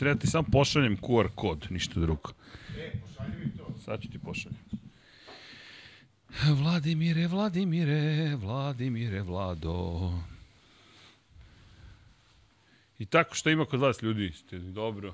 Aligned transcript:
treba 0.00 0.20
ti 0.20 0.26
samo 0.26 0.48
pošaljem 0.52 0.96
QR 0.96 1.28
kod, 1.34 1.66
ništa 1.70 2.00
drugo. 2.00 2.32
E, 2.78 2.92
pošalji 3.00 3.44
mi 3.44 3.56
to. 3.56 3.74
Sad 3.84 4.02
ću 4.02 4.10
ti 4.10 4.18
pošaljem. 4.18 4.58
Vladimire, 6.62 7.26
Vladimire, 7.26 8.36
Vladimire, 8.36 9.22
Vlado. 9.22 10.10
I 12.98 13.06
tako 13.06 13.34
što 13.34 13.50
ima 13.50 13.64
kod 13.64 13.80
vas 13.80 14.02
ljudi, 14.02 14.32
ste 14.32 14.58
dobro. 14.58 15.12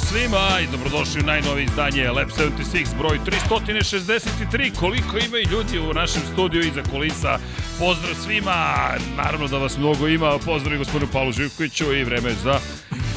Svima 0.00 0.60
i 0.62 0.66
dobrodošli 0.72 1.20
u 1.20 1.26
najnovije 1.26 1.64
izdanje 1.64 2.10
Lab 2.10 2.28
76 2.28 2.98
broj 2.98 3.18
363. 3.26 4.74
Koliko 4.80 5.18
ima 5.18 5.38
i 5.38 5.50
ljudi 5.52 5.78
u 5.78 5.94
našem 5.94 6.22
studiju 6.32 6.62
iza 6.62 6.82
kulisa. 6.90 7.38
Pozdrav 7.78 8.14
svima, 8.14 8.76
naravno 9.16 9.48
da 9.48 9.58
vas 9.58 9.78
mnogo 9.78 10.08
ima. 10.08 10.38
Pozdrav 10.44 10.74
i 10.74 10.78
gospodinu 10.78 11.12
Pavlu 11.12 11.32
Živkoviću 11.32 11.94
i 11.94 12.04
vreme 12.04 12.30
za 12.30 12.58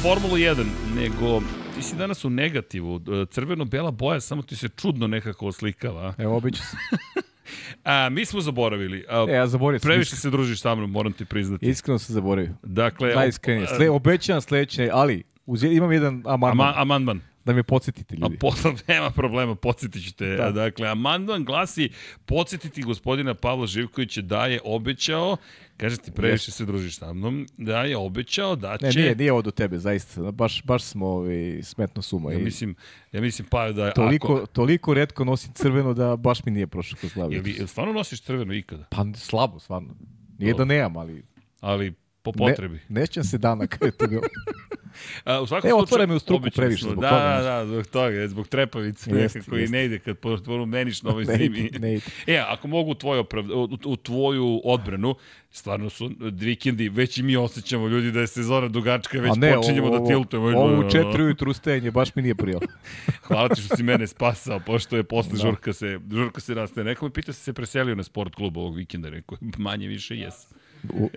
Formulu 0.02 0.36
1. 0.36 0.64
Nego, 0.94 1.40
ti 1.76 1.82
si 1.82 1.96
danas 1.96 2.24
u 2.24 2.30
negativu. 2.30 3.00
Crveno-bela 3.30 3.90
boja 3.90 4.20
samo 4.20 4.42
ti 4.42 4.56
se 4.56 4.68
čudno 4.68 5.06
nekako 5.06 5.46
oslikava. 5.46 6.14
Evo, 6.18 6.36
obično 6.36 6.64
se. 6.64 6.76
A, 7.84 8.08
mi 8.08 8.24
smo 8.24 8.40
zaboravili. 8.40 9.04
A, 9.08 9.26
e, 9.28 9.32
ja 9.32 9.46
zaboravio 9.46 9.80
sam. 9.80 9.88
Previše 9.88 10.16
se 10.16 10.30
družiš 10.30 10.60
sa 10.60 10.74
mnom, 10.74 10.90
moram 10.90 11.12
ti 11.12 11.24
priznati. 11.24 11.66
Iskreno 11.66 11.98
sam 11.98 12.14
zaboravio. 12.14 12.54
Dakle, 12.62 13.14
Najiskrenije. 13.14 13.66
Sle, 13.76 13.90
obećavam 13.90 14.42
sledeće, 14.42 14.90
ali 14.92 15.31
Uz, 15.46 15.62
imam 15.62 15.92
jedan 15.92 16.22
amandman. 16.26 16.68
Ama, 16.68 16.80
amandman. 16.82 17.20
Da 17.44 17.52
me 17.52 17.62
podsjetite 17.62 18.16
ljudi. 18.16 18.34
A 18.34 18.38
po, 18.40 18.52
nema 18.92 19.10
problema, 19.10 19.54
podsjetit 19.54 20.04
ću 20.04 20.14
te. 20.14 20.36
Da. 20.36 20.50
Dakle, 20.50 20.88
amandman 20.88 21.44
glasi 21.44 21.90
podsjetiti 22.26 22.82
gospodina 22.82 23.34
Pavla 23.34 23.66
Živkovića 23.66 24.22
da 24.22 24.46
je 24.46 24.60
obećao 24.64 25.36
Kaže 25.82 25.96
ti, 25.96 26.10
previše 26.10 26.50
se 26.50 26.64
družiš 26.64 26.98
sa 26.98 27.12
mnom, 27.12 27.46
da 27.56 27.82
je 27.82 27.96
obećao 27.96 28.56
da 28.56 28.78
će... 28.78 28.86
Ne, 28.86 28.92
nije, 28.94 29.16
nije 29.16 29.32
ovo 29.32 29.42
do 29.42 29.50
tebe, 29.50 29.78
zaista. 29.78 30.30
Baš, 30.30 30.62
baš 30.62 30.84
smo 30.84 31.06
ovi, 31.06 31.62
smetno 31.62 32.02
suma. 32.02 32.32
Ja 32.32 32.38
mislim, 32.38 32.74
ja 33.12 33.20
mislim 33.20 33.48
pa 33.50 33.72
da... 33.72 33.90
Toliko, 33.90 34.34
ako... 34.34 34.46
toliko 34.46 34.94
redko 34.94 35.24
nosim 35.24 35.52
crveno 35.52 35.94
da 35.94 36.16
baš 36.16 36.44
mi 36.44 36.52
nije 36.52 36.66
prošlo 36.66 36.98
kroz 37.00 37.12
glavu. 37.12 37.32
Jel, 37.32 37.48
jel 37.48 37.66
stvarno 37.66 37.92
nosiš 37.92 38.22
crveno 38.22 38.54
ikada? 38.54 38.84
Pa 38.90 39.04
slabo, 39.14 39.58
stvarno. 39.58 39.94
Nije 40.38 40.54
da 40.54 40.64
nemam, 40.64 40.96
ali... 40.96 41.22
Ali 41.60 41.94
po 42.22 42.32
potrebi. 42.32 42.74
Ne, 42.88 43.00
nećem 43.00 43.24
se 43.24 43.38
dana 43.38 43.66
kada 43.66 43.86
je 43.86 43.92
to 43.92 44.06
bilo. 44.06 44.22
A, 45.24 45.40
u 45.40 45.46
svakom 45.46 45.70
Evo, 45.70 45.80
otvara 45.80 46.06
me 46.06 46.14
u 46.14 46.18
struku 46.18 46.46
previše 46.54 46.84
zbog 46.84 47.00
da, 47.00 47.08
toga. 47.08 47.20
Da, 47.20 47.42
da, 47.42 47.66
zbog 47.66 47.86
toga, 47.86 48.28
zbog 48.28 48.48
trepavice 48.48 49.10
jest, 49.10 49.34
nekako 49.34 49.56
jest. 49.56 49.70
i 49.70 49.72
ne 49.72 49.84
ide 49.84 49.98
kad 49.98 50.16
meniš 50.66 51.02
na 51.02 51.10
ovoj 51.10 51.24
ne 51.28 51.36
zimi. 51.36 51.58
Ide, 51.58 51.78
ne 51.78 51.94
ide. 51.94 52.04
E, 52.26 52.44
ako 52.48 52.68
mogu 52.68 52.90
u 52.90 52.94
tvoju, 52.94 53.24
u, 53.54 53.68
u 53.84 53.96
tvoju 53.96 54.60
odbranu, 54.64 55.14
stvarno 55.50 55.90
su 55.90 56.10
vikendi, 56.32 56.88
već 56.88 57.18
i 57.18 57.22
mi 57.22 57.36
osjećamo 57.36 57.88
ljudi 57.88 58.12
da 58.12 58.20
je 58.20 58.26
sezona 58.26 58.68
dugačka, 58.68 59.18
već 59.18 59.32
ne, 59.36 59.54
počinjemo 59.54 59.86
ovo, 59.86 59.98
da 59.98 60.06
tiltujemo. 60.06 60.58
Ovo 60.58 60.86
u 60.86 60.90
četiri 60.90 61.22
ujutru 61.22 61.50
ustajanje 61.50 61.90
baš 61.90 62.14
mi 62.14 62.22
nije 62.22 62.34
prijelo. 62.34 62.60
Hvala 63.26 63.48
ti 63.48 63.62
što 63.62 63.76
si 63.76 63.82
mene 63.82 64.06
spasao, 64.06 64.60
pošto 64.66 64.96
je 64.96 65.02
posle 65.02 65.32
da. 65.32 65.38
žurka 65.38 65.72
se, 65.72 66.00
žurka 66.10 66.40
se 66.40 66.54
nastaje. 66.54 66.84
Neko 66.84 67.04
mi 67.04 67.12
pita 67.12 67.32
se 67.32 67.42
se 67.42 67.52
preselio 67.52 67.94
na 67.94 68.02
sport 68.02 68.34
klub 68.34 68.56
ovog 68.56 68.76
vikenda, 68.76 69.08
rekao, 69.08 69.38
manje 69.58 69.86
više 69.88 70.16
jes. 70.16 70.34
U, 70.90 71.10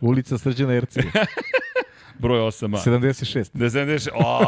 ulica 0.08 0.38
Srđana 0.38 0.74
Ercega. 0.74 1.26
Broj 2.18 2.40
8a. 2.40 2.84
76. 2.84 3.50
Da, 3.54 3.66
76. 3.66 4.08
O, 4.14 4.42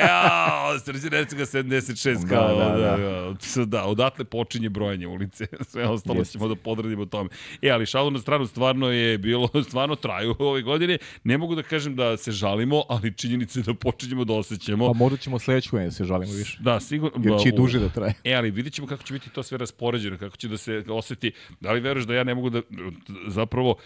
ja, 0.00 0.78
Srđan 0.84 1.14
Ercega 1.14 1.42
76. 1.42 2.28
Kao, 2.28 2.56
da, 2.58 2.64
da, 2.64 2.96
da. 2.96 3.34
Da, 3.56 3.64
da, 3.64 3.84
odatle 3.84 4.24
počinje 4.24 4.68
brojanje 4.68 5.06
ulice. 5.06 5.46
Sve 5.70 5.86
ostalo 5.88 6.18
Jest. 6.18 6.32
ćemo 6.32 6.48
da 6.48 6.54
podradimo 6.54 7.06
tome. 7.06 7.28
E, 7.62 7.70
ali 7.70 7.86
šalu 7.86 8.10
na 8.10 8.18
stranu 8.18 8.46
stvarno 8.46 8.90
je 8.90 9.18
bilo, 9.18 9.48
stvarno 9.68 9.96
traju 9.96 10.34
ove 10.38 10.62
godine. 10.62 10.98
Ne 11.24 11.38
mogu 11.38 11.54
da 11.54 11.62
kažem 11.62 11.96
da 11.96 12.16
se 12.16 12.32
žalimo, 12.32 12.82
ali 12.88 13.14
činjenice 13.14 13.60
da 13.60 13.74
počinjemo 13.74 14.24
da 14.24 14.32
osjećamo. 14.32 14.86
Pa 14.86 14.98
možda 14.98 15.18
ćemo 15.18 15.38
sledeću 15.38 15.70
godine 15.70 15.88
da 15.88 15.94
se 15.94 16.04
žalimo 16.04 16.32
više. 16.32 16.58
Da, 16.60 16.80
sigurno. 16.80 17.30
Jer 17.30 17.40
će 17.42 17.48
i 17.48 17.52
duže 17.52 17.78
da 17.78 17.88
traje. 17.88 18.14
E, 18.24 18.34
ali 18.34 18.50
vidit 18.50 18.72
ćemo 18.72 18.88
kako 18.88 19.02
će 19.02 19.12
biti 19.12 19.30
to 19.30 19.42
sve 19.42 19.58
raspoređeno, 19.58 20.18
kako 20.18 20.36
će 20.36 20.48
da 20.48 20.58
se 20.58 20.84
oseti. 20.88 21.32
Da 21.60 21.72
li 21.72 21.80
veruješ 21.80 22.06
da 22.06 22.14
ja 22.14 22.24
ne 22.24 22.34
mogu 22.34 22.50
da, 22.50 22.60
zapravo, 23.28 23.76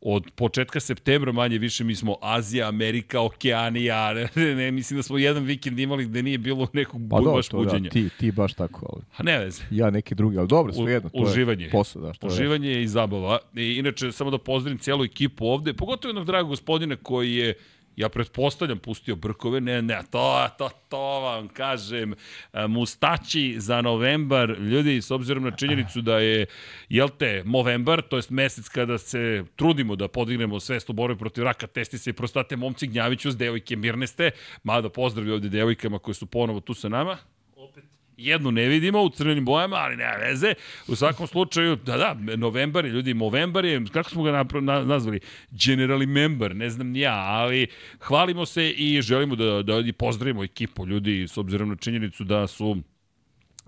od 0.00 0.30
početka 0.34 0.80
septembra 0.80 1.32
manje 1.32 1.58
više 1.58 1.84
mi 1.84 1.94
smo 1.94 2.16
Azija, 2.20 2.68
Amerika, 2.68 3.20
Okeanija, 3.20 4.12
ne, 4.34 4.54
ne, 4.54 4.70
mislim 4.70 4.96
da 4.96 5.02
smo 5.02 5.18
jedan 5.18 5.44
vikend 5.44 5.78
imali 5.78 6.04
gde 6.04 6.22
nije 6.22 6.38
bilo 6.38 6.66
nekog 6.72 7.00
pa 7.10 7.20
do, 7.20 7.32
baš 7.32 7.48
to, 7.48 7.56
buđenja. 7.56 7.80
Da, 7.80 7.88
ti, 7.88 8.08
ti 8.18 8.32
baš 8.32 8.54
tako, 8.54 8.86
ali... 8.92 9.02
A 9.16 9.22
ne 9.22 9.38
veze. 9.38 9.62
Ja 9.70 9.90
neki 9.90 10.14
drugi, 10.14 10.38
ali 10.38 10.48
dobro, 10.48 10.72
sve 10.72 10.92
jedno. 10.92 11.10
To 11.10 11.18
uživanje. 11.18 11.64
Je 11.64 11.70
posao, 11.70 12.02
da, 12.02 12.14
što 12.14 12.26
uživanje 12.26 12.68
je 12.68 12.82
i 12.82 12.88
zabava. 12.88 13.38
I, 13.54 13.74
inače, 13.78 14.12
samo 14.12 14.30
da 14.30 14.38
pozdravim 14.38 14.78
cijelu 14.78 15.04
ekipu 15.04 15.46
ovde, 15.46 15.72
pogotovo 15.74 16.10
jednog 16.10 16.26
dragog 16.26 16.48
gospodina 16.48 16.96
koji 16.96 17.34
je 17.34 17.54
ja 17.96 18.08
pretpostavljam 18.08 18.78
pustio 18.78 19.16
brkove, 19.16 19.60
ne, 19.60 19.82
ne, 19.82 19.98
to, 20.10 20.48
to, 20.58 20.70
to 20.88 21.20
vam 21.20 21.48
kažem, 21.48 22.14
e, 22.52 22.66
mustači 22.66 23.54
za 23.58 23.80
novembar, 23.82 24.50
ljudi, 24.50 25.02
s 25.02 25.10
obzirom 25.10 25.44
na 25.44 25.50
činjenicu 25.50 26.00
da 26.00 26.18
je, 26.18 26.46
jel 26.88 27.08
te, 27.08 27.42
movembar, 27.44 28.02
to 28.02 28.16
je 28.16 28.22
mesec 28.28 28.68
kada 28.68 28.98
se 28.98 29.44
trudimo 29.56 29.96
da 29.96 30.08
podignemo 30.08 30.60
svest 30.60 30.90
u 30.90 30.92
borbi 30.92 31.18
protiv 31.18 31.44
raka, 31.44 31.66
testise 31.66 32.10
i 32.10 32.12
prostate, 32.12 32.56
momci 32.56 32.86
gnjaviću 32.86 33.30
s 33.30 33.36
devojke 33.36 33.76
mirne 33.76 34.06
ste, 34.06 34.30
mada 34.62 34.88
pozdravi 34.88 35.30
ovde 35.30 35.48
devojkama 35.48 35.98
koje 35.98 36.14
su 36.14 36.26
ponovo 36.26 36.60
tu 36.60 36.74
sa 36.74 36.88
nama, 36.88 37.18
jednu 38.20 38.50
ne 38.50 38.68
vidimo 38.68 39.02
u 39.02 39.10
crvenim 39.10 39.44
bojama, 39.44 39.76
ali 39.76 39.96
nema 39.96 40.12
veze. 40.12 40.54
U 40.88 40.96
svakom 40.96 41.26
slučaju, 41.26 41.76
da, 41.76 41.96
da, 41.96 42.36
novembar 42.36 42.84
je, 42.84 42.90
ljudi, 42.90 43.14
novembar 43.14 43.64
je, 43.64 43.84
kako 43.92 44.10
smo 44.10 44.22
ga 44.22 44.44
na, 44.60 44.82
nazvali? 44.84 45.20
Generally 45.50 46.06
member, 46.06 46.56
ne 46.56 46.70
znam 46.70 46.86
ni 46.86 47.00
ja, 47.00 47.14
ali 47.14 47.66
hvalimo 48.00 48.46
se 48.46 48.70
i 48.70 49.02
želimo 49.02 49.36
da, 49.36 49.62
da 49.62 49.92
pozdravimo 49.98 50.44
ekipu 50.44 50.86
ljudi, 50.86 51.28
s 51.28 51.38
obzirom 51.38 51.68
na 51.68 51.76
činjenicu 51.76 52.24
da 52.24 52.46
su 52.46 52.76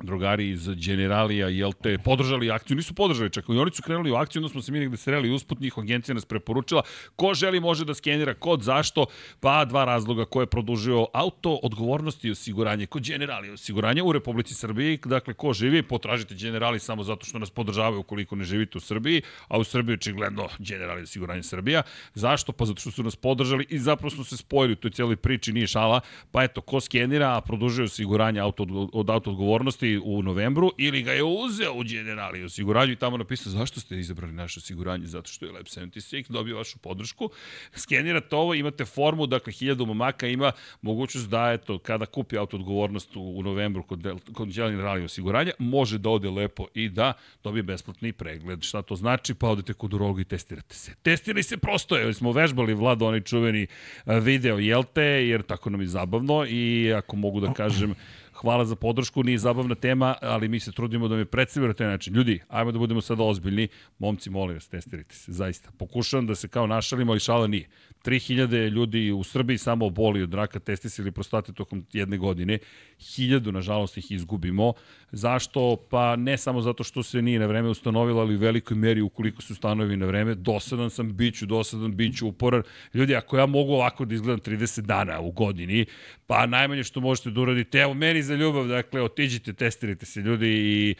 drugari 0.02 0.48
iz 0.48 0.68
Generalija, 0.68 1.48
jel 1.48 1.72
te, 1.72 1.98
podržali 1.98 2.50
akciju, 2.50 2.76
nisu 2.76 2.94
podržali 2.94 3.30
čak, 3.30 3.44
i 3.48 3.58
oni 3.58 3.70
su 3.70 3.82
krenuli 3.82 4.10
u 4.10 4.14
akciju, 4.14 4.40
onda 4.40 4.52
smo 4.52 4.62
se 4.62 4.72
mi 4.72 4.78
negde 4.78 4.96
sreli 4.96 5.30
usput, 5.30 5.60
njih 5.60 5.74
agencija 5.78 6.14
nas 6.14 6.24
preporučila, 6.24 6.82
ko 7.16 7.34
želi 7.34 7.60
može 7.60 7.84
da 7.84 7.94
skenira 7.94 8.34
kod, 8.34 8.62
zašto, 8.62 9.06
pa 9.40 9.64
dva 9.64 9.84
razloga 9.84 10.24
ko 10.24 10.40
je 10.40 10.46
produžio 10.46 11.06
auto, 11.12 11.60
odgovornosti 11.62 12.28
i 12.28 12.30
osiguranje, 12.30 12.86
kod 12.86 13.02
Generali 13.02 13.50
osiguranje 13.50 14.02
u 14.02 14.12
Republici 14.12 14.54
Srbiji, 14.54 14.98
dakle, 15.04 15.34
ko 15.34 15.52
živi, 15.52 15.82
potražite 15.82 16.34
Generali 16.34 16.80
samo 16.80 17.04
zato 17.04 17.26
što 17.26 17.38
nas 17.38 17.50
podržavaju 17.50 18.00
ukoliko 18.00 18.36
ne 18.36 18.44
živite 18.44 18.78
u 18.78 18.80
Srbiji, 18.80 19.22
a 19.48 19.58
u 19.58 19.64
Srbiji 19.64 19.94
očigledno 19.94 20.48
Generali 20.58 21.02
osiguranje 21.02 21.42
Srbija, 21.42 21.82
zašto? 22.14 22.52
Pa 22.52 22.64
zato 22.64 22.80
što 22.80 22.90
su 22.90 23.02
nas 23.02 23.16
podržali 23.16 23.66
i 23.68 23.78
zapravo 23.78 24.10
smo 24.10 24.24
se 24.24 24.36
spojili 24.36 24.72
u 24.72 24.76
toj 24.76 24.90
cijeloj 24.90 25.16
priči, 25.16 25.52
nije 25.52 25.66
šala, 25.66 26.00
pa 26.30 26.42
eto, 26.42 26.60
ko 26.60 26.80
skenira, 26.80 27.36
a 27.36 27.40
produžuje 27.40 27.84
osiguranje 27.84 28.40
auto, 28.40 28.66
od 28.92 29.10
auto 29.10 29.30
odgovornosti, 29.30 29.91
u 29.98 30.22
novembru 30.22 30.72
ili 30.78 31.02
ga 31.02 31.12
je 31.12 31.22
uzeo 31.22 31.72
u 31.74 31.82
generali 31.82 32.44
osiguranju 32.44 32.92
i 32.92 32.96
tamo 32.96 33.16
napisao 33.16 33.52
zašto 33.52 33.80
ste 33.80 33.98
izabrali 33.98 34.32
naše 34.32 34.60
osiguranje, 34.60 35.06
zato 35.06 35.28
što 35.28 35.46
je 35.46 35.52
Lab 35.52 35.64
76 35.64 36.30
dobio 36.30 36.56
vašu 36.56 36.78
podršku. 36.78 37.30
Skenirate 37.74 38.36
ovo, 38.36 38.54
imate 38.54 38.84
formu, 38.84 39.26
dakle 39.26 39.52
1000 39.52 39.86
momaka 39.86 40.26
ima 40.26 40.52
mogućnost 40.82 41.28
da 41.28 41.52
eto 41.52 41.78
kada 41.78 42.06
kupi 42.06 42.38
auto 42.38 42.56
odgovornost 42.56 43.16
u, 43.16 43.22
u 43.22 43.42
novembru 43.42 43.82
kod, 43.82 44.20
kod 44.32 44.48
generali 44.48 45.04
osiguranja, 45.04 45.52
može 45.58 45.98
da 45.98 46.10
ode 46.10 46.30
lepo 46.30 46.66
i 46.74 46.88
da 46.88 47.12
dobije 47.44 47.62
besplatni 47.62 48.12
pregled. 48.12 48.62
Šta 48.62 48.82
to 48.82 48.96
znači? 48.96 49.34
Pa 49.34 49.48
odete 49.48 49.72
kod 49.72 49.94
urologa 49.94 50.20
i 50.20 50.24
testirate 50.24 50.74
se. 50.74 50.94
Testirali 51.02 51.42
se 51.42 51.56
prosto, 51.56 51.96
jer 51.96 52.14
smo 52.14 52.32
vežbali 52.32 52.74
vlado 52.74 53.06
onaj 53.06 53.20
čuveni 53.20 53.66
video, 54.06 54.58
jel 54.58 54.82
te, 54.94 55.02
jer 55.02 55.42
tako 55.42 55.70
nam 55.70 55.80
je 55.80 55.86
zabavno 55.86 56.46
i 56.48 56.92
ako 56.96 57.16
mogu 57.16 57.40
da 57.40 57.52
kažem, 57.52 57.94
hvala 58.42 58.64
za 58.64 58.76
podršku, 58.76 59.22
nije 59.22 59.38
zabavna 59.38 59.74
tema, 59.74 60.14
ali 60.20 60.48
mi 60.48 60.60
se 60.60 60.72
trudimo 60.72 61.08
da 61.08 61.16
me 61.16 61.24
predstavimo 61.24 61.68
na 61.68 61.74
taj 61.74 61.86
način. 61.86 62.14
Ljudi, 62.14 62.40
ajmo 62.48 62.72
da 62.72 62.78
budemo 62.78 63.00
sada 63.00 63.22
ozbiljni, 63.22 63.68
momci, 63.98 64.30
molim 64.30 64.56
vas, 64.56 64.68
testirajte 64.68 65.14
se, 65.14 65.32
zaista. 65.32 65.70
Pokušavam 65.78 66.26
da 66.26 66.34
se 66.34 66.48
kao 66.48 66.66
našalimo, 66.66 67.12
ali 67.12 67.20
šala 67.20 67.46
nije. 67.46 67.68
3000 68.04 68.68
ljudi 68.68 69.12
u 69.12 69.24
Srbiji 69.24 69.58
samo 69.58 69.86
oboli 69.86 70.22
od 70.22 70.34
raka 70.34 70.58
testis 70.58 70.98
ili 70.98 71.10
prostate 71.10 71.52
tokom 71.52 71.86
jedne 71.92 72.18
godine. 72.18 72.58
1000, 72.98 73.50
nažalost, 73.50 73.96
ih 73.96 74.10
izgubimo. 74.10 74.72
Zašto? 75.12 75.76
Pa 75.90 76.16
ne 76.16 76.38
samo 76.38 76.60
zato 76.60 76.84
što 76.84 77.02
se 77.02 77.22
nije 77.22 77.38
na 77.38 77.46
vreme 77.46 77.68
ustanovilo, 77.68 78.20
ali 78.20 78.36
u 78.36 78.38
velikoj 78.38 78.76
meri 78.76 79.00
ukoliko 79.00 79.42
se 79.42 79.52
ustanovi 79.52 79.96
na 79.96 80.06
vreme. 80.06 80.34
Dosadan 80.34 80.90
sam, 80.90 81.16
biću 81.16 81.46
dosadan, 81.46 81.96
biću 81.96 82.28
uporan. 82.28 82.62
Ljudi, 82.94 83.16
ako 83.16 83.38
ja 83.38 83.46
mogu 83.46 83.72
ovako 83.72 84.04
da 84.04 84.14
izgledam 84.14 84.40
30 84.40 84.80
dana 84.80 85.20
u 85.20 85.30
godini, 85.30 85.86
pa 86.26 86.46
najmanje 86.46 86.84
što 86.84 87.00
možete 87.00 87.30
da 87.30 87.40
uradite, 87.40 87.78
evo 87.78 87.94
meni 87.94 88.22
za 88.22 88.34
ljubav, 88.34 88.66
dakle, 88.66 89.02
otiđite, 89.02 89.52
testirajte 89.52 90.06
se 90.06 90.20
ljudi 90.20 90.48
i 90.48 90.94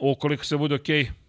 ukoliko 0.00 0.44
se 0.44 0.56
bude 0.56 0.74
okej, 0.74 1.04
okay, 1.04 1.21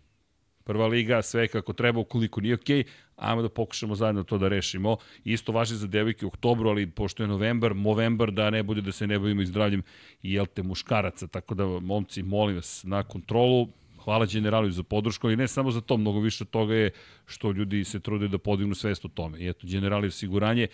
prva 0.63 0.87
liga, 0.87 1.21
sve 1.21 1.47
kako 1.47 1.73
treba, 1.73 1.99
ukoliko 1.99 2.41
nije 2.41 2.53
okej, 2.53 2.83
okay, 2.83 2.87
ajmo 3.15 3.41
da 3.41 3.49
pokušamo 3.49 3.95
zajedno 3.95 4.23
to 4.23 4.37
da 4.37 4.47
rešimo. 4.47 4.97
Isto 5.23 5.51
važi 5.51 5.75
za 5.75 5.87
devojke 5.87 6.25
u 6.25 6.27
oktobru, 6.27 6.69
ali 6.69 6.89
pošto 6.91 7.23
je 7.23 7.27
novembar, 7.27 7.73
movembar, 7.73 8.31
da 8.31 8.49
ne 8.49 8.63
bude 8.63 8.81
da 8.81 8.91
se 8.91 9.07
ne 9.07 9.19
bavimo 9.19 9.45
zdravljem 9.45 9.83
i 10.21 10.33
jel 10.33 10.45
te 10.45 10.63
muškaraca. 10.63 11.27
Tako 11.27 11.55
da, 11.55 11.65
momci, 11.65 12.23
molim 12.23 12.55
vas 12.55 12.83
na 12.83 13.03
kontrolu, 13.03 13.67
hvala 14.03 14.25
generaliju 14.25 14.71
za 14.71 14.83
podršku 14.83 15.31
i 15.31 15.35
ne 15.35 15.47
samo 15.47 15.71
za 15.71 15.81
to, 15.81 15.97
mnogo 15.97 16.19
više 16.19 16.45
toga 16.45 16.75
je 16.75 16.91
što 17.25 17.51
ljudi 17.51 17.83
se 17.83 17.99
trude 17.99 18.27
da 18.27 18.37
podignu 18.37 18.75
svest 18.75 19.05
o 19.05 19.07
tome. 19.07 19.39
I 19.39 19.49
eto, 19.49 19.67
generaliju 19.67 20.07
osiguranje, 20.07 20.67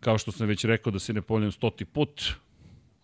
kao 0.00 0.18
što 0.18 0.32
sam 0.32 0.46
već 0.46 0.64
rekao 0.64 0.92
da 0.92 0.98
se 0.98 1.12
ne 1.12 1.22
ponavljam 1.22 1.52
stoti 1.52 1.84
put, 1.84 2.22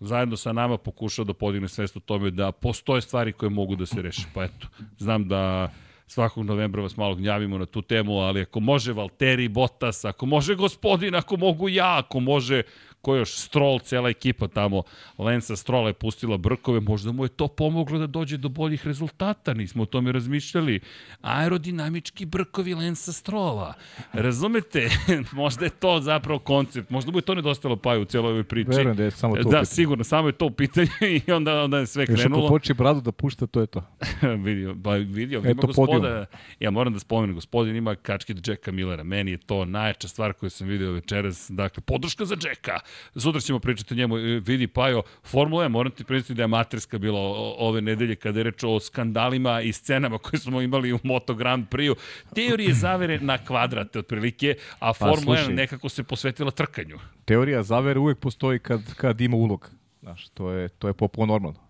zajedno 0.01 0.37
sa 0.37 0.53
nama 0.53 0.79
pokušao 0.79 1.25
da 1.25 1.35
podigne 1.35 1.69
svest 1.69 1.97
o 1.97 2.01
tome 2.01 2.31
da 2.31 2.53
postoje 2.53 3.01
stvari 3.03 3.33
koje 3.33 3.51
mogu 3.51 3.77
da 3.77 3.87
se 3.87 4.03
reše. 4.03 4.27
Pa 4.35 4.45
eto, 4.45 4.69
znam 4.99 5.29
da 5.29 5.73
svakog 6.07 6.45
novembra 6.45 6.83
vas 6.83 6.97
malo 6.97 7.15
gnjavimo 7.15 7.59
na 7.59 7.67
tu 7.67 7.83
temu, 7.83 8.19
ali 8.19 8.41
ako 8.41 8.61
može 8.61 8.93
Valtteri 8.93 9.49
Bottas, 9.49 10.05
ako 10.05 10.27
može 10.27 10.55
gospodin, 10.55 11.15
ako 11.15 11.37
mogu 11.37 11.69
ja, 11.69 11.99
ako 11.99 12.21
može 12.21 12.63
ko 13.05 13.17
još, 13.17 13.37
Stroll, 13.37 13.79
cela 13.79 14.09
ekipa 14.09 14.49
tamo, 14.49 14.83
Lensa 15.19 15.57
Strolla 15.57 15.89
je 15.89 15.93
pustila 15.95 16.37
brkove, 16.37 16.81
možda 16.81 17.13
mu 17.13 17.25
je 17.25 17.29
to 17.29 17.49
pomoglo 17.49 17.99
da 17.99 18.07
dođe 18.07 18.37
do 18.37 18.49
boljih 18.49 18.87
rezultata, 18.87 19.55
nismo 19.55 19.83
o 19.83 19.87
tome 19.87 20.13
razmišljali. 20.13 20.81
Aerodinamički 21.21 22.25
brkovi 22.27 22.75
Lensa 22.75 23.13
Strolla. 23.13 23.75
Razumete? 24.13 24.89
možda 25.33 25.65
je 25.65 25.71
to 25.71 26.01
zapravo 26.01 26.39
koncept, 26.39 26.91
možda 26.91 27.13
mu 27.13 27.19
je 27.19 27.23
to 27.23 27.35
nedostalo 27.35 27.77
paju 27.77 28.03
u 28.03 28.05
celoj 28.05 28.31
ovoj 28.31 28.45
priči. 28.45 28.71
Verujem 28.71 28.97
da 28.97 29.05
je 29.05 29.11
samo 29.11 29.37
to 29.37 29.43
Da, 29.43 29.49
pitanje. 29.49 29.65
sigurno, 29.67 30.05
samo 30.05 30.29
je 30.29 30.33
to 30.33 30.51
pitanje 30.51 30.89
i 31.27 31.33
onda, 31.33 31.63
onda 31.63 31.79
je 31.79 31.87
sve 31.87 32.07
krenulo. 32.07 32.39
Još 32.39 32.45
ako 32.45 32.55
poče 32.55 32.75
bradu 32.75 33.01
da 33.01 33.13
pušta, 33.13 33.47
to 33.47 33.61
je 33.61 33.67
to. 33.67 33.83
vidio, 34.45 34.75
ba, 34.75 34.95
vidio, 34.95 35.39
ima 35.39 35.51
Eto, 35.51 35.67
gospoda, 35.67 35.93
podium. 35.93 36.27
ja 36.61 36.71
moram 36.71 36.93
da 36.93 36.99
spomenem, 36.99 37.35
gospodin 37.35 37.77
ima 37.77 37.95
kačke 37.95 38.33
od 38.33 38.49
Jacka 38.49 38.73
Millera, 38.73 39.03
meni 39.03 39.31
je 39.31 39.37
to 39.39 39.65
najjača 39.65 40.09
stvar 40.09 40.33
koju 40.33 40.51
sam 40.51 40.69
video 40.69 40.93
večeras, 40.93 41.51
dakle, 41.51 41.83
podrška 41.83 42.25
za 42.25 42.37
Jacka, 42.45 42.79
Sutra 43.17 43.41
ćemo 43.41 43.59
pričati 43.59 43.95
o 43.95 43.97
njemu. 43.97 44.19
E, 44.19 44.21
vidi, 44.21 44.67
Pajo, 44.67 45.03
Formula 45.23 45.65
1, 45.65 45.69
moram 45.69 45.93
ti 45.93 46.05
pričati 46.05 46.35
da 46.35 46.43
je 46.43 46.45
amaterska 46.45 46.99
bila 46.99 47.21
ove 47.59 47.81
nedelje 47.81 48.17
kada 48.17 48.41
je 48.41 48.45
reč 48.45 48.65
o 48.65 48.81
skandalima 48.81 49.61
i 49.61 49.73
scenama 49.73 50.19
koje 50.19 50.41
smo 50.41 50.61
imali 50.61 50.93
u 50.93 50.99
Moto 51.03 51.35
Grand 51.35 51.67
Prix-u. 51.69 51.97
Teorije 52.35 52.75
zavere 52.75 53.19
na 53.21 53.39
kvadrate 53.39 53.99
otprilike, 53.99 54.57
a 54.79 54.93
pa, 54.93 54.93
Formula 54.93 55.37
1 55.37 55.55
nekako 55.55 55.89
se 55.89 56.03
posvetila 56.03 56.51
trkanju. 56.51 56.99
Teorija 57.25 57.63
zavere 57.63 58.01
uvek 58.01 58.19
postoji 58.19 58.59
kad, 58.59 58.95
kad 58.95 59.21
ima 59.21 59.37
ulog. 59.37 59.71
Znaš, 60.01 60.29
to 60.29 60.51
je, 60.51 60.69
to 60.69 60.89
je 60.89 60.95
popo 60.95 61.27
normalno. 61.27 61.61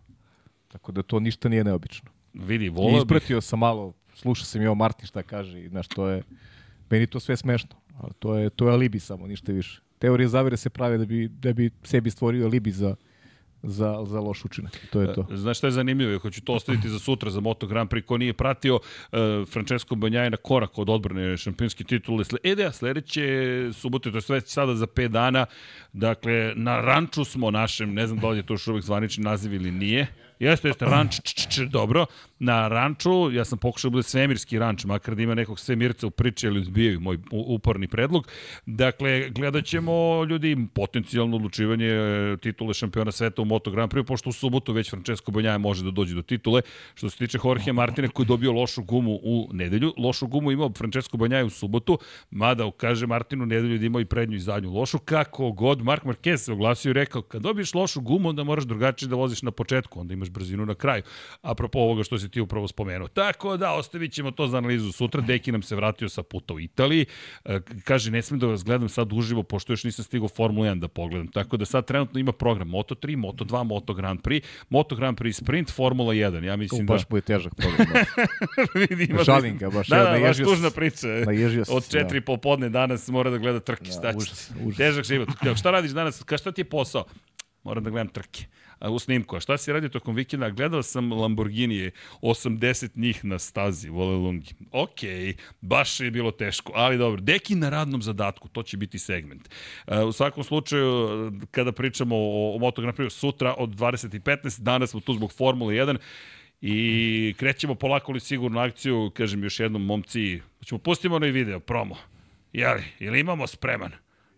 Tako 0.69 0.93
da 0.93 1.03
to 1.03 1.20
ništa 1.20 1.49
nije 1.49 1.65
neobično. 1.65 2.11
Vidi, 2.32 2.69
volao 2.69 2.99
Ispratio 2.99 3.41
sam 3.41 3.59
malo, 3.59 3.93
slušao 4.15 4.44
sam 4.44 4.62
i 4.62 4.67
ovo 4.67 4.75
Martin 4.75 5.06
šta 5.06 5.23
kaže 5.23 5.69
znaš, 5.69 5.88
to 5.88 6.09
je, 6.09 6.23
meni 6.91 7.06
to 7.06 7.20
sve 7.20 7.37
smešno. 7.37 7.77
Ali 8.03 8.12
to 8.19 8.37
je, 8.37 8.50
to 8.50 8.67
je 8.67 8.73
alibi 8.73 9.00
samo, 9.00 9.27
ništa 9.27 9.53
više 9.53 9.81
teorije 9.99 10.29
zavere 10.29 10.56
se 10.56 10.70
prave 10.70 10.99
da 10.99 11.05
bi, 11.05 11.29
da 11.29 11.52
bi 11.52 11.70
sebi 11.82 12.11
stvorio 12.11 12.49
libi 12.49 12.70
za, 12.70 12.96
za, 13.62 14.05
za 14.06 14.20
loš 14.20 14.44
učinak. 14.44 14.81
To 14.93 15.00
je 15.00 15.14
to. 15.14 15.26
E, 15.32 15.37
znaš 15.37 15.58
šta 15.58 15.67
je 15.67 15.70
zanimljivo? 15.70 16.12
Ja 16.12 16.19
hoću 16.19 16.43
to 16.43 16.52
ostaviti 16.52 16.88
za 16.88 16.99
sutra, 16.99 17.31
za 17.31 17.41
Moto 17.41 17.67
Grand 17.67 17.91
Prix. 17.91 18.05
Ko 18.05 18.19
nije 18.19 18.32
pratio, 18.32 18.75
uh, 18.75 19.19
Francesco 19.49 19.94
Banjaj 19.94 20.31
na 20.31 20.37
korak 20.37 20.79
od 20.79 20.91
odbrane 20.91 21.37
šampionske 21.37 21.85
titule. 21.85 22.25
E 22.43 22.55
da, 22.55 22.73
sledeće 22.73 23.23
subote, 23.73 24.11
to 24.11 24.17
je 24.17 24.23
sve 24.23 24.41
sada 24.41 24.75
za 24.75 24.87
5 24.87 25.08
dana. 25.08 25.46
Dakle, 25.93 26.52
na 26.56 26.81
ranču 26.81 27.25
smo 27.25 27.50
našem, 27.50 27.94
ne 27.94 28.06
znam 28.06 28.19
da 28.20 28.29
li 28.29 28.38
je 28.38 28.46
to 28.46 28.55
još 28.55 28.67
uvek 28.69 28.85
zvanični 28.85 29.25
naziv 29.25 29.55
ili 29.55 29.70
nije. 29.70 30.06
Jeste, 30.38 30.69
jeste, 30.69 30.85
ranč, 30.85 31.20
č, 31.23 31.35
č, 31.35 31.49
č, 31.50 31.67
dobro. 31.67 32.06
Na 32.38 32.69
ranču, 32.69 33.32
ja 33.32 33.44
sam 33.44 33.58
pokušao 33.58 33.88
da 33.88 33.92
bude 33.92 34.02
svemirski 34.02 34.58
ranč, 34.58 34.84
makar 34.84 35.14
da 35.14 35.22
ima 35.22 35.34
nekog 35.34 35.60
svemirca 35.60 36.06
u 36.06 36.10
priči, 36.10 36.46
ali 36.46 36.60
odbijaju 36.60 37.00
moj 37.00 37.19
uporni 37.31 37.88
predlog. 37.88 38.28
Dakle, 38.66 39.31
gledat 39.31 39.64
ćemo 39.64 40.25
ljudi 40.25 40.56
potencijalno 40.75 41.36
odlučivanje 41.36 41.86
e, 41.86 42.36
titule 42.36 42.75
šampiona 42.75 43.12
sveta 43.12 43.42
u 43.42 43.44
Moto 43.44 43.70
Grand 43.70 43.92
Prix, 43.92 44.06
pošto 44.06 44.31
u 44.31 44.32
subotu 44.32 44.72
već 44.72 44.90
Francesco 44.90 45.32
Banjaja 45.32 45.58
može 45.58 45.84
da 45.84 45.90
dođe 45.90 46.14
do 46.14 46.22
titule. 46.22 46.62
Što 46.94 47.10
se 47.10 47.19
tiče 47.19 47.38
Jorge 47.44 47.72
Martina 47.72 48.08
koji 48.08 48.25
je 48.25 48.28
dobio 48.28 48.52
lošu 48.52 48.82
gumu 48.82 49.19
u 49.22 49.48
nedelju, 49.52 49.94
lošu 49.98 50.26
gumu 50.26 50.52
imao 50.52 50.72
Francesco 50.78 51.16
Banjaja 51.16 51.44
u 51.44 51.50
subotu, 51.50 51.98
mada 52.31 52.70
kaže 52.76 53.06
Martinu 53.06 53.46
nedelju 53.46 53.78
da 53.78 53.86
imao 53.86 54.00
i 54.00 54.04
prednju 54.04 54.36
i 54.36 54.40
zadnju 54.40 54.72
lošu, 54.72 54.98
kako 54.98 55.52
god. 55.52 55.82
Mark 55.82 56.04
Marquez 56.04 56.36
se 56.36 56.52
oglasio 56.52 56.90
i 56.90 56.92
rekao, 56.92 57.22
kad 57.22 57.42
dobiješ 57.42 57.75
lošu 57.75 58.00
gumu, 58.00 58.28
onda 58.28 58.44
moraš 58.44 58.64
drugačije 58.64 59.08
da 59.08 59.16
voziš 59.16 59.42
na 59.42 59.50
početku, 59.50 60.00
onda 60.00 60.14
imaš 60.14 60.31
brzinu 60.31 60.66
na 60.66 60.75
kraju. 60.75 61.02
Apropo 61.42 61.78
ovoga 61.78 62.02
što 62.02 62.19
si 62.25 62.31
ti 62.31 62.41
upravo 62.41 62.69
spomenuo. 62.69 63.09
Tako 63.09 63.56
da, 63.56 63.73
ostavit 63.73 64.12
ćemo 64.12 64.31
to 64.31 64.47
za 64.47 64.59
analizu 64.59 64.93
sutra. 64.93 65.21
Deki 65.21 65.53
nam 65.53 65.62
se 65.62 65.76
vratio 65.76 66.09
sa 66.09 66.23
puta 66.23 66.55
u 66.55 66.61
Italiji. 66.61 67.06
E, 67.44 67.61
kaže, 67.85 68.11
ne 68.11 68.23
smijem 68.23 68.41
da 68.41 68.47
vas 68.47 68.65
gledam 68.65 68.88
sad 68.88 69.12
uživo, 69.12 69.43
pošto 69.43 69.73
još 69.73 69.85
nisam 69.85 70.05
stigao 70.05 70.29
Formula 70.29 70.69
1 70.69 70.79
da 70.81 70.88
pogledam. 70.88 71.29
Tako 71.29 71.56
da 71.56 71.65
sad 71.65 71.87
trenutno 71.87 72.21
ima 72.21 72.32
program 72.32 72.69
Moto3, 72.69 73.17
Moto2, 73.17 73.65
Moto 73.65 73.94
Grand 73.94 74.21
Prix, 74.21 74.44
Moto 74.69 74.97
Grand 74.97 75.19
Prix 75.19 75.32
Sprint, 75.32 75.71
Formula 75.71 76.15
1. 76.15 76.44
Ja 76.44 76.56
mislim 76.56 76.87
to 76.87 76.93
baš 76.93 77.00
da... 77.00 77.06
mu 77.11 77.17
je 77.17 77.23
težak 77.23 77.55
program. 77.55 77.87
Da. 79.17 79.25
Šalim 79.25 79.59
ga, 79.59 79.70
baš. 79.70 79.88
Da, 79.88 79.97
da, 79.99 80.19
baš 80.20 80.37
tužna 80.37 80.70
priča. 80.70 81.09
Od 81.69 81.91
četiri 81.91 82.20
da. 82.20 82.25
popodne 82.25 82.69
danas 82.69 83.09
mora 83.09 83.31
da 83.31 83.38
gleda 83.38 83.61
trke. 83.61 83.91
Da, 84.03 84.12
užas, 84.17 84.50
užas. 84.65 84.77
Težak 84.77 85.05
život. 85.05 85.29
Šta 85.56 85.70
radiš 85.70 85.91
danas? 85.91 86.23
Ka 86.23 86.38
šta 86.38 86.53
ti 86.53 86.61
je 86.61 86.65
posao? 86.65 87.05
Moram 87.62 87.85
da 87.85 87.91
gledam 87.91 88.09
trke 88.09 88.47
u 88.81 88.99
snimku. 88.99 89.37
A 89.37 89.41
šta 89.41 89.59
si 89.59 89.73
radio 89.73 89.88
tokom 89.88 90.15
vikenda? 90.15 90.50
Gledao 90.50 90.82
sam 90.82 91.12
Lamborghini, 91.12 91.91
80 92.23 92.91
njih 92.94 93.25
na 93.25 93.38
stazi, 93.38 93.89
vole 93.89 94.17
lungi. 94.17 94.55
Ok, 94.72 94.98
baš 95.60 96.01
je 96.01 96.10
bilo 96.10 96.31
teško, 96.31 96.72
ali 96.75 96.98
dobro. 96.98 97.20
Deki 97.20 97.55
na 97.55 97.70
radnom 97.70 98.03
zadatku, 98.03 98.48
to 98.48 98.63
će 98.63 98.77
biti 98.77 98.98
segment. 98.98 99.48
u 100.08 100.13
svakom 100.13 100.44
slučaju, 100.44 101.08
kada 101.51 101.72
pričamo 101.72 102.17
o, 102.17 102.56
o 102.56 102.58
Moto 102.58 102.82
Grand 102.82 102.98
Prix 102.98 103.10
sutra 103.10 103.55
od 103.58 103.70
20.15, 103.70 104.60
danas 104.60 104.91
smo 104.91 105.01
tu 105.01 105.15
zbog 105.15 105.32
Formule 105.32 105.75
1, 105.75 105.98
I 106.67 107.34
krećemo 107.37 107.75
polako 107.75 108.13
li 108.13 108.20
sigurno 108.20 108.60
akciju, 108.60 109.10
kažem 109.15 109.43
još 109.44 109.60
jednom 109.60 109.84
momci, 109.84 110.41
ćemo 110.65 110.79
pustimo 110.79 111.17
onaj 111.17 111.31
video, 111.31 111.60
promo. 111.60 111.96
Jeli, 112.53 112.84
ili 112.98 113.20
imamo 113.20 113.46
spreman? 113.46 113.93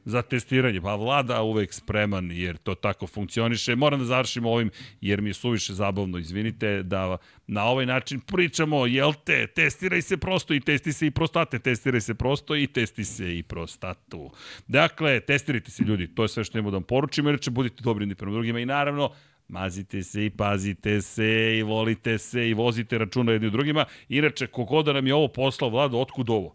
Za 0.06 0.22
testiranje. 0.22 0.80
Pa 0.80 0.94
vlada 0.94 1.42
uvek 1.42 1.72
spreman 1.72 2.30
jer 2.32 2.56
to 2.56 2.74
tako 2.74 3.06
funkcioniše. 3.06 3.76
Moram 3.76 4.00
da 4.00 4.06
završim 4.06 4.46
ovim 4.46 4.70
jer 5.00 5.20
mi 5.20 5.30
je 5.30 5.34
suviše 5.34 5.74
zabavno, 5.74 6.18
izvinite, 6.18 6.82
da 6.82 7.16
na 7.46 7.64
ovaj 7.64 7.86
način 7.86 8.20
pričamo, 8.20 8.86
jel 8.86 9.12
te, 9.24 9.46
testiraj 9.46 10.02
se 10.02 10.16
prosto 10.16 10.54
i 10.54 10.60
testi 10.60 10.92
se 10.92 11.06
i 11.06 11.10
prostate, 11.10 11.58
testiraj 11.58 12.00
se 12.00 12.14
prosto 12.14 12.56
i 12.56 12.66
testi 12.66 13.04
se 13.04 13.38
i 13.38 13.42
prostatu. 13.42 14.30
Dakle, 14.66 15.20
testirajte 15.20 15.70
se 15.70 15.82
ljudi, 15.84 16.14
to 16.14 16.22
je 16.22 16.28
sve 16.28 16.44
što 16.44 16.58
imamo 16.58 16.70
da 16.70 16.76
vam 16.76 16.82
poručimo, 16.82 17.28
inače 17.28 17.50
budite 17.50 17.82
dobri 17.82 18.14
prema 18.14 18.32
drugima 18.32 18.60
i 18.60 18.66
naravno, 18.66 19.10
mazite 19.48 20.02
se 20.02 20.26
i 20.26 20.30
pazite 20.30 21.02
se 21.02 21.58
i 21.58 21.62
volite 21.62 22.18
se 22.18 22.48
i 22.48 22.54
vozite 22.54 22.98
računa 22.98 23.32
jedni 23.32 23.50
drugima. 23.50 23.84
Inače, 24.08 24.46
kogoda 24.46 24.92
nam 24.92 25.06
je 25.06 25.14
ovo 25.14 25.28
poslao, 25.28 25.70
Vlado, 25.70 25.98
otkud 25.98 26.30
ovo? 26.30 26.54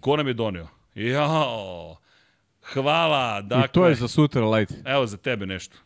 Ko 0.00 0.16
nam 0.16 0.26
je 0.26 0.34
doneo? 0.34 0.68
Jao, 0.94 1.96
Hvala. 2.74 3.42
Dakle, 3.42 3.64
I 3.64 3.68
to 3.68 3.88
je 3.88 3.94
za 3.94 4.08
sutra, 4.08 4.48
Light. 4.48 4.74
Evo 4.84 5.06
za 5.06 5.16
tebe 5.16 5.46
nešto. 5.46 5.76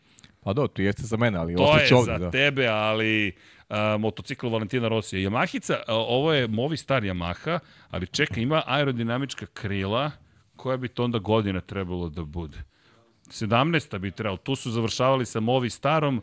Pa 0.43 0.53
do, 0.53 0.67
to 0.67 0.81
jeste 0.81 1.03
za 1.03 1.17
mene, 1.17 1.37
ali 1.37 1.55
to 1.55 1.77
je 1.77 1.95
ovdje, 1.95 2.13
za 2.13 2.17
da. 2.17 2.31
tebe, 2.31 2.67
ali 2.67 3.35
uh, 3.69 3.75
motocikl 3.99 4.49
Valentina 4.49 4.87
Rosija. 4.87 5.29
Yamahica, 5.29 5.73
uh, 5.73 5.83
ovo 5.87 6.33
je 6.33 6.47
Movi 6.47 6.77
star 6.77 7.03
Yamaha, 7.03 7.59
ali 7.89 8.07
čeka, 8.07 8.41
ima 8.41 8.63
aerodinamička 8.65 9.45
krila, 9.45 10.11
koja 10.55 10.77
bi 10.77 10.87
to 10.87 11.03
onda 11.03 11.19
godina 11.19 11.61
trebalo 11.61 12.09
da 12.09 12.23
bude? 12.23 12.57
17. 13.27 13.99
bi 13.99 14.11
trebalo. 14.11 14.37
Tu 14.37 14.55
su 14.55 14.71
završavali 14.71 15.25
sa 15.25 15.39
Movi 15.39 15.69
starom, 15.69 16.21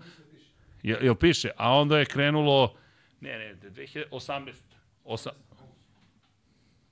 jel, 0.83 0.99
jel 1.03 1.15
piše? 1.15 1.51
A 1.57 1.73
onda 1.75 1.99
je 1.99 2.05
krenulo, 2.05 2.75
ne, 3.21 3.39
ne, 3.39 3.57
2018. 3.71 4.53
8, 5.05 5.29
A, 5.29 5.33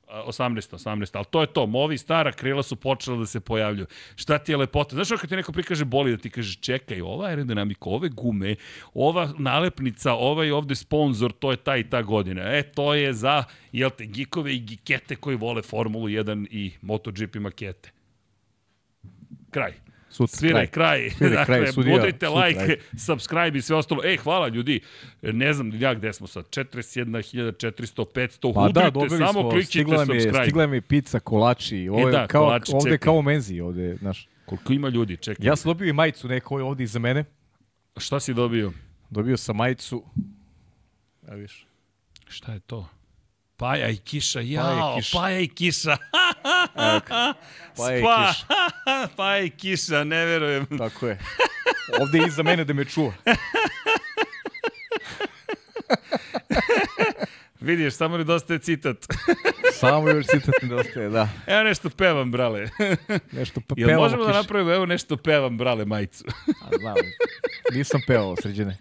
18, 0.08 0.74
18, 0.74 1.16
ali 1.16 1.24
to 1.30 1.40
je 1.40 1.46
to. 1.46 1.66
Movi 1.66 1.98
stara 1.98 2.32
krila 2.32 2.62
su 2.62 2.76
počela 2.76 3.16
da 3.16 3.26
se 3.26 3.40
pojavljuju. 3.40 3.86
Šta 4.16 4.38
ti 4.38 4.52
je 4.52 4.56
lepota? 4.56 4.94
Znaš 4.94 5.20
kad 5.20 5.28
ti 5.28 5.36
neko 5.36 5.52
prikaže 5.52 5.84
boli 5.84 6.10
da 6.10 6.16
ti 6.16 6.30
kaže 6.30 6.58
čekaj, 6.60 7.00
ova 7.00 7.26
aerodinamika, 7.26 7.90
ove 7.90 8.08
gume, 8.08 8.56
ova 8.94 9.32
nalepnica, 9.38 10.12
ovaj 10.12 10.50
ovde 10.50 10.74
sponsor, 10.74 11.32
to 11.32 11.50
je 11.50 11.56
ta 11.56 11.76
i 11.76 11.84
ta 11.90 12.02
godina. 12.02 12.42
E, 12.42 12.62
to 12.62 12.94
je 12.94 13.12
za, 13.12 13.44
jel 13.72 13.90
te, 13.90 14.06
gikove 14.06 14.54
i 14.54 14.58
gikete 14.58 15.16
koji 15.16 15.36
vole 15.36 15.62
Formulu 15.62 16.08
1 16.08 16.46
i 16.50 16.72
MotoGP 16.82 17.34
makete. 17.34 17.90
Kraj. 19.50 19.85
Sutra, 20.16 20.36
Sviraj 20.36 20.66
kraj. 20.66 21.10
Kraj, 21.10 21.30
dakle, 21.30 21.72
sudija, 21.72 21.96
budite 21.98 22.26
sutra, 22.26 22.40
like, 22.40 22.60
ajde. 22.60 22.76
subscribe 22.98 23.58
i 23.58 23.62
sve 23.62 23.76
ostalo. 23.76 24.04
Ej, 24.04 24.16
hvala 24.16 24.48
ljudi. 24.48 24.80
Ne 25.22 25.52
znam 25.52 25.82
ja 25.82 25.94
gde 25.94 26.12
smo 26.12 26.26
sad. 26.26 26.44
41.400, 26.48 28.04
500. 28.14 28.54
Pa 28.54 28.60
Udrite, 28.60 28.80
da, 28.80 28.90
dobili 28.90 29.18
samo 29.18 29.50
smo, 29.50 29.62
stigla 29.62 30.00
mi, 30.00 30.06
subscribe. 30.06 30.42
stigla 30.44 30.66
mi 30.66 30.80
pizza, 30.80 31.20
kolači, 31.20 31.88
ovo 31.88 32.08
je 32.08 32.12
da, 32.12 32.26
kao, 32.26 32.44
kolači, 32.44 32.72
ovde 32.74 32.90
čekaj. 32.90 32.98
kao 32.98 33.22
menzi, 33.22 33.60
ovde, 33.60 33.96
znaš. 33.96 34.28
Koliko 34.46 34.72
ima 34.72 34.88
ljudi, 34.88 35.16
čekaj. 35.16 35.46
Ja 35.46 35.56
sam 35.56 35.70
dobio 35.70 35.88
i 35.88 35.92
majicu 35.92 36.28
neko 36.28 36.54
ovde 36.56 36.84
iza 36.84 36.98
mene, 36.98 37.24
Šta 37.96 38.20
si 38.20 38.34
dobio? 38.34 38.72
dobio 39.10 39.36
sam 39.36 39.56
majicu, 39.56 40.04
ja 41.28 41.34
viš, 41.34 41.66
Šta 42.28 42.52
je 42.52 42.60
to? 42.60 42.88
Paja 43.56 43.88
i 43.88 43.96
kiša, 43.96 44.40
jao, 44.40 44.96
kiša. 44.96 45.18
paja 45.18 45.40
i 45.40 45.48
kiša. 45.48 45.96
pa 47.76 47.90
je 47.90 48.00
Spa, 48.00 48.26
kiš, 48.28 48.44
paja 49.16 49.40
i 49.40 49.50
kiša, 49.50 50.04
ne 50.04 50.24
verujem. 50.24 50.66
tako 50.78 51.06
je. 51.06 51.18
Ovde 52.00 52.18
je 52.18 52.26
iza 52.28 52.42
mene 52.42 52.64
da 52.64 52.72
me 52.72 52.84
čuva. 52.84 53.12
Vidiš, 57.60 57.94
samo 57.94 58.18
nedostaje 58.18 58.58
citat. 58.58 58.96
Samo 59.80 60.08
još 60.08 60.26
citat 60.26 60.54
nedostaje, 60.62 61.08
da. 61.08 61.28
Evo 61.46 61.62
nešto 61.62 61.90
pevam, 61.90 62.32
brale. 62.32 62.68
Nešto 63.32 63.60
pa 63.60 63.74
Jel 63.76 63.88
pevamo 63.88 64.02
možemo 64.02 64.24
da 64.24 64.30
kiš. 64.30 64.36
napravimo, 64.36 64.72
evo 64.72 64.86
nešto 64.86 65.16
pevam, 65.16 65.58
brale, 65.58 65.84
majicu. 65.84 66.24
A, 66.62 66.68
znam, 66.80 66.94
nisam 67.72 68.00
pevao 68.06 68.36
sređene. 68.36 68.76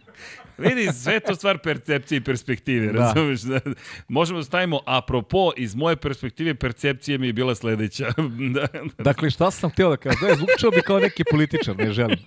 Vidi, 0.58 0.94
sve 0.94 1.20
to 1.20 1.36
stvar 1.36 1.58
percepcije 1.58 2.18
i 2.18 2.22
perspektive, 2.22 2.94
Da. 2.94 3.00
razumeš? 3.00 3.42
Da. 3.42 3.60
Možemo 4.08 4.40
da 4.40 4.44
stavimo, 4.46 4.80
apropo, 4.86 5.52
iz 5.58 5.76
moje 5.76 5.96
perspektive, 5.96 6.56
percepcija 6.56 7.18
mi 7.18 7.28
je 7.28 7.34
bila 7.34 7.56
sledeća. 7.56 8.12
da, 8.56 8.68
Dakle, 9.04 9.30
šta 9.30 9.52
sam 9.52 9.70
htio 9.70 9.90
da 9.90 9.98
kažem? 9.98 10.28
Da 10.30 10.36
zvučao 10.36 10.72
bi 10.72 10.82
kao 10.82 11.00
neki 11.00 11.24
političar, 11.32 11.78
ne 11.78 11.92
želim. 11.92 12.18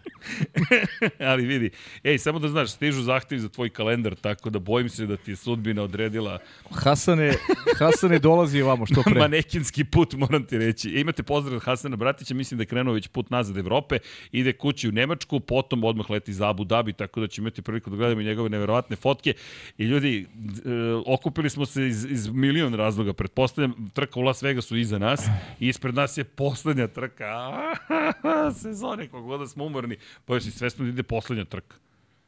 ali 1.31 1.47
vidi, 1.47 1.71
ej, 2.05 2.19
samo 2.19 2.39
da 2.39 2.49
znaš, 2.49 2.71
stižu 2.73 3.03
zahtevi 3.03 3.41
za 3.41 3.49
tvoj 3.49 3.71
kalendar, 3.71 4.15
tako 4.15 4.51
da 4.51 4.59
bojim 4.59 4.89
se 4.89 5.07
da 5.07 5.17
ti 5.17 5.31
je 5.31 5.37
sudbina 5.37 5.83
odredila 5.83 6.39
Hasane, 6.71 7.33
Hasane 7.79 8.19
dolazi 8.19 8.63
ovamo 8.63 8.87
što 8.87 9.03
pre. 9.03 9.21
manekinski 9.21 9.85
put, 9.85 10.15
moram 10.15 10.45
ti 10.45 10.59
reći. 10.59 10.89
E, 10.97 11.01
imate 11.01 11.23
pozdrav 11.23 11.57
od 11.57 11.63
Hasana 11.63 11.97
Bratića, 11.97 12.35
mislim 12.35 12.59
da 12.59 12.63
je 12.63 12.67
krenuo 12.67 12.95
već 12.95 13.09
put 13.09 13.31
nazad 13.31 13.57
Evrope, 13.57 13.99
ide 14.33 14.53
kući 14.53 14.89
u 14.89 14.93
Nemačku, 14.93 15.41
potom 15.41 15.85
odmah 15.85 16.11
leti 16.11 16.33
za 16.33 16.49
Abu 16.51 16.65
Dhabi, 16.65 16.93
tako 16.93 17.21
da 17.21 17.27
ćemo 17.27 17.45
imati 17.47 17.63
priliku 17.63 17.91
da 17.91 17.97
gledamo 17.97 18.18
i 18.21 18.25
njegove 18.25 18.49
neverovatne 18.49 18.97
fotke. 18.97 19.35
I 19.79 19.85
ljudi, 19.85 20.27
e, 20.27 20.71
okupili 21.07 21.51
smo 21.51 21.67
se 21.67 21.87
iz, 21.87 22.05
iz 22.05 22.29
milion 22.29 22.75
razloga, 22.75 23.13
pretpostavljam, 23.13 23.91
trka 23.93 24.21
u 24.21 24.23
Las 24.23 24.43
Vegasu 24.43 24.77
iza 24.77 24.99
nas 24.99 25.27
i 25.61 25.69
ispred 25.69 25.95
nas 25.95 26.19
je 26.19 26.25
poslednja 26.25 26.87
trka 26.87 27.53
sezone, 28.63 29.09
kog 29.09 29.25
god 29.25 29.41
da 29.41 29.47
smo 29.47 29.65
umorni, 29.65 29.97
pa 30.25 30.35
još 30.35 30.47
i 30.47 30.51
svesno 30.51 30.85
da 30.85 30.91
ide 30.91 31.03
poslednja 31.03 31.45
trka. 31.45 31.77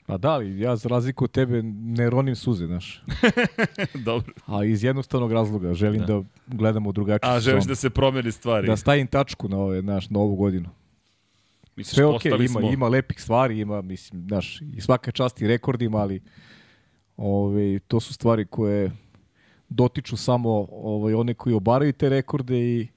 Pa 0.07 0.19
da 0.19 0.37
li, 0.37 0.61
ja 0.61 0.77
za 0.77 0.89
razliku 0.89 1.25
od 1.25 1.31
tebe 1.31 1.63
ne 1.63 2.11
ronim 2.11 2.37
suze, 2.37 2.67
znaš. 2.67 3.03
Dobro. 4.09 4.33
A 4.47 4.65
iz 4.65 4.85
jednostavnog 4.85 5.33
razloga 5.33 5.75
želim 5.75 6.03
da, 6.07 6.23
gledamo 6.47 6.93
drugačiju 6.93 7.31
A 7.31 7.41
želiš 7.41 7.65
da 7.65 7.75
se 7.75 7.91
promeni 7.91 8.33
stvari? 8.33 8.67
da 8.67 8.77
stavim 8.77 9.07
tačku 9.07 9.49
na 9.49 9.59
ove, 9.59 9.83
naš, 9.83 10.11
na 10.11 10.19
ovu 10.19 10.37
godinu. 10.37 10.69
Misliš, 11.77 11.95
Sve 11.95 12.07
ok, 12.07 12.13
postali 12.13 12.45
ima, 12.45 12.61
smo- 12.61 12.71
ima 12.71 12.89
lepih 12.89 13.21
stvari, 13.23 13.59
ima, 13.59 13.83
mislim, 13.83 14.23
znaš, 14.29 14.61
i 14.77 14.81
svaka 14.81 15.11
čast 15.11 15.43
i 15.43 15.47
rekordima, 15.47 15.99
ali 15.99 16.21
ove, 17.17 17.79
to 17.79 18.01
su 18.01 18.15
stvari 18.15 18.47
koje 18.47 18.91
dotiču 19.69 20.17
samo 20.17 20.67
ovaj, 20.71 21.15
one 21.15 21.35
koji 21.35 21.55
obaraju 21.55 21.93
te 21.93 22.09
rekorde 22.09 22.59
i, 22.59 22.89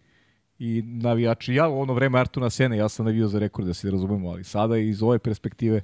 i 0.59 0.81
navijači. 0.85 1.53
Ja 1.53 1.67
u 1.69 1.79
ono 1.79 1.93
vreme 1.93 2.19
Artuna 2.19 2.49
Sene, 2.49 2.77
ja 2.77 2.89
sam 2.89 3.05
navio 3.05 3.27
za 3.27 3.39
rekorde, 3.39 3.67
da 3.67 3.73
se 3.73 3.91
razumemo, 3.91 4.29
ali 4.29 4.43
sada 4.43 4.77
iz 4.77 5.03
ove 5.03 5.19
perspektive 5.19 5.81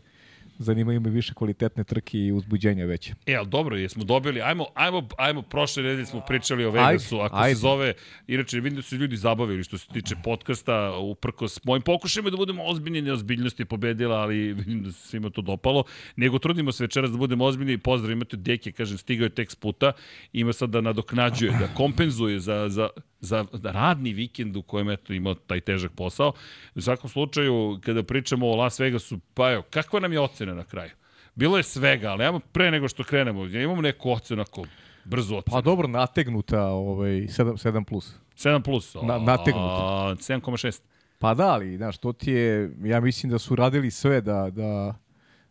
zanimaju 0.59 1.01
me 1.01 1.09
više 1.09 1.33
kvalitetne 1.33 1.83
trke 1.83 2.17
i 2.17 2.31
uzbuđenja 2.31 2.85
veće. 2.85 3.13
E, 3.25 3.35
ali 3.35 3.47
dobro, 3.47 3.77
jesmo 3.77 4.03
dobili, 4.03 4.41
ajmo, 4.41 4.65
ajmo, 4.75 5.07
ajmo, 5.17 5.41
prošle 5.41 5.83
nedelje 5.83 6.05
smo 6.05 6.21
pričali 6.27 6.65
o 6.65 6.71
Vegasu, 6.71 7.15
Ajde, 7.15 7.25
ako 7.25 7.37
ajde. 7.37 7.55
se 7.55 7.61
zove, 7.61 7.93
inače 8.27 8.59
vidim 8.59 8.75
da 8.75 8.81
su 8.81 8.95
ljudi 8.95 9.17
zabavili 9.17 9.63
što 9.63 9.77
se 9.77 9.87
tiče 9.93 10.15
podcasta, 10.23 10.97
uprkos 10.97 11.63
mojim 11.63 11.81
pokušajima 11.81 12.29
da 12.29 12.37
budemo 12.37 12.63
ozbiljni, 12.63 13.01
neozbiljnosti 13.01 13.61
je 13.61 13.65
pobedila, 13.65 14.15
ali 14.15 14.53
vidim 14.53 14.83
da 14.83 14.91
se 14.91 15.07
svima 15.07 15.29
to 15.29 15.41
dopalo, 15.41 15.83
nego 16.15 16.39
trudimo 16.39 16.71
se 16.71 16.83
večeras 16.83 17.11
da 17.11 17.17
budemo 17.17 17.45
ozbiljni, 17.45 17.77
pozdrav, 17.77 18.11
imate 18.11 18.37
Deke, 18.37 18.71
kažem, 18.71 18.97
stigao 18.97 19.23
je 19.23 19.29
tek 19.29 19.51
s 19.51 19.55
puta, 19.55 19.91
ima 20.33 20.53
sad 20.53 20.69
da 20.69 20.81
nadoknađuje, 20.81 21.51
da 21.51 21.73
kompenzuje 21.73 22.39
za, 22.39 22.69
za, 22.69 22.89
za 23.19 23.45
radni 23.63 24.13
vikend 24.13 24.55
u 24.55 24.61
kojem 24.61 24.89
eto 24.89 25.13
imao 25.13 25.33
taj 25.33 25.61
težak 25.61 25.91
posao. 25.91 26.33
U 26.75 26.81
svakom 26.81 27.09
slučaju, 27.09 27.79
kada 27.83 28.03
pričamo 28.03 28.47
o 28.47 28.55
Las 28.55 28.79
Vegasu, 28.79 29.19
pa 29.33 29.51
evo, 29.51 29.63
kakva 29.69 29.99
nam 29.99 30.13
je 30.13 30.19
ocena 30.19 30.48
na 30.55 30.63
kraju? 30.63 30.91
Bilo 31.35 31.57
je 31.57 31.63
svega, 31.63 32.09
ali 32.09 32.23
ajmo 32.23 32.39
pre 32.39 32.71
nego 32.71 32.87
što 32.87 33.03
krenemo, 33.03 33.45
ja 33.45 33.61
imamo 33.63 33.81
neku 33.81 34.11
ocenu, 34.11 34.41
ako 34.41 34.65
brzo 35.05 35.35
ocenu. 35.35 35.55
Pa 35.55 35.61
dobro, 35.61 35.87
nategnuta 35.87 36.65
ovaj, 36.65 37.11
7, 37.11 37.71
7 37.71 37.83
plus. 37.83 38.13
7 38.35 38.63
plus. 38.63 38.95
Na- 38.95 39.17
nategnuto. 39.17 39.85
A, 39.85 40.15
7,6. 40.15 40.81
Pa 41.19 41.33
da, 41.33 41.47
ali, 41.47 41.77
znaš, 41.77 41.97
to 41.97 42.13
ti 42.13 42.31
je, 42.31 42.71
ja 42.83 42.99
mislim 42.99 43.29
da 43.29 43.39
su 43.39 43.55
radili 43.55 43.91
sve 43.91 44.21
da, 44.21 44.49
da, 44.49 44.95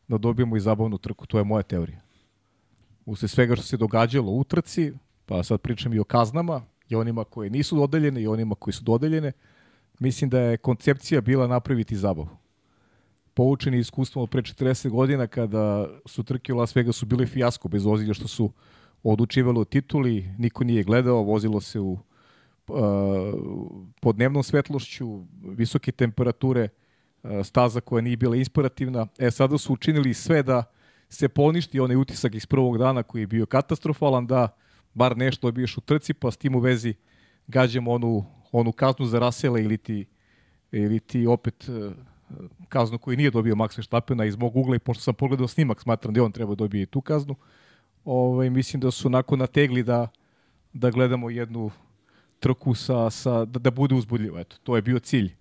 da 0.09 0.19
dobijemo 0.19 0.57
i 0.57 0.61
zabavnu 0.61 0.99
trku, 0.99 1.27
to 1.27 1.39
je 1.39 1.45
moja 1.45 1.63
teorija. 1.63 2.01
Usle 3.07 3.29
svega 3.29 3.57
što 3.57 3.65
se 3.65 3.77
događalo 3.77 4.33
u 4.33 4.45
trci, 4.45 4.93
pa 5.27 5.43
sad 5.43 5.61
pričam 5.61 5.93
i 5.93 5.99
o 5.99 6.05
kaznama, 6.05 6.63
i 6.89 6.95
onima 6.95 7.25
koje 7.25 7.51
nisu 7.51 7.77
dodeljene 7.77 8.23
i 8.23 8.27
onima 8.27 8.55
koji 8.55 8.75
su 8.75 8.85
dodeljene, 8.85 9.33
mislim 9.99 10.31
da 10.31 10.41
je 10.41 10.57
koncepcija 10.57 11.21
bila 11.21 11.47
napraviti 11.47 11.97
zabavu. 11.97 12.38
Poučeni 13.39 13.79
iskustvom 13.79 14.23
od 14.23 14.31
pre 14.31 14.43
40 14.43 14.89
godina 14.89 15.27
kada 15.27 15.87
su 16.07 16.23
trke 16.23 16.53
u 16.53 16.57
Las 16.57 16.77
Vegasu 16.77 17.07
bile 17.07 17.27
fijasko 17.27 17.69
bez 17.69 17.87
ozilja 17.87 18.15
što 18.15 18.29
su 18.29 18.53
odlučivali 19.03 19.59
o 19.59 19.65
tituli, 19.65 20.35
niko 20.39 20.65
nije 20.65 20.83
gledao, 20.83 21.23
vozilo 21.23 21.61
se 21.61 21.81
u 21.81 21.99
pod 24.01 24.17
dnevnom 24.17 24.43
svetlošću, 24.43 25.25
visoke 25.43 25.93
temperature, 25.93 26.69
staza 27.45 27.81
koja 27.81 28.01
nije 28.03 28.17
bila 28.17 28.37
inspirativna. 28.37 29.07
E, 29.19 29.31
sada 29.31 29.59
su 29.59 29.73
učinili 29.73 30.15
sve 30.15 30.43
da 30.43 30.65
se 31.09 31.29
poništi 31.29 31.81
onaj 31.81 31.97
utisak 31.97 32.35
iz 32.35 32.47
prvog 32.47 32.79
dana 32.79 33.03
koji 33.03 33.23
je 33.23 33.27
bio 33.27 33.47
katastrofalan, 33.47 34.27
da 34.27 34.49
bar 34.95 35.17
nešto 35.17 35.47
dobiješ 35.47 35.77
u 35.77 35.81
trci, 35.81 36.15
pa 36.15 36.31
s 36.31 36.37
tim 36.37 36.55
u 36.55 36.59
vezi 36.59 36.95
gađamo 37.47 37.93
onu, 37.93 38.25
onu 38.53 38.73
kaznu 38.73 39.07
za 39.07 39.19
Rasela 39.19 39.59
ili 39.59 39.79
ti, 39.79 40.07
ili 40.73 41.01
ti 41.01 41.27
opet 41.27 41.69
kaznu 42.69 42.99
koju 42.99 43.17
nije 43.17 43.31
dobio 43.31 43.55
Max 43.55 43.79
Verstappen, 43.79 44.21
a 44.21 44.25
iz 44.25 44.37
mog 44.37 44.57
ugla 44.57 44.77
i 44.77 44.79
pošto 44.79 45.03
sam 45.03 45.15
pogledao 45.15 45.49
snimak, 45.49 45.81
smatram 45.81 46.15
da 46.15 46.21
je 46.21 46.25
on 46.25 46.33
treba 46.33 46.55
dobije 46.55 46.83
i 46.83 46.87
tu 46.87 47.01
kaznu. 47.01 47.35
Ovaj, 48.05 48.51
mislim 48.51 48.81
da 48.81 48.91
su 48.91 49.09
onako 49.09 49.37
nategli 49.37 49.83
da, 49.83 50.09
da 50.73 50.91
gledamo 50.91 51.31
jednu 51.31 51.71
trku 52.41 52.75
sa, 52.75 53.11
sa, 53.11 53.45
da, 53.45 53.59
da 53.59 53.71
bude 53.71 53.95
uzbudljivo. 53.95 54.39
Eto, 54.39 54.57
to 54.63 54.77
je 54.77 54.83
bio 54.83 54.99
cilj 54.99 55.35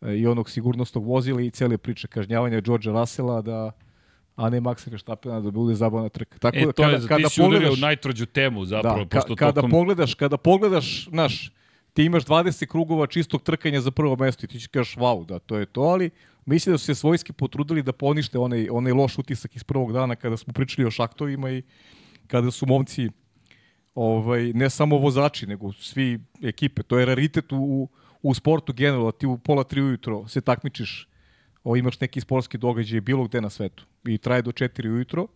e, 0.00 0.16
i 0.16 0.26
onog 0.26 0.50
sigurnosnog 0.50 1.04
vozila 1.04 1.42
i 1.42 1.50
cele 1.50 1.78
priče 1.78 2.08
kažnjavanja 2.08 2.60
Georgea 2.60 2.92
Russella 2.92 3.42
da 3.42 3.72
a 4.40 4.50
ne 4.50 4.60
Maxa 4.60 4.90
Verstappena 4.90 5.40
da 5.40 5.50
bude 5.50 5.74
zabavna 5.74 6.08
trka. 6.08 6.38
Tako 6.38 6.56
E, 6.56 6.66
da 6.66 6.72
to 6.72 6.82
kada, 6.82 6.96
je, 6.96 7.08
kada 7.08 7.28
ti 7.28 7.34
si 7.34 7.40
udario 7.40 7.56
u 7.56 7.60
pogledaš, 7.60 7.80
najtvrđu 7.80 8.26
temu 8.26 8.64
zapravo, 8.64 9.04
da, 9.04 9.08
ka, 9.08 9.18
pošto 9.18 9.36
kada 9.36 9.52
tokom... 9.52 9.70
pogledaš, 9.70 10.14
kada 10.14 10.36
pogledaš, 10.36 11.08
znaš, 11.10 11.52
ti 11.94 12.04
imaš 12.04 12.24
20 12.24 12.66
krugova 12.66 13.06
čistog 13.06 13.42
trkanja 13.42 13.80
za 13.80 13.90
prvo 13.90 14.16
mesto 14.16 14.44
i 14.44 14.48
ti 14.48 14.58
ćeš 14.58 14.66
kažeš 14.66 14.96
wow, 14.96 15.26
da, 15.26 15.38
to 15.38 15.56
je 15.56 15.66
to, 15.66 15.80
ali 15.80 16.10
mislim 16.46 16.74
da 16.74 16.78
su 16.78 16.84
se 16.84 16.94
svojski 16.94 17.32
potrudili 17.32 17.82
da 17.82 17.92
ponište 17.92 18.38
onaj, 18.38 18.68
onaj 18.70 18.92
loš 18.92 19.18
utisak 19.18 19.56
iz 19.56 19.64
prvog 19.64 19.92
dana 19.92 20.16
kada 20.16 20.36
smo 20.36 20.52
pričali 20.52 20.86
o 20.86 20.90
šaktovima 20.90 21.50
i 21.50 21.62
kada 22.26 22.50
su 22.50 22.66
momci 22.66 23.08
ovaj, 23.94 24.52
ne 24.52 24.70
samo 24.70 24.98
vozači, 24.98 25.46
nego 25.46 25.72
svi 25.72 26.20
ekipe. 26.42 26.82
To 26.82 26.98
je 26.98 27.06
raritet 27.06 27.52
u, 27.52 27.88
u 28.22 28.34
sportu 28.34 28.72
generalno. 28.72 29.12
Ti 29.12 29.26
u 29.26 29.38
pola 29.38 29.64
tri 29.64 29.82
ujutro 29.82 30.28
se 30.28 30.40
takmičiš, 30.40 31.08
o, 31.64 31.76
imaš 31.76 32.00
neki 32.00 32.20
sportski 32.20 32.58
događaj 32.58 33.00
bilo 33.00 33.24
gde 33.24 33.40
na 33.40 33.50
svetu 33.50 33.84
i 34.04 34.18
traje 34.18 34.42
do 34.42 34.52
četiri 34.52 34.90
ujutro, 34.90 35.26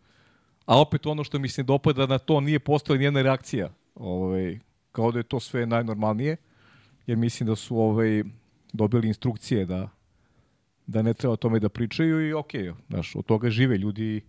a 0.66 0.80
opet 0.80 1.06
ono 1.06 1.24
što 1.24 1.38
mi 1.38 1.48
se 1.48 1.62
dopada 1.62 2.06
na 2.06 2.18
to 2.18 2.40
nije 2.40 2.58
postala 2.58 2.98
nijedna 2.98 3.22
reakcija. 3.22 3.70
Ovaj, 3.94 4.58
kao 4.94 5.12
da 5.12 5.18
je 5.18 5.22
to 5.22 5.40
sve 5.40 5.66
najnormalnije, 5.66 6.36
jer 7.06 7.18
mislim 7.18 7.46
da 7.46 7.56
su 7.56 7.78
ovaj, 7.78 8.22
dobili 8.72 9.08
instrukcije 9.08 9.66
da 9.66 9.88
da 10.86 11.02
ne 11.02 11.14
treba 11.14 11.32
o 11.32 11.36
tome 11.36 11.60
da 11.60 11.68
pričaju 11.68 12.28
i 12.28 12.32
okej, 12.32 12.72
znaš, 12.88 13.14
od 13.16 13.26
toga 13.26 13.50
žive 13.50 13.78
ljudi, 13.78 14.20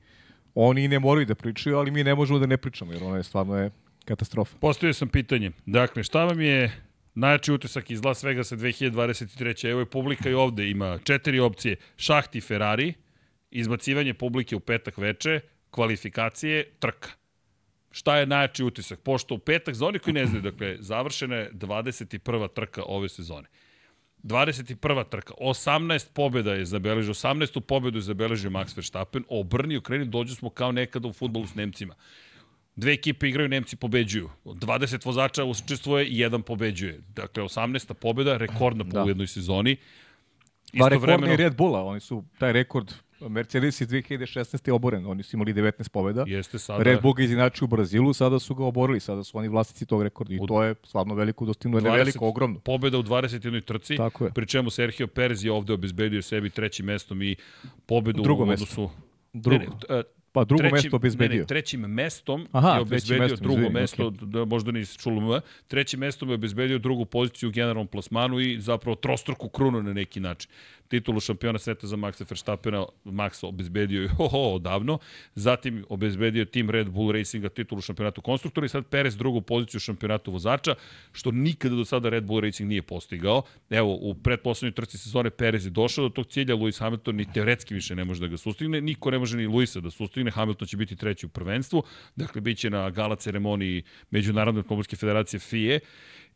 oni 0.55 0.87
ne 0.87 0.99
moraju 0.99 1.25
da 1.25 1.35
pričaju, 1.35 1.77
ali 1.77 1.91
mi 1.91 2.03
ne 2.03 2.15
možemo 2.15 2.39
da 2.39 2.45
ne 2.45 2.57
pričamo, 2.57 2.93
jer 2.93 3.03
ono 3.03 3.17
je 3.17 3.23
stvarno 3.23 3.57
je 3.57 3.71
katastrofa. 4.05 4.57
Postavio 4.59 4.93
sam 4.93 5.09
pitanje. 5.09 5.51
Dakle, 5.65 6.03
šta 6.03 6.25
vam 6.25 6.41
je 6.41 6.71
najjači 7.15 7.51
utisak 7.51 7.91
iz 7.91 8.03
Las 8.03 8.23
Vegasa 8.23 8.55
2023. 8.55 9.69
Evo 9.69 9.79
je 9.79 9.85
publika 9.85 10.29
i 10.29 10.33
ovde 10.33 10.69
ima 10.69 10.99
četiri 11.03 11.39
opcije. 11.39 11.75
Šahti 11.97 12.41
Ferrari, 12.41 12.93
izbacivanje 13.51 14.13
publike 14.13 14.55
u 14.55 14.59
petak 14.59 14.97
veče, 14.97 15.39
kvalifikacije, 15.71 16.63
trka. 16.79 17.09
Šta 17.95 18.17
je 18.17 18.25
najjači 18.25 18.63
utisak? 18.63 18.99
Pošto 18.99 19.35
u 19.35 19.37
petak, 19.37 19.75
za 19.75 19.85
oni 19.87 19.99
koji 19.99 20.13
ne 20.13 20.25
znaju, 20.25 20.41
dakle, 20.41 20.77
završena 20.79 21.35
je 21.35 21.51
21. 21.53 22.47
trka 22.53 22.83
ove 22.83 23.09
sezone. 23.09 23.47
21. 24.23 25.09
trka, 25.09 25.33
18 25.41 26.07
pobjeda 26.13 26.53
je 26.53 26.65
zabeležio, 26.65 27.13
18. 27.13 27.59
pobedu 27.59 27.97
je 27.97 28.01
zabeležio 28.01 28.49
Max 28.49 28.77
Verstappen, 28.77 29.23
obrni, 29.29 29.77
okreni, 29.77 30.05
dođu 30.05 30.35
smo 30.35 30.49
kao 30.49 30.71
nekada 30.71 31.07
u 31.07 31.13
futbolu 31.13 31.47
s 31.47 31.55
Nemcima. 31.55 31.95
Dve 32.75 32.93
ekipe 32.93 33.29
igraju, 33.29 33.49
Nemci 33.49 33.75
pobeđuju. 33.75 34.29
20 34.45 35.05
vozača 35.05 35.43
učestvuje 35.43 36.07
i 36.07 36.19
jedan 36.19 36.41
pobeđuje. 36.41 37.01
Dakle, 37.15 37.43
18. 37.43 37.93
pobjeda, 37.93 38.37
rekordna 38.37 38.83
po 38.83 38.89
Da. 38.89 39.03
u 39.03 39.07
jednoj 39.07 39.27
sezoni. 39.27 39.77
Pa 40.79 40.87
rekordni 40.87 41.35
Red 41.35 41.55
Bulla, 41.55 41.83
oni 41.83 41.99
su 41.99 42.23
taj 42.39 42.53
rekord 42.53 42.93
Mercedes 43.19 43.81
iz 43.81 43.87
2016. 43.87 44.67
je 44.67 44.73
oboren, 44.73 45.05
oni 45.05 45.23
su 45.23 45.35
imali 45.35 45.53
19 45.53 45.89
pobjeda. 45.89 46.23
Jeste 46.27 46.59
sada... 46.59 46.83
Red 46.83 47.01
Bull 47.01 47.13
ga 47.13 47.23
izinači 47.23 47.63
u 47.63 47.67
Brazilu, 47.67 48.13
sada 48.13 48.39
su 48.39 48.55
ga 48.55 48.65
oborili, 48.65 48.99
sada 48.99 49.23
su 49.23 49.37
oni 49.37 49.47
vlasnici 49.47 49.85
tog 49.85 50.03
rekorda 50.03 50.33
i 50.33 50.39
to 50.47 50.63
je 50.63 50.75
stvarno 50.83 51.15
veliko 51.15 51.45
dostignuće, 51.45 51.83
ne 51.83 51.89
20 51.89 51.95
veliko, 51.97 52.27
ogromno. 52.27 52.59
Pobjeda 52.59 52.97
u 52.97 53.03
21. 53.03 53.63
trci, 53.63 53.97
Tako 53.97 54.25
je. 54.25 54.31
pri 54.31 54.45
čemu 54.47 54.69
Sergio 54.69 55.07
Perez 55.07 55.45
je 55.45 55.51
ovde 55.51 55.73
obezbedio 55.73 56.21
sebi 56.21 56.49
trećim 56.49 56.85
mestom 56.85 57.21
i 57.21 57.35
pobedu 57.85 58.23
Drugo 58.23 58.43
u 58.43 58.45
mesto. 58.45 58.63
odnosu... 58.63 58.89
Drugo. 59.33 59.57
Ne, 59.57 59.65
ne, 59.89 59.99
e, 59.99 60.03
Pa 60.31 60.43
drugo 60.43 60.61
trećim- 60.63 60.73
mesto 60.73 60.95
obezbedio. 60.95 61.35
Ne, 61.35 61.39
ne, 61.41 61.45
trećim 61.47 61.79
mestom 61.79 62.47
Aha, 62.51 62.69
je 62.75 62.81
obezbedio 62.81 63.23
mestom, 63.23 63.39
drugo 63.43 63.59
izvini, 63.59 63.73
mesto, 63.73 64.09
da, 64.09 64.45
možda 64.45 64.71
nisi 64.71 64.99
čulo 64.99 65.35
M, 65.35 65.41
trećim 65.67 65.99
mestom 65.99 66.29
je 66.29 66.35
obezbedio 66.35 66.77
drugu 66.77 67.05
poziciju 67.05 67.49
u 67.49 67.51
generalnom 67.51 67.87
plasmanu 67.87 68.39
i 68.39 68.61
zapravo 68.61 68.95
trostruku 68.95 69.49
krunu 69.49 69.83
na 69.83 69.93
neki 69.93 70.19
način. 70.19 70.51
Titulu 70.87 71.19
šampiona 71.19 71.59
sveta 71.59 71.87
za 71.87 71.95
Maxa 71.95 72.25
Verstappena, 72.29 72.85
Max 73.05 73.43
obezbedio 73.43 74.01
je 74.01 74.09
ho, 74.17 74.27
ho, 74.27 74.53
odavno, 74.53 74.99
zatim 75.35 75.85
obezbedio 75.89 76.45
tim 76.45 76.69
Red 76.69 76.89
Bull 76.89 77.11
Racinga 77.11 77.49
titulu 77.49 77.81
šampionatu 77.81 78.21
konstruktora 78.21 78.65
i 78.65 78.69
sad 78.69 78.85
Perez 78.85 79.17
drugu 79.17 79.41
poziciju 79.41 79.79
šampionatu 79.79 80.31
vozača, 80.31 80.75
što 81.11 81.31
nikada 81.31 81.75
do 81.75 81.85
sada 81.85 82.09
Red 82.09 82.23
Bull 82.23 82.39
Racing 82.39 82.69
nije 82.69 82.81
postigao. 82.81 83.43
Evo, 83.69 83.97
u 84.01 84.13
predposlednjoj 84.13 84.75
trci 84.75 84.97
sezone 84.97 85.29
Perez 85.29 85.65
je 85.65 85.69
došao 85.69 86.03
do 86.03 86.09
tog 86.09 86.27
cilja, 86.27 86.55
Lewis 86.55 86.79
Hamilton 86.79 87.15
ni 87.15 87.33
teoretski 87.33 87.73
više 87.73 87.95
ne 87.95 88.05
može 88.05 88.21
da 88.21 88.27
ga 88.27 88.37
sustigne, 88.37 88.81
niko 88.81 89.11
ne 89.11 89.19
može 89.19 89.37
ni 89.37 89.47
Luisa 89.47 89.79
da 89.79 89.91
sustigne, 89.91 90.31
Hamilton 90.31 90.67
će 90.67 90.77
biti 90.77 90.95
treći 90.95 91.25
u 91.25 91.29
prvenstvu, 91.29 91.83
dakle, 92.15 92.41
bit 92.41 92.57
će 92.57 92.69
na 92.69 92.89
gala 92.89 93.15
ceremoniji 93.15 93.83
Međunarodne 94.11 94.59
automobilske 94.59 94.95
federacije 94.95 95.39
FIE 95.39 95.79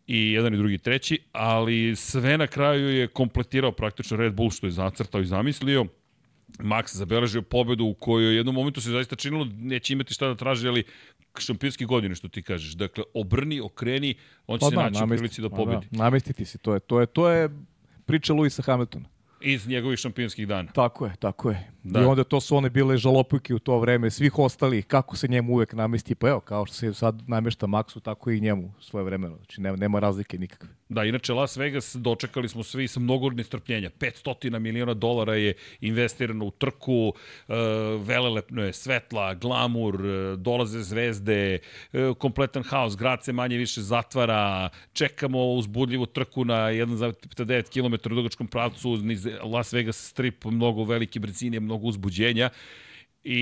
i 0.10 0.32
jedan 0.32 0.54
i 0.54 0.58
drugi 0.58 0.78
treći, 0.78 1.20
ali 1.32 1.96
sve 1.96 2.38
na 2.38 2.48
kraju 2.48 2.90
je 2.90 3.08
kompletirao 3.08 3.72
praktično 3.72 4.18
Red 4.18 4.34
Bull 4.34 4.50
što 4.50 4.68
je 4.68 4.72
zacrtao 4.72 5.22
i 5.22 5.26
zamislio. 5.26 5.86
Max 6.60 6.96
zabeležio 6.96 7.42
pobedu 7.42 7.86
u 7.86 7.94
kojoj 7.94 8.30
u 8.30 8.36
jednom 8.36 8.56
momentu 8.56 8.82
se 8.82 8.90
zaista 8.90 9.16
činilo 9.16 9.48
neće 9.58 9.94
imati 9.94 10.14
šta 10.14 10.28
da 10.28 10.36
traži, 10.36 10.68
ali 10.68 10.84
šampionske 11.38 11.86
godine 11.86 12.16
što 12.16 12.28
ti 12.28 12.42
kažeš. 12.42 12.74
Dakle, 12.74 13.04
obrni, 13.14 13.60
okreni, 13.60 14.16
on 14.48 14.60
će 14.60 14.66
se 14.70 14.76
naći 14.76 15.04
u 15.04 15.08
prilici 15.08 15.42
da 15.42 15.50
pa 15.50 15.56
pobedi. 15.56 15.88
Da, 15.92 16.04
namestiti 16.04 16.46
se, 16.46 16.58
to 16.58 16.74
je, 16.74 16.80
to 16.80 17.00
je, 17.00 17.06
to 17.06 17.30
je 17.30 17.50
priča 18.06 18.34
Luisa 18.34 18.62
Hamiltona. 18.62 19.06
Iz 19.42 19.68
njegovih 19.68 20.00
šampionskih 20.00 20.48
dana. 20.48 20.72
Tako 20.72 21.06
je, 21.06 21.16
tako 21.20 21.50
je. 21.50 21.72
Da. 21.84 22.02
I 22.02 22.04
onda 22.04 22.24
to 22.24 22.42
su 22.42 22.56
one 22.56 22.70
bile 22.70 22.98
žalopujke 22.98 23.56
u 23.56 23.60
to 23.60 23.80
vreme 23.80 24.12
svih 24.12 24.40
ostalih, 24.40 24.86
kako 24.86 25.18
se 25.18 25.28
njemu 25.28 25.54
uvek 25.54 25.74
namesti. 25.74 26.16
Pa 26.16 26.30
evo, 26.30 26.40
kao 26.40 26.66
što 26.66 26.76
se 26.76 26.94
sad 26.94 27.22
namešta 27.28 27.68
Maxu, 27.68 28.02
tako 28.02 28.32
i 28.32 28.42
njemu 28.42 28.74
svoje 28.80 29.04
vremeno. 29.04 29.36
Znači, 29.36 29.62
nema, 29.62 29.78
nema 29.78 30.00
razlike 30.00 30.38
nikakve. 30.38 30.70
Da, 30.90 31.04
inače 31.04 31.34
Las 31.34 31.58
Vegas 31.58 31.96
dočekali 31.96 32.50
smo 32.50 32.64
svi 32.64 32.88
sa 32.88 33.00
mnogo 33.00 33.30
nestrpljenja. 33.30 33.90
500 33.90 34.60
miliona 34.60 34.94
dolara 34.94 35.36
je 35.36 35.54
investirano 35.82 36.46
u 36.46 36.52
trku, 36.52 37.14
e, 37.48 37.54
velelepno 38.00 38.64
je 38.64 38.74
svetla, 38.74 39.34
glamur, 39.34 40.06
e, 40.06 40.36
dolaze 40.36 40.84
zvezde, 40.84 41.60
e, 41.94 42.14
kompletan 42.18 42.64
haos, 42.64 42.98
grad 42.98 43.24
se 43.24 43.34
manje 43.34 43.58
više 43.58 43.82
zatvara, 43.82 44.70
čekamo 44.94 45.46
uzbudljivu 45.46 46.06
trku 46.06 46.46
na 46.46 46.72
1,9 46.72 47.70
km 47.70 48.10
dugačkom 48.16 48.48
pravcu, 48.48 48.98
niz 48.98 49.28
Las 49.44 49.74
Vegas 49.74 50.08
strip, 50.08 50.46
mnogo 50.46 50.84
velike 50.84 51.20
brzine, 51.20 51.60
mnogo 51.70 51.88
uzbuđenja. 51.88 52.50
I 53.24 53.40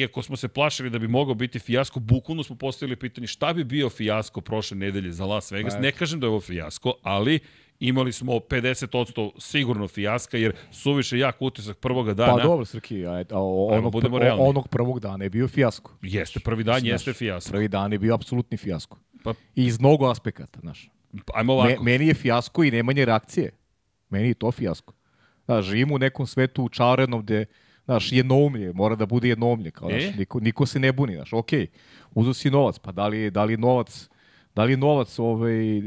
iako 0.00 0.22
smo 0.22 0.36
se 0.36 0.48
plašili 0.48 0.90
da 0.90 0.98
bi 0.98 1.08
mogao 1.08 1.34
biti 1.34 1.58
fijasko, 1.58 2.00
bukvalno 2.00 2.42
smo 2.42 2.56
postavili 2.56 2.96
pitanje 2.96 3.26
šta 3.26 3.52
bi 3.52 3.64
bio 3.64 3.90
fijasko 3.90 4.40
prošle 4.40 4.76
nedelje 4.76 5.10
za 5.12 5.24
Las 5.24 5.50
Vegas. 5.50 5.74
Pa, 5.74 5.80
Ne 5.80 5.92
kažem 5.92 6.20
da 6.20 6.26
je 6.26 6.30
ovo 6.30 6.40
fijasko, 6.40 6.94
ali 7.02 7.38
imali 7.80 8.12
smo 8.12 8.32
50% 8.32 9.30
sigurno 9.38 9.88
fijaska, 9.88 10.36
jer 10.38 10.56
suviše 10.70 11.18
jak 11.18 11.42
utisak 11.42 11.78
prvoga 11.78 12.14
dana. 12.14 12.36
Pa 12.36 12.42
dobro, 12.42 12.64
Srki, 12.64 13.06
a, 13.06 13.24
a, 13.30 13.40
onog, 13.40 13.92
budemo 13.92 14.18
realni. 14.18 14.44
onog 14.44 14.68
prvog 14.68 15.00
dana 15.00 15.24
je 15.24 15.30
bio 15.30 15.48
fijasko. 15.48 15.96
Jeste, 16.02 16.40
prvi 16.40 16.64
dan 16.64 16.80
Znaš, 16.80 16.90
jeste 16.90 17.12
fijasko. 17.12 17.50
Prvi 17.50 17.68
dan 17.68 17.92
je 17.92 17.98
bio 17.98 18.14
apsolutni 18.14 18.56
fijasko. 18.56 18.98
Pa, 19.24 19.34
I 19.56 19.64
iz 19.64 19.80
mnogo 19.80 20.10
aspekata, 20.10 20.60
znaš. 20.60 20.90
ajmo 21.34 21.54
Me, 21.54 21.60
ovako. 21.60 21.82
meni 21.82 22.06
je 22.06 22.14
fijasko 22.14 22.64
i 22.64 22.70
nemanje 22.70 23.04
reakcije. 23.04 23.50
Meni 24.10 24.28
je 24.28 24.34
to 24.34 24.52
fijasko. 24.52 24.94
Znaš, 25.46 25.64
živim 25.64 25.92
u 25.92 25.98
nekom 25.98 26.26
svetu 26.26 26.64
učarenom 26.64 27.22
gde, 27.22 27.44
znaš, 27.84 28.12
jednoumlje, 28.12 28.72
mora 28.72 28.94
da 28.94 29.06
bude 29.06 29.28
jednoumlje. 29.28 29.70
Kao, 29.70 29.90
E? 29.90 30.00
znaš, 30.00 30.16
niko, 30.16 30.40
niko 30.40 30.66
se 30.66 30.78
ne 30.78 30.92
buni, 30.92 31.14
znaš, 31.14 31.32
okej, 31.32 31.66
uzu 32.12 32.34
si 32.34 32.50
novac, 32.50 32.78
pa 32.78 32.92
da 32.92 33.06
li, 33.06 33.18
je- 33.18 33.30
da 33.30 33.44
li 33.44 33.52
je 33.52 33.58
novac, 33.58 34.08
da 34.54 34.64
li 34.64 34.72
je 34.72 34.76
novac 34.76 35.18
ovaj, 35.18 35.82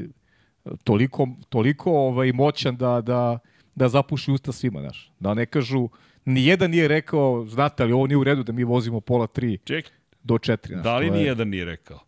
toliko, 0.84 1.28
toliko 1.50 1.92
ovaj, 1.92 2.32
moćan 2.32 2.76
da, 2.78 3.02
da, 3.02 3.40
da 3.76 3.90
zapuši 3.90 4.32
usta 4.32 4.52
svima, 4.52 4.80
znaš. 4.82 5.12
Da 5.20 5.34
ne 5.34 5.46
kažu, 5.46 5.90
nijedan 6.26 6.72
nije 6.72 6.88
rekao, 6.88 7.46
znate 7.46 7.86
li, 7.86 7.94
ovo 7.94 8.08
nije 8.08 8.18
u 8.18 8.24
redu 8.24 8.44
da 8.44 8.52
mi 8.52 8.64
vozimo 8.64 9.00
pola 9.02 9.28
tri 9.28 9.58
Ček, 9.58 9.92
do 10.24 10.38
četiri. 10.38 10.74
Znaš, 10.74 10.84
da 10.84 10.98
li 10.98 11.06
je- 11.06 11.12
nijedan 11.12 11.48
nije 11.48 11.66
rekao? 11.66 12.00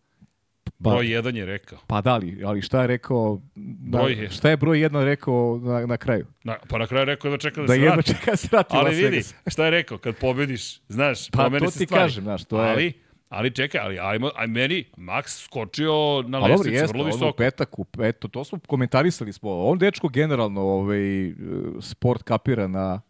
Broj 0.84 1.06
jedan 1.06 1.36
je 1.36 1.46
rekao. 1.46 1.78
Pa 1.86 2.00
da 2.00 2.16
li, 2.16 2.42
ali 2.44 2.62
šta 2.62 2.80
je 2.80 2.86
rekao, 2.86 3.40
Broj 3.56 4.16
na, 4.16 4.22
je- 4.22 4.30
šta 4.30 4.50
je 4.50 4.56
broj 4.56 4.80
jedan 4.80 5.04
rekao 5.04 5.60
na, 5.62 5.86
na 5.86 5.96
kraju? 5.96 6.26
Na, 6.44 6.56
pa 6.68 6.78
na 6.78 6.86
kraju 6.86 7.04
rekao 7.04 7.30
da 7.30 7.38
čeka 7.38 7.60
da, 7.60 7.66
Da 7.66 7.72
se 7.72 7.78
jedno 7.78 7.92
vrati. 7.92 8.08
čeka 8.08 8.30
da 8.30 8.36
se 8.36 8.48
vrati 8.52 8.76
u 8.76 8.78
Ali 8.78 8.94
vidi, 8.96 9.22
šta 9.46 9.64
je 9.64 9.70
rekao, 9.70 9.98
kad 9.98 10.16
pobediš, 10.16 10.80
znaš, 10.88 11.30
Pa 11.30 11.38
promene 11.38 11.64
to 11.64 11.70
se 11.70 11.78
ti 11.78 11.84
stvari. 11.84 12.02
kažem, 12.02 12.24
znaš, 12.24 12.44
to 12.44 12.62
je- 12.62 12.70
Ali, 12.70 12.92
ali 13.28 13.50
čekaj, 13.50 13.80
ali 13.80 13.98
ajmo, 14.00 14.30
aj 14.34 14.46
meni 14.46 14.84
Max 14.96 15.44
skočio 15.44 15.92
na 16.22 16.40
Pa 16.40 16.48
jeste, 16.70 16.86
vrlo 16.88 17.02
u 17.02 17.06
visoko. 17.06 17.32
petak, 17.32 17.78
u 17.78 17.84
to 18.28 18.44
smo 18.44 18.58
komentarisali 18.60 19.32
smo. 19.32 19.58
On 19.60 19.78
dečko 19.78 20.08
generalno 20.08 20.60
ovaj, 20.60 21.26
e, 21.26 21.32
sport 21.80 22.22
kapira 22.22 22.68
na, 22.68 23.00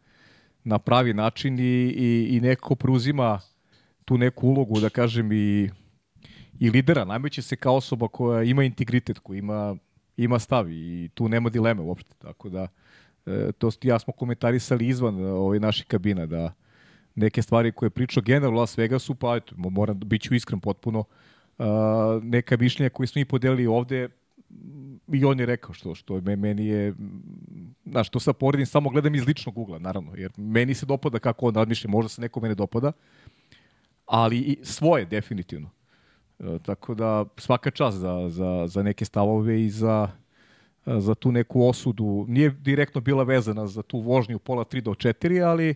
na 0.65 0.79
pravi 0.79 1.15
način 1.15 1.59
i, 1.59 1.63
i, 1.89 2.29
i 2.31 2.41
neko 2.41 2.75
preuzima 2.75 3.41
tu 4.05 4.19
neku 4.19 4.49
ulogu, 4.49 4.81
da 4.81 4.89
kažem, 4.89 5.33
i, 5.33 5.71
i 6.63 6.71
lidera. 6.71 7.05
Nameće 7.05 7.43
se 7.43 7.57
kao 7.57 7.77
osoba 7.77 8.09
koja 8.09 8.43
ima 8.43 8.65
integritet, 8.65 9.19
koja 9.19 9.39
ima, 9.39 9.77
ima 10.17 10.39
stav 10.39 10.71
i 10.71 11.11
tu 11.15 11.29
nema 11.29 11.51
dileme 11.51 11.83
uopšte. 11.83 12.15
Tako 12.19 12.49
da, 12.49 12.69
e, 13.27 13.53
to 13.59 13.71
st- 13.71 13.89
ja 13.89 13.99
smo 13.99 14.13
komentarisali 14.13 14.89
izvan 14.89 15.19
e, 15.21 15.27
ovaj, 15.27 15.61
naših 15.61 15.87
kabina, 15.87 16.27
da 16.27 16.53
neke 17.15 17.43
stvari 17.43 17.73
koje 17.73 17.87
je 17.87 17.91
pričao 17.91 18.23
general 18.23 18.55
u 18.55 18.57
Las 18.57 18.79
Vegasu, 18.79 19.15
pa 19.15 19.37
eto, 19.37 19.55
mo- 19.57 19.71
moram, 19.71 20.01
bit 20.01 20.23
ću 20.23 20.35
iskren 20.35 20.61
potpuno, 20.61 21.05
a, 21.59 22.21
neka 22.23 22.57
mišljenja 22.57 22.91
koje 22.91 23.07
smo 23.07 23.21
i 23.21 23.25
podelili 23.25 23.67
ovde, 23.67 24.09
i 25.13 25.25
on 25.25 25.41
je 25.41 25.47
rekao 25.47 25.75
što, 25.75 25.95
što 25.95 26.21
me, 26.21 26.37
meni 26.37 26.67
je, 26.67 26.95
znaš, 27.87 28.09
to 28.09 28.21
sad 28.21 28.37
poredim, 28.37 28.67
samo 28.67 28.91
gledam 28.91 29.15
iz 29.15 29.27
ličnog 29.27 29.59
ugla, 29.59 29.79
naravno, 29.79 30.15
jer 30.17 30.33
meni 30.37 30.75
se 30.75 30.87
dopada 30.87 31.19
kako 31.19 31.47
on 31.47 31.55
razmišlja, 31.55 31.91
možda 31.91 32.09
se 32.09 32.21
nekome 32.21 32.49
ne 32.49 32.55
dopada, 32.55 32.93
ali 34.07 34.39
i 34.39 34.59
svoje, 34.65 35.07
definitivno. 35.07 35.71
E, 36.43 36.59
tako 36.59 36.95
da 36.95 37.25
svaka 37.37 37.71
čast 37.71 37.99
za, 37.99 38.29
za, 38.29 38.65
za 38.67 38.83
neke 38.83 39.05
stavove 39.05 39.63
i 39.63 39.71
za, 39.71 40.09
za 40.87 41.15
tu 41.15 41.33
neku 41.33 41.69
osudu. 41.69 42.25
Nije 42.29 42.51
direktno 42.51 43.01
bila 43.01 43.23
vezana 43.23 43.67
za 43.67 43.83
tu 43.83 43.99
vožnju 43.99 44.39
pola 44.39 44.65
3 44.65 44.81
do 44.81 44.91
4, 44.91 45.45
ali 45.45 45.75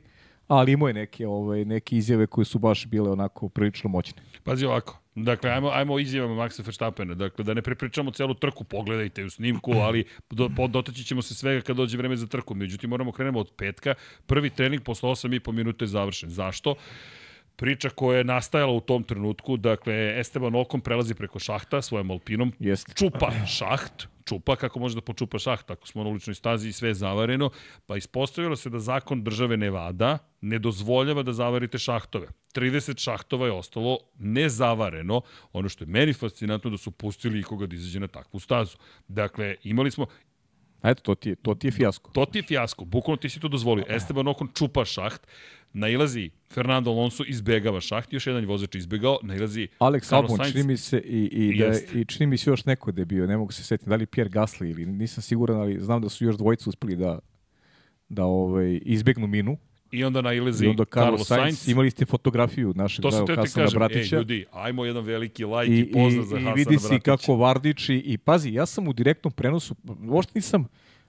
ali 0.48 0.72
imao 0.72 0.88
je 0.88 0.94
neke, 0.94 1.26
ovaj, 1.26 1.64
neke 1.64 1.96
izjave 1.96 2.26
koje 2.26 2.44
su 2.44 2.59
baš 2.59 2.87
bile 2.87 3.11
onako 3.11 3.48
prilično 3.48 3.90
moćne. 3.90 4.22
Pazi 4.44 4.66
ovako, 4.66 4.98
dakle, 5.14 5.50
ajmo, 5.50 5.68
ajmo 5.68 5.98
izjavama 5.98 6.42
Maxa 6.42 6.64
Verstappena, 6.64 7.14
dakle, 7.14 7.44
da 7.44 7.55
ne 7.55 7.62
prepričamo 7.62 8.11
celu 8.11 8.35
trku, 8.35 8.64
pogledajte 8.64 9.24
u 9.24 9.31
snimku, 9.31 9.72
ali 9.87 10.05
do, 10.31 10.48
po, 10.57 10.68
dotaći 10.68 11.05
ćemo 11.05 11.22
se 11.22 11.35
svega 11.35 11.61
kad 11.61 11.76
dođe 11.76 11.98
vreme 11.98 12.16
za 12.16 12.26
trku, 12.26 12.55
međutim, 12.55 12.90
moramo 12.90 13.12
krenemo 13.12 13.40
od 13.40 13.50
petka, 13.57 13.94
prvi 14.26 14.50
trening 14.50 14.83
posle 14.83 15.11
8,5 15.11 15.52
minuta 15.52 15.85
je 15.85 15.88
završen. 15.88 16.31
Zašto? 16.31 16.74
Priča 17.56 17.90
koja 17.90 18.18
je 18.18 18.24
nastajala 18.24 18.72
u 18.72 18.80
tom 18.80 19.02
trenutku, 19.02 19.56
dakle, 19.56 20.20
Esteban 20.20 20.54
Ocon 20.54 20.80
prelazi 20.80 21.14
preko 21.14 21.38
šahta 21.38 21.82
svojom 21.82 22.10
Alpinom, 22.10 22.52
Jeste. 22.58 22.92
čupa 22.94 23.30
šaht, 23.46 24.06
čupa 24.24 24.56
kako 24.56 24.78
može 24.78 24.94
da 24.94 25.00
počupa 25.00 25.38
šaht, 25.38 25.70
ako 25.70 25.86
smo 25.86 26.04
na 26.04 26.10
uličnoj 26.10 26.34
stazi 26.34 26.68
i 26.68 26.72
sve 26.72 26.88
je 26.88 26.94
zavareno, 26.94 27.50
pa 27.86 27.96
ispostavilo 27.96 28.56
se 28.56 28.70
da 28.70 28.78
zakon 28.78 29.24
države 29.24 29.56
Nevada 29.56 30.18
ne 30.40 30.58
dozvoljava 30.58 31.22
da 31.22 31.32
zavarite 31.32 31.78
šahtove. 31.78 32.28
30 32.54 33.02
šahtova 33.02 33.46
je 33.46 33.52
ostalo 33.52 33.98
nezavareno, 34.18 35.20
ono 35.52 35.68
što 35.68 35.84
je 35.84 35.88
meni 35.88 36.12
fascinantno 36.12 36.70
da 36.70 36.78
su 36.78 36.90
pustili 36.90 37.40
ikoga 37.40 37.66
da 37.66 37.74
izađe 37.74 38.00
na 38.00 38.08
takvu 38.08 38.40
stazu. 38.40 38.76
Dakle, 39.08 39.56
imali 39.62 39.90
smo, 39.90 40.06
A 40.82 40.90
eto, 40.90 41.02
to 41.02 41.14
ti, 41.14 41.28
je, 41.28 41.36
to 41.36 41.54
ti 41.54 41.66
je 41.66 41.72
fijasko. 41.72 42.10
To 42.10 42.24
ti 42.24 42.38
je 42.38 42.42
fijasko, 42.44 42.84
bukvalno 42.84 43.16
ti 43.16 43.28
si 43.28 43.40
to 43.40 43.48
dozvolio. 43.48 43.84
Esteban 43.88 44.28
Ocon 44.28 44.48
čupa 44.48 44.84
šaht, 44.84 45.26
nailazi 45.72 46.30
Fernando 46.48 46.90
Alonso, 46.90 47.24
izbegava 47.24 47.80
šaht, 47.80 48.12
još 48.12 48.26
jedan 48.26 48.44
vozač 48.44 48.74
izbegao, 48.74 49.18
nailazi 49.22 49.68
Alex 49.80 50.12
Albon, 50.12 50.28
čini 50.46 50.64
mi 50.64 50.76
se, 50.76 50.98
i, 50.98 51.24
i, 51.24 51.58
da, 51.58 51.64
je- 51.66 51.86
i 51.94 52.04
čini 52.04 52.26
mi 52.26 52.38
se 52.38 52.50
još 52.50 52.64
neko 52.64 52.92
da 52.92 53.00
je 53.00 53.06
bio, 53.06 53.26
ne 53.26 53.36
mogu 53.36 53.52
se 53.52 53.62
setiti, 53.62 53.90
da 53.90 53.96
li 53.96 54.06
Pierre 54.06 54.30
Gasly 54.30 54.70
ili 54.70 54.86
nisam 54.86 55.22
siguran, 55.22 55.56
ali 55.56 55.80
znam 55.80 56.02
da 56.02 56.08
su 56.08 56.24
još 56.24 56.36
dvojica 56.36 56.70
uspeli 56.70 56.96
da, 56.96 57.18
da 58.08 58.24
ovaj, 58.24 58.80
izbegnu 58.82 59.26
minu. 59.26 59.56
I 59.90 60.05
onda 60.05 60.20
nailazi 60.20 60.64
I 60.64 60.68
onda 60.68 60.85
Carlos, 60.85 61.27
Carlos 61.27 61.27
Sainz, 61.29 61.59
Sainz. 61.59 61.68
imali 61.68 61.90
ste 61.90 62.07
fotografiju 62.07 62.72
našeg 62.77 63.03
To 63.03 63.11
dragog 63.11 63.29
Hasana 63.29 63.64
kažem, 63.64 63.83
ej 63.83 63.88
Bratića. 63.88 64.16
ljudi, 64.16 64.44
ajmo 64.53 64.85
jedan 64.85 65.05
veliki 65.05 65.44
lajk 65.44 65.70
I, 65.70 65.79
i, 65.81 65.92
pozdrav 65.92 66.25
za 66.25 66.37
i, 66.37 66.40
i 66.40 66.42
Hasana 66.44 66.55
vidi 66.55 66.79
si 66.79 66.88
Bratića. 66.88 67.16
kako 67.16 67.37
Vardić 67.37 67.88
i, 67.88 67.94
i 67.94 68.18
pazi, 68.18 68.53
ja 68.53 68.66
sam 68.66 68.88
u 68.88 68.92
direktnom 68.92 69.33
prenosu, 69.33 69.75
uopšte 70.09 70.33
nisam 70.35 70.68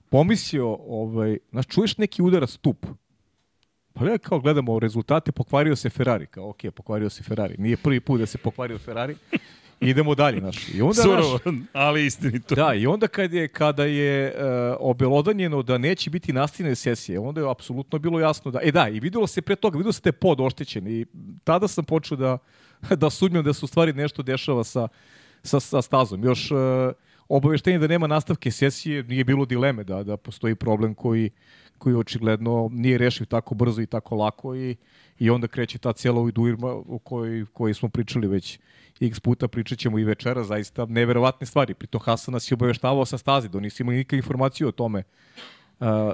pomislio, 0.09 0.67
ovaj, 0.87 1.37
znaš, 1.51 1.65
čuješ 1.67 1.97
neki 1.97 2.21
udarac 2.21 2.49
stup. 2.49 2.85
Pa 3.93 4.05
ja 4.05 4.17
kao 4.17 4.39
gledamo 4.39 4.79
rezultate, 4.79 5.31
pokvario 5.31 5.75
se 5.75 5.89
Ferrari. 5.89 6.25
Kao, 6.27 6.49
ok, 6.49 6.57
pokvario 6.75 7.09
se 7.09 7.23
Ferrari. 7.23 7.55
Nije 7.57 7.77
prvi 7.77 7.99
put 7.99 8.19
da 8.19 8.25
se 8.25 8.37
pokvario 8.37 8.77
Ferrari. 8.77 9.15
Idemo 9.79 10.15
dalje, 10.15 10.39
znaš. 10.39 10.69
I 10.73 10.81
onda, 10.81 11.01
Surovo, 11.01 11.39
ali 11.73 12.05
istinito. 12.05 12.55
Da, 12.55 12.73
i 12.73 12.87
onda 12.87 13.07
kad 13.07 13.33
je, 13.33 13.47
kada 13.47 13.85
je 13.85 14.35
uh, 14.35 14.77
obelodanjeno 14.79 15.63
da 15.63 15.77
neće 15.77 16.09
biti 16.09 16.33
nastavljene 16.33 16.75
sesije, 16.75 17.19
onda 17.19 17.41
je 17.41 17.51
apsolutno 17.51 17.99
bilo 17.99 18.19
jasno 18.19 18.51
da... 18.51 18.59
E 18.63 18.71
da, 18.71 18.89
i 18.89 18.99
videlo 18.99 19.27
se 19.27 19.41
pre 19.41 19.55
toga, 19.55 19.77
videlo 19.77 19.93
se 19.93 20.01
te 20.01 20.11
pod 20.11 20.41
oštećen 20.41 20.87
i 20.87 21.05
tada 21.43 21.67
sam 21.67 21.85
počeo 21.85 22.17
da, 22.17 22.37
da 23.01 23.09
sumnjam 23.09 23.43
da 23.43 23.53
se 23.53 23.65
u 23.65 23.67
stvari 23.67 23.93
nešto 23.93 24.23
dešava 24.23 24.63
sa, 24.63 24.87
sa, 25.43 25.59
sa 25.59 25.81
stazom. 25.81 26.23
Još 26.23 26.51
uh, 26.51 26.57
obaveštenje 27.29 27.79
da 27.79 27.87
nema 27.87 28.07
nastavke 28.07 28.51
sesije 28.51 29.03
nije 29.03 29.23
bilo 29.23 29.45
dileme 29.45 29.83
da, 29.83 30.03
da 30.03 30.17
postoji 30.17 30.55
problem 30.55 30.93
koji, 30.93 31.29
koji 31.77 31.95
očigledno 31.95 32.69
nije 32.71 32.97
rešiv 32.97 33.25
tako 33.25 33.55
brzo 33.55 33.81
i 33.81 33.85
tako 33.85 34.15
lako 34.15 34.55
i, 34.55 34.75
i 35.19 35.29
onda 35.29 35.47
kreće 35.47 35.77
ta 35.77 35.93
cijela 35.93 36.21
ujdurma 36.21 36.67
o 36.67 36.99
kojoj, 37.03 37.45
kojoj 37.53 37.73
smo 37.73 37.89
pričali 37.89 38.27
već 38.27 38.59
x 39.01 39.19
puta, 39.19 39.47
pričat 39.47 39.79
ćemo 39.79 39.99
i 39.99 40.03
večera, 40.03 40.43
zaista 40.43 40.85
neverovatne 40.85 41.47
stvari. 41.47 41.73
Pritom 41.73 42.01
Hasan 42.01 42.33
nas 42.33 42.51
je 42.51 42.55
obaveštavao 42.55 43.05
sa 43.05 43.17
stazi, 43.17 43.49
da 43.49 43.59
nisu 43.59 43.83
imali 43.83 43.97
nikakve 43.97 44.17
informacije 44.17 44.67
o 44.67 44.71
tome 44.71 45.03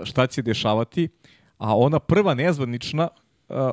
šta 0.03 0.27
će 0.27 0.41
dešavati, 0.41 1.09
a 1.57 1.77
ona 1.77 1.99
prva 1.99 2.33
nezvanična 2.33 3.07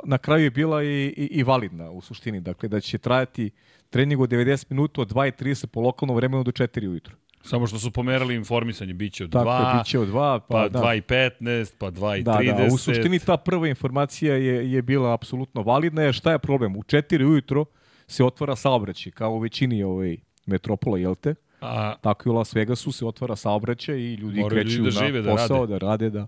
na 0.04 0.18
kraju 0.18 0.44
je 0.44 0.50
bila 0.50 0.82
i, 0.82 1.14
i, 1.16 1.28
i 1.32 1.42
validna 1.42 1.90
u 1.90 2.00
suštini, 2.00 2.40
dakle 2.40 2.68
da 2.68 2.80
će 2.80 2.98
trajati 2.98 3.50
trening 3.90 4.20
od 4.20 4.30
90 4.30 4.66
minuta 4.70 5.00
od 5.00 5.12
2.30 5.12 5.66
po 5.66 5.80
lokalnom 5.80 6.16
vremenu 6.16 6.44
do 6.44 6.50
4 6.50 6.88
ujutru. 6.88 7.16
Samo 7.42 7.66
što 7.66 7.78
su 7.78 7.90
pomerali 7.90 8.34
informisanje, 8.34 8.94
bit 8.94 9.12
će 9.12 9.24
od 9.24 9.32
Tako 9.32 9.48
2, 9.48 9.68
je, 9.68 9.78
bit 9.78 9.86
će 9.86 9.98
od 9.98 10.08
2, 10.08 10.38
pa, 10.38 10.46
pa 10.48 10.68
da. 10.68 10.78
2 10.80 10.96
i 10.98 11.00
15, 11.00 11.72
pa 11.78 11.90
2 11.90 12.18
i 12.18 12.22
Da, 12.22 12.32
30. 12.32 12.56
da, 12.68 12.74
u 12.74 12.78
suštini 12.78 13.18
ta 13.18 13.36
prva 13.36 13.68
informacija 13.68 14.34
je, 14.34 14.72
je 14.72 14.82
bila 14.82 15.14
apsolutno 15.14 15.62
validna. 15.62 16.12
Šta 16.12 16.32
je 16.32 16.38
problem? 16.38 16.76
U 16.76 16.82
4 16.82 17.24
ujutro 17.24 17.64
se 18.06 18.24
otvara 18.24 18.56
saobraćaj, 18.56 19.12
kao 19.12 19.32
u 19.32 19.38
većini 19.38 19.82
ovaj, 19.82 20.16
metropola, 20.46 20.98
jel 20.98 21.14
te? 21.14 21.34
A, 21.60 21.94
Tako 22.00 22.28
i 22.28 22.30
u 22.30 22.34
Las 22.34 22.54
Vegasu 22.54 22.92
se 22.92 23.06
otvara 23.06 23.36
saobraćaj 23.36 23.96
i 23.96 24.14
ljudi 24.14 24.40
Moraju 24.40 24.62
kreću 24.62 24.76
ljudi 24.76 24.90
da 24.94 25.00
na 25.00 25.06
žive, 25.06 25.22
da 25.22 25.30
posao, 25.30 25.58
rade. 25.60 25.72
da 25.72 25.78
rade, 25.78 26.10
da... 26.10 26.26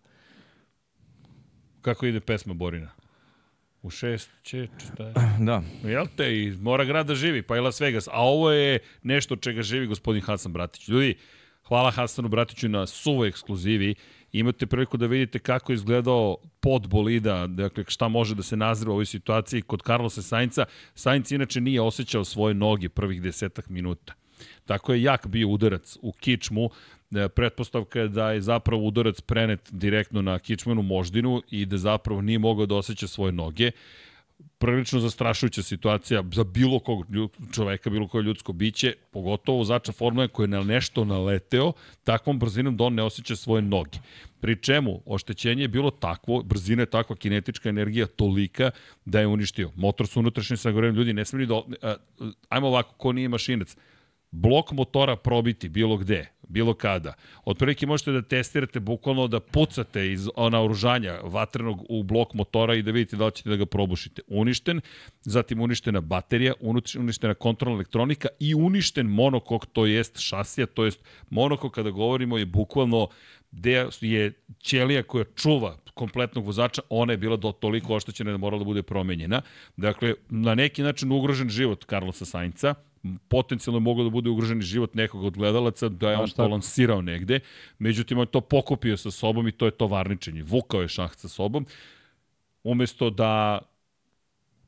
kako 1.82 2.06
ide 2.06 2.20
pesma 2.20 2.54
Borina? 2.54 2.90
U 3.82 3.90
šest 3.90 4.30
će, 4.42 4.68
šta 4.78 5.04
je? 5.04 5.12
Da. 5.46 5.62
Jel 5.84 6.06
te, 6.16 6.38
i 6.38 6.50
mora 6.50 6.84
grad 6.84 7.06
da 7.06 7.14
živi, 7.14 7.42
pa 7.42 7.56
i 7.56 7.60
Las 7.60 7.80
Vegas. 7.80 8.08
A 8.08 8.22
ovo 8.22 8.50
je 8.50 8.78
nešto 9.02 9.36
čega 9.36 9.62
živi 9.62 9.86
gospodin 9.86 10.22
Hasan 10.22 10.52
Bratić. 10.52 10.88
Ljudi, 10.88 11.16
hvala 11.68 11.90
Hasanu 11.90 12.28
Bratiću 12.28 12.68
na 12.68 12.86
suvoj 12.86 13.28
ekskluzivi. 13.28 13.94
Imate 14.32 14.66
priliku 14.66 14.96
da 14.96 15.06
vidite 15.06 15.38
kako 15.38 15.72
je 15.72 15.74
izgledao 15.74 16.36
pod 16.60 16.88
bolida, 16.88 17.46
dakle 17.46 17.84
šta 17.88 18.08
može 18.08 18.34
da 18.34 18.42
se 18.42 18.56
nazre 18.56 18.90
u 18.90 18.92
ovoj 18.92 19.06
situaciji 19.06 19.62
kod 19.62 19.82
Carlosa 19.86 20.22
Sainca. 20.22 20.64
Sainz 20.94 21.32
inače 21.32 21.60
nije 21.60 21.80
osjećao 21.80 22.24
svoje 22.24 22.54
noge 22.54 22.88
prvih 22.88 23.22
desetak 23.22 23.68
minuta. 23.68 24.14
Tako 24.66 24.92
je 24.92 25.02
jak 25.02 25.26
bio 25.26 25.48
udarac 25.48 25.96
u 26.02 26.12
kičmu, 26.12 26.70
pretpostavka 27.34 28.00
je 28.00 28.08
da 28.08 28.32
je 28.32 28.40
zapravo 28.40 28.82
udarac 28.82 29.20
prenet 29.20 29.68
direktno 29.70 30.22
na 30.22 30.38
kičmenu 30.38 30.82
moždinu 30.82 31.42
i 31.50 31.66
da 31.66 31.78
zapravo 31.78 32.20
nije 32.20 32.38
mogao 32.38 32.66
da 32.66 32.74
osjeća 32.74 33.06
svoje 33.06 33.32
noge 33.32 33.70
prilično 34.58 35.00
zastrašujuća 35.00 35.62
situacija 35.62 36.24
za 36.32 36.44
bilo 36.44 36.78
kog 36.78 37.06
čoveka, 37.54 37.90
bilo 37.90 38.08
koje 38.08 38.22
ljudsko 38.22 38.52
biće, 38.52 38.94
pogotovo 39.10 39.58
vozača 39.58 39.92
Formule 39.92 40.28
koji 40.28 40.44
je 40.44 40.48
na 40.48 40.62
nešto 40.62 41.04
naleteo, 41.04 41.72
takvom 42.04 42.38
brzinom 42.38 42.76
da 42.76 42.84
on 42.84 42.94
ne 42.94 43.02
osjeća 43.02 43.36
svoje 43.36 43.62
noge. 43.62 43.98
Pri 44.40 44.56
čemu 44.62 45.02
oštećenje 45.06 45.62
je 45.62 45.68
bilo 45.68 45.90
takvo, 45.90 46.42
brzina 46.42 46.82
je 46.82 46.86
takva, 46.86 47.16
kinetička 47.16 47.68
energija 47.68 48.06
tolika 48.06 48.70
da 49.04 49.20
je 49.20 49.26
uništio. 49.26 49.70
Motor 49.76 50.06
su 50.06 50.20
unutrašnje 50.20 50.56
sagorenje, 50.56 50.96
ljudi 50.96 51.12
ne 51.12 51.24
smeli 51.24 51.46
da... 51.46 51.62
a, 51.82 51.94
Ajmo 52.48 52.66
ovako, 52.68 52.94
ko 52.94 53.12
nije 53.12 53.28
mašinac, 53.28 53.76
blok 54.30 54.72
motora 54.72 55.16
probiti 55.16 55.68
bilo 55.68 55.96
gde, 55.96 56.26
bilo 56.48 56.74
kada. 56.74 57.14
Otprilike 57.44 57.86
možete 57.86 58.12
da 58.12 58.22
testirate 58.22 58.80
bukvalno 58.80 59.28
da 59.28 59.40
pucate 59.40 60.12
iz 60.12 60.28
naoružanja 60.50 61.20
vatrenog 61.22 61.86
u 61.88 62.02
blok 62.02 62.34
motora 62.34 62.74
i 62.74 62.82
da 62.82 62.90
vidite 62.90 63.16
da 63.16 63.26
li 63.26 63.32
ćete 63.32 63.50
da 63.50 63.56
ga 63.56 63.66
probušite. 63.66 64.22
Uništen, 64.28 64.80
zatim 65.22 65.60
uništena 65.60 66.00
baterija, 66.00 66.52
uništena 66.98 67.34
kontrolna 67.34 67.76
elektronika 67.76 68.28
i 68.40 68.54
uništen 68.54 69.06
monokok, 69.06 69.66
to 69.66 69.86
jest 69.86 70.18
šasija, 70.18 70.66
to 70.66 70.84
jest 70.84 71.00
monokok 71.30 71.74
kada 71.74 71.90
govorimo 71.90 72.38
je 72.38 72.46
bukvalno 72.46 73.08
gde 73.52 73.88
je 74.00 74.32
ćelija 74.62 75.02
koja 75.02 75.24
čuva 75.36 75.76
kompletnog 75.94 76.46
vozača, 76.46 76.82
ona 76.88 77.12
je 77.12 77.16
bila 77.16 77.36
do 77.36 77.52
toliko 77.52 77.94
oštećena 77.94 78.30
da 78.30 78.36
morala 78.36 78.58
da 78.58 78.64
bude 78.64 78.82
promenjena. 78.82 79.42
Dakle, 79.76 80.14
na 80.28 80.54
neki 80.54 80.82
način 80.82 81.12
ugrožen 81.12 81.48
život 81.48 81.84
Carlosa 81.84 82.24
Sainca, 82.24 82.74
potencijalno 83.28 83.76
je 83.76 83.80
moglo 83.80 84.04
da 84.04 84.10
bude 84.10 84.30
ugrožen 84.30 84.60
život 84.60 84.94
nekog 84.94 85.24
od 85.24 85.36
gledalaca, 85.36 85.88
da 85.88 86.10
je 86.10 86.16
on 86.16 86.30
to 86.30 86.48
lansirao 86.48 87.02
negde, 87.02 87.40
međutim 87.78 88.18
on 88.18 88.22
je 88.22 88.30
to 88.30 88.40
pokupio 88.40 88.96
sa 88.96 89.10
sobom 89.10 89.48
i 89.48 89.52
to 89.52 89.66
je 89.66 89.70
to 89.70 89.86
varničenje. 89.86 90.42
Vukao 90.42 90.80
je 90.82 90.88
šaht 90.88 91.18
sa 91.18 91.28
sobom, 91.28 91.66
umesto 92.64 93.10
da 93.10 93.58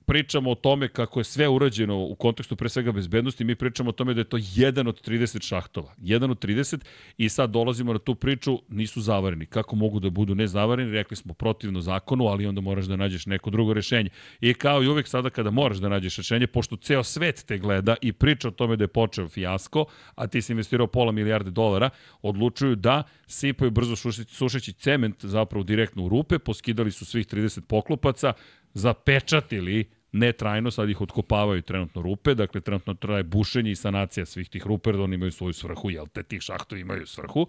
pričamo 0.07 0.51
o 0.51 0.55
tome 0.55 0.89
kako 0.89 1.21
je 1.21 1.25
sve 1.25 1.49
urađeno 1.49 1.99
u 1.99 2.15
kontekstu 2.15 2.57
pre 2.57 2.69
svega 2.69 2.93
bezbednosti, 2.93 3.45
mi 3.45 3.55
pričamo 3.55 3.89
o 3.89 3.93
tome 3.93 4.15
da 4.15 4.21
je 4.21 4.25
to 4.25 4.39
jedan 4.55 4.87
od 4.87 5.09
30 5.09 5.47
šahtova. 5.49 5.95
Jedan 5.99 6.31
od 6.31 6.45
30 6.45 6.85
i 7.19 7.29
sad 7.29 7.51
dolazimo 7.51 7.93
na 7.93 7.99
tu 7.99 8.15
priču, 8.15 8.59
nisu 8.69 9.01
zavareni. 9.01 9.47
Kako 9.47 9.77
mogu 9.77 10.01
da 10.01 10.11
budu 10.11 10.35
nezavareni? 10.35 10.93
Rekli 10.93 11.17
smo 11.17 11.35
protivno 11.35 11.81
zakonu, 11.81 12.25
ali 12.27 12.47
onda 12.47 12.61
moraš 12.61 12.85
da 12.85 12.97
nađeš 12.97 13.27
neko 13.27 13.51
drugo 13.51 13.73
rešenje. 13.73 14.11
I 14.41 14.55
kao 14.55 14.83
i 14.83 14.89
uvek 14.89 15.09
sada 15.09 15.31
kada 15.31 15.51
moraš 15.51 15.79
da 15.79 15.89
nađeš 15.89 16.17
rešenje, 16.17 16.47
pošto 16.47 16.77
ceo 16.77 17.03
svet 17.03 17.45
te 17.47 17.59
gleda 17.59 17.97
i 18.03 18.13
priča 18.13 18.49
o 18.49 18.51
tome 18.51 18.77
da 18.77 18.85
je 18.85 18.89
počeo 18.89 19.29
fijasko, 19.29 19.85
a 20.15 20.27
ti 20.27 20.43
si 20.43 20.53
investirao 20.53 20.87
pola 20.87 21.13
milijarde 21.13 21.51
dolara, 21.51 21.91
odlučuju 22.23 22.77
da 22.77 23.03
sipaju 23.27 23.71
brzo 23.71 23.97
sušeći, 23.97 24.35
sušeći 24.35 24.73
cement 24.73 25.25
zapravo 25.25 25.65
direktno 25.65 26.05
u 26.05 26.09
rupe, 26.09 26.39
poskidali 26.39 26.91
su 26.91 27.05
svih 27.05 27.27
30 27.27 27.61
poklopaca, 27.61 28.33
zapečatili 28.75 29.85
ne 30.15 30.33
trajno, 30.33 30.71
sad 30.71 30.91
ih 30.91 31.01
otkopavaju 31.01 31.63
trenutno 31.63 32.03
rupe, 32.03 32.35
dakle 32.35 32.61
trenutno 32.61 32.95
traje 32.95 33.23
bušenje 33.23 33.71
i 33.71 33.77
sanacija 33.77 34.27
svih 34.27 34.49
tih 34.49 34.67
rupe, 34.67 34.93
da 34.93 35.03
oni 35.03 35.15
imaju 35.15 35.33
svoju 35.33 35.53
svrhu, 35.53 35.91
jel 35.91 36.07
te 36.07 36.23
tih 36.23 36.41
šahtovi 36.41 36.81
imaju 36.81 37.07
svrhu. 37.07 37.47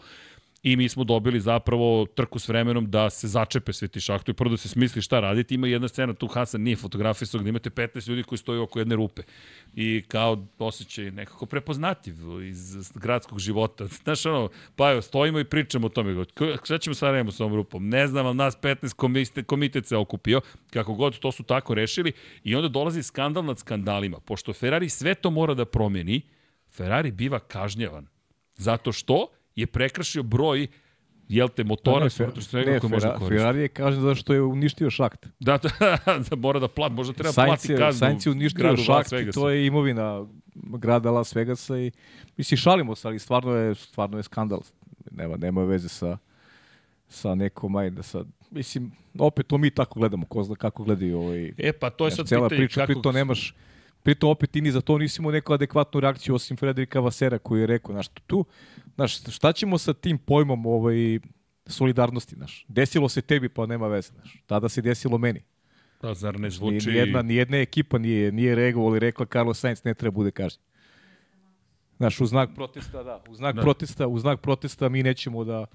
I 0.65 0.75
mi 0.75 0.89
smo 0.89 1.04
dobili 1.04 1.39
zapravo 1.39 2.06
trku 2.06 2.39
s 2.39 2.47
vremenom 2.47 2.91
da 2.91 3.10
se 3.10 3.28
začepe 3.28 3.73
sve 3.73 3.88
ti 3.88 3.99
šahtovi, 3.99 4.36
prvo 4.36 4.51
da 4.51 4.58
se 4.58 4.69
smisli 4.69 5.01
šta 5.01 5.19
raditi. 5.19 5.56
Ima 5.56 5.67
jedna 5.67 5.88
scena, 5.88 6.13
tu 6.13 6.28
Hasan 6.28 6.62
nije 6.62 6.75
fotografisao, 6.75 7.39
gde 7.39 7.49
imate 7.49 7.69
15 7.69 8.10
ljudi 8.10 8.23
koji 8.23 8.39
stoje 8.39 8.60
oko 8.60 8.80
jedne 8.80 8.95
rupe. 8.95 9.21
I 9.73 10.04
kao 10.08 10.47
osjećaj 10.60 11.12
nekako 11.12 11.45
prepoznativ 11.45 12.15
iz 12.43 12.91
gradskog 12.95 13.39
života. 13.39 13.88
Znaš, 14.04 14.25
ono, 14.25 14.49
pa 14.75 14.91
evo, 14.91 15.01
stojimo 15.01 15.39
i 15.39 15.45
pričamo 15.45 15.88
o 15.88 15.89
tome. 15.89 16.25
Šta 16.63 16.78
ćemo 16.78 16.93
sad 16.93 17.12
radimo 17.12 17.32
s 17.32 17.39
ovom 17.39 17.56
rupom? 17.56 17.89
Ne 17.89 18.08
znam, 18.08 18.25
ali 18.25 18.36
nas 18.36 18.58
15 18.62 18.93
komite, 18.93 19.43
komitet 19.43 19.86
se 19.86 19.97
okupio. 19.97 20.41
Kako 20.69 20.93
god, 20.93 21.19
to 21.19 21.32
su 21.32 21.43
tako 21.43 21.73
rešili. 21.73 22.12
I 22.43 22.56
onda 22.56 22.67
dolazi 22.67 23.04
skandal 23.04 23.45
nad 23.45 23.60
skandalima. 23.60 24.19
Pošto 24.19 24.54
Ferrari 24.54 24.89
sve 24.89 25.15
to 25.15 25.30
mora 25.30 25.54
da 25.54 25.65
promeni, 25.65 26.21
Ferrari 26.71 27.12
biva 27.12 27.39
kažnjavan. 27.39 28.08
Zato 28.56 28.91
što 28.91 29.28
je 29.56 29.68
prekršio 29.68 30.24
broj 30.24 30.68
jel 31.28 31.50
te, 31.50 31.63
motora, 31.63 32.00
da, 32.00 32.04
ne, 32.04 32.41
svega 32.41 32.72
ne, 32.72 32.80
koje 32.80 32.89
može 32.89 33.08
koristiti. 33.08 33.30
Ferrari 33.30 33.62
je 33.62 33.68
kažen 33.68 34.02
zato 34.02 34.15
što 34.15 34.34
je 34.34 34.41
uništio 34.41 34.89
šakt. 34.89 35.28
Da, 35.39 35.58
da, 35.58 35.98
da 36.30 36.36
mora 36.36 36.60
da 36.60 36.68
plati, 36.68 36.96
možda 36.96 37.13
treba 37.13 37.32
Sainz 37.32 37.48
plati 37.48 37.76
kaznu. 37.78 38.00
Sainz 38.00 38.26
je 38.26 38.32
uništio 38.32 38.78
šakt 38.78 39.12
i 39.12 39.32
to 39.32 39.50
je 39.50 39.65
imovina 39.65 40.26
grada 40.56 41.12
Las 41.12 41.36
Vegasa 41.36 41.78
i 41.78 41.91
misli 42.38 42.58
šalimo 42.58 42.96
se, 42.96 43.08
ali 43.08 43.20
stvarno 43.20 43.52
je, 43.52 43.76
stvarno 43.76 44.18
je 44.18 44.24
skandal. 44.24 44.62
Nema, 45.12 45.38
nema 45.38 45.63
veze 45.63 45.89
sa, 45.89 46.18
sa 47.08 47.36
nekom, 47.36 47.76
ajde, 47.76 48.04
sa, 48.04 48.24
mislim, 48.52 48.91
opet 49.20 49.48
to 49.48 49.58
mi 49.58 49.70
tako 49.70 50.00
gledamo, 50.00 50.26
ko 50.26 50.44
zna 50.44 50.56
kako 50.56 50.84
gledaju 50.84 51.20
ovaj... 51.20 51.54
E, 51.58 51.74
pa 51.74 51.89
to 51.89 52.06
je 52.06 52.12
sad 52.12 52.26
pitanje 52.26 52.50
priča, 52.50 52.82
kako... 52.82 52.94
Prito 52.94 53.12
nemaš, 53.12 53.54
Pritom 54.06 54.30
opet 54.30 54.52
ti 54.52 54.62
ni 54.62 54.72
za 54.72 54.82
to 54.82 54.98
nisi 54.98 55.22
imao 55.22 55.32
neku 55.32 55.54
adekvatnu 55.54 56.00
reakciju 56.00 56.36
osim 56.36 56.58
Frederika 56.58 57.00
Vasera 57.00 57.38
koji 57.38 57.62
je 57.62 57.68
rekao, 57.68 57.94
znaš, 57.94 58.08
tu, 58.28 58.46
znaš, 58.96 59.36
šta 59.36 59.54
ćemo 59.54 59.78
sa 59.78 59.94
tim 59.94 60.18
pojmom 60.18 60.66
ovaj, 60.66 61.20
solidarnosti, 61.68 62.36
znaš? 62.36 62.66
Desilo 62.68 63.10
se 63.10 63.22
tebi, 63.22 63.50
pa 63.50 63.66
nema 63.66 63.88
veze, 63.88 64.12
znaš. 64.14 64.44
Tada 64.46 64.70
se 64.70 64.82
desilo 64.82 65.18
meni. 65.18 65.44
Da, 66.02 66.14
zar 66.14 66.40
ne 66.40 66.50
zvuči... 66.50 66.90
Nijedna, 66.90 67.22
nijedna 67.22 67.58
ekipa 67.58 67.98
nije, 67.98 68.32
nije 68.32 68.56
reagovala 68.56 68.98
i 68.98 69.00
rekla 69.00 69.26
Carlos 69.26 69.60
Sainz 69.60 69.84
ne 69.84 69.94
treba 69.94 70.16
bude 70.16 70.32
kažnjen. 70.32 70.64
Znaš, 71.98 72.22
u 72.22 72.26
znak 72.26 72.50
protesta, 72.56 73.04
da, 73.04 73.24
u 73.30 73.36
znak 73.36 73.56
da. 73.56 73.62
protesta, 73.62 74.08
u 74.08 74.20
znak 74.20 74.42
protesta 74.42 74.90
mi 74.90 75.04
nećemo 75.04 75.44
da, 75.44 75.66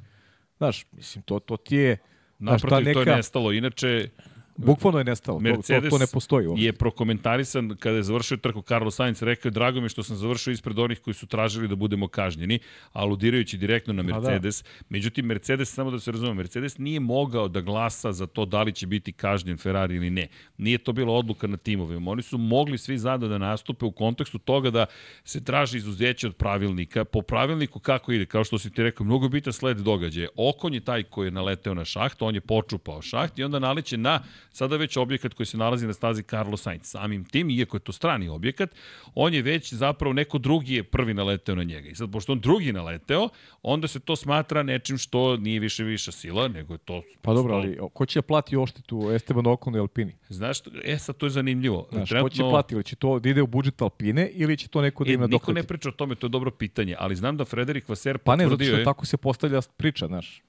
znaš, 0.57 0.87
mislim, 0.93 1.23
to, 1.23 1.39
to 1.39 1.57
ti 1.57 1.77
je, 1.77 1.99
Naprotiv, 2.41 2.85
neka... 2.85 3.05
to 3.05 3.11
je 3.11 3.17
nestalo. 3.17 3.53
Inače, 3.53 4.09
Bukvalno 4.57 4.99
je 4.99 5.05
nestalo. 5.05 5.41
Mercedes 5.41 5.91
to, 5.91 5.91
to, 5.91 5.99
to 5.99 5.99
ne 5.99 6.07
postoji 6.13 6.47
uopšte. 6.47 6.65
je 6.65 6.73
prokomentarisan 6.73 7.77
kada 7.79 7.97
je 7.97 8.03
završio 8.03 8.37
trku 8.37 8.63
Carlos 8.63 8.97
Sainz, 8.97 9.23
rekao 9.23 9.49
je 9.49 9.53
drago 9.53 9.81
mi 9.81 9.89
što 9.89 10.03
sam 10.03 10.17
završio 10.17 10.51
ispred 10.51 10.79
onih 10.79 11.01
koji 11.01 11.15
su 11.15 11.27
tražili 11.27 11.69
da 11.69 11.77
budemo 11.77 12.09
kažnjeni, 12.09 12.59
aludirajući 12.93 13.57
direktno 13.57 13.93
na 13.93 14.03
da. 14.03 14.13
Mercedes. 14.13 14.63
Da. 14.63 14.69
Međutim, 14.89 15.27
Mercedes, 15.27 15.75
samo 15.75 15.91
da 15.91 16.01
se 16.01 16.13
razume, 16.13 16.35
Mercedes 16.35 16.79
nije 16.79 17.01
mogao 17.01 17.49
da 17.49 17.61
glasa 17.61 18.13
za 18.13 18.27
to 18.27 18.45
da 18.45 18.63
li 18.63 18.73
će 18.73 18.87
biti 18.87 19.13
kažnjen 19.13 19.59
Ferrari 19.59 19.97
ili 19.97 20.11
ne. 20.11 20.29
Nije 20.59 20.79
to 20.79 20.93
bila 20.93 21.13
odluka 21.13 21.47
na 21.47 21.57
timovima. 21.57 22.11
Oni 22.11 22.23
su 22.23 22.39
mogli 22.39 22.79
svi 22.79 22.99
zajedno 22.99 23.29
da 23.29 23.39
nastupe 23.39 23.85
u 23.85 23.93
kontekstu 23.93 24.39
toga 24.39 24.71
da 24.71 24.87
se 25.25 25.45
traži 25.45 25.77
izuzeće 25.77 26.27
od 26.27 26.37
pravilnika. 26.37 27.05
Po 27.05 27.23
pravilniku 27.23 27.81
kako 27.81 28.13
ide, 28.13 28.27
kao 28.27 28.45
što 28.45 28.59
si 28.59 28.71
ti 28.71 28.83
rekao, 28.83 29.07
mnogo 29.07 29.29
bitan 29.29 29.53
sled 29.53 29.77
događaja. 29.77 30.29
Okon 30.37 30.75
je 30.75 30.81
taj 30.81 31.03
koji 31.03 31.27
je 31.27 31.31
naleteo 31.31 31.75
na 31.75 31.85
šaht, 31.85 32.23
on 32.23 32.35
je 32.35 32.41
počupao 32.41 33.03
šaht 33.03 33.39
i 33.39 33.45
onda 33.45 33.59
naleće 33.59 33.97
na 33.97 34.23
sada 34.53 34.77
već 34.77 34.97
objekat 34.97 35.35
koji 35.35 35.47
se 35.47 35.57
nalazi 35.57 35.87
na 35.87 35.93
stazi 35.93 36.23
Carlos 36.23 36.63
Sainz. 36.63 36.83
Samim 36.87 37.25
tim, 37.25 37.51
iako 37.51 37.77
je 37.77 37.81
to 37.81 37.93
strani 37.93 38.29
objekat, 38.29 38.71
on 39.15 39.35
je 39.35 39.43
već 39.43 39.75
zapravo 39.75 40.13
neko 40.13 40.39
drugi 40.39 40.75
je 40.75 40.83
prvi 40.83 41.15
naleteo 41.15 41.55
na 41.55 41.63
njega. 41.65 41.89
I 41.89 41.95
sad, 41.95 42.13
pošto 42.13 42.33
on 42.33 42.41
drugi 42.41 42.73
naleteo, 42.73 43.29
onda 43.63 43.89
se 43.89 44.01
to 44.01 44.17
smatra 44.17 44.63
nečim 44.63 44.99
što 44.99 45.37
nije 45.37 45.61
više 45.61 45.85
viša 45.85 46.13
sila, 46.13 46.49
nego 46.49 46.75
je 46.75 46.79
to... 46.79 47.03
Pa 47.23 47.35
dobro, 47.35 47.55
ali 47.55 47.79
ko 47.95 48.07
će 48.07 48.23
plati 48.23 48.57
oštetu 48.57 49.11
Esteban 49.11 49.47
Ocon 49.47 49.75
i 49.75 49.79
Alpini? 49.79 50.13
Znaš, 50.29 50.59
e 50.85 50.99
sad 50.99 51.17
to 51.17 51.27
je 51.27 51.31
zanimljivo. 51.31 51.89
Znaš, 51.93 52.09
Trenutno... 52.09 52.29
ko 52.29 52.37
će 52.37 52.43
plati? 52.43 52.75
Ili 52.75 52.85
će 52.85 52.97
to 52.97 53.19
da 53.19 53.29
ide 53.29 53.43
u 53.43 53.47
budžet 53.47 53.83
Alpine 53.83 54.31
ili 54.33 54.57
će 54.57 54.69
to 54.69 54.81
neko 54.83 55.05
da 55.05 55.13
ima 55.13 55.25
e, 55.25 55.29
Niko 55.29 55.53
ne 55.53 55.63
priča 55.63 55.89
o 55.89 55.93
tome, 55.93 56.15
to 56.15 56.27
je 56.27 56.29
dobro 56.29 56.51
pitanje, 56.51 56.97
ali 56.99 57.17
znam 57.17 57.37
da 57.37 57.45
Frederik 57.45 57.89
Vaser 57.89 58.19
potvrdio 58.19 58.31
Pa 58.31 58.37
ne, 58.37 58.49
zato 58.49 58.65
što 58.65 58.77
je... 58.77 58.85
tako 58.85 59.07
se 59.07 59.17
postavlja 59.17 59.61
priča, 59.77 60.07
znaš. 60.07 60.43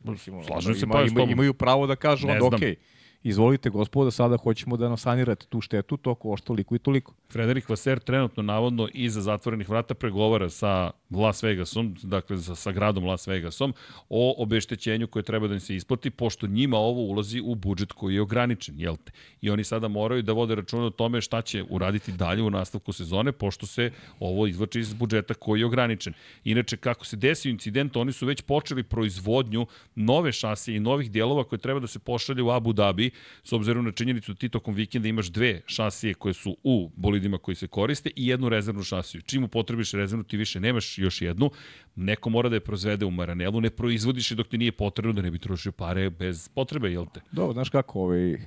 Slažem 0.48 0.76
se, 0.76 0.88
pa 0.88 1.04
ima, 1.04 1.24
imaju 1.24 1.54
pravo 1.54 1.88
da 1.88 1.96
kažu, 1.96 2.28
onda 2.28 2.46
okej. 2.46 2.70
Okay 2.70 2.76
izvolite 3.24 3.70
gospoda, 3.70 4.12
sada 4.12 4.38
hoćemo 4.38 4.78
da 4.78 4.88
nam 4.88 4.98
sanirate 4.98 5.46
tu 5.46 5.62
štetu, 5.62 5.98
to 5.98 6.16
košta 6.16 6.48
toliko 6.48 6.76
i 6.76 6.80
toliko. 6.80 7.14
Frederik 7.32 7.70
Vaser 7.70 8.00
trenutno 8.00 8.44
navodno 8.44 8.88
iza 8.94 9.22
zatvorenih 9.22 9.70
vrata 9.70 9.94
pregovara 9.94 10.50
sa 10.50 10.92
Las 11.12 11.44
Vegasom, 11.44 11.96
dakle 12.04 12.38
sa, 12.38 12.56
sa 12.56 12.72
gradom 12.72 13.06
Las 13.06 13.28
Vegasom, 13.28 13.74
o 14.10 14.36
obeštećenju 14.38 15.08
koje 15.08 15.24
treba 15.24 15.48
da 15.48 15.54
im 15.54 15.60
se 15.60 15.76
isplati, 15.76 16.10
pošto 16.10 16.48
njima 16.48 16.78
ovo 16.78 17.02
ulazi 17.02 17.42
u 17.44 17.56
budžet 17.56 17.92
koji 17.92 18.16
je 18.16 18.22
ograničen, 18.22 18.76
jel 18.80 18.98
te? 18.98 19.12
I 19.42 19.50
oni 19.50 19.64
sada 19.64 19.88
moraju 19.88 20.22
da 20.22 20.34
vode 20.34 20.56
računa 20.56 20.86
o 20.86 20.90
tome 20.90 21.22
šta 21.22 21.42
će 21.42 21.64
uraditi 21.70 22.12
dalje 22.12 22.44
u 22.44 22.50
nastavku 22.50 22.94
sezone, 22.94 23.32
pošto 23.32 23.68
se 23.68 23.92
ovo 24.20 24.48
izvlači 24.48 24.80
iz 24.80 24.94
budžeta 24.94 25.34
koji 25.34 25.60
je 25.60 25.66
ograničen. 25.66 26.14
Inače, 26.44 26.78
kako 26.78 27.06
se 27.06 27.18
desio 27.18 27.50
incident, 27.50 27.96
oni 27.96 28.14
su 28.14 28.26
već 28.26 28.42
počeli 28.42 28.84
proizvodnju 28.84 29.66
nove 29.96 30.32
šasije 30.32 30.78
i 30.78 30.80
novih 30.80 31.12
dijelova 31.12 31.44
koje 31.44 31.60
treba 31.60 31.80
da 31.80 31.88
se 31.88 32.00
pošalje 32.00 32.44
u 32.44 32.50
Abu 32.50 32.74
Dhabi, 32.74 33.12
s 33.44 33.54
obzirom 33.54 33.86
na 33.86 33.92
činjenicu 33.92 34.34
da 34.34 34.38
ti 34.38 34.50
tokom 34.50 34.74
vikenda 34.74 35.08
imaš 35.08 35.28
dve 35.28 35.62
šasije 35.66 36.14
koje 36.14 36.34
su 36.34 36.58
u 36.64 36.92
bolidima 36.96 37.38
koji 37.38 37.56
se 37.56 37.68
koriste 37.68 38.10
i 38.16 38.28
jednu 38.28 38.50
rezervnu 38.50 38.84
šasiju. 38.84 39.22
Čim 39.22 39.44
upotrebiš 39.44 39.92
rezervnu, 39.92 40.24
ti 40.24 40.38
više 40.38 40.60
nemaš 40.60 40.98
još 41.02 41.22
jednu, 41.22 41.50
neko 41.96 42.30
mora 42.30 42.50
da 42.50 42.56
je 42.56 42.60
proizvede 42.60 43.06
u 43.06 43.12
Maranelu, 43.12 43.62
ne 43.62 43.70
proizvodiš 43.70 44.32
je 44.32 44.36
dok 44.36 44.48
ti 44.48 44.58
nije 44.58 44.72
potrebno 44.72 45.14
da 45.14 45.22
ne 45.22 45.32
bi 45.32 45.40
trošio 45.40 45.72
pare 45.72 46.10
bez 46.10 46.50
potrebe, 46.50 46.92
jel 46.92 47.06
te? 47.14 47.22
Dobro, 47.32 47.54
znaš 47.54 47.70
kako 47.70 48.00
ovaj, 48.00 48.34
e, 48.34 48.40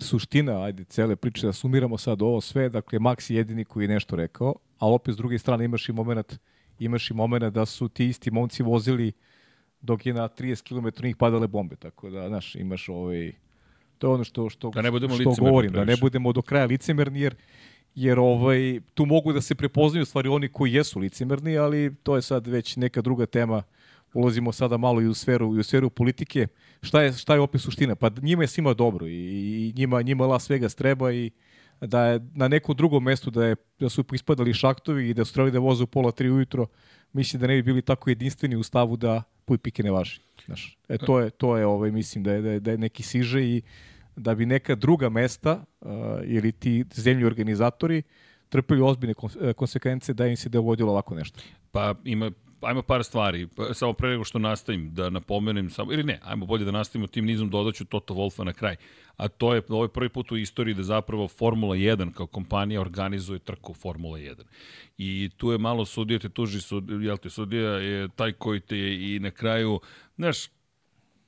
suština, 0.00 0.62
ajde, 0.62 0.84
cele 0.84 1.16
priče, 1.16 1.46
da 1.46 1.52
sumiramo 1.52 1.98
sad 1.98 2.22
ovo 2.22 2.40
sve, 2.40 2.68
dakle, 2.68 2.98
Max 2.98 3.32
je 3.32 3.36
jedini 3.36 3.64
koji 3.64 3.84
je 3.84 3.88
nešto 3.88 4.16
rekao, 4.16 4.54
a 4.78 4.88
opet 4.88 5.14
s 5.14 5.16
druge 5.16 5.38
strane 5.38 5.64
imaš 5.64 5.88
i 5.88 5.92
moment, 5.92 6.38
imaš 6.78 7.10
i 7.10 7.14
moment 7.14 7.54
da 7.54 7.66
su 7.66 7.88
ti 7.88 8.08
isti 8.08 8.30
momci 8.30 8.62
vozili 8.62 9.12
dok 9.80 10.06
je 10.06 10.14
na 10.14 10.28
30 10.28 10.62
km 10.62 11.06
njih 11.06 11.16
padale 11.16 11.46
bombe, 11.46 11.76
tako 11.76 12.10
da, 12.10 12.28
znaš, 12.28 12.54
imaš 12.54 12.88
ovaj, 12.88 13.32
to 13.98 14.06
je 14.06 14.14
ono 14.14 14.24
što, 14.24 14.50
što, 14.50 14.70
da 14.70 14.82
ne 14.82 14.90
budemo 14.90 15.14
što 15.14 15.34
govorim, 15.38 15.72
da 15.72 15.84
ne 15.84 15.96
budemo 15.96 16.32
do 16.32 16.42
kraja 16.42 16.66
licemerni, 16.66 17.20
jer 17.20 17.34
jer 17.98 18.18
ovaj, 18.18 18.80
tu 18.94 19.06
mogu 19.06 19.32
da 19.32 19.40
se 19.40 19.54
prepoznaju 19.54 20.04
stvari 20.04 20.28
oni 20.28 20.48
koji 20.48 20.72
jesu 20.72 20.98
licemerni, 20.98 21.58
ali 21.58 21.94
to 22.02 22.16
je 22.16 22.22
sad 22.22 22.46
već 22.46 22.76
neka 22.76 23.02
druga 23.02 23.26
tema. 23.26 23.62
Ulazimo 24.14 24.52
sada 24.52 24.76
malo 24.76 25.00
i 25.02 25.06
u 25.06 25.14
sferu, 25.14 25.56
i 25.56 25.58
u 25.58 25.62
sferu 25.62 25.90
politike. 25.90 26.46
Šta 26.82 27.02
je, 27.02 27.12
šta 27.12 27.34
je 27.34 27.40
opet 27.40 27.60
suština? 27.60 27.94
Pa 27.94 28.10
njima 28.22 28.42
je 28.42 28.48
svima 28.48 28.74
dobro 28.74 29.06
i, 29.06 29.12
i 29.12 29.72
njima, 29.76 30.02
njima 30.02 30.26
Las 30.26 30.50
Vegas 30.50 30.74
treba 30.74 31.12
i 31.12 31.30
da 31.80 32.04
je 32.04 32.20
na 32.34 32.48
nekom 32.48 32.76
drugom 32.76 33.04
mestu 33.04 33.30
da, 33.30 33.44
je, 33.44 33.56
da 33.80 33.88
su 33.88 34.04
ispadali 34.12 34.54
šaktovi 34.54 35.08
i 35.08 35.14
da 35.14 35.24
su 35.24 35.34
trebali 35.34 35.52
da 35.52 35.58
voze 35.58 35.84
u 35.84 35.86
pola 35.86 36.12
tri 36.12 36.30
ujutro, 36.30 36.66
mislim 37.12 37.40
da 37.40 37.46
ne 37.46 37.54
bi 37.54 37.62
bili 37.62 37.82
tako 37.82 38.10
jedinstveni 38.10 38.56
u 38.56 38.62
stavu 38.62 38.96
da 38.96 39.22
puj 39.44 39.58
pike 39.58 39.82
ne 39.82 39.90
važi. 39.90 40.20
Znaš, 40.46 40.78
e, 40.88 40.98
to 40.98 41.20
je, 41.20 41.30
to 41.30 41.56
je 41.56 41.66
ovaj, 41.66 41.90
mislim 41.90 42.24
da 42.24 42.32
je, 42.32 42.42
da 42.42 42.50
je, 42.50 42.60
da 42.60 42.70
je 42.70 42.78
neki 42.78 43.02
siže 43.02 43.44
i 43.44 43.62
da 44.18 44.34
bi 44.34 44.46
neka 44.46 44.74
druga 44.74 45.08
mesta 45.08 45.64
uh, 45.80 45.90
ili 46.24 46.52
ti 46.52 46.84
zemlji 46.94 47.24
organizatori 47.24 48.02
trpili 48.48 48.82
ozbiljne 48.82 49.14
e, 49.40 49.52
konsekvence 49.52 50.14
da 50.14 50.26
im 50.26 50.36
se 50.36 50.48
dogodilo 50.48 50.92
ovako 50.92 51.14
nešto. 51.14 51.40
Pa 51.70 51.94
ima 52.04 52.30
ajmo 52.60 52.82
par 52.82 53.04
stvari. 53.04 53.46
Pa, 53.46 53.74
samo 53.74 53.92
pre 53.92 54.10
nego 54.10 54.24
što 54.24 54.38
nastavim, 54.38 54.94
da 54.94 55.10
napomenem, 55.10 55.70
samo, 55.70 55.92
ili 55.92 56.02
ne, 56.02 56.20
ajmo 56.24 56.46
bolje 56.46 56.64
da 56.64 56.70
nastavimo 56.70 57.06
tim 57.06 57.24
nizom, 57.24 57.50
dodaću 57.50 57.84
Toto 57.84 58.14
Wolfa 58.14 58.44
na 58.44 58.52
kraj. 58.52 58.76
A 59.16 59.28
to 59.28 59.54
je 59.54 59.62
ovo 59.68 59.84
je 59.84 59.88
prvi 59.88 60.08
put 60.08 60.32
u 60.32 60.36
istoriji 60.36 60.74
da 60.74 60.82
zapravo 60.82 61.28
Formula 61.28 61.76
1 61.76 62.12
kao 62.12 62.26
kompanija 62.26 62.80
organizuje 62.80 63.38
trku 63.38 63.74
Formula 63.74 64.18
1. 64.18 64.34
I 64.98 65.30
tu 65.36 65.52
je 65.52 65.58
malo 65.58 65.84
sudija 65.84 66.18
te 66.18 66.28
tuži, 66.28 66.60
sud, 66.60 66.90
jel 67.02 67.16
te, 67.16 67.30
sudija 67.30 67.70
je 67.70 68.08
taj 68.08 68.32
koji 68.32 68.60
te 68.60 68.76
i 68.78 69.18
na 69.20 69.30
kraju, 69.30 69.80
znaš, 70.16 70.48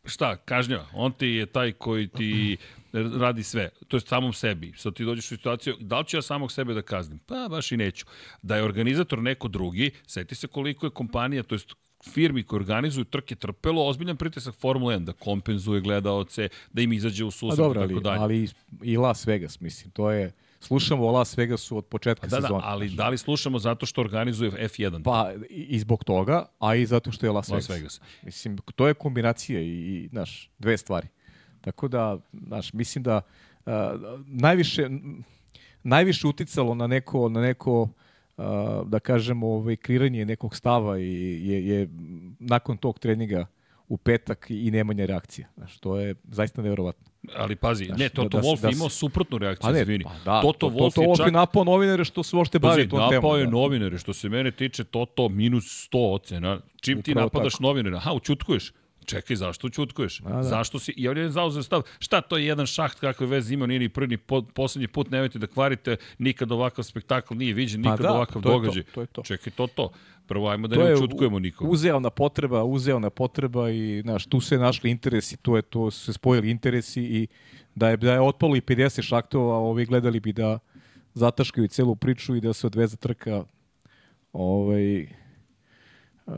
šta, 0.05 0.37
kažnjava. 0.37 0.87
On 0.94 1.12
ti 1.12 1.26
je 1.26 1.46
taj 1.46 1.72
koji 1.72 2.09
ti 2.09 2.57
radi 2.92 3.42
sve, 3.42 3.70
to 3.88 3.96
je 3.96 4.00
samom 4.00 4.33
sebi. 4.33 4.72
Sad 4.76 4.94
ti 4.94 5.05
dođeš 5.05 5.24
u 5.24 5.29
situaciju, 5.29 5.76
da 5.81 5.98
li 5.98 6.07
ću 6.07 6.16
ja 6.16 6.22
samog 6.22 6.53
sebe 6.53 6.74
da 6.74 6.83
kaznim? 6.83 7.18
Pa 7.18 7.46
baš 7.50 7.72
i 7.72 7.76
neću. 7.76 8.07
Da 8.42 8.57
je 8.57 8.62
organizator 8.62 9.22
neko 9.22 9.48
drugi, 9.48 9.90
seti 10.07 10.35
se 10.35 10.46
koliko 10.46 10.87
je 10.87 10.90
kompanija, 10.90 11.42
to 11.42 11.55
je 11.55 11.61
firmi 12.05 12.42
koji 12.42 12.61
organizuju 12.61 13.05
trke 13.05 13.35
trpelo 13.35 13.87
ozbiljan 13.87 14.16
pritisak 14.16 14.55
Formula 14.55 14.94
1, 14.94 15.05
da 15.05 15.12
kompenzuje 15.12 15.81
gledaoce, 15.81 16.48
da 16.72 16.83
im 16.83 16.92
izađe 16.92 17.24
u 17.24 17.31
susret 17.31 17.70
i 17.70 17.74
tako 17.74 18.00
dalje. 18.00 18.18
Ali 18.20 18.48
i 18.83 18.96
Las 18.96 19.26
Vegas, 19.26 19.61
mislim, 19.61 19.90
to 19.90 20.11
je 20.11 20.33
slušamo 20.61 21.07
o 21.07 21.11
Las 21.11 21.37
Vegasu 21.37 21.76
od 21.76 21.85
početka 21.85 22.26
da, 22.26 22.37
sezone. 22.37 22.61
Da, 22.61 22.68
ali 22.68 22.88
da 22.88 23.09
li 23.09 23.18
slušamo 23.18 23.59
zato 23.59 23.87
što 23.87 24.00
organizuje 24.00 24.50
F1? 24.50 25.03
Pa 25.03 25.33
i 25.50 25.79
zbog 25.79 26.05
toga, 26.05 26.46
a 26.59 26.74
i 26.74 26.87
zato 26.87 27.12
što 27.12 27.26
je 27.26 27.33
Las, 27.33 27.48
Las 27.48 27.68
Vegas. 27.68 27.79
Vegas. 27.79 28.00
Mislim, 28.22 28.59
to 28.76 28.88
je 28.88 28.94
kombinacija 28.94 29.61
i, 29.61 29.66
i 29.66 30.09
znaš, 30.09 30.50
dve 30.59 30.79
stvari. 30.79 31.09
Tako 31.61 31.88
da, 31.88 32.18
znaš, 32.33 32.73
mislim 32.73 33.05
da 33.05 33.20
uh, 33.66 33.73
najviše, 34.27 34.88
najviše 35.83 36.27
uticalo 36.27 36.75
na 36.75 36.87
neko, 36.87 37.29
na 37.29 37.40
neko 37.40 37.83
uh, 37.83 38.44
da 38.87 38.99
kažemo, 38.99 39.46
ovaj, 39.46 39.77
kreiranje 39.77 40.25
nekog 40.25 40.57
stava 40.57 40.99
i 40.99 41.49
je, 41.49 41.66
je 41.66 41.88
nakon 42.38 42.77
tog 42.77 42.99
treninga 42.99 43.46
u 43.90 43.96
petak 43.96 44.46
i 44.51 44.70
nemanja 44.70 45.07
reakcija. 45.07 45.49
Znaš, 45.57 45.79
to 45.79 45.99
je 45.99 46.14
zaista 46.31 46.62
nevjerovatno. 46.62 47.11
Ali 47.37 47.57
pazi, 47.57 47.85
Znaš, 47.85 47.99
ne, 47.99 48.09
Toto 48.09 48.29
da, 48.29 48.40
da 48.40 48.49
Wolf 48.49 48.61
da, 48.61 48.68
da, 48.68 48.75
imao 48.77 48.88
suprotnu 48.88 49.38
reakciju, 49.38 49.68
pa 49.68 49.73
ne, 49.73 49.83
izvini. 49.83 50.05
Pa 50.05 50.14
da, 50.25 50.40
Toto 50.40 50.70
to, 50.70 50.77
Wolf 50.77 50.94
to, 50.94 51.03
to, 51.03 51.11
je 51.11 51.16
čak... 51.16 51.33
napao 51.33 51.64
novinare 51.64 52.05
što 52.05 52.23
se 52.23 52.37
uopšte 52.37 52.59
bavi 52.59 52.88
tom 52.88 52.99
temom. 52.99 53.14
Napao 53.14 53.37
je 53.37 53.44
da. 53.44 53.51
novinare, 53.51 53.99
što 53.99 54.12
se 54.12 54.29
mene 54.29 54.51
tiče 54.51 54.85
Toto 54.85 55.29
minus 55.29 55.88
100 55.92 56.14
ocena. 56.14 56.61
Čim 56.81 56.99
Upravo 56.99 57.03
ti 57.03 57.14
napadaš 57.14 57.53
tako. 57.53 57.62
novinare, 57.62 57.96
aha, 57.96 58.12
učutkuješ. 58.12 58.73
Čekaj, 59.11 59.37
zašto 59.37 59.68
ćutkuješ? 59.68 60.20
da. 60.20 60.42
Zašto 60.42 60.79
si, 60.79 60.92
i 60.96 61.09
on 61.09 61.18
je 61.18 61.31
zauzeo 61.31 61.62
stav, 61.62 61.83
šta 61.99 62.20
to 62.20 62.37
je 62.37 62.46
jedan 62.46 62.66
šaht 62.66 63.01
kakve 63.01 63.27
veze 63.27 63.55
ima, 63.55 63.66
nije 63.66 63.81
ni 63.81 63.88
prvi, 63.88 64.09
ni 64.09 64.16
po, 64.16 64.42
poslednji 64.42 64.88
put, 64.88 65.11
nemojte 65.11 65.38
da 65.38 65.46
kvarite, 65.46 65.96
nikad 66.18 66.53
ovakav 66.53 66.85
spektakl 66.85 67.35
nije 67.35 67.55
viđen, 67.55 67.83
Pa 67.83 67.90
nikad 67.90 68.07
da, 68.07 68.12
ovakav 68.12 68.42
to 68.42 68.49
je 68.49 68.53
to, 68.53 68.59
događaj. 68.59 68.83
to 68.83 69.01
je 69.01 69.07
to. 69.07 69.23
Čekaj, 69.23 69.53
to 69.53 69.66
to. 69.66 69.90
Prvo, 70.27 70.49
ajmo 70.49 70.68
da 70.68 70.75
to 70.75 70.83
ne 70.83 70.88
je 70.90 70.96
učutkujemo 70.96 71.38
nikog. 71.38 71.70
Uzeona 71.70 72.11
potreba, 72.11 72.64
uzeona 72.64 73.11
potreba 73.11 73.70
i 73.70 74.01
znaš, 74.03 74.27
tu 74.27 74.40
se 74.40 74.59
našli 74.59 74.90
interesi, 74.90 75.37
tu 75.37 75.57
je 75.57 75.62
to 75.62 75.90
se 75.90 76.12
spojili 76.12 76.51
interesi 76.51 77.03
i 77.03 77.27
da 77.75 77.88
je 77.88 77.96
da 77.96 78.12
je 78.12 78.20
otpalo 78.20 78.57
i 78.57 78.61
50 78.61 79.03
šaktova, 79.03 79.57
ovi 79.57 79.87
gledali 79.87 80.20
bi 80.20 80.33
da 80.33 80.59
zataškaju 81.14 81.68
celu 81.68 81.96
priču 81.96 82.37
i 82.37 82.40
da 82.40 82.53
se 82.53 82.66
odveza 82.66 82.96
trka 82.96 83.44
ovaj 84.33 85.03
uh, 85.03 86.35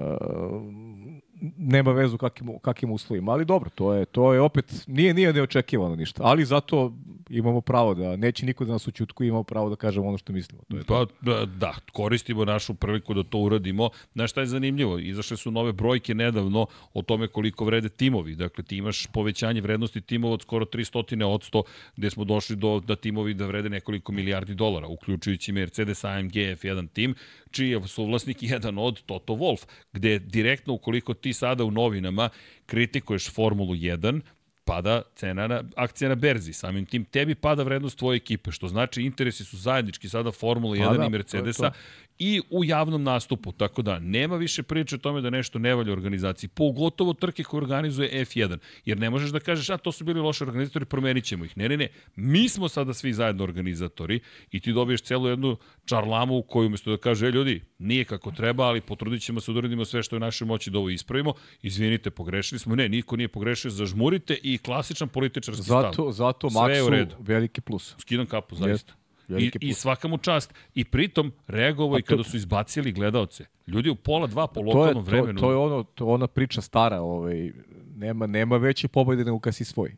nema 1.57 1.93
vezu 1.93 2.19
kakim, 2.19 2.59
kakim 2.63 2.91
uslovima, 2.91 3.33
ali 3.33 3.45
dobro, 3.45 3.71
to 3.75 3.95
je, 3.95 4.05
to 4.05 4.33
je 4.35 4.41
opet, 4.41 4.85
nije, 4.87 5.15
nije 5.15 5.33
neočekivano 5.33 5.97
ništa, 5.97 6.23
ali 6.25 6.45
zato 6.45 6.93
imamo 7.29 7.61
pravo 7.61 7.95
da, 7.95 8.17
neće 8.17 8.47
niko 8.47 8.65
da 8.65 8.73
nas 8.73 8.89
učutku, 8.89 9.25
imamo 9.25 9.43
pravo 9.43 9.71
da 9.71 9.77
kažemo 9.77 10.09
ono 10.09 10.19
što 10.19 10.33
mislimo. 10.33 10.63
To 10.69 10.77
je 10.77 10.85
to. 10.85 11.07
Pa 11.07 11.31
da, 11.31 11.47
da, 11.47 11.75
koristimo 11.93 12.45
našu 12.45 12.75
priliku 12.75 13.15
da 13.15 13.23
to 13.23 13.39
uradimo. 13.39 13.91
Znaš 14.13 14.31
šta 14.31 14.41
je 14.41 14.47
zanimljivo? 14.47 14.99
Izašle 14.99 15.37
su 15.37 15.51
nove 15.51 15.73
brojke 15.73 16.15
nedavno 16.15 16.67
o 16.95 17.03
tome 17.03 17.29
koliko 17.29 17.65
vrede 17.65 17.89
timovi. 17.89 18.35
Dakle, 18.35 18.65
ti 18.65 18.77
imaš 18.77 19.07
povećanje 19.07 19.61
vrednosti 19.61 20.01
timova 20.01 20.35
od 20.35 20.43
skoro 20.43 20.65
300 20.65 21.25
od 21.25 21.41
100, 21.53 21.63
gde 21.97 22.11
smo 22.11 22.25
došli 22.25 22.57
do 22.57 22.81
da 22.81 22.97
timovi 22.97 23.35
da 23.35 23.47
vrede 23.47 23.69
nekoliko 23.69 24.13
milijardi 24.13 24.55
dolara, 24.55 24.87
uključujući 24.87 25.53
Mercedes 25.53 26.05
AMG 26.05 26.33
F1 26.33 26.89
tim, 26.93 27.15
čiji 27.51 27.71
je 27.71 27.89
suvlasnik 27.89 28.43
jedan 28.53 28.79
od 28.79 29.03
Toto 29.03 29.33
Wolf, 29.33 29.67
gde 29.93 30.19
direktno 30.19 30.75
ukoliko 30.75 31.15
ti 31.15 31.32
sada 31.33 31.65
u 31.65 31.71
novinama 31.71 32.29
kritikuješ 32.67 33.31
Formulu 33.31 33.75
1, 33.75 34.21
pada 34.65 35.03
cena 35.15 35.47
na, 35.47 35.63
akcija 35.77 36.09
na 36.09 36.15
berzi. 36.15 36.53
Samim 36.53 36.87
tim 36.87 37.05
tebi 37.05 37.35
pada 37.35 37.63
vrednost 37.63 37.99
tvoje 37.99 38.17
ekipe, 38.17 38.51
što 38.51 38.69
znači 38.69 39.03
interesi 39.03 39.45
su 39.45 39.57
zajednički 39.57 40.09
sada 40.09 40.33
Formula 40.33 40.77
1 40.77 40.87
Pa 40.87 40.97
da, 40.97 41.03
i 41.03 41.07
to 41.07 41.11
Mercedesa 41.11 41.65
je 41.65 41.71
to. 41.71 41.77
I 42.25 42.41
u 42.51 42.65
javnom 42.65 43.03
nastupu, 43.03 43.53
tako 43.53 43.83
da 43.83 43.99
nema 43.99 44.37
više 44.37 44.63
priče 44.63 44.95
o 44.95 44.99
tome 44.99 45.21
da 45.21 45.31
nešto 45.31 45.59
ne 45.59 45.75
valja 45.75 45.93
organizaciji, 45.93 46.49
pogotovo 46.49 47.13
trke 47.13 47.43
koje 47.45 47.63
organizuje 47.63 48.25
F1, 48.25 48.59
jer 48.85 48.99
ne 48.99 49.11
možeš 49.11 49.31
da 49.31 49.41
kažeš, 49.41 49.71
a 49.71 49.77
to 49.77 49.93
su 49.93 50.05
bili 50.05 50.21
loši 50.21 50.45
organizatori, 50.45 50.85
promenit 50.85 51.25
ćemo 51.25 51.45
ih. 51.45 51.57
Ne, 51.57 51.69
ne, 51.69 51.77
ne, 51.77 51.89
mi 52.17 52.49
smo 52.49 52.69
sada 52.69 52.95
svi 52.95 53.13
zajedno 53.13 53.45
organizatori 53.45 54.21
i 54.51 54.61
ti 54.61 54.73
dobiješ 54.73 55.03
celu 55.03 55.29
jednu 55.29 55.57
čarlamu 55.85 56.37
u 56.37 56.43
koju 56.43 56.67
umesto 56.67 56.91
da 56.91 56.97
kaže, 56.97 57.27
e 57.27 57.31
ljudi, 57.31 57.61
nije 57.79 58.05
kako 58.05 58.31
treba, 58.31 58.65
ali 58.65 58.81
potrudit 58.81 59.23
ćemo 59.23 59.41
se 59.41 59.53
da 59.53 59.59
uradimo 59.59 59.85
sve 59.85 60.03
što 60.03 60.17
je 60.17 60.19
u 60.19 60.21
našoj 60.21 60.47
moći 60.47 60.71
da 60.71 60.79
ovo 60.79 60.91
ispravimo, 60.91 61.35
izvinite, 61.63 62.11
pogrešili 62.11 62.59
smo, 62.59 62.77
ne, 62.77 62.89
niko 62.89 63.17
nije 63.17 63.29
pogrešio, 63.29 63.71
zažmurite 63.71 64.39
i 64.43 64.59
klasičan 64.59 65.09
političarski 65.09 65.65
stav. 65.65 65.83
Zato, 65.83 66.13
zato 66.13 66.51
Sve 66.51 66.77
je 66.77 66.83
u 66.83 66.87
Maxu 66.87 66.91
redu. 66.91 67.15
veliki 67.19 67.61
plus. 67.61 67.95
Skidam 67.99 68.27
kapu, 68.27 68.57
zaista. 68.57 69.02
I, 69.39 69.53
I 69.61 69.75
svaka 69.75 70.09
mu 70.09 70.19
čast. 70.19 70.55
I 70.75 70.85
pritom 70.85 71.33
reagovao 71.47 71.99
i 71.99 72.03
kada 72.03 72.25
su 72.25 72.37
izbacili 72.37 72.93
gledaoce. 72.93 73.45
Ljudi 73.67 73.91
u 73.91 73.95
pola 73.95 74.27
dva 74.27 74.47
po 74.47 74.55
to 74.55 74.61
je, 74.61 74.67
lokalnom 74.67 75.05
to, 75.05 75.11
vremenu. 75.11 75.41
to 75.41 75.51
je 75.51 75.57
ono, 75.57 75.83
to 75.83 76.07
ona 76.07 76.27
priča 76.27 76.61
stara, 76.61 77.01
ovaj, 77.01 77.53
nema, 77.97 78.27
nema 78.27 78.57
veće 78.57 78.89
pobjede 78.89 79.25
nego 79.25 79.39
kad 79.39 79.55
si 79.55 79.65
svoj. 79.65 79.97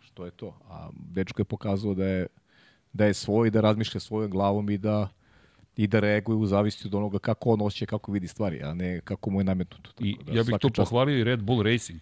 Što 0.00 0.24
je 0.24 0.30
to? 0.30 0.58
A 0.68 0.90
dečko 1.12 1.40
je 1.40 1.44
pokazao 1.44 1.94
da 1.94 2.04
je, 2.04 2.26
da 2.92 3.04
je 3.06 3.14
svoj, 3.14 3.50
da 3.50 3.60
razmišlja 3.60 4.00
svojom 4.00 4.30
glavom 4.30 4.70
i 4.70 4.78
da 4.78 5.08
i 5.76 5.86
da 5.86 6.00
reaguje 6.00 6.36
u 6.36 6.46
zavisnosti 6.46 6.88
od 6.88 6.94
onoga 6.94 7.18
kako 7.18 7.50
on 7.50 7.62
osjeća, 7.62 7.86
kako 7.86 8.12
vidi 8.12 8.28
stvari, 8.28 8.62
a 8.62 8.74
ne 8.74 9.00
kako 9.00 9.30
mu 9.30 9.40
je 9.40 9.44
nametnuto. 9.44 9.90
Tako 9.90 10.04
I 10.04 10.16
da, 10.26 10.32
ja 10.32 10.42
bih 10.42 10.54
tu 10.60 10.70
čast. 10.70 10.90
pohvalio 10.90 11.18
i 11.18 11.24
Red 11.24 11.42
Bull 11.42 11.62
Racing. 11.62 12.00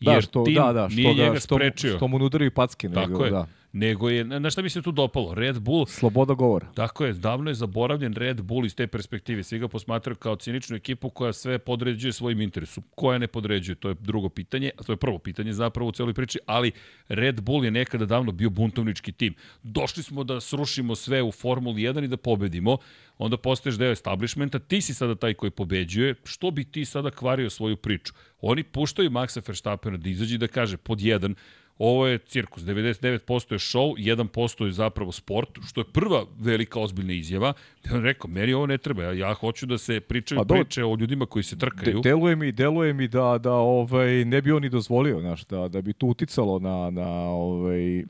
Da, 0.00 0.12
Jer 0.12 0.22
što, 0.22 0.44
tim 0.44 0.54
da, 0.54 0.72
da, 0.72 0.88
što, 0.88 0.96
nije 0.96 1.14
ga, 1.14 1.22
njega 1.22 1.38
što, 1.40 1.56
sprečio. 1.56 1.96
što 1.96 2.08
mu 2.08 2.18
ne 2.18 2.24
udaraju 2.24 2.50
packe, 2.50 2.88
Tako 2.88 3.10
nego, 3.10 3.24
je. 3.24 3.30
da. 3.30 3.46
Nego 3.72 4.08
je, 4.10 4.24
na 4.24 4.50
šta 4.50 4.62
mi 4.62 4.70
se 4.70 4.82
tu 4.82 4.92
dopalo? 4.92 5.34
Red 5.34 5.60
Bull 5.60 5.86
Sloboda 5.86 6.34
govora. 6.34 6.72
Tako 6.74 7.04
je, 7.04 7.12
davno 7.12 7.50
je 7.50 7.54
zaboravljen 7.54 8.14
Red 8.14 8.42
Bull 8.42 8.66
iz 8.66 8.74
te 8.74 8.86
perspektive. 8.86 9.42
Svi 9.42 9.58
ga 9.58 9.68
posmatraju 9.68 10.16
kao 10.16 10.36
ciničnu 10.36 10.76
ekipu 10.76 11.10
koja 11.10 11.32
sve 11.32 11.58
podređuje 11.58 12.12
svojim 12.12 12.40
interesu. 12.40 12.82
Koja 12.94 13.18
ne 13.18 13.26
podređuje, 13.26 13.76
to 13.76 13.88
je 13.88 13.94
drugo 14.00 14.28
pitanje, 14.28 14.70
a 14.78 14.82
to 14.82 14.92
je 14.92 14.96
prvo 14.96 15.18
pitanje 15.18 15.52
zapravo 15.52 15.88
u 15.88 15.92
celoj 15.92 16.14
priči, 16.14 16.38
ali 16.46 16.72
Red 17.08 17.40
Bull 17.40 17.64
je 17.64 17.70
nekada 17.70 18.06
davno 18.06 18.32
bio 18.32 18.50
buntovnički 18.50 19.12
tim. 19.12 19.34
Došli 19.62 20.02
smo 20.02 20.24
da 20.24 20.40
srušimo 20.40 20.94
sve 20.94 21.22
u 21.22 21.32
Formuli 21.32 21.82
1 21.82 22.04
i 22.04 22.08
da 22.08 22.16
pobedimo, 22.16 22.76
onda 23.18 23.36
postaješ 23.36 23.76
deo 23.76 23.92
establishmenta, 23.92 24.58
ti 24.58 24.80
si 24.80 24.94
sada 24.94 25.14
taj 25.14 25.34
koji 25.34 25.50
pobeđuje, 25.50 26.14
što 26.24 26.50
bi 26.50 26.64
ti 26.64 26.84
sada 26.84 27.10
kvario 27.10 27.50
svoju 27.50 27.76
priču? 27.76 28.12
Oni 28.40 28.62
puštaju 28.62 29.10
Maxa 29.10 29.48
Verstappena 29.48 29.96
da 29.96 30.08
izađe 30.08 30.34
i 30.34 30.38
da 30.38 30.46
kaže 30.48 30.76
pod 30.76 31.00
jedan, 31.00 31.34
Ovo 31.78 32.06
je 32.06 32.18
cirkus, 32.18 32.62
99% 32.62 33.52
je 33.52 33.58
show, 33.58 33.94
1% 33.96 34.64
je 34.64 34.72
zapravo 34.72 35.12
sport, 35.12 35.48
što 35.66 35.80
je 35.80 35.84
prva 35.92 36.26
velika 36.38 36.80
ozbiljna 36.80 37.12
izjava. 37.12 37.52
Ja 37.84 37.94
on 37.94 38.02
rekao, 38.02 38.30
meni 38.30 38.52
ovo 38.52 38.66
ne 38.66 38.78
treba, 38.78 39.02
ja, 39.02 39.12
ja 39.12 39.34
hoću 39.34 39.66
da 39.66 39.78
se 39.78 40.00
pričaju 40.00 40.40
Pa 40.46 40.54
priče 40.54 40.84
o 40.84 40.96
ljudima 41.00 41.26
koji 41.26 41.42
se 41.42 41.56
De, 41.56 41.60
trkaju. 41.60 42.00
deluje 42.00 42.36
mi, 42.36 42.52
deluje 42.52 42.92
mi 42.92 43.08
da, 43.08 43.38
da 43.38 43.52
ovaj, 43.52 44.24
ne 44.24 44.42
bi 44.42 44.52
oni 44.52 44.68
dozvolio, 44.68 45.20
znaš, 45.20 45.44
da, 45.44 45.68
da 45.68 45.82
bi 45.82 45.92
tu 45.92 46.08
uticalo 46.08 46.58
na, 46.58 46.90
na 46.90 47.08
ovaj, 47.28 48.04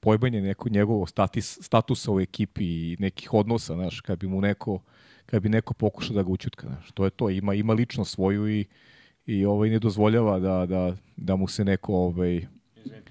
pojbanje 0.00 0.40
neko 0.40 0.68
njegovog 0.68 1.08
statis, 1.08 1.58
statusa 1.62 2.12
u 2.12 2.20
ekipi 2.20 2.64
i 2.64 2.96
nekih 2.98 3.34
odnosa, 3.34 3.74
znaš, 3.74 4.00
kad 4.00 4.18
bi 4.18 4.26
mu 4.26 4.40
neko, 4.40 4.80
kad 5.26 5.42
bi 5.42 5.48
neko 5.48 5.74
pokušao 5.74 6.14
da 6.14 6.22
ga 6.22 6.30
učutka, 6.30 6.66
znaš, 6.66 6.90
to 6.94 7.04
je 7.04 7.10
to, 7.10 7.30
ima, 7.30 7.54
ima 7.54 7.72
lično 7.72 8.04
svoju 8.04 8.48
i, 8.48 8.64
i 9.28 9.44
ovaj 9.44 9.70
ne 9.70 9.78
dozvoljava 9.78 10.38
da, 10.38 10.66
da, 10.66 10.96
da 11.16 11.36
mu 11.36 11.48
se 11.48 11.64
neko 11.64 11.94
ovaj, 11.94 12.46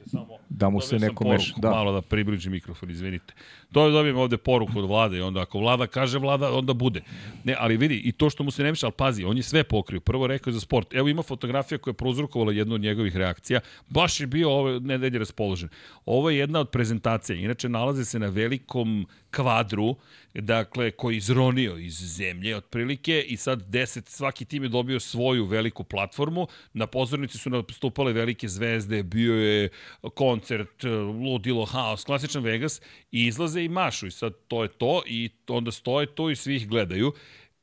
samo 0.07 0.37
da 0.49 0.69
mu 0.69 0.81
se 0.81 0.99
neko 0.99 1.27
meša. 1.27 1.53
Da. 1.57 1.69
Malo 1.69 1.91
da 1.91 2.01
približim 2.01 2.51
mikrofon, 2.51 2.89
izvinite. 2.89 3.33
To 3.71 3.89
dobijem 3.89 4.17
ovde 4.17 4.37
poruku 4.37 4.79
od 4.79 4.85
vlade 4.85 5.17
i 5.17 5.21
onda 5.21 5.41
ako 5.41 5.59
vlada 5.59 5.87
kaže 5.87 6.19
vlada, 6.19 6.51
onda 6.53 6.73
bude. 6.73 7.01
Ne, 7.43 7.55
ali 7.59 7.77
vidi, 7.77 8.01
i 8.05 8.11
to 8.11 8.29
što 8.29 8.43
mu 8.43 8.51
se 8.51 8.63
ne 8.63 8.71
meša, 8.71 8.85
ali 8.85 8.93
pazi, 8.97 9.23
on 9.23 9.37
je 9.37 9.43
sve 9.43 9.63
pokrio. 9.63 9.99
Prvo 9.99 10.27
rekao 10.27 10.51
je 10.51 10.53
za 10.53 10.59
sport. 10.59 10.93
Evo 10.93 11.07
ima 11.07 11.23
fotografija 11.23 11.77
koja 11.77 11.91
je 11.91 11.97
prouzrokovala 11.97 12.51
jednu 12.51 12.75
od 12.75 12.81
njegovih 12.81 13.15
reakcija. 13.15 13.59
Baš 13.89 14.19
je 14.19 14.27
bio 14.27 14.51
ove 14.51 14.79
nedelje 14.79 15.19
raspoložen. 15.19 15.69
Ovo 16.05 16.29
je 16.29 16.37
jedna 16.37 16.59
od 16.59 16.69
prezentacija. 16.69 17.35
Inače, 17.35 17.69
nalaze 17.69 18.05
se 18.05 18.19
na 18.19 18.27
velikom 18.27 19.07
kvadru, 19.31 19.95
dakle, 20.33 20.91
koji 20.91 21.15
je 21.15 21.17
izronio 21.17 21.77
iz 21.77 21.93
zemlje 21.93 22.55
otprilike 22.55 23.21
i 23.21 23.37
sad 23.37 23.61
deset, 23.69 24.09
svaki 24.09 24.45
tim 24.45 24.63
je 24.63 24.69
dobio 24.69 24.99
svoju 24.99 25.45
veliku 25.45 25.83
platformu. 25.83 26.47
Na 26.73 26.87
pozornici 26.87 27.37
su 27.37 27.49
nastupale 27.49 28.13
velike 28.13 28.47
zvezde, 28.47 29.03
bio 29.03 29.33
je 29.33 29.69
koncert, 30.01 30.83
ludilo, 31.23 31.65
haos, 31.65 32.03
klasičan 32.03 32.43
Vegas 32.43 32.81
i 33.11 33.25
izlaze 33.25 33.63
i 33.63 33.69
mašu 33.69 34.07
i 34.07 34.11
sad 34.11 34.33
to 34.47 34.63
je 34.63 34.69
to 34.69 35.01
i 35.05 35.29
onda 35.47 35.71
stoje 35.71 36.15
tu 36.15 36.29
i 36.29 36.35
svi 36.35 36.55
ih 36.55 36.67
gledaju. 36.67 37.13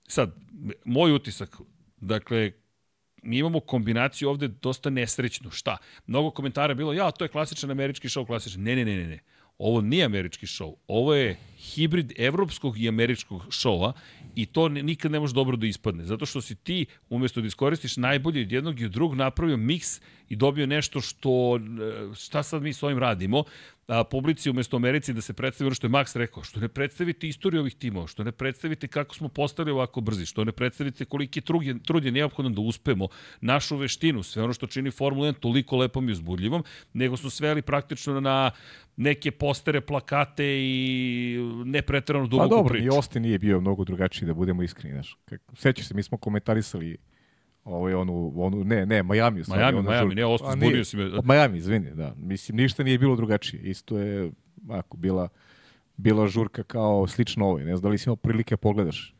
Sad, 0.08 0.34
moj 0.84 1.12
utisak, 1.12 1.56
dakle, 1.96 2.52
mi 3.22 3.38
imamo 3.38 3.60
kombinaciju 3.60 4.28
ovde 4.30 4.48
dosta 4.48 4.90
nesrećnu. 4.90 5.50
Šta? 5.50 5.76
Mnogo 6.06 6.30
komentara 6.30 6.70
je 6.70 6.74
bilo, 6.74 6.92
ja, 6.92 7.10
to 7.10 7.24
je 7.24 7.28
klasičan 7.28 7.70
američki 7.70 8.08
show, 8.08 8.26
klasičan. 8.26 8.62
Ne, 8.62 8.76
ne, 8.76 8.84
ne, 8.84 8.96
ne, 8.96 9.06
ne. 9.06 9.18
Ovo 9.58 9.80
nije 9.80 10.04
američki 10.04 10.46
show. 10.46 10.74
Ovo 10.86 11.14
je 11.14 11.36
hibrid 11.58 12.12
evropskog 12.18 12.78
i 12.78 12.88
američkog 12.88 13.42
showa 13.46 13.92
i 14.34 14.46
to 14.46 14.68
nikad 14.68 15.12
ne 15.12 15.20
može 15.20 15.34
dobro 15.34 15.56
da 15.56 15.66
ispadne. 15.66 16.04
Zato 16.04 16.26
što 16.26 16.40
si 16.40 16.54
ti, 16.54 16.86
umesto 17.08 17.40
da 17.40 17.46
iskoristiš 17.46 17.96
najbolje 17.96 18.42
od 18.42 18.52
jednog 18.52 18.80
i 18.80 18.84
od 18.84 18.92
drugog, 18.92 19.16
napravio 19.16 19.56
miks 19.56 20.00
i 20.28 20.36
dobio 20.36 20.66
nešto 20.66 21.00
što, 21.00 21.56
e, 21.56 22.14
šta 22.14 22.42
sad 22.42 22.62
mi 22.62 22.72
s 22.72 22.82
ovim 22.82 22.98
radimo, 22.98 23.44
a, 23.86 24.04
publici 24.04 24.50
umesto 24.50 24.76
Americi 24.76 25.12
da 25.12 25.20
se 25.20 25.32
predstavi 25.32 25.66
ono 25.66 25.74
što 25.74 25.86
je 25.86 25.90
Max 25.90 26.18
rekao, 26.18 26.42
što 26.42 26.60
ne 26.60 26.68
predstavite 26.68 27.28
istoriju 27.28 27.60
ovih 27.60 27.74
timova, 27.74 28.06
što 28.06 28.24
ne 28.24 28.32
predstavite 28.32 28.88
kako 28.88 29.14
smo 29.14 29.28
postali 29.28 29.70
ovako 29.70 30.00
brzi, 30.00 30.26
što 30.26 30.44
ne 30.44 30.52
predstavite 30.52 31.04
koliki 31.04 31.40
trud 31.40 31.62
je, 31.62 31.78
trud 31.82 32.04
je 32.04 32.12
neophodan 32.12 32.54
da 32.54 32.60
uspemo, 32.60 33.08
našu 33.40 33.76
veštinu, 33.76 34.22
sve 34.22 34.42
ono 34.42 34.52
što 34.52 34.66
čini 34.66 34.90
Formula 34.90 35.28
1 35.28 35.38
toliko 35.40 35.76
lepom 35.76 36.08
i 36.08 36.12
uzbudljivom, 36.12 36.64
nego 36.92 37.16
smo 37.16 37.30
sveli 37.30 37.62
praktično 37.62 38.20
na 38.20 38.50
neke 38.96 39.30
postere, 39.30 39.80
plakate 39.80 40.44
i 40.46 41.38
nepreterano 41.64 42.24
Pa 42.24 42.30
duboku 42.30 42.48
dobro, 42.48 42.72
priču. 42.72 42.84
ni 42.84 42.96
Austin 42.96 43.22
nije 43.22 43.38
bio 43.38 43.60
mnogo 43.60 43.84
drugačiji, 43.84 44.26
da 44.26 44.34
budemo 44.34 44.62
iskreni, 44.62 44.94
znaš. 44.94 45.18
Sećaš 45.56 45.88
se, 45.88 45.94
mi 45.94 46.02
smo 46.02 46.18
komentarisali 46.18 46.96
ovaj, 47.64 47.94
onu, 47.94 48.32
onu, 48.36 48.64
ne, 48.64 48.86
ne, 48.86 49.02
Miami. 49.02 49.40
u 49.40 49.44
stvari, 49.44 49.62
Miami, 49.62 49.78
onu 49.78 49.90
Miami, 49.90 50.14
žur- 50.14 50.42
ne, 50.42 50.52
zbunio 50.52 50.70
nije. 50.70 50.84
si 50.84 50.96
me. 50.96 51.10
Miami, 51.24 51.58
izvini, 51.58 51.90
da. 51.94 52.14
Mislim, 52.16 52.56
ništa 52.56 52.82
nije 52.82 52.98
bilo 52.98 53.16
drugačije. 53.16 53.62
Isto 53.62 53.98
je, 53.98 54.30
ako, 54.68 54.96
bila, 54.96 55.28
bila 55.96 56.28
žurka 56.28 56.62
kao 56.62 57.06
slično 57.06 57.46
ovoj. 57.46 57.64
Ne 57.64 57.76
znam 57.76 57.82
da 57.82 57.88
li 57.88 57.98
si 57.98 58.08
imao 58.08 58.16
prilike 58.16 58.52
da 58.52 58.56
pogledaš. 58.56 59.14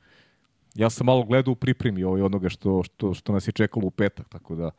Ja 0.74 0.90
sam 0.90 1.06
malo 1.06 1.24
gledao 1.24 1.52
u 1.52 1.56
pripremi 1.56 2.04
ovaj, 2.04 2.22
onoga 2.22 2.48
što, 2.48 2.82
što, 2.82 3.14
što 3.14 3.32
nas 3.32 3.48
je 3.48 3.52
čekalo 3.52 3.86
u 3.86 3.90
petak, 3.90 4.28
tako 4.28 4.54
da 4.54 4.70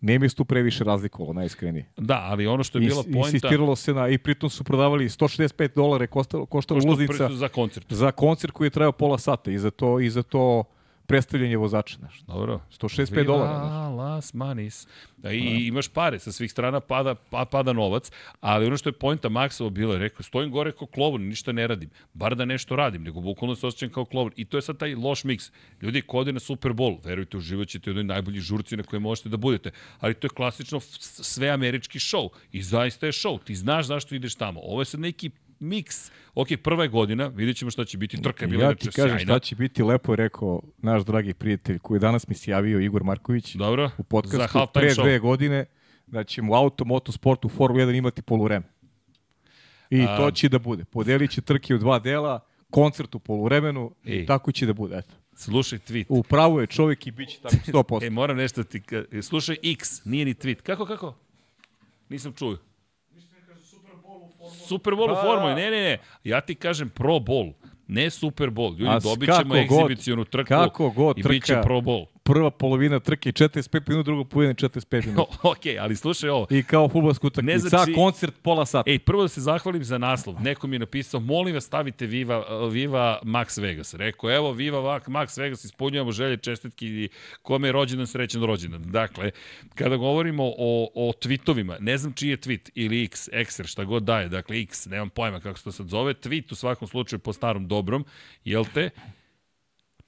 nije 0.00 0.18
mi 0.18 0.28
se 0.28 0.36
tu 0.36 0.44
previše 0.44 0.84
razlikovalo, 0.84 1.32
najiskrenije. 1.32 1.86
Da, 1.96 2.20
ali 2.24 2.46
ono 2.46 2.64
što 2.64 2.78
je 2.78 2.88
bila 2.88 3.02
poenta... 3.02 3.18
Insistiralo 3.18 3.76
se 3.76 3.94
na, 3.94 4.08
i 4.08 4.18
pritom 4.18 4.50
su 4.50 4.64
prodavali 4.64 5.08
165 5.08 5.74
dolara 5.74 6.06
koštala, 6.06 6.46
koštala 6.46 6.80
ulaznica 6.84 7.28
za 7.32 7.48
koncert. 7.48 7.92
za 7.92 8.10
koncert 8.10 8.52
koji 8.52 8.66
je 8.66 8.70
trajao 8.70 8.92
pola 8.92 9.18
sata 9.18 9.50
i 9.50 9.58
za 9.58 9.70
to, 9.70 10.00
i 10.00 10.10
za 10.10 10.22
to 10.22 10.64
predstavljanje 11.06 11.56
vozača. 11.56 11.96
Znaš. 11.96 12.20
Dobro. 12.20 12.60
165 12.80 13.26
dolara. 13.26 13.64
Viva 13.64 13.88
las 13.88 14.34
manis. 14.34 14.86
Da, 15.16 15.32
i, 15.32 15.38
i 15.38 15.66
imaš 15.66 15.88
pare, 15.88 16.18
sa 16.18 16.32
svih 16.32 16.52
strana 16.52 16.80
pada, 16.80 17.14
pa, 17.14 17.44
pada 17.44 17.72
novac, 17.72 18.10
ali 18.40 18.66
ono 18.66 18.76
što 18.76 18.88
je 18.88 18.92
pojnta 18.92 19.28
Maksova 19.28 19.70
bila, 19.70 19.94
je 19.94 19.98
rekao, 19.98 20.22
stojim 20.22 20.50
gore 20.50 20.72
kao 20.72 20.86
klovon, 20.86 21.22
ništa 21.22 21.52
ne 21.52 21.66
radim, 21.66 21.90
bar 22.14 22.34
da 22.34 22.44
nešto 22.44 22.76
radim, 22.76 23.02
nego 23.02 23.20
bukvalno 23.20 23.54
se 23.54 23.66
osjećam 23.66 23.90
kao 23.90 24.04
klovon. 24.04 24.32
I 24.36 24.44
to 24.44 24.58
je 24.58 24.62
sad 24.62 24.78
taj 24.78 24.94
loš 24.94 25.24
miks. 25.24 25.50
Ljudi, 25.82 26.02
kode 26.02 26.32
na 26.32 26.40
Super 26.40 26.72
Bowl, 26.72 26.98
verujte, 27.04 27.36
uživat 27.36 27.68
ćete 27.68 27.90
u 27.90 27.92
jednoj 27.92 28.04
najbolji 28.04 28.40
žurci 28.40 28.76
na 28.76 28.82
kojoj 28.82 29.00
možete 29.00 29.28
da 29.28 29.36
budete, 29.36 29.70
ali 30.00 30.14
to 30.14 30.26
je 30.26 30.30
klasično 30.30 30.80
sve 31.00 31.48
američki 31.48 31.98
show 31.98 32.28
i 32.52 32.62
zaista 32.62 33.06
je 33.06 33.12
show. 33.12 33.42
Ti 33.44 33.54
znaš 33.54 33.86
zašto 33.86 34.14
ideš 34.14 34.34
tamo. 34.34 34.60
Ovo 34.62 34.80
je 34.80 34.84
sad 34.84 35.00
neki 35.00 35.30
miks. 35.60 36.10
Ok, 36.34 36.48
prva 36.56 36.82
je 36.82 36.88
godina, 36.88 37.26
vidjet 37.26 37.56
ćemo 37.56 37.70
šta 37.70 37.84
će 37.84 37.98
biti. 37.98 38.22
Trka 38.22 38.46
bila 38.46 38.64
Ja 38.64 38.74
ti 38.74 38.86
kažem 38.86 38.92
sjajna. 39.08 39.18
šta 39.20 39.38
će 39.38 39.56
biti, 39.56 39.82
lepo 39.82 40.12
je 40.12 40.16
rekao 40.16 40.62
naš 40.78 41.04
dragi 41.04 41.34
prijatelj 41.34 41.78
koji 41.78 42.00
danas 42.00 42.28
mi 42.28 42.34
se 42.34 42.50
javio 42.50 42.80
Igor 42.80 43.04
Marković 43.04 43.54
Dobro, 43.54 43.90
u 43.98 44.02
podcastu 44.02 44.58
pre 44.74 44.88
show. 44.88 45.02
dve 45.02 45.18
godine 45.18 45.64
da 46.06 46.24
ćemo 46.24 46.52
u 46.52 46.56
auto, 46.56 46.84
motosportu, 46.84 47.48
Formula 47.48 47.84
1 47.84 47.94
imati 47.94 48.22
poluvreme. 48.22 48.66
I 49.90 50.02
A- 50.02 50.16
to 50.16 50.30
će 50.30 50.48
da 50.48 50.58
bude. 50.58 50.84
Podelit 50.84 51.30
će 51.30 51.40
trke 51.40 51.74
u 51.74 51.78
dva 51.78 51.98
dela, 51.98 52.40
koncert 52.70 53.14
u 53.14 53.18
poluvremenu 53.18 53.94
Ej. 54.04 54.16
i 54.16 54.26
tako 54.26 54.52
će 54.52 54.66
da 54.66 54.72
bude. 54.72 54.96
Eto. 54.96 55.14
Slušaj 55.34 55.78
tweet. 55.80 56.04
U 56.08 56.22
pravu 56.22 56.60
je 56.60 56.66
čovjek 56.66 57.06
i 57.06 57.10
bit 57.10 57.28
će 57.28 57.38
tako 57.40 57.56
100%. 57.94 58.06
E, 58.06 58.10
moram 58.10 58.36
nešto 58.36 58.64
ti... 58.64 58.80
ka- 58.80 59.22
Slušaj, 59.22 59.56
X, 59.64 60.04
nije 60.04 60.24
ni 60.24 60.34
tweet. 60.34 60.54
Kako, 60.56 60.86
kako? 60.86 61.14
Nisam 62.08 62.32
čuo. 62.32 62.56
Super 64.68 64.94
Bowl 64.94 65.12
u 65.12 65.14
formuli, 65.14 65.50
da. 65.50 65.54
ne, 65.54 65.70
ne, 65.70 65.82
ne. 65.82 65.98
Ja 66.24 66.40
ti 66.40 66.54
kažem 66.54 66.88
Pro 66.90 67.12
Bowl, 67.12 67.52
ne 67.86 68.10
Super 68.10 68.48
Bowl. 68.50 68.78
Ljudi, 68.78 69.02
dobit 69.02 69.30
ćemo 69.38 69.56
egzibicionu 69.56 70.24
trku 70.24 70.48
kako 70.48 70.90
god 70.90 71.18
i 71.18 71.22
bit 71.22 71.44
će 71.44 71.60
Pro 71.62 71.80
Bowl. 71.80 72.06
Prva 72.26 72.50
polovina 72.50 73.00
trke 73.00 73.32
45 73.32 73.88
minuta, 73.88 74.04
druga 74.04 74.24
polovina 74.24 74.54
45 74.54 75.06
minuta. 75.06 75.22
ok, 75.42 75.56
ali 75.80 75.96
slušaj 75.96 76.30
ovo. 76.30 76.46
I 76.50 76.62
kao 76.62 76.88
futbolsku 76.88 77.26
utakmicu, 77.26 77.58
znači- 77.60 77.92
koncert 77.94 78.34
pola 78.42 78.66
sata. 78.66 78.90
Ej, 78.90 78.98
prvo 78.98 79.22
da 79.22 79.28
se 79.28 79.40
zahvalim 79.40 79.84
za 79.84 79.98
naslov. 79.98 80.40
Neko 80.40 80.66
mi 80.66 80.76
je 80.76 80.80
napisao, 80.80 81.20
molim 81.20 81.54
vas 81.54 81.64
stavite 81.64 82.06
Viva, 82.06 82.44
Viva 82.68 83.20
Max 83.24 83.60
Vegas. 83.60 83.94
Rekao, 83.94 84.30
evo 84.30 84.52
Viva 84.52 84.78
Max 85.00 85.40
Vegas, 85.40 85.64
ispunjavamo 85.64 86.12
želje, 86.12 86.36
čestitki 86.36 86.86
i 86.86 87.08
kome 87.42 87.68
je 87.68 87.72
rođendan, 87.72 88.06
srećan 88.06 88.44
rođendan. 88.44 88.82
Dakle, 88.82 89.30
kada 89.74 89.96
govorimo 89.96 90.44
o, 90.48 90.88
o 90.94 91.12
tweetovima, 91.14 91.76
ne 91.80 91.98
znam 91.98 92.12
čiji 92.12 92.30
je 92.30 92.36
tweet 92.38 92.70
ili 92.74 93.04
X, 93.04 93.28
Xer, 93.34 93.66
šta 93.66 93.84
god 93.84 94.02
daje, 94.02 94.28
dakle 94.28 94.60
X, 94.60 94.86
nemam 94.86 95.10
pojma 95.10 95.40
kako 95.40 95.58
se 95.58 95.64
to 95.64 95.72
sad 95.72 95.88
zove, 95.88 96.14
tweet 96.14 96.52
u 96.52 96.54
svakom 96.54 96.88
slučaju 96.88 97.20
po 97.20 97.32
starom 97.32 97.68
dobrom, 97.68 98.04
jel 98.44 98.64
te? 98.74 98.90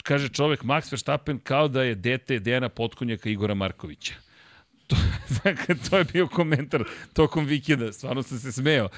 Kaže 0.02 0.28
čovek 0.28 0.62
Max 0.62 0.92
Verstappen 0.92 1.38
kao 1.38 1.68
da 1.68 1.82
je 1.82 1.94
dete 1.94 2.38
Dejana 2.38 2.68
Potkonjaka 2.68 3.30
Igora 3.30 3.54
Markovića. 3.54 4.14
To, 4.86 4.96
dakle, 5.44 5.74
to 5.90 5.98
je 5.98 6.04
bio 6.04 6.28
komentar 6.28 6.84
tokom 7.12 7.44
vikenda. 7.44 7.92
Stvarno 7.92 8.22
sam 8.22 8.38
se 8.38 8.52
smeo. 8.52 8.88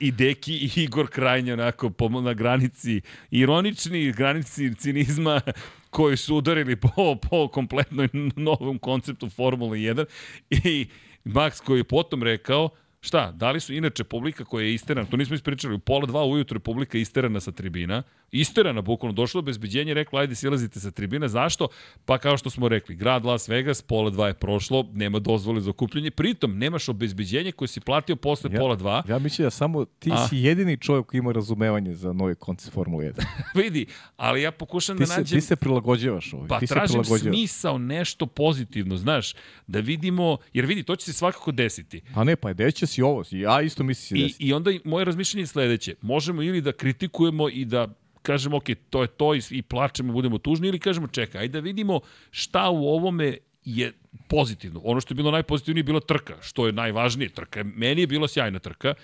I 0.00 0.12
Deki 0.12 0.52
i 0.52 0.70
Igor 0.76 1.10
krajnje 1.10 1.52
onako 1.52 1.90
po, 1.90 2.08
na 2.08 2.34
granici 2.34 3.00
ironični, 3.30 4.12
granici 4.12 4.74
cinizma 4.74 5.40
koji 5.90 6.16
su 6.16 6.36
udarili 6.36 6.76
po, 6.76 7.16
po 7.30 7.48
kompletnoj 7.48 8.08
novom 8.36 8.78
konceptu 8.78 9.30
Formule 9.30 9.78
1 9.78 10.04
i 10.50 10.86
Max 11.24 11.62
koji 11.64 11.80
je 11.80 11.84
potom 11.84 12.22
rekao 12.22 12.68
Šta, 13.06 13.32
da 13.32 13.50
li 13.50 13.60
su 13.60 13.74
inače 13.74 14.04
publika 14.04 14.44
koja 14.44 14.64
je 14.64 14.74
isterana, 14.74 15.08
to 15.10 15.16
nismo 15.16 15.34
ispričali, 15.34 15.74
u 15.74 15.78
pola 15.78 16.06
dva 16.06 16.24
ujutru 16.24 16.56
je 16.56 16.60
publika 16.60 16.98
isterana 16.98 17.40
sa 17.40 17.52
tribina, 17.52 18.02
isterana 18.32 18.82
bukvalno, 18.82 19.12
došlo 19.12 19.38
obezbeđenje, 19.38 19.94
reklo 19.94 20.18
ajde 20.18 20.34
silazite 20.34 20.80
sa 20.80 20.90
tribina, 20.90 21.28
zašto? 21.28 21.68
Pa 22.04 22.18
kao 22.18 22.36
što 22.36 22.50
smo 22.50 22.68
rekli, 22.68 22.96
grad 22.96 23.24
Las 23.24 23.48
Vegas, 23.48 23.82
pola 23.82 24.10
dva 24.10 24.26
je 24.26 24.34
prošlo, 24.34 24.88
nema 24.92 25.18
dozvole 25.18 25.60
za 25.60 25.70
okupljanje, 25.70 26.10
pritom 26.10 26.58
nemaš 26.58 26.88
obezbeđenje 26.88 27.52
koje 27.52 27.68
si 27.68 27.80
platio 27.80 28.16
posle 28.16 28.50
Ja- 28.52 28.60
pola 28.60 28.76
dva, 28.76 29.02
Ja 29.08 29.18
mislim 29.18 29.46
da 29.46 29.50
samo 29.50 29.84
ti 29.84 30.10
A? 30.12 30.28
si 30.28 30.36
jedini 30.36 30.76
čovjek 30.76 31.06
koji 31.06 31.18
ima 31.18 31.32
razumevanje 31.32 31.94
za 31.94 32.12
novi 32.12 32.34
koncept 32.34 32.74
Formule 32.74 33.12
1. 33.12 33.24
vidi, 33.62 33.86
ali 34.16 34.42
ja 34.42 34.50
pokušam 34.50 34.96
Ti 34.96 35.00
da 35.02 35.06
se, 35.06 35.20
nađem... 35.20 35.40
ti 35.40 35.46
se 35.46 35.56
prilagođavaš 35.56 36.32
ovoj. 36.32 36.48
Pa 36.48 36.58
ti 36.60 36.66
se 36.66 36.74
tražim 36.74 37.04
smisao, 37.04 37.78
nešto 37.78 38.26
pozitivno, 38.26 38.96
znaš, 38.96 39.34
da 39.66 39.80
vidimo, 39.80 40.36
jer 40.52 40.66
vidi, 40.66 40.82
to 40.82 40.96
će 40.96 41.04
se 41.04 41.12
svakako 41.12 41.52
desiti. 41.52 42.00
Pa 42.14 42.24
ne, 42.24 42.36
pa 42.36 42.52
deće 42.52 42.86
si 42.96 43.02
ovo. 43.02 43.24
Ja 43.30 43.60
isto 43.60 43.84
mislim 43.84 44.20
da 44.20 44.26
I, 44.26 44.34
I 44.38 44.52
onda 44.52 44.70
moje 44.84 45.04
razmišljanje 45.04 45.42
je 45.42 45.46
sledeće. 45.46 45.94
Možemo 46.00 46.42
ili 46.42 46.60
da 46.60 46.72
kritikujemo 46.72 47.48
i 47.48 47.64
da 47.64 47.88
kažemo, 48.22 48.56
ok, 48.56 48.64
to 48.90 49.02
je 49.02 49.08
to 49.08 49.34
i, 49.34 49.40
i 49.50 49.62
plačemo, 49.62 50.12
budemo 50.12 50.38
tužni, 50.38 50.68
ili 50.68 50.78
kažemo, 50.78 51.06
čekaj, 51.06 51.40
ajde 51.40 51.52
da 51.52 51.64
vidimo 51.64 52.00
šta 52.30 52.70
u 52.70 52.88
ovome 52.88 53.36
je 53.64 53.92
pozitivno. 54.28 54.80
Ono 54.84 55.00
što 55.00 55.12
je 55.12 55.16
bilo 55.16 55.30
najpozitivnije 55.30 55.80
je 55.80 55.84
bila 55.84 56.00
trka, 56.00 56.36
što 56.40 56.66
je 56.66 56.72
najvažnije 56.72 57.28
trka. 57.28 57.64
Meni 57.64 58.00
je 58.00 58.06
bila 58.06 58.28
sjajna 58.28 58.58
trka. 58.58 58.94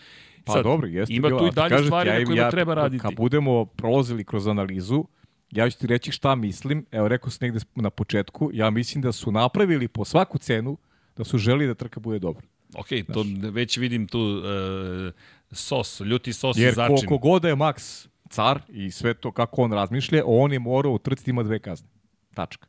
Pa 0.44 0.52
Sad, 0.52 0.64
dobro, 0.64 0.86
jeste 0.88 1.14
ima 1.14 1.28
bila, 1.28 1.40
tu 1.40 1.46
i 1.46 1.50
dalje 1.50 1.68
kažem 1.68 1.84
ti, 1.84 1.88
stvari 1.88 2.08
ja 2.08 2.14
na 2.14 2.20
im- 2.20 2.26
kojima 2.26 2.42
ja, 2.42 2.50
treba 2.50 2.74
raditi. 2.74 3.02
Kad 3.02 3.14
budemo 3.16 3.64
prolazili 3.64 4.24
kroz 4.24 4.46
analizu, 4.46 5.04
ja 5.50 5.70
ću 5.70 5.78
ti 5.78 5.86
reći 5.86 6.12
šta 6.12 6.34
mislim. 6.34 6.86
Evo, 6.90 7.08
rekao 7.08 7.30
sam 7.30 7.38
negde 7.46 7.60
na 7.74 7.90
početku, 7.90 8.50
ja 8.54 8.70
mislim 8.70 9.02
da 9.02 9.12
su 9.12 9.32
napravili 9.32 9.88
po 9.88 10.04
svaku 10.04 10.38
cenu 10.38 10.76
da 11.16 11.24
su 11.24 11.38
želi 11.38 11.66
da 11.66 11.74
trka 11.74 12.00
bude 12.00 12.18
dobra. 12.18 12.42
Ok, 12.74 12.86
to 13.14 13.24
već 13.42 13.76
vidim 13.76 14.08
tu 14.08 14.20
uh, 14.20 15.12
sos, 15.52 16.00
ljuti 16.00 16.32
sos 16.32 16.56
Jer 16.56 16.74
začin. 16.74 16.96
koliko 16.96 17.18
god 17.18 17.44
je 17.44 17.54
Max 17.54 18.06
car 18.28 18.60
i 18.68 18.90
sve 18.90 19.14
to 19.14 19.32
kako 19.32 19.62
on 19.62 19.72
razmišlja, 19.72 20.22
on 20.26 20.52
je 20.52 20.58
morao 20.58 20.92
u 20.92 20.98
trci 20.98 21.30
ima 21.30 21.42
dve 21.42 21.58
kazne. 21.58 21.88
Tačka. 22.34 22.66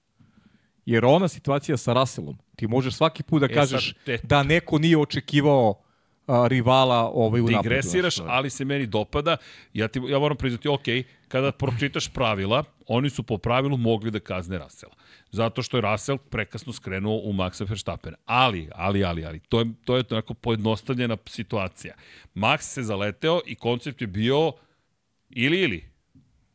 Jer 0.86 1.06
ona 1.06 1.28
situacija 1.28 1.78
sa 1.78 1.94
Russellom, 1.94 2.38
ti 2.56 2.68
možeš 2.68 2.94
svaki 2.94 3.24
put 3.24 3.40
da 3.40 3.46
E, 3.46 3.54
kažeš 3.54 3.88
sad 3.88 4.04
te- 4.06 4.20
da 4.24 4.44
neko 4.44 4.80
nije 4.80 4.98
očekivao 4.98 5.80
a, 6.28 6.48
rivala 6.48 7.10
ovaj 7.10 7.42
u 7.42 7.46
napadu. 7.46 7.62
digresiraš, 7.62 8.16
znaš, 8.16 8.28
ali 8.30 8.50
se 8.50 8.66
meni 8.66 8.86
dopada. 8.86 9.38
Ja, 9.74 9.88
ti, 9.88 10.02
ja 10.08 10.20
moram 10.20 10.38
priznati, 10.38 10.68
ok, 10.68 10.84
kada 11.28 11.52
pročitaš 11.52 12.08
pravila, 12.08 12.64
oni 12.88 13.10
su 13.10 13.24
po 13.24 13.38
pravilu 13.38 13.78
mogli 13.78 14.12
da 14.12 14.20
kazne 14.20 14.58
Rasela. 14.58 14.94
Zato 15.34 15.64
što 15.64 15.78
je 15.78 15.82
Rasel 15.82 16.18
prekasno 16.18 16.74
skrenuo 16.74 17.22
u 17.24 17.34
Maxa 17.34 17.70
Verstappena. 17.70 18.18
Ali, 18.26 18.70
ali, 18.76 19.04
ali, 19.04 19.26
ali, 19.26 19.40
to 19.40 19.60
je, 19.60 19.66
to 19.86 19.96
je 19.98 20.04
onako 20.12 20.34
pojednostavljena 20.34 21.18
situacija. 21.30 21.94
Max 22.36 22.58
se 22.62 22.84
zaleteo 22.84 23.42
i 23.46 23.56
koncept 23.56 24.02
je 24.02 24.08
bio 24.08 24.52
ili, 25.30 25.62
ili. 25.62 25.84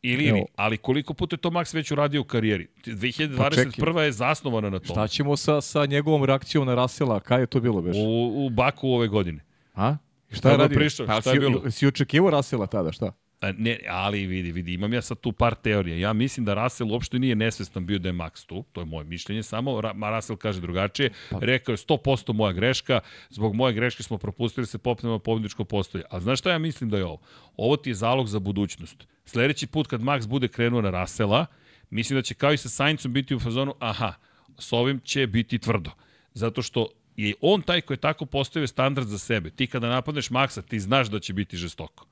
Ili, 0.01 0.23
ili. 0.23 0.45
Ali 0.55 0.77
koliko 0.77 1.13
puta 1.13 1.33
je 1.33 1.37
to 1.37 1.49
Max 1.49 1.75
već 1.75 1.91
uradio 1.91 2.21
u 2.21 2.23
karijeri? 2.23 2.67
2021. 2.85 3.97
je 3.99 4.11
zasnovana 4.11 4.69
na 4.69 4.79
tom. 4.79 4.93
Šta 4.95 5.07
ćemo 5.07 5.37
sa, 5.37 5.61
sa 5.61 5.85
njegovom 5.85 6.23
reakcijom 6.23 6.67
na 6.67 6.75
Rasela? 6.75 7.19
Kaj 7.19 7.41
je 7.41 7.47
to 7.47 7.59
bilo, 7.59 7.81
beš? 7.81 7.95
U, 7.97 8.45
u 8.45 8.49
Baku 8.49 8.89
ove 8.89 9.07
godine. 9.07 9.45
A? 9.75 9.95
Šta 10.31 10.51
je 10.51 10.57
radio? 10.57 10.77
prišao? 10.77 11.07
Pa, 11.07 11.21
Šta 11.21 11.29
je 11.29 11.35
si, 11.35 11.39
bilo? 11.39 11.71
si 11.71 11.87
očekivao 11.87 12.29
Rasela 12.29 12.67
tada, 12.67 12.91
šta? 12.91 13.11
Ne, 13.41 13.79
ali 13.87 14.25
vidi, 14.25 14.51
vidi, 14.51 14.73
imam 14.73 14.93
ja 14.93 15.01
sad 15.01 15.19
tu 15.19 15.31
par 15.31 15.55
teorija. 15.55 15.97
Ja 15.97 16.13
mislim 16.13 16.45
da 16.45 16.53
Russell 16.53 16.91
uopšte 16.91 17.19
nije 17.19 17.35
nesvestan 17.35 17.85
bio 17.85 17.99
da 17.99 18.09
je 18.09 18.13
Max 18.13 18.45
tu, 18.45 18.63
to 18.71 18.81
je 18.81 18.85
moje 18.85 19.05
mišljenje 19.05 19.43
samo, 19.43 19.81
Ra 19.81 19.93
Russell 20.15 20.37
kaže 20.37 20.61
drugačije, 20.61 21.09
Pa. 21.29 21.37
rekao 21.41 21.73
je 21.73 21.77
100% 21.77 22.33
moja 22.33 22.53
greška, 22.53 22.99
zbog 23.29 23.55
moje 23.55 23.73
greške 23.73 24.03
smo 24.03 24.17
propustili 24.17 24.63
da 24.63 24.67
se 24.67 24.77
popnemo 24.77 25.13
na 25.15 25.19
pobjedičko 25.19 25.63
postoje. 25.63 26.03
A 26.09 26.19
znaš 26.19 26.39
šta 26.39 26.51
ja 26.51 26.57
mislim 26.57 26.89
da 26.89 26.97
je 26.97 27.05
ovo? 27.05 27.19
Ovo 27.57 27.77
ti 27.77 27.89
je 27.89 27.93
zalog 27.93 28.27
za 28.27 28.39
budućnost. 28.39 29.07
Sledeći 29.25 29.67
put 29.67 29.87
kad 29.87 30.01
Max 30.01 30.27
bude 30.27 30.47
krenuo 30.47 30.81
na 30.81 31.01
Russella, 31.01 31.45
mislim 31.89 32.17
da 32.19 32.21
će 32.21 32.33
kao 32.33 32.53
i 32.53 32.57
sa 32.57 32.69
Saincom 32.69 33.13
biti 33.13 33.35
u 33.35 33.39
fazonu, 33.39 33.75
aha, 33.79 34.13
s 34.57 34.73
ovim 34.73 34.99
će 34.99 35.27
biti 35.27 35.59
tvrdo. 35.59 35.91
Zato 36.33 36.61
što 36.61 36.87
je 37.15 37.33
on 37.41 37.61
taj 37.61 37.81
koji 37.81 37.95
je 37.95 38.01
tako 38.01 38.25
postavio 38.25 38.67
standard 38.67 39.07
za 39.07 39.17
sebe. 39.17 39.49
Ti 39.49 39.67
kada 39.67 39.89
napadneš 39.89 40.29
Maxa, 40.29 40.61
ti 40.61 40.79
znaš 40.79 41.07
da 41.07 41.19
će 41.19 41.33
biti 41.33 41.57
žestoko 41.57 42.08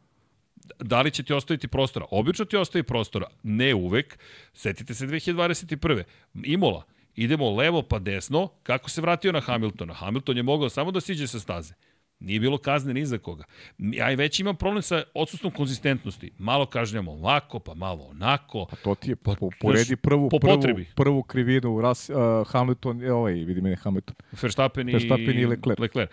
da 0.80 1.01
li 1.01 1.11
će 1.11 1.24
ti 1.24 1.34
ostaviti 1.34 1.68
prostora? 1.68 2.05
Obično 2.11 2.45
ti 2.45 2.57
ostavi 2.57 2.84
prostora, 2.84 3.28
ne 3.43 3.74
uvek. 3.74 4.20
Setite 4.53 4.93
se 4.93 5.07
2021. 5.07 6.03
Imola, 6.43 6.84
idemo 7.15 7.55
levo 7.55 7.82
pa 7.82 7.99
desno, 7.99 8.47
kako 8.63 8.89
se 8.89 9.01
vratio 9.01 9.32
na 9.32 9.39
Hamiltona? 9.39 9.93
Hamilton 9.93 10.38
je 10.38 10.43
mogao 10.43 10.70
samo 10.70 10.91
da 10.91 11.01
siđe 11.01 11.28
sa 11.28 11.39
staze. 11.39 11.74
Nije 12.20 12.39
bilo 12.39 12.57
kazne 12.57 12.93
ni 12.93 13.05
za 13.05 13.18
koga. 13.18 13.43
Ja 13.78 14.11
i 14.11 14.15
već 14.15 14.39
imam 14.39 14.55
problem 14.55 14.82
sa 14.82 15.03
odsustvom 15.13 15.53
konzistentnosti. 15.53 16.32
Malo 16.38 16.65
kažnjamo 16.65 17.11
ovako, 17.11 17.59
pa 17.59 17.74
malo 17.74 18.03
onako. 18.03 18.65
Pa 18.70 18.76
to 18.76 18.95
ti 18.95 19.09
je, 19.09 19.15
po, 19.15 19.36
znaš, 19.36 19.59
poredi 19.59 19.95
prvu, 19.95 20.30
po 20.30 20.39
prvu, 20.39 20.61
prvu 20.95 21.24
krivinu, 21.24 21.82
Ras, 21.82 22.09
uh, 22.09 22.47
Hamilton, 22.47 23.03
e, 23.03 23.11
ovaj, 23.11 23.34
vidi 23.34 23.61
mene 23.61 23.76
Hamilton. 23.76 24.15
Verstappen 24.41 24.89
i, 24.89 24.93
Verstappen 24.93 25.39
i 25.39 25.45
Leclerc. 25.45 25.80
Leclerc. 25.80 26.11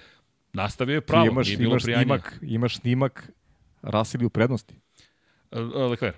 Nastavio 0.52 0.94
je 0.94 1.00
Ti 1.00 1.07
pravo, 1.07 1.26
imaš, 1.26 1.46
nije 1.46 1.59
bilo 1.59 1.70
imaš 1.70 1.82
prijanja. 1.82 2.02
snimak, 2.02 2.38
imaš 2.42 2.76
snimak 2.76 3.30
Je 4.20 4.26
u 4.26 4.30
prednosti. 4.30 4.74
Uh, 5.51 5.61
uh, 5.61 5.91
Leclerc. 5.91 6.16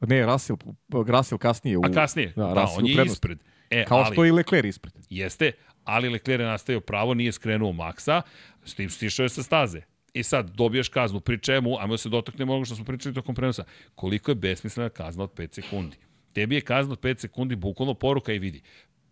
Ne, 0.00 0.26
Russell, 0.26 0.58
Russell 1.06 1.38
kasnije. 1.38 1.78
U, 1.78 1.82
A 1.84 1.92
kasnije, 1.92 2.32
Da, 2.36 2.46
da, 2.46 2.66
on 2.78 2.86
je 2.86 2.94
prednosti. 2.94 3.12
ispred. 3.12 3.38
E, 3.70 3.84
Kao 3.84 3.98
ali, 3.98 4.14
što 4.14 4.24
je 4.24 4.28
i 4.28 4.32
Leclerc 4.32 4.68
ispred. 4.68 4.92
Jeste, 5.10 5.52
ali 5.84 6.08
Leclerc 6.08 6.40
je 6.40 6.46
nastavio 6.46 6.80
pravo, 6.80 7.14
nije 7.14 7.32
skrenuo 7.32 7.72
Maxa, 7.72 8.22
s 8.64 8.74
tim 8.74 8.90
stišao 8.90 9.24
je 9.24 9.28
sa 9.28 9.42
staze. 9.42 9.80
I 10.14 10.22
sad 10.22 10.50
dobijaš 10.50 10.88
kaznu, 10.88 11.20
pri 11.20 11.38
čemu, 11.38 11.78
ajmo 11.78 11.94
da 11.94 11.98
se 11.98 12.08
dotaknemo 12.08 12.52
onoga 12.52 12.64
što 12.64 12.74
smo 12.76 12.84
pričali 12.84 13.14
tokom 13.14 13.34
prenosa, 13.34 13.64
koliko 13.94 14.30
je 14.30 14.34
besmislena 14.34 14.88
kazna 14.88 15.24
od 15.24 15.32
5 15.34 15.54
sekundi. 15.54 15.96
Tebi 16.32 16.54
je 16.54 16.60
kazna 16.60 16.92
od 16.92 17.00
5 17.00 17.18
sekundi 17.18 17.56
bukvalno 17.56 17.94
poruka 17.94 18.32
i 18.32 18.38
vidi 18.38 18.62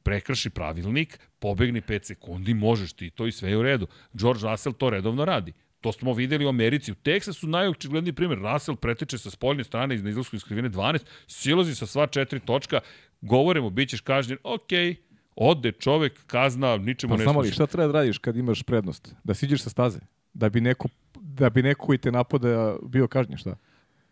prekrši 0.03 0.51
pravilnik, 0.51 1.19
pobegni 1.39 1.81
5 1.81 2.05
sekundi, 2.05 2.55
možeš 2.55 2.93
ti 2.93 3.11
to 3.11 3.27
i 3.27 3.33
sve 3.33 3.51
je 3.51 3.57
u 3.59 3.63
redu. 3.63 3.87
George 4.13 4.41
Russell 4.43 4.75
to 4.75 4.91
redovno 4.91 5.25
radi. 5.25 5.53
To 5.83 5.93
smo 5.93 6.13
videli 6.13 6.47
u 6.47 6.49
Americi. 6.49 6.93
U 6.93 6.95
Teksasu 6.95 7.47
najočigledniji 7.47 8.13
primjer. 8.13 8.39
Russell 8.39 8.77
pretiče 8.77 9.19
sa 9.19 9.31
spoljne 9.31 9.65
strane 9.65 9.95
iz 9.95 10.05
izlasku 10.07 10.37
iskrivine 10.37 10.71
12, 10.71 11.01
silazi 11.27 11.75
sa 11.75 11.87
sva 11.87 12.07
četiri 12.07 12.41
točka, 12.41 12.81
govorimo, 13.21 13.71
bit 13.71 13.89
ćeš 13.91 14.01
kažnjen, 14.01 14.39
okej, 14.45 14.97
ode 15.37 15.73
čovek, 15.73 16.27
kazna, 16.27 16.77
ničemu 16.77 17.15
Pa 17.15 17.25
ne 17.25 17.33
služi. 17.33 17.53
šta 17.53 17.67
treba 17.67 17.93
da 17.93 17.99
radiš 17.99 18.19
kad 18.19 18.37
imaš 18.37 18.63
prednost? 18.63 19.15
Da 19.25 19.35
siđeš 19.35 19.63
sa 19.63 19.71
staze? 19.71 19.99
Da 20.35 20.49
bi 20.49 20.61
neko, 20.61 20.89
da 21.15 21.51
bi 21.51 21.63
neko 21.63 21.87
koji 21.87 21.99
te 21.99 22.13
napada 22.13 22.77
bio 22.83 23.09
kažnjen, 23.09 23.39
šta? 23.39 23.57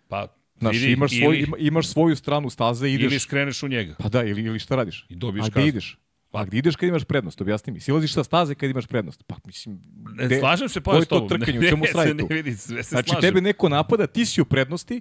Pa, 0.09 0.27
Znaš, 0.61 0.77
vidi, 0.77 0.93
imaš, 0.93 1.11
svoj, 1.11 1.37
ili, 1.37 1.45
ima, 1.47 1.57
imaš 1.59 1.89
svoju 1.89 2.17
stranu 2.17 2.51
staze 2.51 2.89
i 2.89 2.95
ideš... 2.95 3.13
ili 3.13 3.19
skreneš 3.19 3.63
u 3.63 3.69
njega. 3.69 3.95
Pa 3.99 4.09
da, 4.09 4.25
ili, 4.25 4.43
ili 4.43 4.59
šta 4.59 4.77
radiš? 4.77 5.07
I 5.09 5.15
dobiješ 5.15 5.47
A 5.47 5.49
gde 5.49 5.55
kaznu. 5.55 5.69
ideš? 5.69 5.99
A 6.33 6.45
gde 6.45 6.59
ideš 6.59 6.77
kad 6.77 6.89
imaš 6.89 7.05
prednost? 7.05 7.41
Objasni 7.41 7.73
mi. 7.73 7.81
Silaziš 7.81 8.13
sa 8.15 8.25
staze 8.25 8.55
kad 8.55 8.71
imaš 8.71 8.87
prednost. 8.87 9.25
Pa 9.27 9.37
mislim... 9.45 9.81
Ne, 10.15 10.25
gde- 10.25 10.39
slažem 10.41 10.69
se 10.69 10.81
pa 10.81 10.91
koje 10.91 11.01
je 11.01 11.05
s 11.05 11.09
to 11.09 11.15
tobom. 11.17 11.29
trkanje? 11.37 11.59
U 11.59 11.63
čemu 11.63 11.85
se 11.87 11.93
se 11.93 11.99
radi 11.99 12.15
ne 12.15 12.21
tu? 12.21 12.27
vidi, 12.31 12.57
sve 12.57 12.83
se 12.83 12.89
Znači, 12.89 13.09
slažem. 13.09 13.21
tebe 13.23 13.41
neko 13.41 13.69
napada, 13.69 14.07
ti 14.07 14.27
si 14.27 14.41
u 14.41 14.45
prednosti 14.45 15.01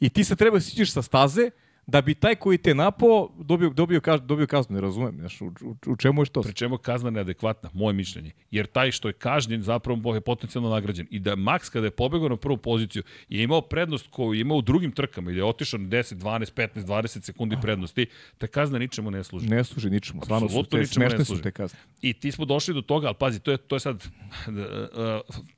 i 0.00 0.08
ti 0.08 0.24
se 0.24 0.36
treba 0.36 0.60
siđeš 0.60 0.92
sa 0.92 1.02
staze 1.02 1.50
da 1.88 2.00
bi 2.00 2.14
taj 2.14 2.34
koji 2.34 2.58
te 2.58 2.74
napao 2.74 3.30
dobio, 3.38 3.70
dobio, 3.70 4.00
kaž, 4.00 4.20
dobio 4.20 4.46
kaznu. 4.46 4.74
Ne 4.74 4.80
razumem. 4.80 5.16
Znaš, 5.18 5.40
u, 5.40 5.46
u, 5.46 5.76
u 5.86 5.96
čemu 5.96 6.22
je 6.22 6.26
što? 6.26 6.42
Pri 6.42 6.52
čemu 6.52 6.78
kazna 6.78 7.10
neadekvatna, 7.10 7.70
moje 7.72 7.92
mišljenje. 7.92 8.30
Jer 8.50 8.66
taj 8.66 8.90
što 8.90 9.08
je 9.08 9.12
kažnjen 9.12 9.62
zapravo 9.62 10.14
je 10.14 10.20
potencijalno 10.20 10.70
nagrađen. 10.70 11.06
I 11.10 11.18
da 11.18 11.36
Max 11.36 11.70
kada 11.72 11.86
je 11.86 11.90
pobegao 11.90 12.28
na 12.28 12.36
prvu 12.36 12.56
poziciju 12.56 13.02
je 13.28 13.42
imao 13.42 13.60
prednost 13.60 14.06
koju 14.10 14.34
je 14.34 14.40
imao 14.40 14.56
u 14.56 14.62
drugim 14.62 14.92
trkama 14.92 15.30
ili 15.30 15.40
je 15.40 15.44
otišao 15.44 15.80
na 15.80 15.88
10, 15.88 16.14
12, 16.14 16.52
15, 16.54 16.84
20 16.84 17.22
sekundi 17.22 17.56
prednosti, 17.62 18.06
ta 18.38 18.46
kazna 18.46 18.78
ničemu 18.78 19.10
ne 19.10 19.24
služi. 19.24 19.48
Ne 19.48 19.64
služi 19.64 19.90
ničemu. 19.90 20.20
Stvarno 20.24 20.48
su 20.48 20.62
te, 20.62 20.78
ničemu 20.78 21.04
ne 21.04 21.10
smešne 21.10 21.18
su 21.18 21.24
služi. 21.24 21.42
te 21.42 21.50
kazne. 21.50 21.78
I 22.02 22.12
ti 22.12 22.32
smo 22.32 22.44
došli 22.44 22.74
do 22.74 22.82
toga, 22.82 23.06
ali 23.06 23.16
pazi, 23.18 23.40
to 23.40 23.50
je, 23.50 23.56
to 23.56 23.76
je 23.76 23.80
sad 23.80 24.04
uh, 24.46 24.52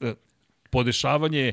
uh, 0.08 0.14
podešavanje 0.70 1.52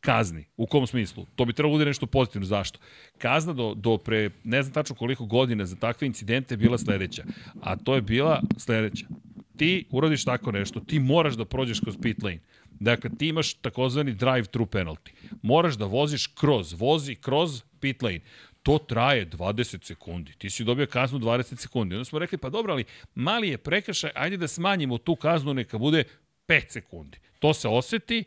kazni. 0.00 0.44
U 0.56 0.66
kom 0.66 0.86
smislu? 0.86 1.26
To 1.36 1.44
bi 1.44 1.52
trebalo 1.52 1.74
bude 1.74 1.84
nešto 1.84 2.06
pozitivno. 2.06 2.46
Zašto? 2.46 2.78
Kazna 3.18 3.52
do, 3.52 3.74
do 3.74 3.98
pre 3.98 4.30
ne 4.44 4.62
znam 4.62 4.74
tačno 4.74 4.96
koliko 4.96 5.26
godina 5.26 5.66
za 5.66 5.76
takve 5.76 6.06
incidente 6.06 6.54
je 6.54 6.58
bila 6.58 6.78
sledeća. 6.78 7.24
A 7.62 7.76
to 7.76 7.94
je 7.94 8.00
bila 8.02 8.42
sledeća. 8.56 9.06
Ti 9.56 9.84
uradiš 9.90 10.24
tako 10.24 10.52
nešto, 10.52 10.80
ti 10.80 10.98
moraš 10.98 11.34
da 11.34 11.44
prođeš 11.44 11.80
kroz 11.80 11.96
pit 12.02 12.22
lane. 12.22 12.40
Dakle, 12.80 13.10
ti 13.18 13.28
imaš 13.28 13.54
takozvani 13.54 14.14
drive-thru 14.14 14.66
penalty. 14.66 15.10
Moraš 15.42 15.74
da 15.74 15.84
voziš 15.84 16.26
kroz, 16.26 16.72
vozi 16.72 17.14
kroz 17.14 17.62
pit 17.80 18.02
lane. 18.02 18.20
To 18.62 18.78
traje 18.78 19.30
20 19.30 19.84
sekundi. 19.84 20.32
Ti 20.38 20.50
si 20.50 20.64
dobio 20.64 20.86
kaznu 20.86 21.18
20 21.18 21.56
sekundi. 21.56 21.94
Onda 21.94 22.04
smo 22.04 22.18
rekli, 22.18 22.38
pa 22.38 22.50
dobro, 22.50 22.72
ali 22.72 22.84
mali 23.14 23.48
je 23.48 23.58
prekršaj, 23.58 24.10
ajde 24.14 24.36
da 24.36 24.48
smanjimo 24.48 24.98
tu 24.98 25.16
kaznu, 25.16 25.54
neka 25.54 25.78
bude 25.78 26.04
5 26.48 26.62
sekundi. 26.68 27.18
To 27.38 27.54
se 27.54 27.68
oseti, 27.68 28.24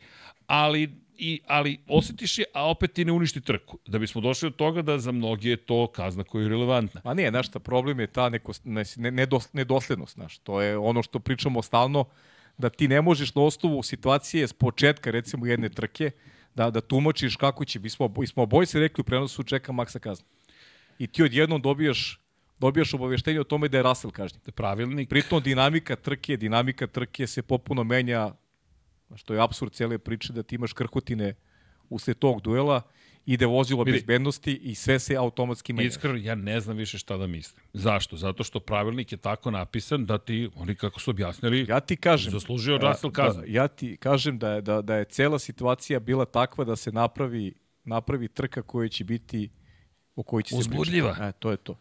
ali 0.47 0.89
i, 1.19 1.41
ali 1.47 1.77
osetiš 1.87 2.37
je, 2.37 2.45
a 2.53 2.69
opet 2.69 2.93
ti 2.93 3.05
ne 3.05 3.11
uništi 3.11 3.41
trku. 3.41 3.77
Da 3.87 3.99
bismo 3.99 4.21
došli 4.21 4.49
do 4.49 4.55
toga 4.55 4.81
da 4.81 4.99
za 4.99 5.11
mnogi 5.11 5.49
je 5.49 5.57
to 5.57 5.87
kazna 5.87 6.23
koja 6.23 6.43
je 6.43 6.49
relevantna. 6.49 7.01
Ma 7.03 7.13
nije, 7.13 7.29
znaš 7.29 7.47
šta, 7.47 7.59
problem 7.59 7.99
je 7.99 8.07
ta 8.07 8.29
neko, 8.29 8.51
ne, 8.63 8.83
ne, 8.95 9.11
nedos, 9.11 9.53
nedoslednost, 9.53 10.13
znaš. 10.13 10.37
To 10.37 10.61
je 10.61 10.77
ono 10.77 11.03
što 11.03 11.19
pričamo 11.19 11.61
stalno, 11.61 12.05
da 12.57 12.69
ti 12.69 12.87
ne 12.87 13.01
možeš 13.01 13.35
na 13.35 13.41
osnovu 13.41 13.83
situacije 13.83 14.47
s 14.47 14.53
početka, 14.53 15.11
recimo, 15.11 15.45
jedne 15.45 15.69
trke, 15.69 16.11
da, 16.55 16.69
da 16.69 16.81
tumačiš 16.81 17.35
kako 17.35 17.65
će, 17.65 17.79
mi 17.79 17.89
smo, 17.89 18.13
mi 18.17 18.27
smo 18.27 18.43
oboji 18.43 18.65
se 18.65 18.79
rekli 18.79 19.01
u 19.01 19.05
prenosu 19.05 19.43
čeka 19.43 19.71
maksa 19.71 19.99
kazna. 19.99 20.25
I 20.99 21.07
ti 21.07 21.23
odjednom 21.23 21.61
dobijaš, 21.61 22.19
dobijaš 22.59 22.93
obaveštenje 22.93 23.39
o 23.39 23.43
tome 23.43 23.67
da 23.67 23.77
je 23.77 23.83
Russell 23.83 24.11
kažnjen. 24.11 24.41
Pravilnik, 24.55 25.09
Pritom 25.09 25.43
dinamika 25.43 25.95
trke, 25.95 26.37
dinamika 26.37 26.87
trke 26.87 27.27
se 27.27 27.41
popuno 27.41 27.83
menja, 27.83 28.31
što 29.15 29.33
je 29.33 29.41
absurd 29.41 29.71
cele 29.73 29.97
priče 29.97 30.33
da 30.33 30.43
ti 30.43 30.55
imaš 30.55 30.73
krhotine 30.73 31.35
usled 31.89 32.17
tog 32.17 32.41
duela, 32.41 32.81
ide 33.25 33.45
vozilo 33.45 33.83
Vidi. 33.83 33.97
bezbednosti 33.97 34.53
i 34.53 34.75
sve 34.75 34.99
se 34.99 35.15
automatski 35.15 35.73
menja. 35.73 35.87
Iskreno, 35.87 36.17
ja 36.17 36.35
ne 36.35 36.59
znam 36.59 36.77
više 36.77 36.97
šta 36.97 37.17
da 37.17 37.27
mislim. 37.27 37.63
Zašto? 37.73 38.17
Zato 38.17 38.43
što 38.43 38.59
pravilnik 38.59 39.11
je 39.11 39.17
tako 39.17 39.51
napisan 39.51 40.05
da 40.05 40.17
ti, 40.17 40.49
oni 40.55 40.75
kako 40.75 40.99
su 40.99 41.11
objasnili, 41.11 41.65
Ja 41.69 41.79
ti 41.79 41.95
kažem... 41.95 42.31
Zaslužio 42.31 42.73
je 42.73 42.79
a, 42.85 42.89
Russell 42.91 43.11
kaznu. 43.13 43.41
Da, 43.41 43.47
ja 43.47 43.67
ti 43.67 43.97
kažem 43.97 44.39
da 44.39 44.51
je, 44.51 44.61
da, 44.61 44.81
da 44.81 44.95
je 44.95 45.05
cela 45.05 45.39
situacija 45.39 45.99
bila 45.99 46.25
takva 46.25 46.65
da 46.65 46.75
se 46.75 46.91
napravi, 46.91 47.53
napravi 47.83 48.27
trka 48.27 48.61
koja 48.61 48.89
će 48.89 49.03
biti 49.03 49.49
o 50.15 50.23
kojoj 50.23 50.43
će 50.43 50.49
se 50.49 50.59
Uzbudljiva. 50.59 51.11
pričati. 51.11 51.29
E, 51.29 51.39
to 51.39 51.51
je 51.51 51.57
to. 51.57 51.77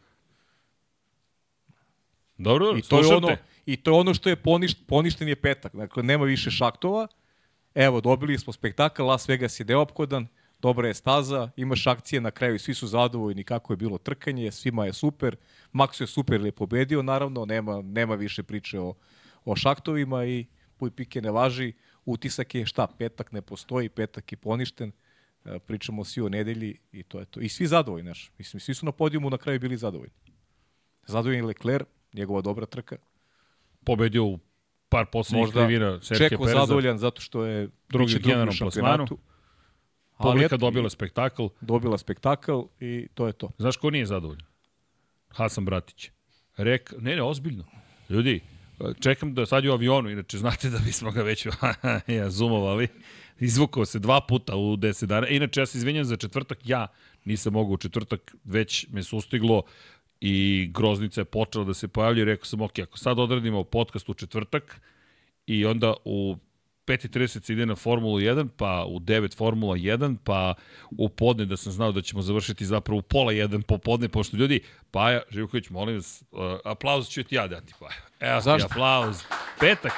dobro, 2.38 2.66
I 2.76 2.82
to 2.82 2.98
je 2.98 3.04
slušam 3.04 3.24
ono, 3.24 3.36
i 3.66 3.76
to 3.76 3.90
je 3.90 3.94
ono 4.00 4.14
što 4.14 4.28
je 4.28 4.36
poništ, 4.36 4.78
poništen 4.86 5.28
je 5.28 5.36
petak. 5.36 5.76
Dakle, 5.76 6.02
nema 6.02 6.24
više 6.24 6.50
šaktova. 6.50 7.08
Evo, 7.78 8.00
dobili 8.00 8.38
smo 8.38 8.52
spektakl, 8.52 9.02
Las 9.02 9.28
Vegas 9.28 9.60
je 9.60 9.66
neophodan, 9.66 10.26
dobra 10.60 10.88
je 10.88 10.94
staza, 10.94 11.50
imaš 11.56 11.86
akcije 11.86 12.20
na 12.20 12.30
kraju 12.30 12.58
svi 12.58 12.74
su 12.74 12.86
zadovoljni 12.86 13.44
kako 13.44 13.72
je 13.72 13.76
bilo 13.76 13.98
trkanje, 13.98 14.52
svima 14.52 14.86
je 14.86 14.92
super. 14.92 15.36
Maxu 15.72 16.02
je 16.02 16.06
super 16.06 16.40
jer 16.40 16.46
je 16.46 16.52
pobedio, 16.52 17.02
naravno, 17.02 17.44
nema, 17.44 17.82
nema 17.82 18.14
više 18.14 18.42
priče 18.42 18.80
o, 18.80 18.94
o 19.44 19.56
šaktovima 19.56 20.24
i 20.24 20.46
puj 20.76 20.90
pike 20.90 21.22
ne 21.22 21.30
važi. 21.30 21.72
Utisak 22.04 22.54
je 22.54 22.66
šta, 22.66 22.86
petak 22.98 23.32
ne 23.32 23.42
postoji, 23.42 23.88
petak 23.88 24.32
je 24.32 24.36
poništen, 24.36 24.92
E, 25.44 25.58
pričamo 25.58 26.04
svi 26.04 26.22
o 26.22 26.28
nedelji 26.28 26.76
i 26.92 27.02
to 27.02 27.18
je 27.18 27.24
to. 27.24 27.40
I 27.40 27.48
svi 27.48 27.66
zadovoljni, 27.66 28.06
znaš. 28.06 28.32
Mislim, 28.38 28.60
svi 28.60 28.74
su 28.74 28.86
na 28.86 28.92
podijumu 28.92 29.30
na 29.30 29.38
kraju 29.38 29.60
bili 29.60 29.76
zadovoljni. 29.76 30.14
Zadovoljni 31.06 31.42
Leclerc, 31.42 31.86
njegova 32.12 32.40
dobra 32.40 32.66
trka. 32.66 32.96
Pobedio 33.84 34.24
u 34.24 34.38
par 34.88 35.06
poslednjih 35.12 35.46
Možda 35.46 35.66
krivina 35.66 36.00
Serhija 36.02 36.28
Čeko 36.28 36.44
Pereza. 36.44 36.60
zadovoljan 36.60 36.98
zato 36.98 37.20
što 37.20 37.44
je 37.44 37.68
Drugi 37.88 38.16
u 38.48 38.52
šampionatu. 38.52 39.18
Ali 40.16 40.32
Publika 40.32 40.46
eto, 40.46 40.56
dobila 40.56 40.90
spektakl. 40.90 41.46
dobila 41.60 41.98
spektakl 41.98 42.60
i 42.80 43.08
to 43.14 43.26
je 43.26 43.32
to. 43.32 43.50
Znaš 43.58 43.76
ko 43.76 43.90
nije 43.90 44.06
zadovoljan? 44.06 44.46
Hasan 45.28 45.64
Bratić. 45.64 46.10
Rek, 46.56 46.94
ne, 46.98 47.16
ne, 47.16 47.22
ozbiljno. 47.22 47.64
Ljudi, 48.08 48.40
čekam 49.00 49.34
da 49.34 49.46
sad 49.46 49.64
je 49.64 49.70
u 49.70 49.72
avionu, 49.72 50.10
inače 50.10 50.38
znate 50.38 50.70
da 50.70 50.78
bismo 50.78 51.10
ga 51.10 51.22
već 51.22 51.46
ja, 52.06 52.30
zoomovali. 52.30 52.88
Izvukao 53.40 53.84
se 53.84 53.98
dva 53.98 54.20
puta 54.20 54.56
u 54.56 54.76
10 54.76 55.06
dana. 55.06 55.28
Inače, 55.28 55.60
ja 55.60 55.66
se 55.66 55.78
izvinjam 55.78 56.04
za 56.04 56.16
četvrtak, 56.16 56.58
ja 56.64 56.86
nisam 57.24 57.52
mogao 57.52 57.72
u 57.72 57.76
četvrtak, 57.76 58.34
već 58.44 58.86
me 58.88 59.02
sustiglo 59.02 59.62
i 60.20 60.68
groznica 60.74 61.20
je 61.20 61.24
počela 61.24 61.64
da 61.64 61.74
se 61.74 61.88
pojavlja 61.88 62.22
i 62.22 62.24
rekao 62.24 62.44
sam, 62.44 62.60
ok, 62.60 62.78
ako 62.78 62.98
sad 62.98 63.18
odradimo 63.18 63.64
podcast 63.64 64.08
u 64.08 64.14
četvrtak 64.14 64.80
i 65.46 65.66
onda 65.66 65.94
u 66.04 66.36
5.30 66.86 67.44
se 67.44 67.52
ide 67.52 67.66
na 67.66 67.76
Formulu 67.76 68.18
1, 68.18 68.48
pa 68.56 68.84
u 68.88 69.00
9 69.00 69.36
Formula 69.36 69.76
1, 69.76 70.16
pa 70.24 70.54
u 70.90 71.08
podne 71.08 71.44
da 71.44 71.56
sam 71.56 71.72
znao 71.72 71.92
da 71.92 72.02
ćemo 72.02 72.22
završiti 72.22 72.66
zapravo 72.66 72.98
u 72.98 73.02
pola 73.02 73.32
1 73.32 73.62
popodne, 73.62 74.08
pošto 74.08 74.36
ljudi, 74.36 74.60
Paja 74.90 75.20
Živković, 75.30 75.70
molim 75.70 75.94
vas, 75.94 76.24
uh, 76.30 76.38
aplauz 76.64 77.08
ću 77.08 77.22
ti 77.22 77.34
ja 77.34 77.48
dati, 77.48 77.74
Paja. 77.78 77.92
Evo 78.20 78.40
ti 78.40 78.44
Zašto? 78.44 78.68
aplauz. 78.72 79.22
Petak. 79.60 79.92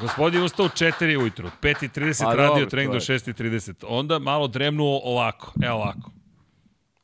Gospodin 0.00 0.42
ustao 0.42 0.66
u 0.66 0.68
4 0.68 1.18
ujutru, 1.18 1.50
5.30 1.62 2.24
Pa 2.24 2.34
radio 2.34 2.66
trening 2.66 2.92
do 2.92 2.96
je. 2.96 3.18
6.30. 3.18 3.84
Onda 3.88 4.18
malo 4.18 4.48
dremnuo 4.48 5.00
ovako, 5.04 5.52
evo 5.62 5.74
ovako. 5.76 6.10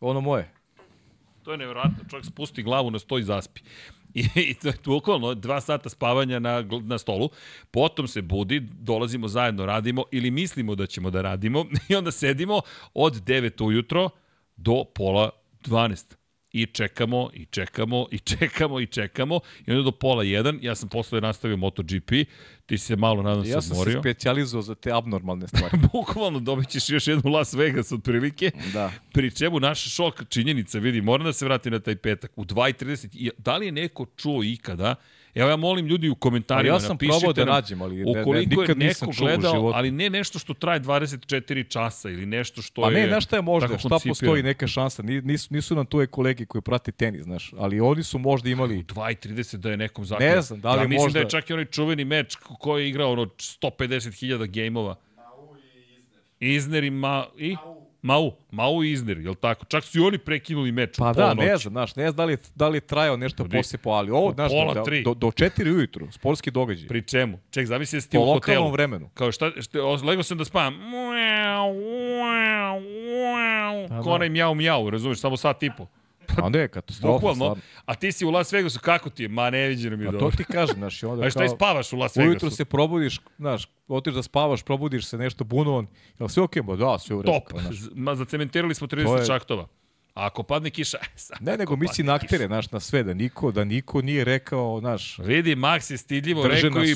Ono 0.01 0.20
moje. 0.20 0.55
To 1.47 1.53
je 1.53 1.59
nevjerojatno, 1.59 2.05
čovjek 2.11 2.26
spusti 2.26 2.62
glavu 2.62 2.90
na 2.90 2.99
sto 2.99 3.18
i 3.18 3.22
zaspi. 3.22 3.61
I, 4.14 4.28
i 4.36 4.55
to 4.55 4.68
je 4.68 4.74
bukvalno 4.84 5.34
dva 5.34 5.61
sata 5.61 5.88
spavanja 5.88 6.38
na, 6.38 6.64
na 6.82 6.99
stolu, 6.99 7.30
potom 7.70 8.09
se 8.09 8.22
budi, 8.22 8.61
dolazimo 8.61 9.28
zajedno, 9.28 9.66
radimo 9.66 10.05
ili 10.11 10.30
mislimo 10.30 10.74
da 10.74 10.86
ćemo 10.86 11.11
da 11.11 11.22
radimo 11.22 11.66
i 11.88 11.94
onda 11.94 12.11
sedimo 12.11 12.61
od 12.94 13.14
9 13.14 13.64
ujutro 13.64 14.11
do 14.57 14.84
pola 14.94 15.30
12 15.64 16.14
i 16.57 16.66
čekamo, 16.66 17.30
i 17.34 17.44
čekamo, 17.46 18.07
i 18.11 18.18
čekamo, 18.20 18.80
i 18.80 18.86
čekamo, 18.86 19.36
i 19.66 19.70
onda 19.70 19.82
do 19.82 19.92
pola 19.92 20.24
1, 20.24 20.59
ja 20.62 20.74
sam 20.74 20.88
posle 20.88 21.20
nastavio 21.20 21.57
MotoGP, 21.57 22.09
ti 22.66 22.78
si 22.78 22.86
se 22.86 22.96
malo, 22.96 23.22
nadam 23.22 23.44
se, 23.44 23.50
Ja 23.50 23.54
sam 23.54 23.62
se 23.64 23.72
odmorio. 23.72 24.00
specijalizovao 24.00 24.62
za 24.62 24.74
te 24.74 24.90
abnormalne 24.92 25.48
stvari. 25.48 25.78
Bukvalno 25.92 26.40
dobit 26.40 26.68
ćeš 26.68 26.90
još 26.90 27.07
jednu 27.07 27.30
Las 27.30 27.54
Vegas 27.54 27.92
otprilike. 27.92 28.50
da. 28.72 28.92
Pri 29.12 29.30
čemu 29.30 29.61
naš 29.61 29.84
šok 29.86 30.22
činjenica, 30.28 30.78
vidi, 30.78 31.00
moram 31.00 31.24
da 31.24 31.32
se 31.32 31.44
vratim 31.44 31.72
na 31.72 31.78
taj 31.80 31.96
petak. 31.96 32.32
U 32.36 32.44
2.30, 32.44 33.09
i- 33.14 33.30
da 33.38 33.57
li 33.57 33.66
je 33.66 33.72
neko 33.72 34.07
čuo 34.16 34.42
ikada, 34.44 34.94
evo 35.37 35.51
ja 35.51 35.57
molim 35.57 35.87
ljudi 35.87 36.09
u 36.09 36.14
komentarima, 36.14 36.72
A 36.72 36.74
ja 36.74 36.80
sam 36.80 36.89
napišite 36.91 37.18
probao 37.18 37.32
da 37.34 37.45
nađem, 37.47 37.82
ali 37.82 37.97
ne- 37.97 38.24
ne- 38.24 38.41
nikad 38.41 38.68
je 38.70 38.74
nisam 38.78 39.09
neko 39.09 39.20
gledao, 39.20 39.72
ali 39.74 39.91
ne 39.91 40.11
nešto 40.11 40.39
što 40.39 40.55
traje 40.55 40.80
24 40.80 41.26
časa 41.64 42.11
ili 42.11 42.26
nešto 42.26 42.62
što 42.62 42.82
Pa 42.82 42.89
je... 42.89 42.95
ne, 42.95 43.09
znaš 43.09 43.24
šta 43.24 43.37
je 43.37 43.43
možda, 43.43 43.78
šta 43.78 43.89
postoji 44.01 44.43
neka 44.43 44.66
šansa. 44.66 45.03
Ni- 45.03 45.20
Nisu, 45.22 45.49
nisu 45.51 45.74
nam 45.74 45.87
tu 45.87 46.07
kolege 46.11 46.45
koji 46.47 46.62
prate 46.62 46.93
tenis, 46.93 47.22
znaš, 47.22 47.53
ali 47.59 47.80
oni 47.80 48.03
su 48.03 48.18
možda 48.18 48.49
imali... 48.49 48.82
2.30 48.84 49.57
da 49.57 49.70
je 49.70 49.76
nekom 49.76 50.05
zakljeno. 50.05 50.34
Ne 50.34 50.43
znam, 50.43 50.61
da 50.61 50.72
li 50.72 50.78
ja 50.78 50.89
mislim 50.89 51.05
možda- 51.05 51.18
da 51.18 51.22
je 51.22 51.30
čak 51.30 51.51
i 51.51 51.53
onaj 51.53 51.64
čuveni 51.66 52.05
meč 52.05 52.37
ko- 52.37 52.57
koji 52.57 52.82
je 52.82 52.89
igrao 52.89 53.12
ono 53.12 53.22
150.000 53.24 54.47
gejmova. 54.47 54.95
Izner 56.41 56.84
i 56.84 56.91
Ma... 56.91 57.26
I? 57.39 57.55
Mau, 57.57 57.76
Mau 58.50 58.84
i 58.84 58.90
Izner, 58.90 59.18
jel 59.18 59.34
tako? 59.34 59.64
Čak 59.64 59.84
su 59.84 59.98
i 59.98 60.02
oni 60.02 60.18
prekinuli 60.18 60.72
meč 60.72 60.96
Pa 60.98 61.11
u 61.11 61.14
pola 61.14 61.26
da, 61.26 61.34
ne 61.36 61.46
noći. 61.46 61.62
znam, 61.62 61.72
znaš, 61.72 61.96
ne 61.96 62.02
znam 62.02 62.16
da 62.16 62.24
li, 62.24 62.36
da 62.54 62.68
li 62.68 62.76
je 62.76 62.80
trajao 62.80 63.16
nešto 63.16 63.42
Ljudi, 63.42 63.57
posipo, 63.57 63.90
ali 63.90 64.11
ovo, 64.11 64.32
znaš, 64.32 64.50
pola 64.52 64.74
da, 64.74 64.82
tri. 64.82 65.02
do, 65.02 65.14
do 65.14 65.26
4 65.26 65.62
ujutru, 65.68 66.12
sportski 66.12 66.50
događaj. 66.50 66.88
Pri 66.88 67.02
čemu? 67.02 67.38
Ček, 67.50 67.66
zamisli 67.66 67.96
da 67.96 68.00
si 68.00 68.11
ti 68.11 68.16
po 68.16 68.22
u 68.22 68.24
hotelu. 68.24 68.34
lokalnom 68.54 68.72
vremenu. 68.72 69.11
Kao 69.14 69.32
šta, 69.32 69.50
šta 69.62 69.78
lego 70.04 70.22
sam 70.22 70.38
da 70.38 70.44
spavam. 70.44 70.74
Mjau, 70.74 71.74
mjau, 71.74 72.80
mjau. 72.80 73.88
Da, 73.88 74.00
Ko 74.02 74.11
onaj 74.11 74.28
da. 74.28 74.32
mjau, 74.32 74.54
mjau, 74.54 74.90
razumeš, 74.90 75.18
samo 75.18 75.36
sat 75.36 75.62
i 75.62 75.70
po. 75.78 75.86
A 76.37 76.49
ne, 76.49 76.68
katastrofa, 76.68 77.12
Bukvalno. 77.12 77.35
stvarno. 77.37 77.62
A 77.85 77.95
ti 77.95 78.12
si 78.12 78.24
u 78.24 78.31
Las 78.31 78.53
Vegasu, 78.53 78.81
kako 78.81 79.11
ti 79.11 79.22
je? 79.22 79.29
Ma 79.29 79.51
neviđeno 79.51 79.97
mi 79.97 80.05
je 80.05 80.09
A 80.09 80.12
to 80.12 80.18
dobro. 80.18 80.37
ti 80.37 80.45
kažem, 80.45 80.77
znaš, 80.77 81.03
i 81.03 81.07
onda 81.07 81.22
A 81.27 81.31
šta 81.31 81.45
i 81.45 81.49
kao, 81.49 81.57
spavaš 81.57 81.93
u 81.93 81.97
Las 81.97 82.16
ujutru 82.16 82.31
Vegasu? 82.33 82.51
se 82.51 82.64
probudiš, 82.64 83.20
znaš, 83.39 83.68
otiš 83.89 84.14
da 84.14 84.22
spavaš, 84.22 84.62
probudiš 84.62 85.07
se 85.07 85.18
nešto 85.18 85.45
bunovan, 85.45 85.87
jel 86.18 86.29
sve 86.29 86.43
okej, 86.43 86.62
okay? 86.62 86.77
da, 86.77 86.99
sve 86.99 87.16
u 87.16 87.22
redu. 87.22 87.33
Top. 87.33 87.49
kao, 87.49 87.61
znaš. 87.61 87.77
Ma, 87.95 88.14
zacementirali 88.14 88.74
smo 88.74 88.87
30 88.87 89.05
To 89.05 89.16
je- 89.16 89.24
šahtova. 89.27 89.66
A 90.16 90.26
ako 90.26 90.42
padne 90.42 90.70
kiša, 90.70 90.98
e, 91.04 91.06
sad 91.16 91.38
Ne, 91.40 91.56
nego 91.56 91.76
misli 91.76 92.04
na 92.04 92.14
aktere, 92.14 92.46
znaš, 92.46 92.70
na 92.70 92.80
sve, 92.80 93.02
da 93.02 93.14
niko, 93.14 93.52
da 93.52 93.64
niko 93.64 94.02
nije 94.02 94.24
rekao, 94.24 94.80
znaš, 94.80 95.18
Vidi, 95.18 95.56
Max 95.56 95.92
je 95.92 95.98
stidljivo 95.98 96.46
rekao 96.46 96.84
i 96.84 96.94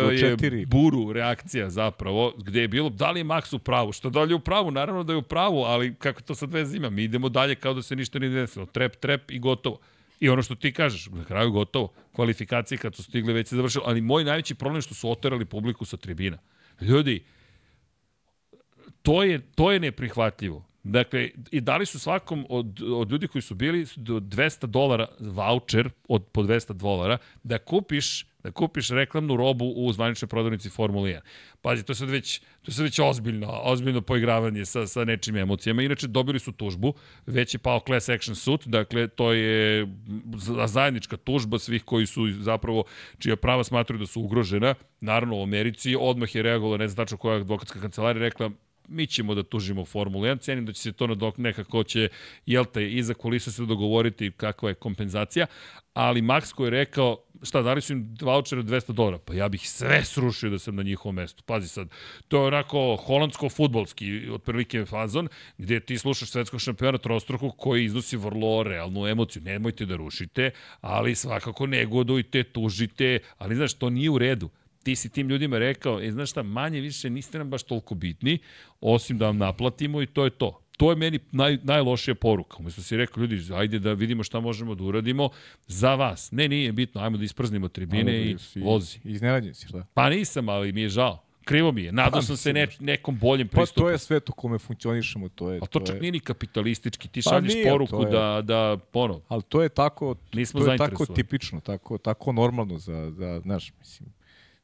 do 0.00 0.10
je 0.10 0.18
četiri. 0.18 0.66
buru 0.66 1.12
reakcija 1.12 1.70
zapravo, 1.70 2.32
gde 2.38 2.60
je 2.60 2.68
bilo, 2.68 2.88
da 2.88 3.10
li 3.10 3.20
je 3.20 3.24
Max 3.24 3.54
u 3.54 3.58
pravu? 3.58 3.92
Što 3.92 4.10
da 4.10 4.22
li 4.22 4.32
je 4.32 4.34
u 4.34 4.40
pravu? 4.40 4.70
Naravno 4.70 5.04
da 5.04 5.12
je 5.12 5.16
u 5.16 5.22
pravu, 5.22 5.62
ali 5.62 5.94
kako 5.94 6.22
to 6.22 6.34
sad 6.34 6.52
veze 6.52 6.76
ima? 6.76 6.90
Mi 6.90 7.02
idemo 7.04 7.28
dalje 7.28 7.54
kao 7.54 7.74
da 7.74 7.82
se 7.82 7.96
ništa 7.96 8.18
nije 8.18 8.30
desilo. 8.30 8.66
Trep, 8.66 8.96
trep 8.96 9.30
i 9.30 9.38
gotovo. 9.38 9.78
I 10.20 10.28
ono 10.28 10.42
što 10.42 10.54
ti 10.54 10.72
kažeš, 10.72 11.06
na 11.06 11.24
kraju 11.24 11.50
gotovo. 11.50 11.92
Kvalifikacije 12.12 12.78
kad 12.78 12.94
su 12.94 13.02
stigli 13.02 13.32
već 13.32 13.48
se 13.48 13.56
završilo. 13.56 13.84
Ali 13.86 14.00
moj 14.00 14.24
najveći 14.24 14.54
problem 14.54 14.76
je 14.78 14.82
što 14.82 14.94
su 14.94 15.10
oterali 15.10 15.44
publiku 15.44 15.84
sa 15.84 15.96
tribina. 15.96 16.38
Ljudi, 16.80 17.24
to 19.02 19.22
je, 19.22 19.40
to 19.54 19.72
je 19.72 19.80
neprihvatljivo. 19.80 20.69
Dakle, 20.82 21.30
i 21.50 21.60
dali 21.60 21.86
su 21.86 21.98
svakom 21.98 22.46
od, 22.48 22.80
od 22.82 23.10
ljudi 23.10 23.28
koji 23.28 23.42
su 23.42 23.54
bili 23.54 23.86
do 23.96 24.20
200 24.20 24.66
dolara 24.66 25.06
voucher 25.20 25.90
od 26.08 26.26
po 26.32 26.42
200 26.42 26.72
dolara 26.72 27.18
da 27.42 27.58
kupiš 27.58 28.26
da 28.42 28.50
kupiš 28.50 28.90
reklamnu 28.90 29.36
robu 29.36 29.64
u 29.76 29.92
zvaničnoj 29.92 30.28
prodavnici 30.28 30.70
Formule 30.70 31.10
1. 31.10 31.20
Pazi, 31.62 31.82
to 31.82 31.90
je 31.90 31.96
sad 31.96 32.08
već, 32.08 32.38
to 32.38 32.70
je 32.70 32.72
sad 32.74 32.84
već 32.84 32.98
ozbiljno, 32.98 33.60
ozbiljno 33.62 34.00
poigravanje 34.00 34.64
sa, 34.64 34.86
sa 34.86 35.04
nečim 35.04 35.36
emocijama. 35.36 35.82
Inače, 35.82 36.06
dobili 36.06 36.38
su 36.38 36.52
tužbu, 36.52 36.94
već 37.26 37.54
je 37.54 37.58
pao 37.58 37.80
class 37.86 38.08
action 38.08 38.36
suit, 38.36 38.66
dakle, 38.66 39.08
to 39.08 39.32
je 39.32 39.86
za- 40.36 40.66
zajednička 40.66 41.16
tužba 41.16 41.58
svih 41.58 41.84
koji 41.84 42.06
su 42.06 42.30
zapravo, 42.32 42.84
čija 43.18 43.36
prava 43.36 43.64
smatruju 43.64 43.98
da 43.98 44.06
su 44.06 44.22
ugrožena. 44.22 44.74
Naravno, 45.00 45.36
u 45.36 45.42
Americi 45.42 45.96
odmah 46.00 46.34
je 46.34 46.42
reagovala, 46.42 46.76
ne 46.76 46.88
znam 46.88 46.96
tačno 47.06 47.16
koja 47.18 47.36
advokatska 47.36 47.80
kancelarija, 47.80 48.22
rekla, 48.22 48.50
mi 48.90 49.06
ćemo 49.06 49.34
da 49.34 49.42
tužimo 49.42 49.84
Formulu 49.84 50.24
1, 50.24 50.40
cenim 50.40 50.66
da 50.66 50.72
će 50.72 50.82
se 50.82 50.92
to 50.92 51.06
nadok 51.06 51.38
nekako 51.38 51.84
će, 51.84 52.08
jel 52.46 52.64
te, 52.64 52.90
iza 52.90 53.14
kulisa 53.14 53.50
se 53.50 53.62
dogovoriti 53.62 54.32
kakva 54.36 54.68
je 54.68 54.74
kompenzacija, 54.74 55.46
ali 55.94 56.22
Max 56.22 56.54
koji 56.54 56.66
je 56.66 56.70
rekao, 56.70 57.18
šta, 57.42 57.62
dali 57.62 57.80
su 57.80 57.92
im 57.92 58.16
voucher 58.20 58.58
od 58.58 58.66
200 58.66 58.92
dolara, 58.92 59.18
pa 59.18 59.34
ja 59.34 59.48
bih 59.48 59.70
sve 59.70 60.04
srušio 60.04 60.50
da 60.50 60.58
sam 60.58 60.76
na 60.76 60.82
njihovom 60.82 61.14
mestu. 61.14 61.42
Pazi 61.46 61.68
sad, 61.68 61.88
to 62.28 62.36
je 62.36 62.46
onako 62.46 62.98
holandsko-futbolski 63.06 64.30
otprilike 64.32 64.84
fazon, 64.84 65.28
gde 65.58 65.80
ti 65.80 65.98
slušaš 65.98 66.30
svetskog 66.30 66.60
šampiona 66.60 66.98
trostruku 66.98 67.50
koji 67.50 67.84
iznosi 67.84 68.16
vrlo 68.16 68.62
realnu 68.62 69.06
emociju. 69.06 69.42
Nemojte 69.42 69.86
da 69.86 69.96
rušite, 69.96 70.50
ali 70.80 71.14
svakako 71.14 71.66
negodujte, 71.66 72.42
tužite, 72.42 73.18
ali 73.38 73.56
znaš, 73.56 73.74
to 73.74 73.90
nije 73.90 74.10
u 74.10 74.18
redu 74.18 74.50
ti 74.82 74.96
si 74.96 75.08
tim 75.08 75.28
ljudima 75.28 75.58
rekao, 75.58 76.00
e, 76.00 76.10
znaš 76.12 76.30
šta, 76.30 76.42
manje 76.42 76.80
više 76.80 77.10
niste 77.10 77.38
nam 77.38 77.50
baš 77.50 77.62
toliko 77.62 77.94
bitni, 77.94 78.38
osim 78.80 79.18
da 79.18 79.26
vam 79.26 79.36
naplatimo 79.38 80.02
i 80.02 80.06
to 80.06 80.24
je 80.24 80.30
to. 80.30 80.60
To 80.76 80.90
je 80.90 80.96
meni 80.96 81.18
naj, 81.32 81.58
najlošija 81.62 82.14
poruka. 82.14 82.56
Umesto 82.58 82.82
si 82.82 82.96
rekao, 82.96 83.20
ljudi, 83.20 83.54
ajde 83.54 83.78
da 83.78 83.92
vidimo 83.92 84.22
šta 84.22 84.40
možemo 84.40 84.74
da 84.74 84.84
uradimo 84.84 85.28
za 85.66 85.94
vas. 85.94 86.32
Ne, 86.32 86.48
nije 86.48 86.72
bitno, 86.72 87.00
ajmo 87.00 87.16
da 87.16 87.24
isprznimo 87.24 87.68
tribine 87.68 88.20
i 88.22 88.36
vozi. 88.56 88.98
Iznenađen 89.04 89.54
si, 89.54 89.68
šta? 89.68 89.86
Pa 89.94 90.10
nisam, 90.10 90.48
ali 90.48 90.72
mi 90.72 90.80
je 90.80 90.88
žao. 90.88 91.22
Krivo 91.44 91.72
mi 91.72 91.82
je. 91.82 91.92
Nadao 91.92 92.10
Pa, 92.12 92.22
sam 92.22 92.36
se 92.36 92.52
ne, 92.52 92.66
nekom 92.80 93.18
boljem 93.18 93.48
Pa 93.48 93.56
pristupu. 93.56 93.80
to 93.80 93.90
je 93.90 93.98
svet 93.98 94.28
u 94.28 94.32
kome 94.32 94.58
funkcionišemo, 94.58 95.28
to 95.28 95.50
je... 95.50 95.58
A 95.62 95.66
to 95.66 95.80
čak 95.80 95.94
je, 95.96 96.00
nije 96.00 96.12
ni 96.12 96.20
kapitalistički. 96.20 97.08
Ti 97.08 97.20
Pa 97.24 97.30
šalješ 97.30 97.54
nije, 97.54 97.68
poruku 97.68 97.90
to 97.92 98.02
je- 98.02 98.10
da, 98.10 98.42
da, 98.42 98.76
ono, 98.92 99.20
Ali 99.28 99.42
to 99.42 99.62
je 99.62 99.68
tako, 99.68 100.14
Nismo 100.32 100.60
to 100.60 100.72
je 100.72 100.78
tako 100.78 101.06
tipično, 101.06 101.60
tako, 101.60 101.98
tako 101.98 102.32
normalno 102.32 102.78
za, 102.78 103.10
za, 103.10 103.40
znaš, 103.40 103.72
mislim, 103.78 104.08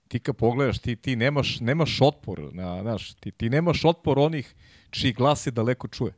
ti 0.08 0.18
kad 0.18 0.36
pogledaš, 0.36 0.78
ti, 0.78 0.96
ti 0.96 1.16
nemaš, 1.16 1.60
nemaš 1.60 1.98
otpor, 2.02 2.40
na, 2.52 2.82
znaš, 2.82 3.14
ti, 3.14 3.30
ti 3.30 3.50
nemaš 3.50 3.84
otpor 3.84 4.18
onih 4.18 4.54
čiji 4.90 5.12
glas 5.12 5.42
se 5.42 5.50
daleko 5.50 5.88
čuje. 5.88 6.12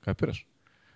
Kapiraš? 0.00 0.46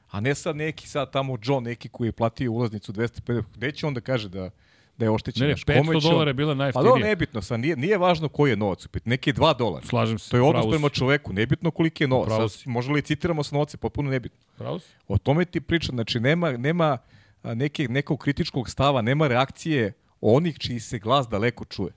A 0.09 0.21
ne 0.21 0.35
sad 0.35 0.57
neki 0.57 0.89
sad 0.89 1.13
tamo 1.13 1.39
John, 1.43 1.65
neki 1.65 1.89
koji 1.89 2.09
je 2.09 2.13
platio 2.13 2.53
ulaznicu 2.53 2.93
250, 2.93 3.43
gde 3.55 3.73
će 3.73 3.87
on 3.87 3.95
da 3.95 4.01
kaže 4.01 4.29
da, 4.29 4.51
da 4.99 5.05
je 5.05 5.11
oštećen? 5.11 5.43
ne, 5.43 5.49
ne, 5.49 5.55
Znaš, 5.55 5.65
kome 5.65 5.81
500 5.91 6.01
će 6.01 6.07
on- 6.07 6.13
dolara 6.13 6.31
je 6.31 6.35
bila 6.35 6.53
Pa 6.53 6.57
najjeftinija. 6.57 6.93
da, 6.95 6.99
nebitno, 7.01 7.43
sad 7.43 7.61
nije, 7.61 7.77
nije 7.77 7.99
važno 7.99 8.29
koji 8.29 8.51
je 8.51 8.57
novac, 8.57 8.87
opet 8.87 9.07
neki 9.07 9.31
je 9.31 9.35
2 9.35 9.55
dolara. 9.55 9.87
Slažem 9.87 10.19
se. 10.19 10.31
To 10.31 10.37
je 10.37 10.43
odnos 10.43 10.67
prema 10.71 10.89
čoveku, 10.89 11.33
nebitno 11.33 11.71
koliki 11.71 12.05
je 12.05 12.09
novac. 12.09 12.27
Pravo 12.27 12.49
Sad, 12.49 12.61
si. 12.61 12.69
možda 12.69 12.93
li 12.93 13.03
citiramo 13.03 13.43
sa 13.43 13.57
novce, 13.57 13.77
potpuno 13.77 14.11
nebitno. 14.11 14.39
Pravo 14.57 14.79
si. 14.79 14.89
O 15.09 15.19
tome 15.19 15.45
ti 15.45 15.61
pričam, 15.61 15.95
znači 15.95 16.21
nema, 16.21 16.53
nema 16.53 16.99
neke, 17.45 17.89
nekog 17.89 18.19
kritičkog 18.19 18.71
stava, 18.71 19.03
nema 19.03 19.29
reakcije 19.29 19.93
onih 20.21 20.59
čiji 20.59 20.81
se 20.81 20.99
glas 20.99 21.29
daleko 21.29 21.65
čuje. 21.65 21.93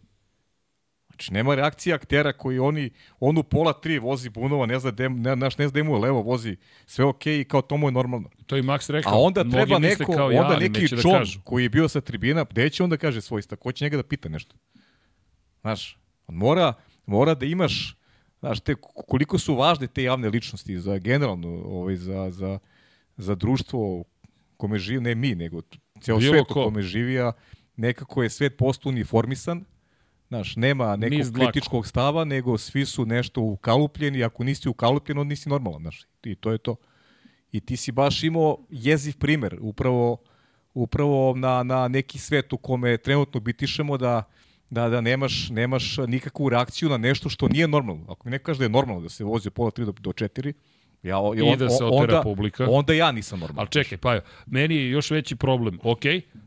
Znači, 1.17 1.33
nema 1.33 1.55
reakcije 1.55 1.95
aktera 1.95 2.33
koji 2.33 2.59
oni, 2.59 2.89
on 3.19 3.37
u 3.37 3.43
pola 3.43 3.73
tri 3.73 3.99
vozi 3.99 4.29
bunova, 4.29 4.65
ne 4.65 4.79
zna, 4.79 4.91
dem, 4.91 5.21
ne, 5.21 5.35
naš, 5.35 5.57
ne 5.57 5.67
zna 5.67 5.83
mu 5.83 5.95
je 5.95 5.99
levo, 5.99 6.21
vozi 6.21 6.57
sve 6.85 7.05
okej 7.05 7.39
i 7.39 7.45
kao 7.45 7.61
to 7.61 7.77
mu 7.77 7.87
je 7.87 7.91
normalno. 7.91 8.29
To 8.45 8.55
je 8.55 8.59
i 8.59 8.63
Max 8.63 8.91
rekao. 8.91 9.13
A 9.13 9.17
onda 9.17 9.43
treba 9.43 9.79
neko, 9.79 10.13
kao 10.13 10.31
ja, 10.31 10.41
onda 10.41 10.53
ali 10.53 10.69
neki 10.69 10.81
neće 10.81 10.95
da 10.95 11.01
kažu. 11.01 11.39
koji 11.43 11.63
je 11.63 11.69
bio 11.69 11.87
sa 11.87 12.01
tribina, 12.01 12.45
gde 12.49 12.69
će 12.69 12.83
onda 12.83 12.97
kaže 12.97 13.21
svoj 13.21 13.41
stav, 13.41 13.57
ko 13.57 13.71
će 13.71 13.85
njega 13.85 13.97
da 13.97 14.03
pita 14.03 14.29
nešto? 14.29 14.55
Znaš, 15.61 15.97
on 16.27 16.35
mora, 16.35 16.73
mora 17.05 17.35
da 17.35 17.45
imaš, 17.45 17.97
znaš, 18.39 18.59
te, 18.59 18.75
koliko 19.07 19.39
su 19.39 19.55
važne 19.55 19.87
te 19.87 20.03
javne 20.03 20.29
ličnosti 20.29 20.79
za 20.79 20.97
generalno, 20.97 21.49
ovaj, 21.49 21.95
za, 21.95 22.31
za, 22.31 22.59
za 23.17 23.35
društvo 23.35 23.79
u 23.79 24.05
kome 24.57 24.79
živi, 24.79 25.01
ne 25.01 25.15
mi, 25.15 25.35
nego 25.35 25.61
ceo 26.01 26.17
Bilo 26.17 26.33
svet 26.33 26.41
u 26.41 26.53
ko. 26.53 26.63
kome 26.63 26.81
živi, 26.81 27.19
a 27.19 27.31
nekako 27.75 28.23
je 28.23 28.29
svet 28.29 28.57
postao 28.57 28.89
uniformisan, 28.89 29.65
Znaš, 30.27 30.55
nema 30.55 30.95
nekog 30.95 31.17
Niz 31.17 31.31
kritičkog 31.31 31.87
stava, 31.87 32.23
nego 32.23 32.57
svi 32.57 32.85
su 32.85 33.05
nešto 33.05 33.41
ukalupljeni, 33.41 34.23
ako 34.23 34.43
nisi 34.43 34.69
ukalupljen, 34.69 35.17
onda 35.17 35.29
nisi 35.29 35.49
normalan, 35.49 35.81
znaš, 35.81 36.01
i 36.23 36.35
to 36.35 36.51
je 36.51 36.57
to. 36.57 36.75
I 37.51 37.59
ti 37.59 37.77
si 37.77 37.91
baš 37.91 38.23
imao 38.23 38.57
jeziv 38.69 39.17
primer, 39.17 39.57
upravo, 39.61 40.17
upravo 40.73 41.35
na, 41.35 41.63
na 41.63 41.87
neki 41.87 42.19
svet 42.19 42.53
u 42.53 42.57
kome 42.57 42.97
trenutno 42.97 43.39
bitišemo 43.39 43.97
da, 43.97 44.23
da, 44.69 44.89
da 44.89 45.01
nemaš, 45.01 45.49
nemaš 45.49 45.97
nikakvu 46.07 46.49
reakciju 46.49 46.89
na 46.89 46.97
nešto 46.97 47.29
što 47.29 47.47
nije 47.47 47.67
normalno. 47.67 48.05
Ako 48.07 48.27
mi 48.27 48.31
neko 48.31 48.45
kaže 48.45 48.59
da 48.59 48.65
je 48.65 48.69
normalno 48.69 49.01
da 49.01 49.09
se 49.09 49.23
vozi 49.23 49.47
od 49.47 49.53
pola 49.53 49.71
3 49.71 49.85
do, 49.85 49.91
do 49.91 50.11
4, 50.11 50.53
ja, 51.03 51.17
I 51.53 51.57
da 51.57 51.69
se 51.69 51.83
otera 51.83 52.17
onda, 52.17 52.21
publika. 52.21 52.67
onda 52.69 52.93
ja 52.93 53.11
nisam 53.11 53.39
normalan. 53.39 53.59
Ali 53.59 53.69
čekaj, 53.69 53.97
pa 53.97 54.19
meni 54.45 54.75
je 54.75 54.89
još 54.89 55.11
veći 55.11 55.35
problem. 55.35 55.79
Ok, 55.83 56.01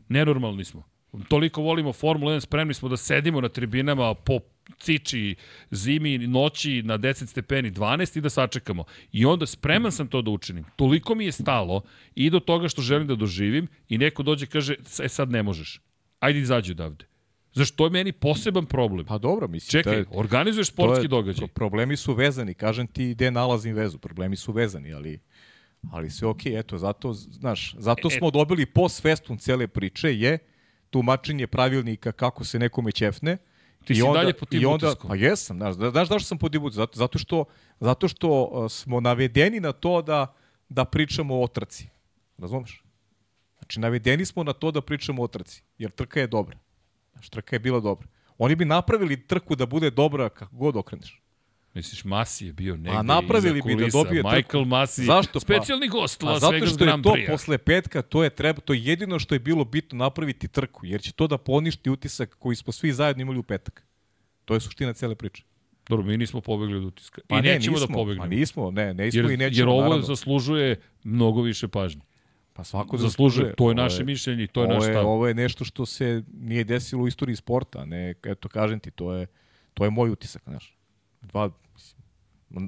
nenormalni 0.09 0.65
smo. 0.65 0.90
Toliko 1.21 1.61
volimo 1.61 1.93
Formulu 1.93 2.31
1, 2.31 2.39
spremni 2.39 2.73
smo 2.73 2.89
da 2.89 2.97
sedimo 2.97 3.41
na 3.41 3.49
tribinama 3.49 4.13
po 4.15 4.39
ciči 4.77 5.35
zimi, 5.71 6.17
noći 6.19 6.81
na 6.83 6.97
10 6.97 7.25
stepeni 7.25 7.71
12 7.71 8.17
i 8.17 8.21
da 8.21 8.29
sačekamo. 8.29 8.83
I 9.11 9.25
onda 9.25 9.45
spreman 9.45 9.91
sam 9.91 10.07
to 10.07 10.21
da 10.21 10.31
učinim. 10.31 10.65
Toliko 10.75 11.15
mi 11.15 11.25
je 11.25 11.31
stalo 11.31 11.81
i 12.15 12.29
do 12.29 12.39
toga 12.39 12.67
što 12.67 12.81
želim 12.81 13.07
da 13.07 13.15
doživim 13.15 13.67
i 13.89 13.97
neko 13.97 14.23
dođe 14.23 14.45
i 14.45 14.49
kaže, 14.49 14.75
e 14.99 15.09
sad 15.09 15.31
ne 15.31 15.43
možeš. 15.43 15.81
Ajde 16.19 16.39
izađi 16.39 16.71
odavde. 16.71 17.05
Znaš, 17.53 17.71
to 17.71 17.85
je 17.85 17.89
meni 17.89 18.11
poseban 18.11 18.65
problem. 18.65 19.05
Pa 19.05 19.17
dobro, 19.17 19.47
mislim. 19.47 19.71
Čekaj, 19.73 19.97
je- 19.97 20.05
organizuješ 20.11 20.67
sportski 20.67 21.05
je- 21.05 21.09
događaj. 21.09 21.37
pro- 21.37 21.47
Problemi 21.47 21.97
su 21.97 22.13
vezani, 22.13 22.53
kažem 22.53 22.87
ti 22.87 23.07
gde 23.07 23.31
nalazim 23.31 23.75
vezu. 23.75 23.97
Problemi 23.97 24.35
su 24.35 24.51
vezani, 24.51 24.93
ali 24.93 25.19
ali 25.83 26.09
sve 26.09 26.27
okej, 26.27 26.59
eto, 26.59 26.77
zato, 26.77 27.13
znaš, 27.13 27.75
zato 27.77 28.07
E, 28.07 28.11
smo 28.11 28.31
dobili 28.31 28.65
post 28.65 29.01
festum 29.01 29.37
cele 29.37 29.67
priče 29.67 30.19
je 30.19 30.37
tumačenje 30.91 31.47
pravilnika 31.47 32.11
kako 32.11 32.43
se 32.43 32.59
nekome 32.59 32.91
ćefne. 32.91 33.37
Ti 33.85 33.95
si 33.95 34.01
onda, 34.01 34.19
dalje 34.19 34.33
pod 34.33 34.49
tim 34.49 34.61
i 34.61 34.65
onda, 34.65 34.87
utiskom. 34.87 35.09
Pa 35.09 35.15
jesam, 35.15 35.57
znaš, 35.57 35.75
znaš 35.75 36.07
zašto 36.07 36.19
sam 36.19 36.37
pod 36.37 36.51
tim 36.51 36.63
utiskom? 36.63 36.81
Zato, 36.81 36.97
zato 36.97 37.19
što, 37.19 37.45
zato 37.79 38.07
što 38.07 38.43
uh, 38.43 38.71
smo 38.71 38.99
navedeni 38.99 39.59
na 39.59 39.71
to 39.71 40.01
da, 40.01 40.35
da 40.69 40.85
pričamo 40.85 41.41
o 41.41 41.47
trci. 41.47 41.87
Razumeš? 42.37 42.83
Znači, 43.57 43.79
navedeni 43.79 44.25
smo 44.25 44.43
na 44.43 44.53
to 44.53 44.71
da 44.71 44.81
pričamo 44.81 45.23
o 45.23 45.27
trci, 45.27 45.63
jer 45.77 45.91
trka 45.91 46.19
je 46.19 46.27
dobra. 46.27 46.57
Znaš, 47.13 47.29
trka 47.29 47.55
je 47.55 47.59
bila 47.59 47.79
dobra. 47.79 48.07
Oni 48.37 48.55
bi 48.55 48.65
napravili 48.65 49.27
trku 49.27 49.55
da 49.55 49.65
bude 49.65 49.89
dobra 49.89 50.29
kako 50.29 50.55
god 50.55 50.75
okreneš. 50.75 51.20
Misliš, 51.73 52.03
Masi 52.05 52.45
je 52.45 52.53
bio 52.53 52.75
negde 52.75 52.97
A 52.97 53.01
napravili 53.01 53.61
bi 53.61 53.75
da 53.75 53.87
dobije. 53.91 54.23
Michael 54.23 54.65
Masi, 54.65 55.03
Zašto? 55.03 55.33
Pa- 55.33 55.39
specijalni 55.39 55.87
gost 55.87 56.23
A 56.23 56.25
Las 56.25 56.39
zato 56.39 56.51
Vegas 56.51 56.69
što 56.69 56.83
je 56.83 56.87
Grand 56.87 57.03
to 57.03 57.09
Prix. 57.09 57.27
posle 57.31 57.57
petka, 57.57 58.01
to 58.01 58.23
je 58.23 58.29
treba, 58.29 58.61
to 58.61 58.73
je 58.73 58.83
jedino 58.83 59.19
što 59.19 59.35
je 59.35 59.39
bilo 59.39 59.65
bitno 59.65 59.97
napraviti 59.97 60.47
trku, 60.47 60.85
jer 60.85 61.01
će 61.01 61.11
to 61.11 61.27
da 61.27 61.37
poništi 61.37 61.89
utisak 61.89 62.35
koji 62.39 62.55
smo 62.55 62.73
svi 62.73 62.93
zajedno 62.93 63.21
imali 63.21 63.39
u 63.39 63.43
petak. 63.43 63.83
To 64.45 64.53
je 64.53 64.59
suština 64.59 64.93
cele 64.93 65.15
priče. 65.15 65.43
Dobro, 65.89 66.05
mi 66.05 66.17
nismo 66.17 66.41
pobegli 66.41 66.77
od 66.77 66.83
utiska. 66.83 67.21
Pa 67.27 67.37
I 67.37 67.41
ne, 67.41 67.53
nećemo 67.53 67.77
nismo, 67.77 67.87
da 67.87 67.93
pobegnemo. 67.93 68.23
Pa 68.23 68.27
nismo, 68.29 68.71
ne, 68.71 68.93
nismo 68.93 69.21
jer, 69.21 69.31
i 69.31 69.37
nećemo, 69.37 69.61
jer 69.61 69.67
ovo 69.69 69.81
naravno. 69.81 70.05
zaslužuje 70.05 70.81
mnogo 71.03 71.41
više 71.41 71.67
pažnje. 71.67 72.01
Pa 72.53 72.63
svako 72.63 72.97
Zaslužuje, 72.97 73.53
to 73.55 73.69
je 73.69 73.75
naše 73.75 74.03
mišljenje 74.03 74.47
to 74.47 74.61
je 74.61 74.67
naš 74.67 74.83
stav. 74.83 75.07
Ovo 75.07 75.27
je 75.27 75.33
nešto 75.33 75.65
što 75.65 75.85
se 75.85 76.23
nije 76.33 76.63
desilo 76.63 77.03
u 77.03 77.07
istoriji 77.07 77.35
sporta, 77.35 77.85
ne, 77.85 78.13
eto 78.23 78.49
kažem 78.49 78.79
ti, 78.79 78.91
to 78.91 79.13
je, 79.13 79.27
to 79.73 79.83
je 79.83 79.89
moj 79.89 80.09
utisak, 80.09 80.43
znaš. 80.43 80.77
Dva, 81.21 81.49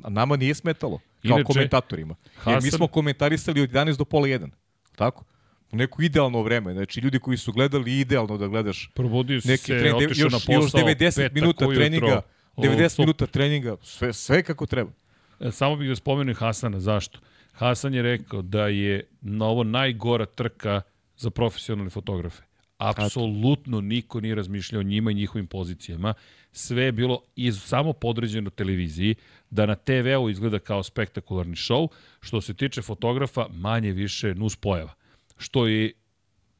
nama 0.10 0.36
nije 0.36 0.54
smetalo, 0.54 0.98
kao 0.98 1.06
Inače, 1.24 1.44
komentatorima. 1.44 2.16
Jer 2.38 2.56
mi 2.56 2.62
Hasan- 2.62 2.72
smo 2.72 2.88
komentarisali 2.88 3.62
od 3.62 3.70
11 3.70 3.98
do 3.98 4.06
pola 4.06 4.28
1, 4.28 4.50
tako? 4.96 5.24
U 5.72 5.76
neko 5.76 6.02
idealno 6.02 6.42
vreme, 6.42 6.74
znači 6.74 7.00
ljudi 7.00 7.20
koji 7.20 7.38
su 7.38 7.52
gledali 7.52 8.00
idealno 8.00 8.38
da 8.38 8.48
gledaš 8.48 8.90
Probudio 8.96 9.42
neki 9.46 9.58
se, 9.58 9.80
tren, 9.80 9.94
dev- 9.94 10.06
otišao 10.06 10.24
još, 10.24 10.34
na 10.34 10.40
posao, 10.40 10.54
još 10.56 10.72
90 10.74 11.16
petak 11.16 11.34
minuta 11.34 11.66
treninga, 11.68 12.22
O, 12.56 12.62
90 12.62 12.90
super. 12.90 13.00
minuta 13.00 13.26
treninga, 13.28 13.76
sve, 13.82 14.14
sve 14.14 14.44
kako 14.44 14.66
treba. 14.66 14.92
E, 15.40 15.52
Samo 15.52 15.76
bih 15.76 15.90
da 15.90 15.96
spomenem 15.96 16.36
Hasana. 16.36 16.80
Zašto? 16.80 17.20
Hasan 17.52 17.94
je 17.94 18.02
rekao 18.02 18.42
da 18.42 18.68
je 18.68 19.08
na 19.22 19.46
ovo 19.46 19.64
najgora 19.64 20.26
trka 20.26 20.82
za 21.18 21.30
profesionalne 21.30 21.90
fotografe. 21.90 22.42
Apsolutno 22.78 23.82
niko 23.82 24.22
nije 24.22 24.36
razmišljao 24.36 24.80
o 24.80 24.84
njima 24.84 25.12
i 25.12 25.14
njihovim 25.14 25.48
pozicijama. 25.48 26.14
Sve 26.52 26.84
je 26.84 26.92
bilo 26.92 27.22
iz, 27.36 27.62
samo 27.62 27.94
podređeno 27.94 28.50
televiziji, 28.50 29.16
da 29.50 29.66
na 29.66 29.76
TV-u 29.76 30.30
izgleda 30.30 30.60
kao 30.60 30.84
spektakularni 30.84 31.56
show. 31.56 31.88
Što 32.20 32.42
se 32.42 32.54
tiče 32.54 32.82
fotografa, 32.82 33.48
manje 33.52 33.92
više 33.92 34.36
nus 34.36 34.56
pojava. 34.56 34.94
Što 35.38 35.68
je 35.68 35.92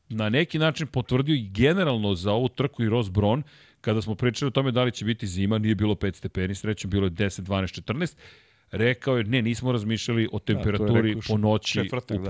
na 0.10 0.30
neki 0.30 0.60
način 0.60 0.88
potvrdio 0.88 1.36
i 1.36 1.50
generalno 1.50 2.16
za 2.16 2.32
ovu 2.32 2.50
trku 2.50 2.84
i 2.84 2.90
Ross 2.90 3.10
Brown, 3.10 3.42
kada 3.82 4.02
smo 4.02 4.16
pričali 4.16 4.48
o 4.48 4.52
tome 4.52 4.72
da 4.72 4.84
li 4.84 4.92
će 4.92 5.06
biti 5.06 5.28
zima, 5.28 5.58
nije 5.58 5.76
bilo 5.76 5.96
5 5.96 6.16
stepeni, 6.16 6.56
srećom 6.56 6.92
bilo 6.92 7.06
je 7.06 7.12
10, 7.12 7.42
12, 7.42 7.82
14, 7.82 8.16
rekao 8.72 9.18
je, 9.18 9.24
ne, 9.24 9.42
nismo 9.42 9.72
razmišljali 9.72 10.30
o 10.32 10.40
temperaturi 10.40 11.14
rekao 11.14 11.22
po 11.28 11.38
noći 11.38 11.74
četvrtak, 11.74 12.20
u 12.20 12.24
da. 12.24 12.30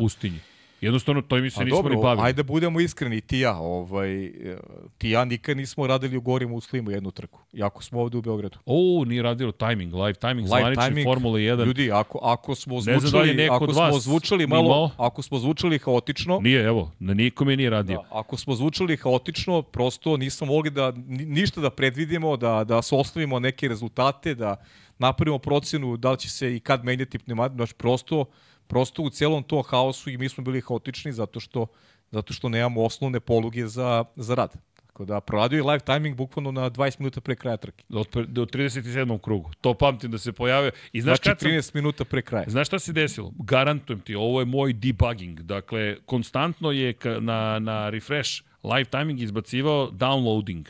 Jednostavno, 0.83 1.21
to 1.21 1.35
mi 1.35 1.49
se 1.49 1.61
A 1.61 1.63
nismo 1.63 1.77
dobro, 1.77 1.95
ni 1.95 2.01
bavili. 2.01 2.27
ajde 2.27 2.37
da 2.37 2.43
budemo 2.43 2.79
iskreni, 2.79 3.21
ti 3.21 3.39
ja, 3.39 3.57
ovaj, 3.57 4.25
e, 4.25 4.57
ti 4.97 5.09
ja 5.09 5.25
nikad 5.25 5.57
nismo 5.57 5.87
radili 5.87 6.17
u 6.17 6.21
gorim 6.21 6.53
uslovima 6.53 6.91
jednu 6.91 7.11
trku, 7.11 7.39
iako 7.53 7.83
smo 7.83 8.01
ovde 8.01 8.17
u 8.17 8.21
Beogradu. 8.21 8.57
O, 8.65 9.03
nije 9.07 9.21
radilo 9.23 9.51
timing, 9.51 9.93
live 9.93 10.13
timing, 10.13 10.39
live 10.39 10.59
zvanični 10.61 10.85
timing, 10.87 11.05
Formula 11.05 11.39
1. 11.39 11.65
Ljudi, 11.65 11.91
ako, 11.91 12.19
ako 12.21 12.55
smo 12.55 12.81
da 12.81 12.99
zvučali, 12.99 13.33
neko 13.33 13.55
ako 13.55 13.73
smo 13.73 13.99
zvučali 13.99 14.47
malo, 14.47 14.65
imao. 14.65 14.89
ako 14.97 15.21
smo 15.21 15.39
zvučali 15.39 15.79
haotično, 15.79 16.39
Nije, 16.39 16.63
evo, 16.63 16.91
na 16.99 17.13
nikome 17.13 17.57
nije 17.57 17.69
radio. 17.69 17.95
Da, 17.97 18.07
ako 18.11 18.37
smo 18.37 18.55
zvučali 18.55 18.97
haotično, 18.97 19.61
prosto 19.61 20.17
nismo 20.17 20.47
mogli 20.47 20.69
da 20.69 20.91
ni- 20.91 21.25
ništa 21.25 21.61
da 21.61 21.69
predvidimo, 21.69 22.37
da, 22.37 22.63
da 22.63 22.81
se 22.81 22.95
ostavimo 22.95 23.39
neke 23.39 23.67
rezultate, 23.67 24.35
da 24.35 24.55
napravimo 24.99 25.37
procenu 25.39 25.97
da 25.97 26.11
li 26.11 26.17
će 26.17 26.29
se 26.29 26.55
i 26.55 26.59
kad 26.59 26.83
menjati 26.83 27.19
pneumatik, 27.19 27.55
znači 27.55 27.73
prosto, 27.75 28.25
prosto 28.67 29.03
u 29.03 29.09
celom 29.09 29.43
tom 29.43 29.63
haosu 29.63 30.09
i 30.09 30.17
mi 30.17 30.29
smo 30.29 30.43
bili 30.43 30.61
haotični 30.61 31.11
zato 31.11 31.39
što, 31.39 31.65
zato 32.11 32.33
što 32.33 32.49
nemamo 32.49 32.83
osnovne 32.83 33.19
poluge 33.19 33.67
za, 33.67 34.05
za 34.15 34.35
rad. 34.35 34.53
Tako 34.93 35.05
da 35.05 35.21
proradio 35.21 35.57
je 35.57 35.63
live 35.63 35.79
timing 35.79 36.15
bukvalno 36.15 36.51
na 36.51 36.69
20 36.69 36.99
minuta 36.99 37.21
pre 37.21 37.35
kraja 37.35 37.57
trke. 37.57 37.83
Do, 37.89 38.03
do 38.27 38.45
37. 38.45 39.19
krugu. 39.21 39.51
To 39.61 39.73
pamtim 39.73 40.11
da 40.11 40.17
se 40.17 40.31
pojavio. 40.31 40.71
I 40.91 41.01
znaš 41.01 41.17
Znači 41.17 41.29
kad 41.29 41.39
sam, 41.39 41.51
13 41.51 41.75
minuta 41.75 42.05
pre 42.05 42.21
kraja. 42.21 42.45
Znaš 42.49 42.67
šta 42.67 42.79
se 42.79 42.93
desilo? 42.93 43.31
Garantujem 43.39 43.99
ti, 43.99 44.15
ovo 44.15 44.39
je 44.39 44.45
moj 44.45 44.73
debugging. 44.73 45.39
Dakle, 45.39 45.97
konstantno 46.05 46.71
je 46.71 46.93
na, 47.19 47.59
na 47.59 47.89
refresh 47.89 48.43
live 48.63 48.85
timing 48.85 49.21
izbacivao 49.21 49.91
downloading. 49.91 50.65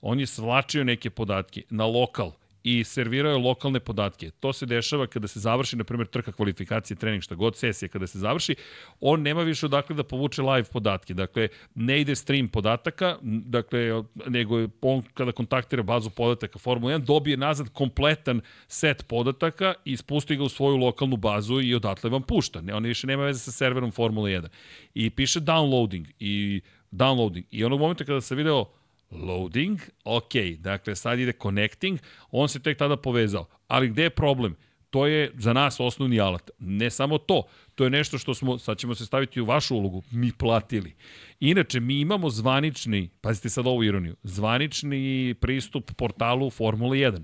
On 0.00 0.20
je 0.20 0.26
svlačio 0.26 0.84
neke 0.84 1.10
podatke 1.10 1.62
na 1.70 1.86
lokal 1.86 2.32
i 2.64 2.84
servirao 2.84 3.38
lokalne 3.38 3.80
podatke. 3.80 4.30
To 4.30 4.52
se 4.52 4.66
dešava 4.66 5.06
kada 5.06 5.28
se 5.28 5.40
završi, 5.40 5.76
na 5.76 5.84
primjer, 5.84 6.06
trka 6.06 6.32
kvalifikacije, 6.32 6.96
trening, 6.96 7.22
šta 7.22 7.34
god, 7.34 7.56
sesija, 7.56 7.88
kada 7.88 8.06
se 8.06 8.18
završi, 8.18 8.54
on 9.00 9.22
nema 9.22 9.42
više 9.42 9.66
odakle 9.66 9.96
da 9.96 10.04
povuče 10.04 10.42
live 10.42 10.64
podatke. 10.64 11.14
Dakle, 11.14 11.48
ne 11.74 12.00
ide 12.00 12.14
stream 12.14 12.48
podataka, 12.48 13.16
dakle, 13.22 14.02
nego 14.26 14.68
on 14.82 15.02
kada 15.14 15.32
kontaktira 15.32 15.82
bazu 15.82 16.10
podataka 16.10 16.58
Formula 16.58 16.94
1, 16.94 17.04
dobije 17.04 17.36
nazad 17.36 17.68
kompletan 17.68 18.40
set 18.68 19.06
podataka 19.08 19.74
i 19.84 19.96
spusti 19.96 20.36
ga 20.36 20.44
u 20.44 20.48
svoju 20.48 20.76
lokalnu 20.76 21.16
bazu 21.16 21.60
i 21.60 21.74
odatle 21.74 22.10
vam 22.10 22.22
pušta. 22.22 22.60
Ne, 22.60 22.74
on 22.74 22.84
više 22.84 23.06
nema 23.06 23.24
veze 23.24 23.40
sa 23.40 23.52
serverom 23.52 23.90
Formula 23.90 24.28
1. 24.28 24.48
I 24.94 25.10
piše 25.10 25.40
downloading 25.40 26.06
i 26.20 26.60
downloading. 26.90 27.46
I 27.50 27.64
onog 27.64 27.80
momenta 27.80 28.04
kada 28.04 28.20
se 28.20 28.34
video 28.34 28.64
loading, 29.10 29.80
ok, 30.04 30.34
dakle 30.58 30.96
sad 30.96 31.18
ide 31.18 31.32
connecting, 31.42 31.98
on 32.30 32.48
se 32.48 32.58
tek 32.58 32.78
tada 32.78 32.96
povezao. 32.96 33.46
Ali 33.68 33.88
gde 33.88 34.02
je 34.02 34.10
problem? 34.10 34.56
To 34.90 35.06
je 35.06 35.32
za 35.38 35.52
nas 35.52 35.80
osnovni 35.80 36.20
alat. 36.20 36.50
Ne 36.58 36.90
samo 36.90 37.18
to, 37.18 37.42
to 37.74 37.84
je 37.84 37.90
nešto 37.90 38.18
što 38.18 38.34
smo, 38.34 38.58
sad 38.58 38.78
ćemo 38.78 38.94
se 38.94 39.06
staviti 39.06 39.40
u 39.40 39.44
vašu 39.44 39.76
ulogu, 39.76 40.02
mi 40.10 40.32
platili. 40.32 40.94
Inače, 41.40 41.80
mi 41.80 42.00
imamo 42.00 42.30
zvanični, 42.30 43.10
pazite 43.20 43.48
sad 43.48 43.66
ovu 43.66 43.84
ironiju, 43.84 44.16
zvanični 44.22 45.34
pristup 45.40 45.92
portalu 45.96 46.50
Formula 46.50 46.94
1, 46.94 47.22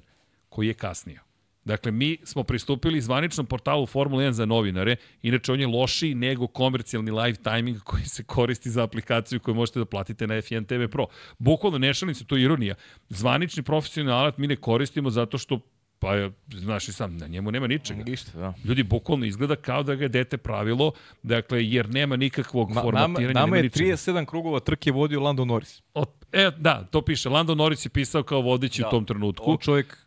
koji 0.49 0.66
je 0.66 0.74
kasnio. 0.74 1.20
Dakle, 1.64 1.92
mi 1.92 2.16
smo 2.24 2.42
pristupili 2.42 3.00
zvaničnom 3.00 3.46
portalu 3.46 3.86
Formula 3.86 4.22
1 4.22 4.30
za 4.30 4.46
novinare, 4.46 4.96
inače 5.22 5.52
on 5.52 5.60
je 5.60 5.66
lošiji 5.66 6.14
nego 6.14 6.46
komercijalni 6.46 7.10
live 7.10 7.36
timing 7.36 7.80
koji 7.80 8.04
se 8.04 8.24
koristi 8.24 8.70
za 8.70 8.82
aplikaciju 8.82 9.40
koju 9.40 9.54
možete 9.54 9.78
da 9.78 9.84
platite 9.84 10.26
na 10.26 10.34
F1 10.34 10.66
TV 10.66 10.90
Pro. 10.92 11.06
Bukvalno, 11.38 11.78
ne 11.78 11.94
šalim 11.94 12.14
se, 12.14 12.24
to 12.24 12.36
je 12.36 12.42
ironija. 12.42 12.74
Zvanični 13.08 13.62
profesionalni 13.62 14.20
alat 14.20 14.38
mi 14.38 14.46
ne 14.46 14.56
koristimo 14.56 15.10
zato 15.10 15.38
što 15.38 15.60
Pa, 15.98 16.30
znaš 16.54 16.88
i 16.88 16.92
sam, 16.92 17.16
na 17.16 17.26
njemu 17.26 17.50
nema 17.50 17.66
ničega. 17.66 18.04
Ništa, 18.04 18.38
da. 18.38 18.54
Ljudi, 18.64 18.82
bukvalno 18.82 19.24
izgleda 19.24 19.56
kao 19.56 19.82
da 19.82 19.94
ga 19.94 20.04
je 20.04 20.08
dete 20.08 20.36
pravilo, 20.36 20.92
dakle, 21.22 21.64
jer 21.64 21.90
nema 21.90 22.16
nikakvog 22.16 22.68
Ma, 22.68 22.74
nama, 22.74 22.84
formatiranja, 22.84 23.32
nama 23.34 23.46
nema 23.46 23.56
je 23.56 23.62
ničega. 23.62 23.96
37 23.96 24.26
krugova 24.26 24.60
trke 24.60 24.92
vodio 24.92 25.20
Lando 25.20 25.44
Norris. 25.44 25.82
O, 25.94 26.04
e, 26.32 26.50
da, 26.58 26.88
to 26.90 27.02
piše. 27.02 27.28
Lando 27.28 27.54
Norris 27.54 27.86
je 27.86 27.90
pisao 27.90 28.22
kao 28.22 28.40
vodeći 28.40 28.82
Da. 28.82 28.88
u 28.88 28.90
tom 28.90 29.04
trenutku. 29.04 29.50
On 29.50 29.58
čovjek 29.58 30.03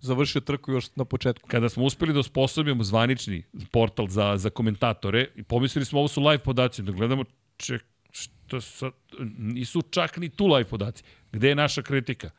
završio 0.00 0.40
trku 0.40 0.72
još 0.72 0.96
na 0.96 1.04
početku. 1.04 1.48
kada 1.48 1.68
smo 1.68 1.84
uspeli 1.84 2.12
da 2.12 2.18
osposobimo 2.18 2.84
zvanični 2.84 3.42
portal 3.70 4.08
za, 4.08 4.36
za 4.36 4.50
komentatore, 4.50 5.26
i 5.36 5.42
pomislili 5.42 5.84
smo 5.84 5.98
ovo 5.98 6.08
su 6.08 6.20
live 6.20 6.38
podaci, 6.38 6.82
da 6.82 6.92
gledamo, 6.92 7.24
ček, 7.56 7.84
što 8.12 8.60
sad, 8.60 8.92
nisu 9.38 9.82
čak 9.82 10.16
ni 10.16 10.28
tu 10.28 10.46
live 10.46 10.64
podaci. 10.64 11.02
Gde 11.32 11.48
je 11.48 11.54
naša 11.54 11.82
kritika? 11.82 12.30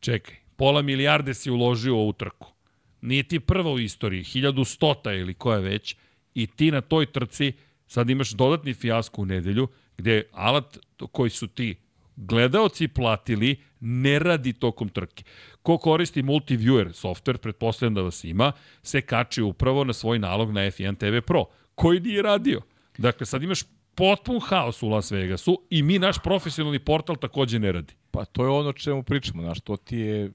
Čekaj, 0.00 0.36
pola 0.56 0.82
milijarde 0.82 1.34
si 1.34 1.50
uložio 1.50 1.96
u 1.96 2.00
ovu 2.00 2.12
trku. 2.12 2.52
Nije 3.00 3.22
ti 3.22 3.40
prva 3.40 3.72
u 3.72 3.78
istoriji, 3.78 4.24
1100 4.24 5.20
ili 5.20 5.34
koja 5.34 5.58
već, 5.58 5.96
i 6.34 6.46
ti 6.46 6.70
na 6.70 6.80
toj 6.80 7.06
trci 7.06 7.52
sad 7.86 8.10
imaš 8.10 8.30
dodatni 8.30 8.74
fijasko 8.74 9.22
u 9.22 9.26
nedelju, 9.26 9.68
gde 9.96 10.22
alat 10.32 10.78
koji 11.12 11.30
su 11.30 11.46
ti 11.46 11.76
gledaoci 12.16 12.88
platili 12.88 13.56
ne 13.80 14.18
radi 14.18 14.52
tokom 14.52 14.88
trke. 14.88 15.24
Ko 15.62 15.78
koristi 15.78 16.22
multiviewer 16.22 16.88
software, 16.92 17.36
pretpostavljam 17.36 17.94
da 17.94 18.02
vas 18.02 18.24
ima, 18.24 18.52
se 18.82 19.00
kači 19.00 19.42
upravo 19.42 19.84
na 19.84 19.92
svoj 19.92 20.18
nalog 20.18 20.52
na 20.52 20.60
F1 20.60 20.96
TV 20.96 21.26
Pro, 21.26 21.44
koji 21.74 22.00
nije 22.00 22.22
radio. 22.22 22.60
Dakle, 22.98 23.26
sad 23.26 23.42
imaš 23.42 23.62
potpun 23.94 24.40
haos 24.40 24.82
u 24.82 24.88
Las 24.88 25.10
Vegasu 25.10 25.60
i 25.70 25.82
mi, 25.82 25.98
naš 25.98 26.18
profesionalni 26.22 26.78
portal, 26.78 27.16
takođe 27.16 27.58
ne 27.58 27.72
radi. 27.72 27.94
Pa 28.10 28.24
to 28.24 28.44
je 28.44 28.50
ono 28.50 28.68
o 28.68 28.72
čemu 28.72 29.02
pričamo, 29.02 29.42
znaš, 29.42 29.60
to 29.60 29.76
ti 29.76 29.96
je 29.96 30.32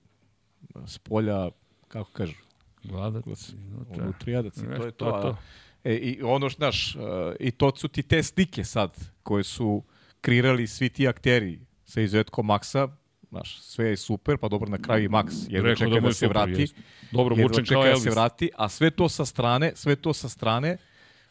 s 0.86 0.98
polja, 0.98 1.50
kako 1.88 2.12
kažu, 2.12 2.34
Gladac, 2.84 3.24
unutrijadac, 3.88 4.58
i 4.58 4.66
to 4.66 4.86
je 4.86 4.92
to. 4.92 5.12
to 5.12 5.22
to. 5.22 5.38
E, 5.84 5.96
I 5.96 6.22
ono, 6.24 6.50
znaš, 6.50 6.96
e, 6.96 7.00
i 7.40 7.52
to 7.52 7.76
su 7.76 7.88
ti 7.88 8.04
te 8.04 8.24
slike 8.24 8.64
sad, 8.64 8.98
koje 9.24 9.44
su 9.44 9.84
kreirali 10.22 10.68
svi 10.68 10.90
ti 10.90 11.08
akteri 11.08 11.60
sa 11.86 12.02
izuzetkom 12.02 12.48
Maxa, 12.48 12.90
znaš, 13.30 13.62
sve 13.62 13.90
je 13.90 13.98
super, 13.98 14.38
pa 14.38 14.48
dobro, 14.48 14.70
na 14.70 14.78
kraju 14.78 15.06
i 15.06 15.10
Max 15.10 15.46
jedno 15.50 15.70
Rekao 15.70 15.88
čeka 15.88 16.00
da, 16.00 16.08
je 16.08 16.14
se 16.14 16.20
super, 16.20 16.30
vrati. 16.30 16.62
jest. 16.62 16.76
Dobro, 17.12 17.36
čeka 17.36 17.74
kao 17.74 17.84
da 17.84 17.90
Elvis. 17.90 18.04
se 18.04 18.10
vrati, 18.10 18.50
a 18.56 18.70
sve 18.70 18.92
to 18.92 19.10
sa 19.10 19.26
strane, 19.26 19.72
sve 19.76 19.96
to 19.96 20.14
sa 20.14 20.30
strane, 20.30 20.78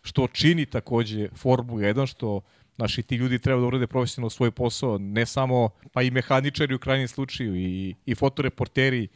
što 0.02 0.28
čini 0.28 0.66
takođe 0.66 1.28
Formulu 1.28 1.78
1, 1.78 2.06
što 2.06 2.40
naši 2.76 3.02
ti 3.02 3.16
ljudi 3.16 3.38
treba 3.38 3.60
da 3.60 3.66
urade 3.66 3.86
profesionalno 3.86 4.30
svoj 4.30 4.50
posao, 4.50 4.98
ne 4.98 5.26
samo, 5.26 5.68
pa 5.92 6.02
i 6.02 6.10
mehaničari 6.10 6.74
u 6.74 6.78
krajnjem 6.78 7.08
slučaju, 7.08 7.56
i, 7.56 7.94
i 8.06 8.14
fotoreporteri, 8.14 9.08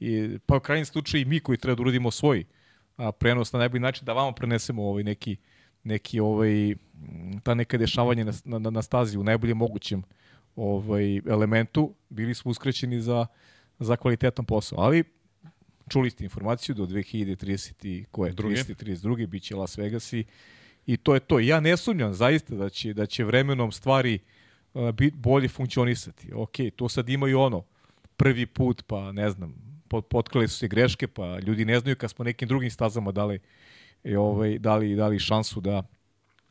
i, 0.00 0.38
pa 0.46 0.56
u 0.56 0.60
krajnjem 0.60 0.86
slučaju 0.86 1.22
i 1.22 1.24
mi 1.24 1.40
koji 1.40 1.58
treba 1.58 1.76
da 1.76 1.82
uradimo 1.82 2.10
svoj 2.10 2.44
a, 2.96 3.12
prenos 3.12 3.52
na 3.52 3.58
najbolji 3.58 3.80
način, 3.80 4.04
da 4.04 4.12
vama 4.12 4.32
prenesemo 4.32 4.82
ovaj 4.82 5.02
neki, 5.02 5.36
neki 5.84 6.20
ovaj, 6.20 6.74
ta 7.42 7.54
neka 7.54 7.78
dešavanja 7.78 8.24
na, 8.24 8.58
na, 8.58 8.70
na 8.70 8.82
stazi 8.82 9.18
u 9.18 9.24
najboljem 9.24 9.56
mogućem 9.56 10.02
ovaj, 10.56 11.16
elementu, 11.16 11.94
bili 12.08 12.34
smo 12.34 12.50
uskraćeni 12.50 13.00
za, 13.00 13.26
za 13.78 13.96
kvalitetan 13.96 14.44
posao. 14.44 14.78
Ali 14.80 15.04
čuli 15.88 16.10
ste 16.10 16.24
informaciju 16.24 16.74
do 16.74 16.86
2030 16.86 17.72
i 17.82 18.04
koje 18.10 18.32
Druge. 18.32 18.54
30 18.54 18.84
32 18.84 19.26
biće 19.26 19.56
Las 19.56 19.78
Vegas 19.78 20.12
i, 20.12 20.24
i 20.86 20.96
to 20.96 21.14
je 21.14 21.20
to. 21.20 21.38
Ja 21.40 21.60
ne 21.60 21.76
sumnjam 21.76 22.14
zaista 22.14 22.54
da 22.54 22.68
će 22.68 22.94
da 22.94 23.06
će 23.06 23.24
vremenom 23.24 23.72
stvari 23.72 24.18
uh, 24.74 24.90
bit 24.90 25.14
bolje 25.14 25.48
funkcionisati. 25.48 26.32
Ok, 26.32 26.54
to 26.76 26.88
sad 26.88 27.08
imaju 27.08 27.40
ono 27.40 27.64
prvi 28.16 28.46
put 28.46 28.82
pa 28.86 29.12
ne 29.12 29.30
znam 29.30 29.54
pot, 29.88 30.08
potkrali 30.08 30.48
su 30.48 30.58
se 30.58 30.68
greške, 30.68 31.08
pa 31.08 31.38
ljudi 31.38 31.64
ne 31.64 31.78
znaju 31.78 31.96
kad 31.96 32.10
smo 32.10 32.24
nekim 32.24 32.48
drugim 32.48 32.70
stazama 32.70 33.12
dali, 33.12 33.38
i 34.04 34.16
ovaj, 34.16 34.58
dali, 34.58 34.96
dali 34.96 35.18
šansu 35.18 35.60
da 35.60 35.82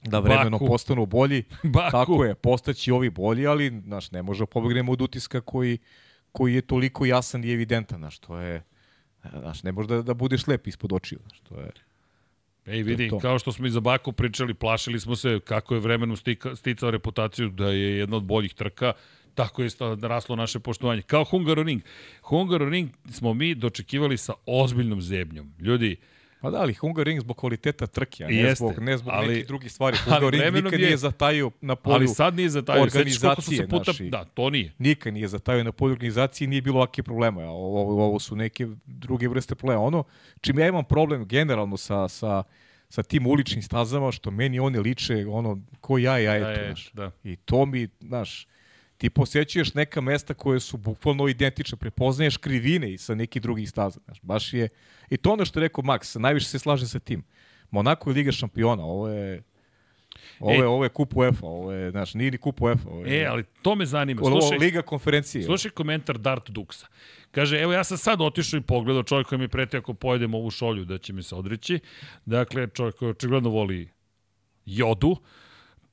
da 0.03 0.19
vremeno 0.19 0.49
Baku. 0.51 0.67
postanu 0.67 1.05
bolji. 1.05 1.43
Baku. 1.65 1.91
Tako 1.91 2.25
je, 2.25 2.35
postaći 2.35 2.91
ovi 2.91 3.09
bolji, 3.09 3.47
ali 3.47 3.81
znaš, 3.81 4.11
ne 4.11 4.23
može 4.23 4.45
pobegnemo 4.45 4.91
od 4.91 5.01
utiska 5.01 5.41
koji, 5.41 5.77
koji 6.31 6.53
je 6.53 6.61
toliko 6.61 7.05
jasan 7.05 7.43
i 7.43 7.51
evidentan. 7.51 7.99
Znaš, 7.99 8.19
to 8.19 8.37
je, 8.37 8.63
znaš, 9.31 9.63
ne 9.63 9.71
može 9.71 9.87
da, 9.87 10.01
da 10.01 10.13
budeš 10.13 10.47
lep 10.47 10.67
ispod 10.67 10.93
očiju. 10.93 11.19
Znaš, 11.21 11.39
to 11.39 11.59
je, 11.59 11.71
Ej, 12.67 12.83
vidi, 12.83 13.09
to. 13.09 13.19
kao 13.19 13.39
što 13.39 13.51
smo 13.51 13.67
i 13.67 13.71
za 13.71 13.79
Baku 13.79 14.11
pričali, 14.11 14.53
plašili 14.53 14.99
smo 14.99 15.15
se 15.15 15.39
kako 15.39 15.73
je 15.73 15.79
vremenom 15.79 16.17
stika, 16.17 16.55
sticao 16.55 16.91
reputaciju 16.91 17.49
da 17.49 17.67
je 17.67 17.97
jedna 17.97 18.17
od 18.17 18.23
boljih 18.23 18.53
trka, 18.53 18.93
tako 19.33 19.63
je 19.63 19.69
sta- 19.69 19.97
raslo 20.01 20.35
naše 20.35 20.59
poštovanje. 20.59 21.01
Kao 21.01 21.23
Hungaroring. 21.23 21.81
Hungaroring 22.21 22.89
smo 23.11 23.33
mi 23.33 23.55
dočekivali 23.55 24.17
sa 24.17 24.33
ozbiljnom 24.45 25.01
zebnjom. 25.01 25.53
Ljudi, 25.59 25.95
Pa 26.43 26.49
da, 26.49 26.57
ali 26.57 26.73
Hungaroring 26.73 27.21
zbog 27.21 27.37
kvaliteta 27.37 27.87
trke, 27.87 28.23
a 28.23 28.27
ne 28.27 28.35
Jeste, 28.35 28.55
zbog, 28.57 28.79
ne 28.79 28.97
zbog 28.97 29.13
ali- 29.13 29.27
nekih 29.27 29.47
drugih 29.47 29.71
stvari. 29.71 29.97
Hungaroring 30.05 30.41
vremenom 30.41 30.63
nikad 30.65 30.79
je- 30.79 30.85
nije 30.85 30.97
zatajio 30.97 31.51
na 31.61 31.75
polju 31.75 31.95
ali 31.95 32.07
sad 32.09 32.35
nije 32.35 32.49
za 32.49 32.61
taj 32.61 32.75
Sećaš 32.79 32.91
koliko 32.93 33.41
su 33.41 33.51
se 33.51 33.53
organizacije, 33.53 33.67
puta... 33.69 33.83
znaš, 33.83 33.99
i- 33.99 34.09
Da, 34.09 34.25
to 34.25 34.49
nije. 34.49 34.73
nikad 34.77 35.13
nije 35.13 35.27
zatajio 35.27 35.63
na 35.63 35.71
polju 35.71 35.93
organizacije, 35.93 36.47
nije 36.47 36.61
bilo 36.61 36.77
ovakve 36.77 37.03
problema. 37.03 37.41
Ovo, 37.43 37.81
ovo, 38.01 38.19
su 38.19 38.35
neke 38.35 38.67
druge 38.85 39.27
vrste 39.27 39.55
problema. 39.55 39.81
Ono, 39.81 40.03
čim 40.41 40.59
ja 40.59 40.67
imam 40.67 40.83
problem 40.85 41.25
generalno 41.25 41.77
sa, 41.77 42.07
sa, 42.07 42.43
sa 42.89 43.03
tim 43.03 43.27
uličnim 43.27 43.61
stazama, 43.61 44.11
što 44.11 44.31
meni 44.31 44.59
one 44.59 44.79
liče, 44.79 45.25
ono, 45.27 45.59
ko 45.81 45.97
ja 45.97 46.19
i 46.19 46.25
Da, 46.25 46.49
je, 46.49 46.65
znaš. 46.65 46.91
da. 46.91 47.11
I 47.23 47.35
to 47.35 47.65
mi, 47.65 47.87
znaš, 48.01 48.47
ti 49.03 49.09
posjećuješ 49.09 49.73
neka 49.73 50.01
mesta 50.01 50.33
koje 50.33 50.59
su 50.59 50.77
bukvalno 50.77 51.27
identične, 51.27 51.77
prepoznaješ 51.77 52.37
krivine 52.37 52.93
i 52.93 52.97
sa 52.97 53.15
nekih 53.15 53.41
drugih 53.41 53.69
staza, 53.69 53.99
znaš, 54.05 54.19
baš 54.21 54.53
je, 54.53 54.69
i 55.09 55.17
to 55.17 55.33
ono 55.33 55.45
što 55.45 55.59
je 55.59 55.61
rekao 55.61 55.83
Max, 55.83 56.19
najviše 56.19 56.47
se 56.47 56.59
slažem 56.59 56.87
sa 56.87 56.99
tim. 56.99 57.23
Monako 57.71 58.09
je 58.09 58.13
Liga 58.13 58.31
šampiona, 58.31 58.83
ovo 58.83 59.09
je, 59.09 59.43
ovo 60.39 60.51
je, 60.51 60.57
Ej. 60.57 60.63
ovo 60.63 60.83
je 60.83 60.89
kup 60.89 61.15
UEFA, 61.15 61.45
ovo 61.45 61.71
je, 61.71 61.91
znaš, 61.91 62.13
nije 62.13 62.31
ni 62.31 62.37
kup 62.37 62.61
UEFA, 62.61 62.89
ovo 62.89 63.05
je, 63.05 63.21
E, 63.21 63.25
ali 63.25 63.43
to 63.61 63.75
me 63.75 63.85
zanima. 63.85 64.21
Slušaj, 64.21 64.57
Liga 64.57 64.81
konferencije. 64.81 65.43
Slušaj 65.43 65.71
komentar 65.71 66.17
Dart 66.17 66.49
Duxa. 66.49 66.85
Kaže, 67.31 67.59
evo 67.59 67.73
ja 67.73 67.83
sam 67.83 67.97
sad 67.97 68.21
otišao 68.21 68.57
i 68.57 68.61
pogledao 68.61 69.03
čovjek 69.03 69.27
koji 69.27 69.39
mi 69.39 69.47
preti 69.47 69.77
ako 69.77 69.93
pojedem 69.93 70.33
ovu 70.33 70.51
šolju 70.51 70.85
da 70.85 70.97
će 70.97 71.13
mi 71.13 71.23
se 71.23 71.35
odreći. 71.35 71.79
Dakle, 72.25 72.67
čovjek 72.67 72.95
koji 72.95 73.11
očigledno 73.11 73.49
voli 73.49 73.89
jodu, 74.65 75.17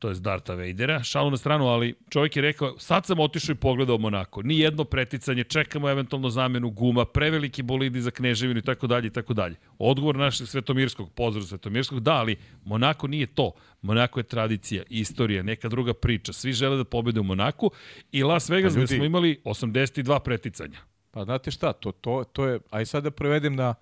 to 0.01 0.09
je 0.09 0.14
Darta 0.14 0.55
Vadera, 0.55 1.03
šalu 1.03 1.30
na 1.30 1.36
stranu, 1.36 1.66
ali 1.66 1.94
čovjek 2.11 2.36
je 2.36 2.42
rekao, 2.42 2.78
sad 2.78 3.07
sam 3.07 3.20
otišao 3.20 3.53
i 3.53 3.57
pogledao 3.57 3.98
Monako. 3.98 4.42
Ni 4.42 4.59
jedno 4.59 4.84
preticanje, 4.84 5.44
čekamo 5.44 5.90
eventualno 5.90 6.30
zamenu 6.30 6.70
guma, 6.70 7.05
preveliki 7.05 7.62
bolidi 7.62 8.01
za 8.01 8.11
kneževinu 8.11 8.59
i 8.59 8.62
tako 8.62 8.86
dalje 8.86 9.07
i 9.07 9.11
tako 9.11 9.34
dalje. 9.34 9.57
Odgovor 9.78 10.16
našeg 10.16 10.46
Svetomirskog, 10.48 11.11
pozdrav 11.12 11.44
Svetomirskog, 11.44 12.01
da, 12.01 12.12
ali 12.12 12.36
Monako 12.64 13.07
nije 13.07 13.26
to. 13.26 13.53
Monako 13.82 14.20
je 14.20 14.24
tradicija, 14.24 14.82
istorija, 14.88 15.42
neka 15.42 15.68
druga 15.68 15.94
priča. 15.94 16.32
Svi 16.32 16.53
žele 16.53 16.76
da 16.76 16.84
pobede 16.84 17.20
u 17.20 17.24
Monaku 17.24 17.70
i 18.12 18.22
Las 18.22 18.48
Vegas 18.51 18.72
Pa 18.72 18.74
gde 18.74 18.80
ljudi- 18.80 18.96
smo 18.96 19.05
imali 19.05 19.40
82 19.44 20.18
preticanja. 20.20 20.78
Pa 21.11 21.24
znate 21.24 21.51
šta, 21.51 21.72
to, 21.72 21.92
to, 21.92 22.24
to 22.32 22.46
je, 22.46 22.61
aj 22.70 22.86
sad 22.86 23.05
da 23.05 23.11
prevedem 23.11 23.57
na, 23.57 23.74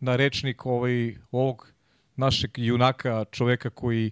na 0.00 0.16
rečnik 0.16 0.66
ovaj, 0.66 1.14
ovog 1.30 1.72
našeg 2.16 2.50
junaka, 2.56 3.24
čoveka 3.30 3.70
koji, 3.70 4.10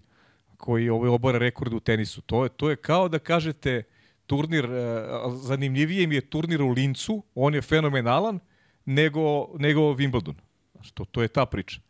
koji 0.65 0.89
ovaj, 0.89 1.09
obora 1.09 1.39
rekord 1.39 1.73
u 1.73 1.81
tenisu. 1.81 2.21
To 2.21 2.45
je, 2.45 2.49
to 2.49 2.71
je 2.71 2.77
kao 2.77 3.09
da 3.09 3.19
kažete 3.19 3.83
turnir, 4.27 4.65
e, 4.65 5.05
zanimljivije 5.43 6.07
mi 6.07 6.15
je 6.15 6.21
turnir 6.21 6.62
u 6.62 6.71
Lincu, 6.71 7.23
on 7.35 7.55
je 7.55 7.62
fenomenalan, 7.62 8.39
nego, 8.85 9.49
nego 9.59 9.81
Wimbledon. 9.81 10.35
Znaš, 10.73 10.91
to, 10.91 11.23
je 11.23 11.29
ta 11.29 11.47
priča. 11.47 11.81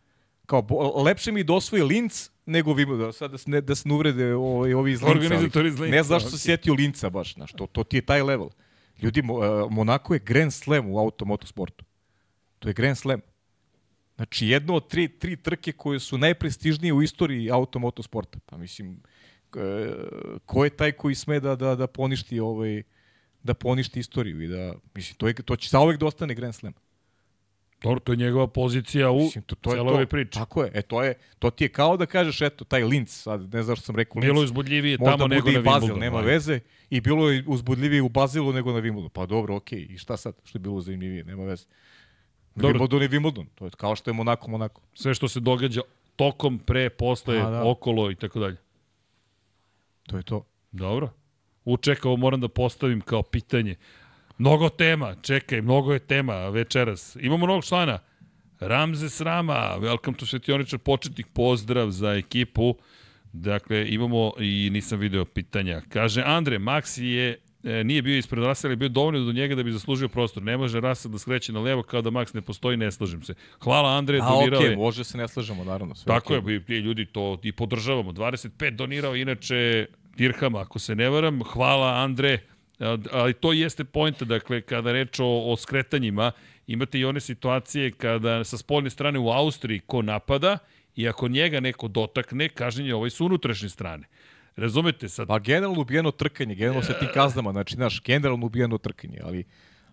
Kao, 0.46 0.62
bo, 0.62 1.02
lepše 1.02 1.32
mi 1.32 1.44
da 1.44 1.52
osvoji 1.54 1.82
Linz 1.82 2.30
nego 2.46 2.74
Wimbledon. 2.74 3.12
Sad 3.12 3.30
da 3.30 3.38
se 3.38 3.50
ne, 3.50 3.60
da 3.60 3.74
se 3.74 3.88
ne 3.88 3.94
uvrede 3.94 4.34
ovaj, 4.34 4.74
ovi 4.74 4.92
iz 4.92 5.02
Linca. 5.02 5.62
iz 5.62 5.80
Linca, 5.80 5.96
Ne 5.96 6.02
znaš 6.02 6.22
što 6.22 6.30
se 6.30 6.34
okej. 6.36 6.44
sjetio 6.44 6.74
Linca 6.74 7.10
baš. 7.10 7.34
Znaš, 7.34 7.52
to, 7.52 7.66
to 7.66 7.84
ti 7.84 7.96
je 7.96 8.02
taj 8.02 8.22
level. 8.22 8.50
Ljudi, 9.02 9.22
Mo- 9.22 9.44
e, 9.44 9.70
Monako 9.70 10.14
je 10.14 10.20
Grand 10.20 10.52
Slam 10.52 10.90
u 10.90 10.98
automotosportu. 10.98 11.84
To 12.58 12.68
je 12.68 12.72
Grand 12.72 12.98
Slam. 12.98 13.20
Znači, 14.16 14.46
jedno 14.46 14.74
od 14.74 14.88
tri, 14.88 15.08
tri 15.08 15.36
trke 15.36 15.72
koje 15.72 16.00
su 16.00 16.18
najprestižnije 16.18 16.92
u 16.92 17.02
istoriji 17.02 17.50
automotosporta. 17.50 18.38
Pa 18.46 18.56
mislim, 18.56 19.00
ko 20.46 20.64
je 20.64 20.70
taj 20.70 20.92
koji 20.92 21.14
sme 21.14 21.40
da, 21.40 21.56
da, 21.56 21.74
da 21.74 21.86
poništi 21.86 22.40
ovaj, 22.40 22.82
da 23.42 23.54
poništi 23.54 24.00
istoriju 24.00 24.42
i 24.42 24.48
da, 24.48 24.74
mislim, 24.94 25.16
to, 25.16 25.28
je, 25.28 25.34
to 25.34 25.56
će 25.56 25.68
zauvek 25.68 26.00
da 26.00 26.06
ostane 26.06 26.34
Grand 26.34 26.54
Slam. 26.54 26.72
Dobro, 27.82 28.00
to 28.00 28.12
je 28.12 28.16
njegova 28.16 28.46
pozicija 28.46 29.10
u 29.10 29.18
Mislim, 29.18 29.44
to, 29.44 29.54
to 29.54 29.70
je 29.70 29.76
celoj 29.76 29.92
ovoj 29.92 30.06
priči. 30.06 30.30
Tako 30.30 30.64
je. 30.64 30.70
E, 30.74 30.82
to, 30.82 31.02
je, 31.02 31.14
to 31.38 31.50
ti 31.50 31.64
je 31.64 31.68
kao 31.68 31.96
da 31.96 32.06
kažeš, 32.06 32.40
eto, 32.40 32.64
taj 32.64 32.84
Linz, 32.84 33.10
sad 33.10 33.54
ne 33.54 33.62
znam 33.62 33.76
što 33.76 33.86
sam 33.86 33.96
rekao, 33.96 34.20
Bilo 34.20 34.40
je 34.40 34.44
uzbudljivije 34.44 34.98
možda 34.98 35.16
tamo 35.16 35.28
nego 35.28 35.50
na 35.50 35.58
i 35.58 35.62
Bazil, 35.62 35.88
Wimbledonu. 35.88 36.00
nema 36.00 36.18
ajde. 36.18 36.30
veze. 36.30 36.60
I 36.90 37.00
bilo 37.00 37.30
je 37.30 37.44
uzbudljivije 37.46 38.02
u 38.02 38.08
Bazilu 38.08 38.52
nego 38.52 38.72
na 38.72 38.80
Wimbledonu. 38.80 39.08
Pa 39.08 39.26
dobro, 39.26 39.56
okej. 39.56 39.86
I 39.90 39.98
šta 39.98 40.16
sad? 40.16 40.34
Što 40.44 40.58
je 40.58 40.60
bilo 40.60 40.80
zanimljivije? 40.80 41.24
Nema 41.24 41.44
veze. 41.44 41.64
Dobro. 42.54 42.78
Wimbledon 42.78 43.02
je 43.02 43.08
Wimbledon. 43.08 43.46
To 43.54 43.64
je 43.64 43.70
kao 43.70 43.96
što 43.96 44.10
je 44.10 44.14
Monako, 44.14 44.50
Monako. 44.50 44.80
Sve 44.94 45.14
što 45.14 45.28
se 45.28 45.40
događa 45.40 45.80
tokom, 46.16 46.58
pre, 46.58 46.90
posle, 46.90 47.40
A, 47.40 47.50
da. 47.50 47.70
okolo 47.70 48.10
i 48.10 48.14
tako 48.14 48.40
dalje. 48.40 48.56
To 50.06 50.16
je 50.16 50.22
to. 50.22 50.46
Dobro. 50.72 51.10
U, 51.64 51.76
čekaj, 51.76 52.08
ovo 52.08 52.16
moram 52.16 52.40
da 52.40 52.48
postavim 52.48 53.00
kao 53.00 53.22
pitanje. 53.22 53.76
Mnogo 54.38 54.68
tema, 54.68 55.14
čekaj, 55.22 55.62
mnogo 55.62 55.92
je 55.92 55.98
tema 55.98 56.48
večeras. 56.48 57.16
Imamo 57.20 57.46
novog 57.46 57.64
člana. 57.64 57.98
Ramzes 58.60 59.20
Rama, 59.20 59.76
welcome 59.78 60.16
to 60.16 60.26
Svetioničar, 60.26 60.78
početnik 60.78 61.26
pozdrav 61.32 61.90
za 61.90 62.14
ekipu. 62.14 62.74
Dakle, 63.32 63.88
imamo 63.88 64.32
i 64.38 64.70
nisam 64.72 64.98
video 64.98 65.24
pitanja. 65.24 65.82
Kaže, 65.88 66.22
Andre, 66.26 66.58
Max 66.58 67.02
je 67.02 67.38
e, 67.64 67.84
nije 67.84 68.02
bio 68.02 68.18
ispred 68.18 68.44
Rasela, 68.44 68.72
je 68.72 68.76
bio 68.76 68.88
dovoljno 68.88 69.24
do 69.24 69.32
njega 69.32 69.54
da 69.54 69.62
bi 69.62 69.72
zaslužio 69.72 70.08
prostor. 70.08 70.42
Ne 70.42 70.56
može 70.56 70.80
Rasel 70.80 71.10
da 71.10 71.18
skreće 71.18 71.52
na 71.52 71.60
levo 71.60 71.82
kao 71.82 72.02
da 72.02 72.10
Max 72.10 72.34
ne 72.34 72.42
postoji, 72.42 72.76
ne 72.76 72.92
slažem 72.92 73.22
se. 73.22 73.34
Hvala 73.60 73.96
Andre, 73.96 74.18
A 74.22 74.28
donirao 74.30 74.58
okej, 74.60 74.70
je. 74.70 74.76
može 74.76 75.04
se 75.04 75.18
ne 75.18 75.28
slažemo, 75.28 75.64
naravno. 75.64 75.94
Sve 75.94 76.14
Tako 76.14 76.36
okej. 76.36 76.60
je, 76.68 76.80
ljudi 76.80 77.06
to 77.06 77.40
i 77.42 77.52
podržavamo. 77.52 78.12
25 78.12 78.70
donirao 78.70 79.16
inače 79.16 79.86
Dirhama, 80.16 80.60
ako 80.60 80.78
se 80.78 80.94
ne 80.94 81.08
varam. 81.08 81.42
Hvala 81.42 82.02
Andre, 82.02 82.38
ali 83.10 83.32
to 83.32 83.52
jeste 83.52 83.84
pojenta, 83.84 84.24
dakle, 84.24 84.60
kada 84.60 84.92
reč 84.92 85.20
o, 85.20 85.52
o 85.52 85.56
skretanjima, 85.56 86.32
imate 86.66 86.98
i 86.98 87.04
one 87.04 87.20
situacije 87.20 87.90
kada 87.90 88.44
sa 88.44 88.58
spoljne 88.58 88.90
strane 88.90 89.18
u 89.18 89.28
Austriji 89.28 89.80
ko 89.86 90.02
napada 90.02 90.58
i 90.96 91.08
ako 91.08 91.28
njega 91.28 91.60
neko 91.60 91.88
dotakne, 91.88 92.48
kažnjen 92.48 92.92
ovaj 92.92 93.10
su 93.10 93.26
unutrašnje 93.26 93.68
strane. 93.68 94.06
Razumete 94.56 95.08
sad? 95.08 95.28
Pa 95.28 95.38
generalno 95.38 95.80
ubijeno 95.80 96.10
trkanje, 96.10 96.54
generalno 96.54 96.82
sa 96.82 96.98
tim 96.98 97.08
kaznama, 97.14 97.52
znači, 97.52 97.74
znaš, 97.74 98.02
generalno 98.02 98.46
ubijeno 98.46 98.78
trkanje, 98.78 99.18
ali 99.22 99.44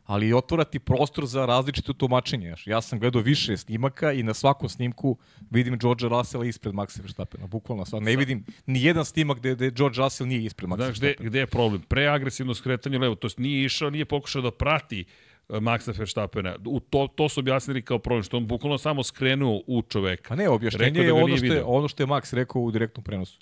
ali 0.06 0.34
otvara 0.34 0.64
ti 0.64 0.80
prostor 0.80 1.26
za 1.26 1.46
različito 1.46 1.94
tumačenje. 1.94 2.48
Znaš. 2.48 2.68
Ja 2.68 2.82
sam 2.82 3.00
gledao 3.00 3.22
više 3.22 3.58
snimaka 3.58 4.12
i 4.12 4.24
na 4.24 4.34
svakom 4.34 4.70
snimku 4.70 5.18
vidim 5.50 5.80
George 5.80 6.08
Russella 6.08 6.46
ispred 6.46 6.74
Maxa 6.74 7.02
Verstappena, 7.02 7.48
bukvalno 7.48 7.86
sad. 7.86 8.04
Ne 8.04 8.16
vidim 8.16 8.46
ni 8.66 8.84
jedan 8.84 9.06
snimak 9.06 9.38
gde, 9.38 9.56
gde 9.56 9.72
George 9.72 9.98
Russell 9.98 10.28
nije 10.28 10.44
ispred 10.44 10.70
Maxa 10.70 10.76
Znaš, 10.76 10.98
gde, 10.98 11.08
Verstappena. 11.08 11.30
gde 11.30 11.40
je 11.40 11.48
problem? 11.48 11.82
Preagresivno 11.82 12.54
skretanje 12.54 12.98
levo, 12.98 13.16
to 13.16 13.26
jest 13.26 13.38
nije 13.38 13.66
išao, 13.66 13.90
nije 13.90 14.06
pokušao 14.06 14.42
da 14.42 14.52
prati 14.52 15.06
e, 15.50 15.54
Maxa 15.60 15.98
Verstappena. 15.98 16.56
U 16.66 16.80
to, 16.80 17.08
to 17.16 17.30
su 17.30 17.40
objasnili 17.40 17.82
kao 17.82 18.00
problem, 18.00 18.24
što 18.24 18.38
on 18.38 18.48
bukvalno 18.48 18.78
samo 18.78 19.04
skrenuo 19.04 19.62
u 19.68 19.82
čoveka. 19.82 20.30
Pa 20.30 20.36
ne, 20.36 20.50
objašnjenje 20.50 21.00
Rekao 21.00 21.02
da 21.02 21.08
je 21.08 21.24
ono 21.24 21.38
što 21.38 21.46
je, 21.46 21.64
ono 21.64 21.88
što 21.88 22.04
je 22.04 22.08
Max 22.08 22.34
rekao 22.36 22.62
u 22.62 22.72
direktnom 22.72 23.04
prenosu. 23.04 23.40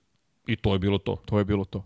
I 0.50 0.56
to 0.56 0.74
je 0.74 0.80
bilo 0.80 0.98
to. 0.98 1.16
To 1.26 1.38
je 1.40 1.46
bilo 1.46 1.66
to. 1.66 1.84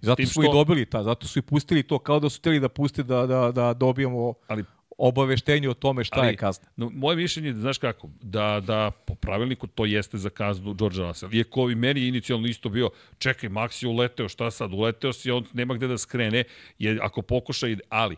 Zato 0.00 0.26
što- 0.26 0.42
i 0.42 0.52
dobili 0.52 0.86
ta, 0.86 1.02
zato 1.02 1.26
su 1.26 1.38
i 1.38 1.42
pustili 1.42 1.82
to, 1.82 1.98
kao 1.98 2.20
da 2.20 2.30
su 2.30 2.38
hteli 2.40 2.60
da 2.60 2.68
puste 2.68 3.02
da, 3.02 3.26
da, 3.26 3.52
da 3.52 3.74
dobijemo 3.74 4.34
Ali 4.48 4.64
obaveštenje 4.98 5.68
o 5.68 5.74
tome 5.74 6.04
šta 6.04 6.20
Ali- 6.20 6.28
je 6.28 6.36
kazna. 6.36 6.68
No, 6.76 6.90
moje 6.90 7.16
mišljenje 7.16 7.48
je, 7.48 7.54
znaš 7.54 7.78
kako, 7.78 8.08
da, 8.22 8.60
da 8.66 8.90
po 8.90 9.14
pravilniku 9.14 9.66
to 9.66 9.84
jeste 9.84 10.18
za 10.18 10.30
kaznu 10.30 10.74
George 10.74 10.98
Russell. 10.98 11.34
Iako 11.34 11.62
ovi 11.62 11.74
meni 11.74 12.00
je 12.00 12.08
inicijalno 12.08 12.46
isto 12.46 12.68
bio, 12.68 12.90
čekaj, 13.18 13.50
Max 13.50 13.82
je 13.84 13.88
uleteo, 13.88 14.28
šta 14.28 14.50
sad, 14.50 14.72
uleteo 14.72 15.12
si, 15.12 15.30
on 15.30 15.44
nema 15.52 15.74
gde 15.74 15.86
da 15.86 15.98
skrene, 15.98 16.44
je, 16.78 16.98
ako 17.02 17.22
pokuša 17.22 17.66
ali 17.88 18.16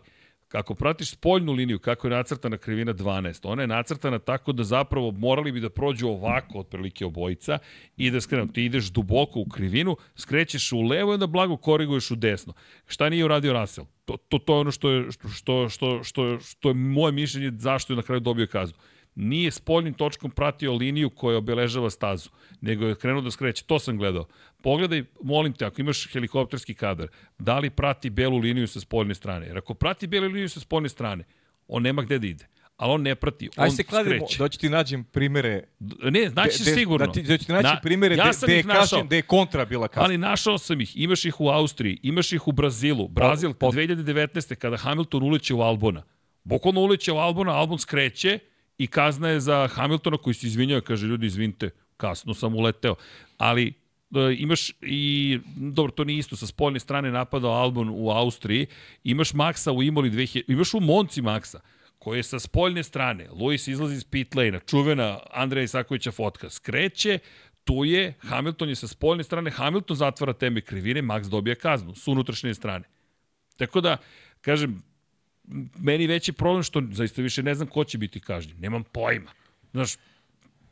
Kako 0.53 0.75
pratiš 0.75 1.11
spoljnu 1.11 1.51
liniju, 1.51 1.79
kako 1.79 2.07
je 2.07 2.11
nacrtana 2.11 2.57
krivina 2.57 2.93
12, 2.93 3.39
ona 3.43 3.61
je 3.61 3.67
nacrtana 3.67 4.19
tako 4.19 4.51
da 4.51 4.63
zapravo 4.63 5.11
morali 5.11 5.51
bi 5.51 5.59
da 5.59 5.69
prođu 5.69 6.07
ovako 6.07 6.59
otprilike 6.59 7.05
obojica 7.05 7.57
i 7.97 8.11
da 8.11 8.21
skrenu. 8.21 8.47
Ti 8.47 8.65
ideš 8.65 8.85
duboko 8.85 9.39
u 9.39 9.49
krivinu, 9.49 9.97
skrećeš 10.15 10.71
u 10.71 10.81
levo 10.81 11.11
i 11.11 11.13
onda 11.13 11.27
blago 11.27 11.57
koriguješ 11.57 12.11
u 12.11 12.15
desno. 12.15 12.53
Šta 12.87 13.09
nije 13.09 13.25
uradio 13.25 13.53
Russell? 13.53 13.87
To, 14.05 14.17
to, 14.17 14.37
to 14.37 14.53
je 14.53 14.59
ono 14.59 14.71
što 14.71 14.89
je, 14.89 15.11
što, 15.33 15.69
što, 15.69 16.03
što, 16.03 16.39
što 16.39 16.69
je 16.69 16.73
moje 16.73 17.11
mišljenje 17.11 17.51
zašto 17.57 17.93
je 17.93 17.97
na 17.97 18.03
kraju 18.03 18.19
dobio 18.19 18.47
kaznu 18.47 18.77
nije 19.15 19.51
spoljnim 19.51 19.93
točkom 19.93 20.31
pratio 20.31 20.73
liniju 20.73 21.09
koja 21.09 21.37
obeležava 21.37 21.89
stazu, 21.89 22.29
nego 22.61 22.85
je 22.85 22.95
krenuo 22.95 23.21
da 23.21 23.31
skreće. 23.31 23.63
To 23.63 23.79
sam 23.79 23.97
gledao. 23.97 24.25
Pogledaj, 24.61 25.03
molim 25.23 25.53
te, 25.53 25.65
ako 25.65 25.81
imaš 25.81 26.07
helikopterski 26.07 26.73
kadar, 26.73 27.07
da 27.39 27.59
li 27.59 27.69
prati 27.69 28.09
belu 28.09 28.37
liniju 28.37 28.67
sa 28.67 28.79
spoljne 28.79 29.15
strane? 29.15 29.45
Jer 29.45 29.57
ako 29.57 29.73
prati 29.73 30.07
belu 30.07 30.27
liniju 30.27 30.49
sa 30.49 30.59
spoljne 30.59 30.89
strane, 30.89 31.23
on 31.67 31.83
nema 31.83 32.01
gde 32.01 32.19
da 32.19 32.27
ide. 32.27 32.47
ali 32.77 32.91
on 32.91 33.01
ne 33.01 33.15
prati, 33.15 33.49
on 33.57 33.63
Aj 33.63 33.69
se 33.69 33.83
kladimo, 33.83 34.15
skreće. 34.17 34.37
da 34.39 34.49
ću 34.49 34.59
ti 34.59 34.69
nađem 34.69 35.03
primere. 35.03 35.63
Ne, 36.03 36.29
znači 36.29 36.57
de- 36.59 36.65
de- 36.65 36.73
sigurno. 36.73 37.05
Da, 37.05 37.11
ti, 37.11 37.21
da 37.21 37.37
ću 37.37 37.45
ti 37.45 37.51
naći 37.51 37.63
Na- 37.65 37.79
primere 37.81 38.15
ja 38.15 38.31
gde, 38.43 38.63
našao. 38.63 38.81
kažem, 38.81 39.07
gde 39.07 39.15
je 39.15 39.21
kontra 39.21 39.65
bila 39.65 39.87
kasna. 39.87 40.03
Ali 40.03 40.17
našao 40.17 40.57
sam 40.57 40.81
ih. 40.81 40.97
Imaš 40.97 41.25
ih 41.25 41.41
u 41.41 41.49
Austriji, 41.49 41.99
imaš 42.01 42.33
ih 42.33 42.47
u 42.47 42.51
Brazilu. 42.51 43.07
Brazil, 43.07 43.53
po- 43.53 43.71
2019. 43.71 44.55
kada 44.55 44.77
Hamilton 44.77 45.23
uleće 45.23 45.53
u 45.53 45.61
Albona. 45.61 46.03
Bukvalno 46.43 46.81
uleće 46.81 47.11
u 47.11 47.17
Albona, 47.17 47.51
Albon 47.51 47.79
skreće 47.79 48.39
i 48.77 48.87
kazna 48.87 49.29
je 49.29 49.39
za 49.39 49.67
Hamiltona 49.67 50.17
koji 50.17 50.33
se 50.33 50.47
izvinjava, 50.47 50.81
kaže 50.81 51.07
ljudi 51.07 51.25
izvinite, 51.25 51.69
kasno 51.97 52.33
sam 52.33 52.55
uleteo. 52.55 52.95
Ali 53.37 53.67
e, 53.67 54.35
imaš 54.37 54.71
i, 54.81 55.39
dobro, 55.55 55.91
to 55.91 56.03
nije 56.03 56.19
isto, 56.19 56.35
sa 56.35 56.47
spoljne 56.47 56.79
strane 56.79 57.11
napadao 57.11 57.51
Albon 57.51 57.89
u 57.89 58.09
Austriji, 58.09 58.67
imaš 59.03 59.31
Maxa 59.31 59.71
u 59.71 59.83
Imoli 59.83 60.11
2000, 60.11 60.43
imaš 60.47 60.73
u 60.73 60.79
Monci 60.79 61.21
Maxa, 61.21 61.59
koji 61.99 62.19
je 62.19 62.23
sa 62.23 62.39
spoljne 62.39 62.83
strane, 62.83 63.29
Luis 63.31 63.67
izlazi 63.67 63.95
iz 63.95 64.03
pit 64.03 64.35
lane 64.35 64.59
čuvena 64.67 65.19
Andreja 65.31 65.63
Isakovića 65.63 66.11
fotka, 66.11 66.49
skreće, 66.49 67.19
tu 67.63 67.85
je, 67.85 68.13
Hamilton 68.19 68.69
je 68.69 68.75
sa 68.75 68.87
spoljne 68.87 69.23
strane, 69.23 69.51
Hamilton 69.51 69.97
zatvara 69.97 70.33
teme 70.33 70.61
krivine, 70.61 71.01
Max 71.01 71.29
dobija 71.29 71.55
kaznu 71.55 71.95
s 71.95 72.07
unutrašnje 72.07 72.53
strane. 72.53 72.83
Tako 73.57 73.81
da, 73.81 73.97
kažem, 74.41 74.83
meni 75.77 76.07
veći 76.07 76.33
problem 76.33 76.63
što 76.63 76.81
zaista 76.91 77.21
više 77.21 77.43
ne 77.43 77.55
znam 77.55 77.67
ko 77.67 77.83
će 77.83 77.97
biti 77.97 78.19
kažnjen. 78.19 78.59
Nemam 78.59 78.83
pojma. 78.83 79.31
Znaš, 79.71 79.95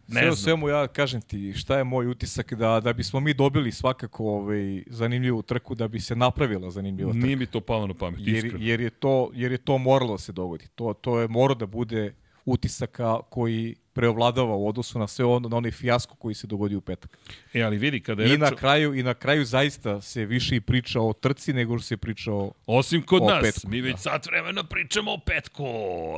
ne 0.07 0.22
Sve 0.22 0.22
znam. 0.22 0.36
svemu 0.36 0.69
ja 0.69 0.88
kažem 0.88 1.22
ti 1.22 1.53
šta 1.53 1.78
je 1.78 1.84
moj 1.84 2.07
utisak 2.07 2.53
da 2.53 2.80
da 2.80 2.93
bismo 2.93 3.19
mi 3.19 3.34
dobili 3.34 3.72
svakako 3.72 4.26
ovaj 4.26 4.84
zanimljivu 4.88 5.41
trku 5.41 5.76
da 5.76 5.88
bi 5.88 5.99
se 5.99 6.15
napravila 6.15 6.72
zanimljiva 6.72 7.11
trka. 7.11 7.26
Nije 7.26 7.36
mi 7.36 7.45
to 7.45 7.61
palo 7.61 7.88
na 7.88 7.93
pamet, 7.93 8.19
Jer, 8.24 8.36
iskreno. 8.36 8.65
jer, 8.65 8.82
je 8.82 8.89
to, 8.89 9.30
jer 9.34 9.51
je 9.51 9.57
to 9.57 9.78
moralo 9.78 10.11
da 10.11 10.17
se 10.17 10.32
dogodi. 10.32 10.67
To, 10.76 10.93
to 10.93 11.19
je 11.19 11.28
morao 11.28 11.55
da 11.55 11.65
bude 11.65 12.13
utisaka 12.45 13.19
koji 13.30 13.76
preovladava 13.94 14.56
u 14.56 14.68
odnosu 14.68 15.00
na 15.00 15.08
sve 15.08 15.26
ono, 15.26 15.50
na 15.50 15.58
onaj 15.58 15.72
fijasko 15.72 16.16
koji 16.16 16.36
se 16.36 16.48
dogodio 16.48 16.78
u 16.78 16.82
petak. 16.82 17.18
E, 17.54 17.62
ali 17.62 17.78
vidi, 17.78 18.00
kada 18.00 18.24
je 18.24 18.30
I 18.30 18.32
reč... 18.32 18.39
na 18.39 18.56
kraju 18.56 18.94
i 18.94 19.04
na 19.04 19.14
kraju 19.14 19.46
zaista 19.46 20.02
se 20.02 20.26
više 20.26 20.56
i 20.56 20.62
priča 20.62 21.02
o 21.02 21.14
trci 21.14 21.54
nego 21.54 21.78
što 21.78 21.88
se 21.88 21.98
priča 21.98 22.34
o 22.34 22.52
Osim 22.66 23.02
kod 23.02 23.22
O 23.22 23.26
nas, 23.26 23.42
petku, 23.42 23.70
mi 23.70 23.82
već 23.82 23.94
da. 23.94 23.98
sat 23.98 24.26
vremena 24.26 24.64
pričamo 24.64 25.14
o 25.14 25.18
petku, 25.18 25.66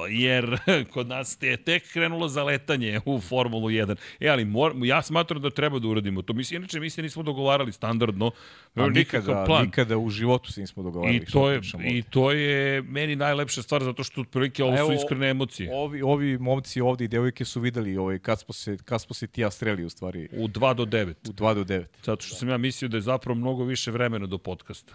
jer 0.09 0.57
kod 0.93 1.07
nas 1.07 1.37
je 1.41 1.57
tek 1.57 1.91
krenulo 1.91 2.27
zaletanje 2.27 3.01
u 3.05 3.21
Formulu 3.21 3.69
1. 3.69 3.95
E, 4.19 4.27
ali 4.27 4.45
mor, 4.45 4.73
ja 4.83 5.01
smatram 5.01 5.41
da 5.41 5.49
treba 5.49 5.79
da 5.79 5.87
uradimo 5.87 6.21
to. 6.21 6.33
Mislim, 6.33 6.61
inače, 6.61 6.79
mi 6.79 6.89
se 6.89 7.01
nismo 7.01 7.23
dogovarali 7.23 7.71
standardno, 7.71 8.31
a 8.75 8.87
nikada, 8.87 9.43
plan. 9.45 9.65
nikada 9.65 9.97
u 9.97 10.09
životu 10.09 10.51
se 10.51 10.61
nismo 10.61 10.83
dogovarali. 10.83 11.17
I 11.17 11.25
to, 11.25 11.49
je, 11.49 11.61
I 11.83 12.01
to 12.01 12.31
je 12.31 12.81
meni 12.81 13.15
najlepša 13.15 13.61
stvar, 13.61 13.83
zato 13.83 14.03
što 14.03 14.21
otprilike 14.21 14.63
ovo 14.63 14.87
su 14.87 14.93
iskrene 14.93 15.29
emocije. 15.29 15.69
Ovi, 15.73 16.01
ovi 16.01 16.37
momci 16.37 16.81
ovde 16.81 17.05
i 17.05 17.07
devojke 17.07 17.45
su 17.45 17.62
videli 17.63 17.97
ovaj, 17.97 18.19
kad, 18.19 18.39
smo 18.39 18.53
se, 18.53 18.77
kad 18.85 19.01
smo 19.01 19.13
se 19.13 19.27
ti 19.27 19.41
ja 19.41 19.51
streli 19.51 19.85
u 19.85 19.89
stvari 19.89 20.29
U 20.31 20.47
2 20.47 20.73
do 20.73 20.85
9. 20.85 21.29
u 21.29 21.33
2 21.33 21.55
do 21.55 21.63
9. 21.63 21.85
Zato 22.03 22.21
što 22.21 22.35
sam 22.35 22.49
ja 22.49 22.57
mislio 22.57 22.89
da 22.89 22.97
je 22.97 23.01
zapravo 23.01 23.35
mnogo 23.35 23.63
više 23.63 23.91
vremena 23.91 24.25
do 24.25 24.37
podcasta. 24.37 24.93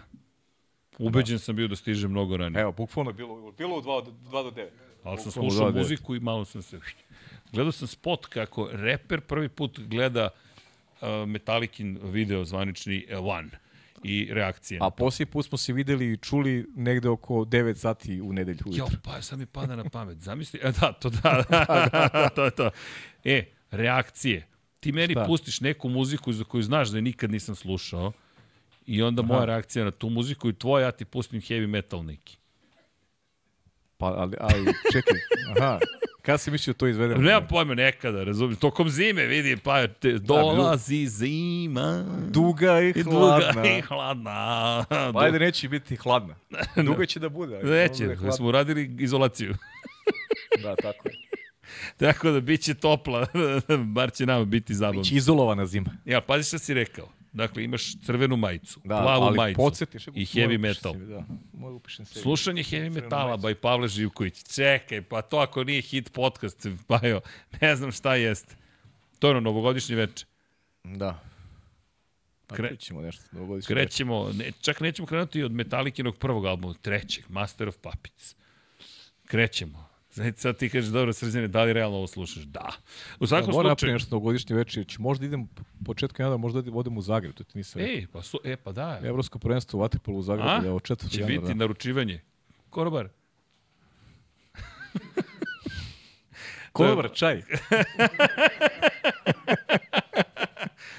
Ubeđen 0.99 1.39
sam 1.39 1.55
bio 1.55 1.67
da 1.67 1.75
stiže 1.75 2.07
mnogo 2.07 2.37
ranije. 2.37 2.61
Evo, 2.61 2.71
bukvalno 2.71 3.09
je 3.11 3.13
bilo, 3.13 3.51
bilo 3.51 3.77
u 3.77 3.81
2 3.81 4.05
do, 4.05 4.11
2 4.11 4.43
do 4.43 4.51
9. 4.51 4.67
Ali 5.03 5.17
sam 5.17 5.25
Bukvalno 5.25 5.51
slušao 5.51 5.71
muziku 5.71 6.15
i 6.15 6.19
malo 6.19 6.45
sam 6.45 6.61
se... 6.61 6.79
Gledao 7.51 7.71
sam 7.71 7.87
spot 7.87 8.25
kako 8.25 8.69
reper 8.71 9.21
prvi 9.21 9.49
put 9.49 9.79
gleda 9.79 10.29
uh, 11.01 11.07
Metallicin 11.27 11.99
video 12.03 12.45
zvanični 12.45 13.05
uh, 13.11 13.25
One 13.25 13.49
i 14.03 14.29
reakcije. 14.31 14.79
A 14.81 14.89
poslije 14.89 15.25
put 15.25 15.45
smo 15.45 15.57
se 15.57 15.73
videli 15.73 16.13
i 16.13 16.17
čuli 16.17 16.67
negde 16.75 17.09
oko 17.09 17.33
9 17.33 17.75
sati 17.75 18.21
u 18.21 18.33
nedelju 18.33 18.63
Jo, 18.65 18.87
pa 19.03 19.21
sad 19.21 19.39
mi 19.39 19.45
pada 19.45 19.75
na 19.75 19.83
pamet. 19.89 20.17
Zamisli, 20.25 20.59
e, 20.63 20.71
da, 20.71 20.93
to 20.93 21.09
da, 21.23 21.43
da, 21.49 22.09
da, 22.13 22.29
to 22.29 22.45
je 22.45 22.51
to. 22.51 22.69
E, 23.23 23.45
reakcije. 23.71 24.47
Ti 24.79 24.91
meni 24.91 25.13
Šta? 25.13 25.25
pustiš 25.25 25.61
neku 25.61 25.89
muziku 25.89 26.33
za 26.33 26.43
koju 26.43 26.63
znaš 26.63 26.89
da 26.89 26.97
je 26.97 27.01
nikad 27.01 27.31
nisam 27.31 27.55
slušao 27.55 28.11
i 28.85 29.01
onda 29.01 29.21
moja 29.21 29.45
reakcija 29.45 29.85
na 29.85 29.91
tu 29.91 30.09
muziku 30.09 30.49
i 30.49 30.53
tvoja, 30.53 30.85
ja 30.85 30.91
ti 30.91 31.05
pustim 31.05 31.41
heavy 31.41 31.67
metal 31.67 32.05
neki. 32.05 32.37
Pa, 33.97 34.05
ali, 34.05 34.37
ali 34.39 34.73
čekaj, 34.91 35.19
aha, 35.57 35.79
kad 36.29 36.41
si 36.41 36.51
mislio 36.51 36.73
to 36.73 36.87
izvedemo? 36.87 37.21
Nema 37.21 37.41
pojma 37.41 37.75
nekada, 37.75 38.23
razumiješ, 38.23 38.59
tokom 38.59 38.89
zime 38.89 39.25
vidi, 39.25 39.57
pa 39.57 39.87
te, 39.87 40.11
dolazi 40.13 41.07
zima. 41.07 42.05
Duga 42.29 42.81
i 42.81 42.93
hladna. 43.03 43.51
duga 43.53 43.69
i 43.69 43.81
hladna. 43.81 44.85
Pa 45.13 45.21
ajde, 45.23 45.39
neće 45.39 45.69
biti 45.69 45.95
hladna. 45.95 46.35
Duga 46.85 47.05
će 47.05 47.19
da 47.19 47.29
bude. 47.29 47.55
ajde, 47.55 47.69
Neće, 47.69 48.05
hladna. 48.05 48.31
smo 48.31 48.47
uradili 48.47 48.95
izolaciju. 48.99 49.55
Da, 50.63 50.75
tako 50.75 51.07
je. 51.07 51.15
Tako 51.97 52.31
da 52.31 52.39
bit 52.39 52.61
će 52.61 52.73
topla, 52.73 53.27
bar 53.85 54.11
će 54.11 54.25
nama 54.25 54.45
biti 54.45 54.73
zabavno. 54.73 55.01
Biće 55.01 55.15
izolovana 55.15 55.65
zima. 55.65 55.91
Ja, 56.05 56.21
pazi 56.21 56.47
šta 56.47 56.57
si 56.59 56.73
rekao. 56.73 57.09
Dakle, 57.33 57.63
imaš 57.63 57.99
crvenu 57.99 58.37
majicu, 58.37 58.79
Da, 58.83 59.01
plavu 59.01 59.23
ali 59.23 59.37
majicu 59.37 59.57
podsjetiš. 59.57 60.07
i 60.07 60.25
heavy 60.25 60.57
metal. 60.57 60.93
Sebi, 60.93 61.05
da, 61.05 61.25
moj 61.53 61.79
sebi. 61.95 62.05
Slušanje 62.05 62.63
heavy 62.63 62.89
metala 62.89 63.37
by 63.37 63.55
Pavle 63.55 63.87
Živković. 63.87 64.55
Čekaj, 64.55 65.01
pa 65.01 65.21
to 65.21 65.37
ako 65.37 65.63
nije 65.63 65.81
hit 65.81 66.13
podcast, 66.13 66.67
pa 66.87 67.07
jo, 67.07 67.21
ne 67.61 67.75
znam 67.75 67.91
šta 67.91 68.15
jeste. 68.15 68.55
To 69.19 69.27
je 69.27 69.31
ono, 69.31 69.39
novogodišnji 69.39 69.95
veče. 69.95 70.25
Da. 70.83 71.23
Kre- 72.47 72.55
Kre... 72.55 72.75
ćemo 72.75 73.01
nešto. 73.01 73.23
Krećemo, 73.67 74.31
ne, 74.33 74.51
čak 74.61 74.79
nećemo 74.81 75.05
krenuti 75.05 75.43
od 75.43 75.51
Metalikinog 75.51 76.17
prvog 76.17 76.45
albuma, 76.45 76.73
trećeg, 76.81 77.25
Master 77.29 77.67
of 77.67 77.77
Puppets. 77.77 78.35
Krećemo. 79.25 79.88
Znači, 80.19 80.39
sad 80.39 80.57
ti 80.57 80.69
kažeš, 80.69 80.89
dobro, 80.89 81.13
srđane, 81.13 81.47
da 81.47 81.63
li 81.63 81.73
realno 81.73 81.97
ovo 81.97 82.07
slušaš? 82.07 82.43
Da. 82.43 82.69
U 83.19 83.23
Ja, 83.23 83.27
svakom 83.27 83.47
moram 83.47 83.55
napraviti 83.57 83.79
slučaju... 83.79 83.93
nešto 83.93 84.15
novogodišnje 84.15 84.55
veče. 84.55 84.83
Ću 84.83 85.01
možda 85.01 85.25
idem 85.25 85.47
početkom 85.85 86.23
januara, 86.23 86.37
možda 86.37 86.63
odem 86.73 86.97
u 86.97 87.01
Zagreb, 87.01 87.33
to 87.33 87.43
ti 87.43 87.57
nisam 87.57 87.81
rekao. 87.81 87.95
Ej, 87.95 88.07
pa, 88.07 88.21
su, 88.21 88.39
e, 88.43 88.55
pa 88.55 88.71
da. 88.71 88.99
Evropsko 89.03 89.39
prvenstvo 89.39 89.77
u 89.77 89.81
Vaterpolu 89.81 90.17
u 90.17 90.21
Zagrebu, 90.21 90.49
A? 90.49 90.59
da, 90.59 90.73
od 90.73 90.81
4. 90.81 91.09
Će 91.09 91.21
januara. 91.21 91.41
biti 91.41 91.55
naručivanje. 91.55 92.21
Korobar. 92.69 93.09
Konobar, 96.71 97.09
čaj. 97.13 97.41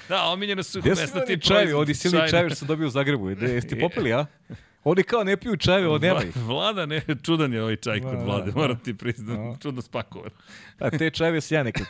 Da, 0.09 0.23
omiljeno 0.23 0.63
su 0.63 0.81
Gde 0.81 0.95
su 0.95 1.01
oni 1.27 1.41
čajevi, 1.41 1.73
oni 1.73 1.93
silni 1.93 2.29
čajevi 2.29 2.49
što 2.49 2.55
sam 2.55 2.67
dobio 2.67 2.87
u 2.87 2.89
Zagrebu? 2.89 3.25
Gde, 3.25 3.45
jeste 3.45 3.79
popili, 3.79 4.13
a? 4.13 4.25
Oni 4.83 5.03
kao 5.03 5.23
ne 5.23 5.37
piju 5.37 5.57
čajeve, 5.57 5.87
od 5.87 6.01
nema 6.01 6.23
ih. 6.23 6.37
Vlada, 6.37 6.85
ne, 6.85 7.01
čudan 7.23 7.53
je 7.53 7.61
ovaj 7.61 7.75
čaj 7.75 7.99
kod 8.01 8.21
vlade, 8.21 8.51
da, 8.51 8.57
moram 8.57 8.79
ti 8.79 8.93
priznat, 8.93 9.37
Da. 9.37 9.55
čudno 9.61 9.81
spakovan. 9.81 10.29
A 10.79 10.89
te 10.89 11.09
čajeve 11.09 11.41
se 11.41 11.55
ja 11.55 11.63
nekad. 11.63 11.85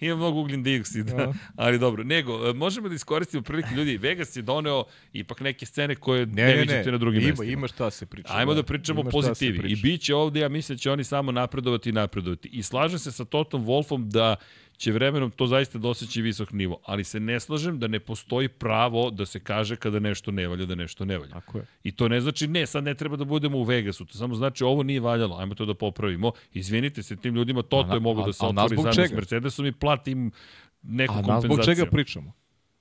Ima 0.00 0.16
mnogo 0.16 0.40
ugljen 0.40 0.62
dioksida, 0.62 1.14
Da. 1.16 1.32
ali 1.56 1.78
dobro. 1.78 2.04
Nego, 2.04 2.48
e, 2.48 2.52
možemo 2.52 2.88
da 2.88 2.94
iskoristimo 2.94 3.42
prilike 3.42 3.74
ljudi. 3.74 3.96
Vegas 3.96 4.36
je 4.36 4.42
doneo 4.42 4.84
ipak 5.12 5.40
neke 5.40 5.66
scene 5.66 5.94
koje 5.94 6.26
ne, 6.26 6.32
Ne, 6.34 6.44
ne, 6.44 6.54
ne, 6.54 6.60
viđate 6.60 6.92
na 6.92 6.98
drugim 6.98 7.20
ima, 7.20 7.28
mestima. 7.28 7.50
ima 7.50 7.68
šta 7.68 7.90
se 7.90 8.06
priča. 8.06 8.28
Ajmo 8.30 8.54
da 8.54 8.62
pričamo 8.62 9.00
Ima 9.00 9.10
pozitivi. 9.10 9.58
I 9.58 9.60
priča. 9.60 9.80
bit 9.82 10.00
će 10.00 10.14
ovde, 10.14 10.40
ja 10.40 10.48
mislim 10.48 10.76
da 10.76 10.80
će 10.80 10.90
oni 10.90 11.04
samo 11.04 11.32
napredovati 11.32 11.88
i 11.88 11.92
napredovati. 11.92 12.48
I 12.48 12.62
slažem 12.62 12.98
se 12.98 13.12
sa 13.12 13.24
Totom 13.24 13.64
Wolfom 13.64 14.04
da 14.04 14.36
će 14.82 14.92
vremenom 14.92 15.30
to 15.30 15.46
zaista 15.46 15.78
doseći 15.78 16.22
visok 16.22 16.52
nivo. 16.52 16.80
Ali 16.84 17.04
se 17.04 17.20
ne 17.20 17.40
slažem 17.40 17.78
da 17.78 17.88
ne 17.88 18.00
postoji 18.00 18.48
pravo 18.48 19.10
da 19.10 19.26
se 19.26 19.40
kaže 19.40 19.76
kada 19.76 19.98
nešto 20.00 20.30
ne 20.30 20.48
valja, 20.48 20.66
da 20.66 20.74
nešto 20.74 21.04
ne 21.04 21.18
valja. 21.18 21.32
Tako 21.32 21.58
je. 21.58 21.66
I 21.82 21.92
to 21.92 22.08
ne 22.08 22.20
znači 22.20 22.46
ne, 22.48 22.66
sad 22.66 22.84
ne 22.84 22.94
treba 22.94 23.16
da 23.16 23.24
budemo 23.24 23.58
u 23.58 23.62
Vegasu, 23.62 24.04
to 24.04 24.14
samo 24.14 24.34
znači 24.34 24.64
ovo 24.64 24.82
nije 24.82 25.00
valjalo, 25.00 25.36
ajmo 25.36 25.54
to 25.54 25.66
da 25.66 25.74
popravimo. 25.76 26.32
Izvinite 26.52 27.02
se 27.02 27.16
tim 27.16 27.34
ljudima, 27.34 27.62
Toto 27.62 27.90
A- 27.90 27.94
je 27.94 28.00
mogo 28.00 28.22
a- 28.22 28.26
da 28.26 28.32
se 28.32 28.46
a 28.46 28.48
nas 28.48 28.64
otvori 28.64 28.74
zbog 28.74 28.84
zajedno 28.84 29.04
s 29.04 29.08
čega? 29.08 29.16
Mercedesom 29.16 29.66
i 29.66 29.72
plati 29.74 30.10
im 30.10 30.30
neku 30.82 31.12
A 31.12 31.16
nas 31.16 31.24
kompenzaciju. 31.24 31.54
zbog 31.54 31.64
čega 31.66 31.86
pričamo? 31.86 32.32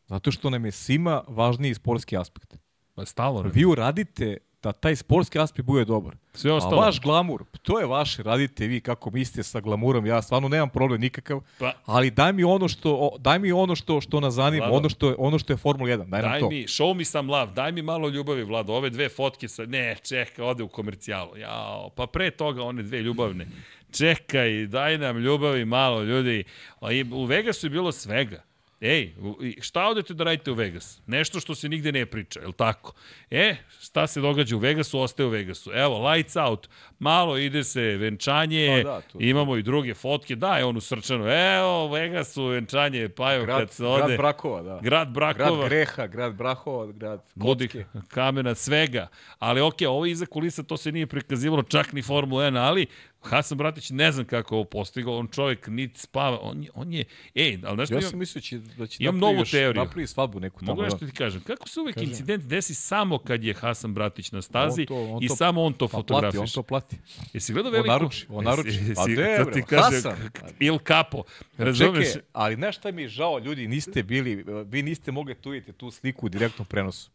Zato 0.07 0.31
što 0.31 0.49
nam 0.49 0.65
je 0.65 0.71
svima 0.71 1.23
važniji 1.27 1.73
sportski 1.73 2.17
aspekt. 2.17 2.55
Pa 2.95 3.05
stalo, 3.05 3.41
Vi 3.43 3.65
uradite 3.65 4.37
da 4.63 4.71
taj 4.71 4.95
sportski 4.95 5.39
aspekt 5.39 5.65
bude 5.65 5.85
dobar. 5.85 6.15
sve 6.33 6.51
A 6.51 6.55
ostalo. 6.55 6.75
vaš 6.77 6.99
glamur, 6.99 7.43
to 7.61 7.79
je 7.79 7.85
vaše, 7.85 8.23
radite 8.23 8.67
vi 8.67 8.81
kako 8.81 9.11
mislite 9.11 9.43
sa 9.43 9.59
glamurom, 9.59 10.05
ja 10.05 10.21
stvarno 10.21 10.47
nemam 10.47 10.69
problem 10.69 11.01
nikakav, 11.01 11.41
Pa- 11.59 11.73
ali 11.85 12.11
daj 12.11 12.33
mi 12.33 12.43
ono 12.43 12.67
što, 12.67 13.15
daj 13.19 13.39
mi 13.39 13.51
ono 13.51 13.75
što, 13.75 14.01
što 14.01 14.19
nas 14.19 14.33
zanima, 14.33 14.63
Vlado. 14.63 14.77
ono 14.77 14.89
što, 14.89 15.09
je, 15.09 15.15
ono 15.17 15.39
što 15.39 15.53
je 15.53 15.57
Formula 15.57 15.89
1, 15.89 15.97
daj, 15.99 16.21
nam 16.21 16.31
Daj 16.31 16.39
to. 16.39 16.49
mi, 16.49 16.63
show 16.63 16.93
me 16.93 17.05
some 17.05 17.31
love, 17.31 17.51
daj 17.51 17.71
mi 17.71 17.81
malo 17.81 18.09
ljubavi, 18.09 18.43
Vlado. 18.43 18.73
Ove 18.73 18.89
dve 18.89 19.09
fotke 19.09 19.47
sa, 19.47 19.65
ne, 19.65 19.95
čekaj, 19.99 20.45
ode 20.45 20.63
u 20.63 20.67
komercijalu. 20.69 21.37
Jao, 21.37 21.89
pa 21.89 22.07
pre 22.07 22.31
toga 22.31 22.63
one 22.63 22.83
dve 22.83 22.99
ljubavne. 22.99 23.47
Čekaj, 23.91 24.65
daj 24.65 24.97
nam 24.97 25.17
ljubavi 25.17 25.65
malo, 25.65 26.03
ljudi. 26.03 26.43
A 26.79 26.87
u 27.11 27.25
Vegasu 27.25 27.65
je 27.65 27.69
bilo 27.69 27.91
svega. 27.91 28.43
Ej, 28.81 29.13
u- 29.19 29.35
šta 29.61 29.87
odete 29.87 30.13
da 30.13 30.23
radite 30.23 30.51
u 30.51 30.55
Vegas? 30.55 31.01
Nešto 31.07 31.39
što 31.39 31.55
se 31.55 31.69
nigde 31.69 31.91
ne 31.91 32.05
priča, 32.05 32.39
je 32.39 32.47
li 32.47 32.53
tako? 32.53 32.93
E, 33.31 33.55
šta 33.81 34.07
se 34.07 34.21
događa 34.21 34.55
u 34.55 34.59
Vegasu, 34.59 34.99
ostaje 34.99 35.27
u 35.27 35.31
Vegasu. 35.31 35.71
Evo, 35.73 36.09
lights 36.09 36.35
out, 36.37 36.69
malo 36.99 37.37
ide 37.37 37.63
se 37.63 37.81
venčanje, 37.81 38.81
Pa 38.83 38.89
da, 38.89 39.01
tu- 39.01 39.17
imamo 39.21 39.57
i 39.57 39.63
druge 39.63 39.93
fotke, 39.93 40.35
daj 40.35 40.63
onu 40.63 40.81
srčanu, 40.81 41.25
evo, 41.27 41.85
u 41.85 41.89
Vegasu 41.89 42.45
venčanje, 42.45 43.09
pa 43.09 43.33
evo, 43.33 43.45
Grad, 43.45 43.59
kad 43.59 43.71
se 43.71 43.85
ode... 43.85 44.03
grad 44.03 44.17
Brakova, 44.17 44.61
da. 44.61 44.79
Grad 44.81 45.09
Brakova. 45.09 45.49
Grad 45.49 45.69
greha, 45.69 46.07
grad 46.07 46.33
Brahova, 46.33 46.91
grad 46.91 47.21
kocke. 47.41 47.85
kamena, 48.07 48.55
svega. 48.55 49.07
Ali 49.39 49.61
okej, 49.61 49.87
ovo 49.87 50.05
iza 50.05 50.25
kulisa 50.25 50.63
to 50.63 50.77
se 50.77 50.91
nije 50.91 51.07
prikazivalo 51.07 51.63
čak 51.63 51.93
ni 51.93 52.01
Formula 52.01 52.43
1, 52.43 52.57
ali 52.59 52.85
Hasan 53.21 53.57
Bratić 53.57 53.89
ne 53.89 54.11
znam 54.11 54.25
kako 54.25 54.55
ovo 54.55 54.63
postigao, 54.63 55.17
on 55.17 55.27
čovjek 55.27 55.67
niti 55.67 55.99
spava, 55.99 56.39
on, 56.39 56.63
je- 56.63 56.69
on 56.73 56.93
je, 56.93 57.03
ej, 57.35 57.59
ali 57.63 57.75
znaš 57.75 57.87
što 57.87 57.93
Ja 57.93 57.99
imam- 57.99 58.09
sam 58.09 58.19
mislio 58.19 58.41
da 58.77 58.87
će 58.87 58.97
Imam 58.99 59.15
napravi 59.15 59.33
novu 59.33 59.45
teoriju. 59.45 59.83
Napravi 59.83 60.07
svadbu 60.07 60.39
neku 60.39 60.59
tamo. 60.59 60.71
Mogu 60.71 60.81
da. 60.81 60.85
nešto 60.85 60.97
ti 60.99 61.11
kažem, 61.11 61.41
kako 61.41 61.69
se 61.69 61.79
uvek 61.79 61.95
Kaži. 61.95 62.07
incident 62.07 62.43
desi 62.43 62.73
samo 62.73 63.17
kad 63.17 63.43
je 63.43 63.53
Hasan 63.53 63.93
Bratić 63.93 64.31
na 64.31 64.41
stazi 64.41 64.81
On 64.81 64.85
to- 64.87 64.95
on 65.05 65.23
i 65.23 65.27
to- 65.27 65.35
samo 65.35 65.63
on 65.63 65.73
to 65.73 65.87
Pa 65.87 66.03
plati, 66.03 66.37
on 66.37 66.47
to 66.47 66.63
plati. 66.63 66.97
Jesi 67.33 67.53
gledao 67.53 67.69
On 67.69 67.73
veliko? 67.73 67.87
naruči, 67.89 68.25
on 68.29 68.43
naruči. 68.45 68.69
Jesi- 68.69 68.95
Pa 68.95 69.01
jesi- 69.01 69.15
de, 69.15 69.35
to 69.37 69.45
bre, 69.45 69.53
ti 69.53 69.61
kaže, 69.63 69.95
Hasan. 69.95 70.17
Il 70.59 70.77
Capo, 70.79 71.23
razumeš? 71.57 72.07
Čekaj, 72.07 72.21
ali 72.33 72.55
znaš 72.55 72.77
šta 72.77 72.91
mi 72.91 73.01
je 73.01 73.07
žao, 73.09 73.39
ljudi, 73.39 73.67
niste 73.67 74.03
bili, 74.03 74.35
vi 74.65 74.83
niste 74.83 75.11
mogli 75.11 75.35
tu 75.35 75.49
vidjeti 75.49 75.73
tu 75.73 75.91
sliku 75.91 76.25
u 76.25 76.29
direktnom 76.29 76.65
prenosu. 76.65 77.09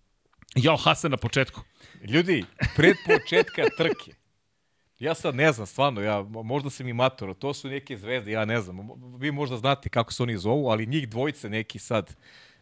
Jao 0.57 0.77
Hasan 0.77 1.11
na 1.11 1.17
početku. 1.17 1.61
Ljudi, 2.05 2.45
pred 2.77 2.97
početka 3.07 3.63
trke, 3.77 4.13
ja 4.99 5.15
sad 5.15 5.35
ne 5.35 5.53
znam, 5.53 5.67
stvarno, 5.67 6.01
ja, 6.01 6.15
mo- 6.15 6.43
možda 6.43 6.71
sam 6.71 6.89
i 6.89 6.93
mator, 6.93 7.35
to 7.35 7.55
su 7.55 7.69
neke 7.69 7.97
zvezde, 7.97 8.33
ja 8.33 8.45
ne 8.45 8.61
znam, 8.61 8.77
vi 9.19 9.31
možda 9.31 9.57
znate 9.57 9.89
kako 9.89 10.13
se 10.13 10.23
oni 10.23 10.37
zovu, 10.37 10.69
ali 10.69 10.87
njih 10.87 11.09
dvojice 11.09 11.49
neki 11.49 11.79
sad, 11.79 12.17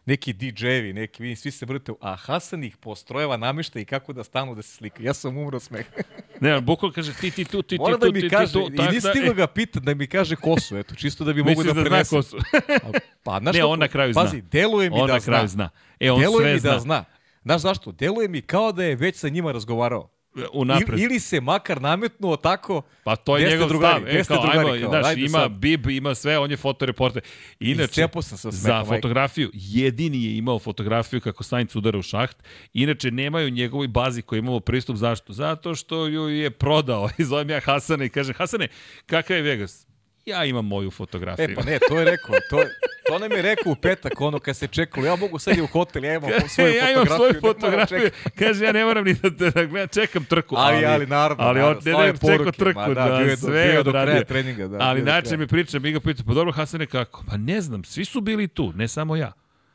neki 0.05 0.33
DJ-evi, 0.33 0.93
neki, 0.93 1.23
vi 1.23 1.35
svi 1.35 1.51
se 1.51 1.65
vrte, 1.65 1.91
a 2.01 2.15
Hasan 2.15 2.63
ih 2.63 2.77
postrojeva 2.77 3.37
namješta 3.37 3.79
i 3.79 3.85
kako 3.85 4.13
da 4.13 4.23
stanu 4.23 4.55
da 4.55 4.61
se 4.61 4.69
slika. 4.69 5.03
Ja 5.03 5.13
sam 5.13 5.37
umro 5.37 5.55
od 5.55 5.61
smeha. 5.61 5.89
Ne, 6.41 6.61
bukvalno 6.61 6.93
kaže 6.93 7.13
ti, 7.13 7.31
ti 7.31 7.45
tu, 7.45 7.61
ti, 7.61 7.67
ti 7.67 7.77
Mora 7.77 7.93
tu, 7.93 7.99
da 7.99 8.11
mi 8.11 8.21
ti, 8.21 8.29
kaže, 8.29 8.53
ti 8.53 8.59
tu. 8.67 8.83
i 8.83 8.85
nisi 8.85 8.99
da- 8.99 9.09
stiglo 9.09 9.31
e, 9.31 9.33
ga 9.33 9.47
pitat 9.47 9.83
da 9.83 9.93
mi 9.93 10.07
kaže 10.07 10.35
ko 10.35 10.59
su, 10.59 10.77
eto, 10.77 10.95
čisto 10.95 11.23
da 11.23 11.33
bi 11.33 11.43
mogu 11.43 11.63
da 11.63 11.67
da 11.67 11.73
zna 11.73 11.83
prenesem. 11.83 12.17
ko 12.17 12.23
su? 12.23 12.37
Pa, 13.23 13.39
znaš 13.39 13.55
Ne, 13.55 13.63
on 13.65 13.79
na 13.79 13.87
kraju 13.87 14.13
zna. 14.13 14.21
Pazi, 14.21 14.41
deluje 14.41 14.89
mi 14.89 14.95
On 14.95 15.07
da 15.07 15.13
na 15.13 15.19
zna. 15.19 15.25
kraju 15.27 15.47
zna. 15.47 15.69
E, 15.99 16.11
on 16.11 16.19
deluje 16.19 16.39
sve 16.39 16.53
mi 16.53 16.59
zna. 16.59 16.71
da 16.71 16.79
zna. 16.79 17.03
Znaš 17.43 17.61
zašto? 17.61 17.91
Deluje 17.91 18.27
mi 18.27 18.41
kao 18.41 18.71
da 18.71 18.83
je 18.83 18.95
već 18.95 19.15
sa 19.15 19.29
njima 19.29 19.51
razgovarao. 19.51 20.09
Unapred. 20.53 20.89
Ili, 20.89 21.03
ili 21.03 21.19
se 21.19 21.41
makar 21.41 21.81
nametnuo 21.81 22.35
tako, 22.37 22.81
Pa 23.03 23.15
to 23.15 23.37
je 23.37 23.49
njegov 23.49 23.67
drugari? 23.69 23.99
stav. 23.99 24.09
E, 24.09 24.23
kao, 24.23 24.41
drugari? 24.41 24.59
ajmo, 24.69 24.81
Kao, 24.81 24.89
znaš, 24.89 25.05
ajde 25.05 25.21
ima 25.21 25.39
sad. 25.39 25.51
bib, 25.51 25.89
ima 25.89 26.15
sve, 26.15 26.39
on 26.39 26.51
je 26.51 26.57
fotoreporter. 26.57 27.21
Inače, 27.59 28.07
sam 28.13 28.37
sa 28.37 28.51
za 28.51 28.73
majke. 28.73 28.87
fotografiju, 28.87 29.49
jedini 29.53 30.23
je 30.23 30.37
imao 30.37 30.59
fotografiju 30.59 31.21
kako 31.21 31.43
Sainz 31.43 31.75
udara 31.75 31.97
u 31.97 32.01
šaht. 32.01 32.37
Inače, 32.73 33.11
nemaju 33.11 33.49
njegovoj 33.49 33.87
bazi 33.87 34.21
koji 34.21 34.39
imamo 34.39 34.59
pristup. 34.59 34.95
Zašto? 34.95 35.33
Zato 35.33 35.75
što 35.75 36.05
ju 36.05 36.29
je 36.29 36.49
prodao. 36.49 37.09
I 37.17 37.23
zovem 37.29 37.49
ja 37.49 37.59
Hasane 37.59 38.05
i 38.05 38.09
kažem, 38.09 38.35
Hasane, 38.37 38.67
kakav 39.05 39.37
je 39.37 39.43
Vegas? 39.43 39.84
Ja 40.25 40.45
imam 40.45 40.65
moju 40.65 40.91
fotografiju. 40.91 41.43
E 41.43 41.55
pa 41.55 41.63
ne, 41.63 41.79
to 41.89 41.99
je 41.99 42.05
rekao, 42.05 42.35
to, 42.49 42.59
je, 42.59 42.69
to 43.07 43.19
nam 43.19 43.31
je 43.31 43.41
rekao 43.41 43.71
u 43.71 43.75
petak, 43.75 44.21
ono 44.21 44.39
kad 44.39 44.57
se 44.57 44.67
čekalo, 44.67 45.05
ja 45.05 45.15
mogu 45.15 45.39
sad 45.39 45.57
i 45.57 45.61
u 45.61 45.67
hotel, 45.67 46.03
ja 46.03 46.13
imam 46.15 46.29
svoju 46.47 46.73
ja 46.73 46.91
imam 46.91 47.05
fotografiju. 47.05 47.39
svoju 47.39 47.53
fotografiju. 47.53 48.09
Kaže, 48.39 48.65
ja 48.65 48.71
ne 48.71 48.85
moram 48.85 49.05
ni 49.05 49.13
da, 49.13 49.29
da, 49.29 49.49
da 49.49 49.65
gledam, 49.65 49.87
čekam 49.87 50.25
trku. 50.25 50.55
Ali, 50.57 50.85
ali, 50.85 51.05
naravno, 51.07 51.43
Ali 51.43 51.59
naravno, 51.59 51.81
ne, 51.85 51.91
ne, 51.91 52.37
čekao 52.37 52.51
trku, 52.51 52.79
ma 52.79 52.87
da, 52.87 52.93
da, 52.93 53.17
bio 53.17 53.29
je 53.29 53.35
do- 53.35 53.47
sve 53.47 53.71
bio 53.71 53.83
do 53.83 53.91
kraja 53.91 54.23
treninga, 54.23 54.67
da, 54.67 54.77
ali 54.81 55.01
način 55.01 55.39
mi 55.39 55.47
priča, 55.47 55.79
mi 55.79 55.91
ga 55.91 55.99
pita, 55.99 56.23
pa 56.27 56.33
dobro, 56.33 56.51
Hasane, 56.51 56.85
kako? 56.85 57.23
Pa 57.27 57.37
ne 57.37 57.61
znam, 57.61 57.83
svi 57.83 58.05
su 58.05 58.21
bili 58.21 58.47
tu, 58.47 58.73
ne 58.75 58.87
samo 58.87 59.15
ja. 59.15 59.31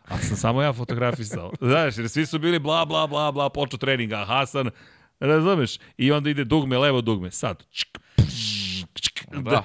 A 0.09 0.19
sam 0.19 0.37
samo 0.37 0.63
ja 0.63 0.73
fotografisao. 0.73 1.53
Znaš, 1.61 1.99
jer 1.99 2.09
svi 2.09 2.27
su 2.27 2.39
bili 2.39 2.59
bla, 2.59 2.85
bla, 2.85 3.07
bla, 3.07 3.33
bla, 3.33 3.49
počeo 3.49 3.79
treninga, 3.79 4.25
Hasan, 4.25 4.71
razumeš? 5.21 5.79
I 5.97 6.13
onda 6.13 6.31
ide 6.31 6.45
dugme, 6.45 6.79
levo 6.79 7.01
dugme, 7.01 7.31
sad. 7.31 7.65
Čk, 7.73 7.87
pš, 8.17 8.60
Da. 9.33 9.63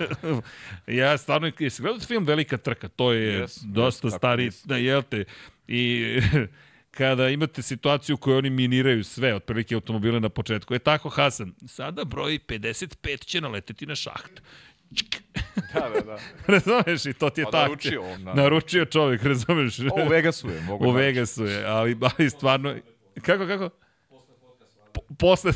ja 0.88 1.18
stvarno, 1.18 1.52
jesi 1.60 1.82
gledao 1.82 2.00
film 2.00 2.26
Velika 2.26 2.58
trka? 2.58 2.88
To 2.88 3.14
je 3.14 3.34
Jes, 3.34 3.58
dosta 3.64 4.02
tako 4.02 4.18
stari, 4.18 4.50
da, 4.64 4.78
jel 4.78 5.02
te? 5.02 5.26
I 5.68 6.06
kada 6.92 7.30
imate 7.30 7.62
situaciju 7.62 8.14
u 8.14 8.18
kojoj 8.18 8.38
oni 8.38 8.50
miniraju 8.50 9.04
sve, 9.04 9.34
otprilike 9.36 9.76
automobile 9.76 10.20
na 10.20 10.30
početku. 10.30 10.74
Je 10.74 10.80
tako, 10.80 11.10
Hasan, 11.10 11.54
sada 11.68 12.04
broj 12.06 12.40
55 12.40 13.26
će 13.26 13.42
naleteti 13.42 13.86
na 13.86 13.96
šaht. 13.96 14.42
Čk. 14.96 15.16
Da, 15.74 15.90
da, 15.90 16.02
da. 16.02 16.18
razumeš? 16.54 17.06
I 17.06 17.14
to 17.14 17.30
ti 17.30 17.42
je 17.42 17.46
Pa 17.46 17.52
tako. 17.52 17.64
naručio 17.64 18.02
on, 18.04 18.24
da. 18.24 18.34
Naručio 18.34 18.86
čovjek, 18.86 19.24
razumeš? 19.24 19.80
Ovo 19.80 20.06
u 20.06 20.10
Vegasu 20.10 20.50
je, 20.50 20.62
mogu 20.62 20.86
U 20.86 20.92
da- 20.92 20.98
Vegasu 20.98 21.46
je, 21.46 21.66
ali, 21.66 21.98
ali 22.02 22.30
stvarno... 22.30 22.76
Kako, 23.22 23.48
kako? 23.48 23.70
Po- 25.08 25.16
Posle, 25.20 25.52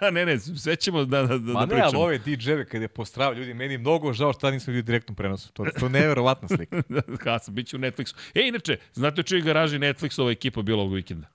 da, 0.00 0.10
ne, 0.10 0.26
ne, 0.26 0.38
sve 0.38 0.76
ćemo 0.76 1.04
da, 1.04 1.22
da, 1.22 1.38
da 1.38 1.52
Ma 1.52 1.60
ne, 1.60 1.66
pričamo. 1.66 1.86
ali 1.86 1.96
ove 1.96 2.18
DJ-eve 2.18 2.64
kad 2.64 2.82
je 2.82 2.88
postravio 2.88 3.38
ljudi, 3.38 3.54
meni 3.54 3.74
je 3.74 3.78
mnogo 3.78 4.12
žao 4.12 4.32
što 4.32 4.50
nismo 4.50 4.70
bili 4.70 4.78
u 4.78 4.82
direktnom 4.82 5.16
prenosu. 5.16 5.52
To, 5.52 5.64
to 5.80 5.86
je 5.86 5.90
neverovatna 5.90 6.48
slika. 6.48 6.82
Hasan, 7.24 7.54
bit 7.54 7.66
će 7.66 7.76
u 7.76 7.80
Netflixu. 7.80 8.14
E, 8.34 8.48
inače, 8.48 8.76
znate 8.92 9.20
u 9.20 9.24
čiji 9.24 9.40
garaži 9.42 9.78
Netflixova 9.78 10.32
ekipa 10.32 10.62
bila 10.62 10.82
ovog 10.82 10.94
vikenda? 10.94 11.26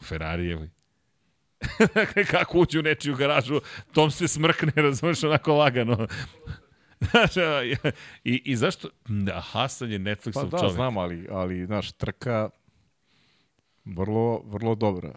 U 0.00 0.04
Ferrarijevoj. 0.04 0.68
Dakle, 1.94 2.24
kako 2.24 2.58
uđu 2.58 2.78
u 2.78 2.82
nečiju 2.82 3.14
garažu, 3.16 3.60
Tom 3.92 4.10
se 4.10 4.28
smrkne, 4.28 4.72
razumeš, 4.76 5.24
onako 5.24 5.54
lagano. 5.54 6.06
Znaš, 7.00 7.30
i, 8.24 8.42
I 8.44 8.56
zašto? 8.56 8.88
Da, 9.08 9.40
Hasan 9.40 9.92
je 9.92 9.98
Netflixov 9.98 10.42
Pa 10.42 10.48
da, 10.48 10.58
čovjek. 10.58 10.74
znam, 10.74 10.96
ali, 10.96 11.26
ali, 11.30 11.66
znaš, 11.66 11.92
trka 11.92 12.50
vrlo, 13.86 14.42
vrlo. 14.44 14.74
Dobro, 14.74 15.12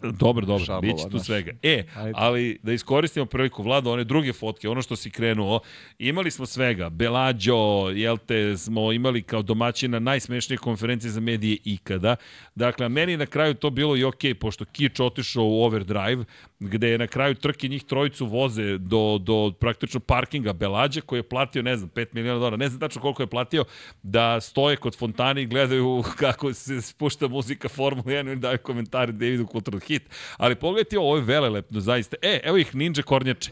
dobro, 0.46 0.64
Šalova, 0.64 0.80
bit 0.80 0.98
će 0.98 1.04
tu 1.04 1.10
znaš. 1.10 1.26
svega. 1.26 1.52
E, 1.62 1.84
Ajde. 1.96 2.12
ali 2.14 2.58
da 2.62 2.72
iskoristimo 2.72 3.26
priliku, 3.26 3.62
Vlado, 3.62 3.92
one 3.92 4.04
druge 4.04 4.32
fotke, 4.32 4.68
ono 4.68 4.82
što 4.82 4.96
si 4.96 5.10
krenuo, 5.10 5.60
imali 5.98 6.30
smo 6.30 6.46
svega. 6.46 6.88
Belađo, 6.88 7.90
jel 7.94 8.18
te, 8.18 8.56
smo 8.56 8.92
imali 8.92 9.22
kao 9.22 9.42
domaćina 9.42 9.98
najsmešnije 9.98 10.58
konferencije 10.58 11.10
za 11.10 11.20
medije 11.20 11.58
ikada. 11.64 12.16
Dakle, 12.54 12.88
meni 12.88 13.16
na 13.16 13.26
kraju 13.26 13.54
to 13.54 13.70
bilo 13.70 13.96
i 13.96 14.04
okej, 14.04 14.34
pošto 14.34 14.64
Kič 14.64 15.00
otišao 15.00 15.44
u 15.44 15.62
overdrive, 15.62 16.24
gde 16.60 16.88
je 16.88 16.98
na 16.98 17.06
kraju 17.06 17.34
trke 17.34 17.68
njih 17.68 17.84
trojicu 17.84 18.26
voze 18.26 18.78
do, 18.78 19.18
do 19.20 19.52
praktično 19.60 20.00
parkinga 20.00 20.52
Belađa, 20.52 21.00
koji 21.00 21.18
je 21.18 21.28
platio, 21.28 21.62
ne 21.62 21.76
znam, 21.76 21.90
5 21.90 22.06
miliona 22.12 22.38
dolara, 22.38 22.56
ne 22.56 22.68
znam 22.68 22.80
tačno 22.80 23.02
koliko 23.02 23.22
je 23.22 23.26
platio, 23.26 23.64
da 24.02 24.40
stoje 24.40 24.76
kod 24.76 24.96
fontane 24.96 25.42
i 25.42 25.46
gledaju 25.46 26.04
kako 26.22 26.52
se 26.52 26.80
spušta 26.80 27.28
muzika 27.28 27.68
Formula 27.68 28.04
1 28.04 28.32
i 28.32 28.36
daju 28.36 28.58
komentare 28.58 29.12
Davidu 29.12 29.46
Kulturno 29.46 29.80
hit. 29.80 30.02
Ali 30.36 30.54
pogledajte 30.54 30.98
ovo, 30.98 31.08
ovo 31.08 31.16
je 31.16 31.22
velelepno, 31.22 31.80
zaista. 31.80 32.16
E, 32.22 32.40
evo 32.44 32.56
ih 32.56 32.74
Ninja 32.74 33.02
Kornjače. 33.02 33.50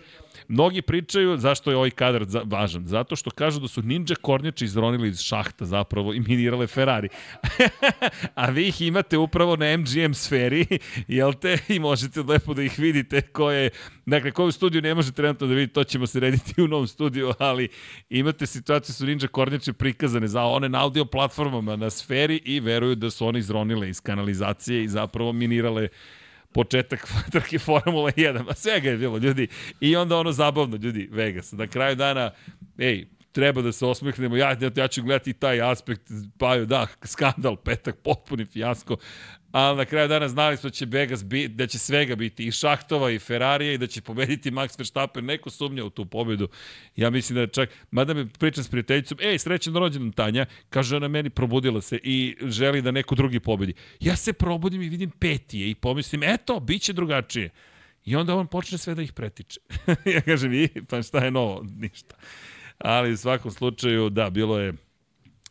Mnogi 0.48 0.82
pričaju 0.82 1.36
zašto 1.36 1.70
je 1.70 1.76
ovaj 1.76 1.90
kadar 1.90 2.24
za, 2.24 2.42
važan. 2.44 2.86
Zato 2.86 3.16
što 3.16 3.30
kažu 3.30 3.60
da 3.60 3.68
su 3.68 3.82
Ninja 3.82 4.14
Kornjače 4.20 4.64
izronili 4.64 5.08
iz 5.08 5.20
šahta 5.20 5.64
zapravo 5.64 6.14
i 6.14 6.20
minirale 6.20 6.66
Ferrari. 6.66 7.08
A 8.34 8.50
vi 8.50 8.68
ih 8.68 8.82
imate 8.82 9.18
upravo 9.18 9.56
na 9.56 9.76
MGM 9.76 10.12
sferi, 10.12 10.66
jel 11.08 11.32
te? 11.32 11.58
I 11.68 11.78
možete 11.78 12.22
lepo 12.22 12.54
da 12.54 12.62
ih 12.62 12.78
vidite 12.78 13.20
koje, 13.20 13.70
dakle, 14.06 14.30
koju 14.30 14.52
studiju 14.52 14.82
ne 14.82 14.94
možete 14.94 15.16
trenutno 15.16 15.46
da 15.46 15.54
vidite, 15.54 15.72
to 15.72 15.84
ćemo 15.84 16.06
se 16.06 16.20
rediti 16.20 16.62
u 16.62 16.68
novom 16.68 16.86
studiju, 16.86 17.32
ali 17.38 17.68
imate 18.10 18.46
situaciju 18.46 18.94
su 18.94 19.06
Ninja 19.06 19.28
Kornjače 19.28 19.72
prikazane 19.72 20.28
za 20.28 20.42
one 20.42 20.68
na 20.68 20.82
audio 20.82 21.04
platformama 21.04 21.76
na 21.76 21.90
sferi 21.90 22.40
i 22.44 22.60
veruju 22.60 22.94
da 22.94 23.10
su 23.10 23.26
one 23.26 23.38
izronile 23.38 23.88
iz 23.88 24.00
kanalizacije 24.00 24.84
i 24.84 24.88
zapravo 24.88 25.32
minirale 25.32 25.88
početak 26.58 27.06
trke 27.32 27.58
Formula 27.58 28.10
1, 28.10 28.50
a 28.50 28.54
svega 28.54 28.90
je 28.90 28.96
bilo, 28.96 29.18
ljudi. 29.18 29.48
I 29.80 29.96
onda 29.96 30.16
ono 30.16 30.32
zabavno, 30.32 30.76
ljudi, 30.76 31.08
Vegas. 31.12 31.52
Na 31.52 31.66
kraju 31.66 31.96
dana, 31.96 32.30
ej, 32.78 33.06
treba 33.32 33.62
da 33.62 33.72
se 33.72 33.86
osmehnemo, 33.86 34.36
ja, 34.36 34.50
ja, 34.60 34.70
ja 34.76 34.88
ću 34.88 35.02
gledati 35.02 35.32
taj 35.32 35.60
aspekt, 35.62 36.10
pa 36.38 36.56
da, 36.56 36.86
skandal, 37.04 37.56
petak, 37.56 37.96
potpuni 38.02 38.46
fijasko, 38.46 38.96
ali 39.52 39.76
na 39.76 39.84
kraju 39.84 40.08
dana 40.08 40.28
znali 40.28 40.56
smo 40.56 40.70
da 40.70 40.74
će 40.74 40.86
Vegas 40.86 41.24
biti, 41.24 41.48
da 41.48 41.66
će 41.66 41.78
svega 41.78 42.16
biti 42.16 42.46
i 42.46 42.52
Šahtova 42.52 43.10
i 43.10 43.18
Ferrarija 43.18 43.72
i 43.72 43.78
da 43.78 43.86
će 43.86 44.00
pobediti 44.00 44.50
Max 44.50 44.78
Verstappen, 44.78 45.24
neko 45.24 45.50
sumnja 45.50 45.84
u 45.84 45.90
tu 45.90 46.06
pobedu. 46.06 46.48
Ja 46.96 47.10
mislim 47.10 47.36
da 47.36 47.46
čak, 47.46 47.70
mada 47.90 48.14
me 48.14 48.28
pričam 48.28 48.64
s 48.64 48.68
prijateljicom, 48.68 49.18
ej, 49.20 49.38
srećan 49.38 49.74
rođendan 49.74 50.12
Tanja, 50.12 50.46
kaže 50.70 50.96
ona 50.96 51.08
meni, 51.08 51.30
probudila 51.30 51.80
se 51.80 51.98
i 52.02 52.36
želi 52.42 52.82
da 52.82 52.90
neko 52.90 53.14
drugi 53.14 53.40
pobedi. 53.40 53.74
Ja 54.00 54.16
se 54.16 54.32
probudim 54.32 54.82
i 54.82 54.88
vidim 54.88 55.10
petije 55.10 55.70
i 55.70 55.74
pomislim, 55.74 56.22
eto, 56.22 56.60
bit 56.60 56.82
će 56.82 56.92
drugačije. 56.92 57.50
I 58.04 58.16
onda 58.16 58.34
on 58.34 58.46
počne 58.46 58.78
sve 58.78 58.94
da 58.94 59.02
ih 59.02 59.12
pretiče. 59.12 59.60
ja 60.14 60.20
kažem, 60.20 60.52
i, 60.52 60.68
pa 60.88 61.02
šta 61.02 61.24
je 61.24 61.30
novo? 61.30 61.66
Ništa. 61.76 62.14
Ali 62.78 63.12
u 63.12 63.16
svakom 63.16 63.50
slučaju, 63.50 64.10
da, 64.10 64.30
bilo 64.30 64.58
je, 64.58 64.72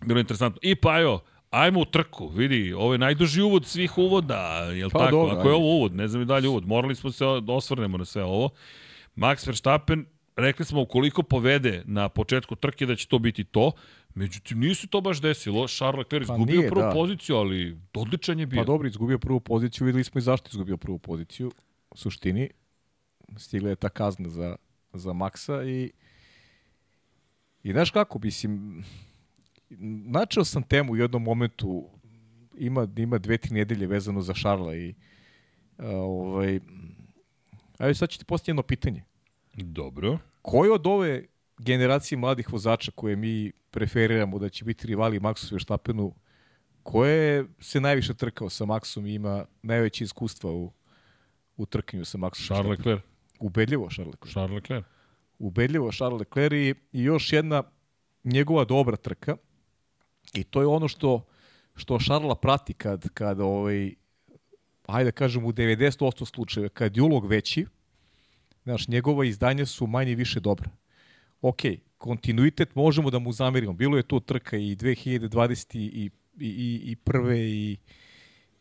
bilo 0.06 0.20
je 0.20 0.22
interesantno. 0.22 0.60
I 0.62 0.76
pa 0.76 1.00
evo, 1.00 1.24
ajmo 1.50 1.80
u 1.80 1.86
trku, 1.86 2.28
vidi, 2.28 2.74
ovo 2.74 2.94
je 2.94 2.98
najduži 2.98 3.42
uvod 3.42 3.66
svih 3.66 3.98
uvoda, 3.98 4.70
jel 4.74 4.90
Pa 4.90 5.00
tako? 5.00 5.12
dobro, 5.12 5.38
Ako 5.38 5.50
je 5.50 5.56
ovo 5.56 5.76
uvod, 5.76 5.96
ne 5.96 6.08
znam 6.08 6.22
i 6.22 6.26
dalje 6.26 6.48
uvod, 6.48 6.68
morali 6.68 6.96
smo 6.96 7.12
se 7.12 7.26
da 7.42 7.54
osvrnemo 7.54 7.98
na 7.98 8.06
sve 8.06 8.24
ovo. 8.24 8.50
Max 9.16 9.48
Verstappen, 9.48 10.06
rekli 10.36 10.66
smo 10.66 10.82
ukoliko 10.82 11.24
povede 11.24 11.84
na 11.86 12.10
početku 12.10 12.56
trke 12.56 12.86
da 12.86 12.96
će 12.96 13.08
to 13.08 13.20
biti 13.20 13.44
to, 13.44 13.72
međutim 14.16 14.60
nisu 14.60 14.88
to 14.88 15.02
baš 15.02 15.22
desilo, 15.22 15.68
Charles 15.68 15.98
Leclerc 15.98 16.28
Pa 16.28 16.34
izgubio 16.34 16.58
nije, 16.60 16.70
prvu 16.70 16.82
da. 16.82 16.92
poziciju, 16.94 17.36
ali 17.36 17.78
odličan 17.94 18.40
je 18.40 18.46
bio. 18.46 18.62
Pa 18.62 18.66
dobro, 18.66 18.88
izgubio 18.88 19.20
prvu 19.20 19.40
poziciju, 19.40 19.86
videli 19.86 20.04
smo 20.04 20.20
i 20.20 20.22
zašto 20.22 20.50
izgubio 20.52 20.78
prvu 20.78 21.00
poziciju. 21.00 21.52
U 21.90 21.98
suštini, 21.98 22.50
stigla 23.38 23.70
je 23.70 23.76
ta 23.76 23.90
kazna 23.90 24.30
za, 24.30 24.56
za 24.94 25.14
Maksa 25.14 25.64
i 25.64 25.92
i 27.64 27.72
znaš 27.72 27.92
kako, 27.92 28.20
mislim, 28.20 28.84
načeo 29.70 30.46
sam 30.46 30.64
temu 30.64 30.94
u 30.94 30.96
jednom 30.96 31.24
momentu, 31.24 31.90
ima, 32.58 32.88
ima 32.98 33.18
dve, 33.18 33.38
tri 33.38 33.54
nedelje 33.54 33.88
vezano 33.88 34.22
za 34.22 34.34
Šarla 34.34 34.76
i 34.76 34.96
a, 35.78 35.90
ovaj, 35.96 36.60
ajde 37.78 37.94
sad 37.94 38.10
ću 38.10 38.20
ti 38.20 38.26
postaviti 38.26 38.52
jedno 38.52 38.64
pitanje. 38.64 39.04
Dobro. 39.54 40.18
Koji 40.42 40.70
od 40.70 40.88
ove 40.88 41.26
generacije 41.58 42.18
mladih 42.18 42.54
vozača 42.54 42.92
koje 42.96 43.16
mi 43.16 43.52
preferiramo 43.72 44.40
da 44.40 44.50
će 44.50 44.66
biti 44.66 44.88
rivali 44.88 45.20
Maxu 45.20 45.52
Verstappenu, 45.52 46.14
koje 46.84 47.46
se 47.60 47.82
najviše 47.82 48.14
trkao 48.14 48.50
sa 48.50 48.66
Maxom 48.66 49.08
i 49.08 49.14
ima 49.14 49.46
najveće 49.62 50.04
iskustva 50.04 50.52
u, 50.52 50.72
u 51.58 51.66
trkanju 51.66 52.06
sa 52.06 52.18
Maxom 52.18 52.46
Charles 52.46 52.78
Leclerc. 52.78 53.02
Ubedljivo 53.40 53.90
Charles 53.90 54.14
Leclerc. 54.14 54.32
Charles 54.32 54.56
Leclerc. 54.56 54.86
Ubedljivo 55.40 55.92
Charles 55.92 56.20
Leclerc 56.20 56.54
i, 56.54 56.76
i 56.92 57.04
još 57.04 57.34
jedna 57.34 57.64
njegova 58.24 58.66
dobra 58.66 58.96
trka 58.96 59.38
i 60.34 60.44
to 60.44 60.62
je 60.62 60.68
ono 60.68 60.88
što 60.88 61.26
što 61.78 62.00
Šarla 62.00 62.36
prati 62.36 62.74
kad, 62.74 63.10
kad 63.14 63.40
ovaj, 63.40 63.94
ajde 64.88 65.08
da 65.08 65.12
kažem 65.12 65.46
u 65.46 65.52
90% 65.52 66.26
slučajeva, 66.26 66.70
kad 66.70 66.98
je 66.98 67.04
ulog 67.04 67.28
veći, 67.28 67.66
znaš, 68.64 68.88
njegova 68.88 69.26
izdanja 69.26 69.66
su 69.66 69.88
manje 69.88 70.16
više 70.16 70.40
dobra. 70.40 70.70
Ok, 71.42 71.62
kontinuitet 71.98 72.76
možemo 72.76 73.10
da 73.10 73.20
mu 73.20 73.32
zamerimo. 73.32 73.74
Bilo 73.74 73.98
je 73.98 74.04
to 74.04 74.20
trka 74.20 74.58
i 74.58 74.76
2020 74.76 75.78
i, 75.78 75.82
i, 75.82 76.10
i, 76.40 76.82
i 76.92 76.96
prve 76.96 77.40
i 77.40 77.78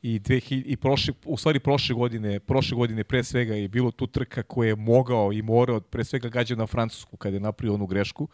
i 0.03 0.21
2000 0.21 0.63
i 0.67 0.77
prošle 0.77 1.15
u 1.25 1.37
stvari 1.37 1.61
prošle 1.61 1.95
godine, 1.95 2.41
prošle 2.41 2.77
godine 2.77 3.05
pre 3.05 3.25
svega 3.25 3.55
je 3.55 3.69
bilo 3.69 3.91
tu 3.91 4.07
trka 4.07 4.43
koje 4.43 4.69
je 4.69 4.77
mogao 4.77 5.33
i 5.33 5.43
morao 5.43 5.81
pre 5.81 6.05
svega 6.05 6.29
gađa 6.29 6.55
na 6.55 6.67
Francusku 6.67 7.17
kada 7.17 7.37
je 7.37 7.41
napravio 7.41 7.75
onu 7.75 7.87
grešku. 7.87 8.29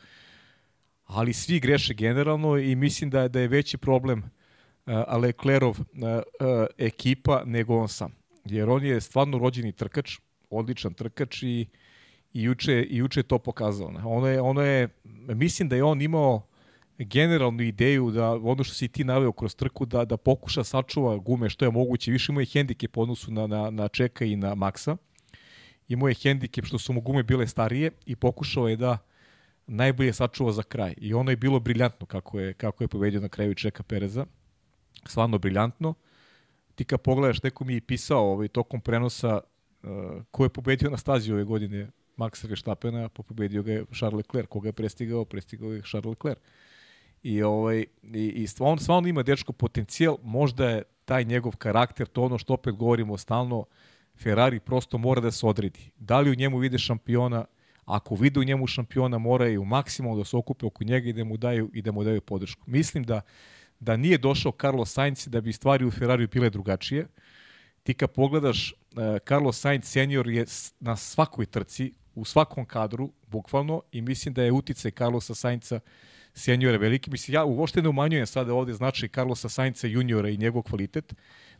Ali 1.14 1.32
svi 1.32 1.60
greše 1.60 1.94
generalno 1.94 2.58
i 2.58 2.76
mislim 2.76 3.10
da 3.10 3.28
da 3.28 3.40
je 3.40 3.48
veći 3.48 3.76
problem 3.76 4.18
uh, 4.86 4.94
Leclerov 5.22 5.78
ekipa 6.78 7.42
nego 7.46 7.76
on 7.76 7.88
sam. 7.88 8.12
Jer 8.44 8.70
on 8.70 8.84
je 8.84 9.00
stvarno 9.00 9.38
rođeni 9.38 9.72
trkač, 9.72 10.18
odličan 10.50 10.94
trkač 10.94 11.42
i, 11.42 11.66
i 12.32 12.42
juče, 12.42 12.82
i 12.82 12.96
juče 12.96 13.22
to 13.22 13.38
pokazao. 13.38 13.92
Ono 14.04 14.26
je, 14.26 14.40
ono 14.40 14.62
je, 14.62 14.88
mislim 15.34 15.68
da 15.68 15.76
je 15.76 15.84
on 15.84 16.02
imao 16.02 16.46
generalnu 16.98 17.62
ideju 17.62 18.10
da 18.10 18.32
ono 18.32 18.64
što 18.64 18.74
si 18.74 18.88
ti 18.88 19.04
naveo 19.04 19.32
kroz 19.32 19.56
trku 19.56 19.86
da 19.86 20.04
da 20.04 20.16
pokuša 20.16 20.64
sačuva 20.64 21.16
gume 21.16 21.50
što 21.50 21.64
je 21.64 21.70
moguće 21.70 22.10
više 22.10 22.32
ima 22.32 22.40
je 22.40 22.46
hendikep 22.46 22.96
u 22.96 23.02
odnosu 23.02 23.32
na 23.32 23.46
na 23.46 23.70
na 23.70 23.88
Čeka 23.88 24.24
i 24.24 24.36
na 24.36 24.54
Maksa 24.54 24.96
imao 25.88 26.08
je 26.08 26.14
hendikep 26.14 26.64
što 26.64 26.78
su 26.78 26.92
mu 26.92 27.00
gume 27.00 27.22
bile 27.22 27.46
starije 27.46 27.90
i 28.06 28.16
pokušao 28.16 28.68
je 28.68 28.76
da 28.76 28.98
najbolje 29.66 30.12
sačuva 30.12 30.52
za 30.52 30.62
kraj 30.62 30.94
i 30.96 31.14
ono 31.14 31.30
je 31.30 31.36
bilo 31.36 31.60
briljantno 31.60 32.06
kako 32.06 32.40
je 32.40 32.54
kako 32.54 32.84
je 32.84 32.88
pobedio 32.88 33.20
na 33.20 33.28
kraju 33.28 33.54
Čeka 33.54 33.82
Pereza 33.82 34.26
stvarno 35.06 35.38
briljantno. 35.38 35.94
Ti 36.74 36.84
kad 36.84 37.00
pogledaš, 37.00 37.42
neko 37.42 37.64
mi 37.64 37.74
je 37.74 37.80
pisao 37.80 38.32
ovaj, 38.32 38.48
tokom 38.48 38.80
prenosa 38.80 39.40
uh, 39.82 40.22
ko 40.30 40.44
je 40.44 40.48
pobedio 40.48 40.90
na 40.90 40.96
stazi 40.96 41.32
ove 41.32 41.44
godine 41.44 41.90
Maxa 42.16 42.48
Verstappena, 42.48 43.08
pa 43.08 43.22
pobedio 43.22 43.62
ga 43.62 43.72
je 43.72 43.84
Charles 43.94 44.16
Leclerc. 44.16 44.48
Koga 44.48 44.68
je 44.68 44.72
prestigao? 44.72 45.24
Prestigao 45.24 45.72
je 45.72 45.82
Charles 45.82 46.10
Leclerc. 46.10 46.38
I, 47.22 47.42
ovaj, 47.42 47.84
i, 48.14 48.26
i 48.28 48.46
stvarno, 48.46 48.78
stvarno 48.78 49.08
ima 49.08 49.22
dečko 49.22 49.52
potencijal, 49.52 50.16
možda 50.22 50.68
je 50.68 50.82
taj 51.04 51.24
njegov 51.24 51.56
karakter, 51.56 52.06
to 52.06 52.22
ono 52.22 52.38
što 52.38 52.54
opet 52.54 52.74
govorimo 52.74 53.18
stalno, 53.18 53.64
Ferrari 54.22 54.60
prosto 54.60 54.98
mora 54.98 55.20
da 55.20 55.30
se 55.30 55.46
odredi. 55.46 55.90
Da 55.96 56.20
li 56.20 56.30
u 56.30 56.34
njemu 56.34 56.58
vide 56.58 56.78
šampiona, 56.78 57.44
ako 57.84 58.14
vide 58.14 58.40
u 58.40 58.44
njemu 58.44 58.66
šampiona, 58.66 59.18
mora 59.18 59.48
i 59.48 59.58
u 59.58 59.64
maksimalno 59.64 60.18
da 60.18 60.24
se 60.24 60.36
okupe 60.36 60.66
oko 60.66 60.84
njega 60.84 61.08
i 61.08 61.12
da 61.12 61.24
mu 61.24 61.36
daju, 61.36 61.70
i 61.74 61.82
da 61.82 61.92
mu 61.92 62.04
daju 62.04 62.20
podršku. 62.20 62.62
Mislim 62.66 63.04
da 63.04 63.20
da 63.80 63.96
nije 63.96 64.18
došao 64.18 64.52
Carlos 64.60 64.92
Sainz 64.92 65.28
da 65.28 65.40
bi 65.40 65.52
stvari 65.52 65.84
u 65.84 65.90
Ferrariju 65.90 66.28
bile 66.28 66.50
drugačije. 66.50 67.06
Ti 67.82 67.94
kad 67.94 68.10
pogledaš, 68.10 68.72
uh, 68.72 69.18
Carlos 69.28 69.60
Sainz 69.60 69.84
senior 69.84 70.28
je 70.28 70.44
na 70.80 70.96
svakoj 70.96 71.46
trci, 71.46 71.92
u 72.14 72.24
svakom 72.24 72.64
kadru, 72.64 73.12
bukvalno, 73.26 73.82
i 73.92 74.02
mislim 74.02 74.34
da 74.34 74.42
je 74.42 74.52
uticaj 74.52 74.90
Carlosa 74.90 75.34
Sainca 75.34 75.80
seniora 76.34 76.78
veliki. 76.78 77.10
Mislim, 77.10 77.34
ja 77.34 77.44
uopšte 77.44 77.82
ne 77.82 77.88
umanjujem 77.88 78.26
sada 78.26 78.54
ovde 78.54 78.74
značaj 78.74 79.08
Carlosa 79.08 79.48
Sainca 79.48 79.86
juniora 79.86 80.28
i 80.28 80.36
njegov 80.36 80.62
kvalitet, 80.62 81.14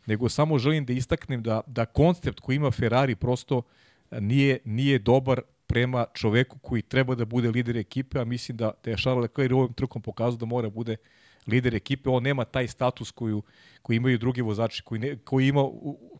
nego 0.05 0.29
samo 0.29 0.57
želim 0.57 0.85
da 0.85 0.93
istaknem 0.93 1.43
da, 1.43 1.61
da 1.67 1.85
koncept 1.85 2.39
koji 2.39 2.55
ima 2.55 2.71
Ferrari 2.71 3.15
prosto 3.15 3.61
nije, 4.11 4.59
nije 4.65 4.99
dobar 4.99 5.41
prema 5.67 6.05
čoveku 6.13 6.57
koji 6.59 6.81
treba 6.81 7.15
da 7.15 7.25
bude 7.25 7.51
lider 7.51 7.77
ekipe, 7.77 8.19
a 8.19 8.25
mislim 8.25 8.57
da, 8.57 8.71
da 8.83 8.91
je 8.91 8.97
Charles 8.97 9.21
Leclerc 9.21 9.53
ovim 9.53 9.73
trkom 9.73 10.01
pokazao 10.01 10.37
da 10.37 10.45
mora 10.45 10.69
bude 10.69 10.97
lider 11.47 11.75
ekipe, 11.75 12.09
on 12.09 12.23
nema 12.23 12.45
taj 12.45 12.67
status 12.67 13.11
koju, 13.11 13.43
koji 13.81 13.97
imaju 13.97 14.17
drugi 14.17 14.41
vozači, 14.41 14.83
koji, 14.83 14.99
ne, 14.99 15.17
koji, 15.17 15.47
ima, 15.47 15.61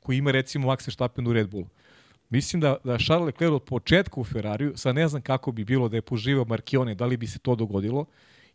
koji 0.01 0.17
ima 0.17 0.31
recimo 0.31 0.67
Max 0.67 0.87
Verstappen 0.87 1.27
u 1.27 1.33
Red 1.33 1.49
Bullu. 1.49 1.67
Mislim 2.29 2.61
da, 2.61 2.77
da 2.83 2.97
Charles 2.97 3.25
Leclerc 3.25 3.51
od 3.51 3.63
početka 3.63 4.21
u 4.21 4.23
Ferrariju, 4.23 4.73
sad 4.75 4.95
ne 4.95 5.07
znam 5.07 5.21
kako 5.21 5.51
bi 5.51 5.65
bilo 5.65 5.89
da 5.89 5.97
je 5.97 6.01
poživao 6.01 6.45
Markione, 6.45 6.95
da 6.95 7.05
li 7.05 7.17
bi 7.17 7.27
se 7.27 7.39
to 7.39 7.55
dogodilo, 7.55 8.05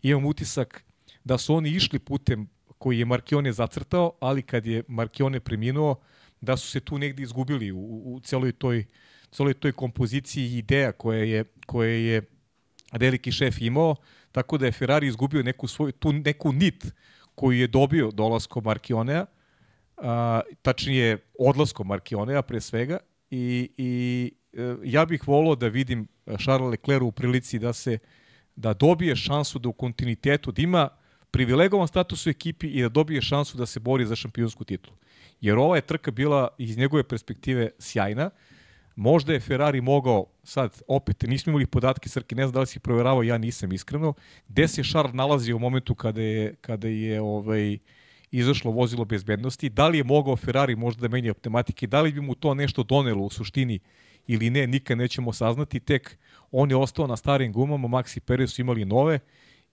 imam 0.02 0.24
utisak 0.24 0.84
da 1.24 1.38
su 1.38 1.54
oni 1.54 1.70
išli 1.70 1.98
putem 1.98 2.48
koji 2.78 2.98
je 2.98 3.04
Markione 3.04 3.52
zacrtao, 3.52 4.12
ali 4.20 4.42
kad 4.42 4.66
je 4.66 4.82
Markione 4.88 5.40
preminuo, 5.40 5.96
da 6.40 6.56
su 6.56 6.68
se 6.70 6.80
tu 6.80 6.98
negde 6.98 7.22
izgubili 7.22 7.72
u, 7.72 8.02
u 8.04 8.20
celoj 8.20 8.52
toj 8.52 8.84
celoj 9.30 9.54
toj 9.54 9.72
kompoziciji 9.72 10.58
ideja 10.58 10.92
koje 10.92 11.30
je, 11.30 11.44
koje 11.66 12.06
je 12.06 12.22
veliki 12.92 13.32
šef 13.32 13.60
imao, 13.60 13.96
tako 14.32 14.58
da 14.58 14.66
je 14.66 14.72
Ferrari 14.72 15.06
izgubio 15.06 15.42
neku 15.42 15.68
svoju, 15.68 15.92
tu 15.92 16.12
neku 16.12 16.52
nit 16.52 16.86
koju 17.34 17.58
je 17.58 17.66
dobio 17.66 18.10
dolaskom 18.10 18.64
Markionea, 18.64 19.26
a, 19.96 20.40
tačnije 20.62 21.18
odlaskom 21.38 21.86
Markionea 21.86 22.42
pre 22.42 22.60
svega, 22.60 22.98
i, 23.30 23.70
i 23.76 24.32
e, 24.52 24.76
ja 24.84 25.04
bih 25.04 25.28
volao 25.28 25.54
da 25.54 25.68
vidim 25.68 26.06
Charles 26.38 26.70
Leclerc 26.70 27.02
u 27.02 27.12
prilici 27.12 27.58
da 27.58 27.72
se 27.72 27.98
da 28.56 28.74
dobije 28.74 29.16
šansu 29.16 29.58
da 29.58 29.68
u 29.68 29.72
kontinuitetu, 29.72 30.52
da 30.52 30.62
ima 30.62 30.88
privilegovan 31.30 31.88
status 31.88 32.26
u 32.26 32.30
ekipi 32.30 32.66
i 32.66 32.82
da 32.82 32.88
dobije 32.88 33.22
šansu 33.22 33.58
da 33.58 33.66
se 33.66 33.80
bori 33.80 34.06
za 34.06 34.16
šampionsku 34.16 34.64
titulu. 34.64 34.96
Jer 35.40 35.58
ova 35.58 35.76
je 35.76 35.86
trka 35.86 36.10
bila 36.10 36.48
iz 36.58 36.78
njegove 36.78 37.02
perspektive 37.02 37.70
sjajna. 37.78 38.30
Možda 39.00 39.32
je 39.32 39.40
Ferrari 39.40 39.80
mogao, 39.80 40.26
sad 40.42 40.82
opet 40.88 41.22
nismo 41.22 41.50
imali 41.50 41.66
podatke, 41.66 42.08
Srki, 42.08 42.34
ne 42.34 42.42
znam 42.42 42.52
da 42.52 42.60
li 42.60 42.66
si 42.66 42.80
proveravao, 42.80 43.22
ja 43.22 43.38
nisam 43.38 43.72
iskreno, 43.72 44.14
gde 44.48 44.68
se 44.68 44.82
Charles 44.82 45.14
nalazi 45.14 45.52
u 45.52 45.58
momentu 45.58 45.94
kada 45.94 46.22
je, 46.22 46.54
kada 46.60 46.88
je 46.88 47.20
ovaj, 47.20 47.78
izašlo 48.30 48.70
vozilo 48.70 49.04
bezbednosti, 49.04 49.68
da 49.68 49.88
li 49.88 49.98
je 49.98 50.04
mogao 50.04 50.36
Ferrari 50.36 50.76
možda 50.76 51.00
da 51.00 51.08
menja 51.08 51.34
tematike, 51.34 51.86
da 51.86 52.00
li 52.00 52.12
bi 52.12 52.20
mu 52.20 52.34
to 52.34 52.54
nešto 52.54 52.82
donelo 52.82 53.24
u 53.24 53.30
suštini 53.30 53.78
ili 54.26 54.50
ne, 54.50 54.66
nikad 54.66 54.98
nećemo 54.98 55.32
saznati, 55.32 55.80
tek 55.80 56.18
on 56.52 56.70
je 56.70 56.76
ostao 56.76 57.06
na 57.06 57.16
starim 57.16 57.52
gumama, 57.52 57.88
Maxi 57.88 58.20
Perez 58.20 58.52
su 58.52 58.60
imali 58.60 58.84
nove, 58.84 59.18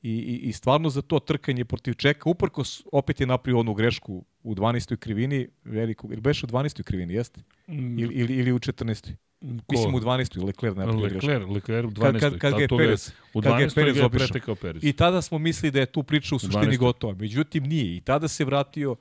I, 0.05 0.09
i, 0.09 0.49
I 0.49 0.53
stvarno 0.53 0.89
za 0.89 1.01
to 1.01 1.19
trkanje 1.19 1.65
protiv 1.65 1.93
Čeka, 1.93 2.29
uprkos 2.29 2.83
opet 2.91 3.19
je 3.19 3.27
napravio 3.27 3.59
onu 3.59 3.73
grešku 3.73 4.25
u 4.43 4.55
12. 4.55 4.97
krivini, 4.97 5.47
veliko, 5.63 6.07
ili 6.11 6.21
beš 6.21 6.43
u 6.43 6.47
12. 6.47 6.83
krivini, 6.83 7.13
jeste? 7.13 7.41
Mm. 7.67 7.99
Ili, 7.99 8.13
ili, 8.13 8.35
ili 8.35 8.51
u 8.51 8.59
14. 8.59 9.13
Ko? 9.41 9.47
Mislim 9.71 9.95
u 9.95 9.99
12. 9.99 10.45
Leclerc 10.45 10.77
napravio 10.77 11.09
grešku. 11.09 11.27
Leclerc, 11.27 11.49
Leclerc 11.49 11.87
u 11.87 11.91
12. 11.91 12.19
Kad, 12.19 12.19
kad, 12.19 12.39
kad 12.39 12.53
ga 12.53 12.61
je 12.61 12.67
Perez, 12.67 13.11
u 13.33 13.41
12. 13.41 13.43
kad 13.43 13.57
ga 13.57 13.63
je 13.63 13.69
Perez 13.75 13.97
je 13.97 14.05
obišao. 14.05 14.55
Perez. 14.55 14.83
I 14.83 14.93
tada 14.93 15.21
smo 15.21 15.37
mislili 15.37 15.71
da 15.71 15.79
je 15.79 15.85
tu 15.85 16.03
priča 16.03 16.35
u 16.35 16.39
suštini 16.39 16.77
gotova. 16.77 17.13
Međutim, 17.13 17.63
nije. 17.63 17.95
I 17.95 18.01
tada 18.01 18.27
se 18.27 18.45
vratio 18.45 18.95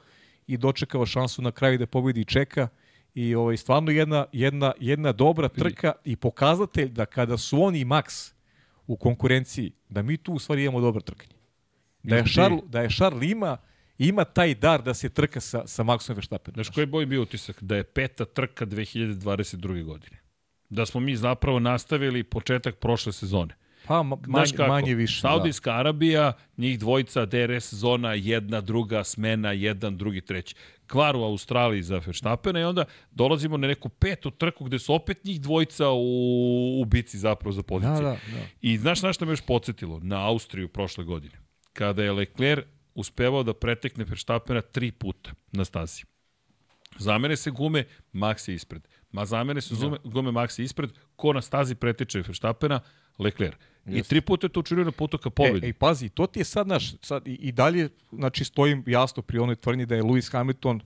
i 0.46 0.56
dočekao 0.56 1.06
šansu 1.06 1.42
na 1.42 1.50
kraju 1.50 1.78
da 1.78 1.86
pobedi 1.86 2.24
Čeka 2.24 2.68
i 3.14 3.34
ovaj 3.34 3.56
stvarno 3.56 3.90
jedna 3.90 4.24
jedna 4.32 4.72
jedna 4.80 5.12
dobra 5.12 5.48
trka 5.48 5.92
i 6.04 6.16
pokazatelj 6.16 6.88
da 6.88 7.06
kada 7.06 7.38
su 7.38 7.62
oni 7.62 7.80
i 7.80 7.84
Max 7.84 8.33
u 8.86 8.96
konkurenciji, 8.96 9.72
da 9.88 10.02
mi 10.02 10.16
tu 10.16 10.32
u 10.32 10.38
stvari 10.38 10.62
imamo 10.62 10.80
dobro 10.80 11.00
trkanje. 11.00 11.34
Da 12.02 12.16
je 12.16 12.24
Charles, 12.24 12.60
da 12.66 12.80
je 12.80 12.88
Charles 12.90 13.30
ima 13.30 13.56
ima 13.98 14.24
taj 14.24 14.54
dar 14.54 14.82
da 14.82 14.94
se 14.94 15.08
trka 15.08 15.40
sa, 15.40 15.66
sa 15.66 15.82
Maxom 15.84 16.14
Verstappenom. 16.14 16.54
Znaš 16.54 16.74
koji 16.74 16.86
boj 16.86 17.06
bio 17.06 17.22
utisak? 17.22 17.62
Da 17.62 17.76
je 17.76 17.84
peta 17.84 18.24
trka 18.24 18.66
2022. 18.66 19.84
godine. 19.84 20.16
Da 20.68 20.86
smo 20.86 21.00
mi 21.00 21.16
zapravo 21.16 21.58
nastavili 21.58 22.24
početak 22.24 22.76
prošle 22.76 23.12
sezone. 23.12 23.54
Pa 23.86 24.02
manje, 24.02 24.52
manje 24.68 24.94
više. 24.94 25.22
Da. 25.22 25.28
Saudijska 25.28 25.70
da. 25.70 25.78
Arabija, 25.78 26.32
njih 26.56 26.78
dvojica, 26.78 27.26
DRS 27.26 27.74
zona, 27.74 28.14
jedna, 28.14 28.60
druga, 28.60 29.04
smena, 29.04 29.52
jedan, 29.52 29.96
drugi, 29.96 30.20
treći. 30.20 30.54
Kvar 30.86 31.16
u 31.16 31.22
Australiji 31.22 31.82
za 31.82 31.98
Verstappena 32.06 32.60
i 32.60 32.64
onda 32.64 32.84
dolazimo 33.10 33.56
na 33.56 33.68
neku 33.68 33.88
petu 33.88 34.30
trku 34.30 34.64
gde 34.64 34.78
su 34.78 34.94
opet 34.94 35.24
njih 35.24 35.40
dvojica 35.40 35.90
u, 35.90 36.80
u 36.80 36.84
bici 36.84 37.18
zapravo 37.18 37.52
za 37.52 37.62
pozicije. 37.62 37.94
Da, 37.94 38.00
da, 38.00 38.10
da. 38.10 38.46
I 38.60 38.78
znaš 38.78 39.02
na 39.02 39.12
što 39.12 39.24
me 39.24 39.32
još 39.32 39.40
podsjetilo? 39.46 40.00
Na 40.02 40.28
Austriju 40.28 40.68
prošle 40.68 41.04
godine. 41.04 41.38
Kada 41.72 42.02
je 42.02 42.12
Leclerc 42.12 42.66
uspevao 42.94 43.42
da 43.42 43.54
pretekne 43.54 44.04
Verstappena 44.04 44.60
tri 44.60 44.92
puta 44.92 45.30
na 45.52 45.64
stazi. 45.64 46.04
Zamene 46.98 47.36
se 47.36 47.50
gume, 47.50 47.84
Max 48.12 48.48
je 48.48 48.54
ispred. 48.54 48.88
Ma 49.14 49.24
zamene 49.24 49.60
se 49.60 49.74
da. 49.74 49.96
gume, 50.04 50.32
Max 50.32 50.58
je 50.58 50.64
ispred. 50.64 50.90
Ko 51.16 51.32
na 51.32 51.42
stazi 51.42 51.74
preteče 51.74 52.22
Verstappena? 52.26 52.80
Leclerc. 53.18 53.54
I 53.86 54.02
tri 54.02 54.20
puta 54.20 54.46
je 54.46 54.52
to 54.52 54.60
učinio 54.60 54.84
na 54.84 54.92
putu 54.92 55.18
ka 55.18 55.30
pobedi. 55.30 55.66
E, 55.66 55.70
e, 55.70 55.72
pazi, 55.72 56.08
to 56.08 56.26
ti 56.26 56.40
je 56.40 56.44
sad, 56.44 56.66
naš, 56.66 56.94
sad 57.02 57.28
i, 57.28 57.34
i 57.34 57.52
dalje, 57.52 57.88
znači, 58.12 58.44
stojim 58.44 58.84
jasno 58.86 59.22
pri 59.22 59.38
onoj 59.38 59.56
tvrdnji 59.56 59.86
da 59.86 59.94
je 59.94 60.02
Lewis 60.02 60.32
Hamilton 60.32 60.80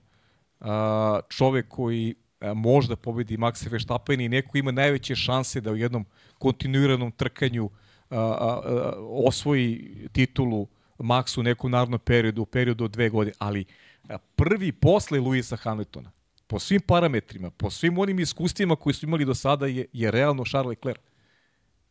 a, 0.60 1.20
čovek 1.28 1.68
koji 1.68 2.14
a, 2.40 2.54
možda 2.54 2.96
pobedi 2.96 3.36
Maxa 3.36 3.70
Verstappen 3.70 4.20
i 4.20 4.28
neko 4.28 4.58
ima 4.58 4.70
najveće 4.70 5.16
šanse 5.16 5.60
da 5.60 5.72
u 5.72 5.76
jednom 5.76 6.06
kontinuiranom 6.38 7.12
trkanju 7.12 7.70
a, 8.10 8.16
a, 8.18 8.92
osvoji 9.26 9.94
titulu 10.12 10.66
Max 10.98 11.40
u 11.40 11.42
nekom 11.42 11.70
narodnom 11.70 12.00
periodu, 12.00 12.42
u 12.42 12.46
periodu 12.46 12.84
od 12.84 12.90
dve 12.90 13.08
godine, 13.08 13.34
ali 13.38 13.64
a, 14.08 14.18
prvi 14.18 14.72
posle 14.72 15.20
Luisa 15.20 15.56
Hamiltona, 15.56 16.10
po 16.48 16.58
svim 16.58 16.80
parametrima, 16.80 17.50
po 17.50 17.70
svim 17.70 17.98
onim 17.98 18.18
iskustvima 18.18 18.76
koji 18.76 18.94
su 18.94 19.06
imali 19.06 19.24
do 19.24 19.34
sada 19.34 19.66
je, 19.66 19.86
je 19.92 20.10
realno 20.10 20.44
Charles 20.44 20.68
Leclerc. 20.68 21.00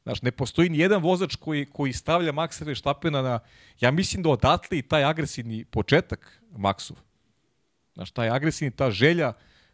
Znaš, 0.04 0.22
ne 0.22 0.32
postoji 0.32 0.70
ni 0.70 0.78
jedan 0.78 1.02
vozač 1.02 1.36
koji, 1.36 1.66
koji 1.66 1.94
stavlja 1.94 2.32
Maxa 2.32 2.66
Verstappena 2.66 3.22
na... 3.22 3.40
Ja 3.80 3.92
mislim 3.92 4.24
da 4.24 4.30
odatle 4.30 4.78
i 4.78 4.82
taj 4.82 5.04
agresivni 5.04 5.66
početak 5.66 6.42
Maxov. 6.52 6.96
Znaš, 7.94 8.12
taj 8.12 8.30
agresivni, 8.30 8.72
ta 8.72 8.92
želja 8.92 9.34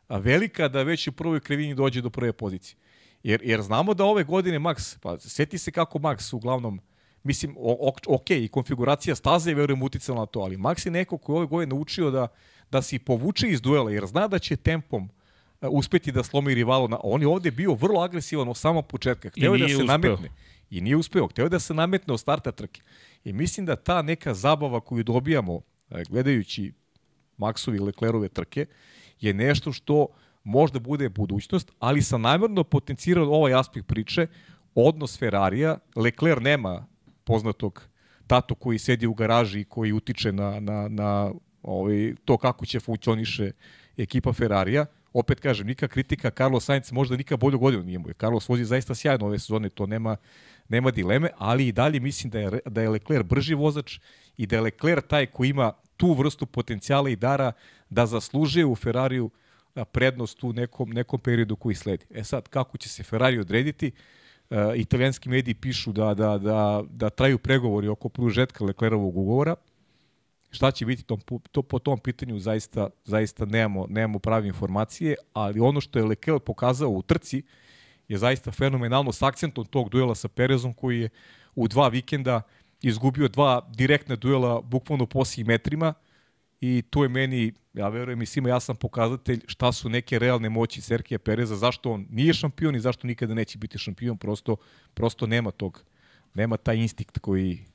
velika 0.10 0.68
da 0.68 0.84
već 0.84 1.08
u 1.08 1.12
prvoj 1.12 1.40
krivini 1.40 1.76
dođe 1.76 2.02
do 2.02 2.10
prve 2.10 2.34
pozicije. 2.34 2.78
Jer, 3.24 3.42
jer 3.44 3.62
znamo 3.62 3.94
da 3.94 4.06
ove 4.06 4.24
godine 4.24 4.60
Max, 4.60 4.98
pa 5.02 5.20
seti 5.20 5.58
se 5.58 5.72
kako 5.72 6.00
Max 6.00 6.36
uglavnom, 6.36 6.82
mislim, 7.24 7.56
o, 7.58 7.78
o, 7.90 8.16
ok, 8.16 8.30
i 8.30 8.48
konfiguracija 8.48 9.16
staze 9.16 9.52
je 9.52 9.56
verujem 9.56 9.84
uticala 9.84 10.20
na 10.20 10.26
to, 10.26 10.40
ali 10.40 10.58
Max 10.58 10.88
je 10.88 10.92
neko 10.92 11.18
koji 11.18 11.38
ove 11.38 11.46
godine 11.46 11.76
naučio 11.76 12.12
da, 12.12 12.28
da 12.74 12.82
se 12.82 13.00
povuče 13.00 13.50
iz 13.50 13.62
duela, 13.62 13.92
jer 13.92 14.06
zna 14.06 14.28
da 14.28 14.40
će 14.40 14.56
tempom 14.56 15.04
uh, 15.04 15.70
uspeti 15.72 16.12
da 16.12 16.24
slomi 16.24 16.56
rivalu. 16.56 16.88
Na, 16.88 17.00
on 17.04 17.22
je 17.22 17.28
ovde 17.28 17.52
bio 17.52 17.74
vrlo 17.74 18.02
agresivan 18.02 18.50
od 18.50 18.58
samog 18.58 18.88
početka. 18.88 19.30
Hteo 19.30 19.54
je 19.54 19.60
da 19.60 19.68
se 19.68 19.76
uspeo. 19.76 19.86
nametne. 19.86 20.30
I 20.70 20.82
nije 20.82 20.96
uspeo. 20.98 21.28
Hteo 21.28 21.46
je 21.46 21.50
da 21.50 21.60
se 21.60 21.74
nametne 21.74 22.14
od 22.14 22.20
starta 22.20 22.52
trke. 22.52 22.82
I 23.24 23.34
mislim 23.34 23.66
da 23.66 23.76
ta 23.76 24.02
neka 24.02 24.34
zabava 24.34 24.80
koju 24.80 25.04
dobijamo 25.04 25.62
gledajući 26.10 26.74
Maxovi 27.38 27.76
i 27.76 27.80
Leclerove 27.80 28.30
trke 28.30 28.66
je 29.20 29.34
nešto 29.34 29.72
što 29.72 30.08
možda 30.44 30.80
bude 30.80 31.10
budućnost, 31.10 31.72
ali 31.80 32.02
sam 32.02 32.22
namjerno 32.22 32.64
potencirao 32.64 33.26
ovaj 33.26 33.54
aspekt 33.54 33.88
priče, 33.88 34.28
odnos 34.76 35.20
Ferrarija, 35.20 35.78
Leclerc 35.96 36.42
nema 36.42 36.86
poznatog 37.24 37.84
tatu 38.28 38.56
koji 38.56 38.80
sedi 38.80 39.08
u 39.08 39.14
garaži 39.14 39.62
i 39.62 39.66
koji 39.66 39.94
utiče 39.94 40.32
na, 40.32 40.60
na, 40.60 40.88
na 40.88 41.32
ovaj, 41.64 42.14
to 42.26 42.38
kako 42.38 42.66
će 42.66 42.80
funkcioniše 42.80 43.52
ekipa 43.98 44.34
Ferrarija. 44.34 44.86
Opet 45.14 45.40
kažem, 45.40 45.68
nika 45.68 45.88
kritika, 45.88 46.32
Carlos 46.32 46.66
Sainz 46.66 46.92
možda 46.92 47.18
nikad 47.18 47.40
bolju 47.40 47.60
godinu 47.60 47.84
nije 47.84 48.00
mu. 48.00 48.06
Carlos 48.20 48.50
vozi 48.50 48.66
zaista 48.66 48.96
sjajno 48.96 49.26
ove 49.26 49.40
sezone, 49.40 49.70
to 49.70 49.86
nema, 49.86 50.16
nema 50.70 50.92
dileme, 50.92 51.30
ali 51.38 51.68
i 51.68 51.72
dalje 51.72 52.00
mislim 52.00 52.32
da 52.32 52.40
je, 52.40 52.60
da 52.66 52.82
je 52.82 52.90
Leclerc 52.90 53.28
brži 53.28 53.54
vozač 53.54 54.00
i 54.38 54.46
da 54.46 54.56
je 54.56 54.62
Leclerc 54.62 55.06
taj 55.08 55.26
koji 55.26 55.50
ima 55.50 55.74
tu 55.98 56.14
vrstu 56.14 56.46
potencijala 56.46 57.10
i 57.10 57.16
dara 57.16 57.52
da 57.90 58.06
zaslužuje 58.06 58.66
u 58.66 58.76
Ferrariju 58.76 59.30
prednost 59.92 60.44
u 60.44 60.54
nekom, 60.54 60.90
nekom 60.90 61.20
periodu 61.20 61.56
koji 61.56 61.76
sledi. 61.76 62.06
E 62.14 62.24
sad, 62.24 62.48
kako 62.48 62.78
će 62.78 62.90
se 62.90 63.04
Ferrari 63.04 63.40
odrediti? 63.40 63.92
Uh, 64.50 64.58
italijanski 64.76 65.30
mediji 65.30 65.54
pišu 65.54 65.92
da, 65.92 66.14
da, 66.14 66.38
da, 66.38 66.84
da 66.90 67.10
traju 67.10 67.38
pregovori 67.38 67.88
oko 67.88 68.10
pružetka 68.10 68.66
Leclerovog 68.66 69.18
ugovora. 69.18 69.56
Šta 70.54 70.72
će 70.72 70.86
biti 70.86 71.04
tom, 71.04 71.20
to, 71.52 71.62
po 71.62 71.80
tom 71.80 72.00
pitanju 72.00 72.40
zaista, 72.40 72.90
zaista 73.06 73.46
nemamo, 73.46 73.86
nemamo 73.90 74.20
prave 74.20 74.48
informacije, 74.48 75.16
ali 75.34 75.60
ono 75.60 75.82
što 75.82 76.00
je 76.00 76.06
Leclerc 76.06 76.44
pokazao 76.46 76.90
u 76.90 77.02
trci 77.02 77.44
je 78.08 78.18
zaista 78.18 78.52
fenomenalno 78.52 79.12
s 79.12 79.22
akcentom 79.22 79.66
tog 79.66 79.90
duela 79.90 80.16
sa 80.16 80.28
Perezom 80.28 80.74
koji 80.74 81.00
je 81.00 81.10
u 81.56 81.68
dva 81.68 81.88
vikenda 81.88 82.42
izgubio 82.82 83.28
dva 83.28 83.70
direktna 83.76 84.16
duela 84.16 84.62
bukvalno 84.62 85.06
po 85.06 85.24
metrima 85.46 85.94
i 86.62 86.84
tu 86.90 87.04
je 87.04 87.10
meni, 87.10 87.54
ja 87.74 87.90
verujem 87.90 88.22
i 88.22 88.26
svima 88.26 88.50
jasan 88.50 88.76
pokazatelj 88.76 89.42
šta 89.48 89.72
su 89.72 89.90
neke 89.90 90.20
realne 90.20 90.50
moći 90.50 90.82
Serkija 90.82 91.20
Pereza, 91.20 91.56
zašto 91.56 91.92
on 91.92 92.06
nije 92.10 92.34
šampion 92.34 92.76
i 92.76 92.80
zašto 92.80 93.08
nikada 93.08 93.34
neće 93.34 93.58
biti 93.58 93.78
šampion, 93.78 94.18
prosto, 94.18 94.56
prosto 94.94 95.28
nema 95.28 95.52
tog, 95.52 95.84
nema 96.34 96.58
taj 96.58 96.78
instinkt 96.78 97.20
koji 97.20 97.66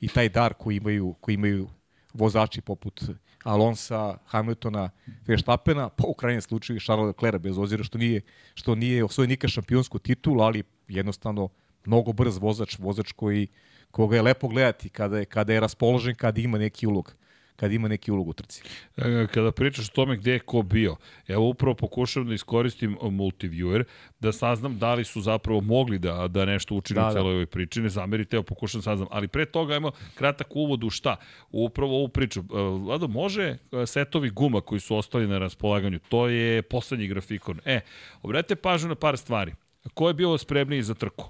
i 0.00 0.08
taj 0.08 0.28
dar 0.28 0.54
koji 0.54 0.76
imaju, 0.76 1.14
koji 1.20 1.34
imaju 1.34 1.68
vozači 2.18 2.60
poput 2.60 3.02
Alonsa, 3.44 4.18
Hamiltona, 4.26 4.90
Verstappena, 5.26 5.88
pa 5.88 6.04
u 6.06 6.14
krajnjem 6.14 6.42
slučaju 6.42 6.76
i 6.76 6.80
Charles 6.80 7.06
Leclerc, 7.06 7.42
bez 7.42 7.58
ozira 7.58 7.84
što 7.84 7.98
nije, 7.98 8.20
što 8.54 8.74
nije 8.74 9.04
osvojio 9.04 9.28
nikad 9.28 9.50
šampionsku 9.50 9.98
titulu, 9.98 10.40
ali 10.42 10.62
jednostavno 10.88 11.48
mnogo 11.84 12.12
brz 12.12 12.38
vozač, 12.38 12.78
vozač 12.78 13.12
koji, 13.12 13.46
koga 13.90 14.16
je 14.16 14.22
lepo 14.22 14.48
gledati 14.48 14.88
kada 14.88 15.18
je, 15.18 15.24
kada 15.24 15.52
je 15.52 15.60
raspoložen, 15.60 16.14
kada 16.14 16.40
ima 16.40 16.58
neki 16.58 16.86
ulog 16.86 17.14
kad 17.58 17.72
ima 17.72 17.88
neki 17.88 18.10
ulog 18.10 18.28
u 18.28 18.32
trci. 18.32 18.62
E, 18.96 19.26
kada 19.34 19.52
pričaš 19.52 19.88
o 19.88 19.92
tome 19.92 20.16
gde 20.16 20.32
je 20.32 20.38
ko 20.38 20.62
bio, 20.62 20.96
evo 21.28 21.48
upravo 21.48 21.74
pokušavam 21.74 22.28
da 22.28 22.34
iskoristim 22.34 22.96
multiviewer, 23.00 23.84
da 24.20 24.32
saznam 24.32 24.78
da 24.78 24.94
li 24.94 25.04
su 25.04 25.20
zapravo 25.20 25.60
mogli 25.60 25.98
da, 25.98 26.28
da 26.28 26.44
nešto 26.44 26.74
učine 26.74 27.00
da, 27.00 27.08
u 27.08 27.12
celoj 27.12 27.30
da. 27.30 27.34
ovoj 27.34 27.46
priči, 27.46 27.80
ne 27.80 27.88
zamerite, 27.88 28.36
evo 28.36 28.42
pokušavam 28.42 28.80
da 28.80 28.84
saznam, 28.84 29.08
ali 29.10 29.28
pre 29.28 29.46
toga 29.46 29.74
ajmo 29.74 29.90
kratak 30.14 30.56
uvod 30.56 30.84
u 30.84 30.90
šta, 30.90 31.16
upravo 31.50 31.96
ovu 31.96 32.08
priču. 32.08 32.40
E, 32.40 32.44
Vlado, 32.84 33.08
može 33.08 33.42
e, 33.42 33.86
setovi 33.86 34.30
guma 34.30 34.60
koji 34.60 34.80
su 34.80 34.96
ostali 34.96 35.26
na 35.26 35.38
raspolaganju, 35.38 35.98
to 35.98 36.28
je 36.28 36.62
poslednji 36.62 37.08
grafikon. 37.08 37.60
E, 37.64 37.80
obratite 38.22 38.56
pažnju 38.56 38.88
na 38.88 38.94
par 38.94 39.18
stvari. 39.18 39.54
Ko 39.94 40.08
je 40.08 40.14
bio 40.14 40.38
spremniji 40.38 40.82
za 40.82 40.94
trku? 40.94 41.28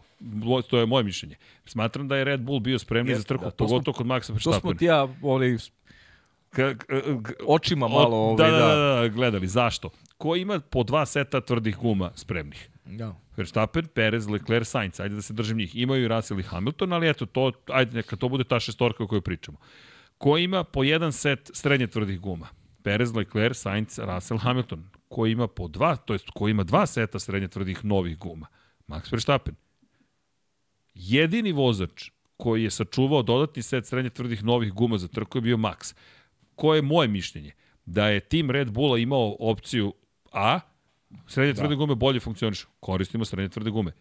To 0.69 0.79
je 0.79 0.87
moje 0.87 1.05
mišljenje. 1.05 1.37
Smatram 1.65 2.09
da 2.09 2.17
je 2.17 2.25
Red 2.25 2.41
Bull 2.41 2.61
bio 2.61 2.79
spremniji 2.79 3.17
za 3.17 3.23
trku, 3.23 3.45
da, 3.45 3.51
pogotovo 3.51 3.95
kod 3.95 4.07
Maxa 4.07 4.33
Verstappen. 4.33 4.61
To 4.61 4.61
smo 4.61 4.75
ti 4.75 4.85
ja 4.85 5.09
ovaj, 5.23 5.57
K, 6.59 6.75
k, 6.75 6.87
k, 7.23 7.33
očima 7.47 7.89
malo 7.89 8.17
ovaj, 8.17 8.51
da, 8.51 8.59
da, 8.59 8.75
da, 8.75 9.01
da, 9.01 9.09
gledali. 9.09 9.47
Zašto? 9.47 9.91
Ko 10.17 10.37
ima 10.37 10.61
po 10.61 10.83
dva 10.83 11.07
seta 11.07 11.41
tvrdih 11.41 11.77
guma 11.77 12.11
spremnih? 12.15 12.69
Da. 12.85 13.15
Verstappen, 13.37 13.87
Perez, 13.87 14.29
Leclerc, 14.29 14.69
Sainz, 14.69 15.01
ajde 15.01 15.15
da 15.15 15.23
se 15.23 15.33
držim 15.33 15.57
njih. 15.57 15.77
Imaju 15.77 16.05
i 16.05 16.09
Russell 16.09 16.41
i 16.41 16.43
Hamilton, 16.43 16.93
ali 16.93 17.09
eto, 17.09 17.27
to, 17.27 17.53
ajde, 17.67 17.97
neka 17.97 18.17
to 18.17 18.29
bude 18.29 18.45
ta 18.45 18.61
šestorka 18.61 19.05
o 19.05 19.07
kojoj 19.07 19.21
pričamo. 19.21 19.59
Ko 20.19 20.39
ima 20.39 20.65
po 20.65 20.83
jedan 20.85 21.13
set 21.13 21.51
srednje 21.55 21.87
tvrdih 21.87 22.21
guma? 22.21 22.49
Perez, 22.83 23.15
Leclerc, 23.15 23.57
Sainz, 23.57 23.99
Russell, 23.99 24.39
Hamilton. 24.39 24.83
Ko 25.09 25.27
ima 25.27 25.47
po 25.47 25.69
dva, 25.69 25.97
to 25.97 26.13
jest 26.13 26.31
ko 26.35 26.49
ima 26.49 26.65
dva 26.65 26.87
seta 26.87 27.19
srednje 27.19 27.49
tvrdih 27.49 27.85
novih 27.85 28.19
guma? 28.19 28.47
Max 28.87 29.13
Verstappen. 29.13 29.55
Jedini 30.95 31.53
vozač 31.53 32.11
koji 32.37 32.65
je 32.65 32.71
sačuvao 32.71 33.23
dodatni 33.23 33.63
set 33.63 33.87
srednje 33.87 34.11
tvrdih 34.11 34.45
novih 34.45 34.73
guma 34.73 34.99
za 34.99 35.09
trku 35.09 35.39
je 35.39 35.43
bio 35.43 35.57
Max 35.57 35.95
koje 36.59 36.79
je 36.79 36.83
moje 36.83 37.09
mišljenje? 37.09 37.53
Da 37.87 38.09
je 38.09 38.21
tim 38.21 38.51
Red 38.51 38.71
Bulla 38.71 38.99
imao 38.99 39.37
opciju 39.41 39.95
A, 40.33 40.61
srednje 41.27 41.53
da. 41.53 41.61
tvrde 41.61 41.75
gume 41.75 41.95
bolje 41.95 42.21
funkcionišu, 42.21 42.67
koristimo 42.81 43.25
srednje 43.25 43.49
tvrde 43.49 43.71
gume 43.71 43.93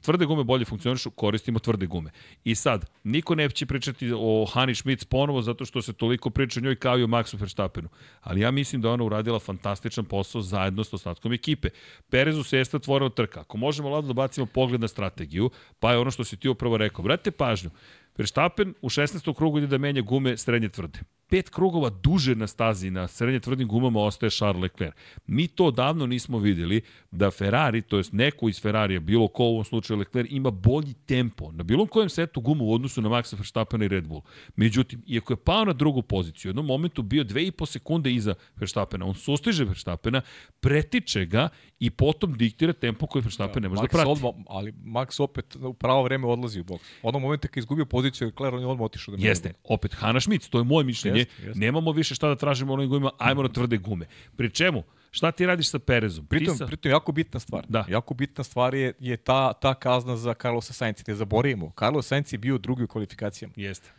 tvrde 0.00 0.26
gume 0.26 0.44
bolje 0.44 0.64
funkcionišu, 0.64 1.10
koristimo 1.10 1.58
tvrde 1.58 1.86
gume. 1.86 2.10
I 2.44 2.54
sad, 2.54 2.90
niko 3.04 3.34
ne 3.34 3.50
će 3.50 3.66
pričati 3.66 4.12
o 4.16 4.46
Hani 4.52 4.74
Schmitz 4.74 5.04
ponovo 5.04 5.42
zato 5.42 5.64
što 5.64 5.82
se 5.82 5.92
toliko 5.92 6.30
priča 6.30 6.60
o 6.60 6.62
njoj 6.62 6.76
kao 6.76 6.98
i 6.98 7.02
o 7.02 7.06
Maxu 7.06 7.40
Verstappenu. 7.40 7.88
Ali 8.20 8.40
ja 8.40 8.50
mislim 8.50 8.82
da 8.82 8.90
ona 8.90 9.04
uradila 9.04 9.38
fantastičan 9.38 10.04
posao 10.04 10.42
zajedno 10.42 10.84
s 10.84 10.92
ostatkom 10.92 11.32
ekipe. 11.32 11.68
Perezu 12.10 12.42
se 12.42 12.58
jeste 12.58 12.76
otvorila 12.76 13.10
trka. 13.10 13.40
Ako 13.40 13.58
možemo 13.58 13.88
lado 13.88 14.06
da 14.06 14.12
bacimo 14.12 14.46
pogled 14.46 14.80
na 14.80 14.88
strategiju, 14.88 15.50
pa 15.78 15.92
je 15.92 15.98
ono 15.98 16.10
što 16.10 16.24
si 16.24 16.36
ti 16.36 16.48
upravo 16.48 16.76
rekao. 16.76 17.04
Vratite 17.04 17.30
pažnju. 17.30 17.70
Verstappen 18.18 18.74
u 18.82 18.88
16. 18.88 19.34
krugu 19.34 19.58
ide 19.58 19.66
da 19.66 19.78
menja 19.78 20.02
gume 20.02 20.36
srednje 20.36 20.68
tvrde 20.68 21.00
pet 21.30 21.50
krugova 21.50 21.90
duže 21.90 22.34
na 22.34 22.46
stazi 22.46 22.90
na 22.90 23.08
srednje 23.08 23.40
tvrdim 23.40 23.68
gumama 23.68 24.00
ostaje 24.00 24.30
Charles 24.30 24.62
Leclerc. 24.62 24.94
Mi 25.26 25.48
to 25.48 25.70
davno 25.70 26.06
nismo 26.06 26.38
videli 26.38 26.82
da 27.10 27.30
Ferrari, 27.30 27.82
to 27.82 27.96
jest 27.96 28.12
neko 28.12 28.48
iz 28.48 28.60
Ferrarija, 28.62 29.00
bilo 29.00 29.28
ko 29.28 29.44
u 29.44 29.46
ovom 29.46 29.64
slučaju 29.64 29.98
Leclerc, 29.98 30.28
ima 30.30 30.50
bolji 30.50 30.94
tempo 31.06 31.52
na 31.52 31.62
bilo 31.62 31.86
kojem 31.86 32.08
setu 32.08 32.40
gumu 32.40 32.64
u 32.64 32.74
odnosu 32.74 33.02
na 33.02 33.08
Maxa 33.08 33.36
Verstappena 33.36 33.84
i 33.84 33.88
Red 33.88 34.06
Bull. 34.06 34.22
Međutim, 34.56 35.02
iako 35.06 35.32
je 35.32 35.36
pao 35.36 35.64
na 35.64 35.72
drugu 35.72 36.02
poziciju, 36.02 36.48
u 36.48 36.50
jednom 36.50 36.66
momentu 36.66 37.02
bio 37.02 37.24
2,5 37.24 37.66
sekunde 37.66 38.12
iza 38.12 38.34
Verstappena, 38.56 39.06
on 39.06 39.14
sustiže 39.14 39.64
Verstappena, 39.64 40.20
pretiče 40.60 41.24
ga 41.24 41.48
i 41.80 41.90
potom 41.90 42.36
diktira 42.36 42.72
tempo 42.72 43.06
koji 43.06 43.22
Verstappen 43.22 43.54
da, 43.54 43.60
ne 43.60 43.68
može 43.68 43.80
da 43.80 43.86
Max 43.86 43.92
da 43.92 43.98
prati. 43.98 44.10
Odmah, 44.10 44.44
ali 44.48 44.72
Max 44.72 45.22
opet 45.22 45.56
u 45.56 45.74
pravo 45.74 46.02
vreme 46.02 46.26
odlazi 46.26 46.60
u 46.60 46.64
boks. 46.64 46.84
Onog 47.02 47.22
momenta 47.22 47.48
kad 47.48 47.58
izgubio 47.58 47.86
poziciju 47.86 48.26
Leclerc, 48.26 48.54
on 48.54 48.60
je 48.60 48.66
odmah 48.66 48.84
otišao 48.84 49.16
da 49.16 49.28
Jeste, 49.28 49.52
opet 49.64 49.94
Hanna 49.94 50.20
Schmitz, 50.20 50.48
to 50.48 50.58
je 50.58 50.64
moje 50.64 50.84
mišljenje. 50.84 51.18
Jeste, 51.18 51.42
jeste. 51.42 51.60
Nemamo 51.60 51.92
više 51.92 52.14
šta 52.14 52.28
da 52.28 52.36
tražimo 52.36 52.72
onim 52.72 52.88
gumima, 52.88 53.10
ajmo 53.18 53.42
na 53.42 53.48
tvrde 53.48 53.78
gume. 53.78 54.06
Pri 54.36 54.50
čemu? 54.50 54.82
Šta 55.10 55.32
ti 55.32 55.46
radiš 55.46 55.70
sa 55.70 55.78
Perezom? 55.78 56.26
Pritom, 56.26 56.56
sa... 56.56 56.66
pritom 56.66 56.90
jako 56.90 57.12
bitna 57.12 57.40
stvar. 57.40 57.64
Da. 57.68 57.84
Jako 57.88 58.14
bitna 58.14 58.44
stvar 58.44 58.74
je, 58.74 58.92
je 59.00 59.16
ta, 59.16 59.52
ta 59.52 59.74
kazna 59.74 60.16
za 60.16 60.34
Carlosa 60.34 60.72
Sainz. 60.72 61.06
Ne 61.06 61.14
zaboravimo, 61.14 61.72
Carlos 61.78 62.06
Sainz 62.06 62.32
je 62.32 62.38
bio 62.38 62.58
drugi 62.58 62.84
u 62.84 62.88
kvalifikacijama. 62.88 63.54
Jeste. 63.56 63.90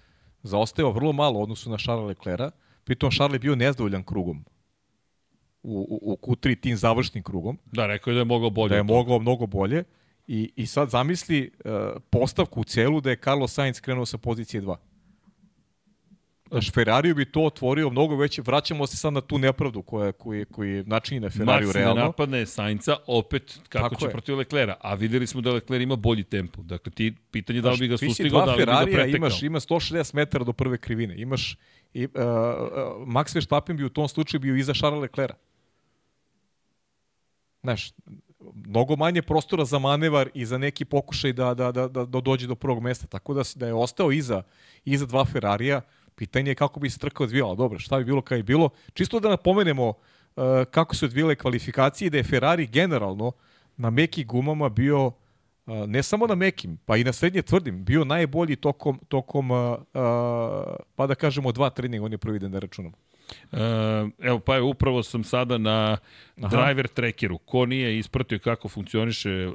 Zaosteo 0.44 0.92
vrlo 0.92 1.12
malo 1.12 1.40
u 1.40 1.44
odnosu 1.44 1.70
na 1.70 1.78
Charles 1.78 2.08
Leclerc. 2.08 2.54
Pritom 2.84 3.12
Charles 3.12 3.36
je 3.36 3.40
bio 3.40 3.56
nezdovoljan 3.56 4.04
krugom 4.04 4.46
u, 5.64 6.00
u, 6.02 6.14
u 6.14 6.18
Q3 6.22 6.60
tim 6.60 6.78
završnim 6.78 7.24
krugom. 7.24 7.58
Da, 7.66 7.88
rekao 7.88 8.12
je 8.12 8.14
da 8.14 8.22
je 8.22 8.26
mogao 8.26 8.50
bolje. 8.50 8.70
Da 8.70 8.76
je 8.76 8.84
mogao 8.84 9.20
mnogo 9.20 9.46
bolje. 9.46 9.84
I, 10.28 10.52
I 10.56 10.66
sad 10.66 10.90
zamisli 10.90 11.52
uh, 11.66 11.72
postavku 12.10 12.62
u 12.62 12.64
celu 12.64 13.02
da 13.02 13.10
je 13.10 13.16
Carlos 13.16 13.54
Sainz 13.54 13.80
krenuo 13.80 14.06
sa 14.06 14.18
pozicije 14.18 14.62
2. 14.62 14.76
Znaš, 16.52 16.72
Ferrari 16.72 17.14
bi 17.14 17.26
to 17.26 17.42
otvorio 17.46 17.90
mnogo 17.90 18.16
veće. 18.16 18.42
Vraćamo 18.42 18.88
se 18.88 18.98
sad 18.98 19.14
na 19.14 19.22
tu 19.22 19.38
nepravdu 19.38 19.82
koja, 19.82 20.12
koja, 20.12 20.46
koja 20.46 20.70
je 20.70 20.84
na 21.20 21.30
Ferrariju 21.30 21.70
Max 21.70 21.74
realno. 21.74 21.96
da 21.96 22.06
napadne 22.06 22.46
Sainca, 22.46 22.98
opet 23.08 23.60
kako 23.70 23.90
Tako 23.90 24.00
će 24.00 24.06
je. 24.06 24.12
protiv 24.12 24.38
Leclera. 24.38 24.76
A 24.82 24.94
videli 24.94 25.28
smo 25.28 25.42
da 25.42 25.52
Lecler 25.52 25.82
ima 25.82 25.96
bolji 25.96 26.24
tempo. 26.24 26.62
Dakle, 26.62 26.92
ti 26.92 27.14
pitanje 27.32 27.62
da 27.62 27.72
li 27.72 27.78
bi 27.78 27.88
ga 27.88 27.98
sustigao, 27.98 28.46
da 28.46 28.52
li 28.52 28.58
bi 28.58 28.66
ga 28.66 28.82
pretekao. 28.86 29.18
imaš, 29.18 29.44
ima 29.44 29.60
160 29.60 30.16
metara 30.16 30.44
do 30.44 30.54
prve 30.54 30.78
krivine. 30.78 31.22
Imaš, 31.22 31.58
i, 31.94 32.06
uh, 32.06 32.12
uh, 32.14 32.22
Max 33.08 33.36
Verstappen 33.36 33.78
bi 33.78 33.84
u 33.84 33.90
tom 33.90 34.08
slučaju 34.08 34.42
bio 34.42 34.56
iza 34.56 34.74
Charles 34.74 35.02
Leclerca. 35.02 35.51
Znaš, 37.64 37.92
mnogo 38.66 38.96
manje 38.96 39.22
prostora 39.22 39.66
za 39.66 39.80
manevar 39.80 40.30
i 40.34 40.46
za 40.46 40.58
neki 40.58 40.86
pokušaj 40.86 41.34
da, 41.34 41.54
da, 41.54 41.72
da, 41.72 41.88
da, 41.88 42.06
da 42.06 42.22
dođe 42.22 42.48
do 42.48 42.56
prvog 42.56 42.84
mesta. 42.84 43.08
Tako 43.08 43.34
da, 43.34 43.44
da 43.56 43.68
je 43.68 43.74
ostao 43.74 44.12
iza, 44.12 44.44
iza 44.86 45.06
dva 45.06 45.26
Ferrarija, 45.26 45.82
pitanje 46.16 46.52
je 46.52 46.56
kako 46.56 46.80
bi 46.80 46.90
se 46.90 47.00
trka 47.00 47.24
odvijala. 47.24 47.56
Dobro, 47.56 47.80
šta 47.80 47.98
bi 47.98 48.06
bilo 48.06 48.22
kada 48.22 48.38
je 48.38 48.44
bilo. 48.44 48.70
Čisto 48.94 49.20
da 49.20 49.30
napomenemo 49.30 49.88
uh, 49.88 50.44
kako 50.72 50.96
su 50.96 51.06
odvijale 51.06 51.36
kvalifikacije 51.36 52.10
da 52.10 52.18
je 52.18 52.24
Ferrari 52.24 52.68
generalno 52.68 53.32
na 53.78 53.90
mekim 53.90 54.28
gumama 54.28 54.70
bio 54.70 55.08
uh, 55.08 55.14
ne 55.88 56.04
samo 56.04 56.28
na 56.28 56.36
mekim, 56.36 56.78
pa 56.86 56.98
i 56.98 57.04
na 57.04 57.14
srednje 57.14 57.42
tvrdim, 57.42 57.86
bio 57.86 58.06
najbolji 58.06 58.56
tokom, 58.56 59.00
tokom 59.08 59.52
uh, 59.52 59.58
uh, 59.74 59.84
pa 60.96 61.08
da 61.08 61.16
kažemo 61.16 61.52
dva 61.52 61.70
treninga, 61.70 62.06
on 62.06 62.12
je 62.12 62.18
prvi 62.18 62.40
da 62.40 62.60
računamo. 62.60 62.96
E, 63.52 63.58
evo, 64.20 64.40
pa 64.40 64.56
je, 64.56 64.62
upravo 64.62 65.04
sam 65.04 65.24
sada 65.24 65.58
na 65.58 65.98
Aha. 66.38 66.48
driver 66.58 66.88
trackeru. 66.88 67.38
Ko 67.38 67.66
nije 67.66 67.98
ispratio 67.98 68.40
kako 68.40 68.70
funkcioniše, 68.70 69.48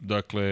dakle, 0.00 0.42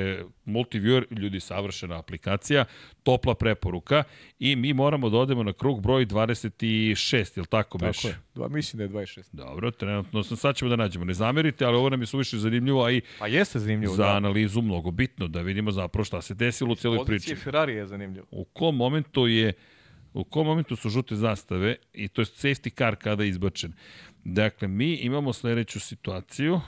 multiviewer, 0.46 1.04
ljudi, 1.10 1.40
savršena 1.40 1.98
aplikacija, 1.98 2.64
topla 3.02 3.34
preporuka 3.34 4.02
i 4.38 4.56
mi 4.56 4.72
moramo 4.72 5.10
da 5.10 5.18
odemo 5.18 5.42
na 5.42 5.52
krug 5.52 5.80
broj 5.80 6.06
26, 6.06 7.36
je 7.36 7.40
li 7.40 7.46
tako, 7.46 7.78
Tako 7.78 7.86
beše? 7.88 8.08
je. 8.08 8.16
Dva, 8.34 8.48
mislim 8.48 8.78
da 8.78 8.84
je 8.84 9.06
26. 9.06 9.22
Dobro, 9.32 9.70
trenutno 9.70 10.22
sam, 10.22 10.36
sad 10.36 10.56
ćemo 10.56 10.68
da 10.68 10.76
nađemo. 10.76 11.04
Ne 11.04 11.14
zamerite, 11.14 11.64
ali 11.64 11.76
ovo 11.76 11.90
nam 11.90 12.00
je 12.00 12.06
suviše 12.06 12.38
zanimljivo, 12.38 12.84
a 12.84 12.90
i 12.90 13.00
Pa 13.18 13.26
jeste 13.26 13.58
zanimljivo. 13.58 13.94
za 13.94 14.04
da. 14.04 14.16
analizu 14.16 14.62
mnogo 14.62 14.90
bitno, 14.90 15.28
da 15.28 15.40
vidimo 15.40 15.70
zapravo 15.72 16.04
šta 16.04 16.22
se 16.22 16.34
desilo 16.34 16.72
u 16.72 16.76
cijeloj 16.76 16.98
Pozicije 16.98 17.34
priči. 17.34 17.44
Ferrari 17.44 17.74
je 17.74 17.86
zanimljivo. 17.86 18.26
U 18.30 18.44
kom 18.44 18.76
momentu 18.76 19.26
je 19.26 19.52
u 20.14 20.24
kom 20.24 20.46
momentu 20.46 20.76
su 20.76 20.88
žute 20.88 21.16
zastave 21.16 21.76
i 21.92 22.08
to 22.08 22.20
je 22.20 22.26
safety 22.26 22.74
car 22.74 22.96
kada 22.96 23.22
je 23.22 23.28
izbačen. 23.28 23.72
Dakle, 24.24 24.68
mi 24.68 24.94
imamo 24.94 25.32
sledeću 25.32 25.80
situaciju. 25.80 26.60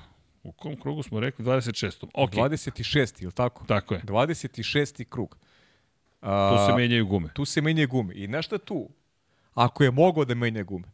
U 0.42 0.52
kom 0.52 0.76
krugu 0.76 1.02
smo 1.02 1.20
rekli? 1.20 1.44
26. 1.44 2.06
Ok, 2.14 2.30
26. 2.32 3.22
ili 3.22 3.32
tako? 3.32 3.64
tako 3.64 3.94
je. 3.94 4.00
26. 4.02 5.04
krug. 5.04 5.36
Tu 6.20 6.28
A, 6.28 6.66
se 6.68 6.74
menjaju 6.74 7.06
gume. 7.06 7.28
tu 7.34 7.44
se 7.44 7.60
menjaju 7.60 7.88
gume. 7.88 8.14
I 8.14 8.26
nešto 8.26 8.58
tu, 8.58 8.88
ako 9.54 9.84
je 9.84 9.90
mogao 9.90 10.24
da 10.24 10.34
menja 10.34 10.62
gume, 10.62 10.88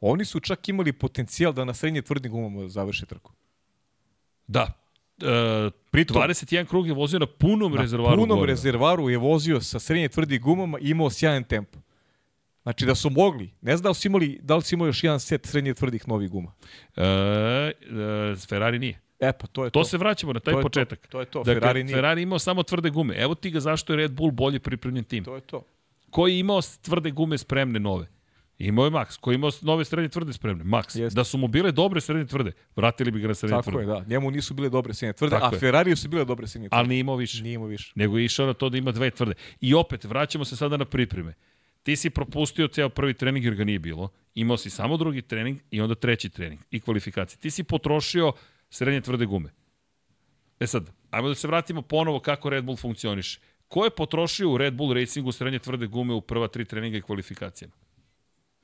oni 0.00 0.24
su 0.24 0.40
čak 0.40 0.68
imali 0.68 0.92
potencijal 0.92 1.52
da 1.52 1.64
na 1.64 1.74
srednje 1.74 2.02
tvrdim 2.02 2.32
gumama 2.32 2.68
završe 2.68 3.06
trku. 3.06 3.32
Da. 4.46 4.72
E, 5.18 5.24
Pritom- 5.92 6.16
21 6.16 6.66
krug 6.66 6.86
je 6.86 6.94
vozio 6.94 7.18
na 7.18 7.26
punom 7.28 7.72
Na 7.72 7.80
rezervaru 7.80 8.10
punom 8.12 8.28
goriva. 8.28 8.46
rezervaru 8.46 9.10
je 9.10 9.18
vozio 9.18 9.60
sa 9.60 9.78
srednje 9.78 10.08
tvrdim 10.08 10.42
gumama 10.42 10.78
i 10.78 10.88
imao 10.88 11.10
sjajan 11.10 11.44
tempo. 11.44 11.78
Znači 12.62 12.86
da 12.86 12.94
su 12.94 13.10
mogli, 13.10 13.50
ne 13.60 13.76
znam 13.76 13.82
da 13.82 13.88
li 13.88 13.94
su 13.94 14.08
imali, 14.08 14.38
da 14.42 14.56
li 14.56 14.62
su 14.62 14.74
imali 14.74 14.88
još 14.88 15.04
jedan 15.04 15.20
set 15.20 15.46
srednje 15.46 15.74
tvrdih 15.74 16.08
novih 16.08 16.30
guma. 16.30 16.52
E, 16.96 17.02
e, 17.02 17.72
Ferrari 18.48 18.78
nije. 18.78 19.00
E 19.20 19.32
pa 19.32 19.46
to 19.46 19.64
je 19.64 19.70
to. 19.70 19.80
To 19.80 19.84
se 19.84 19.98
vraćamo 19.98 20.32
na 20.32 20.40
taj 20.40 20.52
To 20.52 20.58
je 20.58 20.62
to. 20.62 20.68
početak. 20.68 21.06
To 21.06 21.20
je 21.20 21.26
to. 21.26 21.38
Dakle, 21.38 21.54
Ferrari 21.54 21.84
nije. 21.84 21.96
Ferrari 21.96 22.22
imao 22.22 22.38
samo 22.38 22.62
tvrde 22.62 22.90
gume. 22.90 23.14
Evo 23.14 23.34
ti 23.34 23.50
ga 23.50 23.60
zašto 23.60 23.92
je 23.92 23.96
Red 23.96 24.12
Bull 24.12 24.30
bolje 24.30 24.60
pripremljen 24.60 25.04
tim. 25.04 25.24
To 25.24 25.34
je 25.34 25.40
to. 25.40 25.64
Koji 26.10 26.32
je 26.32 26.38
imao 26.38 26.60
tvrde 26.82 27.10
gume 27.10 27.38
spremne 27.38 27.80
nove? 27.80 28.06
Imao 28.58 28.84
je 28.84 28.90
Max. 28.90 29.18
Koji 29.20 29.34
je 29.34 29.36
imao 29.36 29.50
nove 29.62 29.84
srednje 29.84 30.08
tvrde 30.08 30.32
spremne? 30.32 30.64
Max. 30.64 30.98
Jeste. 30.98 31.16
Da 31.16 31.24
su 31.24 31.38
mu 31.38 31.48
bile 31.48 31.72
dobre 31.72 32.00
srednje 32.00 32.26
tvrde, 32.26 32.52
vratili 32.76 33.10
bi 33.10 33.20
ga 33.20 33.28
na 33.28 33.34
srednje 33.34 33.56
Tako 33.56 33.70
tvrde. 33.70 33.82
je, 33.82 33.86
da. 33.86 34.04
Njemu 34.08 34.30
nisu 34.30 34.54
bile 34.54 34.68
dobre 34.68 34.94
srednje 34.94 35.12
tvrde, 35.12 35.36
Tako 35.36 35.46
a 35.46 35.56
je. 35.56 35.60
Ferrariju 35.60 35.96
su 35.96 36.08
bile 36.08 36.24
dobre 36.24 36.46
srednje 36.46 36.68
tvrde. 36.68 36.78
Ali 36.78 36.88
nije 36.88 37.00
imao 37.00 37.16
više. 37.16 37.42
Nije 37.42 37.54
imao 37.54 37.66
više. 37.66 37.92
Nego 37.94 38.18
je 38.18 38.24
išao 38.24 38.46
na 38.46 38.54
to 38.54 38.68
da 38.68 38.78
ima 38.78 38.92
dve 38.92 39.10
tvrde. 39.10 39.34
I 39.60 39.74
opet, 39.74 40.04
vraćamo 40.04 40.44
se 40.44 40.56
sada 40.56 40.76
na 40.76 40.84
pripreme. 40.84 41.34
Ti 41.82 41.96
si 41.96 42.10
propustio 42.10 42.68
ceo 42.68 42.88
prvi 42.88 43.14
trening 43.14 43.44
jer 43.44 43.54
ga 43.54 43.64
nije 43.64 43.78
bilo. 43.78 44.08
Imao 44.34 44.56
si 44.56 44.70
samo 44.70 44.96
drugi 44.96 45.22
trening 45.22 45.58
i 45.70 45.80
onda 45.80 45.94
treći 45.94 46.28
trening 46.28 46.60
i 46.70 46.80
kvalifikacije. 46.80 47.40
Ti 47.40 47.50
si 47.50 47.64
potrošio 47.64 48.32
srednje 48.70 49.00
tvrde 49.00 49.26
gume. 49.26 49.50
E 50.60 50.66
sad, 50.66 50.90
ajmo 51.10 51.28
da 51.28 51.34
se 51.34 51.46
vratimo 51.48 51.82
ponovo 51.82 52.20
kako 52.20 52.50
Red 52.50 52.64
Bull 52.64 52.76
funkcioniše. 52.76 53.40
Ko 53.68 53.84
je 53.84 53.90
potrošio 53.90 54.50
u 54.50 54.58
Red 54.58 54.74
Bull 54.74 54.94
Racingu 54.94 55.32
srednje 55.32 55.58
tvrde 55.58 55.86
gume 55.86 56.14
u 56.14 56.20
prva 56.20 56.48
tri 56.48 56.64
treninga 56.64 56.98
i 56.98 57.02
kvalifikacijama? 57.02 57.74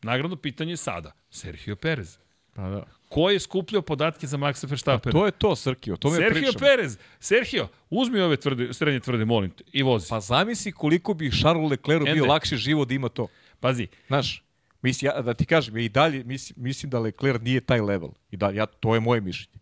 Nagradno 0.03 0.37
pitanje 0.37 0.73
je 0.73 0.77
sada. 0.77 1.13
Sergio 1.31 1.77
Perez. 1.77 2.19
Pa 2.55 2.69
da. 2.69 2.98
Ko 3.09 3.31
je 3.31 3.41
skupljao 3.41 3.83
podatke 3.83 4.27
za 4.27 4.37
Maxa 4.37 4.69
Verstappena? 4.69 5.13
To 5.13 5.27
je 5.27 5.33
to, 5.33 5.57
Srki, 5.57 5.93
o 5.93 5.97
tome 5.97 6.17
Sergio 6.17 6.33
pričam. 6.41 6.61
Perez. 6.61 6.99
Sergio, 7.21 7.69
uzmi 7.91 8.21
ove 8.21 8.37
tvrde, 8.37 8.75
srednje 8.75 9.01
tvrde, 9.01 9.25
molim 9.25 9.51
te, 9.51 9.65
i 9.73 9.83
vozi. 9.83 10.09
Pa 10.09 10.21
zamisli 10.21 10.73
koliko 10.73 11.15
bi 11.15 11.31
Charles 11.41 11.71
Leclercu 11.71 12.13
bio 12.13 12.27
lakše 12.27 12.57
život 12.57 12.89
da 12.89 12.95
ima 12.95 13.09
to. 13.09 13.27
Pazi, 13.61 13.87
Znaš, 14.07 14.43
mislim, 14.83 15.11
ja, 15.15 15.23
da 15.23 15.35
ti 15.35 15.47
kažem, 15.47 15.77
ja 15.77 15.83
i 15.83 15.89
dalje 15.89 16.25
mislim, 16.25 16.63
mislim 16.63 16.91
da 16.91 16.99
Leclerc 16.99 17.43
nije 17.43 17.61
taj 17.61 17.81
level. 17.81 18.11
I 18.31 18.37
da, 18.37 18.51
ja, 18.51 18.67
to 18.67 18.95
je 18.95 19.01
moje 19.01 19.21
mišljenje. 19.21 19.59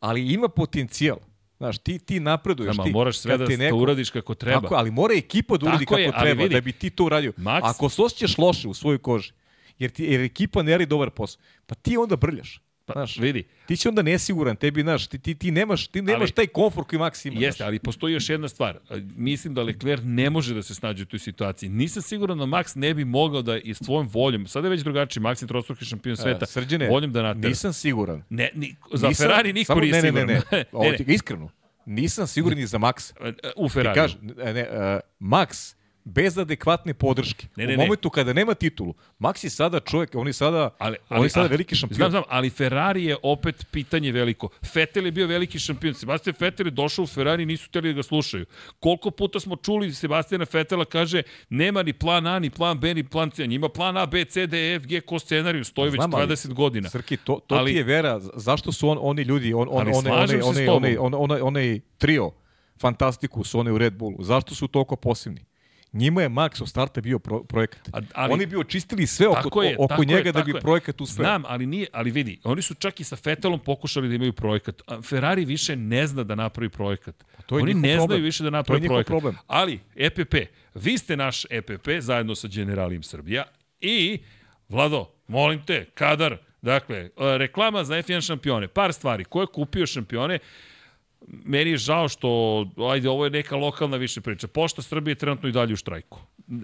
Ali 0.00 0.32
ima 0.32 0.48
potencijal. 0.48 1.18
Znaš, 1.56 1.78
ti, 1.78 1.98
ti 1.98 2.20
napreduješ. 2.20 2.76
Nama, 2.76 2.84
ti, 2.84 2.92
moraš 2.92 3.18
sve 3.18 3.38
da 3.38 3.46
te 3.46 3.68
to 3.68 3.76
uradiš 3.76 4.10
kako 4.10 4.34
treba. 4.34 4.60
Tako, 4.60 4.74
ali 4.74 4.90
mora 4.90 5.14
ekipa 5.14 5.56
da 5.56 5.66
uradi 5.66 5.84
Tako 5.84 5.94
kako 5.94 6.00
je, 6.00 6.12
treba, 6.20 6.42
vidi, 6.42 6.54
da 6.54 6.60
bi 6.60 6.72
ti 6.72 6.90
to 6.90 7.04
uradio. 7.04 7.32
Max- 7.32 7.60
Ako 7.62 7.88
se 7.88 8.02
osjećaš 8.02 8.38
loše 8.38 8.68
u 8.68 8.74
svojoj 8.74 8.98
koži, 8.98 9.32
jer, 9.78 9.90
ti, 9.90 10.04
jer 10.04 10.20
ekipa 10.20 10.62
ne 10.62 10.72
radi 10.72 10.86
dobar 10.86 11.10
posao, 11.10 11.42
pa 11.66 11.74
ti 11.74 11.96
onda 11.96 12.16
brljaš. 12.16 12.60
Pa, 12.86 12.92
Znaš, 12.92 13.16
vidi, 13.16 13.44
ti 13.66 13.76
si 13.76 13.88
onda 13.88 14.02
nesiguran, 14.02 14.56
tebi, 14.56 14.82
znaš, 14.82 15.06
ti, 15.06 15.18
ti, 15.18 15.34
ti 15.34 15.50
nemaš, 15.50 15.86
ti 15.86 16.02
nemaš 16.02 16.20
Ali- 16.20 16.30
taj 16.32 16.46
komfort 16.46 16.88
koji 16.88 17.00
Max 17.00 17.28
ima. 17.28 17.40
jeste, 17.40 17.56
znaš. 17.56 17.66
ali 17.66 17.78
postoji 17.78 18.14
još 18.14 18.28
jedna 18.28 18.48
stvar. 18.48 18.78
Mislim 19.08 19.54
da 19.54 19.62
Leclerc 19.62 20.02
ne 20.04 20.30
može 20.30 20.54
da 20.54 20.62
se 20.62 20.74
snađe 20.74 21.02
u 21.02 21.06
toj 21.06 21.18
situaciji. 21.18 21.68
Nisam 21.68 22.02
siguran 22.02 22.38
da 22.38 22.44
Max 22.46 22.76
ne 22.76 22.94
bi 22.94 23.04
mogao 23.04 23.42
da 23.42 23.58
i 23.58 23.74
s 23.74 23.78
tvojom 23.78 24.08
voljom, 24.08 24.46
sada 24.46 24.66
je 24.66 24.70
već 24.70 24.80
drugačiji, 24.80 25.22
Max 25.22 25.42
je 25.42 25.48
trostruki 25.48 25.84
šampion 25.84 26.16
sveta, 26.16 26.44
E, 26.44 26.46
Srđane, 26.46 26.88
voljom 26.88 27.12
da 27.12 27.22
natera. 27.24 27.48
nisam 27.48 27.72
siguran. 27.72 28.22
Ne, 28.30 28.50
ni, 28.54 28.76
za 28.92 29.08
Nisam- 29.08 29.24
Ferrari 29.24 29.52
niko 29.52 29.74
nije 29.74 29.92
ne, 29.92 30.02
ne, 30.02 30.08
siguran. 30.08 30.26
Ne, 30.26 30.34
ne, 30.34 30.42
ne. 30.52 30.64
Ovo 30.72 30.92
ti 30.92 31.04
ga 31.04 31.12
iskreno. 31.12 31.50
Nisam 31.86 32.26
siguran 32.26 32.58
ni 32.58 32.66
za 32.66 32.78
Max. 32.78 33.12
U 33.56 33.68
Ti 33.68 33.72
Ferrari. 33.72 33.94
kažem, 33.94 34.18
ne, 34.36 34.52
ne, 34.54 34.62
uh, 34.62 34.76
Max 35.22 35.74
bez 36.04 36.38
adekvatne 36.38 36.94
podrške. 36.94 37.46
Ne, 37.56 37.66
ne, 37.66 37.74
u 37.74 37.76
ne. 37.76 37.84
momentu 37.84 38.10
kada 38.10 38.32
nema 38.32 38.54
titulu, 38.54 38.94
Max 39.18 39.44
je 39.44 39.50
sada 39.50 39.80
čovjek, 39.80 40.14
on 40.14 40.26
je 40.26 40.32
sada, 40.32 40.70
Ali, 40.78 40.96
on 41.08 41.22
je 41.22 41.28
sada 41.28 41.46
a, 41.46 41.48
veliki 41.48 41.74
šampion. 41.74 41.96
Znam, 41.96 42.10
znam, 42.10 42.22
ali 42.28 42.50
Ferrari 42.50 43.04
je 43.04 43.16
opet 43.22 43.66
pitanje 43.70 44.12
veliko. 44.12 44.48
Vettel 44.74 45.06
je 45.06 45.12
bio 45.12 45.26
veliki 45.26 45.58
šampion. 45.58 45.94
Sebastian 45.94 46.36
Vettel 46.40 46.66
je 46.66 46.70
došao 46.70 47.02
u 47.02 47.06
Ferrari 47.06 47.42
i 47.42 47.46
nisu 47.46 47.68
hteli 47.68 47.92
da 47.92 47.96
ga 47.96 48.02
slušaju. 48.02 48.46
Koliko 48.80 49.10
puta 49.10 49.40
smo 49.40 49.56
čuli 49.56 49.92
Sebastiana 49.94 50.46
Vettela 50.52 50.84
kaže 50.84 51.22
nema 51.48 51.82
ni 51.82 51.92
plan 51.92 52.26
A, 52.26 52.38
ni 52.38 52.50
plan 52.50 52.80
B, 52.80 52.94
ni 52.94 53.04
plan 53.04 53.30
C. 53.30 53.46
Njima 53.46 53.68
plan 53.68 53.96
A, 53.96 54.06
B, 54.06 54.24
C, 54.24 54.46
D, 54.46 54.72
E, 54.72 54.74
F, 54.74 54.86
G 54.86 55.00
ko 55.00 55.18
scenariju 55.18 55.64
stoji 55.64 55.90
već 55.90 55.98
Znam, 55.98 56.14
ali, 56.14 56.26
20 56.26 56.52
godina. 56.52 56.90
Srki, 56.90 57.16
to, 57.16 57.40
to 57.46 57.54
Ali- 57.54 57.72
ti 57.72 57.76
je 57.78 57.84
vera. 57.84 58.20
Zašto 58.20 58.72
su 58.72 58.88
on, 58.88 58.98
oni 59.00 59.22
ljudi, 59.22 59.54
on, 59.54 59.68
on, 59.70 59.80
Ali 59.80 59.92
one, 59.94 60.12
one, 60.12 60.42
one, 60.42 60.70
one, 60.70 60.98
one, 60.98 61.16
one, 61.16 61.42
onaj 61.42 61.80
trio, 61.98 62.30
fantastiku 62.80 63.44
su 63.44 63.58
oni 63.58 63.70
u 63.70 63.78
Red 63.78 63.94
Bullu. 63.94 64.16
Zašto 64.22 64.54
su 64.54 64.68
toliko 64.68 64.96
posebni? 64.96 65.44
Njima 65.94 66.22
je 66.22 66.28
Max 66.28 66.62
od 66.62 66.68
starta 66.68 67.00
bio 67.00 67.18
pro, 67.18 67.42
projekat. 67.44 67.88
A- 67.92 68.00
ali- 68.14 68.32
oni 68.32 68.46
bi 68.46 68.56
očistili 68.56 69.06
sve 69.06 69.28
oko, 69.28 69.62
je, 69.62 69.76
oko 69.78 70.04
njega 70.04 70.28
je, 70.28 70.32
da 70.32 70.42
bi 70.42 70.50
je. 70.50 70.60
projekat 70.60 71.00
uspeo. 71.00 71.24
Znam, 71.24 71.42
ali 71.46 71.66
nije, 71.66 71.86
ali 71.92 72.10
vidi, 72.10 72.40
oni 72.44 72.62
su 72.62 72.74
čak 72.74 73.00
i 73.00 73.04
sa 73.04 73.16
Vettelom 73.24 73.60
pokušali 73.60 74.08
da 74.08 74.14
imaju 74.14 74.32
projekat. 74.32 74.82
A 74.86 75.02
Ferrari 75.02 75.44
više 75.44 75.76
ne 75.76 76.06
zna 76.06 76.24
da 76.24 76.34
napravi 76.34 76.68
projekat. 76.68 77.24
to 77.46 77.58
je 77.58 77.62
oni 77.62 77.74
ne 77.74 77.96
problem. 77.96 78.06
znaju 78.08 78.22
više 78.22 78.44
da 78.44 78.50
napravi 78.50 78.86
projekat. 78.86 79.06
problem. 79.06 79.36
Ali, 79.46 79.80
EPP, 79.96 80.34
vi 80.74 80.98
ste 80.98 81.16
naš 81.16 81.44
EPP 81.50 81.88
zajedno 82.00 82.34
sa 82.34 82.48
Generalijom 82.48 83.02
Srbija 83.02 83.44
i, 83.80 84.18
Vlado, 84.68 85.10
molim 85.28 85.62
te, 85.66 85.84
kadar, 85.94 86.36
dakle, 86.62 86.96
e, 86.96 87.10
reklama 87.38 87.84
za 87.84 87.94
F1 87.94 88.26
šampione, 88.26 88.68
par 88.68 88.92
stvari, 88.92 89.24
ko 89.24 89.40
je 89.40 89.46
kupio 89.46 89.86
šampione, 89.86 90.38
meni 91.26 91.70
je 91.70 91.76
žao 91.76 92.08
što, 92.08 92.28
ajde, 92.92 93.08
ovo 93.08 93.24
je 93.24 93.30
neka 93.30 93.56
lokalna 93.56 93.96
više 93.96 94.20
priča. 94.20 94.48
Pošta 94.48 94.82
Srbije 94.82 95.12
je 95.12 95.18
trenutno 95.18 95.48
i 95.48 95.52
dalje 95.52 95.72
u 95.72 95.76
štrajku. 95.76 96.20
E, 96.48 96.54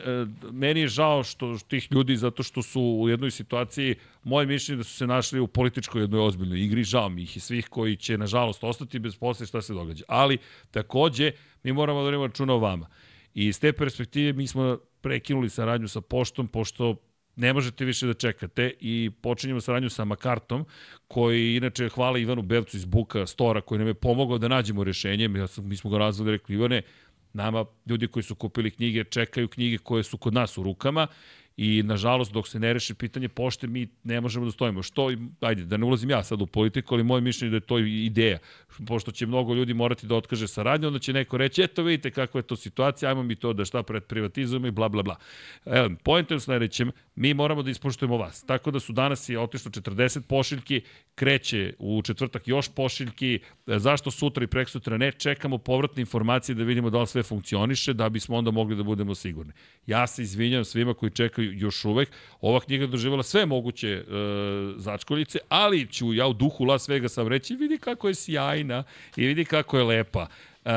meni 0.53 0.81
je 0.81 0.89
žao 0.89 1.23
što 1.25 1.59
tih 1.69 1.89
ljudi, 1.93 2.17
zato 2.17 2.43
što 2.43 2.63
su 2.63 2.81
u 2.83 3.09
jednoj 3.09 3.31
situaciji, 3.31 3.95
moje 4.25 4.47
mišljenje 4.47 4.77
da 4.77 4.85
su 4.85 4.95
se 4.95 5.07
našli 5.07 5.41
u 5.41 5.47
političkoj 5.47 6.03
jednoj 6.03 6.21
ozbiljnoj 6.21 6.61
igri, 6.61 6.85
žao 6.85 7.09
mi 7.09 7.23
ih 7.23 7.37
i 7.37 7.41
svih 7.41 7.69
koji 7.69 7.97
će, 7.97 8.19
nažalost, 8.19 8.65
ostati 8.65 8.99
bez 8.99 9.17
posle 9.17 9.47
šta 9.47 9.63
se 9.63 9.75
događa. 9.75 10.05
Ali, 10.09 10.39
takođe, 10.71 11.33
mi 11.63 11.73
moramo 11.73 11.99
da 11.99 12.05
vodimo 12.05 12.27
računa 12.27 12.55
o 12.55 12.59
vama. 12.59 12.87
I 13.35 13.47
iz 13.47 13.61
te 13.61 13.73
perspektive 13.73 14.33
mi 14.33 14.47
smo 14.47 14.79
prekinuli 15.01 15.51
saradnju 15.51 15.89
sa 15.89 16.01
poštom, 16.01 16.49
pošto 16.49 16.97
ne 17.41 17.53
možete 17.53 17.85
više 17.85 18.07
da 18.07 18.15
čekate 18.15 18.73
i 18.81 19.11
počinjemo 19.23 19.61
saradnju 19.61 19.91
sa 19.91 20.05
Makartom, 20.05 20.65
koji 21.09 21.57
inače 21.57 21.89
hvala 21.89 22.19
Ivanu 22.19 22.43
Bevcu 22.43 22.77
iz 22.77 22.85
Buka 22.85 23.27
Stora, 23.27 23.61
koji 23.61 23.79
nam 23.79 23.89
je 23.89 23.95
pomogao 23.95 24.39
da 24.39 24.49
nađemo 24.49 24.85
rešenje. 24.85 25.31
Ja 25.37 25.47
sam, 25.47 25.69
mi 25.69 25.77
smo 25.77 25.91
ga 25.91 25.99
razvali 25.99 26.31
rekli, 26.31 26.55
Ivane, 26.55 26.83
nama 27.33 27.65
ljudi 27.87 28.07
koji 28.07 28.23
su 28.23 28.35
kupili 28.35 28.71
knjige 28.71 29.05
čekaju 29.05 29.49
knjige 29.49 29.79
koje 29.79 30.03
su 30.03 30.19
kod 30.19 30.35
nas 30.35 30.59
u 30.59 30.63
rukama 30.63 31.07
i 31.63 31.83
nažalost 31.83 32.33
dok 32.33 32.49
se 32.49 32.59
ne 32.59 32.73
reši 32.73 32.95
pitanje 32.95 33.29
pošte 33.29 33.67
mi 33.67 33.89
ne 34.05 34.21
možemo 34.21 34.47
da 34.47 34.53
stojimo. 34.53 34.83
Što, 34.83 35.11
ajde, 35.41 35.65
da 35.65 35.77
ne 35.77 35.85
ulazim 35.85 36.11
ja 36.11 36.23
sad 36.25 36.43
u 36.43 36.47
politiku, 36.47 36.95
ali 36.95 37.05
moje 37.05 37.21
mišljenje 37.21 37.51
da 37.51 37.57
je 37.57 37.61
to 37.61 37.79
ideja. 37.79 38.39
Pošto 38.87 39.11
će 39.11 39.27
mnogo 39.27 39.55
ljudi 39.55 39.75
morati 39.75 40.07
da 40.07 40.15
otkaže 40.15 40.49
saradnju, 40.49 40.87
onda 40.87 40.99
će 40.99 41.13
neko 41.13 41.37
reći, 41.37 41.63
eto 41.63 41.83
vidite 41.83 42.11
kakva 42.11 42.39
je 42.39 42.43
to 42.43 42.57
situacija, 42.57 43.09
ajmo 43.09 43.23
mi 43.23 43.37
to 43.37 43.53
da 43.53 43.65
šta 43.65 43.83
pred 43.83 44.05
privatizujemo 44.05 44.67
i 44.67 44.71
bla 44.71 44.89
bla 44.89 45.03
bla. 45.03 45.17
Evo, 45.65 45.91
point 46.03 46.31
je 46.31 46.37
u 46.37 46.41
sledećem, 46.41 46.93
mi 47.15 47.35
moramo 47.35 47.63
da 47.63 47.71
ispoštujemo 47.71 48.17
vas. 48.17 48.45
Tako 48.45 48.71
da 48.71 48.81
su 48.81 48.93
danas 48.93 49.29
je 49.29 49.39
otišlo 49.39 49.71
40 49.71 50.21
pošiljki, 50.21 50.81
kreće 51.15 51.75
u 51.79 52.03
četvrtak 52.03 52.49
još 52.49 52.69
pošiljki, 52.75 53.39
zašto 53.67 54.11
sutra 54.11 54.45
i 54.45 54.47
prek 54.47 54.69
sutra 54.69 54.97
ne, 54.97 55.13
čekamo 55.13 55.59
povratne 55.59 56.01
informacije 56.01 56.55
da 56.55 56.65
vidimo 56.65 56.91
da 56.91 57.01
li 57.01 57.07
sve 57.07 57.23
funkcioniše, 57.23 57.93
da 57.93 58.09
bismo 58.09 58.37
onda 58.37 58.51
mogli 58.51 58.77
da 58.77 58.83
budemo 58.83 59.15
sigurni. 59.15 59.53
Ja 59.87 60.07
se 60.07 60.23
izvinjam 60.23 60.65
svima 60.65 60.95
koji 60.95 61.11
čekaju 61.11 61.50
još 61.53 61.85
uvek. 61.85 62.11
Ova 62.41 62.61
knjiga 62.61 62.87
doživala 62.87 63.23
sve 63.23 63.47
moguće 63.47 63.89
e, 63.89 64.03
začkoljice, 64.77 65.39
ali 65.49 65.87
ću 65.87 66.15
ja 66.15 66.27
u 66.27 66.33
duhu 66.33 66.65
Las 66.65 66.89
Vegasa 66.89 67.29
reći, 67.29 67.55
vidi 67.55 67.79
kako 67.79 68.09
je 68.09 68.15
sjajna 68.15 68.85
i 69.17 69.27
vidi 69.27 69.45
kako 69.45 69.79
je 69.79 69.85
lepa. 69.85 70.27
Uh, 70.65 70.73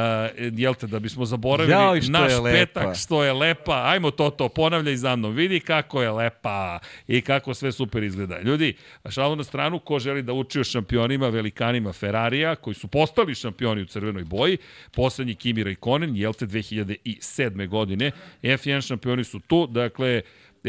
jel 0.60 0.74
te, 0.74 0.88
da 0.88 1.00
bismo 1.00 1.26
zaboravili 1.26 2.02
što 2.02 2.12
naš 2.12 2.32
je 2.32 2.40
lepa. 2.40 2.80
petak 2.80 2.95
što 2.95 3.24
je 3.24 3.34
lepa, 3.34 3.84
ajmo 3.86 4.12
to 4.12 4.30
to, 4.30 4.50
ponavljaj 4.50 4.95
za 4.95 5.16
mnom, 5.16 5.34
vidi 5.34 5.60
kako 5.60 6.02
je 6.02 6.12
lepa 6.12 6.80
i 7.08 7.22
kako 7.22 7.54
sve 7.54 7.72
super 7.72 8.04
izgleda. 8.04 8.40
Ljudi, 8.41 8.76
šalu 9.10 9.36
na 9.36 9.44
stranu, 9.44 9.80
ko 9.80 10.00
želi 10.00 10.22
da 10.22 10.34
uči 10.34 10.60
o 10.60 10.64
šampionima, 10.64 11.30
velikanima 11.30 11.94
Ferrarija, 11.94 12.56
koji 12.56 12.74
su 12.74 12.88
postali 12.88 13.36
šampioni 13.36 13.82
u 13.82 13.86
crvenoj 13.86 14.24
boji, 14.24 14.58
poslednji 14.91 15.36
Kimi 15.36 15.64
Raikkonen, 15.64 16.16
jel 16.16 16.34
te, 16.34 16.45
2007. 16.45 17.68
godine, 17.68 18.12
F1 18.44 18.88
šampioni 18.88 19.24
su 19.24 19.40
tu, 19.40 19.68
dakle, 19.68 20.22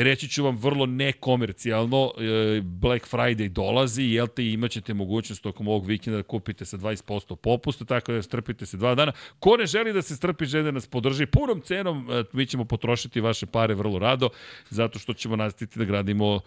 reći 0.02 0.28
ću 0.28 0.44
vam 0.44 0.56
vrlo 0.56 0.86
nekomercijalno, 0.86 2.12
e, 2.18 2.60
Black 2.60 3.12
Friday 3.12 3.48
dolazi, 3.48 4.02
jel 4.02 4.26
te 4.26 4.46
imaćete 4.46 4.94
mogućnost 4.94 5.42
tokom 5.42 5.68
ovog 5.68 5.86
vikenda 5.86 6.16
da 6.16 6.22
kupite 6.22 6.64
sa 6.64 6.76
20% 6.76 7.36
popusta, 7.36 7.84
tako 7.84 8.12
da 8.12 8.22
strpite 8.22 8.66
se 8.66 8.76
dva 8.76 8.94
dana. 8.94 9.12
Ko 9.38 9.56
ne 9.56 9.66
želi 9.66 9.92
da 9.92 10.02
se 10.02 10.16
strpi, 10.16 10.44
želi 10.46 10.64
da 10.64 10.70
nas 10.70 10.86
podrži 10.86 11.26
punom 11.26 11.60
cenom, 11.60 12.10
e, 12.10 12.24
mi 12.32 12.46
ćemo 12.46 12.64
potrošiti 12.64 13.20
vaše 13.20 13.46
pare 13.46 13.74
vrlo 13.74 13.98
rado, 13.98 14.28
zato 14.70 14.98
što 14.98 15.14
ćemo 15.14 15.36
nastaviti 15.36 15.78
da 15.78 15.84
gradimo 15.84 16.40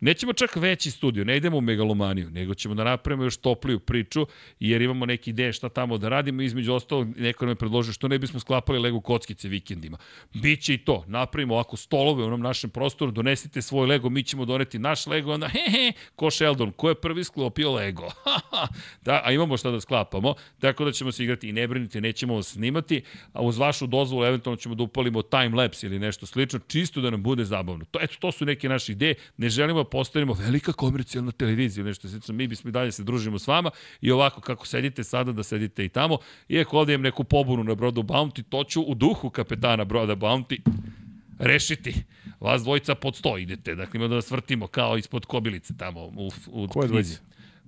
Nećemo 0.00 0.32
čak 0.32 0.56
veći 0.56 0.90
studio, 0.90 1.24
ne 1.24 1.36
idemo 1.36 1.56
u 1.56 1.60
megalomaniju, 1.60 2.30
nego 2.30 2.54
ćemo 2.54 2.74
da 2.74 2.84
napravimo 2.84 3.24
još 3.24 3.36
topliju 3.36 3.80
priču, 3.80 4.26
jer 4.60 4.82
imamo 4.82 5.06
neke 5.06 5.30
ideje 5.30 5.52
šta 5.52 5.68
tamo 5.68 5.98
da 5.98 6.08
radimo, 6.08 6.42
između 6.42 6.72
ostalog 6.72 7.18
neko 7.18 7.44
nam 7.44 7.52
je 7.52 7.56
predložio 7.56 7.92
što 7.92 8.08
ne 8.08 8.18
bismo 8.18 8.40
sklapali 8.40 8.78
Lego 8.78 9.00
kockice 9.00 9.48
vikendima. 9.48 9.98
Biće 10.34 10.74
i 10.74 10.78
to, 10.78 11.04
napravimo 11.06 11.54
ovako 11.54 11.76
stolove 11.76 12.24
u 12.24 12.26
onom 12.26 12.40
našem 12.40 12.70
prostoru, 12.70 13.10
donesite 13.10 13.62
svoj 13.62 13.86
Lego, 13.86 14.10
mi 14.10 14.22
ćemo 14.22 14.44
doneti 14.44 14.78
naš 14.78 15.06
Lego, 15.06 15.32
onda 15.32 15.48
he 15.48 15.70
he, 15.70 15.92
ko 16.16 16.30
Sheldon, 16.30 16.72
ko 16.72 16.88
je 16.88 16.94
prvi 16.94 17.24
sklopio 17.24 17.72
Lego? 17.72 18.08
da, 19.04 19.22
a 19.24 19.32
imamo 19.32 19.56
šta 19.56 19.70
da 19.70 19.80
sklapamo, 19.80 20.34
tako 20.58 20.84
da 20.84 20.92
ćemo 20.92 21.12
se 21.12 21.24
igrati 21.24 21.48
i 21.48 21.52
ne 21.52 21.68
brinite, 21.68 22.00
nećemo 22.00 22.34
vas 22.34 22.46
snimati, 22.46 23.02
a 23.32 23.42
uz 23.42 23.58
vašu 23.58 23.86
dozvolu 23.86 24.24
eventualno 24.24 24.56
ćemo 24.56 24.74
da 24.74 24.82
upalimo 24.82 25.22
time 25.22 25.56
lapse 25.56 25.86
ili 25.86 25.98
nešto 25.98 26.26
slično, 26.26 26.58
čisto 26.68 27.00
da 27.00 27.10
nam 27.10 27.22
bude 27.22 27.44
zabavno. 27.44 27.84
To, 27.84 27.98
eto, 28.02 28.16
to 28.18 28.32
su 28.32 28.44
neke 28.44 28.68
naše 28.68 28.92
ideje, 28.92 29.14
ne 29.36 29.48
želimo 29.48 29.84
postanemo 29.90 30.32
velika 30.32 30.72
komercijalna 30.72 31.32
televizija, 31.32 31.84
nešto 31.84 32.08
slično, 32.08 32.34
mi 32.34 32.46
bismo 32.46 32.68
i 32.68 32.72
dalje 32.72 32.92
se 32.92 33.04
družimo 33.04 33.38
s 33.38 33.46
vama 33.46 33.70
i 34.00 34.10
ovako 34.10 34.40
kako 34.40 34.66
sedite 34.66 35.04
sada 35.04 35.32
da 35.32 35.42
sedite 35.42 35.84
i 35.84 35.88
tamo, 35.88 36.18
iako 36.48 36.78
ovde 36.78 36.94
imam 36.94 37.02
neku 37.02 37.24
pobunu 37.24 37.64
na 37.64 37.74
brodu 37.74 38.02
Bounty, 38.02 38.42
to 38.48 38.64
ću 38.64 38.82
u 38.82 38.94
duhu 38.94 39.30
kapetana 39.30 39.84
broda 39.84 40.16
Bounty 40.16 40.60
rešiti. 41.38 41.94
Vas 42.40 42.62
dvojica 42.62 42.94
pod 42.94 43.16
sto 43.16 43.38
idete, 43.38 43.74
dakle 43.74 43.98
ima 43.98 44.08
da 44.08 44.14
vas 44.14 44.30
vrtimo 44.30 44.66
kao 44.66 44.98
ispod 44.98 45.26
kobilice 45.26 45.76
tamo 45.76 46.00
u, 46.00 46.30
u 46.46 46.68
Koje 46.68 46.88
knjizi. 46.88 47.18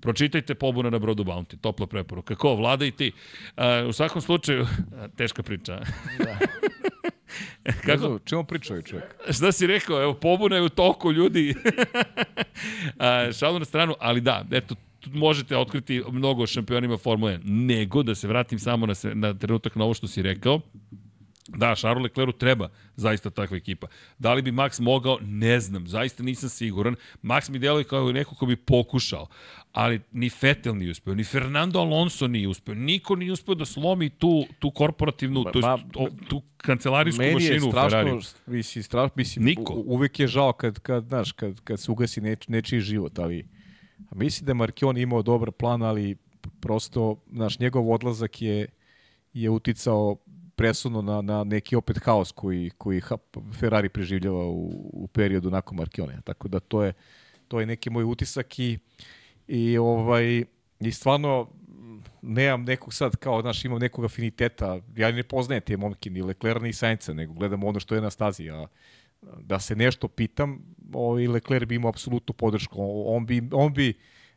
Pročitajte 0.01 0.55
pobuna 0.55 0.91
na 0.91 0.99
brodu 0.99 1.25
Bounty, 1.25 1.61
topla 1.61 1.87
preporuka. 1.87 2.35
Ko, 2.35 2.55
vlada 2.55 2.85
i 2.87 2.91
ti. 2.91 3.13
Uh, 3.57 3.89
u 3.89 3.93
svakom 3.93 4.23
slučaju, 4.23 4.67
teška 5.17 5.43
priča. 5.43 5.81
Da. 6.19 6.39
Kako? 7.86 8.19
Čemu 8.24 8.44
priča 8.44 8.73
ovaj 8.73 8.82
čovjek? 8.82 9.15
Šta 9.31 9.52
si 9.52 9.66
rekao? 9.66 10.02
Evo, 10.02 10.15
pobuna 10.15 10.57
je 10.57 10.62
u 10.62 10.69
toku, 10.69 11.12
ljudi. 11.12 11.55
A, 12.98 13.32
šalu 13.32 13.59
na 13.59 13.65
stranu, 13.65 13.94
ali 14.01 14.20
da, 14.20 14.44
eto, 14.51 14.74
možete 15.07 15.57
otkriti 15.57 16.02
mnogo 16.12 16.43
o 16.43 16.47
šampionima 16.47 16.97
Formule 16.97 17.39
1. 17.39 17.40
Nego, 17.44 18.02
da 18.02 18.15
se 18.15 18.28
vratim 18.28 18.59
samo 18.59 18.86
na, 18.86 18.94
se, 18.94 19.15
na 19.15 19.35
trenutak 19.35 19.77
na 19.77 19.85
ovo 19.85 19.94
što 19.94 20.07
si 20.07 20.23
rekao, 20.23 20.61
Da, 21.57 21.75
Charles 21.75 22.03
Leclercu 22.03 22.33
treba 22.33 22.69
zaista 22.97 23.31
takva 23.31 23.57
ekipa. 23.57 23.87
Da 24.19 24.35
li 24.35 24.43
bi 24.43 24.53
Max 24.53 24.81
mogao? 24.81 25.19
Ne 25.21 25.61
znam, 25.61 25.87
zaista 25.87 26.23
nisam 26.23 26.49
siguran. 26.49 26.97
Max 27.23 27.51
mi 27.51 27.59
deluje 27.59 27.85
kao 27.85 28.13
neko 28.13 28.35
ko 28.35 28.47
bi 28.47 28.57
pokušao, 28.57 29.27
ali 29.73 30.01
ni 30.13 30.31
Vettel 30.43 30.77
nije 30.77 30.91
uspeo, 30.91 31.15
ni 31.15 31.25
Fernando 31.25 31.79
Alonso 31.79 32.27
nije 32.27 32.49
uspeo, 32.49 32.75
niko 32.75 33.17
nije 33.17 33.33
uspeo 33.33 33.55
da 33.55 33.65
slomi 33.65 34.11
tu, 34.11 34.45
tu 34.59 34.71
korporativnu, 34.71 35.43
Ma- 35.43 35.53
tu, 35.53 35.59
ma- 35.59 35.79
tu, 35.93 36.09
tu 36.29 36.43
kancelarijsku 36.57 37.23
Meni 37.23 37.31
je 37.31 37.35
mašinu 37.53 37.73
Ferrariju. 37.73 38.21
strašno, 38.21 38.53
mislim, 38.53 38.83
strašno, 38.85 39.13
mislim, 39.17 39.45
Niko. 39.45 39.75
uvek 39.77 40.21
je 40.21 40.27
žao 40.27 40.53
kad, 40.53 40.79
kad, 40.79 41.09
znaš, 41.09 41.33
kad, 41.33 41.61
kad 41.61 41.81
se 41.81 41.91
ugasi 41.91 42.21
neč, 42.21 42.49
nečiji 42.49 42.81
život, 42.81 43.19
ali 43.19 43.49
mislim 44.15 44.47
da 44.47 44.51
je 44.51 44.55
Markion 44.55 44.97
imao 44.97 45.23
dobar 45.23 45.51
plan, 45.51 45.83
ali 45.83 46.17
prosto, 46.61 47.23
znaš, 47.33 47.59
njegov 47.59 47.93
odlazak 47.93 48.43
je, 48.43 48.67
je 49.33 49.51
uticao 49.51 50.17
presudno 50.61 51.03
na, 51.03 51.23
na 51.23 51.45
neki 51.45 51.77
opet 51.77 51.99
haos 52.05 52.32
koji, 52.32 52.70
koji 52.78 53.01
Ferrari 53.61 53.89
preživljava 53.89 54.45
u, 54.45 54.91
u 54.93 55.09
periodu 55.12 55.51
nakon 55.51 55.77
Markione. 55.77 56.19
Tako 56.24 56.49
da 56.49 56.61
to 56.61 56.82
je, 56.82 56.93
to 57.49 57.61
je 57.61 57.66
neki 57.66 57.91
moj 57.91 58.05
utisak 58.05 58.59
i, 58.59 58.78
i, 59.49 59.78
ovaj, 59.78 60.45
i 60.81 60.93
stvarno 60.93 61.49
nemam 62.23 62.65
nekog 62.65 62.95
sad 62.95 63.16
kao, 63.16 63.41
znaš, 63.41 63.65
imam 63.65 63.78
nekog 63.78 64.05
afiniteta, 64.05 64.81
ja 64.97 65.12
ne 65.12 65.23
poznajem 65.23 65.62
te 65.62 65.77
momke, 65.77 66.11
ni 66.11 66.23
Leclerc, 66.23 66.62
ni 66.62 66.73
Sainca, 66.73 67.15
nego 67.15 67.32
gledam 67.32 67.65
ono 67.65 67.81
što 67.81 67.95
je 67.95 68.01
na 68.01 68.11
stazi, 68.11 68.51
a 68.51 68.66
da 69.41 69.61
se 69.61 69.77
nešto 69.77 70.09
pitam, 70.09 70.59
ovaj 70.93 71.27
Leclerc 71.27 71.69
bi 71.69 71.74
imao 71.74 71.89
apsolutnu 71.89 72.35
podršku. 72.35 72.77
On 73.07 73.27
bi, 73.27 73.43
on 73.53 73.73
bi 73.73 73.95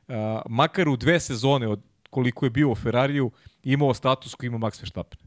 a, 0.07 0.41
makar 0.49 0.89
u 0.89 0.95
dve 0.95 1.19
sezone 1.19 1.67
od 1.67 1.81
koliko 2.09 2.45
je 2.45 2.49
bio 2.49 2.71
u 2.71 2.75
Ferrariju, 2.75 3.31
imao 3.63 3.93
status 3.93 4.35
koji 4.35 4.47
ima 4.47 4.57
Max 4.57 4.81
Verstappen 4.81 5.22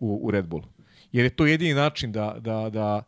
u, 0.00 0.20
u 0.22 0.30
Red 0.30 0.46
Bullu. 0.46 0.64
Jer 1.12 1.24
je 1.24 1.36
to 1.36 1.46
jedini 1.46 1.74
način 1.74 2.12
da, 2.12 2.36
da, 2.40 2.70
da, 2.70 3.02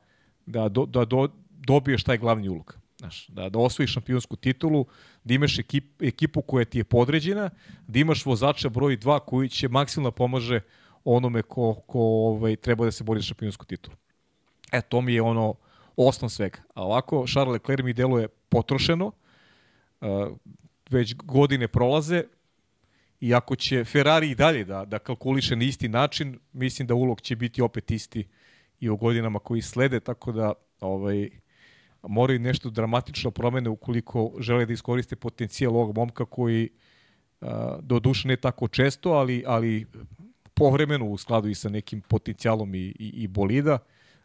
da, 0.47 0.69
do, 0.69 0.87
da 0.87 1.05
do, 1.05 1.29
dobiješ 1.51 2.05
taj 2.05 2.19
glavni 2.19 2.49
ulog. 2.49 2.79
Znaš, 2.99 3.27
da, 3.29 3.49
da 3.49 3.59
osvojiš 3.59 3.93
šampionsku 3.93 4.37
titulu, 4.37 4.87
da 5.25 5.35
imaš 5.35 5.59
ekip, 5.59 6.03
ekipu 6.03 6.43
koja 6.43 6.65
ti 6.65 6.79
je 6.79 6.85
podređena, 6.85 7.51
da 7.87 7.99
imaš 7.99 8.27
vozača 8.27 8.69
broj 8.69 8.97
2 8.97 9.21
koji 9.27 9.49
će 9.49 9.69
maksimalno 9.69 10.11
pomaže 10.11 10.61
onome 11.05 11.43
ko, 11.43 11.75
ko 11.87 12.01
ovaj, 12.01 12.57
treba 12.57 12.85
da 12.85 12.91
se 12.91 13.05
bori 13.05 13.21
za 13.21 13.27
šampionsku 13.27 13.65
titulu. 13.65 13.97
E, 14.73 14.81
to 14.81 15.01
mi 15.01 15.15
je 15.15 15.23
ono 15.23 15.55
osnov 15.97 16.29
svega. 16.29 16.59
A 16.75 16.85
ovako, 16.85 17.25
Charles 17.27 17.53
Leclerc 17.53 17.85
mi 17.85 17.93
deluje 17.93 18.29
potrošeno, 18.29 19.07
uh, 20.01 20.09
već 20.91 21.15
godine 21.15 21.69
prolaze, 21.69 22.25
i 23.23 23.35
ako 23.35 23.57
će 23.57 23.85
Ferrari 23.85 24.31
i 24.31 24.35
dalje 24.35 24.65
da, 24.65 24.85
da 24.85 24.99
kalkuliše 24.99 25.57
na 25.57 25.65
isti 25.65 25.89
način, 25.89 26.39
mislim 26.53 26.89
da 26.89 26.95
ulog 26.95 27.21
će 27.21 27.37
biti 27.37 27.63
opet 27.63 27.91
isti 27.91 28.29
i 28.81 28.89
u 28.89 28.97
godinama 28.97 29.39
koji 29.39 29.63
slede, 29.63 30.01
tako 30.01 30.33
da 30.33 30.53
ovaj, 30.81 31.31
moraju 32.03 32.41
nešto 32.41 32.71
dramatično 32.71 33.31
promene 33.31 33.71
ukoliko 33.71 34.33
žele 34.39 34.67
da 34.67 34.73
iskoriste 34.73 35.17
potencijal 35.17 35.77
ovog 35.77 35.97
momka 35.97 36.25
koji 36.25 36.69
do 37.81 38.01
duše 38.01 38.29
ne 38.29 38.37
tako 38.37 38.69
često, 38.69 39.11
ali, 39.11 39.45
ali 39.47 39.87
povremeno 40.55 41.07
u 41.07 41.19
skladu 41.19 41.49
i 41.49 41.55
sa 41.55 41.69
nekim 41.69 42.01
potencijalom 42.01 42.75
i, 42.75 42.79
i, 42.79 43.13
i 43.15 43.29
bolida 43.29 43.79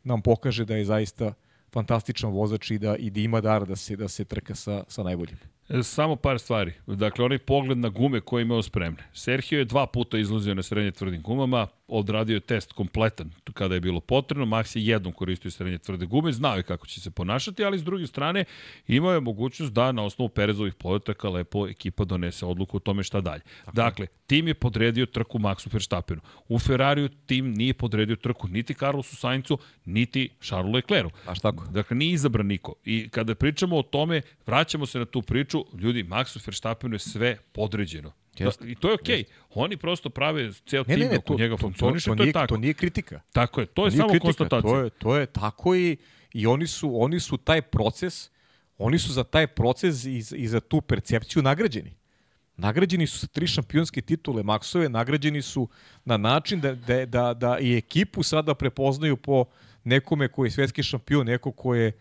nam 0.04 0.22
pokaže 0.22 0.66
da 0.66 0.76
je 0.76 0.86
zaista 0.86 1.34
fantastičan 1.74 2.32
vozač 2.32 2.72
i 2.72 2.78
da, 2.78 2.96
i 2.96 3.10
da 3.10 3.20
ima 3.20 3.42
dar 3.42 3.66
da 3.66 3.76
se, 3.76 3.96
da 3.96 4.08
se 4.08 4.26
trka 4.26 4.56
sa, 4.56 4.84
sa 4.88 5.04
najboljim. 5.04 5.57
Samo 5.84 6.16
par 6.16 6.40
stvari. 6.40 6.74
Dakle, 6.88 7.26
onaj 7.26 7.38
pogled 7.38 7.78
na 7.78 7.90
gume 7.90 8.22
koje 8.22 8.42
je 8.42 8.44
imao 8.44 8.62
spremne. 8.62 9.04
Sergio 9.14 9.60
je 9.60 9.66
dva 9.66 9.88
puta 9.88 10.18
izlazio 10.18 10.56
na 10.56 10.64
srednje 10.64 10.92
tvrdim 10.92 11.22
gumama, 11.22 11.68
odradio 11.88 12.34
je 12.34 12.40
test 12.40 12.74
kompletan 12.74 13.32
kada 13.54 13.76
je 13.76 13.82
bilo 13.82 14.00
potrebno, 14.00 14.46
Max 14.46 14.78
je 14.78 14.86
jednom 14.86 15.14
koristio 15.14 15.52
srednje 15.52 15.78
tvrde 15.78 16.06
gume, 16.06 16.32
znao 16.32 16.56
je 16.56 16.64
kako 16.64 16.88
će 16.88 17.02
se 17.02 17.12
ponašati, 17.12 17.64
ali 17.64 17.80
s 17.80 17.84
druge 17.84 18.08
strane 18.08 18.46
imao 18.88 19.14
je 19.14 19.20
mogućnost 19.20 19.74
da 19.74 19.92
na 19.92 20.04
osnovu 20.04 20.30
Perezovih 20.30 20.74
podataka 20.74 21.30
lepo 21.30 21.68
ekipa 21.68 22.06
donese 22.06 22.46
odluku 22.46 22.78
o 22.78 22.80
tome 22.80 23.04
šta 23.04 23.22
dalje. 23.22 23.42
Dakle, 23.74 24.08
tim 24.28 24.48
je 24.48 24.54
podredio 24.54 25.06
trku 25.06 25.40
Maxu 25.40 25.74
Verstappenu. 25.74 26.22
U 26.48 26.60
Ferrariju 26.60 27.10
tim 27.10 27.54
nije 27.54 27.74
podredio 27.74 28.16
trku 28.16 28.48
niti 28.48 28.74
Carlosu 28.74 29.16
Saincu, 29.16 29.58
niti 29.86 30.30
Charlesu 30.42 30.68
Leclercu. 30.72 31.16
Baš 31.26 31.40
tako. 31.40 31.66
Dakle, 31.72 31.98
nije 31.98 32.14
izabran 32.14 32.48
niko. 32.48 32.74
I 32.86 33.10
kada 33.10 33.36
pričamo 33.36 33.78
o 33.78 33.84
tome, 33.84 34.22
vraćamo 34.46 34.86
se 34.86 35.00
na 35.00 35.06
tu 35.06 35.22
priču, 35.22 35.66
ljudi, 35.74 36.04
Maxu 36.04 36.48
Verstappenu 36.48 36.96
je 36.96 37.00
sve 37.00 37.38
podređeno. 37.52 38.12
Jeste. 38.40 38.66
Da, 38.66 38.72
I 38.72 38.76
to 38.76 38.88
je 38.88 38.94
okej. 38.94 39.24
Okay. 39.24 39.32
Oni 39.54 39.78
prosto 39.78 40.10
prave 40.10 40.52
ceo 40.66 40.84
tim 40.84 41.00
ne, 41.00 41.06
ne, 41.06 41.18
oko 41.18 41.34
to, 41.34 41.40
njega 41.40 41.56
to, 41.56 41.58
to, 41.58 41.62
funkcioniše, 41.62 42.10
to, 42.10 42.16
to, 42.16 42.24
je 42.24 42.26
nije, 42.26 42.34
tako. 42.34 42.48
to 42.48 42.58
nije 42.58 42.74
kritika. 42.74 43.22
Tako 43.32 43.62
je, 43.62 43.66
to 43.66 43.86
je 43.86 43.90
Nije 43.90 43.98
samo 43.98 44.10
kritika, 44.10 44.26
konstatacija. 44.26 44.72
To 44.72 44.80
je, 44.80 44.90
to 44.90 45.16
je 45.18 45.26
tako 45.26 45.76
i, 45.76 45.98
I 46.34 46.48
oni 46.48 46.68
su, 46.68 47.02
oni 47.02 47.20
su 47.20 47.38
taj 47.38 47.62
proces, 47.62 48.30
oni 48.78 49.00
su 49.00 49.14
za 49.14 49.24
taj 49.24 49.48
proces 49.48 50.06
i, 50.06 50.24
i 50.36 50.48
za 50.48 50.60
tu 50.60 50.82
percepciju 50.82 51.42
nagrađeni. 51.42 51.96
Nagrađeni 52.58 53.08
su 53.08 53.20
sa 53.20 53.28
tri 53.28 53.48
šampionske 53.48 54.02
titule 54.02 54.44
Maksove, 54.44 54.90
nagrađeni 54.90 55.42
su 55.42 55.68
na 56.06 56.18
način 56.18 56.62
da, 56.62 56.76
da, 56.76 57.06
da, 57.06 57.34
da 57.34 57.60
i 57.60 57.78
ekipu 57.78 58.24
sada 58.24 58.54
prepoznaju 58.54 59.18
po 59.18 59.46
nekome 59.84 60.28
koji 60.28 60.48
je 60.48 60.52
svetski 60.52 60.84
šampion, 60.84 61.26
neko 61.26 61.52
ko 61.52 61.76
je 61.76 61.92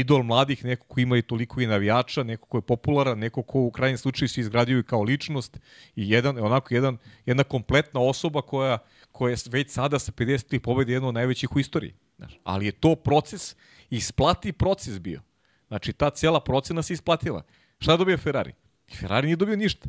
idol 0.00 0.22
mladih, 0.22 0.64
neko 0.64 0.86
ko 0.86 1.00
ima 1.00 1.16
i 1.16 1.22
toliko 1.22 1.60
i 1.60 1.66
navijača, 1.66 2.22
neko 2.22 2.46
ko 2.46 2.58
je 2.58 2.62
popularan, 2.62 3.18
neko 3.18 3.42
ko 3.42 3.60
u 3.60 3.70
krajnjem 3.70 3.98
slučaju 3.98 4.28
se 4.28 4.40
izgradio 4.40 4.82
kao 4.82 5.02
ličnost 5.02 5.56
i 5.96 6.10
jedan, 6.10 6.38
onako 6.38 6.74
jedan, 6.74 6.98
jedna 7.26 7.44
kompletna 7.44 8.00
osoba 8.00 8.42
koja, 8.42 8.78
koja 9.12 9.30
je 9.30 9.36
već 9.50 9.70
sada 9.70 9.98
sa 9.98 10.12
53 10.12 10.58
pobede 10.58 10.92
jedna 10.92 11.08
od 11.08 11.14
najvećih 11.14 11.56
u 11.56 11.60
istoriji. 11.60 11.94
Znaš. 12.16 12.38
Ali 12.44 12.66
je 12.66 12.72
to 12.72 12.96
proces, 12.96 13.56
isplati 13.90 14.52
proces 14.52 14.98
bio. 15.00 15.20
Znači, 15.68 15.92
ta 15.92 16.10
cijela 16.10 16.40
procena 16.40 16.82
se 16.82 16.92
isplatila. 16.92 17.42
Šta 17.78 17.96
dobio 17.96 18.18
Ferrari? 18.18 18.52
Ferrari 18.98 19.26
nije 19.26 19.36
dobio 19.36 19.56
ništa. 19.56 19.88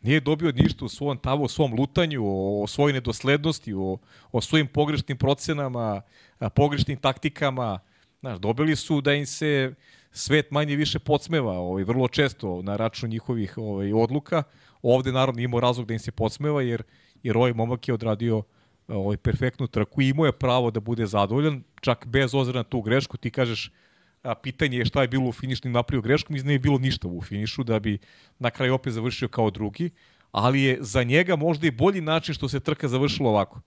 Nije 0.00 0.20
dobio 0.20 0.52
ništa 0.52 0.84
u 0.84 0.88
svom 0.88 1.18
tavu, 1.18 1.44
u 1.44 1.48
svom 1.48 1.74
lutanju, 1.74 2.24
o, 2.24 2.62
o 2.62 2.66
svojoj 2.66 2.92
nedoslednosti, 2.92 3.74
o, 3.74 3.98
o 4.32 4.40
svojim 4.40 4.66
pogrešnim 4.66 5.18
procenama, 5.18 6.02
pogrešnim 6.54 6.96
taktikama. 6.96 7.78
Znaš, 8.20 8.38
dobili 8.38 8.76
su 8.76 9.00
da 9.00 9.14
im 9.14 9.26
se 9.26 9.74
svet 10.12 10.50
manje 10.50 10.76
više 10.76 10.98
podsmeva 10.98 11.52
ovaj, 11.52 11.84
vrlo 11.84 12.08
često 12.08 12.62
na 12.62 12.76
račun 12.76 13.10
njihovih 13.10 13.58
ovaj, 13.58 13.92
odluka. 13.92 14.42
Ovde 14.82 15.12
naravno 15.12 15.40
imao 15.40 15.60
razlog 15.60 15.86
da 15.86 15.92
im 15.92 15.98
se 15.98 16.12
podsmeva 16.12 16.62
jer, 16.62 16.82
jer 17.22 17.36
ovaj 17.36 17.52
momak 17.52 17.88
je 17.88 17.94
odradio 17.94 18.42
ovaj, 18.88 19.16
perfektnu 19.16 19.66
trku 19.66 20.02
i 20.02 20.08
imao 20.08 20.26
je 20.26 20.32
pravo 20.32 20.70
da 20.70 20.80
bude 20.80 21.06
zadovoljan, 21.06 21.62
čak 21.80 22.06
bez 22.06 22.34
ozira 22.34 22.58
na 22.58 22.64
tu 22.64 22.80
grešku. 22.80 23.16
Ti 23.16 23.30
kažeš, 23.30 23.72
a, 24.22 24.34
pitanje 24.34 24.78
je 24.78 24.84
šta 24.84 25.02
je 25.02 25.08
bilo 25.08 25.28
u 25.28 25.32
finišnim 25.32 25.72
napravio 25.72 26.02
greškom, 26.02 26.36
iz 26.36 26.44
ne 26.44 26.52
je 26.52 26.58
bilo 26.58 26.78
ništa 26.78 27.08
u 27.08 27.22
finišu, 27.22 27.64
da 27.64 27.78
bi 27.78 27.98
na 28.38 28.50
kraju 28.50 28.74
opet 28.74 28.92
završio 28.92 29.28
kao 29.28 29.50
drugi, 29.50 29.90
ali 30.32 30.62
je 30.62 30.78
za 30.80 31.02
njega 31.02 31.36
možda 31.36 31.66
i 31.66 31.70
bolji 31.70 32.00
način 32.00 32.34
što 32.34 32.48
se 32.48 32.60
trka 32.60 32.88
završila 32.88 33.30
ovako. 33.30 33.60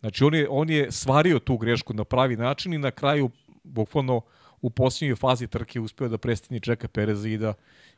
Znači, 0.00 0.24
on 0.24 0.34
je, 0.34 0.46
on 0.50 0.70
je 0.70 0.92
svario 0.92 1.38
tu 1.38 1.56
grešku 1.56 1.94
na 1.94 2.04
pravi 2.04 2.36
način 2.36 2.72
i 2.72 2.78
na 2.78 2.90
kraju, 2.90 3.30
bukvalno, 3.64 4.20
u 4.60 4.70
posljednjoj 4.70 5.16
fazi 5.16 5.46
trke 5.46 5.80
uspeo 5.80 6.08
da 6.08 6.18
prestini 6.18 6.60
čeka 6.60 6.88
Pereza 6.88 7.28
i 7.28 7.38
da 7.38 7.54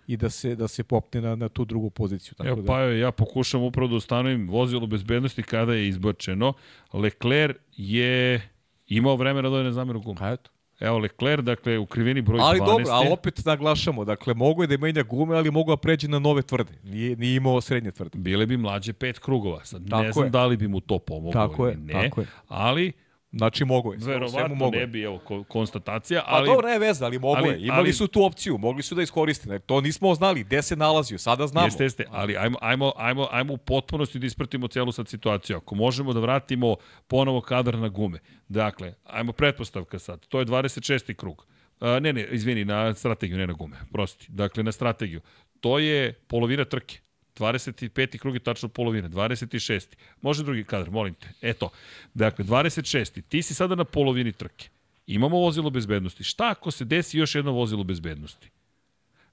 i 0.06 0.16
da 0.16 0.30
se 0.30 0.54
da 0.56 0.68
se 0.68 0.84
popne 0.84 1.20
na, 1.20 1.36
na 1.36 1.48
tu 1.48 1.64
drugu 1.64 1.90
poziciju. 1.90 2.34
Tako 2.34 2.48
Evo, 2.48 2.62
da... 2.62 2.66
pa 2.66 2.80
ja 2.80 3.12
pokušam 3.12 3.62
upravo 3.62 3.88
da 3.88 3.96
ustanovim 3.96 4.48
vozilo 4.48 4.86
bezbednosti 4.86 5.42
kada 5.42 5.74
je 5.74 5.88
izbačeno. 5.88 6.52
Leclerc 6.92 7.56
je 7.76 8.48
imao 8.86 9.16
vremena 9.16 9.48
da 9.48 9.62
ne 9.62 9.72
zameru 9.72 10.00
gumu. 10.00 10.18
A 10.20 10.32
eto. 10.32 10.50
Evo 10.80 10.98
Leclerc, 10.98 11.44
dakle, 11.44 11.78
u 11.78 11.86
krivini 11.86 12.22
broj 12.22 12.40
ali 12.42 12.60
12. 12.60 12.62
Ali 12.62 12.70
dobro, 12.70 12.94
ali 12.94 13.08
opet 13.12 13.44
naglašamo, 13.44 14.04
dakle, 14.04 14.34
mogo 14.34 14.62
je 14.62 14.66
da 14.66 14.76
menja 14.76 15.02
gume, 15.02 15.36
ali 15.36 15.50
mogu 15.50 15.72
da 15.72 15.76
pređe 15.76 16.08
na 16.08 16.18
nove 16.18 16.42
tvrde. 16.42 16.72
Nije, 16.82 17.16
nije 17.16 17.36
imao 17.36 17.60
srednje 17.60 17.90
tvrde. 17.90 18.18
Bile 18.18 18.46
bi 18.46 18.56
mlađe 18.56 18.92
pet 18.92 19.18
krugova. 19.18 19.64
Sad, 19.64 19.90
tako 19.90 20.02
ne 20.02 20.12
znam 20.12 20.24
je. 20.24 20.30
da 20.30 20.46
li 20.46 20.56
bi 20.56 20.68
mu 20.68 20.80
to 20.80 20.98
pomoglo 20.98 21.32
tako 21.32 21.62
ili 21.62 21.72
je, 21.72 21.76
ne, 21.76 21.92
tako 21.92 22.20
je. 22.20 22.26
ali 22.48 22.92
Znači 23.36 23.64
mogo 23.64 23.92
je. 23.92 23.98
Verovatno 24.02 24.54
mogo 24.54 24.76
ne 24.76 24.86
bi, 24.86 25.02
evo, 25.02 25.44
konstatacija, 25.48 26.22
Pa 26.26 26.34
ali... 26.34 26.48
Pa 26.48 26.54
dobro, 26.54 26.68
ne 26.68 26.78
veze, 26.78 27.04
ali 27.04 27.18
mogo 27.18 27.36
ali, 27.36 27.48
je. 27.48 27.66
Imali 27.66 27.78
ali, 27.78 27.92
su 27.92 28.06
tu 28.06 28.24
opciju, 28.24 28.58
mogli 28.58 28.82
su 28.82 28.94
da 28.94 29.02
iskoriste. 29.02 29.48
Ne, 29.48 29.58
to 29.58 29.80
nismo 29.80 30.14
znali, 30.14 30.44
gde 30.44 30.62
se 30.62 30.76
nalazio, 30.76 31.18
sada 31.18 31.46
znamo. 31.46 31.66
Jeste, 31.66 31.84
jeste, 31.84 32.04
ali 32.10 32.36
ajmo, 32.36 32.58
ajmo, 32.60 32.92
ajmo, 32.96 33.28
ajmo 33.30 33.52
u 33.52 33.56
potpunosti 33.56 34.18
da 34.18 34.26
ispratimo 34.26 34.68
celu 34.68 34.92
sad 34.92 35.08
situaciju. 35.08 35.56
Ako 35.56 35.74
možemo 35.74 36.12
da 36.12 36.20
vratimo 36.20 36.76
ponovo 37.08 37.40
kadar 37.40 37.78
na 37.78 37.88
gume. 37.88 38.18
Dakle, 38.48 38.94
ajmo 39.04 39.32
pretpostavka 39.32 39.98
sad, 39.98 40.26
to 40.26 40.38
je 40.38 40.46
26. 40.46 41.14
krug. 41.14 41.46
Uh, 41.80 41.88
ne, 42.00 42.12
ne, 42.12 42.26
izvini, 42.30 42.64
na 42.64 42.94
strategiju, 42.94 43.38
ne 43.38 43.46
na 43.46 43.52
gume, 43.52 43.76
prosti. 43.92 44.26
Dakle, 44.28 44.62
na 44.62 44.72
strategiju. 44.72 45.20
To 45.60 45.78
je 45.78 46.12
polovina 46.12 46.64
trke. 46.64 47.03
25. 47.36 48.18
krug 48.18 48.34
je 48.34 48.40
tačno 48.40 48.68
polovina, 48.68 49.08
26. 49.08 49.86
Može 50.20 50.44
drugi 50.44 50.64
kadar, 50.64 50.90
molim 50.90 51.14
te. 51.14 51.28
Eto, 51.40 51.70
dakle, 52.14 52.44
26. 52.44 53.22
Ti 53.28 53.42
si 53.42 53.54
sada 53.54 53.74
na 53.74 53.84
polovini 53.84 54.32
trke. 54.32 54.68
Imamo 55.06 55.36
vozilo 55.36 55.70
bezbednosti. 55.70 56.24
Šta 56.24 56.50
ako 56.50 56.70
se 56.70 56.84
desi 56.84 57.18
još 57.18 57.34
jedno 57.34 57.52
vozilo 57.52 57.84
bezbednosti? 57.84 58.50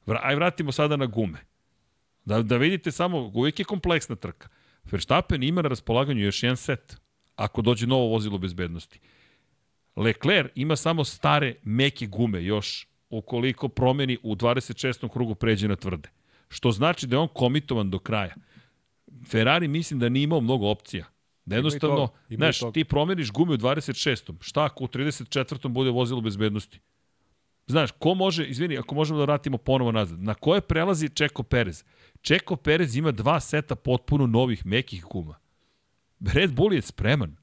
Aj 0.05 0.35
vratimo 0.35 0.71
sada 0.71 0.95
na 0.95 1.05
gume. 1.05 1.39
Da, 2.25 2.41
da 2.41 2.57
vidite 2.57 2.91
samo, 2.91 3.31
uvijek 3.33 3.59
je 3.59 3.65
kompleksna 3.65 4.15
trka. 4.15 4.49
Verstappen 4.91 5.43
ima 5.43 5.61
na 5.61 5.69
raspolaganju 5.69 6.23
još 6.23 6.43
jedan 6.43 6.57
set, 6.57 6.95
ako 7.35 7.61
dođe 7.61 7.87
novo 7.87 8.07
vozilo 8.07 8.37
bezbednosti. 8.37 8.99
Leclerc 9.95 10.51
ima 10.55 10.75
samo 10.75 11.03
stare 11.03 11.55
meke 11.63 12.07
gume 12.07 12.43
još 12.43 12.87
ukoliko 13.09 13.67
promeni 13.67 14.17
u 14.23 14.35
26. 14.35 15.09
krugu 15.09 15.35
pređe 15.35 15.67
na 15.67 15.75
tvrde 15.75 16.09
što 16.51 16.71
znači 16.71 17.07
da 17.07 17.15
je 17.15 17.19
on 17.19 17.27
komitovan 17.27 17.89
do 17.89 17.99
kraja. 17.99 18.35
Ferrari 19.27 19.67
mislim 19.67 19.99
da 19.99 20.09
nije 20.09 20.23
imao 20.23 20.41
mnogo 20.41 20.69
opcija. 20.69 21.05
Da 21.45 21.55
jednostavno, 21.55 22.09
znaš, 22.29 22.59
ti 22.73 22.83
promeniš 22.83 23.31
gume 23.31 23.53
u 23.53 23.57
26. 23.57 24.33
Šta 24.41 24.65
ako 24.65 24.83
u 24.83 24.87
34. 24.87 25.67
bude 25.67 25.89
vozilo 25.89 26.21
bezbednosti? 26.21 26.79
Znaš, 27.67 27.91
ko 27.91 28.13
može, 28.13 28.45
izvini, 28.45 28.77
ako 28.77 28.95
možemo 28.95 29.19
da 29.19 29.25
vratimo 29.25 29.57
ponovo 29.57 29.91
nazad, 29.91 30.19
na 30.19 30.33
koje 30.33 30.61
prelazi 30.61 31.09
Čeko 31.09 31.43
Perez? 31.43 31.83
Čeko 32.21 32.55
Perez 32.55 32.95
ima 32.95 33.11
dva 33.11 33.39
seta 33.39 33.75
potpuno 33.75 34.27
novih, 34.27 34.65
mekih 34.65 35.03
guma. 35.03 35.35
Red 36.33 36.53
Bull 36.53 36.73
je 36.73 36.81
spreman. 36.81 37.35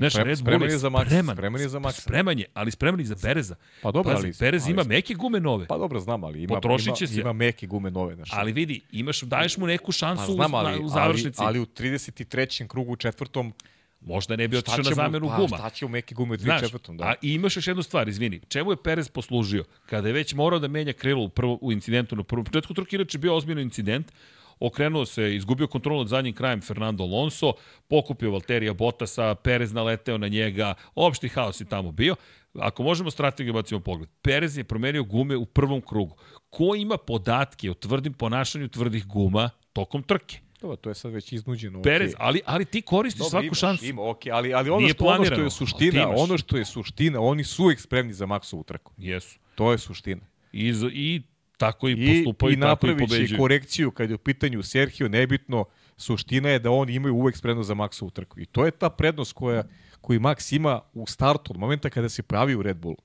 Znaš, 0.00 0.12
Sprem, 0.12 0.26
Red 0.26 0.42
Bull 0.42 0.70
je 0.70 0.78
za 0.78 0.90
Max, 0.90 1.06
spreman. 1.06 1.36
Spreman 1.36 1.60
je 1.60 1.68
za 1.68 1.78
Max. 1.78 2.00
Spreman 2.00 2.38
je, 2.38 2.46
ali 2.54 2.70
spreman 2.70 3.00
i 3.00 3.04
za 3.04 3.16
Pereza. 3.22 3.54
Pa 3.82 3.90
dobro, 3.90 4.14
Pazi, 4.14 4.26
ali... 4.26 4.34
Perez 4.38 4.62
ali, 4.64 4.72
ima 4.72 4.84
meke 4.84 5.14
gume 5.14 5.40
nove. 5.40 5.66
Pa 5.66 5.78
dobro, 5.78 6.00
znam, 6.00 6.24
ali 6.24 6.42
ima, 6.42 6.60
ima, 6.64 6.96
se. 6.96 7.20
ima 7.20 7.32
meke 7.32 7.66
gume 7.66 7.90
nove. 7.90 8.14
Znaš. 8.14 8.28
Ali 8.32 8.52
vidi, 8.52 8.80
imaš, 8.92 9.20
daješ 9.20 9.56
mu 9.56 9.66
neku 9.66 9.92
šansu 9.92 10.26
pa, 10.26 10.32
znam, 10.32 10.54
ali, 10.54 10.84
u 10.84 10.88
završnici. 10.88 11.40
Ali, 11.40 11.48
ali 11.48 11.60
u 11.60 11.66
33. 11.66 12.66
krugu, 12.66 12.92
u 12.92 12.96
četvrtom, 12.96 13.52
Možda 14.00 14.36
ne 14.36 14.48
bi 14.48 14.56
otišao 14.56 14.78
na 14.78 14.94
zamenu 14.94 15.28
pa, 15.28 15.36
guma. 15.36 15.56
Šta 15.56 15.70
će 15.70 15.86
u 15.86 15.88
meke 15.88 16.14
gume 16.14 16.34
u 16.34 16.36
34. 16.36 16.96
Da. 16.96 17.04
A 17.04 17.14
imaš 17.22 17.56
još 17.56 17.66
jednu 17.66 17.82
stvar, 17.82 18.08
izvini. 18.08 18.40
Čemu 18.48 18.72
je 18.72 18.76
Perez 18.76 19.08
poslužio? 19.08 19.64
Kada 19.86 20.08
je 20.08 20.14
već 20.14 20.34
morao 20.34 20.58
da 20.58 20.68
menja 20.68 20.92
krilo 20.92 21.24
u, 21.24 21.28
prvo, 21.28 21.58
u 21.60 21.72
incidentu 21.72 22.16
na 22.16 22.22
prvom 22.22 22.44
početku 22.44 22.74
trke, 22.74 22.96
inače 22.96 23.18
bio 23.18 23.36
ozbiljno 23.36 23.60
incident, 23.60 24.12
okrenuo 24.60 25.06
se, 25.06 25.36
izgubio 25.36 25.66
kontrolu 25.66 25.98
nad 25.98 26.08
zadnjim 26.08 26.34
krajem 26.34 26.60
Fernando 26.60 27.04
Alonso, 27.04 27.52
pokupio 27.88 28.30
Valterija 28.30 28.74
Bottasa, 28.74 29.34
Perez 29.34 29.72
naleteo 29.72 30.18
na 30.18 30.28
njega, 30.28 30.74
opšti 30.94 31.28
haos 31.28 31.60
je 31.60 31.64
tamo 31.64 31.92
bio. 31.92 32.16
Ako 32.54 32.82
možemo 32.82 33.10
strategiju 33.10 33.54
bacimo 33.54 33.80
pogled. 33.80 34.08
Perez 34.22 34.58
je 34.58 34.64
promenio 34.64 35.04
gume 35.04 35.36
u 35.36 35.46
prvom 35.46 35.80
krugu. 35.80 36.16
Ko 36.50 36.74
ima 36.74 36.96
podatke 36.96 37.70
o 37.70 37.74
tvrdim 37.74 38.12
ponašanju 38.12 38.68
tvrdih 38.68 39.06
guma 39.06 39.50
tokom 39.72 40.02
trke? 40.02 40.38
Dobro, 40.60 40.76
to 40.76 40.88
je 40.88 40.94
sad 40.94 41.12
već 41.12 41.32
iznuđeno. 41.32 41.82
Perez, 41.82 42.12
okay. 42.12 42.16
ali, 42.18 42.40
ali 42.44 42.64
ti 42.64 42.82
koristiš 42.82 43.18
Dobro, 43.18 43.30
svaku 43.30 43.44
imaš, 43.44 43.58
šansu. 43.58 43.84
Ima, 43.84 44.02
okay, 44.02 44.30
ali, 44.32 44.54
ali 44.54 44.70
ono, 44.70 44.88
što, 44.88 45.04
ono 45.04 45.24
što 45.24 45.40
je 45.40 45.50
suština, 45.50 46.08
ono 46.16 46.38
što 46.38 46.56
je 46.56 46.64
suština, 46.64 47.20
oni 47.20 47.44
su 47.44 47.64
uvijek 47.64 47.80
spremni 47.80 48.12
za 48.12 48.26
Maxovu 48.26 48.64
trku. 48.64 48.92
Jesu. 48.98 49.38
To 49.54 49.72
je 49.72 49.78
suština. 49.78 50.22
I, 50.52 50.74
i 50.92 51.22
tako 51.60 51.88
i 51.88 51.96
postupaju, 52.06 52.52
I, 52.52 52.60
tako 52.60 52.86
i 52.86 52.98
pobeđuju. 52.98 53.36
I 53.36 53.38
korekciju 53.38 53.90
kad 53.90 54.10
je 54.10 54.14
u 54.14 54.18
pitanju 54.18 54.62
Sergio, 54.62 55.08
nebitno, 55.08 55.64
suština 55.96 56.48
je 56.48 56.58
da 56.58 56.70
oni 56.70 56.94
imaju 56.94 57.14
uvek 57.14 57.36
spremno 57.36 57.62
za 57.62 57.74
Maxovu 57.74 58.10
trku. 58.10 58.40
I 58.40 58.46
to 58.46 58.64
je 58.64 58.70
ta 58.70 58.90
prednost 58.90 59.32
koja, 59.32 59.64
koju 60.00 60.20
Max 60.20 60.56
ima 60.56 60.80
u 60.94 61.06
startu, 61.06 61.52
od 61.52 61.58
momenta 61.58 61.90
kada 61.90 62.08
se 62.08 62.22
pravi 62.22 62.54
u 62.54 62.62
Red 62.62 62.76
Bullu. 62.76 62.96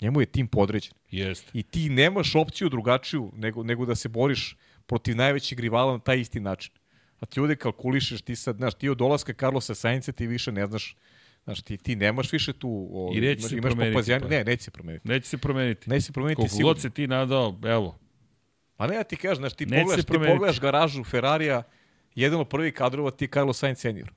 Njemu 0.00 0.20
je 0.20 0.26
tim 0.26 0.48
podređen. 0.48 0.92
Jest. 1.10 1.50
I 1.54 1.62
ti 1.62 1.88
nemaš 1.88 2.34
opciju 2.34 2.68
drugačiju 2.68 3.32
nego, 3.36 3.62
nego 3.62 3.86
da 3.86 3.94
se 3.94 4.08
boriš 4.08 4.56
protiv 4.86 5.16
najvećeg 5.16 5.60
rivala 5.60 5.92
na 5.92 5.98
taj 5.98 6.20
isti 6.20 6.40
način. 6.40 6.72
A 7.20 7.26
ti 7.26 7.40
ovde 7.40 7.56
kalkulišeš, 7.56 8.22
ti 8.22 8.36
sad, 8.36 8.56
znaš, 8.56 8.74
ti 8.74 8.88
od 8.88 8.98
dolaska 8.98 9.32
Carlosa 9.32 9.74
Sainca 9.74 10.12
ti 10.12 10.26
više 10.26 10.52
ne 10.52 10.66
znaš 10.66 10.96
Znaš, 11.44 11.62
ti, 11.62 11.76
ti 11.76 11.96
nemaš 11.96 12.32
više 12.32 12.52
tu... 12.52 12.88
O, 12.92 13.12
I 13.14 13.20
neće 13.20 13.42
se 13.42 13.60
promeniti. 13.60 14.12
Pa. 14.20 14.28
Ne, 14.28 14.44
neće 14.44 14.62
se 14.62 14.70
promeniti. 14.70 15.08
Neće 15.08 15.28
se 15.28 15.38
promeniti. 15.38 15.90
Neće 15.90 16.06
se 16.06 16.12
promeniti 16.12 16.36
Koliko 16.36 16.58
god 16.62 16.80
se 16.80 16.90
ti 16.90 17.06
nadao, 17.06 17.58
evo. 17.64 17.98
Pa 18.76 18.86
ne, 18.86 18.94
ja 18.94 19.04
ti 19.04 19.16
kažeš, 19.16 19.38
znaš, 19.38 19.52
ti, 19.52 19.66
pogledaš, 19.66 20.04
ti 20.04 20.12
pogledaš 20.12 20.60
garažu 20.60 21.04
Ferrarija, 21.04 21.62
jedan 22.14 22.40
od 22.40 22.48
prvih 22.48 22.74
kadrova 22.74 23.10
ti 23.10 23.24
je 23.24 23.28
Carlos 23.28 23.58
Sainz 23.58 23.78
senior. 23.78 24.12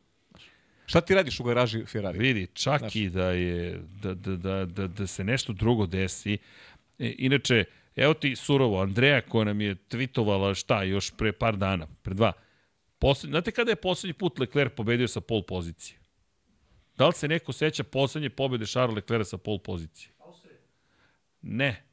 Šta 0.86 1.02
ti 1.02 1.16
radiš 1.16 1.40
u 1.40 1.44
garaži 1.44 1.86
Ferrari? 1.86 2.20
Vidi, 2.20 2.48
čak 2.54 2.80
znaš. 2.80 2.96
i 2.96 3.10
da, 3.10 3.32
je, 3.32 3.82
da, 4.02 4.14
da, 4.14 4.36
da, 4.36 4.66
da, 4.66 4.88
da 4.88 5.08
se 5.08 5.24
nešto 5.24 5.54
drugo 5.54 5.86
desi. 5.86 6.38
E, 7.00 7.14
inače, 7.18 7.64
evo 7.96 8.14
ti 8.14 8.36
surovo, 8.36 8.82
Andreja 8.82 9.22
koja 9.22 9.46
nam 9.46 9.62
je 9.62 9.76
tvitovala 9.76 10.54
šta 10.54 10.84
još 10.84 11.12
pre 11.18 11.32
par 11.32 11.58
dana, 11.58 11.88
pre 12.02 12.14
dva. 12.14 12.32
Posled, 13.00 13.30
znate 13.30 13.52
kada 13.52 13.72
je 13.72 13.76
poslednji 13.76 14.14
put 14.14 14.40
Leclerc 14.40 14.74
pobedio 14.76 15.08
sa 15.08 15.22
pol 15.22 15.44
pozicije? 15.44 16.00
Da 16.98 17.08
li 17.08 17.14
se 17.14 17.28
neko 17.28 17.54
seća 17.54 17.84
poslednje 17.84 18.30
pobede 18.30 18.66
Charles 18.66 18.96
Leclerc 18.96 19.30
sa 19.30 19.38
pol 19.38 19.60
pozicije? 19.60 20.12
Ne. 21.42 21.84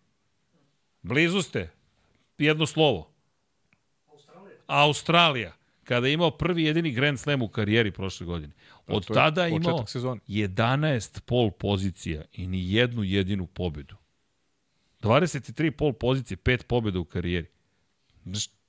Blizu 1.02 1.42
ste. 1.42 1.70
Jedno 2.38 2.66
slovo. 2.66 3.10
Australija. 4.12 4.56
Australija. 4.66 5.52
kada 5.84 6.06
je 6.06 6.12
imao 6.12 6.30
prvi 6.30 6.64
jedini 6.64 6.92
Grand 6.92 7.18
Slam 7.18 7.42
u 7.42 7.48
karijeri 7.48 7.90
prošle 7.90 8.26
godine. 8.26 8.52
Od 8.86 9.04
je 9.08 9.14
tada 9.14 9.44
je 9.44 9.56
imao 9.56 9.86
sezone. 9.86 10.20
11 10.28 11.20
pol 11.20 11.50
pozicija 11.50 12.22
i 12.32 12.46
ni 12.46 12.72
jednu 12.72 13.04
jedinu 13.04 13.46
pobedu. 13.46 13.96
23 15.00 15.70
pol 15.70 15.92
pozicije, 15.92 16.36
5 16.36 16.62
pobeda 16.62 16.98
u 16.98 17.04
karijeri. 17.04 17.46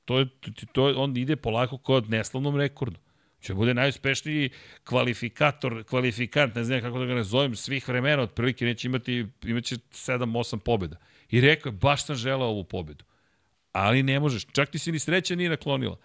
To 0.06 0.20
je, 0.20 0.28
to 0.72 0.88
je, 0.88 0.96
on 0.96 1.18
ide 1.18 1.36
polako 1.36 1.78
kod 1.78 2.10
neslavnom 2.10 2.56
rekordu. 2.56 3.00
Će 3.44 3.54
bude 3.54 3.74
najuspešniji 3.74 4.50
kvalifikator, 4.84 5.84
kvalifikant, 5.84 6.56
ne 6.56 6.64
znam 6.64 6.82
kako 6.82 7.00
da 7.00 7.06
ga 7.06 7.14
nazovem, 7.14 7.56
svih 7.56 7.88
vremena, 7.88 8.24
otprilike 8.24 8.66
neće 8.66 8.88
imati, 8.88 9.26
imaće 9.44 9.76
7-8 9.76 10.60
pobeda. 10.60 10.98
I 11.30 11.42
rekao 11.42 11.70
je, 11.70 11.74
baš 11.74 12.06
sam 12.06 12.16
želeo 12.16 12.48
ovu 12.48 12.64
pobedu. 12.64 13.06
Ali 13.72 14.04
ne 14.04 14.20
možeš, 14.20 14.46
čak 14.52 14.70
ti 14.70 14.80
se 14.80 14.92
ni 14.92 15.00
sreća 15.00 15.36
nije 15.36 15.50
naklonila. 15.50 15.98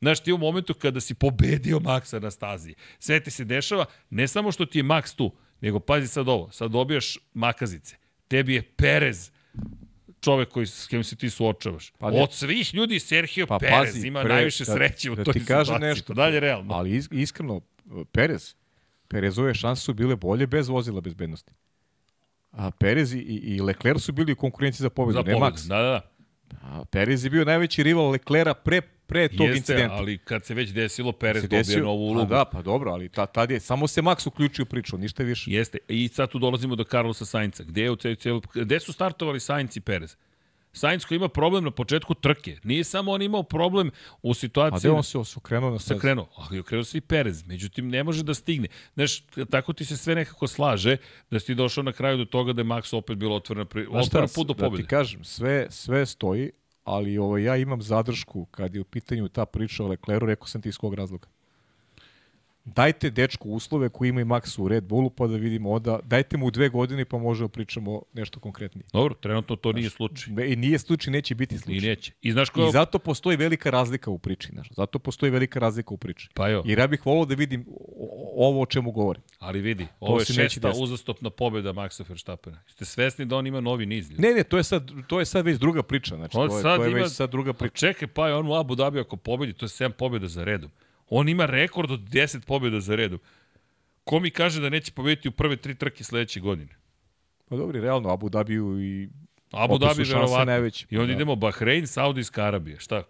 Znaš, 0.00 0.20
ti 0.20 0.32
u 0.32 0.38
momentu 0.38 0.74
kada 0.74 1.00
si 1.00 1.14
pobedio 1.14 1.80
Maksa 1.80 2.18
na 2.18 2.30
stazi, 2.30 2.74
sve 2.98 3.20
ti 3.20 3.30
se 3.30 3.44
dešava, 3.44 3.84
ne 4.10 4.28
samo 4.28 4.52
što 4.52 4.66
ti 4.66 4.78
je 4.78 4.82
Maks 4.82 5.14
tu, 5.14 5.32
nego 5.60 5.80
pazi 5.80 6.08
sad 6.08 6.28
ovo, 6.28 6.50
sad 6.50 6.70
dobijaš 6.70 7.18
makazice. 7.34 7.96
Tebi 8.28 8.54
je 8.54 8.62
Perez 8.62 9.30
čovek 10.26 10.48
koji, 10.48 10.66
s 10.66 10.86
kojim 10.86 11.04
se 11.04 11.16
ti 11.16 11.30
suočavaš. 11.30 11.90
Pa, 11.90 11.98
Pa 11.98 12.10
ne- 12.10 12.22
Od 12.22 12.32
svih 12.32 12.74
ljudi 12.74 13.00
Sergio 13.00 13.46
Pa 13.46 13.54
pa, 13.54 13.58
Perez 13.58 13.86
pazi, 13.86 14.06
ima 14.06 14.20
pre- 14.20 14.28
najviše 14.28 14.64
da- 14.64 14.72
sreće 14.72 15.10
u 15.10 15.14
da 15.14 15.24
toj 15.24 15.32
ti 15.32 15.44
kažem 15.44 15.64
situaciji. 15.66 15.88
nešto. 15.88 16.06
To 16.06 16.14
dalje 16.14 16.40
realno. 16.40 16.74
Ali 16.74 16.90
is, 16.92 17.08
iskreno, 17.10 17.60
Perez, 18.12 18.54
Perezove 19.08 19.54
šanse 19.54 19.82
su 19.82 19.94
bile 19.94 20.16
bolje 20.16 20.46
bez 20.46 20.68
vozila 20.68 21.00
bezbednosti. 21.00 21.52
A 22.52 22.70
Perez 22.72 23.14
i, 23.14 23.18
i 23.18 23.60
Leclerc 23.60 24.00
su 24.00 24.12
bili 24.12 24.32
u 24.32 24.36
konkurenciji 24.36 24.82
za 24.82 24.90
pobedu, 24.90 25.12
za 25.12 25.22
ne 25.22 25.32
pobedu. 25.32 25.40
Max. 25.46 25.68
Da, 25.68 25.76
da, 25.76 25.82
da. 25.84 26.15
A 26.62 26.84
Perez 26.84 27.24
je 27.24 27.30
bio 27.30 27.44
najveći 27.44 27.82
rival 27.82 28.10
Leclerca 28.10 28.54
pre, 28.54 28.80
pre 28.80 29.28
tog 29.28 29.40
Jeste, 29.40 29.56
incidenta. 29.56 29.94
ali 29.94 30.18
kad 30.18 30.44
se 30.44 30.54
već 30.54 30.70
desilo, 30.70 31.12
Perez 31.12 31.42
Se 31.42 31.48
desio- 31.48 31.78
novu 31.78 32.08
A 32.08 32.10
ulogu. 32.10 32.30
da, 32.30 32.44
pa 32.44 32.62
dobro, 32.62 32.90
ali 32.90 33.08
ta, 33.08 33.26
tad 33.26 33.50
je, 33.50 33.60
samo 33.60 33.86
se 33.86 34.02
Max 34.02 34.28
uključio 34.28 34.62
u 34.62 34.66
priču, 34.66 34.98
ništa 34.98 35.22
više. 35.22 35.50
Jeste. 35.50 35.78
I 35.88 36.08
sad 36.08 36.30
tu 36.30 36.38
dolazimo 36.38 36.76
do 36.76 36.84
Carlosa 36.84 37.24
Sainca. 37.24 37.64
Gde, 37.64 37.82
je 37.82 37.90
u 37.90 37.96
celu, 37.96 38.42
gde 38.54 38.80
su 38.80 38.92
startovali 38.92 39.40
Sainz 39.40 39.76
i 39.76 39.80
Perez? 39.80 40.16
Sainz 40.76 41.04
koji 41.04 41.16
ima 41.16 41.28
problem 41.28 41.64
na 41.64 41.70
početku 41.70 42.14
trke. 42.14 42.58
Nije 42.64 42.84
samo 42.84 43.12
on 43.12 43.22
imao 43.22 43.42
problem 43.42 43.90
u 44.22 44.30
A 44.30 44.34
situaciji... 44.34 44.78
gde 44.78 44.90
on 44.90 45.02
se 45.02 45.18
osukrenuo 45.18 45.70
na 45.70 45.78
se 45.78 45.84
stazi? 45.84 46.00
krenuo, 46.00 46.28
ali 46.36 46.58
okrenuo 46.58 46.84
se 46.84 46.98
i 46.98 47.00
Perez, 47.00 47.46
međutim 47.46 47.88
ne 47.88 48.04
može 48.04 48.22
da 48.22 48.34
stigne. 48.34 48.68
Znaš, 48.94 49.20
tako 49.50 49.72
ti 49.72 49.84
se 49.84 49.96
sve 49.96 50.14
nekako 50.14 50.46
slaže 50.46 50.96
da 51.30 51.40
si 51.40 51.54
došao 51.54 51.84
na 51.84 51.92
kraju 51.92 52.18
do 52.18 52.24
toga 52.24 52.52
da 52.52 52.60
je 52.60 52.66
Max 52.66 52.96
opet 52.96 53.18
bilo 53.18 53.36
otvorena, 53.36 53.64
pri... 53.64 53.86
Znaš 53.90 54.06
šta, 54.06 54.18
otvoren 54.18 54.28
put 54.34 54.46
do 54.46 54.54
da 54.54 54.64
pobjede. 54.64 54.82
ti 54.82 54.88
kažem, 54.88 55.24
sve, 55.24 55.66
sve 55.70 56.06
stoji, 56.06 56.50
ali 56.84 57.18
ovo, 57.18 57.38
ja 57.38 57.56
imam 57.56 57.82
zadršku 57.82 58.44
kad 58.44 58.74
je 58.74 58.80
u 58.80 58.84
pitanju 58.84 59.28
ta 59.28 59.46
priča 59.46 59.84
o 59.84 59.88
Lecleru, 59.88 60.26
rekao 60.26 60.46
sam 60.46 60.62
ti 60.62 60.68
iz 60.68 60.76
kog 60.76 60.94
razloga. 60.94 61.28
Dajte 62.66 63.10
dečku 63.10 63.50
uslove 63.50 63.88
koji 63.88 64.08
ima 64.08 64.20
i 64.20 64.24
Max 64.24 64.60
u 64.60 64.68
Red 64.68 64.84
Bullu, 64.84 65.10
pa 65.10 65.26
da 65.26 65.36
vidimo 65.36 65.70
onda, 65.70 65.98
dajte 66.04 66.36
mu 66.36 66.50
dve 66.50 66.68
godine 66.68 67.04
pa 67.04 67.18
možemo 67.18 67.48
pričamo 67.48 68.02
nešto 68.12 68.40
konkretnije. 68.40 68.84
Dobro, 68.92 69.14
trenutno 69.14 69.56
to 69.56 69.72
nije 69.72 69.90
slučaj. 69.90 70.34
I 70.46 70.56
nije 70.56 70.78
slučaj, 70.78 71.12
neće 71.12 71.34
biti 71.34 71.54
I 71.54 71.58
slučaj. 71.58 71.80
neće. 71.80 72.12
I 72.22 72.32
znaš 72.32 72.50
ko... 72.50 72.60
I 72.60 72.72
zato 72.72 72.98
postoji 72.98 73.36
velika 73.36 73.70
razlika 73.70 74.10
u 74.10 74.18
priči. 74.18 74.48
Znaš. 74.52 74.68
Zato 74.70 74.98
postoji 74.98 75.30
velika 75.32 75.58
razlika 75.58 75.94
u 75.94 75.96
priči. 75.96 76.28
Pa 76.34 76.48
jo, 76.48 76.62
Jer 76.66 76.78
ja 76.78 76.86
bih 76.86 77.06
volao 77.06 77.24
da 77.24 77.34
vidim 77.34 77.66
ovo 78.34 78.62
o 78.62 78.66
čemu 78.66 78.90
govorim. 78.92 79.22
ali 79.38 79.60
vidi, 79.60 79.86
ovo 80.00 80.18
je 80.18 80.24
se 80.24 80.32
neće 80.32 80.54
šesta 80.54 80.72
uzastopna 80.76 81.30
pobjeda 81.30 81.72
Maxa 81.72 82.08
Verstappena. 82.08 82.58
Ste 82.66 82.84
svesni 82.84 83.24
da 83.24 83.36
on 83.36 83.46
ima 83.46 83.60
novi 83.60 83.86
niz? 83.86 84.10
Ne, 84.10 84.28
ne, 84.30 84.44
to 84.44 84.56
je 84.56 84.64
sad, 84.64 84.90
to 85.06 85.18
je 85.18 85.24
sad 85.26 85.44
već 85.44 85.58
druga 85.58 85.82
priča. 85.82 86.16
Znači, 86.16 86.36
On 86.36 86.48
to 86.48 86.56
je, 86.56 86.62
sad 86.62 86.76
to 86.76 86.84
je 86.84 86.90
ima- 86.90 87.00
već 87.00 87.12
sad 87.12 87.30
druga 87.30 87.52
Pa 87.52 87.58
priča. 87.58 87.74
čekaj, 87.76 88.08
pa 88.08 88.28
je 88.28 88.34
on 88.34 88.46
u 88.46 88.54
Abu 88.54 88.74
Dhabi 88.74 89.00
ako 89.00 89.16
pobedi, 89.16 89.52
to 89.52 89.64
je 89.64 89.70
7 89.70 89.90
pobjeda 89.90 90.28
za 90.28 90.44
redom. 90.44 90.70
On 91.08 91.28
ima 91.28 91.46
rekord 91.46 91.90
od 91.90 92.00
10 92.00 92.46
pobjeda 92.46 92.80
za 92.80 92.96
redom. 92.96 93.18
Ko 94.04 94.20
mi 94.20 94.30
kaže 94.30 94.60
da 94.60 94.68
neće 94.68 94.92
pobediti 94.92 95.28
u 95.28 95.32
prve 95.32 95.56
tri 95.56 95.74
trke 95.74 96.04
sledeće 96.04 96.40
godine? 96.40 96.76
Pa 97.48 97.56
dobro, 97.56 97.80
realno, 97.80 98.08
Abu 98.12 98.28
Dhabiju 98.28 98.80
i 98.80 99.08
Abu 99.52 99.78
Dhabi 99.78 100.02
verovatno. 100.04 100.36
I 100.90 100.98
onda 100.98 101.06
Da. 101.06 101.12
idemo 101.12 101.36
Bahrein, 101.36 101.86
Saudijska 101.86 102.44
Arabija. 102.44 102.78
Šta? 102.78 103.02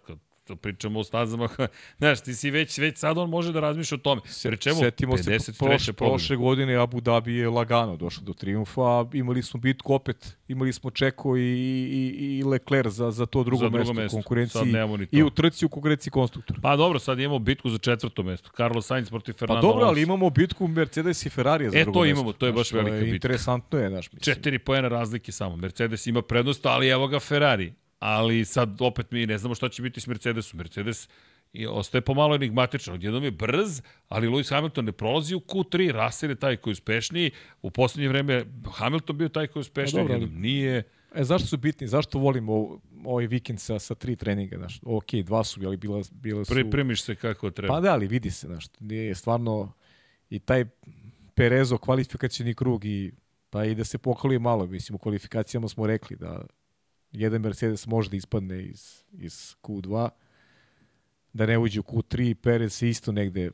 To 0.47 0.55
pričamo 0.55 0.99
o 0.99 1.03
stazama, 1.03 1.49
znaš, 1.99 2.21
ti 2.21 2.33
si 2.33 2.51
već, 2.51 2.77
već 2.77 2.97
sad 2.97 3.17
on 3.17 3.29
može 3.29 3.51
da 3.53 3.59
razmišlja 3.59 3.95
o 3.95 3.99
tome. 3.99 4.21
Pri 4.43 4.57
čemu? 4.57 4.75
Setimo 4.75 5.17
se 5.17 5.31
53. 5.31 5.57
prošle, 5.59 5.93
prošle 5.93 6.35
godine 6.35 6.75
Abu 6.75 7.01
Dhabi 7.01 7.35
je 7.35 7.49
lagano 7.49 7.97
došao 7.97 8.23
do 8.23 8.33
triumfa, 8.33 8.81
a 8.81 9.05
imali 9.13 9.43
smo 9.43 9.59
bitku 9.59 9.93
opet, 9.93 10.37
imali 10.47 10.73
smo 10.73 10.89
Čeko 10.91 11.37
i, 11.37 11.41
i, 11.41 12.37
i 12.37 12.43
Leclerc 12.43 12.93
za, 12.93 13.11
za 13.11 13.25
to 13.25 13.43
drugo, 13.43 13.59
Za 13.59 13.69
drugo 13.69 13.77
mesto, 13.77 13.93
mesto. 13.93 14.17
u 14.17 14.19
konkurenciji 14.19 14.71
to. 14.71 14.97
i 15.11 15.23
u 15.23 15.29
trci 15.29 15.65
u 15.65 15.69
konkurenciji 15.69 16.11
konstruktora. 16.11 16.59
Pa 16.61 16.75
dobro, 16.75 16.99
sad 16.99 17.19
imamo 17.19 17.39
bitku 17.39 17.69
za 17.69 17.77
četvrto 17.77 18.23
mesto. 18.23 18.49
Carlos 18.57 18.85
Sainz 18.85 19.09
protiv 19.09 19.33
Pa 19.33 19.37
Fernando 19.39 19.61
dobro, 19.61 19.85
ali 19.85 20.01
imamo 20.01 20.29
bitku 20.29 20.67
Mercedes 20.67 21.25
i 21.25 21.29
Ferrari 21.29 21.69
za 21.69 21.77
E, 21.77 21.83
drugo 21.83 21.99
to 21.99 22.05
mesto. 22.05 22.19
imamo, 22.19 22.33
to 22.33 22.45
je 22.45 22.51
baš 22.51 22.71
velika 22.71 22.95
bitka. 22.95 23.15
Interesantno 23.15 23.79
je, 23.79 23.89
znaš, 23.89 24.11
mislim. 24.11 24.35
Četiri 24.35 24.59
pojena 24.59 24.87
razlike 24.87 25.31
samo. 25.31 25.55
Mercedes 25.55 26.07
ima 26.07 26.21
prednost, 26.21 26.65
ali 26.65 26.87
evo 26.87 27.07
ga 27.07 27.19
Ferrari. 27.19 27.73
Ali 27.99 28.45
sad 28.45 28.81
opet 28.81 29.11
mi 29.11 29.25
ne 29.25 29.37
znamo 29.37 29.55
šta 29.55 29.69
će 29.69 29.81
biti 29.81 30.01
s 30.01 30.07
Mercedesom. 30.07 30.57
Mercedes 30.57 31.09
i 31.53 31.67
ostaje 31.67 32.01
pomalo 32.01 32.35
enigmatičan. 32.35 32.93
Odjednom 32.93 33.23
je 33.23 33.31
brz, 33.31 33.81
ali 34.07 34.27
Lewis 34.27 34.49
Hamilton 34.49 34.85
ne 34.85 34.91
prolazi 34.91 35.35
u 35.35 35.39
Q3, 35.39 36.05
Russell 36.05 36.31
je 36.31 36.35
taj 36.35 36.57
koji 36.57 36.71
je 36.71 36.73
uspešniji. 36.73 37.31
U 37.61 37.71
poslednje 37.71 38.09
vreme 38.09 38.45
Hamilton 38.73 39.17
bio 39.17 39.29
taj 39.29 39.47
koji 39.47 39.61
je 39.61 39.61
uspešniji, 39.61 40.07
Pa 40.07 40.13
dobro, 40.13 40.15
ali- 40.15 40.39
nije. 40.39 40.83
E, 41.15 41.23
zašto 41.23 41.47
su 41.47 41.57
bitni? 41.57 41.87
Zašto 41.87 42.19
volim 42.19 42.49
ovo, 42.49 42.81
ovaj 43.05 43.27
vikend 43.27 43.59
sa, 43.59 43.79
sa 43.79 43.95
tri 43.95 44.15
treninga? 44.15 44.57
Znaš? 44.57 44.79
Ok, 44.83 45.13
dva 45.23 45.43
su, 45.43 45.61
ali 45.65 45.77
bila, 45.77 46.01
bila 46.11 46.45
su... 46.45 46.53
Pripremiš 46.53 47.03
se 47.03 47.15
kako 47.15 47.51
treba. 47.51 47.73
Pa 47.73 47.81
da, 47.81 47.93
ali 47.93 48.07
vidi 48.07 48.31
se, 48.31 48.47
znaš, 48.47 48.65
nije 48.79 49.15
stvarno 49.15 49.71
i 50.29 50.39
taj 50.39 50.65
Perezo 51.35 51.77
kvalifikacijni 51.77 52.53
krug 52.53 52.85
i 52.85 53.11
pa 53.49 53.65
i 53.65 53.75
da 53.75 53.83
se 53.83 53.97
pohvali 53.97 54.39
malo, 54.39 54.65
mislim 54.65 54.95
u 54.95 54.99
kvalifikacijama 54.99 55.67
smo 55.67 55.87
rekli 55.87 56.17
da 56.17 56.45
jedan 57.11 57.41
Mercedes 57.41 57.87
može 57.87 58.09
da 58.09 58.15
ispadne 58.15 58.63
iz, 58.63 59.03
iz 59.13 59.55
Q2, 59.63 60.09
da 61.33 61.45
ne 61.45 61.57
uđe 61.57 61.79
u 61.79 61.83
Q3, 61.83 62.33
Perez 62.33 62.83
isto 62.83 63.11
negde 63.11 63.51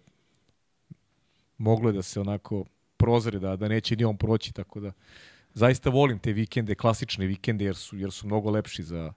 moglo 1.57 1.89
je 1.89 1.93
da 1.93 2.01
se 2.01 2.19
onako 2.19 2.65
prozre, 2.97 3.39
da, 3.39 3.55
da 3.55 3.67
neće 3.67 3.95
ni 3.95 4.03
on 4.03 4.17
proći, 4.17 4.53
tako 4.53 4.80
da 4.80 4.91
zaista 5.53 5.89
volim 5.89 6.19
te 6.19 6.34
vikende, 6.34 6.75
klasične 6.75 7.25
vikende, 7.25 7.65
jer 7.65 7.75
su, 7.75 7.97
jer 7.97 8.11
su 8.11 8.27
mnogo 8.27 8.49
lepši 8.49 8.84
za, 8.84 9.13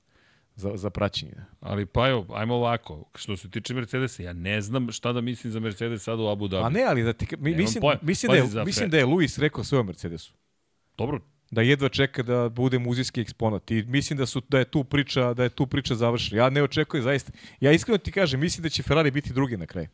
za, 0.54 0.76
za 0.76 0.90
praćenje. 0.90 1.34
Ali 1.60 1.86
pa 1.86 2.08
evo, 2.08 2.26
ajmo 2.30 2.54
ovako. 2.54 3.04
Što 3.14 3.36
se 3.36 3.50
tiče 3.50 3.74
Mercedesa, 3.74 4.22
ja 4.22 4.32
ne 4.32 4.60
znam 4.60 4.92
šta 4.92 5.12
da 5.12 5.20
mislim 5.20 5.52
za 5.52 5.60
Mercedes 5.60 6.02
sad 6.02 6.20
u 6.20 6.26
Abu 6.26 6.48
Dhabi. 6.48 6.66
A 6.66 6.68
ne, 6.68 6.82
ali 6.82 7.02
da 7.02 7.12
ti, 7.12 7.26
mi, 7.38 7.54
mislim, 7.54 7.82
mislim, 8.02 8.32
da 8.32 8.36
je, 8.36 8.64
mislim 8.64 8.90
da 8.90 8.98
je 8.98 9.04
Luis 9.04 9.38
rekao 9.38 9.64
sve 9.64 9.78
o 9.78 9.82
Mercedesu. 9.82 10.34
Dobro, 10.96 11.20
Da 11.50 11.62
jedva 11.62 11.88
čeka 11.88 12.22
da 12.22 12.48
bude 12.48 12.78
muzijski 12.78 13.20
eksponat. 13.20 13.70
I 13.70 13.82
mislim 13.82 14.16
da 14.16 14.26
su 14.26 14.42
da 14.48 14.58
je 14.58 14.64
tu 14.64 14.84
priča, 14.84 15.34
da 15.34 15.42
je 15.42 15.48
tu 15.48 15.66
priča 15.66 15.94
završena. 15.94 16.42
Ja 16.42 16.50
ne 16.50 16.62
očekujem 16.62 17.04
zaista. 17.04 17.32
Ja 17.60 17.72
iskreno 17.72 17.98
ti 17.98 18.12
kažem, 18.12 18.40
mislim 18.40 18.62
da 18.62 18.68
će 18.68 18.82
Ferrari 18.82 19.10
biti 19.10 19.32
drugi 19.32 19.56
na 19.56 19.66
kraju. 19.66 19.88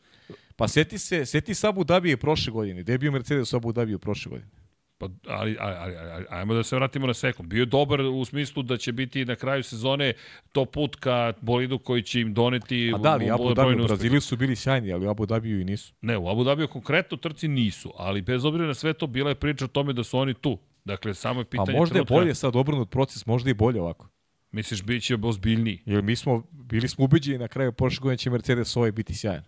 Pa 0.56 0.68
seti 0.68 0.98
se, 0.98 1.26
seti 1.26 1.54
se 1.54 1.68
Abu 1.68 1.84
Dhabije 1.84 2.16
prošle 2.16 2.52
godine. 2.52 2.82
Gde 2.82 2.92
je 2.92 2.98
bio 2.98 3.12
Mercedes 3.12 3.54
Abu 3.54 3.72
Dhabiju 3.72 3.98
prošle 3.98 4.30
godine? 4.30 4.50
Pa, 4.98 5.08
ali, 5.28 5.56
ali, 5.60 5.74
ali, 5.96 6.24
ajmo 6.30 6.54
da 6.54 6.62
se 6.62 6.76
vratimo 6.76 7.06
na 7.06 7.14
sekund. 7.14 7.48
Bio 7.48 7.60
je 7.60 7.66
dobar 7.66 8.00
u 8.00 8.24
smislu 8.24 8.62
da 8.62 8.76
će 8.76 8.92
biti 8.92 9.24
na 9.24 9.36
kraju 9.36 9.62
sezone 9.62 10.12
to 10.52 10.64
put 10.64 10.96
ka 10.96 11.32
bolidu 11.40 11.78
koji 11.78 12.02
će 12.02 12.20
im 12.20 12.34
doneti 12.34 12.92
A 12.94 12.98
da, 12.98 13.16
u- 13.16 13.28
u- 13.28 13.34
Abu 13.34 13.54
Dhabi 13.54 13.74
u. 13.74 13.86
Brazilu 13.86 14.20
su 14.20 14.36
bili 14.36 14.56
sjajni, 14.56 14.92
ali 14.92 15.06
u 15.06 15.10
Abu 15.10 15.26
Dhabiju 15.26 15.60
i 15.60 15.64
nisu. 15.64 15.92
Ne, 16.00 16.18
u 16.18 16.28
Abu 16.28 16.44
Dhabiju 16.44 16.68
konkretno 16.68 17.16
trci 17.16 17.48
nisu, 17.48 17.92
ali 17.96 18.22
bez 18.22 18.44
obzira 18.44 18.66
na 18.66 18.74
sve 18.74 18.92
to 18.92 19.06
bila 19.06 19.28
je 19.28 19.34
priča 19.34 19.64
o 19.64 19.68
tome 19.68 19.92
da 19.92 20.04
su 20.04 20.18
oni 20.18 20.34
tu. 20.34 20.58
Dakle, 20.84 21.14
samo 21.14 21.40
je 21.40 21.44
A 21.44 21.48
pitanje 21.50 21.78
možda 21.78 21.92
je 21.92 22.04
trenutka. 22.04 22.14
bolje 22.14 22.34
sad 22.34 22.56
obrnut 22.56 22.90
proces, 22.90 23.26
možda 23.26 23.50
i 23.50 23.54
bolje 23.54 23.80
ovako. 23.80 24.08
Misliš, 24.50 24.82
bit 24.82 25.02
će 25.04 25.16
ozbiljniji? 25.22 25.82
Jer 25.86 26.02
mi 26.02 26.16
smo, 26.16 26.42
bili 26.50 26.88
smo 26.88 27.04
ubeđeni 27.04 27.38
na 27.38 27.48
kraju 27.48 27.72
prošle 27.72 28.02
godine 28.02 28.18
će 28.18 28.30
Mercedes 28.30 28.76
ovaj 28.76 28.92
biti 28.92 29.14
sjajan. 29.14 29.42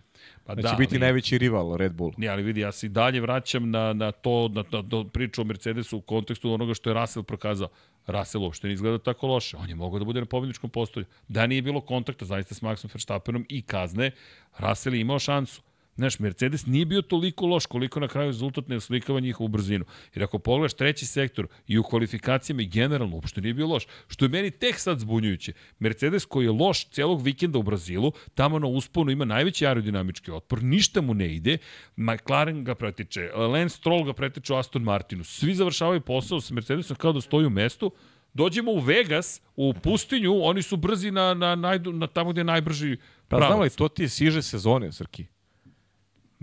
Pa 0.45 0.55
Da, 0.55 0.63
da, 0.63 0.69
će 0.69 0.75
biti 0.77 0.95
ali- 0.95 1.01
najveći 1.01 1.39
rival 1.39 1.77
Red 1.77 1.93
Bull. 1.93 2.13
Ne, 2.17 2.29
ali 2.29 2.43
vidi, 2.43 2.61
ja 2.61 2.73
se 2.73 2.87
i 2.87 2.89
dalje 2.89 3.21
vraćam 3.21 3.71
na, 3.71 3.93
na 3.93 4.13
to, 4.13 4.49
na, 4.49 4.65
na, 4.73 4.83
na 4.83 5.05
priču 5.05 5.41
o 5.41 5.45
Mercedesu 5.45 5.97
u 5.97 6.01
kontekstu 6.01 6.53
onoga 6.53 6.75
što 6.75 6.91
je 6.91 6.95
Russell 6.95 7.23
prokazao. 7.23 7.69
Russell 8.07 8.45
uopšte 8.45 8.67
ne 8.67 8.73
izgleda 8.73 8.99
tako 8.99 9.27
loše. 9.27 9.57
On 9.57 9.69
je 9.69 9.75
mogao 9.75 9.99
da 9.99 10.05
bude 10.05 10.21
na 10.21 10.27
pobjedničkom 10.27 10.71
postolju. 10.71 11.07
Da 11.29 11.47
nije 11.47 11.63
bilo 11.63 11.81
kontakta 11.81 12.25
zaista 12.25 12.55
s 12.55 12.61
Maxom 12.61 12.95
Verstappenom 12.95 13.47
i 13.49 13.63
kazne, 13.63 14.11
Russell 14.59 14.95
je 14.95 15.01
imao 15.01 15.19
šansu. 15.19 15.63
Znaš, 15.97 16.19
Mercedes 16.19 16.67
nije 16.67 16.87
bio 16.87 17.03
toliko 17.03 17.47
loš 17.47 17.67
koliko 17.67 18.01
na 18.01 18.09
kraju 18.09 18.27
rezultat 18.27 18.69
ne 18.69 18.77
oslikava 18.77 19.21
njihovu 19.21 19.49
brzinu. 19.49 19.85
Jer 20.15 20.25
ako 20.25 20.39
pogledaš 20.39 20.75
treći 20.75 21.07
sektor 21.07 21.47
i 21.67 21.79
u 21.79 21.83
kvalifikacijama 21.83 22.63
i 22.63 22.67
generalno 22.67 23.17
uopšte 23.17 23.41
nije 23.41 23.55
bio 23.55 23.67
loš. 23.67 23.87
Što 24.09 24.25
je 24.25 24.29
meni 24.29 24.51
tek 24.51 24.79
sad 24.79 24.99
zbunjujuće. 24.99 25.53
Mercedes 25.79 26.25
koji 26.25 26.45
je 26.45 26.51
loš 26.51 26.89
celog 26.89 27.23
vikenda 27.23 27.59
u 27.59 27.63
Brazilu, 27.63 28.13
tamo 28.35 28.59
na 28.59 28.67
usponu 28.67 29.11
ima 29.11 29.25
najveći 29.25 29.67
aerodinamički 29.67 30.31
otpor, 30.31 30.63
ništa 30.63 31.01
mu 31.01 31.15
ne 31.15 31.35
ide, 31.35 31.59
McLaren 31.97 32.65
ga 32.65 32.75
pretiče, 32.75 33.31
Lance 33.35 33.77
Stroll 33.77 34.05
ga 34.05 34.13
pretiče 34.13 34.53
u 34.53 34.57
Aston 34.57 34.83
Martinu. 34.83 35.25
Svi 35.25 35.55
završavaju 35.55 36.01
posao 36.01 36.41
sa 36.41 36.55
Mercedesom 36.55 36.97
kao 36.97 37.13
da 37.13 37.21
stoji 37.21 37.47
u 37.47 37.51
mestu, 37.51 37.93
Dođemo 38.35 38.73
u 38.73 38.79
Vegas, 38.79 39.43
u 39.57 39.75
pustinju, 39.83 40.45
oni 40.45 40.63
su 40.63 40.77
brzi 40.77 41.11
na, 41.11 41.35
na, 41.35 41.55
na, 41.55 41.79
na 41.79 42.07
tamo 42.07 42.33
gde 42.33 42.41
je 42.41 42.45
najbrži 42.45 42.97
Pa 43.29 43.37
Pravac. 43.37 43.49
znam 43.49 43.61
li, 43.61 43.71
to 43.71 43.89
ti 43.89 44.03
je 44.03 44.09
siže 44.09 44.43
sezone, 44.43 44.93
Srki. 44.93 45.27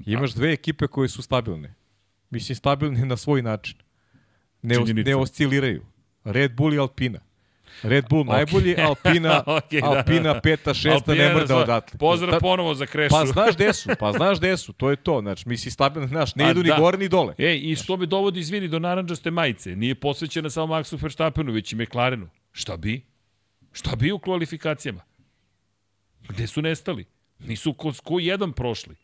Imaš 0.05 0.31
dve 0.33 0.53
ekipe 0.53 0.87
koje 0.87 1.09
su 1.09 1.21
stabilne. 1.21 1.73
Mislim, 2.29 2.55
stabilne 2.55 3.05
na 3.05 3.17
svoj 3.17 3.41
način. 3.41 3.77
Ne, 4.61 4.79
os, 4.79 4.89
ne 5.05 5.15
osciliraju. 5.15 5.85
Red 6.23 6.55
Bull 6.55 6.73
i 6.73 6.79
Alpina. 6.79 7.19
Red 7.83 8.05
Bull 8.09 8.25
najbolji, 8.25 8.75
Alpina, 8.87 9.43
Okej, 9.45 9.81
da. 9.81 9.87
Alpina 9.87 10.41
peta, 10.41 10.73
šesta, 10.73 11.11
Alpina, 11.11 11.27
ne 11.27 11.35
mrda 11.35 11.57
odatle. 11.57 11.97
Pozdrav 11.99 12.39
ponovo 12.39 12.73
za 12.73 12.85
krešu. 12.85 13.15
Pa 13.15 13.25
znaš 13.25 13.55
gde 13.55 13.73
su, 13.73 13.89
pa 13.99 14.11
znaš 14.11 14.37
gde 14.37 14.57
su, 14.57 14.73
to 14.73 14.89
je 14.89 14.95
to. 14.95 15.21
Znači, 15.21 15.49
misli 15.49 15.71
stabilno, 15.71 16.07
znaš, 16.07 16.35
ne 16.35 16.43
A 16.45 16.51
idu 16.51 16.63
ni 16.63 16.69
da. 16.69 16.77
gore 16.77 16.97
ni 16.97 17.09
dole. 17.09 17.33
Ej, 17.37 17.59
i 17.63 17.75
što 17.75 17.97
me 17.97 18.05
dovodi, 18.05 18.39
izvini, 18.39 18.67
do 18.67 18.79
naranđaste 18.79 19.31
majice. 19.31 19.75
Nije 19.75 19.95
posvećena 19.95 20.49
samo 20.49 20.75
Maxu 20.75 21.01
Verstappenu, 21.01 21.51
već 21.51 21.73
i 21.73 21.75
McLarenu. 21.75 22.29
Šta 22.51 22.77
bi? 22.77 23.01
Šta 23.71 23.95
bi 23.95 24.11
u 24.11 24.19
kvalifikacijama? 24.19 25.01
Gde 26.29 26.47
su 26.47 26.61
nestali? 26.61 27.05
Nisu 27.39 27.73
kroz 27.73 27.99
ko 27.99 28.19
jedan 28.19 28.53
prošli. 28.53 28.95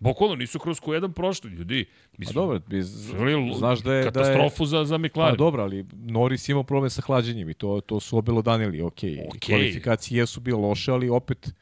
Bokolo, 0.00 0.36
nisu 0.36 0.58
kroz 0.58 0.80
ko 0.80 0.94
jedan 0.94 1.12
prošli, 1.12 1.50
ljudi. 1.50 1.84
Pa 1.84 2.16
Mislim, 2.18 2.34
dobro, 2.34 2.58
bi- 2.60 2.82
z- 2.82 3.12
Ili 3.12 3.54
znaš 3.54 3.78
da 3.80 3.92
je... 3.92 4.00
Da 4.00 4.00
je 4.00 4.12
katastrofu 4.12 4.66
za, 4.66 4.84
za 4.84 4.98
McLaren. 4.98 5.32
Pa 5.32 5.38
dobro, 5.38 5.62
ali 5.62 5.84
Norris 5.94 6.48
imao 6.48 6.62
problem 6.62 6.90
sa 6.90 7.02
hlađenjem 7.02 7.50
i 7.50 7.54
to, 7.54 7.80
to 7.80 8.00
su 8.00 8.18
obelodanili, 8.18 8.82
ok. 8.82 8.92
Okej. 8.92 9.10
okay. 9.10 9.46
Kvalifikacije 9.46 10.18
jesu 10.18 10.40
bile 10.40 10.58
loše, 10.58 10.92
ali 10.92 11.08
opet, 11.08 11.52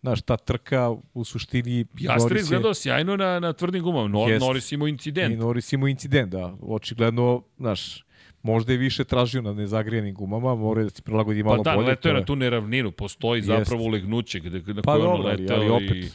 znaš, 0.00 0.22
ta 0.22 0.36
trka 0.36 0.90
u 1.14 1.24
suštini... 1.24 1.84
Jastre 2.00 2.38
je- 2.38 2.40
izgledao 2.40 2.74
sjajno 2.74 3.16
na, 3.16 3.40
na 3.40 3.52
tvrdim 3.52 3.82
gumama. 3.82 4.08
Nor, 4.08 4.30
Jest. 4.30 4.40
Norris 4.42 4.72
imao 4.72 4.88
I 4.88 4.90
incident. 4.90 5.38
Norris 5.38 5.72
imao 5.72 5.88
incident, 5.88 6.32
da. 6.32 6.56
Očigledno, 6.62 7.42
znaš, 7.58 8.04
možda 8.42 8.72
je 8.72 8.78
više 8.78 9.04
tražio 9.04 9.42
na 9.42 9.52
nezagrijenim 9.52 10.14
gumama, 10.14 10.54
mora 10.54 10.82
da 10.82 10.90
se 10.90 11.02
prilagodi 11.02 11.42
Pa 11.42 11.48
malo 11.48 11.62
da, 11.62 11.74
bolje. 11.74 11.88
letao 11.88 12.10
je 12.10 12.14
na 12.14 12.24
tu 12.24 12.36
neravninu. 12.36 12.90
Postoji 12.92 13.38
Jest. 13.38 13.46
zapravo 13.48 13.82
ulegnuće 13.84 14.40
gde, 14.40 14.74
na 14.74 14.82
Pa 14.82 14.92
koje 14.92 15.02
dobro, 15.02 15.28
ali, 15.28 15.42
letao. 15.42 15.56
ali 15.56 15.68
opet 15.70 15.96
i... 15.96 16.10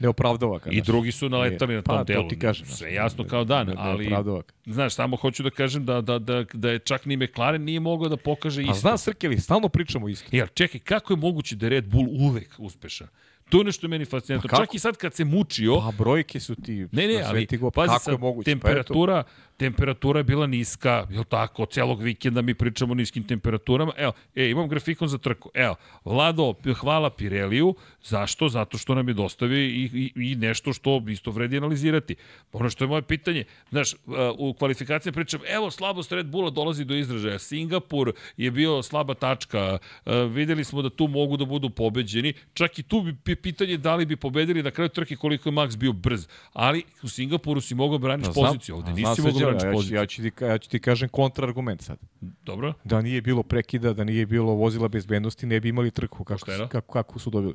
ne 0.00 0.08
opravdava. 0.08 0.58
Kad, 0.58 0.72
I 0.72 0.76
znaš. 0.76 0.86
drugi 0.86 1.12
su 1.12 1.28
naletali 1.28 1.74
na 1.74 1.82
tom 1.82 1.96
pa, 1.96 2.04
delu. 2.04 2.22
To 2.22 2.28
ti 2.28 2.38
kažem. 2.38 2.66
znaš, 2.66 2.78
Sve 2.78 2.94
jasno 2.94 3.24
kao 3.24 3.44
dan, 3.44 3.66
ne- 3.66 3.72
ne 3.74 3.80
ali 3.80 4.06
opravdava. 4.06 4.42
znaš, 4.66 4.94
samo 4.94 5.16
hoću 5.16 5.42
da 5.42 5.50
kažem 5.50 5.84
da, 5.84 6.00
da, 6.00 6.18
da, 6.18 6.44
da 6.52 6.70
je 6.70 6.78
čak 6.78 7.04
ni 7.04 7.16
McLaren 7.16 7.62
nije 7.62 7.80
mogao 7.80 8.08
da 8.08 8.16
pokaže 8.16 8.62
Pa 8.62 8.70
isto. 8.70 8.80
zna 8.80 8.98
Srkeli, 8.98 9.40
stalno 9.40 9.68
pričamo 9.68 10.08
isto. 10.08 10.28
Jer 10.32 10.48
čekaj, 10.50 10.80
kako 10.80 11.12
je 11.12 11.16
moguće 11.16 11.56
da 11.56 11.68
Red 11.68 11.86
Bull 11.86 12.08
uvek 12.10 12.54
uspešan? 12.58 13.08
To 13.48 13.58
je 13.58 13.64
nešto 13.64 13.88
meni 13.88 14.04
fascinantno. 14.04 14.48
Pa 14.48 14.50
kako? 14.50 14.62
Čak 14.62 14.74
i 14.74 14.78
sad 14.78 14.96
kad 14.96 15.14
se 15.14 15.24
mučio, 15.24 15.76
Pa 15.76 15.92
brojke 15.98 16.40
su 16.40 16.54
ti... 16.54 16.86
Ne, 16.92 17.06
ne, 17.06 17.14
ali 17.16 17.24
sveti 17.30 17.56
go, 17.56 17.70
pazi 17.70 17.88
kako 17.88 18.04
sad, 18.04 18.14
je 18.14 18.18
moguće? 18.18 18.44
temperatura, 18.44 19.22
temperatura 19.60 20.20
je 20.20 20.24
bila 20.24 20.46
niska, 20.46 21.06
je 21.10 21.24
tako, 21.24 21.66
celog 21.66 22.02
vikenda 22.02 22.42
mi 22.42 22.54
pričamo 22.54 22.92
o 22.92 22.94
niskim 22.94 23.26
temperaturama. 23.26 23.92
Evo, 23.96 24.12
e, 24.34 24.48
imam 24.50 24.68
grafikon 24.68 25.08
za 25.08 25.18
trku. 25.18 25.50
Evo, 25.54 25.74
Vlado, 26.04 26.54
hvala 26.80 27.10
Pireliju. 27.10 27.74
Zašto? 28.02 28.48
Zato 28.48 28.78
što 28.78 28.94
nam 28.94 29.08
je 29.08 29.14
dostavio 29.14 29.58
i, 29.58 29.90
i, 29.94 30.12
i 30.32 30.36
nešto 30.36 30.72
što 30.72 31.02
isto 31.08 31.30
vredi 31.30 31.56
analizirati. 31.56 32.16
Ono 32.52 32.70
što 32.70 32.84
je 32.84 32.88
moje 32.88 33.02
pitanje, 33.02 33.44
znaš, 33.70 33.94
u 34.38 34.54
kvalifikaciji 34.54 35.12
pričam, 35.12 35.40
evo, 35.48 35.70
slabost 35.70 36.12
Red 36.12 36.26
Bulla 36.26 36.50
dolazi 36.50 36.84
do 36.84 36.94
izražaja. 36.94 37.38
Singapur 37.38 38.12
je 38.36 38.50
bio 38.50 38.82
slaba 38.82 39.14
tačka. 39.14 39.78
Uh, 39.78 40.12
videli 40.32 40.64
smo 40.64 40.82
da 40.82 40.90
tu 40.90 41.08
mogu 41.08 41.36
da 41.36 41.44
budu 41.44 41.70
pobeđeni. 41.70 42.32
Čak 42.54 42.78
i 42.78 42.82
tu 42.82 43.02
bi 43.02 43.36
pitanje 43.36 43.76
da 43.76 43.94
li 43.96 44.06
bi 44.06 44.16
pobedili 44.16 44.62
na 44.62 44.70
kraju 44.70 44.88
trke 44.88 45.16
koliko 45.16 45.48
je 45.48 45.52
Max 45.52 45.76
bio 45.76 45.92
brz. 45.92 46.26
Ali 46.52 46.82
u 47.02 47.08
Singapuru 47.08 47.60
si 47.60 47.74
mogao 47.74 47.98
braniš 47.98 48.26
Pa 48.26 48.32
poziciju, 48.32 48.76
ovde 48.76 48.92
nisi 48.92 49.22
mogao 49.22 49.49
Braniš 49.50 49.64
ja 49.64 49.72
poziciju. 49.72 49.96
Ja 49.96 50.06
ću, 50.06 50.22
ti, 50.22 50.44
ja 50.44 50.58
ću 50.58 50.70
ti 50.70 50.78
kažem 50.78 51.08
kontraargument 51.08 51.82
sad. 51.82 51.98
Dobro? 52.20 52.72
Da 52.84 53.00
nije 53.02 53.22
bilo 53.22 53.42
prekida, 53.42 53.92
da 53.92 54.04
nije 54.04 54.26
bilo 54.26 54.52
vozila 54.52 54.88
bezbednosti, 54.88 55.46
ne 55.46 55.60
bi 55.60 55.68
imali 55.68 55.90
trku 55.90 56.24
kako, 56.24 56.38
Pošteno. 56.40 56.64
su, 56.64 56.68
kako, 56.70 56.92
kako 56.92 57.18
su 57.18 57.30
dobili. 57.30 57.54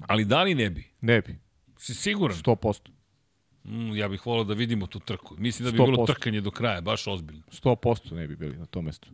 Ali 0.00 0.24
da 0.24 0.42
li 0.42 0.54
ne 0.54 0.70
bi? 0.70 0.84
Ne 1.00 1.20
bi, 1.20 1.38
Si 1.76 1.94
siguran? 1.94 2.36
100%. 2.36 2.88
Mm, 3.64 3.96
ja 3.96 4.08
bih 4.08 4.26
volao 4.26 4.44
da 4.44 4.54
vidimo 4.54 4.86
tu 4.86 5.00
trku. 5.00 5.34
Mislim 5.38 5.64
da 5.64 5.72
bi 5.72 5.78
100%. 5.78 5.84
bilo 5.86 6.06
trkanje 6.06 6.40
do 6.40 6.50
kraja, 6.50 6.80
baš 6.80 7.06
ozbiljno. 7.06 7.42
100% 7.52 8.14
ne 8.14 8.26
bi 8.28 8.36
bili 8.36 8.56
na 8.56 8.66
tom 8.66 8.84
mestu. 8.84 9.08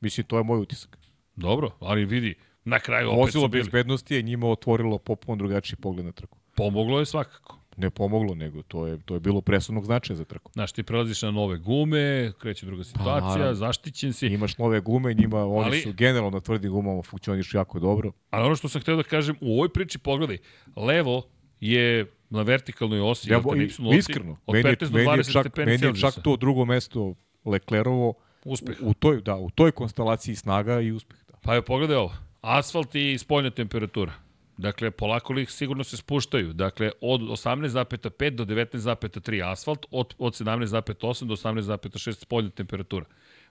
Mislim, 0.00 0.26
to 0.26 0.38
je 0.38 0.44
moj 0.44 0.58
utisak. 0.60 0.98
Dobro, 1.36 1.70
ali 1.80 2.04
vidi, 2.04 2.34
na 2.64 2.80
kraju 2.80 3.08
opet 3.08 3.18
Vozilo 3.20 3.44
su 3.44 3.48
bili. 3.48 3.62
bezbednosti 3.62 4.14
je 4.14 4.22
njima 4.22 4.46
otvorilo 4.48 4.98
popuno 4.98 5.36
drugačiji 5.36 5.76
pogled 5.76 6.06
na 6.06 6.12
trku. 6.12 6.38
Pomoglo 6.56 6.98
je 6.98 7.06
svakako. 7.06 7.59
Ne 7.80 7.90
pomoglo, 7.90 8.34
nego 8.34 8.62
to 8.62 8.86
je, 8.86 8.98
to 8.98 9.14
je 9.14 9.20
bilo 9.20 9.40
presudnog 9.40 9.84
značaja 9.84 10.16
za 10.16 10.24
trku. 10.24 10.50
Znaš, 10.52 10.72
ti 10.72 10.82
prelaziš 10.82 11.22
na 11.22 11.30
nove 11.30 11.58
gume, 11.58 12.32
kreće 12.34 12.66
druga 12.66 12.84
situacija, 12.84 13.28
naravno. 13.30 13.54
zaštićen 13.54 14.12
si. 14.12 14.26
Imaš 14.28 14.58
nove 14.58 14.80
gume, 14.80 15.14
njima, 15.14 15.46
oni 15.46 15.64
Ali- 15.66 15.80
su 15.80 15.92
generalno 15.92 16.30
na 16.30 16.40
tvrdim 16.40 16.70
gumama 16.70 17.02
funkcionišu 17.02 17.56
jako 17.56 17.80
dobro. 17.80 18.12
Ali 18.30 18.46
ono 18.46 18.56
što 18.56 18.68
sam 18.68 18.80
hteo 18.80 18.96
da 18.96 19.02
kažem, 19.02 19.36
u 19.40 19.52
ovoj 19.52 19.68
priči 19.68 19.98
pogledaj, 19.98 20.38
levo 20.76 21.22
je 21.60 22.06
na 22.30 22.42
vertikalnoj 22.42 23.00
osi, 23.00 23.30
Ja, 23.30 23.36
i- 23.36 23.40
Y 23.58 23.64
osi, 23.64 23.82
iskreno, 23.90 24.36
od 24.46 24.52
meni, 24.54 24.58
je- 24.60 24.72
15 24.72 24.92
do 24.92 24.94
meni, 24.94 25.10
je 25.10 25.14
20 25.14 25.32
čak, 25.32 25.42
stepeni 25.42 25.66
meni 25.72 25.86
je 25.86 25.94
čak 25.94 26.14
to 26.14 26.36
drugo 26.36 26.64
mesto 26.64 27.14
Leclerovo 27.44 28.14
Uspeh. 28.44 28.76
u 28.80 28.94
toj, 28.94 29.20
da, 29.20 29.36
u 29.36 29.50
toj 29.50 29.72
konstelaciji 29.72 30.36
snaga 30.36 30.80
i 30.80 30.92
uspeh. 30.92 31.18
Da. 31.28 31.34
Pa 31.36 31.54
evo, 31.54 31.62
pogledaj 31.62 31.96
ovo. 31.96 32.12
Asfalt 32.40 32.94
i 32.94 33.18
spoljna 33.18 33.50
temperatura. 33.50 34.12
Dakle, 34.60 34.90
polako 34.90 35.32
li 35.32 35.46
sigurno 35.46 35.84
se 35.84 35.96
spuštaju. 35.96 36.52
Dakle, 36.52 36.90
od 37.00 37.20
18,5 37.20 38.30
do 38.30 38.44
19,3 38.44 39.52
asfalt, 39.52 39.86
od, 39.90 40.14
od 40.18 40.32
17,8 40.34 41.24
do 41.24 41.36
18,6 41.36 42.12
spoljna 42.12 42.50
temperatura. 42.50 43.06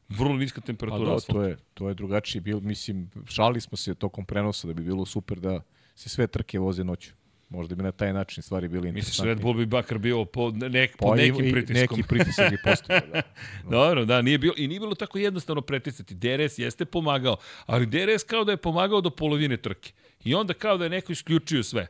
Vrlo 0.09 0.37
niska 0.37 0.61
Pa 0.61 0.65
temperatura 0.65 1.09
da, 1.09 1.15
asfalta. 1.15 1.41
to 1.41 1.47
je, 1.47 1.57
to 1.73 1.89
je 1.89 1.93
drugačije. 1.93 2.41
Bil, 2.41 2.59
mislim, 2.59 3.09
šalili 3.25 3.61
smo 3.61 3.77
se 3.77 3.95
tokom 3.95 4.25
prenosa 4.25 4.67
da 4.67 4.73
bi 4.73 4.83
bilo 4.83 5.05
super 5.05 5.39
da 5.39 5.61
se 5.95 6.09
sve 6.09 6.27
trke 6.27 6.59
voze 6.59 6.83
noću. 6.83 7.18
Možda 7.49 7.75
bi 7.75 7.83
na 7.83 7.91
taj 7.91 8.13
način 8.13 8.43
stvari 8.43 8.67
bili 8.67 8.81
Misliš, 8.83 8.97
interesantnije. 8.99 9.33
Red 9.33 9.41
Bull 9.41 9.53
bi 9.53 9.65
bakar 9.65 9.97
bio 9.97 10.25
pod, 10.25 10.57
nek, 10.57 10.91
Pa 10.91 10.97
pod 10.99 11.19
i- 11.19 11.21
nekim 11.21 11.45
i 11.45 11.51
pritiskom. 11.51 11.97
Neki 11.97 12.07
pritisak 12.07 12.49
bi 12.51 12.57
postao, 12.63 12.99
da. 13.13 13.21
Dobro, 13.63 14.05
da, 14.05 14.21
nije 14.21 14.37
bilo, 14.37 14.53
i 14.57 14.67
nije 14.67 14.79
bilo 14.79 14.95
tako 14.95 15.17
jednostavno 15.17 15.61
preticati. 15.61 16.15
DRS 16.15 16.59
jeste 16.59 16.85
pomagao, 16.85 17.37
ali 17.65 17.85
DRS 17.85 18.23
kao 18.23 18.43
da 18.43 18.51
je 18.51 18.57
pomagao 18.57 19.01
do 19.01 19.09
polovine 19.09 19.57
trke. 19.57 19.91
I 20.23 20.35
onda 20.35 20.53
kao 20.53 20.77
da 20.77 20.83
je 20.83 20.89
neko 20.89 21.11
isključio 21.11 21.63
sve. 21.63 21.87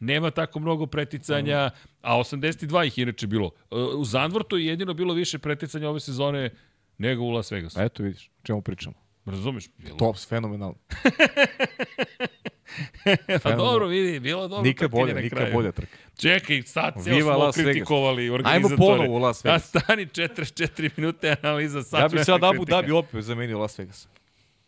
Nema 0.00 0.30
tako 0.30 0.60
mnogo 0.60 0.86
preticanja, 0.86 1.70
a 2.02 2.16
82 2.16 2.86
ih 2.86 2.98
je 2.98 3.02
inače 3.02 3.26
bilo. 3.26 3.50
E, 3.70 3.74
U 3.74 4.04
Zandvortu 4.04 4.56
je 4.56 4.66
jedino 4.66 4.94
bilo 4.94 5.14
više 5.14 5.38
preticanja 5.38 5.88
ove 5.88 6.00
sezone 6.00 6.50
nego 6.98 7.22
u 7.22 7.30
Las 7.30 7.50
Vegasu. 7.52 7.80
A 7.80 7.84
eto 7.84 8.02
vidiš, 8.02 8.26
o 8.28 8.46
čemu 8.46 8.62
pričamo. 8.62 8.94
Razumeš? 9.26 9.64
Bilo. 9.78 9.96
Top, 9.96 10.16
fenomenalno. 10.18 10.74
pa 13.42 13.50
dobro, 13.56 13.86
vidi, 13.86 14.20
bilo 14.20 14.48
dobro 14.48 14.72
trkanje 14.72 14.88
bolje, 14.88 15.30
kraju. 15.30 15.54
bolja 15.54 15.72
trka. 15.72 15.96
Čekaj, 16.18 16.62
sad 16.62 16.94
ceo 17.04 17.14
Viva 17.14 17.34
smo 17.34 17.44
Las 17.44 17.54
kritikovali 17.54 18.30
organizatore. 18.30 18.76
ponovo 18.76 19.14
u 19.14 19.18
Las 19.18 19.44
Vegas. 19.44 19.74
A 19.74 19.80
stani 19.80 20.06
44 20.06 20.90
minute 20.96 21.36
analiza 21.42 21.82
sad. 21.82 22.00
Ja 22.00 22.08
bih 22.08 22.24
sad 22.24 22.44
Abu. 22.44 22.64
Dhabi 22.64 22.92
opet 22.92 23.24
zamenio 23.24 23.58
Las 23.58 23.78
Vegas. 23.78 24.08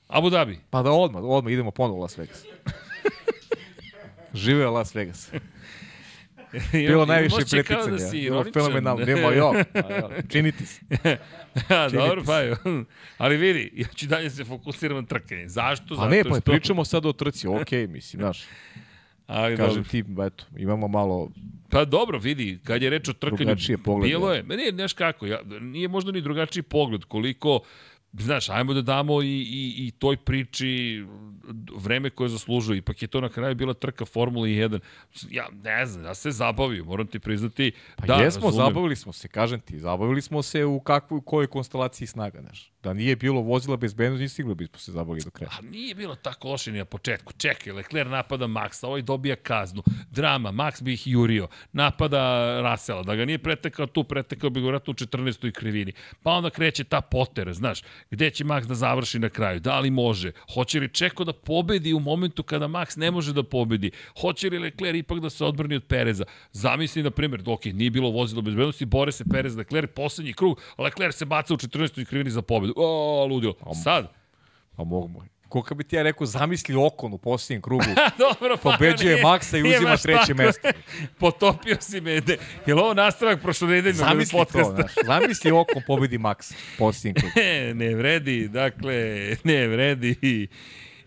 Abu 0.09 0.31
Dhabi. 0.31 0.59
Pa 0.71 0.83
da 0.83 0.91
odmah, 0.91 1.23
odmah 1.25 1.53
idemo 1.53 1.71
ponovo 1.71 1.99
u 1.99 2.03
Las 2.03 2.19
Vegas. 2.19 2.45
Živeo 4.35 4.71
Las 4.71 4.95
Vegas. 4.95 5.31
Bilo 6.73 7.07
najviše 7.07 7.37
kao 7.37 7.45
preticanja. 7.47 7.91
Da 7.91 7.99
si 7.99 8.21
Bilo 8.21 8.45
fenomenalno. 8.53 9.05
Nema 9.05 9.29
jo. 9.29 9.53
Činiti 10.33 10.67
se. 10.67 10.81
Ja, 11.71 11.89
dobro, 11.89 12.23
pa 12.27 12.41
jo. 12.41 12.57
Ali 13.19 13.37
vidi, 13.37 13.73
ja 13.75 13.87
ću 13.95 14.07
dalje 14.07 14.31
se 14.31 14.45
fokusiram 14.45 14.97
na 14.97 15.07
trkanje. 15.07 15.49
Zašto? 15.49 15.97
Pa 15.97 16.09
ne, 16.09 16.25
pa 16.25 16.31
što... 16.35 16.41
pričamo 16.41 16.85
sad 16.85 17.07
o 17.07 17.13
trci. 17.13 17.49
Okej, 17.49 17.87
mislim, 17.87 18.21
znaš. 18.21 18.43
Ali, 19.27 19.57
Kažem 19.57 19.75
dobro. 19.75 19.91
ti, 19.91 20.05
eto, 20.27 20.45
imamo 20.57 20.89
malo 20.89 21.31
Pa 21.71 21.85
dobro, 21.85 22.19
vidi, 22.19 22.59
kad 22.65 22.83
je 22.83 22.91
reč 22.91 23.09
o 23.09 23.13
trkanju, 23.13 23.37
Drugačije 23.37 23.79
pogled, 23.79 24.11
bilo 24.11 24.29
da. 24.29 24.35
je, 24.35 24.43
ne, 24.43 24.71
znaš 24.75 24.93
kako, 24.93 25.27
ja, 25.27 25.41
nije 25.61 25.89
možda 25.89 26.13
ni 26.13 26.21
drugačiji 26.21 26.63
pogled, 26.63 27.05
koliko, 27.05 27.61
znaš, 28.13 28.49
ajmo 28.49 28.75
da 28.75 28.83
damo 28.83 29.23
i, 29.23 29.27
i, 29.27 29.87
i 29.87 29.91
toj 29.91 30.17
priči 30.17 31.05
vreme 31.77 32.11
koje 32.11 32.29
zaslužuje. 32.29 32.79
Ipak 32.79 33.03
je 33.03 33.09
to 33.09 33.21
na 33.21 33.29
kraju 33.29 33.55
bila 33.55 33.75
trka 33.75 34.05
Formula 34.05 34.47
1. 34.47 34.81
Ja 35.31 35.49
ne 35.65 35.87
znam, 35.87 36.05
ja 36.05 36.15
se 36.15 36.31
zabavio, 36.31 36.85
moram 36.85 37.07
ti 37.07 37.19
priznati. 37.19 37.73
Pa 37.97 38.07
da, 38.07 38.15
jesmo, 38.15 38.45
razumem. 38.45 38.67
zabavili 38.67 38.97
smo 38.97 39.13
se, 39.13 39.29
kažem 39.29 39.61
ti, 39.61 39.79
zabavili 39.79 40.23
smo 40.23 40.43
se 40.43 40.65
u 40.65 40.81
kakvoj, 40.81 41.19
u 41.19 41.21
kojoj 41.21 41.47
konstelaciji 41.47 42.07
snaga, 42.07 42.41
znaš. 42.41 42.71
Da 42.83 42.93
nije 42.93 43.17
bilo 43.17 43.41
vozila 43.41 43.77
bezbednosti, 43.77 44.29
stigli 44.29 44.55
bismo 44.55 44.79
se 44.79 44.93
zabavili 44.93 45.25
do 45.25 45.31
kraja. 45.31 45.51
A 45.59 45.63
nije 45.63 45.95
bilo 45.95 46.15
tako 46.15 46.49
loše 46.49 46.73
ni 46.73 46.79
na 46.79 46.85
početku. 46.85 47.33
Čekaj, 47.33 47.73
Leclerc 47.73 48.11
napada 48.11 48.47
Maxa, 48.47 48.87
ovaj 48.87 49.03
dobija 49.03 49.37
kaznu. 49.37 49.83
Drama, 50.11 50.53
Max 50.53 50.83
bi 50.83 50.93
ih 50.93 51.07
jurio. 51.07 51.49
Napada 51.73 52.21
Russella, 52.71 53.03
da 53.03 53.15
ga 53.15 53.25
nije 53.25 53.39
pretekao 53.39 53.87
tu, 53.87 54.05
pretekao 54.05 54.51
bi 54.51 54.61
ga 54.61 54.67
vratno 54.67 54.91
u 54.91 54.95
14. 54.95 55.53
krivini. 55.53 55.93
Pa 56.23 56.31
onda 56.31 56.51
kreće 56.51 56.85
ta 56.85 57.01
potera, 57.01 57.55
znaš, 57.55 57.83
gde 58.11 58.31
će 58.31 58.45
Max 58.45 58.67
da 58.67 58.75
završi 58.75 59.19
na 59.19 59.29
kraju? 59.29 59.61
Da 59.61 59.81
li 59.81 59.91
može? 59.91 60.33
Hoće 60.55 60.81
li 60.81 60.89
Čeko 60.89 61.25
da 61.25 61.33
pobedi 61.33 61.93
u 61.93 62.01
momentu 62.01 62.43
kada 62.43 62.69
Max 62.69 62.99
ne 62.99 63.11
može 63.11 63.33
da 63.33 63.43
pobedi? 63.43 63.91
Hoće 64.21 64.51
li 64.51 64.59
Leclerc 64.59 64.99
ipak 64.99 65.21
da 65.21 65.31
se 65.31 65.45
odbrani 65.45 65.77
od 65.77 65.85
Pereza? 65.85 66.25
Zamisli, 66.53 67.03
na 67.03 67.11
primjer, 67.11 67.43
dok 67.43 67.67
je 67.67 67.73
nije 67.73 67.91
bilo 67.91 68.11
vozilo 68.11 68.43
bezbednosti, 68.43 68.85
bore 68.85 69.13
se 69.13 69.25
Perez, 69.33 69.57
Leclerc, 69.57 69.91
poslednji 69.95 70.33
krug, 70.33 70.61
Leclerc 70.79 71.17
se 71.17 71.25
baca 71.25 71.55
u 71.55 71.57
14. 71.57 72.05
krivini 72.05 72.31
za 72.31 72.43
pobedu. 72.43 72.75
O, 72.77 73.27
ludio. 73.31 73.55
Sad, 73.85 74.21
Pa 74.81 74.85
mogu, 74.85 75.25
Koliko 75.51 75.75
bi 75.75 75.85
ti 75.85 75.97
ja 75.97 76.03
rekao, 76.03 76.27
zamisli 76.27 76.75
Okon 76.77 77.13
u 77.13 77.19
posljednjem 77.19 77.63
krugu. 77.63 77.85
Dobro, 78.19 78.57
pa 78.57 78.71
Pobeđuje 78.71 79.15
nije- 79.15 79.23
Maksa 79.25 79.59
i 79.59 79.63
uzima 79.63 79.97
treće 79.97 80.35
mesto. 80.35 80.69
Potopio 81.21 81.77
si 81.81 82.01
me. 82.01 82.21
De, 82.21 82.39
je 82.67 82.75
li 82.75 82.81
ovo 82.81 82.95
nastavak 82.95 83.41
prošlonedeljnog 83.43 83.95
Zamisli 83.99 84.33
to, 84.33 84.39
podcasta? 84.39 84.75
znaš. 84.75 84.93
Zamisli 85.07 85.51
Okon 85.51 85.83
pobedi 85.87 86.19
Maksa 86.19 86.55
u 86.55 86.79
posljednjem 86.79 87.15
krugu. 87.15 87.35
Ne 87.75 87.95
vredi, 87.95 88.49
dakle, 88.49 88.95
ne 89.45 89.69
vredi. 89.69 90.49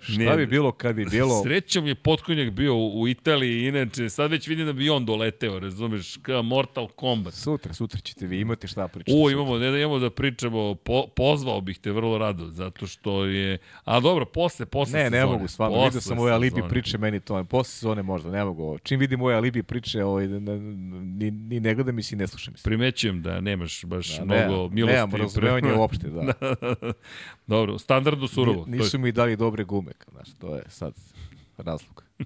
Šta 0.03 0.35
bi 0.35 0.45
bilo 0.47 0.71
kad 0.71 0.95
bi 0.95 1.05
bilo... 1.05 1.43
Srećom 1.43 1.87
je 1.87 1.95
potkonjak 1.95 2.51
bio 2.51 2.75
u, 2.75 3.01
u 3.01 3.07
Italiji, 3.07 3.67
inače, 3.67 4.09
sad 4.09 4.31
već 4.31 4.47
vidim 4.47 4.65
da 4.65 4.73
bi 4.73 4.89
on 4.89 5.05
doleteo, 5.05 5.59
razumeš, 5.59 6.17
kao 6.17 6.43
Mortal 6.43 6.87
Kombat. 6.87 7.33
Sutra, 7.33 7.73
sutra 7.73 7.99
ćete 7.99 8.27
vi 8.27 8.39
imati 8.39 8.67
šta 8.67 8.87
pričati. 8.87 9.11
U, 9.11 9.19
sutra. 9.19 9.33
imamo, 9.33 9.57
ne 9.57 9.71
da 9.71 9.77
imamo 9.77 9.99
da 9.99 10.09
pričamo, 10.09 10.75
po, 10.75 11.07
pozvao 11.07 11.61
bih 11.61 11.79
te 11.79 11.91
vrlo 11.91 12.17
rado, 12.17 12.45
zato 12.45 12.87
što 12.87 13.25
je... 13.25 13.57
A 13.83 13.99
dobro, 13.99 14.25
posle, 14.25 14.65
posle 14.65 14.93
Ne, 14.93 15.05
sezone. 15.05 15.19
ne 15.19 15.25
mogu 15.27 15.47
stvarno. 15.47 15.75
Posle 15.75 15.87
Vidio 15.87 16.01
sam 16.01 16.19
ove 16.19 16.31
alibi 16.31 16.49
sezone. 16.51 16.69
priče, 16.69 16.97
meni 16.97 17.19
to, 17.19 17.43
posle 17.43 17.71
sezone 17.71 18.01
možda, 18.03 18.31
ne 18.31 18.45
mogu. 18.45 18.77
Čim 18.79 18.99
vidim 18.99 19.21
ove 19.21 19.35
alibi 19.35 19.63
priče, 19.63 20.03
ovaj, 20.03 20.27
ne, 20.27 20.39
ne, 20.41 20.59
ni, 20.59 21.31
ni 21.31 21.59
ne 21.59 21.75
gledam 21.75 21.99
i 21.99 22.03
si 22.03 22.15
ne 22.15 22.27
slušam. 22.27 22.55
Se. 22.55 22.63
Primećujem 22.63 23.21
da 23.21 23.41
nemaš 23.41 23.85
baš 23.85 24.17
Da, 24.17 24.25
mnogo 24.25 24.41
nemam, 24.41 24.69
milosti. 24.71 24.95
nemam 24.95 25.11
razumevanje 25.13 25.73
uopšte, 25.73 26.07
da. 26.09 26.33
Dobro, 27.47 27.79
standardno 27.79 28.27
surovo. 28.27 28.65
Ni- 28.67 28.77
Nisu 28.77 28.99
mi 28.99 29.11
dali 29.11 29.35
dobre 29.35 29.63
gume, 29.63 29.91
znaš, 30.11 30.27
to 30.39 30.55
je 30.55 30.63
sad 30.67 30.93
razlog. 31.57 32.03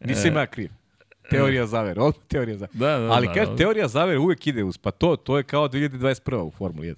Nisam 0.00 0.36
ja 0.36 0.46
kriv. 0.46 0.70
Teorija 1.30 1.66
zavere, 1.66 2.00
od 2.00 2.14
teorija 2.28 2.56
zavere. 2.56 2.78
Da, 2.78 2.98
da, 2.98 3.12
Ali 3.12 3.26
da, 3.26 3.32
kaže, 3.32 3.50
da. 3.50 3.56
teorija 3.56 3.88
zavere 3.88 4.18
uvek 4.18 4.46
ide 4.46 4.64
uz, 4.64 4.78
pa 4.78 4.90
to, 4.90 5.16
to 5.16 5.36
je 5.36 5.42
kao 5.44 5.68
2021. 5.68 6.36
u 6.36 6.50
Formuli 6.50 6.86
1. 6.88 6.94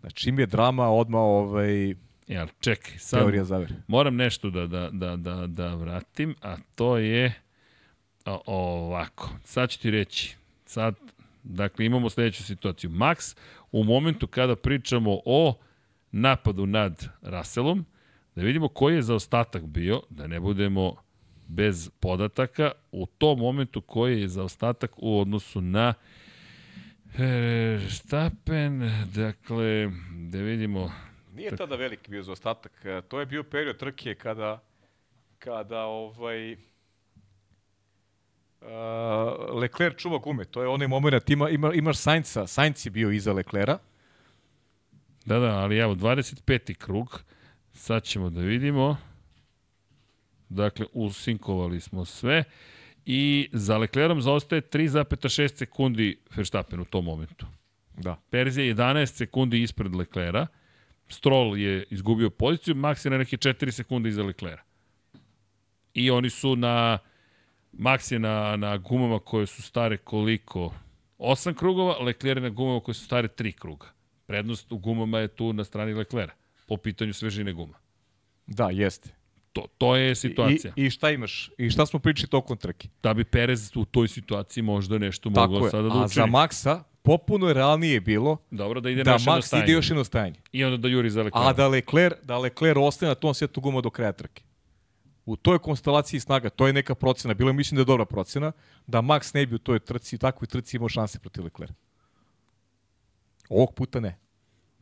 Znači, 0.00 0.16
čim 0.16 0.38
je 0.38 0.46
drama, 0.46 0.88
odmah 0.90 1.20
ovaj, 1.20 1.94
Ja, 2.28 2.46
čekaj, 2.60 2.98
sad 2.98 3.20
teorija 3.20 3.44
zavere. 3.44 3.74
moram 3.86 4.16
nešto 4.16 4.50
da, 4.50 4.66
da, 4.66 4.90
da, 4.92 5.16
da, 5.16 5.46
da 5.46 5.74
vratim, 5.74 6.34
a 6.42 6.56
to 6.74 6.96
je 6.98 7.34
o, 8.24 8.40
ovako. 8.46 9.30
Sad 9.44 9.70
ću 9.70 9.80
ti 9.80 9.90
reći. 9.90 10.36
Sad, 10.66 10.94
dakle, 11.42 11.86
imamo 11.86 12.10
sledeću 12.10 12.44
situaciju. 12.44 12.90
Max, 12.90 13.36
u 13.72 13.84
momentu 13.84 14.26
kada 14.26 14.56
pričamo 14.56 15.20
o 15.24 15.54
napadu 16.14 16.66
nad 16.66 17.08
Russellom, 17.22 17.84
da 18.34 18.42
vidimo 18.42 18.68
koji 18.68 18.94
je 18.94 19.02
zaostatak 19.02 19.62
bio, 19.62 20.02
da 20.10 20.26
ne 20.26 20.40
budemo 20.40 20.96
bez 21.48 21.90
podataka, 22.00 22.72
u 22.92 23.06
tom 23.06 23.38
momentu 23.38 23.80
koji 23.80 24.20
je 24.20 24.28
zaostatak 24.28 24.90
u 24.96 25.20
odnosu 25.20 25.60
na 25.60 25.94
e, 27.18 27.78
Štapen, 27.88 28.90
dakle, 29.14 29.90
da 30.30 30.38
vidimo 30.38 30.92
Nije 31.34 31.56
tada 31.56 31.76
veliki 31.76 32.10
bio 32.10 32.22
zaostatak. 32.22 32.72
E, 32.84 33.02
To 33.08 33.20
je 33.20 33.26
bio 33.26 33.42
period 33.42 33.76
trke 33.76 34.14
kada 34.14 34.60
kada 35.38 35.80
ovaj 35.84 36.52
uh, 36.52 36.58
Leclerc 39.54 39.96
čuva 39.96 40.18
gume. 40.18 40.44
To 40.44 40.62
je 40.62 40.68
onaj 40.68 40.88
moment, 40.88 41.30
ima, 41.30 41.50
ima, 41.50 41.72
imaš 41.74 41.96
Sainca. 41.96 42.46
Sainz 42.46 42.86
je 42.86 42.90
bio 42.90 43.10
iza 43.10 43.32
Leclerca. 43.32 43.78
Da, 45.24 45.38
da, 45.38 45.58
ali 45.58 45.78
evo, 45.78 45.94
25. 45.94 46.74
krug, 46.74 47.22
sad 47.72 48.02
ćemo 48.04 48.30
da 48.30 48.40
vidimo. 48.40 48.96
Dakle, 50.48 50.86
usinkovali 50.92 51.80
smo 51.80 52.04
sve 52.04 52.44
i 53.06 53.48
za 53.52 53.78
Leclerom 53.78 54.22
zaostaje 54.22 54.62
3,6 54.62 55.56
sekundi 55.56 56.18
Verstappen 56.36 56.80
u 56.80 56.84
tom 56.84 57.04
momentu. 57.04 57.46
Da. 57.96 58.16
Perez 58.30 58.56
je 58.56 58.74
11 58.74 59.06
sekundi 59.06 59.62
ispred 59.62 59.94
Leclera, 59.94 60.46
Stroll 61.08 61.58
je 61.58 61.84
izgubio 61.90 62.30
poziciju, 62.30 62.74
Max 62.74 63.06
je 63.06 63.10
na 63.10 63.18
neke 63.18 63.36
4 63.36 63.70
sekunde 63.70 64.08
iza 64.08 64.22
Leclera. 64.22 64.62
I 65.94 66.10
oni 66.10 66.30
su 66.30 66.56
na, 66.56 66.98
Max 67.72 68.12
je 68.12 68.18
na, 68.18 68.56
na 68.56 68.76
gumama 68.76 69.18
koje 69.18 69.46
su 69.46 69.62
stare 69.62 69.96
koliko? 69.96 70.74
8 71.18 71.54
krugova, 71.54 71.98
Lecler 71.98 72.36
je 72.36 72.42
na 72.42 72.48
gumama 72.48 72.80
koje 72.80 72.94
su 72.94 73.04
stare 73.04 73.28
3 73.28 73.52
kruga. 73.52 73.93
Prednost 74.26 74.72
u 74.72 74.78
gumama 74.78 75.18
je 75.18 75.28
tu 75.28 75.52
na 75.52 75.64
strani 75.64 75.94
Leclera, 75.94 76.32
po 76.68 76.76
pitanju 76.76 77.12
svežine 77.12 77.52
guma. 77.52 77.74
Da, 78.46 78.70
jeste. 78.70 79.10
To, 79.52 79.66
to 79.78 79.96
je 79.96 80.14
situacija. 80.14 80.72
I, 80.76 80.84
I 80.84 80.90
šta 80.90 81.10
imaš? 81.10 81.50
I 81.58 81.70
šta 81.70 81.86
smo 81.86 81.98
pričali 81.98 82.28
tokom 82.30 82.56
trke? 82.56 82.88
Da 83.02 83.14
bi 83.14 83.24
Perez 83.24 83.76
u 83.76 83.84
toj 83.84 84.08
situaciji 84.08 84.62
možda 84.62 84.98
nešto 84.98 85.30
Tako 85.30 85.52
mogao 85.52 85.66
je. 85.66 85.70
sada 85.70 85.88
da 85.88 85.94
A 85.94 86.04
učini. 86.04 86.08
za 86.08 86.26
Maxa 86.26 86.82
popuno 87.02 87.48
je 87.48 87.54
realnije 87.54 88.00
bilo 88.00 88.36
Dobro 88.50 88.80
da 88.80 88.90
ide 88.90 89.04
da 89.04 89.18
Max 89.18 89.62
ide 89.62 89.72
još 89.72 89.90
jedno 89.90 90.04
stajanje. 90.04 90.40
I 90.52 90.64
onda 90.64 90.76
da 90.76 90.88
juri 90.88 91.10
za 91.10 91.22
Leclera. 91.22 91.48
A 91.48 91.52
da 91.52 91.68
Leclerc, 91.68 92.16
da 92.22 92.38
Leclerc 92.38 92.78
ostane 92.80 93.08
na 93.08 93.14
tom 93.14 93.34
setu 93.34 93.60
guma 93.60 93.80
do 93.80 93.90
kraja 93.90 94.12
trke. 94.12 94.42
U 95.26 95.36
toj 95.36 95.58
konstelaciji 95.58 96.20
snaga, 96.20 96.50
to 96.50 96.66
je 96.66 96.72
neka 96.72 96.94
procena, 96.94 97.34
bilo 97.34 97.50
je 97.50 97.54
mislim 97.54 97.76
da 97.76 97.80
je 97.80 97.84
dobra 97.84 98.04
procena, 98.04 98.52
da 98.86 98.98
Max 99.02 99.34
ne 99.34 99.46
bi 99.46 99.54
u 99.54 99.58
toj 99.58 99.78
trci, 99.78 100.18
takvoj 100.18 100.46
trci 100.46 100.76
imao 100.76 100.88
šanse 100.88 101.18
protiv 101.18 101.44
Leclerc. 101.44 101.72
Ovog 103.48 103.74
puta 103.74 104.00
ne. 104.00 104.18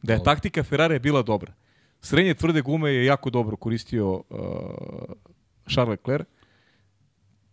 Da 0.02 0.12
je 0.12 0.18
Dobro. 0.18 0.32
taktika 0.34 0.62
Ferrari 0.62 0.98
bila 0.98 1.22
dobra. 1.22 1.52
Srednje 2.00 2.34
tvrde 2.34 2.60
gume 2.62 2.90
je 2.90 3.04
jako 3.04 3.30
dobro 3.30 3.56
koristio 3.56 4.12
uh, 4.12 4.22
Charles 5.72 5.90
Leclerc. 5.98 6.26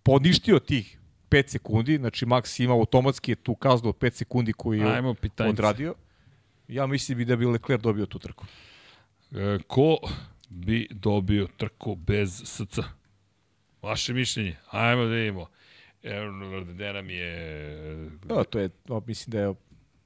Poništio 0.03 0.59
tih 0.59 0.99
5 1.29 1.47
sekundi, 1.47 1.97
znači 1.97 2.25
Max 2.25 2.63
ima 2.63 2.73
automatski 2.73 3.35
tu 3.35 3.55
kaznu 3.55 3.89
od 3.89 3.97
5 3.97 4.11
sekundi 4.13 4.53
koju 4.53 4.81
je 4.81 4.91
Ajmo 4.95 5.13
pitanjice. 5.13 5.49
odradio. 5.49 5.95
Ja 6.67 6.87
mislim 6.87 7.17
bi 7.17 7.25
da 7.25 7.35
bi 7.35 7.45
Leclerc 7.45 7.81
dobio 7.83 8.05
tu 8.05 8.19
trku. 8.19 8.45
E, 9.31 9.59
ko 9.67 9.97
bi 10.49 10.87
dobio 10.91 11.47
trku 11.57 11.95
bez 11.95 12.41
SC? 12.45 12.79
Vaše 13.81 14.13
mišljenje? 14.13 14.55
Ajmo 14.69 15.03
da 15.03 15.09
vidimo. 15.09 15.47
Evo, 16.03 16.31
gde 16.65 16.93
nam 16.93 17.09
je... 17.09 18.09
Da, 18.25 18.43
to 18.43 18.59
je, 18.59 18.69
mislim 19.05 19.31
da 19.31 19.39
je, 19.39 19.53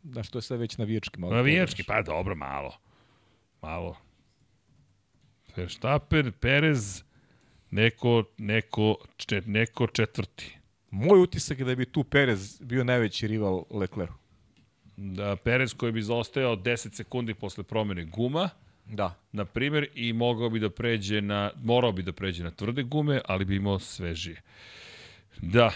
znaš, 0.03 0.29
to 0.29 0.37
je 0.37 0.41
sve 0.41 0.57
već 0.57 0.77
navijački 0.77 1.19
malo. 1.19 1.35
Navijački, 1.35 1.83
pa 1.83 2.01
dobro, 2.01 2.35
malo. 2.35 2.77
Malo. 3.61 3.97
Verstappen, 5.55 6.31
Perez, 6.39 7.03
neko, 7.71 8.23
neko, 8.37 8.95
čet, 9.17 9.43
neko 9.47 9.87
četvrti. 9.87 10.57
Moj 10.91 11.21
utisak 11.21 11.59
je 11.59 11.65
da 11.65 11.75
bi 11.75 11.85
tu 11.85 12.03
Perez 12.03 12.61
bio 12.61 12.83
najveći 12.83 13.27
rival 13.27 13.63
Leclercu. 13.69 14.13
Da, 14.97 15.35
Perez 15.35 15.73
koji 15.73 15.91
bi 15.91 16.01
zaostajao 16.01 16.55
10 16.55 16.93
sekundi 16.93 17.33
posle 17.33 17.63
promene 17.63 18.05
guma, 18.05 18.49
Da. 18.85 19.15
na 19.31 19.45
primjer, 19.45 19.87
i 19.95 20.13
mogao 20.13 20.49
bi 20.49 20.59
da 20.59 20.69
pređe 20.69 21.21
na, 21.21 21.51
morao 21.63 21.91
bi 21.91 22.03
da 22.03 22.11
pređe 22.13 22.43
na 22.43 22.51
tvrde 22.51 22.83
gume, 22.83 23.21
ali 23.25 23.45
bi 23.45 23.55
imao 23.55 23.79
svežije. 23.79 24.41
Da, 25.41 25.71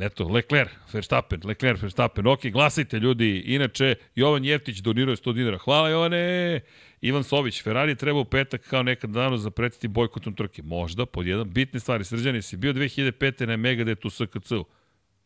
eto, 0.00 0.28
Leclerc, 0.28 0.70
Verstappen, 0.92 1.40
Leclerc, 1.44 1.82
Verstappen, 1.82 2.26
ok, 2.26 2.46
glasajte 2.46 2.98
ljudi, 2.98 3.42
inače, 3.46 3.94
Jovan 4.14 4.44
Jeftić 4.44 4.78
donirao 4.78 5.12
je 5.12 5.16
100 5.16 5.34
dinara, 5.34 5.58
hvala 5.58 5.88
Jovane, 5.88 6.60
Ivan 7.00 7.24
Sović, 7.24 7.62
Ferrari 7.62 7.96
treba 7.96 8.20
u 8.20 8.24
petak 8.24 8.60
kao 8.60 8.82
nekad 8.82 9.10
dano 9.10 9.36
zapretiti 9.36 9.88
bojkotom 9.88 10.34
trke, 10.34 10.62
možda, 10.62 11.06
pod 11.06 11.26
jedan, 11.26 11.50
bitne 11.50 11.80
stvari, 11.80 12.04
srđani 12.04 12.42
si 12.42 12.56
bio 12.56 12.72
2005. 12.72 13.46
na 13.46 13.56
Megadetu 13.56 14.08
u 14.08 14.10
SKC-u, 14.10 14.64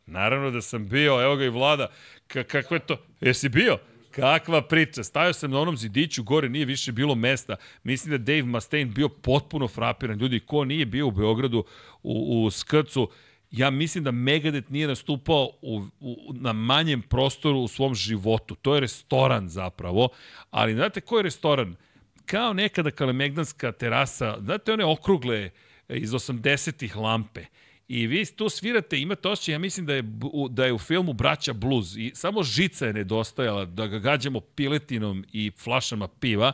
Naravno 0.05 0.51
da 0.51 0.61
sam 0.61 0.89
bio, 0.89 1.21
evo 1.23 1.35
ga 1.35 1.45
i 1.45 1.49
vlada. 1.49 1.87
Ka 2.27 2.43
kako 2.43 2.73
je 2.73 2.79
to? 2.79 2.97
Jesi 3.21 3.49
bio? 3.49 3.77
Kakva 4.11 4.61
priča. 4.61 5.03
Stavio 5.03 5.33
sam 5.33 5.51
na 5.51 5.59
onom 5.59 5.77
zidiću 5.77 6.23
gore, 6.23 6.49
nije 6.49 6.65
više 6.65 6.91
bilo 6.91 7.15
mesta. 7.15 7.55
Mislim 7.83 8.11
da 8.11 8.17
Dave 8.17 8.43
Mustaine 8.43 8.91
bio 8.91 9.09
potpuno 9.09 9.67
frapiran. 9.67 10.17
Ljudi, 10.19 10.39
ko 10.39 10.65
nije 10.65 10.85
bio 10.85 11.07
u 11.07 11.11
Beogradu 11.11 11.65
u, 12.03 12.43
u 12.45 12.51
Skrcu, 12.51 13.09
ja 13.53 13.69
mislim 13.69 14.03
da 14.03 14.11
Megadeth 14.11 14.71
nije 14.71 14.87
nastupao 14.87 15.51
u, 15.61 15.83
u, 15.99 16.33
na 16.33 16.53
manjem 16.53 17.01
prostoru 17.01 17.59
u 17.59 17.67
svom 17.67 17.95
životu. 17.95 18.55
To 18.55 18.75
je 18.75 18.81
restoran 18.81 19.49
zapravo. 19.49 20.09
Ali 20.51 20.73
znate 20.73 21.01
ko 21.01 21.17
je 21.17 21.23
restoran? 21.23 21.75
Kao 22.25 22.53
nekada 22.53 22.91
kalemegdanska 22.91 23.71
terasa, 23.71 24.37
znate 24.39 24.73
one 24.73 24.85
okrugle 24.85 25.49
iz 25.89 26.11
80-ih 26.11 26.95
lampe. 26.95 27.45
I 27.87 28.07
vi 28.07 28.25
tu 28.25 28.49
svirate, 28.49 28.99
imate 28.99 29.27
osjećaj, 29.27 29.53
ja 29.53 29.59
mislim 29.59 29.85
da 29.85 29.93
je, 29.93 30.03
da 30.49 30.65
je 30.65 30.73
u 30.73 30.79
filmu 30.79 31.13
Braća 31.13 31.53
Blues 31.53 31.95
i 31.95 32.11
samo 32.15 32.43
žica 32.43 32.85
je 32.85 32.93
nedostajala 32.93 33.65
da 33.65 33.87
ga 33.87 33.99
gađamo 33.99 34.39
piletinom 34.39 35.25
i 35.31 35.51
flašama 35.57 36.07
piva 36.07 36.53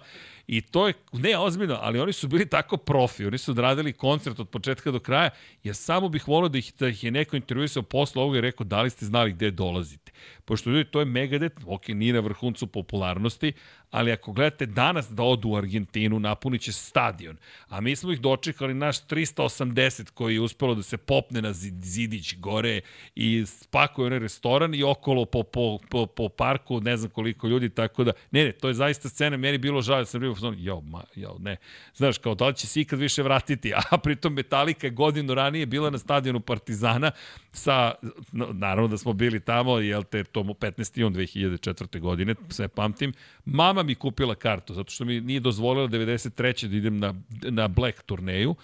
i 0.52 0.62
to 0.62 0.88
je, 0.88 0.94
ne 1.14 1.38
ozbiljno, 1.38 1.78
ali 1.82 2.00
oni 2.00 2.14
su 2.14 2.28
bili 2.28 2.50
tako 2.50 2.78
profi, 2.78 3.26
oni 3.26 3.38
su 3.38 3.52
odradili 3.52 3.94
koncert 3.94 4.40
od 4.40 4.50
početka 4.50 4.92
do 4.92 5.00
kraja, 5.00 5.30
ja 5.64 5.74
samo 5.74 6.10
bih 6.10 6.28
volio 6.28 6.50
da 6.50 6.58
ih, 6.58 6.74
da 6.80 6.88
ih 6.88 7.04
je 7.04 7.12
neko 7.12 7.36
intervjuisao 7.36 7.84
posle 7.84 8.22
ovoga 8.22 8.38
i 8.38 8.42
rekao 8.42 8.66
da 8.66 8.82
li 8.82 8.90
ste 8.90 9.06
znali 9.06 9.34
gde 9.34 9.52
dolazite. 9.52 10.12
Pošto 10.46 10.70
ljudi, 10.70 10.92
to 10.92 11.00
je 11.00 11.06
Megadeth, 11.06 11.62
ok, 11.68 11.88
nije 11.88 12.14
na 12.14 12.20
vrhuncu 12.20 12.68
popularnosti, 12.68 13.54
ali 13.92 14.12
ako 14.12 14.32
gledate 14.32 14.66
danas 14.66 15.10
da 15.10 15.24
odu 15.24 15.50
u 15.50 15.56
Argentinu, 15.56 16.20
napunit 16.20 16.62
će 16.62 16.72
stadion. 16.72 17.38
A 17.68 17.82
mi 17.82 17.96
smo 17.96 18.12
ih 18.12 18.22
dočekali 18.22 18.74
naš 18.74 19.08
380 19.08 20.12
koji 20.12 20.34
je 20.34 20.42
uspelo 20.42 20.76
da 20.76 20.84
se 20.84 20.98
popne 20.98 21.42
na 21.42 21.54
zidić 21.54 22.36
gore 22.38 22.82
i 23.16 23.46
spakuje 23.46 24.06
onaj 24.06 24.20
restoran 24.20 24.76
i 24.76 24.84
okolo 24.84 25.26
po, 25.26 25.44
po, 25.44 25.78
po, 25.90 26.06
po 26.06 26.30
parku, 26.30 26.82
ne 26.82 26.98
znam 26.98 27.12
koliko 27.12 27.48
ljudi, 27.48 27.70
tako 27.70 28.04
da, 28.04 28.12
ne, 28.32 28.44
ne, 28.44 28.52
to 28.52 28.68
je 28.68 28.74
zaista 28.74 29.10
scena, 29.10 29.38
meni 29.38 29.58
bilo 29.58 29.82
žao, 29.82 30.06
sam 30.06 30.22
bio 30.22 30.32
u 30.44 30.54
jo, 30.58 30.82
ma, 30.82 31.04
jo, 31.16 31.36
ne, 31.40 31.58
znaš, 31.96 32.18
kao 32.18 32.36
da 32.36 32.48
li 32.48 32.56
će 32.56 32.68
se 32.68 32.82
ikad 32.82 33.00
više 33.00 33.24
vratiti, 33.24 33.74
a 33.92 33.98
pritom 33.98 34.34
Metallica 34.34 34.90
godinu 34.90 35.34
ranije 35.34 35.66
bila 35.66 35.90
na 35.90 35.98
stadionu 35.98 36.40
Partizana 36.40 37.12
sa, 37.52 37.94
naravno 38.32 38.88
da 38.88 38.98
smo 38.98 39.14
bili 39.14 39.40
tamo, 39.40 39.80
jel 39.80 40.04
te, 40.04 40.24
to 40.24 40.44
15. 40.44 41.00
jun 41.00 41.14
2004. 41.14 42.00
godine, 42.00 42.36
sve 42.50 42.68
pamtim, 42.68 43.14
mama 43.46 43.84
mi 43.84 43.96
kupila 43.96 44.36
kartu, 44.36 44.74
zato 44.74 44.92
što 44.92 45.06
mi 45.06 45.22
nije 45.22 45.40
dozvolila 45.40 45.88
93. 45.88 46.68
da 46.68 46.76
idem 46.76 47.00
na, 47.00 47.14
na 47.42 47.68
Black 47.68 48.04
turneju, 48.04 48.56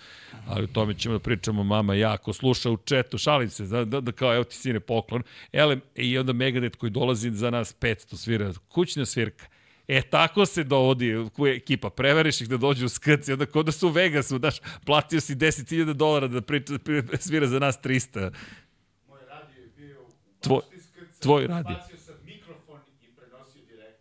ali 0.47 0.63
o 0.63 0.67
tome 0.67 0.93
ćemo 0.93 1.13
da 1.13 1.19
pričamo 1.19 1.63
mama 1.63 1.95
i 1.95 1.99
ja, 1.99 2.13
ako 2.13 2.33
sluša 2.33 2.71
u 2.71 2.77
četu, 2.77 3.17
šalim 3.17 3.49
se, 3.49 3.65
da, 3.65 3.85
da, 3.85 4.01
da 4.01 4.11
kao, 4.11 4.35
evo 4.35 4.43
ti 4.43 4.55
sine 4.55 4.79
poklon, 4.79 5.23
ele, 5.51 5.77
i 5.95 6.17
onda 6.17 6.33
Megadeth 6.33 6.77
koji 6.77 6.89
dolazi 6.89 7.31
za 7.31 7.49
nas 7.49 7.75
500 7.79 8.15
svira, 8.15 8.53
kućna 8.69 9.05
svirka, 9.05 9.45
E, 9.87 10.01
tako 10.01 10.45
se 10.45 10.63
dovodi 10.63 11.15
ekipa. 11.55 11.89
Preveriš 11.89 12.41
ih 12.41 12.49
da 12.49 12.57
dođu 12.57 12.85
u 12.85 12.89
skrci, 12.89 13.33
onda 13.33 13.45
kod 13.45 13.65
da 13.65 13.71
su 13.71 13.87
u 13.87 13.91
Vegasu, 13.91 14.39
daš, 14.39 14.55
platio 14.85 15.21
si 15.21 15.35
10.000 15.35 15.93
dolara 15.93 16.27
da 16.27 16.41
priča, 16.41 16.73
svira 17.19 17.47
za 17.47 17.59
nas 17.59 17.79
300. 17.83 18.31
Moj 19.07 19.19
radio 19.29 19.61
je 19.61 19.69
bio 19.77 20.01
u 20.01 20.05
Tvoj, 20.39 20.61
tvoj 21.19 21.47
radio. 21.47 21.77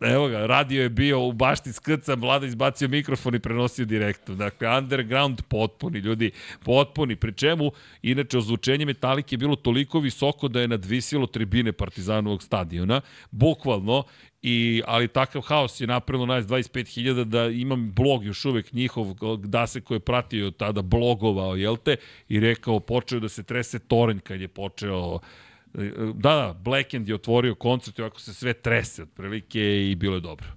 Evo 0.05 0.27
ga, 0.27 0.45
radio 0.45 0.83
je 0.83 0.89
bio 0.89 1.27
u 1.27 1.31
bašti 1.31 1.73
skrca, 1.73 2.13
Vlada 2.13 2.45
izbacio 2.45 2.87
mikrofon 2.87 3.35
i 3.35 3.39
prenosio 3.39 3.85
direktno. 3.85 4.35
Dakle, 4.35 4.77
underground 4.77 5.41
potpuni, 5.41 5.99
ljudi, 5.99 6.31
potpuni. 6.63 7.15
Pri 7.15 7.33
čemu, 7.33 7.71
inače, 8.01 8.37
ozvučenje 8.37 8.85
Metalike 8.85 9.33
je 9.33 9.37
bilo 9.37 9.55
toliko 9.55 9.99
visoko 9.99 10.47
da 10.47 10.61
je 10.61 10.67
nadvisilo 10.67 11.27
tribine 11.27 11.71
Partizanovog 11.71 12.43
stadiona, 12.43 13.01
bukvalno, 13.31 14.03
I, 14.47 14.81
ali 14.85 15.07
takav 15.07 15.41
haos 15.41 15.79
je 15.81 15.87
napravilo 15.87 16.25
nas 16.25 16.45
25.000 16.45 17.23
da 17.23 17.47
imam 17.47 17.91
blog 17.91 18.25
još 18.25 18.45
uvek 18.45 18.73
njihov, 18.73 19.13
da 19.37 19.67
se 19.67 19.81
ko 19.81 19.93
je 19.93 19.99
pratio 19.99 20.51
tada 20.51 20.81
blogovao, 20.81 21.55
jel 21.55 21.77
te, 21.77 21.95
i 22.29 22.39
rekao 22.39 22.79
počeo 22.79 23.19
da 23.19 23.29
se 23.29 23.43
trese 23.43 23.79
toranj 23.79 24.19
kad 24.19 24.41
je 24.41 24.47
počeo 24.47 25.19
Da, 26.13 26.35
da, 26.35 26.55
Blackend 26.59 27.09
je 27.09 27.15
otvorio 27.15 27.55
koncert 27.55 27.99
i 27.99 28.01
ovako 28.01 28.19
se 28.19 28.33
sve 28.33 28.53
trese 28.53 29.03
otprilike 29.03 29.89
i 29.91 29.95
bilo 29.95 30.15
je 30.15 30.21
dobro. 30.21 30.47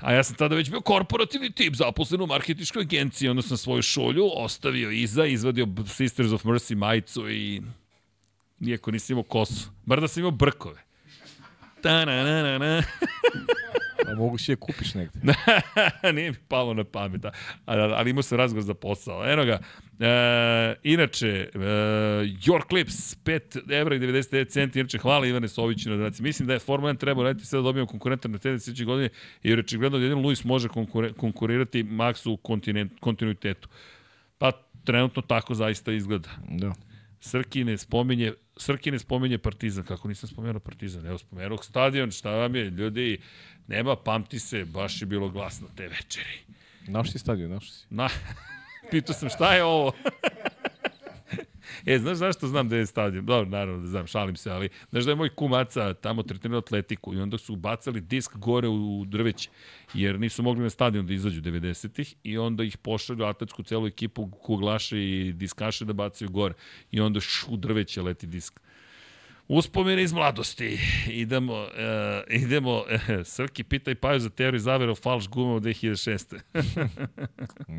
A 0.00 0.12
ja 0.12 0.24
sam 0.24 0.36
tada 0.36 0.56
već 0.56 0.70
bio 0.70 0.80
korporativni 0.80 1.52
tip, 1.52 1.74
zaposlen 1.74 2.20
u 2.20 2.26
marketičkoj 2.26 2.82
agenciji, 2.82 3.28
onda 3.28 3.42
sam 3.42 3.56
svoju 3.56 3.82
šolju 3.82 4.30
ostavio 4.36 4.90
iza, 4.90 5.26
izvadio 5.26 5.66
Sisters 5.86 6.32
of 6.32 6.44
Mercy 6.44 6.74
majicu 6.74 7.30
i 7.30 7.62
nijako 8.58 8.90
nisam 8.90 9.14
imao 9.14 9.22
kosu. 9.22 9.70
Bar 9.84 10.00
da 10.00 10.08
sam 10.08 10.20
imao 10.20 10.30
brkove. 10.30 10.82
Ta 11.82 12.04
na 12.04 12.24
na 12.24 12.42
na 12.42 12.58
na. 12.58 12.82
A 14.12 14.14
mogu 14.14 14.38
si 14.38 14.52
je 14.52 14.56
kupiš 14.56 14.94
negde. 14.94 15.20
Nije 16.14 16.30
mi 16.30 16.36
palo 16.48 16.74
na 16.74 16.84
pamet, 16.84 17.24
ali 17.64 18.10
imao 18.10 18.22
sam 18.22 18.38
razgovor 18.38 18.64
za 18.64 18.74
posao. 18.74 19.24
Eno 19.24 19.44
ga, 19.44 19.58
e, 20.00 20.74
inače, 20.82 21.28
e, 21.28 21.58
Your 22.46 22.68
Clips, 22.68 23.16
5 23.24 23.80
evra 23.80 23.94
i 23.96 23.98
99 23.98 24.48
centi, 24.50 24.80
inače 24.80 24.98
hvala 24.98 25.26
Ivane 25.26 25.48
Soviću 25.48 25.90
na 25.90 25.96
donaciji. 25.96 26.24
Mislim 26.24 26.48
da 26.48 26.52
je 26.52 26.58
Formula 26.58 26.92
1 26.92 26.98
treba 26.98 27.22
raditi 27.22 27.46
sve 27.46 27.58
da 27.58 27.62
dobijemo 27.62 27.86
konkurenta 27.86 28.28
na 28.28 28.38
te 28.38 28.58
sljedeće 28.58 28.84
godine, 28.84 29.08
jer 29.42 29.58
očigledno 29.58 29.98
da 29.98 30.04
jedino 30.04 30.20
Luis 30.20 30.44
može 30.44 30.68
konkurirati 31.16 31.84
Maxu 31.84 32.30
u 32.30 32.36
kontinuitetu. 33.00 33.68
Pa 34.38 34.52
trenutno 34.84 35.22
tako 35.22 35.54
zaista 35.54 35.92
izgleda. 35.92 36.28
Da. 36.48 36.72
Srki 37.20 37.64
ne 37.64 37.78
spominje 37.78 38.32
Srki 38.60 38.90
ne 38.90 38.98
spominje 38.98 39.38
Partizan, 39.38 39.84
kako 39.84 40.08
nisam 40.08 40.28
spomenuo 40.28 40.60
Partizan, 40.60 41.06
evo 41.06 41.18
spomenuo 41.18 41.58
stadion, 41.62 42.10
šta 42.10 42.30
vam 42.30 42.54
je, 42.54 42.70
ljudi, 42.70 43.20
nema, 43.70 43.96
pamti 43.96 44.38
se, 44.38 44.64
baš 44.64 45.02
je 45.02 45.06
bilo 45.06 45.28
glasno 45.28 45.68
te 45.76 45.88
večeri. 45.88 46.38
Naš 46.86 47.12
si 47.12 47.18
stadion, 47.18 47.50
naš 47.50 47.70
si. 47.70 47.86
Na, 47.90 48.08
pitao 48.90 49.14
sam 49.14 49.28
šta 49.28 49.54
je 49.54 49.64
ovo? 49.64 49.92
E, 51.86 51.98
znaš 51.98 52.16
zašto 52.16 52.46
znam 52.46 52.68
da 52.68 52.76
je 52.76 52.86
stadion? 52.86 53.26
Dobro, 53.26 53.50
naravno 53.50 53.80
da 53.80 53.86
znam, 53.86 54.06
šalim 54.06 54.36
se, 54.36 54.50
ali 54.50 54.68
znaš 54.90 55.04
da 55.04 55.10
je 55.10 55.14
moj 55.14 55.34
kumaca 55.34 55.94
tamo 55.94 56.22
tretirao 56.22 56.58
atletiku 56.58 57.14
i 57.14 57.20
onda 57.20 57.38
su 57.38 57.56
bacali 57.56 58.00
disk 58.00 58.36
gore 58.36 58.68
u 58.68 59.04
drveće, 59.06 59.50
jer 59.94 60.20
nisu 60.20 60.42
mogli 60.42 60.62
na 60.62 60.70
stadion 60.70 61.06
da 61.06 61.12
izađu 61.12 61.40
90-ih 61.42 62.14
i 62.22 62.38
onda 62.38 62.64
ih 62.64 62.76
pošalju 62.76 63.24
atletsku 63.24 63.62
celu 63.62 63.86
ekipu 63.86 64.30
kuglaše 64.30 64.98
i 64.98 65.32
diskaše 65.32 65.84
da 65.84 65.92
bacaju 65.92 66.30
gore 66.30 66.54
i 66.90 67.00
onda 67.00 67.20
š, 67.20 67.46
u 67.48 67.56
drveće 67.56 68.02
leti 68.02 68.26
disk. 68.26 68.60
Uspomene 69.52 70.02
iz 70.02 70.12
mladosti. 70.12 70.78
Idemo, 71.08 71.54
uh, 71.54 71.68
idemo, 72.28 72.76
uh, 72.76 72.84
Srki 73.24 73.64
pitaj 73.64 73.94
Paju 73.94 74.20
za 74.20 74.30
teoriju 74.30 74.60
zavera 74.60 74.92
o 74.92 74.94
falš 74.94 75.28
guma 75.28 75.54
u 75.54 75.60
2006. 75.60 76.40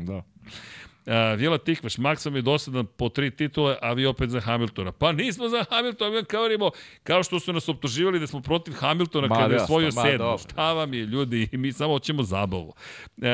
da. 0.06 0.16
Uh, 0.16 1.38
Vjela 1.38 1.58
Tikvaš, 1.58 1.96
Max 1.96 2.26
vam 2.26 2.36
je 2.36 2.42
dosadan 2.42 2.86
po 2.86 3.08
tri 3.08 3.30
titule, 3.30 3.76
a 3.82 3.92
vi 3.92 4.06
opet 4.06 4.30
za 4.30 4.40
Hamiltona. 4.40 4.92
Pa 4.92 5.12
nismo 5.12 5.48
za 5.48 5.64
Hamiltona, 5.70 6.16
mi 6.16 6.24
kavarimo 6.24 6.70
kao 7.02 7.22
što 7.22 7.40
su 7.40 7.52
nas 7.52 7.68
optuživali 7.68 8.20
da 8.20 8.26
smo 8.26 8.40
protiv 8.40 8.72
Hamiltona 8.72 9.26
ma, 9.26 9.36
kada 9.36 9.54
je 9.54 9.62
osvojio 9.62 9.92
sedmo. 9.92 10.38
Šta 10.38 10.72
vam 10.72 10.94
je, 10.94 11.06
ljudi, 11.06 11.48
mi 11.52 11.72
samo 11.72 11.92
hoćemo 11.92 12.22
zabavu. 12.22 12.74
Uh, 13.16 13.24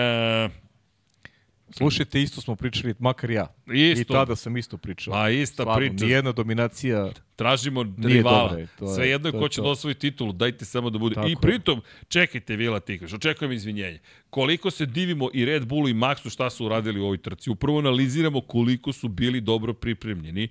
Slušajte, 1.71 2.23
isto 2.23 2.41
smo 2.41 2.57
pričali, 2.57 2.95
makar 2.99 3.31
ja. 3.31 3.47
Isto. 3.73 4.01
I 4.01 4.05
tada 4.05 4.37
sam 4.37 4.57
isto 4.57 4.77
pričao. 4.77 5.15
A 5.15 5.31
ista 5.31 5.63
Stvarno, 5.63 5.75
priča. 5.75 6.05
Nijedna 6.05 6.33
dominacija 6.33 7.11
Tražimo 7.37 7.85
rivala. 8.05 8.59
Sve 8.95 9.09
jedno 9.09 9.29
je 9.29 9.33
ko 9.33 9.49
će 9.49 9.61
da 9.61 9.69
osvoji 9.69 9.95
titulu, 9.95 10.33
dajte 10.33 10.65
samo 10.65 10.91
da 10.91 10.99
bude. 10.99 11.15
Tako 11.15 11.29
I 11.29 11.37
pritom, 11.41 11.83
čekajte 12.09 12.57
Vila 12.57 12.81
Tikaš, 12.81 13.13
očekujem 13.13 13.53
izvinjenje. 13.53 13.99
Koliko 14.31 14.71
se 14.71 14.87
divimo 14.87 15.31
i 15.35 15.45
Red 15.45 15.67
Bullu 15.67 15.89
i 15.89 15.95
Maxu 15.95 16.31
šta 16.31 16.51
su 16.51 16.67
uradili 16.67 17.01
u 17.01 17.05
ovoj 17.05 17.19
trci. 17.19 17.51
Upravo 17.51 17.79
analiziramo 17.79 18.41
koliko 18.41 18.93
su 18.93 19.09
bili 19.09 19.41
dobro 19.41 19.75
pripremljeni 19.75 20.49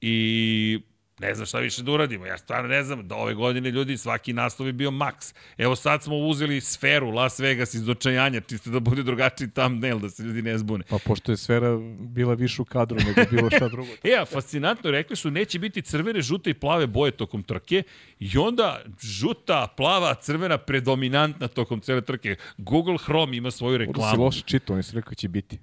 i 0.00 0.80
Ne 1.22 1.34
znam 1.34 1.46
šta 1.46 1.58
više 1.58 1.82
da 1.82 1.92
uradimo. 1.92 2.26
Ja 2.26 2.38
stvarno 2.38 2.68
ne 2.68 2.82
znam 2.82 3.08
da 3.08 3.14
ove 3.14 3.34
godine 3.34 3.70
ljudi 3.70 3.96
svaki 3.96 4.32
naslov 4.32 4.68
je 4.68 4.72
bio 4.72 4.90
maks. 4.90 5.34
Evo 5.58 5.76
sad 5.76 6.02
smo 6.02 6.16
uzeli 6.16 6.60
sferu 6.60 7.10
Las 7.10 7.38
Vegas 7.38 7.74
iz 7.74 7.88
očajanja, 7.88 8.40
čisto 8.40 8.70
da 8.70 8.80
bude 8.80 9.02
drugačiji 9.02 9.50
thumbnail, 9.50 9.98
da 9.98 10.10
se 10.10 10.22
ljudi 10.22 10.42
ne 10.42 10.58
zbune. 10.58 10.84
Pa 10.88 10.98
pošto 11.04 11.32
je 11.32 11.36
sfera 11.36 11.78
bila 11.98 12.34
više 12.34 12.62
u 12.62 12.64
kadru 12.64 12.98
nego 12.98 13.30
bilo 13.30 13.50
šta 13.50 13.68
drugo. 13.68 13.90
e, 14.04 14.16
a 14.20 14.24
fascinantno, 14.24 14.90
rekli 14.90 15.16
su 15.16 15.30
neće 15.30 15.58
biti 15.58 15.82
crvene, 15.82 16.22
žute 16.22 16.50
i 16.50 16.54
plave 16.54 16.86
boje 16.86 17.10
tokom 17.12 17.42
trke 17.42 17.82
i 18.18 18.38
onda 18.38 18.80
žuta, 19.00 19.74
plava, 19.76 20.14
crvena 20.14 20.58
predominantna 20.58 21.48
tokom 21.48 21.80
cele 21.80 22.00
trke. 22.00 22.36
Google 22.58 22.98
Chrome 22.98 23.36
ima 23.36 23.50
svoju 23.50 23.78
reklamu. 23.78 24.02
Ovo 24.02 24.10
si 24.10 24.18
loše 24.18 24.42
čitao, 24.46 24.74
oni 24.74 24.82
su 24.82 24.96
rekao 24.96 25.10
da 25.10 25.14
će 25.14 25.28
biti. 25.28 25.58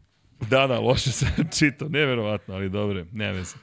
Da, 0.50 0.68
da, 0.68 0.80
loše 0.80 1.12
sam 1.12 1.30
čitao, 1.60 1.90
neverovatno, 1.90 2.56
ali 2.56 2.70
dobro, 2.70 3.06
ne 3.12 3.32
veze. 3.32 3.56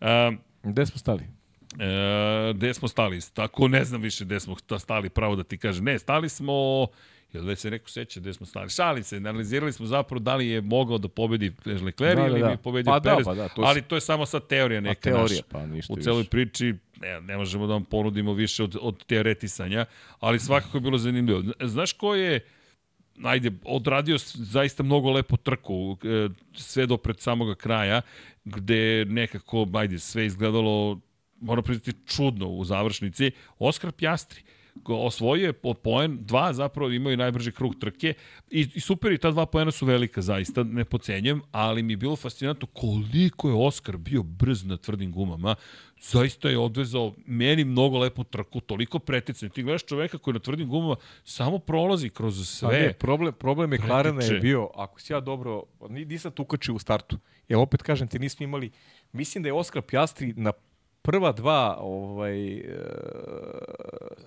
Um, 0.00 0.38
Gde 0.62 0.86
smo 0.86 0.98
stali? 0.98 1.37
E, 1.78 2.52
gde 2.54 2.74
smo 2.74 2.88
stali? 2.88 3.20
Tako 3.34 3.68
ne 3.68 3.84
znam 3.84 4.02
više 4.02 4.24
gde 4.24 4.40
smo 4.40 4.56
stali, 4.78 5.08
pravo 5.08 5.36
da 5.36 5.44
ti 5.44 5.58
kažem. 5.58 5.84
Ne, 5.84 5.98
stali 5.98 6.28
smo... 6.28 6.86
Jel 7.32 7.44
već 7.44 7.58
se 7.58 7.70
neko 7.70 7.90
seća 7.90 8.20
gde 8.20 8.34
smo 8.34 8.46
stali? 8.46 8.70
Šalim 8.70 9.04
se, 9.04 9.16
analizirali 9.16 9.72
smo 9.72 9.86
zapravo 9.86 10.20
da 10.20 10.36
li 10.36 10.48
je 10.48 10.60
mogao 10.60 10.98
da 10.98 11.08
pobedi 11.08 11.52
Leclerc 11.66 12.16
da, 12.16 12.22
da, 12.22 12.28
ili 12.28 12.40
da. 12.40 12.56
pobedio 12.56 12.92
pa, 12.92 12.98
da, 12.98 13.10
Perez, 13.10 13.26
da, 13.26 13.30
pa, 13.30 13.34
da, 13.34 13.48
to 13.48 13.62
ali 13.62 13.82
to 13.82 13.94
je 13.94 14.00
samo 14.00 14.26
sad 14.26 14.46
teorija 14.46 14.80
neka 14.80 15.00
teorija, 15.00 15.22
naša. 15.22 15.42
Pa, 15.48 15.66
ništa 15.66 15.92
u 15.92 15.96
celoj 15.96 16.18
više. 16.18 16.30
priči 16.30 16.74
ne, 17.00 17.20
ne 17.20 17.36
možemo 17.36 17.66
da 17.66 17.72
vam 17.72 17.84
ponudimo 17.84 18.32
više 18.32 18.62
od, 18.62 18.76
od 18.80 19.04
teoretisanja, 19.04 19.84
ali 20.20 20.38
svakako 20.38 20.76
je 20.76 20.80
bilo 20.80 20.98
zanimljivo. 20.98 21.42
Znaš 21.60 21.92
ko 21.92 22.14
je 22.14 22.40
ajde, 23.22 23.50
odradio 23.64 24.16
zaista 24.34 24.82
mnogo 24.82 25.10
lepo 25.10 25.36
trku, 25.36 25.96
e, 26.04 26.28
sve 26.54 26.86
do 26.86 26.96
pred 26.96 27.20
samoga 27.20 27.54
kraja, 27.54 28.00
gde 28.44 29.04
nekako, 29.04 29.66
ajde, 29.74 29.98
sve 29.98 30.26
izgledalo 30.26 31.00
moram 31.40 31.64
priznati, 31.64 31.92
čudno 32.06 32.48
u 32.48 32.64
završnici. 32.64 33.30
Oskar 33.58 33.92
Pjastri 33.92 34.42
osvojio 34.84 35.46
je 35.46 35.52
po 35.52 35.74
poen, 35.74 36.18
dva 36.20 36.52
zapravo 36.52 36.90
imaju 36.90 37.16
najbrži 37.16 37.52
krug 37.52 37.74
trke 37.80 38.14
i, 38.50 38.66
i 38.74 38.80
super 38.80 39.12
i 39.12 39.18
ta 39.18 39.30
dva 39.30 39.46
poena 39.46 39.70
su 39.70 39.86
velika 39.86 40.22
zaista, 40.22 40.62
ne 40.62 40.84
pocenjujem, 40.84 41.42
ali 41.52 41.82
mi 41.82 41.92
je 41.92 41.96
bilo 41.96 42.16
fascinantno 42.16 42.66
koliko 42.66 43.48
je 43.48 43.54
Oskar 43.54 43.96
bio 43.96 44.22
brz 44.22 44.64
na 44.64 44.76
tvrdim 44.76 45.12
gumama, 45.12 45.54
zaista 46.00 46.48
je 46.48 46.58
odvezao 46.58 47.14
meni 47.26 47.64
mnogo 47.64 47.98
lepo 47.98 48.24
trku, 48.24 48.60
toliko 48.60 48.98
preticanje. 48.98 49.50
Ti 49.50 49.62
gledaš 49.62 49.84
čoveka 49.84 50.18
koji 50.18 50.34
na 50.34 50.40
tvrdim 50.40 50.68
gumama 50.68 50.96
samo 51.24 51.58
prolazi 51.58 52.10
kroz 52.10 52.48
sve. 52.48 52.68
Pa 52.68 52.76
ne, 52.76 52.92
problem, 52.92 53.32
problem 53.32 53.72
je 53.72 53.78
Klarena 53.78 54.22
je 54.24 54.40
bio, 54.40 54.70
ako 54.74 55.00
si 55.00 55.12
ja 55.12 55.20
dobro, 55.20 55.62
nisam 55.88 56.32
tukačio 56.32 56.74
u 56.74 56.78
startu, 56.78 57.18
jer 57.48 57.58
opet 57.58 57.82
kažem 57.82 58.08
ti 58.08 58.18
nismo 58.18 58.44
imali, 58.44 58.70
mislim 59.12 59.42
da 59.42 59.48
je 59.48 59.52
Oskar 59.52 59.82
Pjastri 59.82 60.34
na 60.36 60.52
prva 61.08 61.32
dva 61.32 61.78
ovaj, 61.80 62.56
e, 62.56 62.62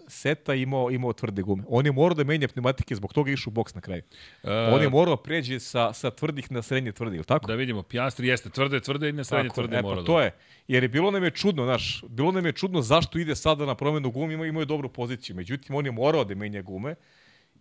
seta 0.07 0.53
imao, 0.55 0.91
imao 0.91 1.13
tvrde 1.13 1.41
gume. 1.41 1.63
On 1.67 1.85
je 1.85 1.91
morao 1.91 2.15
da 2.15 2.23
menja 2.23 2.47
pneumatike, 2.47 2.95
zbog 2.95 3.13
toga 3.13 3.29
je 3.29 3.33
išao 3.33 3.51
u 3.51 3.53
boks 3.53 3.75
na 3.75 3.81
kraju. 3.81 4.01
E, 4.43 4.49
On 4.73 4.81
je 4.81 4.89
morao 4.89 5.15
da 5.15 5.21
pređe 5.21 5.59
sa, 5.59 5.93
sa 5.93 6.11
tvrdih 6.11 6.51
na 6.51 6.61
srednje 6.61 6.91
tvrde, 6.91 7.15
ili 7.15 7.25
tako? 7.25 7.47
Da 7.47 7.55
vidimo, 7.55 7.83
Piastri 7.83 8.27
jeste 8.27 8.49
tvrde, 8.49 8.79
tvrde 8.79 9.09
i 9.09 9.13
na 9.13 9.23
srednje 9.23 9.49
Tako, 9.49 9.61
tvrde 9.61 9.77
e, 9.77 9.81
mora 9.81 9.95
pa 9.95 10.01
da. 10.01 10.05
to 10.05 10.21
je. 10.21 10.31
Jer 10.67 10.83
je 10.83 10.89
bilo 10.89 11.11
nam 11.11 11.23
je 11.23 11.31
čudno, 11.31 11.65
znaš, 11.65 12.03
bilo 12.09 12.31
nam 12.31 12.45
je 12.45 12.51
čudno 12.51 12.81
zašto 12.81 13.19
ide 13.19 13.35
sada 13.35 13.65
na 13.65 13.75
promenu 13.75 14.11
gume, 14.11 14.33
ima, 14.33 14.45
imao 14.45 14.61
je 14.61 14.65
dobru 14.65 14.89
poziciju. 14.89 15.35
Međutim, 15.35 15.75
on 15.75 15.85
je 15.85 15.91
morao 15.91 16.23
da 16.23 16.35
menja 16.35 16.61
gume 16.61 16.95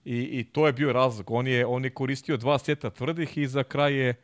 i, 0.04 0.40
i 0.40 0.44
to 0.44 0.66
je 0.66 0.72
bio 0.72 0.92
razlog. 0.92 1.30
On 1.30 1.46
je, 1.46 1.66
on 1.66 1.84
je 1.84 1.90
koristio 1.90 2.36
dva 2.36 2.58
seta 2.58 2.90
tvrdih 2.90 3.38
i 3.38 3.46
za 3.46 3.62
kraj 3.62 3.94
je 3.94 4.14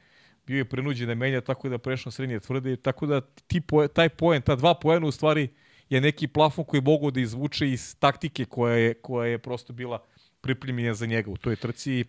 bio 0.46 0.58
je 0.58 0.64
prinuđen 0.64 1.08
da 1.08 1.14
menja 1.14 1.40
tako 1.40 1.68
da 1.68 1.78
prešao 1.78 2.12
srednje 2.12 2.40
tvrde. 2.40 2.76
Tako 2.76 3.06
da 3.06 3.20
ti 3.20 3.60
poe, 3.60 3.88
taj 3.88 4.08
poen, 4.08 4.42
ta 4.42 4.56
dva 4.56 4.74
poena 4.74 5.06
u 5.06 5.12
stvari 5.12 5.48
je 5.88 6.00
neki 6.00 6.26
plafon 6.28 6.64
koji 6.64 6.82
mogu 6.82 7.10
da 7.10 7.20
izvuče 7.20 7.68
iz 7.70 7.96
taktike 7.98 8.44
koja 8.44 8.74
je, 8.74 8.94
koja 8.94 9.26
je 9.28 9.38
prosto 9.38 9.72
bila 9.72 10.02
pripremljena 10.40 10.94
za 10.94 11.06
njega 11.06 11.30
u 11.30 11.36
toj 11.36 11.56
trci. 11.56 12.04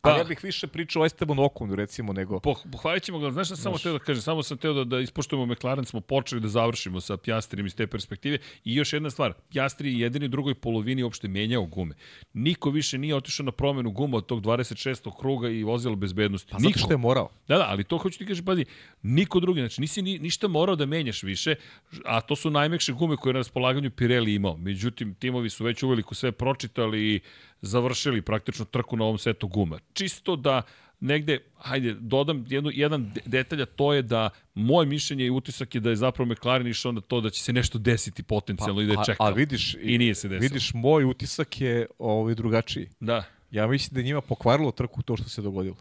Pa, 0.00 0.10
Pa- 0.10 0.18
ja 0.18 0.24
bih 0.24 0.38
više 0.42 0.66
pričao 0.66 1.02
o 1.02 1.06
Estebanu 1.06 1.44
Okonu, 1.44 1.74
recimo, 1.74 2.12
nego... 2.12 2.40
Poh, 2.40 2.58
pohvalit 2.72 3.02
ćemo 3.02 3.18
ga, 3.18 3.30
znaš 3.30 3.46
šta 3.46 3.56
sam 3.56 3.62
samo 3.62 3.78
teo 3.78 3.92
da 3.92 3.98
kažem, 3.98 4.22
samo 4.22 4.42
sam 4.42 4.58
teo 4.58 4.72
da, 4.72 4.84
da 4.84 5.00
ispoštujemo 5.00 5.54
McLaren, 5.54 5.84
smo 5.84 6.00
počeli 6.00 6.40
da 6.40 6.48
završimo 6.48 7.00
sa 7.00 7.16
Pjastrijem 7.16 7.66
iz 7.66 7.74
te 7.74 7.86
perspektive 7.86 8.38
i 8.64 8.74
još 8.74 8.92
jedna 8.92 9.10
stvar, 9.10 9.32
Pjastri 9.50 9.92
je 9.92 10.00
jedini 10.00 10.26
u 10.26 10.28
drugoj 10.28 10.54
polovini 10.54 11.02
uopšte 11.02 11.28
menjao 11.28 11.66
gume. 11.66 11.94
Niko 12.32 12.70
više 12.70 12.98
nije 12.98 13.14
otišao 13.14 13.44
na 13.44 13.52
promenu 13.52 13.90
guma 13.90 14.16
od 14.16 14.26
tog 14.26 14.42
26. 14.42 15.18
kruga 15.20 15.48
i 15.48 15.62
vozilo 15.62 15.96
bezbednosti. 15.96 16.52
Pa 16.52 16.58
zato 16.58 16.78
što 16.78 16.92
je 16.92 16.96
morao. 16.96 17.30
Da, 17.48 17.58
da, 17.58 17.66
ali 17.68 17.84
to 17.84 17.98
hoću 17.98 18.18
ti 18.18 18.26
kažem, 18.26 18.44
pazi, 18.44 18.64
niko 19.02 19.40
drugi, 19.40 19.60
znači 19.60 19.80
nisi 19.80 20.02
ni, 20.02 20.18
ništa 20.18 20.48
morao 20.48 20.76
da 20.76 20.86
menjaš 20.86 21.22
više, 21.22 21.54
a 22.04 22.20
to 22.20 22.36
su 22.36 22.50
najmekše 22.50 22.92
gume 22.92 23.16
koje 23.16 23.30
je 23.30 23.34
na 23.34 23.40
raspolaganju 23.40 23.90
Pirelli 23.90 24.34
imao. 24.34 24.56
Međutim, 24.56 25.14
timovi 25.14 25.50
su 25.50 25.64
već 25.64 25.82
uveliko 25.82 26.14
sve 26.14 26.32
pročitali 26.32 27.14
i 27.14 27.20
završili 27.62 28.22
praktično 28.22 28.64
trku 28.64 28.96
na 28.96 29.04
ovom 29.04 29.18
setu 29.18 29.48
guma. 29.48 29.78
Čisto 29.92 30.36
da 30.36 30.62
negde, 31.00 31.38
hajde, 31.56 31.94
dodam 31.94 32.44
jednu, 32.48 32.70
jedan 32.74 33.10
de- 33.14 33.20
detalj, 33.26 33.62
a 33.62 33.66
to 33.66 33.92
je 33.92 34.02
da 34.02 34.30
moje 34.54 34.86
mišljenje 34.86 35.26
i 35.26 35.30
utisak 35.30 35.74
je 35.74 35.80
da 35.80 35.90
je 35.90 35.96
zapravo 35.96 36.30
McLaren 36.32 36.66
išao 36.66 36.92
na 36.92 37.00
to 37.00 37.20
da 37.20 37.30
će 37.30 37.42
se 37.42 37.52
nešto 37.52 37.78
desiti 37.78 38.22
potencijalno 38.22 38.80
i 38.80 38.86
da 38.86 38.92
je 38.92 38.98
a, 38.98 39.04
čekao. 39.04 39.26
a 39.26 39.30
vidiš, 39.30 39.74
I 39.74 39.98
nije 39.98 40.14
se 40.14 40.28
desilo. 40.28 40.42
Vidiš, 40.42 40.74
moj 40.74 41.04
utisak 41.04 41.60
je 41.60 41.86
ovaj 41.98 42.34
drugačiji. 42.34 42.88
Da. 43.00 43.24
Ja 43.50 43.66
mislim 43.66 43.94
da 43.94 44.02
njima 44.02 44.20
pokvarilo 44.20 44.70
trku 44.70 45.02
to 45.02 45.16
što 45.16 45.28
se 45.28 45.42
dogodilo. 45.42 45.76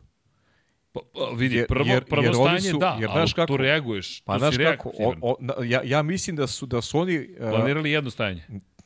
Pa, 0.92 1.00
pa, 1.14 1.30
vidi, 1.36 1.56
Jer- 1.56 1.68
prvo, 1.68 1.86
jer- 1.88 2.06
prvo 2.06 2.24
jer 2.24 2.34
stanje 2.36 2.60
su- 2.62 2.78
da, 2.78 2.98
jer 3.02 3.10
ali 3.12 3.32
kako- 3.32 3.48
tu 3.48 3.58
reaguješ. 3.58 4.22
Pa 4.22 4.34
tu 4.34 4.40
znaš 4.40 4.58
kako, 4.58 4.92
o, 5.00 5.16
o, 5.22 5.36
ja, 5.64 5.82
ja 5.84 6.02
mislim 6.02 6.36
da 6.36 6.48
su, 6.48 6.66
da 6.66 6.82
su 6.82 7.00
oni... 7.00 7.18
uh, 7.20 7.50
Planirali 7.50 7.92
jedno 7.92 8.10
stajanje. 8.10 8.44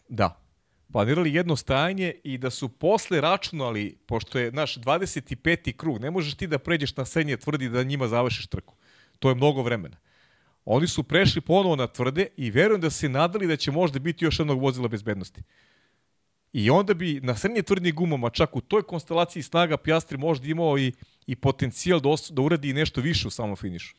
Da. 0.10 0.38
Planirali 0.92 1.34
jedno 1.34 1.56
stajanje 1.56 2.14
i 2.24 2.38
da 2.38 2.50
su 2.50 2.70
posle 2.70 3.22
računali, 3.22 3.98
pošto 4.06 4.40
je 4.40 4.52
naš 4.52 4.78
25. 4.78 5.76
krug, 5.76 6.02
ne 6.02 6.12
možeš 6.12 6.36
ti 6.36 6.48
da 6.48 6.60
pređeš 6.60 6.96
na 6.96 7.06
srednje 7.06 7.38
tvrdi 7.38 7.70
da 7.70 7.84
njima 7.84 8.08
završiš 8.08 8.48
trku. 8.48 8.76
To 9.20 9.30
je 9.30 9.36
mnogo 9.36 9.62
vremena. 9.62 9.98
Oni 10.66 10.88
su 10.88 11.04
prešli 11.04 11.42
ponovo 11.42 11.76
na 11.76 11.88
tvrde 11.88 12.28
i 12.38 12.52
verujem 12.52 12.82
da 12.82 12.90
se 12.90 13.10
nadali 13.10 13.48
da 13.48 13.58
će 13.58 13.72
možda 13.72 14.00
biti 14.00 14.26
još 14.26 14.40
jednog 14.40 14.62
vozila 14.62 14.88
bezbednosti. 14.88 15.42
I 16.54 16.70
onda 16.70 16.94
bi 16.94 17.20
na 17.24 17.36
srednje 17.36 17.62
tvrdnim 17.62 17.96
gumama, 17.96 18.30
čak 18.30 18.56
u 18.56 18.62
toj 18.62 18.84
konstelaciji 18.84 19.44
snaga 19.44 19.78
Pjastri 19.78 20.18
možda 20.18 20.48
imao 20.48 20.78
i, 20.78 20.94
i 21.28 21.36
potencijal 21.36 22.00
da, 22.00 22.10
os, 22.10 22.32
da 22.32 22.42
uradi 22.42 22.74
nešto 22.74 23.02
više 23.02 23.28
u 23.28 23.32
samom 23.32 23.56
finišu. 23.56 23.96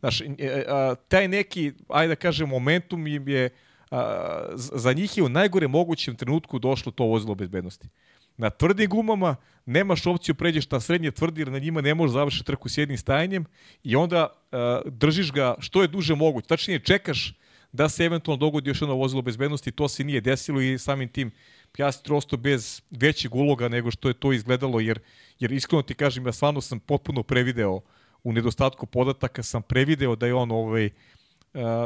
Znaš, 0.00 0.20
e, 0.20 0.26
e, 0.38 0.64
taj 1.08 1.28
neki, 1.28 1.72
ajde 1.88 2.08
da 2.08 2.16
kažem, 2.16 2.48
momentum 2.48 3.06
im 3.06 3.28
je, 3.28 3.50
a, 3.90 4.48
za 4.56 4.92
njih 4.92 5.16
je 5.16 5.22
u 5.22 5.28
najgore 5.28 5.68
mogućem 5.68 6.16
trenutku 6.16 6.58
došlo 6.58 6.92
to 6.92 7.04
vozilo 7.04 7.34
bezbednosti. 7.34 7.88
Na 8.36 8.50
tvrdim 8.50 8.90
gumama 8.90 9.36
nemaš 9.66 10.06
opciju 10.06 10.34
pređeš 10.34 10.70
na 10.70 10.80
srednje 10.80 11.10
tvrdi 11.10 11.40
jer 11.40 11.52
na 11.52 11.58
njima 11.58 11.80
ne 11.80 11.94
možeš 11.94 12.12
završiti 12.12 12.44
trku 12.44 12.68
s 12.68 12.78
jednim 12.78 12.98
stajanjem 12.98 13.44
i 13.82 13.96
onda 13.96 14.28
a, 14.52 14.80
držiš 14.86 15.32
ga 15.32 15.54
što 15.58 15.82
je 15.82 15.88
duže 15.88 16.14
moguće. 16.14 16.48
Tačnije 16.48 16.78
čekaš 16.78 17.34
da 17.72 17.88
se 17.88 18.04
eventualno 18.04 18.40
dogodi 18.40 18.70
još 18.70 18.80
jedno 18.80 18.94
vozilo 18.94 19.22
bezbednosti, 19.22 19.72
to 19.72 19.88
se 19.88 20.04
nije 20.04 20.20
desilo 20.20 20.60
i 20.60 20.78
samim 20.78 21.08
tim 21.08 21.30
Pjastri 21.72 22.14
ostao 22.14 22.38
bez 22.38 22.82
većeg 22.90 23.34
uloga 23.34 23.68
nego 23.68 23.90
što 23.90 24.08
je 24.08 24.14
to 24.14 24.32
izgledalo, 24.32 24.80
jer, 24.80 25.00
jer 25.40 25.52
iskreno 25.52 25.82
ti 25.82 25.94
kažem, 25.94 26.26
ja 26.26 26.32
stvarno 26.32 26.60
sam 26.60 26.80
potpuno 26.80 27.22
prevideo 27.22 27.80
u 28.24 28.32
nedostatku 28.32 28.86
podataka, 28.86 29.42
sam 29.42 29.62
prevideo 29.62 30.16
da 30.16 30.26
je 30.26 30.34
on 30.34 30.50
ovaj, 30.50 30.90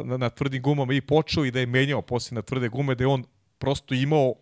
na, 0.04 0.16
na 0.16 0.30
tvrdim 0.30 0.62
gumama 0.62 0.94
i 0.94 1.00
počeo 1.00 1.44
i 1.44 1.50
da 1.50 1.60
je 1.60 1.66
menjao 1.66 2.02
posle 2.02 2.34
na 2.34 2.42
tvrde 2.42 2.68
gume, 2.68 2.94
da 2.94 3.04
je 3.04 3.08
on 3.08 3.24
prosto 3.58 3.94
imao 3.94 4.34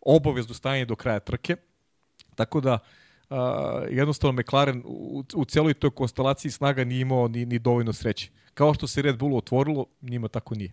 obavezno 0.00 0.54
stajanje 0.54 0.84
do 0.84 0.96
kraja 0.96 1.20
trke. 1.20 1.56
Tako 2.34 2.60
da, 2.60 2.78
a, 3.30 3.84
jednostavno 3.90 4.40
McLaren 4.42 4.82
u, 4.86 5.24
u 5.34 5.44
celoj 5.44 5.74
toj 5.74 5.90
konstelaciji 5.90 6.50
snaga 6.50 6.84
nije 6.84 7.00
imao 7.00 7.28
ni, 7.28 7.46
ni 7.46 7.58
dovoljno 7.58 7.92
sreće. 7.92 8.30
Kao 8.54 8.74
što 8.74 8.86
se 8.86 9.02
Red 9.02 9.18
Bullu 9.18 9.36
otvorilo, 9.36 9.86
njima 10.02 10.28
tako 10.28 10.54
nije. 10.54 10.72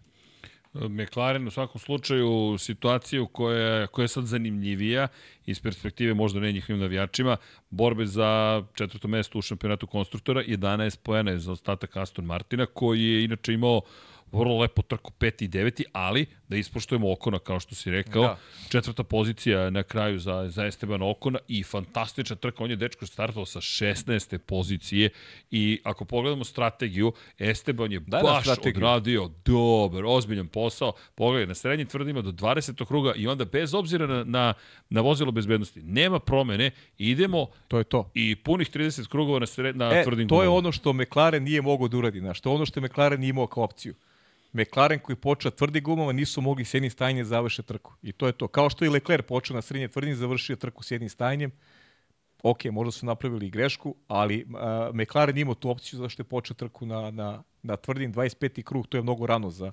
McLaren 0.73 1.48
u 1.48 1.52
svakom 1.52 1.81
slučaju 1.81 2.57
situaciju 2.57 3.27
koja, 3.27 3.88
koja 3.88 4.03
je 4.03 4.07
sad 4.07 4.26
zanimljivija 4.26 5.07
iz 5.45 5.60
perspektive 5.60 6.14
možda 6.14 6.39
ne 6.39 6.52
njihovim 6.52 6.81
navijačima, 6.81 7.38
borbe 7.69 8.06
za 8.06 8.64
četvrto 8.73 9.07
mesto 9.07 9.39
u 9.39 9.41
šampionatu 9.41 9.88
konstruktora, 9.88 10.43
11 10.43 10.99
poena 11.03 11.31
je 11.31 11.39
za 11.39 11.52
ostatak 11.52 11.98
Aston 11.98 12.26
Martina, 12.26 12.65
koji 12.65 13.03
je 13.03 13.23
inače 13.23 13.53
imao 13.53 13.81
vrlo 14.32 14.58
lepo 14.58 14.82
trku 14.82 15.12
5. 15.12 15.44
i 15.44 15.49
9. 15.49 15.84
ali 15.94 16.26
da 16.48 16.58
ispoštujemo 16.58 17.12
Okona 17.12 17.40
kao 17.40 17.60
što 17.60 17.76
si 17.76 17.91
rekao, 17.91 18.22
Da. 18.22 18.28
da. 18.28 18.38
četvrta 18.70 19.03
pozicija 19.03 19.70
na 19.70 19.84
kraju 19.84 20.20
za, 20.20 20.49
za 20.49 20.66
Esteban 20.66 21.02
Okona 21.02 21.40
i 21.48 21.64
fantastična 21.64 22.36
trka, 22.36 22.64
on 22.64 22.70
je 22.70 22.76
dečko 22.76 23.06
startovao 23.06 23.45
sa 23.45 23.62
16. 23.62 24.38
pozicije 24.38 25.10
i 25.52 25.80
ako 25.84 26.06
pogledamo 26.06 26.44
strategiju, 26.44 27.14
Esteban 27.40 27.91
je 27.91 27.99
Da, 27.99 28.18
da, 28.18 28.24
baš 28.24 28.44
strategiju. 28.44 28.78
odradio 28.78 29.30
dobar, 29.45 30.03
ozbiljan 30.06 30.48
posao. 30.48 30.94
Pogledaj, 31.16 31.48
na 31.48 31.56
srednjim 31.56 31.88
tvrdima 31.88 32.22
do 32.22 32.32
20. 32.32 32.86
kruga 32.86 33.14
i 33.16 33.28
onda 33.28 33.45
bez 33.45 33.74
obzira 33.74 34.08
na, 34.08 34.24
na, 34.24 34.53
na 34.90 35.02
vozilo 35.02 35.32
bezbednosti, 35.32 35.82
nema 35.82 36.20
promene, 36.20 36.72
idemo 36.98 37.48
To 37.68 37.78
je 37.78 37.84
to. 37.84 38.12
i 38.14 38.36
punih 38.36 38.70
30 38.70 39.08
krugova 39.08 39.40
na, 39.40 39.45
sred, 39.45 39.78
na 39.78 39.91
E, 39.91 40.03
tvrdim 40.03 40.28
to 40.28 40.44
je 40.44 40.49
ono 40.49 40.72
što 40.72 40.94
McLaren 40.94 41.44
nije 41.44 41.62
mogao 41.62 41.88
da 41.88 41.98
uradi. 41.98 42.20
Znaš, 42.20 42.41
to 42.41 42.49
je 42.49 42.56
ono 42.56 42.66
što 42.66 42.82
McLaren 42.82 43.20
nije 43.20 43.30
imao 43.30 43.48
kao 43.48 43.64
opciju. 43.64 43.94
McLaren 44.53 44.99
koji 44.99 45.15
počeo 45.15 45.52
tvrdi 45.52 45.82
gumama 45.82 46.11
nisu 46.11 46.41
mogli 46.41 46.65
s 46.65 46.73
jednim 46.73 46.91
stajanjem 46.91 47.26
završe 47.26 47.64
trku. 47.64 47.94
I 48.02 48.11
to 48.11 48.28
je 48.28 48.34
to. 48.34 48.48
Kao 48.48 48.69
što 48.69 48.86
je 48.86 48.91
Leclerc 48.91 49.26
počeo 49.28 49.56
na 49.56 49.61
srednje 49.61 49.88
tvrdim 49.88 50.15
završio 50.15 50.56
trku 50.56 50.84
s 50.84 50.91
jednim 50.91 51.10
stajanjem. 51.10 51.52
Ok, 52.44 52.65
možda 52.65 52.91
su 52.91 53.06
napravili 53.06 53.48
i 53.48 53.49
grešku, 53.49 53.95
ali 54.07 54.44
uh, 54.44 54.95
McLaren 54.95 55.38
imao 55.38 55.56
tu 55.56 55.69
opciju 55.69 55.99
zašto 55.99 56.22
je 56.22 56.26
počeo 56.26 56.56
trku 56.56 56.86
na, 56.86 57.11
na, 57.11 57.44
na 57.64 57.78
tvrdim 57.78 58.14
25. 58.14 58.64
krug. 58.64 58.88
To 58.88 58.98
je 58.98 59.03
mnogo 59.03 59.26
rano 59.26 59.49
za 59.49 59.72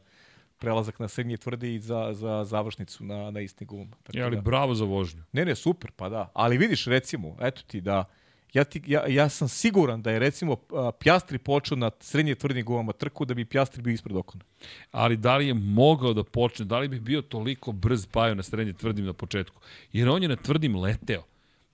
prelazak 0.58 0.98
na 0.98 1.08
srednje 1.08 1.36
tvrde 1.36 1.74
i 1.74 1.80
za, 1.80 2.08
za 2.12 2.44
završnicu 2.44 3.04
na, 3.04 3.30
na 3.30 3.40
istim 3.40 3.66
gumama. 3.66 3.96
Tako 4.02 4.18
Je, 4.18 4.24
ali 4.24 4.36
da- 4.36 4.42
bravo 4.42 4.74
za 4.74 4.84
vožnju. 4.84 5.22
Ne, 5.32 5.44
ne, 5.44 5.54
super, 5.54 5.90
pa 5.90 6.08
da. 6.08 6.30
Ali 6.34 6.58
vidiš, 6.58 6.86
recimo, 6.86 7.36
eto 7.40 7.62
ti 7.66 7.80
da, 7.80 8.04
ja, 8.52 8.64
ti, 8.64 8.82
ja, 8.86 9.06
ja 9.06 9.28
sam 9.28 9.48
siguran 9.48 10.02
da 10.02 10.10
je 10.10 10.18
recimo 10.18 10.56
a, 10.72 10.92
Pjastri 10.92 11.38
počeo 11.38 11.76
na 11.76 11.90
srednje 12.00 12.34
tvrdim 12.34 12.64
gumama 12.64 12.92
trku 12.92 13.24
da 13.24 13.34
bi 13.34 13.44
Pjastri 13.44 13.82
bio 13.82 13.92
ispred 13.92 14.16
Okona. 14.16 14.44
ali 14.90 15.16
da 15.16 15.36
li 15.36 15.46
je 15.46 15.54
mogao 15.54 16.12
da 16.12 16.24
počne, 16.24 16.64
da 16.64 16.78
li 16.78 16.88
bi 16.88 17.00
bio 17.00 17.22
toliko 17.22 17.72
brz 17.72 18.06
pajao 18.06 18.34
na 18.34 18.42
srednje 18.42 18.72
tvrdim 18.72 19.04
na 19.04 19.12
početku. 19.12 19.60
Jer 19.92 20.08
on 20.08 20.22
je 20.22 20.28
na 20.28 20.36
tvrdim 20.36 20.76
leteo. 20.76 21.22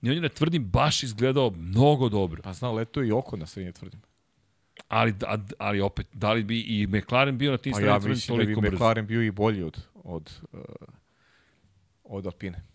I 0.01 0.09
on 0.09 0.15
je 0.15 0.21
na 0.21 0.29
tvrdim 0.29 0.65
baš 0.65 1.03
izgledao 1.03 1.51
mnogo 1.51 2.09
dobro. 2.09 2.41
Pa 2.43 2.53
zna, 2.53 2.71
leto 2.71 3.01
je 3.01 3.07
i 3.07 3.11
Okon 3.11 3.39
na 3.39 3.45
srednje 3.45 3.71
tvrdim. 3.71 4.01
Ali, 4.87 5.11
da, 5.11 5.37
ali 5.57 5.81
opet, 5.81 6.07
da 6.13 6.33
li 6.33 6.43
bi 6.43 6.59
i 6.59 6.87
McLaren 6.87 7.37
bio 7.37 7.51
na 7.51 7.57
tim 7.57 7.71
Pa 7.71 7.77
srednjim 7.77 7.93
ja 7.93 7.99
tvrdim 7.99 8.11
mislim 8.11 8.37
da 8.37 8.45
bi 8.45 8.53
toliko? 8.53 8.75
McLaren 8.75 9.07
bio 9.07 9.21
i 9.21 9.31
bolji 9.31 9.63
od, 9.63 9.77
od, 10.03 10.39
od 12.03 12.25
Alpine. 12.25 12.74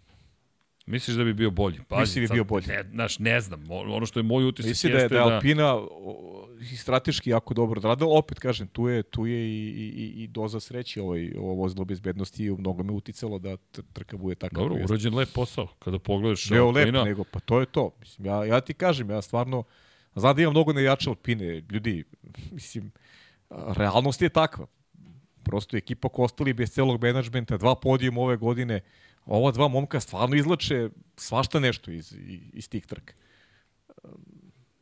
Misliš 0.90 1.16
da 1.16 1.24
bi 1.24 1.34
bio 1.34 1.50
bolji? 1.50 1.78
Pazi, 1.88 2.00
Mislim 2.00 2.20
da 2.20 2.20
bi 2.20 2.26
sad, 2.26 2.34
bio 2.34 2.44
bolji. 2.44 2.66
Ne, 2.66 2.84
znaš, 2.90 3.18
ne 3.18 3.40
znam. 3.40 3.64
Ono 3.70 4.06
što 4.06 4.18
je 4.18 4.22
moj 4.22 4.44
utisak 4.44 4.68
Mislim 4.68 4.92
da 4.92 4.98
jeste 4.98 5.14
da 5.14 5.20
je 5.20 5.34
Alpina 5.34 5.74
o, 5.74 6.48
i 6.72 6.76
strateški 6.76 7.30
jako 7.30 7.54
dobro 7.54 7.78
odradila. 7.78 8.18
Opet 8.18 8.38
kažem, 8.38 8.66
tu 8.66 8.88
je, 8.88 9.02
tu 9.02 9.26
je 9.26 9.48
i, 9.48 9.92
i, 9.96 10.22
i 10.22 10.26
doza 10.26 10.60
sreće 10.60 11.02
ovaj, 11.02 11.32
ovo 11.38 11.54
vozilo 11.54 11.84
bezbednosti 11.84 12.44
i 12.44 12.50
u 12.50 12.58
mnogome 12.58 12.92
uticalo 12.92 13.38
da 13.38 13.56
trka 13.92 14.16
bude 14.16 14.34
takav. 14.34 14.62
Dobro, 14.62 14.76
jeste. 14.76 14.92
urađen 14.92 15.14
lep 15.14 15.28
posao. 15.34 15.68
Kada 15.78 15.98
pogledaš 15.98 16.50
Ne 16.50 16.58
Alpina, 16.58 16.84
lepo, 16.84 17.04
nego, 17.04 17.24
pa 17.24 17.40
to 17.40 17.60
je 17.60 17.66
to. 17.66 17.90
Mislim, 18.00 18.26
ja, 18.26 18.44
ja 18.44 18.60
ti 18.60 18.74
kažem, 18.74 19.10
ja 19.10 19.22
stvarno, 19.22 19.62
znam 20.14 20.36
da 20.36 20.42
imam 20.42 20.52
mnogo 20.52 20.72
nejače 20.72 21.10
Alpine, 21.10 21.62
ljudi, 21.70 22.04
mislim, 22.52 22.92
realnost 23.50 24.22
je 24.22 24.28
takva. 24.28 24.66
Prosto 25.42 25.76
ekipa 25.76 26.08
Kostali 26.08 26.52
bez 26.52 26.70
celog 26.70 27.02
menadžmenta, 27.02 27.56
dva 27.56 27.74
podijuma 27.74 28.20
ove 28.20 28.36
godine, 28.36 28.80
ova 29.26 29.50
dva 29.50 29.68
momka 29.68 30.00
stvarno 30.00 30.36
izlače 30.36 30.88
svašta 31.16 31.60
nešto 31.60 31.90
iz, 31.90 32.16
iz, 32.52 32.68
tih 32.68 32.86
trka. 32.86 33.14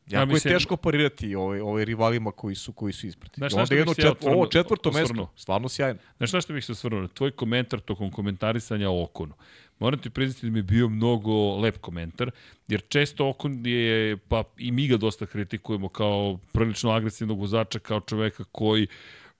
Jako 0.09 0.31
mislim- 0.31 0.51
je 0.51 0.55
teško 0.57 0.77
parirati 0.77 1.35
ovaj, 1.35 1.59
ovaj 1.59 1.85
rivalima 1.85 2.31
koji 2.31 2.55
su, 2.55 2.73
koji 2.73 2.93
su 2.93 3.07
ispred. 3.07 3.31
Znaš 3.35 3.53
onda 3.53 3.65
šta 3.65 3.75
bih 3.75 3.79
jedno 3.79 3.93
se 3.93 4.01
ja 4.01 4.13
čet, 4.13 4.23
ovo 4.23 4.47
četvrto 4.47 4.91
mesto, 4.91 5.31
stvarno 5.35 5.69
sjajno. 5.69 5.99
Znaš 6.17 6.33
na 6.33 6.41
što 6.41 6.53
bih 6.53 6.65
se 6.65 6.71
osvrnuo? 6.71 7.07
Tvoj 7.07 7.31
komentar 7.31 7.79
tokom 7.79 8.11
komentarisanja 8.11 8.89
o 8.89 9.03
Okonu. 9.03 9.33
Moram 9.79 9.99
ti 9.99 10.09
priznati 10.09 10.45
da 10.45 10.51
mi 10.51 10.59
je 10.59 10.63
bio 10.63 10.89
mnogo 10.89 11.57
lep 11.57 11.77
komentar, 11.77 12.31
jer 12.67 12.81
često 12.89 13.29
Okon 13.29 13.65
je, 13.65 14.17
pa 14.17 14.43
i 14.57 14.71
mi 14.71 14.87
ga 14.87 14.97
dosta 14.97 15.25
kritikujemo 15.25 15.89
kao 15.89 16.39
prilično 16.51 16.91
agresivnog 16.91 17.39
vozača, 17.39 17.79
kao 17.79 17.99
čoveka 17.99 18.43
koji 18.43 18.87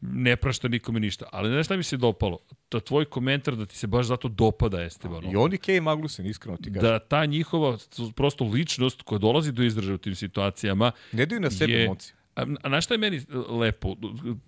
ne 0.01 0.35
prašta 0.35 0.67
nikome 0.67 0.99
ništa. 0.99 1.25
Ali 1.31 1.49
znaš 1.49 1.65
šta 1.65 1.77
mi 1.77 1.83
se 1.83 1.97
dopalo? 1.97 2.39
Da 2.71 2.79
tvoj 2.79 3.05
komentar 3.05 3.55
da 3.55 3.65
ti 3.65 3.75
se 3.75 3.87
baš 3.87 4.05
zato 4.05 4.27
dopada 4.27 4.81
Esteban 4.83 5.31
I 5.31 5.35
on 5.35 5.53
i 5.53 5.57
Kej 5.57 5.81
Magnussen, 5.81 6.25
iskreno 6.25 6.57
ti 6.57 6.73
kažem. 6.73 6.89
Da 6.89 6.99
ta 6.99 7.25
njihova 7.25 7.77
prosto 8.15 8.43
ličnost 8.43 9.01
koja 9.01 9.19
dolazi 9.19 9.51
do 9.51 9.63
izražaja 9.63 9.95
u 9.95 9.97
tim 9.97 10.15
situacijama 10.15 10.91
Ne 11.11 11.25
daju 11.25 11.41
na 11.41 11.51
sebe 11.51 11.73
je- 11.73 11.87
momci. 11.87 12.13
A, 12.35 12.45
a 12.63 12.69
na 12.69 12.81
šta 12.81 12.93
je 12.93 12.97
meni 12.97 13.17
e, 13.17 13.21
lepo? 13.49 13.95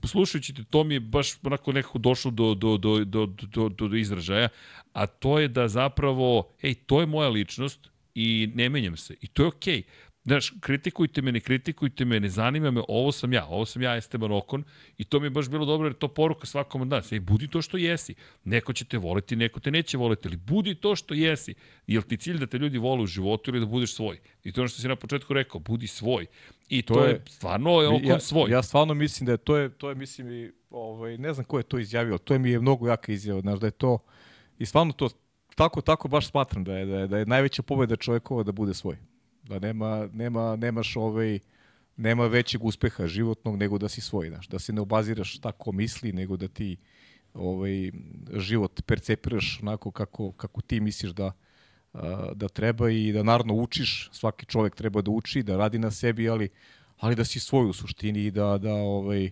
Slušajući 0.04 0.54
te, 0.54 0.64
to 0.64 0.84
mi 0.84 0.94
je 0.94 1.00
baš 1.00 1.34
onako 1.44 1.72
nekako 1.72 2.00
došlo 2.00 2.32
do, 2.32 2.54
do, 2.54 2.78
do, 2.78 3.06
do, 3.06 3.26
do, 3.26 3.70
do, 3.70 3.88
do 3.88 3.96
izražaja, 3.96 4.50
a 4.94 5.08
to 5.08 5.40
je 5.40 5.48
da 5.48 5.68
zapravo, 5.68 6.50
ej, 6.62 6.74
to 6.74 7.00
je 7.00 7.06
moja 7.06 7.30
ličnost 7.30 7.90
i 8.16 8.52
ne 8.56 8.70
menjam 8.70 8.98
se. 8.98 9.16
I 9.22 9.28
to 9.28 9.44
je 9.44 9.48
okej. 9.48 9.82
Okay. 9.82 10.11
Znaš, 10.24 10.54
kritikujte 10.60 11.22
me, 11.22 11.32
ne 11.32 11.40
kritikujte 11.40 12.06
me, 12.06 12.20
ne 12.20 12.30
zanima 12.30 12.72
me, 12.72 12.82
ovo 12.88 13.12
sam 13.12 13.34
ja, 13.34 13.46
ovo 13.46 13.66
sam 13.66 13.82
ja 13.82 13.96
Esteban 13.98 14.32
Okon 14.32 14.64
i 14.98 15.04
to 15.04 15.20
mi 15.20 15.26
je 15.26 15.30
baš 15.30 15.50
bilo 15.50 15.66
dobro 15.66 15.88
jer 15.88 15.94
je 15.94 16.00
to 16.00 16.08
poruka 16.08 16.46
svakom 16.46 16.82
od 16.82 16.88
nas. 16.88 17.12
Ej, 17.12 17.20
budi 17.20 17.48
to 17.48 17.62
što 17.62 17.78
jesi. 17.78 18.16
Neko 18.44 18.74
će 18.74 18.86
te 18.86 18.98
voliti, 18.98 19.36
neko 19.36 19.60
te 19.60 19.72
neće 19.72 19.98
voliti, 19.98 20.28
ali 20.28 20.38
budi 20.38 20.76
to 20.76 20.96
što 20.96 21.14
jesi. 21.14 21.54
Jel 21.88 22.02
ti 22.02 22.18
cilj 22.18 22.38
da 22.38 22.48
te 22.48 22.58
ljudi 22.58 22.78
vole 22.78 23.02
u 23.04 23.08
životu 23.08 23.52
ili 23.52 23.60
da 23.60 23.66
budeš 23.66 23.94
svoj? 23.94 24.20
I 24.44 24.52
to 24.52 24.60
je 24.60 24.64
ono 24.64 24.68
što 24.68 24.82
si 24.82 24.88
na 24.88 24.96
početku 24.96 25.34
rekao, 25.34 25.60
budi 25.60 25.88
svoj. 25.88 26.26
I 26.70 26.82
To 26.82 26.94
to 26.94 27.04
je, 27.06 27.10
je- 27.12 27.22
stvarno 27.28 27.82
je 27.82 27.88
Okon 27.88 28.04
ja, 28.04 28.20
svoj. 28.20 28.52
Ja 28.52 28.64
stvarno 28.64 28.94
mislim 28.94 29.26
da 29.26 29.32
je 29.32 29.38
to 29.38 29.58
je, 29.58 29.70
to 29.70 29.90
je 29.90 29.96
mislim 29.96 30.32
i, 30.32 30.52
ovaj, 30.70 31.18
ne 31.18 31.34
znam 31.34 31.46
ko 31.46 31.58
je 31.58 31.64
to 31.64 31.80
izjavio, 31.80 32.18
to 32.18 32.34
je 32.34 32.40
mi 32.40 32.50
je 32.52 32.60
mnogo 32.60 32.88
jaka 32.88 33.12
izjava, 33.12 33.42
znaš, 33.42 33.60
da 33.60 33.68
je 33.68 33.72
to, 33.72 33.98
i 34.60 34.66
stvarno 34.66 34.94
to, 34.94 35.10
tako, 35.56 35.82
tako 35.82 36.08
baš 36.08 36.30
smatram 36.30 36.64
da 36.64 36.78
je, 36.78 36.86
da 36.86 37.00
je, 37.00 37.08
da 37.08 37.18
je 37.18 37.26
najveća 37.26 37.62
pobeda 37.62 37.96
čovjekova 37.96 38.44
da 38.44 38.52
bude 38.52 38.74
svoj. 38.74 38.98
Da 39.44 39.60
nema, 39.60 40.10
nema, 40.14 40.56
nemaš 40.56 40.96
ovaj, 40.96 41.40
nema 41.98 42.28
većeg 42.28 42.64
uspeha 42.64 43.08
životnog 43.08 43.58
nego 43.58 43.78
da 43.78 43.90
si 43.90 44.02
svoj, 44.02 44.30
znaš, 44.30 44.48
da 44.48 44.60
se 44.60 44.74
ne 44.74 44.82
obaziraš 44.82 45.40
tako 45.40 45.72
misli, 45.72 46.14
nego 46.14 46.38
da 46.38 46.48
ti 46.48 46.78
ovaj, 47.34 47.92
život 48.34 48.82
percepiraš 48.86 49.60
onako 49.62 49.92
kako, 49.92 50.32
kako 50.32 50.62
ti 50.62 50.80
misliš 50.80 51.12
da, 51.12 51.32
da 52.34 52.48
treba 52.48 52.90
i 52.90 53.12
da 53.12 53.24
naravno 53.24 53.54
učiš, 53.54 54.10
svaki 54.14 54.46
čovjek 54.46 54.76
treba 54.76 55.02
da 55.02 55.12
uči, 55.12 55.44
da 55.44 55.58
radi 55.58 55.80
na 55.80 55.92
sebi, 55.92 56.30
ali 56.30 56.50
ali 57.02 57.16
da 57.16 57.26
si 57.26 57.40
svoj 57.40 57.70
u 57.70 57.74
suštini 57.74 58.26
i 58.26 58.32
da 58.32 58.58
da 58.58 58.74
ovaj 58.74 59.32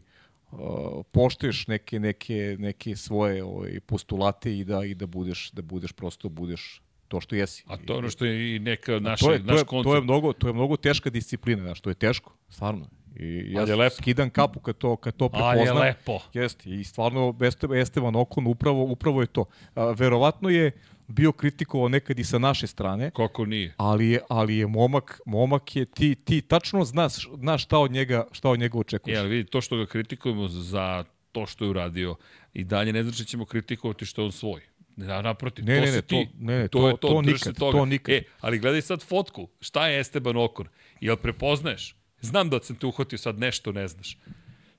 poštuješ 1.12 1.68
neke 1.68 2.00
neke 2.00 2.56
neke 2.60 2.96
svoje 2.96 3.44
ovaj 3.44 3.80
postulate 3.80 4.58
i 4.58 4.64
da 4.64 4.86
i 4.86 4.96
da 4.96 5.06
budeš 5.06 5.52
da 5.52 5.62
budeš 5.62 5.92
prosto 5.92 6.30
budeš 6.30 6.82
to 7.10 7.22
što 7.22 7.36
jesi. 7.36 7.64
A 7.68 7.78
to 7.78 7.94
je 7.94 8.00
ono 8.00 8.10
što 8.10 8.26
je 8.26 8.56
i 8.56 8.60
neka 8.60 9.00
naša, 9.00 9.26
to 9.26 9.32
je, 9.32 9.40
to 9.40 9.46
naš 9.46 9.60
je, 9.60 9.66
koncept. 9.66 9.90
to 9.92 9.96
je 9.96 10.02
mnogo 10.02 10.34
to 10.34 10.48
je 10.48 10.54
mnogo 10.54 10.78
teška 10.78 11.10
disciplina, 11.10 11.64
znaš, 11.64 11.82
to 11.82 11.90
je 11.90 11.96
teško, 11.96 12.34
stvarno. 12.50 12.88
I 13.16 13.52
ja 13.52 13.76
lepo. 13.76 13.96
skidam 13.96 14.30
kapu 14.30 14.60
kad 14.60 14.78
to 14.78 14.96
kad 14.96 15.16
to 15.16 15.30
Ali 15.34 15.60
je 15.60 15.64
prepoznam. 15.66 15.84
lepo. 15.84 16.20
Jeste, 16.34 16.70
i 16.70 16.84
stvarno 16.84 17.36
Esteban, 17.76 18.16
Okon 18.16 18.48
upravo, 18.48 18.84
upravo 18.84 19.22
je 19.22 19.28
to. 19.28 19.46
A, 19.76 19.92
verovatno 19.92 20.50
je 20.50 20.72
bio 21.08 21.32
kritikovao 21.32 21.90
nekad 21.90 22.20
i 22.20 22.24
sa 22.24 22.40
naše 22.40 22.68
strane, 22.68 23.12
Kako 23.12 23.46
nije? 23.46 23.74
ali 23.78 24.10
je, 24.10 24.20
ali 24.30 24.58
je 24.58 24.68
momak, 24.68 25.20
momak 25.26 25.76
je 25.76 25.86
ti, 25.86 26.16
ti 26.16 26.42
tačno 26.42 26.84
znaš, 26.84 27.28
znaš 27.38 27.64
šta 27.64 27.78
od 27.78 27.92
njega, 27.92 28.28
šta 28.32 28.50
od 28.50 28.60
njega 28.60 28.78
očekuješ. 28.78 29.20
Ali 29.20 29.30
vidi, 29.30 29.50
to 29.50 29.62
što 29.62 29.78
ga 29.78 29.86
kritikujemo 29.86 30.48
za 30.48 31.04
to 31.32 31.46
što 31.46 31.66
je 31.66 31.70
uradio, 31.70 32.16
i 32.54 32.64
dalje 32.64 32.94
ne 32.94 33.04
znači 33.04 33.22
da 33.22 33.26
ćemo 33.26 33.46
kritikovati 33.46 34.06
što 34.06 34.22
je 34.22 34.26
on 34.26 34.32
svoj. 34.32 34.62
Ja, 35.00 35.22
naprotiv, 35.22 35.66
Ne, 35.66 35.76
to 35.76 35.82
ne, 35.82 35.92
ne, 35.92 36.02
ti. 36.02 36.08
to- 36.08 36.38
ne, 36.40 36.48
ne, 36.48 36.54
je 36.56 36.68
to- 36.68 36.94
to 36.94 37.22
drži 37.22 37.38
se 37.38 37.50
nikad, 37.50 37.60
toga. 37.60 37.78
to 37.78 37.86
nikad. 37.86 38.16
E, 38.16 38.24
ali 38.40 38.60
gledaj 38.60 38.82
sad 38.82 39.02
fotku. 39.02 39.48
Šta 39.62 39.88
je 39.88 40.00
Esteban 40.00 40.38
Okon? 40.38 40.68
Jel 41.02 41.16
prepoznaješ? 41.16 41.96
Znam 42.22 42.50
da 42.50 42.60
sam 42.60 42.76
te 42.76 42.86
uhvatio 42.86 43.18
sad 43.18 43.40
nešto 43.40 43.72
ne 43.72 43.88
znaš. 43.88 44.18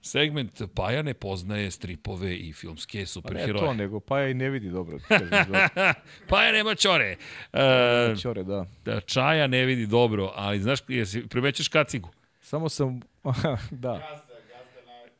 Segment 0.03 0.63
Paja 0.75 1.03
ne 1.03 1.15
poznaje 1.15 1.71
stripove 1.71 2.35
i 2.35 2.53
filmske 2.53 2.93
Pa 2.95 3.01
ne 3.01 3.07
superheroje. 3.07 3.59
to, 3.61 3.75
nego 3.75 4.01
pa 4.01 4.21
ja 4.21 4.29
i 4.29 4.35
ne 4.35 4.51
vidi 4.51 4.71
dobro. 4.71 4.99
Kažem, 5.09 5.29
da, 5.31 5.95
Paja 6.29 6.53
nema 6.53 6.75
čore. 6.75 7.17
E, 7.53 8.15
čore, 8.17 8.45
da. 8.45 8.67
da, 8.85 9.01
čaja 9.01 9.47
ne 9.47 9.65
vidi 9.65 9.87
dobro, 9.87 10.33
ali 10.35 10.61
znaš, 10.61 10.79
jesi, 10.89 11.29
primećeš 11.29 11.69
kacigu? 11.69 12.09
Samo 12.43 12.69
sam, 12.69 13.01
da. 13.71 14.23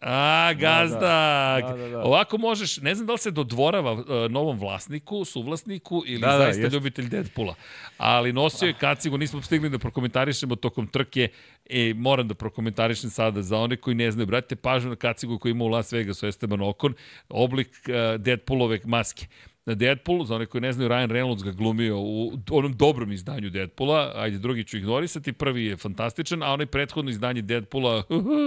A, 0.01 0.53
gazda. 0.59 0.99
Da, 0.99 1.75
da, 1.77 1.89
da. 1.89 2.03
Ovako 2.03 2.39
možeš, 2.39 2.77
ne 2.77 2.95
znam 2.95 3.07
da 3.07 3.13
li 3.13 3.19
se 3.19 3.31
dodvorava 3.31 3.93
uh, 3.93 4.05
novom 4.31 4.59
vlasniku, 4.59 5.25
suvlasniku 5.25 6.03
ili 6.07 6.21
Da, 6.21 6.27
da, 6.27 6.39
da, 6.39 6.45
zaista 6.45 6.63
jest. 6.63 6.75
ljubitelj 6.75 7.09
Deadpoola. 7.09 7.55
Ali 7.99 8.33
nosio 8.33 8.67
je 8.67 8.73
kacigu, 8.73 9.19
nismo 9.19 9.43
stigli 9.43 9.71
da 9.71 9.79
prokomentarišemo 9.79 10.57
tokom 10.57 10.87
trke. 10.87 11.29
E, 11.71 11.95
moram 11.95 12.29
da 12.29 12.35
prokomentarišem 12.35 13.11
sada 13.11 13.43
za 13.43 13.59
one 13.59 13.77
koji 13.77 13.95
ne 13.95 14.11
znaju. 14.11 14.27
Brate, 14.27 14.57
pažnju 14.57 14.91
na 14.91 14.97
kacigu 14.97 15.39
koju 15.39 15.51
ima 15.51 15.65
u 15.65 15.69
Las 15.69 15.93
Vegasu 15.93 16.27
Esteban 16.27 16.61
Okon, 16.61 16.95
oblik 17.29 17.69
uh, 17.69 18.21
Deadpoolove 18.21 18.81
maske. 18.85 19.27
Deadpool, 19.67 20.25
za 20.25 20.35
one 20.35 20.47
koji 20.47 20.61
ne 20.61 20.73
znaju, 20.73 20.91
Ryan 20.91 21.11
Reynolds 21.11 21.45
ga 21.45 21.51
glumio 21.51 22.01
u 22.01 22.33
onom 22.51 22.73
dobrom 22.73 23.13
izdanju 23.13 23.51
Deadpoola, 23.51 24.13
ajde, 24.17 24.39
drugi 24.39 24.65
ću 24.65 24.77
ignorisati, 24.77 25.33
prvi 25.33 25.65
je 25.65 25.77
fantastičan, 25.77 26.43
a 26.43 26.53
onaj 26.53 26.67
prethodno 26.67 27.11
izdanje 27.11 27.43
Deadpoola 27.43 28.03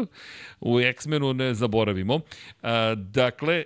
u 0.59 0.79
X-menu 0.79 1.33
ne 1.33 1.53
zaboravimo. 1.53 2.19
Dakle, 2.95 3.63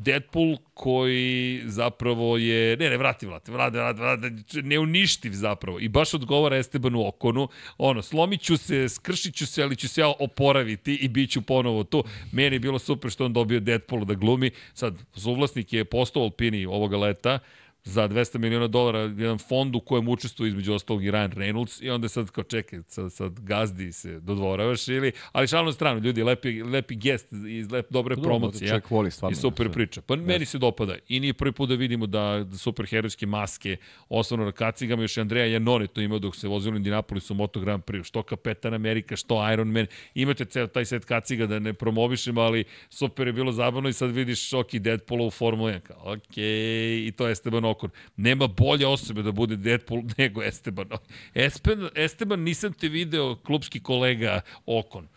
Deadpool 0.00 0.56
koji 0.74 1.62
zapravo 1.66 2.36
je, 2.36 2.76
ne 2.76 2.90
ne, 2.90 2.96
vrati, 2.96 3.26
vrati, 3.26 3.50
vrati, 3.50 3.76
vrati, 3.76 4.00
vrati, 4.00 4.62
neuništiv 4.62 5.32
zapravo. 5.32 5.80
I 5.80 5.88
baš 5.88 6.14
odgovara 6.14 6.56
Estebanu 6.56 7.06
Okonu, 7.06 7.48
ono, 7.78 8.02
slomit 8.02 8.42
ću 8.42 8.56
se, 8.56 8.88
skršit 8.88 9.34
ću 9.34 9.46
se, 9.46 9.62
ali 9.62 9.76
ću 9.76 9.88
se 9.88 10.00
ja 10.00 10.08
oporaviti 10.18 10.94
i 10.94 11.08
bit 11.08 11.30
ću 11.30 11.42
ponovo 11.42 11.84
tu. 11.84 12.04
Meni 12.32 12.56
je 12.56 12.60
bilo 12.60 12.78
super 12.78 13.10
što 13.10 13.24
on 13.24 13.32
dobio 13.32 13.60
Deadpool 13.60 14.04
da 14.04 14.14
glumi, 14.14 14.50
sad, 14.74 14.94
suvlasnik 15.14 15.72
je 15.72 15.84
postao 15.84 16.22
Alpini 16.22 16.66
ovoga 16.66 16.96
leta, 16.96 17.38
za 17.84 18.08
200 18.08 18.38
miliona 18.38 18.66
dolara 18.66 18.98
jedan 18.98 19.38
fond 19.38 19.76
u 19.76 19.80
kojem 19.80 20.08
učestvuje 20.08 20.48
između 20.48 20.72
ostalog 20.72 21.04
i 21.04 21.10
Ryan 21.10 21.34
Reynolds 21.34 21.84
i 21.84 21.90
onda 21.90 22.08
sad 22.08 22.30
kao 22.30 22.44
čekaj, 22.44 22.78
sad, 22.88 23.12
sad 23.12 23.40
gazdi 23.40 23.92
se 23.92 24.20
dodvoravaš 24.20 24.88
ili, 24.88 25.12
ali 25.32 25.46
šalno 25.46 25.66
na 25.66 25.72
stranu, 25.72 26.00
ljudi, 26.00 26.22
lepi, 26.22 26.62
lepi 26.62 26.94
gest 26.94 27.32
i 27.32 27.64
lep, 27.70 27.90
dobre 27.90 28.14
Dobro, 28.16 28.30
promocije. 28.30 28.60
da 28.60 28.68
čovjek 28.68 28.90
voli 28.90 29.10
stvarno 29.10 29.32
I 29.32 29.40
super 29.40 29.66
sve. 29.66 29.72
priča. 29.72 30.00
Pa 30.00 30.16
meni 30.16 30.44
se 30.44 30.58
dopada. 30.58 30.96
I 31.08 31.20
nije 31.20 31.32
prvi 31.34 31.52
put 31.52 31.68
da 31.68 31.74
vidimo 31.74 32.06
da, 32.06 32.44
da 32.50 32.56
superherojske 32.56 33.26
maske 33.26 33.76
osnovno 34.08 34.44
na 34.44 34.52
kacigama, 34.52 35.02
još 35.02 35.16
i 35.16 35.20
Andreja 35.20 35.46
Janone 35.46 35.86
to 35.86 36.00
imao 36.00 36.18
dok 36.18 36.36
se 36.36 36.48
vozio 36.48 36.72
u 36.72 36.76
Indianapolisu 36.76 37.34
u 37.34 37.36
Moto 37.36 37.60
Grand 37.60 37.82
Prix. 37.84 38.04
Što 38.04 38.22
Kapetan 38.22 38.74
Amerika, 38.74 39.16
što 39.16 39.52
Iron 39.52 39.68
Man. 39.68 39.86
Imate 40.14 40.44
ceo 40.44 40.66
taj 40.66 40.84
set 40.84 41.04
kaciga 41.04 41.46
da 41.46 41.58
ne 41.58 41.72
promovišem, 41.72 42.38
ali 42.38 42.64
super 42.90 43.26
je 43.26 43.32
bilo 43.32 43.52
zabavno 43.52 43.88
i 43.88 43.92
sad 43.92 44.10
vidiš 44.10 44.48
Šoki 44.48 44.78
Deadpoola 44.78 45.26
u 45.26 45.30
Formula 45.30 45.70
1. 45.70 45.80
Kao, 45.80 46.12
okej, 46.12 47.06
i 47.06 47.12
to 47.16 47.26
je 47.26 47.32
Esteban 47.32 47.64
Okon. 47.70 47.90
Nema 48.16 48.46
bolje 48.46 48.86
osobe 48.86 49.22
da 49.22 49.32
bude 49.32 49.56
Deadpool 49.56 50.02
nego 50.18 50.42
Esteban. 50.42 50.88
Esteban, 51.34 51.88
Esteban 51.94 52.40
nisam 52.40 52.72
te 52.72 52.88
video, 52.88 53.36
klubski 53.36 53.80
kolega 53.80 54.40
Okon. 54.66 55.08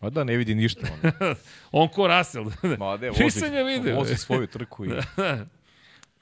Ma 0.00 0.10
da 0.10 0.24
ne 0.24 0.36
vidi 0.36 0.54
ništa. 0.54 0.86
On. 0.92 1.34
On 1.82 1.88
ko 1.88 2.06
Russell. 2.08 2.44
Ma 2.78 2.96
ne, 2.96 3.10
vozi, 3.10 3.24
Nisam 3.24 3.54
je 3.54 3.64
video. 3.64 3.96
vozi 3.96 4.16
svoju 4.16 4.46
trku 4.46 4.84
i 4.86 4.88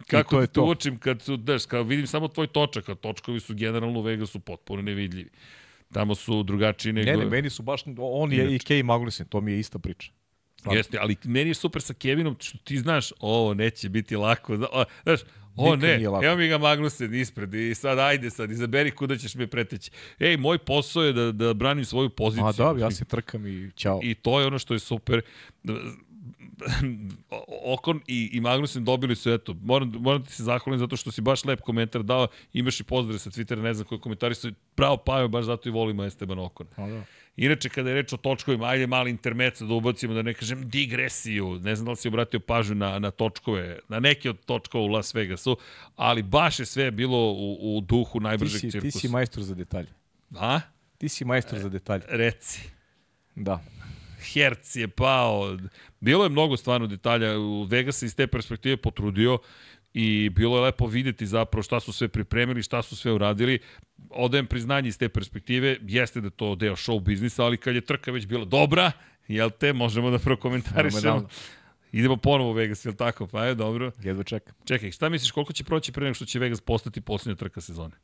Kako 0.06 0.30
to 0.30 0.40
je 0.40 0.46
to. 0.46 0.64
učim 0.64 0.98
kad 0.98 1.22
su, 1.22 1.36
daš, 1.36 1.66
kao 1.66 1.82
vidim 1.82 2.06
samo 2.06 2.28
tvoj 2.28 2.46
točak, 2.46 2.88
a 2.88 2.94
točkovi 2.94 3.40
su 3.40 3.54
generalno 3.54 3.98
u 3.98 4.02
Vegasu 4.02 4.40
potpuno 4.40 4.82
nevidljivi. 4.82 5.30
Tamo 5.92 6.14
su 6.14 6.42
drugačiji 6.42 6.92
nego... 6.92 7.10
Ne, 7.10 7.16
ne, 7.16 7.24
meni 7.24 7.50
su 7.50 7.62
baš, 7.62 7.82
on 7.98 8.32
je 8.32 8.54
i 8.54 8.58
Kej 8.58 8.82
Magnussen, 8.82 9.26
to 9.26 9.40
mi 9.40 9.52
je 9.52 9.58
ista 9.60 9.78
priča. 9.78 10.10
Stvarno. 10.58 10.78
Jeste, 10.78 10.98
ali 11.00 11.16
meni 11.24 11.50
je 11.50 11.54
super 11.54 11.82
sa 11.82 11.94
Kevinom, 11.94 12.36
što 12.40 12.58
ti 12.58 12.78
znaš, 12.78 13.12
ovo 13.20 13.54
neće 13.54 13.88
biti 13.88 14.16
lako. 14.16 14.54
O, 14.72 14.84
Znaš, 15.02 15.20
o 15.56 15.76
ne, 15.76 16.02
evo 16.02 16.36
mi 16.36 16.48
ga 16.48 16.58
Magnusen 16.58 17.14
ispred 17.14 17.54
i 17.54 17.74
sad 17.74 17.98
ajde 17.98 18.30
sad, 18.30 18.50
izaberi 18.50 18.90
kuda 18.90 19.16
ćeš 19.16 19.34
me 19.34 19.46
preteći. 19.46 19.90
Ej, 20.18 20.36
moj 20.36 20.58
posao 20.58 21.02
je 21.02 21.12
da, 21.12 21.32
da 21.32 21.54
branim 21.54 21.84
svoju 21.84 22.10
poziciju. 22.10 22.46
A 22.46 22.52
da, 22.52 22.80
ja 22.80 22.90
se 22.90 23.04
trkam 23.04 23.46
i 23.46 23.70
ćao. 23.76 24.00
I 24.02 24.14
to 24.14 24.40
je 24.40 24.46
ono 24.46 24.58
što 24.58 24.74
je 24.74 24.80
super. 24.80 25.22
Okon 27.64 28.00
i, 28.06 28.30
i 28.32 28.40
Magnussen 28.40 28.84
dobili 28.84 29.16
su, 29.16 29.32
eto, 29.32 29.54
moram, 29.62 29.92
moram 29.98 30.24
ti 30.24 30.32
se 30.32 30.42
zahvalim 30.42 30.78
zato 30.78 30.96
što 30.96 31.10
si 31.10 31.20
baš 31.20 31.44
lep 31.44 31.60
komentar 31.60 32.02
dao, 32.02 32.28
imaš 32.52 32.80
i 32.80 32.84
pozdrav 32.84 33.18
sa 33.18 33.30
Twittera, 33.30 33.62
ne 33.62 33.74
znam 33.74 33.86
koji 33.86 34.00
komentari 34.00 34.34
su, 34.34 34.50
pravo 34.74 34.96
Pajo, 34.96 35.28
baš 35.28 35.44
zato 35.44 35.68
i 35.68 35.72
volimo 35.72 36.04
Esteban 36.04 36.38
Okon. 36.38 36.66
A 36.76 36.88
da. 36.88 37.02
Inače, 37.36 37.68
kada 37.68 37.90
je 37.90 37.94
reč 37.94 38.12
o 38.12 38.16
točkovima, 38.16 38.66
ajde 38.66 38.86
mali 38.86 39.10
intermeco 39.10 39.66
da 39.66 39.74
ubacimo, 39.74 40.14
da 40.14 40.22
ne 40.22 40.34
kažem 40.34 40.68
digresiju, 40.68 41.58
ne 41.62 41.76
znam 41.76 41.84
da 41.84 41.90
li 41.90 41.96
si 41.96 42.08
obratio 42.08 42.40
pažnju 42.40 42.74
na, 42.74 42.98
na 42.98 43.10
točkove, 43.10 43.78
na 43.88 44.00
neke 44.00 44.30
od 44.30 44.44
točkova 44.44 44.84
u 44.84 44.88
Las 44.88 45.14
Vegasu, 45.14 45.56
ali 45.96 46.22
baš 46.22 46.58
je 46.60 46.66
sve 46.66 46.90
bilo 46.90 47.32
u, 47.32 47.76
u 47.76 47.80
duhu 47.80 48.18
Ti 48.18 48.22
najbržeg 48.24 48.60
si, 48.60 48.66
ti 48.66 48.70
cirkusa. 48.70 48.98
si 48.98 49.08
majstor 49.08 49.42
za 49.42 49.54
detalje. 49.54 49.88
A? 50.34 50.60
Ti 50.98 51.08
si 51.08 51.24
majstor 51.24 51.58
za 51.58 51.68
detalje. 51.68 52.02
Reci. 52.08 52.60
Da. 53.34 53.60
Herc 54.32 54.76
je 54.76 54.88
pao. 54.88 55.58
Bilo 56.00 56.24
je 56.24 56.30
mnogo 56.30 56.56
stvarno 56.56 56.86
detalja. 56.86 57.28
Vegas 57.68 57.96
se 57.96 58.06
iz 58.06 58.14
te 58.16 58.26
perspektive 58.26 58.76
potrudio 58.76 59.38
i 59.98 60.30
bilo 60.30 60.56
je 60.56 60.62
lepo 60.62 60.86
videti 60.86 61.26
zapravo 61.26 61.62
šta 61.62 61.80
su 61.80 61.92
sve 61.92 62.08
pripremili, 62.08 62.62
šta 62.62 62.82
su 62.82 62.96
sve 62.96 63.12
uradili. 63.12 63.58
Odajem 64.10 64.46
priznanje 64.46 64.88
iz 64.88 64.98
te 64.98 65.08
perspektive, 65.08 65.76
jeste 65.82 66.20
da 66.20 66.30
to 66.30 66.54
deo 66.54 66.76
show 66.76 67.00
biznisa, 67.00 67.44
ali 67.44 67.56
kad 67.56 67.74
je 67.74 67.80
trka 67.80 68.12
već 68.12 68.26
bila 68.26 68.44
dobra, 68.44 68.92
jel 69.28 69.50
te, 69.50 69.72
možemo 69.72 70.10
da 70.10 70.18
prokomentarišemo. 70.18 71.28
Idemo 71.92 72.16
ponovo 72.16 72.50
u 72.50 72.52
Vegas, 72.52 72.84
jel 72.84 72.94
tako? 72.94 73.26
Pa 73.26 73.44
je, 73.44 73.54
dobro. 73.54 73.90
Jedva 74.02 74.24
čekam. 74.24 74.54
Čekaj, 74.64 74.90
šta 74.90 75.08
misliš, 75.08 75.30
koliko 75.30 75.52
će 75.52 75.64
proći 75.64 75.92
pre 75.92 76.04
nego 76.04 76.14
što 76.14 76.24
će 76.24 76.38
Vegas 76.38 76.60
postati 76.60 77.00
poslednja 77.00 77.36
trka 77.36 77.60
sezone? 77.60 77.94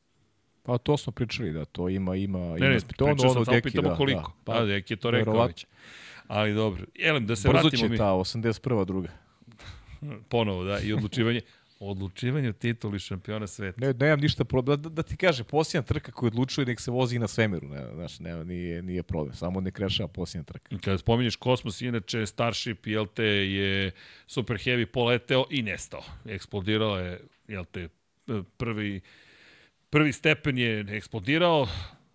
Pa 0.62 0.78
to 0.78 0.96
smo 0.96 1.12
pričali 1.12 1.52
da 1.52 1.64
to 1.64 1.88
ima 1.88 2.16
ima 2.16 2.38
Ne, 2.38 2.56
ima 2.56 2.68
ne, 2.68 2.80
to 2.96 3.04
ono, 3.04 3.30
ono 3.30 3.44
deki, 3.44 3.62
pitamo 3.62 3.88
da, 3.88 3.96
koliko. 3.96 4.32
Da, 4.46 4.52
Da, 4.52 4.58
pa, 4.58 4.64
Deki 4.64 4.92
je 4.92 4.96
to 4.96 5.10
rekao 5.10 5.46
već. 5.46 5.66
Ali 6.28 6.54
dobro. 6.54 6.84
Elem, 7.02 7.26
da 7.26 7.36
se 7.36 7.48
Brzo 7.48 7.60
vratimo 7.60 7.80
će 7.80 7.88
mi 7.88 7.96
ta 7.96 8.04
81. 8.04 8.84
druga. 8.84 9.08
ponovo, 10.28 10.64
da, 10.64 10.80
i 10.80 10.92
odlučivanje. 10.92 11.40
Odlučivanje 11.84 12.48
o 12.48 12.52
tituli 12.52 12.98
šampiona 12.98 13.46
sveta. 13.46 13.86
Ne, 13.86 13.92
nemam 13.92 14.20
ništa 14.20 14.44
problem. 14.44 14.82
Da, 14.82 14.88
da 14.88 15.02
ti 15.02 15.16
kaže, 15.16 15.44
posljednja 15.44 15.82
trka 15.82 16.12
koju 16.12 16.26
odlučuje 16.26 16.66
nek 16.66 16.80
se 16.80 16.90
vozi 16.90 17.16
i 17.16 17.18
na 17.18 17.28
svemiru. 17.28 17.68
Ne, 17.68 17.86
znaš, 17.94 18.20
ne, 18.20 18.44
nije, 18.44 18.82
nije 18.82 19.02
problem. 19.02 19.34
Samo 19.34 19.60
nek 19.60 19.78
rešava 19.78 20.08
posljednja 20.08 20.44
trka. 20.44 20.76
Kada 20.84 20.98
spominješ 20.98 21.36
Kosmos, 21.36 21.80
inače 21.80 22.26
Starship, 22.26 22.86
jel 22.86 23.06
te, 23.06 23.24
je 23.24 23.90
Super 24.26 24.56
Heavy 24.56 24.86
poleteo 24.86 25.44
i 25.50 25.62
nestao. 25.62 26.02
Eksplodirao 26.24 26.98
je, 26.98 27.20
jel 27.48 27.64
te, 27.64 27.88
prvi, 28.56 29.00
prvi 29.90 30.12
stepen 30.12 30.58
je 30.58 30.86
eksplodirao, 30.88 31.66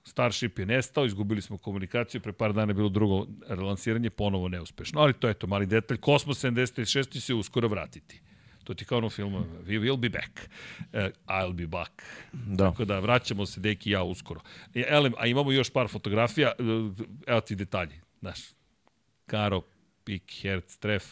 Starship 0.04 0.60
je 0.60 0.66
nestao, 0.66 1.06
izgubili 1.06 1.42
smo 1.42 1.58
komunikaciju, 1.58 2.22
pre 2.22 2.34
par 2.34 2.54
dana 2.54 2.70
je 2.70 2.74
bilo 2.74 2.90
drugo 2.90 3.28
relansiranje, 3.48 4.10
ponovo 4.10 4.48
neuspešno. 4.48 5.02
Ali 5.02 5.14
to 5.14 5.28
je 5.28 5.34
to, 5.34 5.48
mali 5.48 5.66
detalj. 5.66 5.98
Kosmos 5.98 6.44
76 6.44 7.10
će 7.12 7.22
se 7.22 7.34
uskoro 7.34 7.68
vratiti. 7.68 8.22
To 8.68 8.74
ti 8.74 8.86
kao 8.86 8.98
ono 8.98 9.10
filmu, 9.10 9.46
we 9.66 9.80
will 9.80 9.98
be 9.98 10.10
back. 10.10 10.50
Uh, 10.94 11.00
I'll 11.28 11.54
be 11.54 11.68
back. 11.68 11.92
Da. 12.34 12.70
Tako 12.70 12.86
da 12.86 13.00
vraćamo 13.00 13.46
se 13.46 13.60
Deki 13.60 13.90
i 13.90 13.94
ja 13.94 14.04
uskoro. 14.04 14.42
E, 14.76 14.84
Elem, 14.88 15.14
a 15.18 15.28
imamo 15.28 15.52
još 15.52 15.70
par 15.70 15.88
fotografija, 15.88 16.48
e, 16.48 16.64
evo 17.28 17.42
ti 17.42 17.56
detalji, 17.56 18.02
znaš. 18.20 18.40
Karo, 19.26 19.62
Pik, 20.04 20.34
Herc, 20.42 20.78
Tref, 20.78 21.04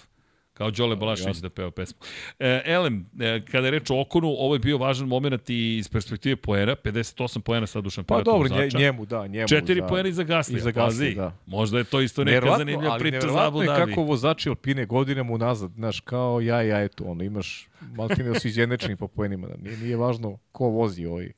kao 0.55 0.71
Đole 0.71 0.95
Balašević 0.95 1.37
da 1.37 1.49
peva 1.49 1.71
pesmu. 1.71 1.99
E, 2.39 2.61
Elem, 2.65 3.05
e, 3.19 3.41
kada 3.41 3.67
je 3.67 3.71
reč 3.71 3.89
o 3.89 4.01
Okonu, 4.01 4.27
ovo 4.29 4.55
je 4.55 4.59
bio 4.59 4.77
važan 4.77 5.07
moment 5.07 5.49
i 5.49 5.77
iz 5.77 5.89
perspektive 5.89 6.35
poena, 6.37 6.75
58 6.75 7.39
poena 7.39 7.67
sad 7.67 7.79
u 7.79 7.85
Pa 7.85 7.91
šampionatu 7.91 8.25
dobro, 8.25 8.49
vozača. 8.49 8.77
njemu, 8.77 9.05
da, 9.05 9.27
njemu. 9.27 9.47
Četiri 9.47 9.75
za- 9.75 9.87
poena 9.87 10.09
i 10.09 10.13
za 10.13 10.23
Gaslija, 10.23 10.57
i 10.57 10.61
za 10.61 10.71
pazi. 10.73 11.05
Gaslija, 11.05 11.15
da. 11.15 11.35
Možda 11.47 11.77
je 11.77 11.83
to 11.83 12.01
isto 12.01 12.23
neka 12.23 12.31
Neverovatno, 12.31 12.57
zanimljiva 12.59 12.93
ali 12.93 12.99
priča 13.01 13.19
za 13.19 13.27
Abu 13.27 13.31
neverovatno 13.31 13.61
je 13.63 13.67
Dhabi. 13.69 13.91
kako 13.91 14.03
vozači 14.03 14.49
Alpine 14.49 14.85
godinama 14.85 15.33
unazad, 15.33 15.71
znaš, 15.71 15.99
kao 15.99 16.41
ja 16.41 16.63
i 16.63 16.67
ja, 16.67 16.83
eto, 16.83 17.03
ono, 17.03 17.23
imaš, 17.23 17.67
maltine 17.81 18.29
da 18.29 18.39
su 18.39 18.47
izjednačeni 18.47 18.95
po 18.95 19.07
poenima, 19.07 19.47
da 19.47 19.55
nije, 19.57 19.77
nije 19.77 19.97
važno 19.97 20.37
ko 20.51 20.65
vozi 20.65 21.05
ovaj. 21.05 21.31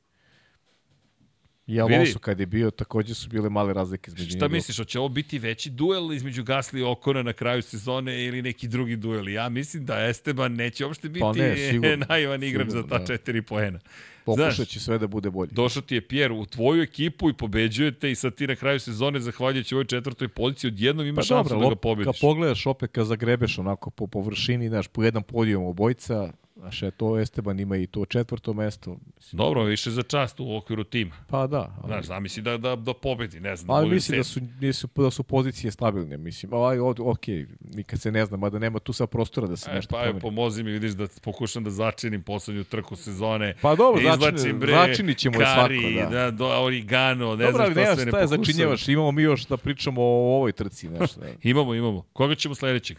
I 1.68 1.80
Alonso 1.80 2.18
kad 2.18 2.40
je 2.40 2.46
bio, 2.46 2.70
takođe 2.70 3.14
su 3.14 3.28
bile 3.28 3.50
male 3.50 3.72
razlike 3.72 4.10
između 4.10 4.36
Šta 4.36 4.48
misliš, 4.48 4.76
hoće 4.76 4.98
ovo 4.98 5.08
biti 5.08 5.38
veći 5.38 5.70
duel 5.70 6.12
između 6.12 6.44
Gasly 6.44 6.78
i 6.78 6.82
Okona 6.82 7.22
na 7.22 7.32
kraju 7.32 7.62
sezone 7.62 8.24
ili 8.24 8.42
neki 8.42 8.68
drugi 8.68 8.96
duel? 8.96 9.28
Ja 9.28 9.48
mislim 9.48 9.84
da 9.86 10.06
Esteban 10.06 10.52
neće 10.54 10.86
uopšte 10.86 11.08
biti 11.08 11.20
Pa 11.20 11.32
ne, 11.32 11.56
sigurno. 11.56 11.96
naivan 12.08 12.42
igrač 12.42 12.68
za 12.68 12.70
Sigurno, 12.70 12.88
ta 12.88 12.98
da. 12.98 13.06
četiri 13.06 13.42
poena. 13.42 13.78
Pokušat 14.24 14.68
će 14.68 14.80
sve 14.80 14.98
da 14.98 15.06
bude 15.06 15.30
bolje. 15.30 15.50
Došao 15.52 15.82
ti 15.82 15.94
je 15.94 16.00
Pierre 16.00 16.34
u 16.34 16.46
tvoju 16.46 16.82
ekipu 16.82 17.30
i 17.30 17.32
pobeđujete 17.32 18.10
i 18.10 18.14
sad 18.14 18.34
ti 18.34 18.46
na 18.46 18.56
kraju 18.56 18.80
sezone, 18.80 19.20
zahvaljujući 19.20 19.74
ovoj 19.74 19.84
četvrtoj 19.84 20.28
poziciji, 20.28 20.68
odjednom 20.68 21.06
ima 21.06 21.16
Pa 21.16 21.22
šansu 21.22 21.58
da 21.58 21.68
ga 21.68 21.74
pobediš. 21.76 22.04
kad 22.06 22.20
pogledaš 22.20 22.66
opet, 22.66 22.90
kad 22.92 23.06
zagrebeš 23.06 23.58
onako 23.58 23.90
po 23.90 24.06
površini, 24.06 24.68
znaš, 24.68 24.88
po 24.88 25.04
jednom 25.04 25.22
podijom 25.22 25.64
obojca, 25.64 26.32
znaš, 26.58 26.82
je 26.82 26.90
to 26.90 27.18
Esteban 27.18 27.60
ima 27.60 27.76
i 27.76 27.86
to 27.86 28.04
četvrto 28.04 28.52
mesto. 28.52 28.96
Mislim, 29.16 29.36
Dobro, 29.36 29.62
više 29.64 29.90
za 29.90 30.02
čast 30.02 30.40
u 30.40 30.56
okviru 30.56 30.84
tima. 30.84 31.14
Pa 31.26 31.46
da, 31.46 31.58
ali, 31.76 31.86
Znaš, 31.86 32.04
zamisli 32.04 32.42
da, 32.42 32.56
da, 32.56 32.76
da 32.76 32.94
pobedi, 32.94 33.40
ne 33.40 33.56
znam. 33.56 33.70
ali 33.70 33.90
mislim 33.90 34.18
da 34.18 34.24
su, 34.24 34.40
nisu, 34.60 34.88
da 34.96 35.10
su 35.10 35.22
pozicije 35.22 35.70
stabilne, 35.70 36.16
mislim. 36.18 36.52
Ovaj, 36.52 36.78
od, 36.80 37.00
ok, 37.00 37.26
nikad 37.66 38.00
se 38.00 38.12
ne 38.12 38.26
zna, 38.26 38.36
mada 38.36 38.58
nema 38.58 38.78
tu 38.78 38.92
sad 38.92 39.08
prostora 39.08 39.46
da 39.46 39.56
se 39.56 39.70
E, 39.70 39.74
nešto 39.74 39.90
pa 39.90 39.98
promeni. 39.98 40.20
pomozi 40.20 40.62
mi, 40.62 40.70
vidiš 40.70 40.92
da 40.92 41.06
pokušam 41.22 41.64
da 41.64 41.70
začinim 41.70 42.22
poslednju 42.22 42.64
trku 42.64 42.96
sezone. 42.96 43.54
Pa 43.62 43.74
dobro, 43.74 44.00
Izvlačim, 44.02 44.38
začini- 44.38 44.52
bre, 44.54 44.72
začinit 44.72 45.18
ćemo 45.18 45.36
je 45.36 45.46
Kari, 45.46 45.80
svako, 45.80 46.10
da. 46.10 46.16
da. 46.16 46.30
do, 46.30 46.46
origano, 46.56 47.26
ne 47.28 47.44
Dobro, 47.44 47.52
znam 47.52 47.62
ali 47.62 47.72
šta 47.74 47.84
sve 47.86 48.04
ne 48.04 48.10
šta 48.10 48.18
je 48.18 48.26
pokušam. 48.26 48.44
začinjevaš, 48.44 48.88
imamo 48.88 49.12
mi 49.12 49.22
još 49.22 49.46
da 49.46 49.56
pričamo 49.56 50.00
o 50.02 50.06
ovoj 50.34 50.52
trci, 50.52 50.88
znaš. 50.88 51.10
Da. 51.14 51.26
Imamo, 51.42 51.74
imamo. 51.74 52.02
Koga 52.12 52.34
ćemo 52.34 52.54
sledećeg? 52.54 52.96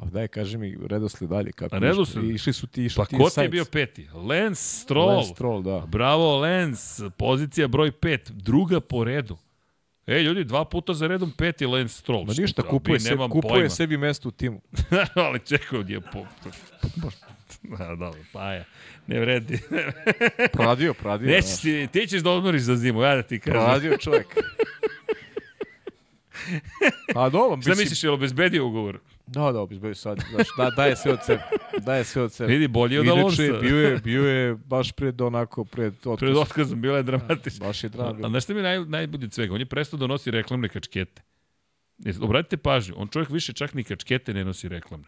Pa 0.00 0.06
daj, 0.06 0.28
kaži 0.28 0.58
mi 0.58 0.78
redoslijed 0.86 1.30
dalje. 1.30 1.52
Kako 1.52 1.76
A 1.76 1.78
redosled? 1.78 2.24
išli? 2.24 2.34
Išli 2.34 2.52
su 2.52 2.66
ti, 2.66 2.84
išli 2.84 2.96
Pa 2.96 3.04
ti 3.04 3.16
ko 3.16 3.30
ti 3.30 3.40
je 3.40 3.48
bio 3.48 3.64
peti? 3.64 4.08
Lance 4.14 4.62
Stroll. 4.80 5.08
Lance 5.08 5.34
Stroll, 5.34 5.62
da. 5.62 5.86
Bravo, 5.86 6.36
Lance. 6.38 7.10
Pozicija 7.16 7.68
broj 7.68 7.92
5. 7.92 8.30
Druga 8.30 8.80
po 8.80 9.04
redu. 9.04 9.36
Ej, 10.06 10.22
ljudi, 10.22 10.44
dva 10.44 10.64
puta 10.64 10.94
za 10.94 11.06
redom 11.06 11.30
peti 11.30 11.66
Lance 11.66 11.94
Stroll. 11.94 12.24
Ma 12.24 12.32
ništa, 12.38 12.46
Šta, 12.46 12.62
kupuje, 12.62 13.00
se, 13.00 13.16
kupuje 13.30 13.52
pojma. 13.52 13.68
sebi 13.68 13.96
mesto 13.96 14.28
u 14.28 14.32
timu. 14.32 14.60
Ali 15.14 15.40
čekaj, 15.40 15.78
on 15.78 15.90
je 15.90 16.00
po... 16.00 16.18
A, 17.78 17.94
dobro, 17.96 18.20
pa 18.32 18.52
ja. 18.52 18.64
Ne 19.06 19.20
vredi. 19.20 19.58
Proradio. 20.52 20.94
Nećeš 21.20 21.44
znaš. 21.44 21.60
ti, 21.60 21.88
ti 21.92 22.06
ćeš 22.06 22.22
da 22.22 22.30
odmoriš 22.30 22.62
za 22.62 22.76
zimu, 22.76 23.02
ja 23.02 23.16
da 23.16 23.22
ti 23.22 23.40
kažem. 23.40 23.60
Proradio 23.60 23.96
čovjek. 23.96 24.26
A 27.16 27.28
dobro, 27.28 27.60
Šta 27.62 27.70
mislim, 27.70 27.84
misliš, 27.84 28.04
je 28.04 28.10
li 28.10 28.14
obezbedio 28.14 28.66
ugovor? 28.66 28.98
Da, 29.26 29.52
da, 29.52 29.60
obizbeju 29.60 29.94
sad. 29.94 30.24
Znaš, 30.30 30.46
da, 30.56 30.70
daje 30.70 30.96
sve 30.96 31.12
od 31.12 31.18
sebe. 31.26 31.42
Daje 31.78 32.04
sve 32.04 32.22
od 32.22 32.32
sebe. 32.32 32.52
Vidi, 32.52 32.68
bolji 32.68 32.98
od 32.98 33.04
Inače, 33.04 33.20
Alonsa. 33.20 33.42
bio 33.60 33.76
je, 33.76 33.98
bio 33.98 34.24
je 34.28 34.54
baš 34.54 34.92
pred 34.92 35.20
onako, 35.20 35.64
pred 35.64 35.94
otkaz. 35.94 36.18
Pred 36.18 36.36
otkazom, 36.36 36.80
bila 36.80 36.96
je 36.96 37.02
dramatična. 37.02 37.66
Baš 37.66 37.84
je 37.84 37.88
A, 37.88 37.90
drago. 37.90 38.26
a 38.26 38.28
znaš 38.28 38.44
šta 38.44 38.54
mi 38.54 38.62
naj, 38.62 38.84
najbolje 38.84 39.24
od 39.24 39.32
svega? 39.32 39.54
On 39.54 39.60
je 39.60 39.66
prestao 39.66 39.98
da 39.98 40.06
nosi 40.06 40.30
reklamne 40.30 40.68
kačkete. 40.68 41.22
Jeste, 41.98 42.24
Obratite 42.24 42.56
pažnju, 42.56 42.94
on 42.98 43.08
čovjek 43.08 43.30
više 43.30 43.52
čak 43.52 43.74
ni 43.74 43.84
kačkete 43.84 44.34
ne 44.34 44.44
nosi 44.44 44.68
reklamne. 44.68 45.06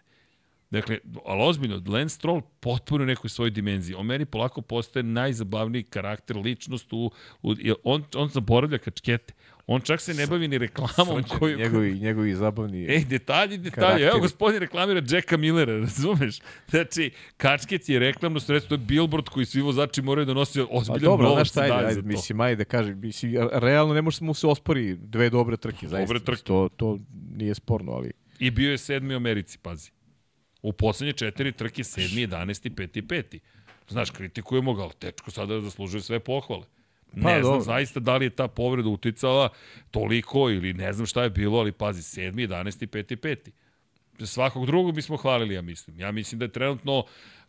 Dakle, 0.71 0.99
ali 1.27 1.43
ozbiljno, 1.45 1.83
Lance 1.87 2.15
Stroll 2.15 2.41
potpuno 2.61 3.05
u 3.05 3.07
nekoj 3.07 3.31
svojoj 3.31 3.51
dimenziji. 3.51 3.95
On 3.95 4.07
meni 4.07 4.25
polako 4.25 4.61
postaje 4.61 5.03
najzabavniji 5.03 5.83
karakter, 5.83 6.37
ličnost 6.37 6.93
u, 6.93 7.11
u 7.43 7.55
on, 7.85 8.05
on 8.15 8.29
zaboravlja 8.29 8.79
kačkete. 8.79 9.35
On 9.67 9.81
čak 9.81 10.01
se 10.01 10.15
ne 10.15 10.27
bavi 10.27 10.49
ni 10.49 10.59
reklamom 10.59 11.23
Srđan, 11.23 11.39
koju... 11.39 11.59
njegovi, 11.59 11.99
njegovi 11.99 12.35
zabavni... 12.35 12.87
Ej, 12.89 13.05
detalji, 13.05 13.59
detalji. 13.59 13.71
Karakteri. 13.71 14.05
Evo, 14.05 14.21
gospodin 14.21 14.61
reklamira 14.61 15.03
Jacka 15.11 15.37
Millera, 15.37 15.79
razumeš? 15.87 16.39
Znači, 16.71 17.11
kačket 17.37 17.89
je 17.89 17.99
reklamno 17.99 18.41
sredstvo, 18.41 18.69
to 18.69 18.75
je 18.83 18.87
billboard 18.87 19.29
koji 19.29 19.47
svi 19.47 19.61
vozači 19.61 20.03
moraju 20.03 20.25
da 20.25 20.35
nosi 20.35 20.59
Pa 20.59 20.67
ozbiljan 20.71 21.05
dobro, 21.05 21.29
novac 21.29 21.47
znaš 21.47 21.51
šta, 21.51 21.61
ajde, 21.61 21.89
ajde, 21.89 22.03
mislim, 22.03 22.41
ajde 22.41 22.57
da 22.57 22.65
kažem, 22.65 23.01
mislim, 23.01 23.49
realno 23.53 23.95
ne 23.95 24.03
može 24.03 24.25
mu 24.25 24.35
se 24.35 24.47
ospori 24.47 24.97
dve 24.97 25.31
dobre 25.31 25.57
trke, 25.57 25.89
zaista. 25.89 26.07
Dobre 26.07 26.21
trke. 26.25 26.43
To, 26.43 26.69
to 26.77 26.99
nije 27.37 27.55
sporno, 27.55 27.93
ali... 27.93 28.13
I 28.39 28.51
bio 28.51 28.71
je 28.71 28.79
sedmi 28.79 29.15
u 29.15 29.17
Americi, 29.17 29.59
pazi. 29.59 29.91
U 30.63 30.73
poslednje 30.73 31.13
četiri 31.13 31.53
trke 31.53 31.85
sedmi, 31.85 32.27
11. 32.27 32.75
peti, 32.77 33.09
peti. 33.09 33.41
Znaš, 33.89 34.11
kritikujemo 34.11 34.75
ga, 34.75 34.83
ali 34.83 34.93
tečko 34.99 35.31
sada 35.31 35.61
zaslužuje 35.61 36.01
sve 36.01 36.21
pohvale. 36.21 36.65
Ne 37.15 37.23
Pa, 37.23 37.31
znam 37.31 37.43
dobro. 37.43 37.61
zaista 37.61 38.01
da 38.01 38.17
li 38.17 38.27
je 38.27 38.31
ta 38.31 38.49
povreda 38.49 38.89
uticala 38.89 39.49
toliko 39.91 40.51
ili 40.51 40.73
ne 40.73 40.93
znam 40.93 41.07
šta 41.07 41.23
je 41.23 41.31
bilo, 41.31 41.59
ali 41.59 41.73
pazi, 41.73 42.03
sedmi, 42.03 42.49
11. 42.49 42.87
peti, 42.87 43.17
peti. 43.17 43.53
Svakog 44.21 44.67
drugog 44.67 44.95
bismo 44.95 45.17
hvalili, 45.17 45.55
ja 45.55 45.63
mislim. 45.63 46.01
Ja 46.01 46.13
mislim 46.13 46.39
da 46.39 46.45
je 46.45 46.53
trenutno 46.53 47.05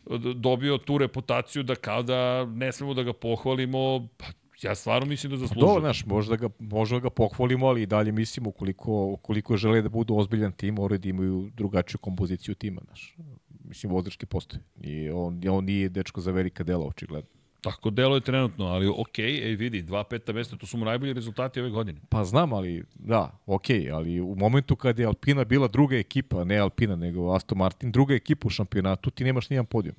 d- 0.06 0.34
dobio 0.34 0.78
tu 0.78 0.98
reputaciju 0.98 1.62
da 1.62 1.74
kao 1.74 2.02
da 2.02 2.44
ne 2.46 2.72
smemo 2.72 2.94
da 2.94 3.02
ga 3.02 3.12
pohvalimo, 3.12 4.08
pa 4.16 4.24
ja 4.62 4.74
stvarno 4.74 5.06
mislim 5.06 5.30
da 5.30 5.36
zaslužuje. 5.36 5.60
Dobro, 5.62 5.80
znaš, 5.80 6.06
možda 6.06 6.36
ga, 6.36 6.48
možda 6.58 6.98
ga 6.98 7.10
pohvalimo, 7.10 7.66
ali 7.66 7.82
i 7.82 7.86
dalje 7.86 8.12
mislim, 8.12 8.46
ukoliko, 8.46 9.04
ukoliko 9.04 9.56
žele 9.56 9.82
da 9.82 9.88
budu 9.88 10.14
ozbiljan 10.16 10.52
tim, 10.52 10.74
moraju 10.74 10.98
da 10.98 11.08
imaju 11.08 11.50
drugačiju 11.54 11.98
kompoziciju 11.98 12.54
tima, 12.54 12.80
znaš. 12.84 13.16
Mislim, 13.64 13.92
vozački 13.92 14.26
postoje. 14.26 14.62
I 14.80 15.10
on, 15.10 15.40
on 15.50 15.64
nije 15.64 15.88
dečko 15.88 16.20
za 16.20 16.30
velika 16.30 16.64
dela, 16.64 16.86
očigledno. 16.86 17.30
Tako 17.64 17.90
deluje 17.90 18.20
trenutno, 18.20 18.64
ali 18.66 18.92
okej, 18.98 19.48
ej 19.48 19.56
vidi, 19.56 19.82
dva 19.82 20.04
peta 20.04 20.32
mesta, 20.32 20.56
to 20.56 20.66
su 20.66 20.76
mu 20.76 20.84
najbolji 20.84 21.12
rezultati 21.12 21.60
ove 21.60 21.70
godine. 21.70 22.00
Pa 22.08 22.24
znam, 22.24 22.52
ali 22.52 22.84
da, 22.94 23.38
okej, 23.46 23.90
ali 23.90 24.20
u 24.20 24.34
momentu 24.34 24.76
kad 24.76 24.98
je 24.98 25.06
Alpina 25.06 25.44
bila 25.44 25.68
druga 25.68 25.96
ekipa, 25.96 26.44
ne 26.44 26.58
Alpina, 26.58 26.96
nego 26.96 27.32
Aston 27.32 27.58
Martin, 27.58 27.92
druga 27.92 28.14
ekipa 28.14 28.46
u 28.46 28.50
šampionatu, 28.50 29.10
ti 29.10 29.24
nemaš 29.24 29.50
nijedan 29.50 29.66
podijum. 29.66 29.96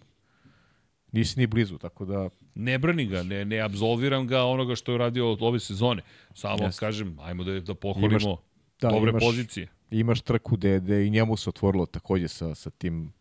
Nisi 1.11 1.39
ni 1.39 1.47
blizu, 1.47 1.77
tako 1.77 2.05
da 2.05 2.29
Ne 2.55 2.77
brani 2.77 3.05
ga, 3.05 3.23
ne, 3.23 3.45
ne 3.45 3.59
absolviram 3.59 4.27
ga 4.27 4.43
onoga 4.43 4.75
što 4.75 4.91
je 4.91 4.97
radio 4.97 5.31
od 5.31 5.41
ove 5.41 5.59
sezone. 5.59 6.01
Samo 6.33 6.63
Jeste. 6.63 6.79
kažem, 6.79 7.19
ajmo 7.19 7.43
da, 7.43 7.59
da 7.59 7.73
pohvalimo 7.75 8.11
Imaš- 8.19 8.37
da, 8.81 8.89
dobre 8.89 9.11
imaš- 9.11 9.23
pozicije. 9.23 9.67
imaš 9.91 10.21
trku 10.21 10.55
gde, 10.57 10.79
gde 10.79 11.07
i 11.07 11.09
njemu 11.09 11.37
se 11.37 11.49
otvorilo 11.49 11.85
takođe 11.85 12.27
sa, 12.27 12.55
sa 12.55 12.69
tim 12.69 13.13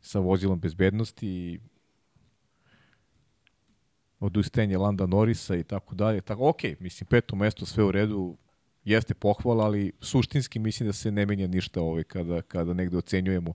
sa 0.00 0.18
vozilom 0.18 0.60
bezbednosti 0.60 1.28
i 1.28 1.58
odustajanje 4.20 4.78
Landa 4.78 5.06
Norisa 5.06 5.56
i 5.56 5.62
tako 5.62 5.94
dalje. 5.94 6.20
Tako, 6.20 6.48
ok, 6.48 6.62
mislim, 6.80 7.06
peto 7.06 7.36
mesto, 7.36 7.66
sve 7.66 7.84
u 7.84 7.92
redu, 7.92 8.36
jeste 8.84 9.14
pohvala, 9.14 9.64
ali 9.64 9.92
suštinski 10.00 10.58
mislim 10.58 10.86
da 10.86 10.92
se 10.92 11.10
ne 11.10 11.26
menja 11.26 11.46
ništa 11.46 11.80
ovaj, 11.80 12.04
kada, 12.04 12.42
kada 12.42 12.74
negde 12.74 12.96
ocenjujemo. 12.96 13.54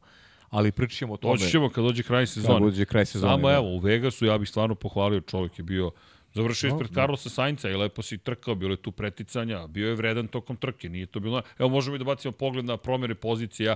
Ali 0.50 0.72
pričat 0.72 0.98
ćemo 0.98 1.14
o 1.14 1.18
tome. 1.18 1.34
Doći 1.34 1.52
ćemo 1.52 1.70
kad 1.70 1.84
dođe 1.84 2.04
kraj 2.04 2.28
sezone. 2.28 2.54
Kad 2.54 2.64
dođe 2.64 2.86
kraj 2.86 3.06
sezone. 3.06 3.34
Samo 3.34 3.48
da. 3.48 3.56
evo, 3.56 3.76
u 3.76 3.80
Vegasu 3.80 4.26
ja 4.26 4.38
bih 4.38 4.50
stvarno 4.50 4.76
pohvalio, 4.76 5.22
čovjek 5.22 5.60
je 5.60 5.64
bio 5.64 5.92
Završio 6.34 6.70
No, 6.70 6.76
ispred. 6.76 6.94
Carlosa 6.94 7.30
Sainca 7.30 7.70
i 7.70 7.76
lepo 7.76 8.02
si 8.02 8.18
trkao, 8.18 8.56
bilo 8.56 8.74
je 8.74 8.82
tu 8.82 8.92
preticanja, 8.92 9.68
bio 9.68 9.90
je 9.90 9.96
vredan 9.96 10.28
tokom 10.28 10.56
trke, 10.58 10.90
nije 10.90 11.06
to 11.06 11.20
bilo... 11.20 11.42
Evo 11.60 11.70
možemo 11.70 11.96
i 11.96 12.00
da 12.00 12.06
bacimo 12.06 12.32
pogled 12.32 12.66
na 12.66 12.78
promjere 12.78 13.16
pozicija, 13.16 13.76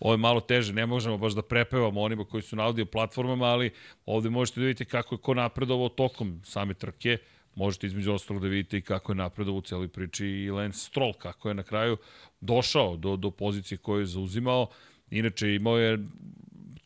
ovo 0.00 0.14
je 0.14 0.18
malo 0.18 0.40
teže, 0.40 0.72
ne 0.72 0.86
možemo 0.86 1.18
baš 1.18 1.32
da 1.32 1.42
prepevamo 1.42 2.00
onima 2.00 2.24
koji 2.24 2.42
su 2.42 2.56
na 2.56 2.66
audio 2.66 2.86
platformama, 2.86 3.46
ali 3.46 3.70
ovde 4.06 4.30
možete 4.30 4.60
da 4.60 4.66
vidite 4.66 4.84
kako 4.84 5.14
je 5.14 5.18
ko 5.18 5.34
napredovao 5.34 5.88
tokom 5.88 6.40
same 6.44 6.74
trke, 6.74 7.18
možete 7.54 7.86
između 7.86 8.12
ostalog 8.12 8.42
da 8.42 8.48
vidite 8.48 8.78
i 8.78 8.82
kako 8.82 9.12
je 9.12 9.16
napredovao 9.16 9.58
u 9.58 9.62
celoj 9.62 9.88
priči 9.88 10.26
i 10.26 10.50
Lance 10.50 10.78
Stroll, 10.78 11.12
kako 11.12 11.48
je 11.48 11.54
na 11.54 11.62
kraju 11.62 11.96
došao 12.40 12.96
do, 12.96 13.16
do 13.16 13.30
pozicije 13.30 13.78
koju 13.78 14.00
je 14.00 14.06
zauzimao. 14.06 14.66
Inače, 15.10 15.54
imao 15.54 15.78
je 15.78 15.98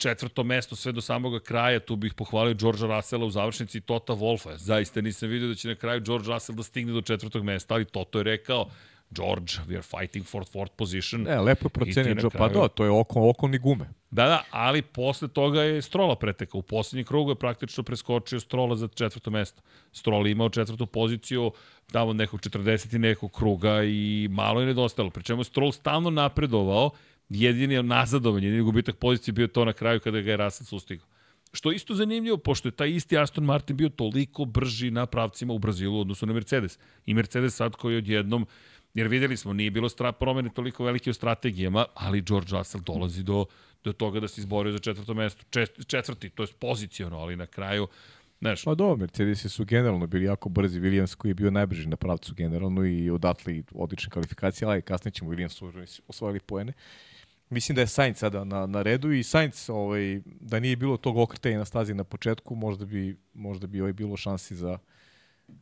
četvrto 0.00 0.44
mesto 0.44 0.76
sve 0.76 0.92
do 0.92 1.00
samog 1.00 1.42
kraja, 1.42 1.80
tu 1.80 1.96
bih 1.96 2.14
pohvalio 2.14 2.54
Georgea 2.54 2.96
Russella 2.96 3.26
u 3.26 3.30
završnici 3.30 3.78
i 3.78 3.80
Tota 3.80 4.12
Wolfa. 4.12 4.56
Zaista 4.56 5.00
nisam 5.00 5.28
vidio 5.28 5.48
da 5.48 5.54
će 5.54 5.68
na 5.68 5.74
kraju 5.74 6.00
George 6.00 6.28
Russell 6.32 6.56
da 6.56 6.62
stigne 6.62 6.92
do 6.92 7.00
četvrtog 7.00 7.44
mesta, 7.44 7.74
ali 7.74 7.84
Toto 7.84 8.18
je 8.18 8.24
rekao, 8.24 8.66
George, 9.10 9.52
we 9.68 9.74
are 9.74 9.82
fighting 9.82 10.26
for 10.26 10.44
fourth 10.44 10.72
position. 10.76 11.22
Ne, 11.22 11.40
lepo 11.40 11.66
je 11.66 11.70
procenio 11.70 12.14
Joe, 12.20 12.30
pa 12.30 12.38
kraju- 12.38 12.60
da, 12.62 12.68
to 12.68 12.84
je 12.84 12.90
oko, 12.90 13.28
okolni 13.30 13.58
gume. 13.58 13.88
Da, 14.10 14.24
da, 14.26 14.44
ali 14.50 14.82
posle 14.82 15.28
toga 15.28 15.62
je 15.62 15.82
Strola 15.82 16.16
pretekao. 16.16 16.58
U 16.58 16.62
poslednjem 16.62 17.06
krugu 17.06 17.30
je 17.30 17.34
praktično 17.34 17.82
preskočio 17.82 18.40
Strola 18.40 18.76
za 18.76 18.88
četvrto 18.88 19.30
mesto. 19.30 19.62
Strola 19.92 20.28
imao 20.28 20.48
četvrtu 20.48 20.86
poziciju 20.86 21.52
tamo 21.92 22.12
nekog 22.12 22.40
40 22.40 22.94
i 22.94 22.98
nekog 22.98 23.32
kruga 23.32 23.82
i 23.82 24.28
malo 24.30 24.60
je 24.60 24.66
nedostalo. 24.66 25.10
Pričemu 25.10 25.40
je 25.40 25.44
Stroll 25.44 25.72
stalno 25.72 26.10
napredovao, 26.10 26.90
jedini 27.30 27.74
je 27.74 27.82
nazadovanje, 27.82 28.46
jedini 28.46 28.62
gubitak 28.62 28.96
pozicije 28.96 29.32
bio 29.32 29.46
to 29.46 29.64
na 29.64 29.72
kraju 29.72 30.00
kada 30.00 30.20
ga 30.20 30.30
je 30.30 30.36
Russell 30.36 30.66
sustigao. 30.66 31.06
Što 31.52 31.70
je 31.70 31.76
isto 31.76 31.94
zanimljivo, 31.94 32.36
pošto 32.36 32.68
je 32.68 32.72
taj 32.72 32.90
isti 32.90 33.18
Aston 33.18 33.44
Martin 33.44 33.76
bio 33.76 33.88
toliko 33.88 34.44
brži 34.44 34.90
na 34.90 35.06
pravcima 35.06 35.52
u 35.52 35.58
Brazilu 35.58 35.98
u 35.98 36.00
odnosu 36.00 36.26
na 36.26 36.32
Mercedes. 36.32 36.78
I 37.06 37.14
Mercedes 37.14 37.54
sad 37.54 37.76
koji 37.76 37.96
odjednom, 37.96 38.46
jer 38.94 39.08
videli 39.08 39.36
smo, 39.36 39.52
nije 39.52 39.70
bilo 39.70 39.88
stra, 39.88 40.12
promene 40.12 40.50
toliko 40.54 40.84
velike 40.84 41.10
u 41.10 41.14
strategijama, 41.14 41.84
ali 41.94 42.22
George 42.22 42.56
Russell 42.56 42.84
dolazi 42.84 43.22
do, 43.22 43.44
do 43.84 43.92
toga 43.92 44.20
da 44.20 44.28
se 44.28 44.40
izborio 44.40 44.72
za 44.72 44.78
četvrto 44.78 45.14
mesto. 45.14 45.42
Čet, 45.50 45.86
četvrti, 45.86 46.30
to 46.30 46.42
je 46.42 46.48
pozicijono, 46.58 47.18
ali 47.18 47.36
na 47.36 47.46
kraju, 47.46 47.88
znaš, 48.40 48.64
Pa 48.64 48.74
dobro, 48.74 48.96
Mercedesi 48.96 49.48
su 49.48 49.64
generalno 49.64 50.06
bili 50.06 50.24
jako 50.24 50.48
brzi, 50.48 50.80
Williams 50.80 51.14
koji 51.14 51.30
je 51.30 51.34
bio 51.34 51.50
najbrži 51.50 51.88
na 51.88 51.96
pravcu 51.96 52.34
generalno 52.34 52.84
i 52.84 53.10
odatle 53.10 53.62
odlične 53.74 54.10
kvalifikacije, 54.10 54.68
ali 54.68 54.82
kasnije 54.82 55.12
ćemo 55.12 55.30
Williams 55.30 56.00
osvojili 56.08 56.40
poene. 56.40 56.72
Mislim 57.50 57.76
da 57.76 57.80
je 57.80 57.86
Sainz 57.86 58.18
sada 58.18 58.44
na, 58.44 58.66
na 58.66 58.82
redu 58.82 59.12
i 59.12 59.22
Sainz, 59.22 59.70
ovaj, 59.70 60.20
da 60.40 60.60
nije 60.60 60.76
bilo 60.76 60.96
tog 60.96 61.16
okretanja 61.16 61.58
na 61.58 61.64
stazi 61.64 61.94
na 61.94 62.04
početku, 62.04 62.54
možda 62.54 62.84
bi, 62.84 63.16
možda 63.34 63.66
bi 63.66 63.80
ovaj 63.80 63.92
bilo 63.92 64.16
šansi 64.16 64.56
za, 64.56 64.78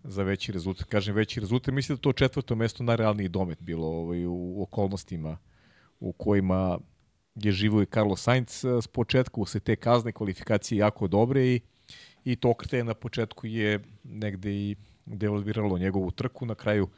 za 0.05 0.23
veći 0.23 0.53
rezultat. 0.53 0.89
Kažem 0.89 1.15
veći 1.15 1.41
rezultat, 1.41 1.75
mislim 1.75 1.97
da 1.97 2.03
to 2.03 2.13
četvrto 2.13 2.55
mesto 2.55 2.83
najrealniji 2.83 3.29
domet 3.29 3.63
bilo 3.63 3.87
ovaj, 3.87 4.27
u, 4.27 4.63
okolnostima 4.63 5.39
u 6.01 6.13
kojima 6.13 6.79
je 7.35 7.53
živo 7.53 7.83
i 7.83 7.87
Carlos 7.87 8.23
Sainz 8.23 8.65
s 8.83 8.87
početku 8.87 9.45
se 9.45 9.61
te 9.61 9.77
kazne 9.77 10.13
kvalifikacije 10.13 10.79
jako 10.79 11.09
dobre 11.09 11.47
i 11.47 11.61
i 12.25 12.37
to 12.37 12.51
okretanje 12.51 12.85
na 12.85 12.95
početku 12.95 13.47
je 13.47 13.81
negde 14.05 14.53
i 14.53 14.77
devalviralo 15.07 15.79
njegovu 15.79 16.11
trku. 16.11 16.47
Na 16.47 16.55
kraju 16.55 16.89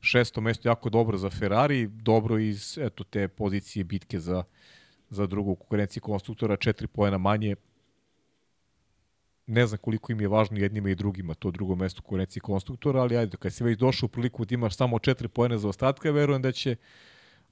šesto 0.00 0.40
mesto 0.40 0.68
jako 0.68 0.90
dobro 0.90 1.18
za 1.18 1.30
Ferrari, 1.30 1.86
dobro 1.86 2.38
iz 2.38 2.78
eto, 2.78 3.04
te 3.04 3.28
pozicije 3.28 3.84
bitke 3.84 4.20
za, 4.20 4.44
za 5.10 5.26
drugu 5.26 5.54
konkurenciju 5.54 6.02
konstruktora, 6.02 6.56
četiri 6.56 6.86
pojena 6.86 7.18
manje. 7.18 7.56
Ne 9.46 9.66
znam 9.66 9.78
koliko 9.78 10.12
im 10.12 10.20
je 10.20 10.28
važno 10.28 10.58
jednima 10.58 10.90
i 10.90 10.94
drugima 10.94 11.34
to 11.34 11.50
drugo 11.50 11.74
mesto 11.74 12.02
konkurenciji 12.02 12.40
konstruktora, 12.40 13.00
ali 13.00 13.16
ajde, 13.16 13.36
kad 13.36 13.52
si 13.52 13.64
već 13.64 13.78
došao 13.78 14.06
u 14.06 14.08
priliku 14.08 14.44
da 14.44 14.54
imaš 14.54 14.76
samo 14.76 14.98
četiri 14.98 15.28
pojene 15.28 15.58
za 15.58 15.68
ostatka, 15.68 16.10
verujem 16.10 16.42
da 16.42 16.52
će 16.52 16.76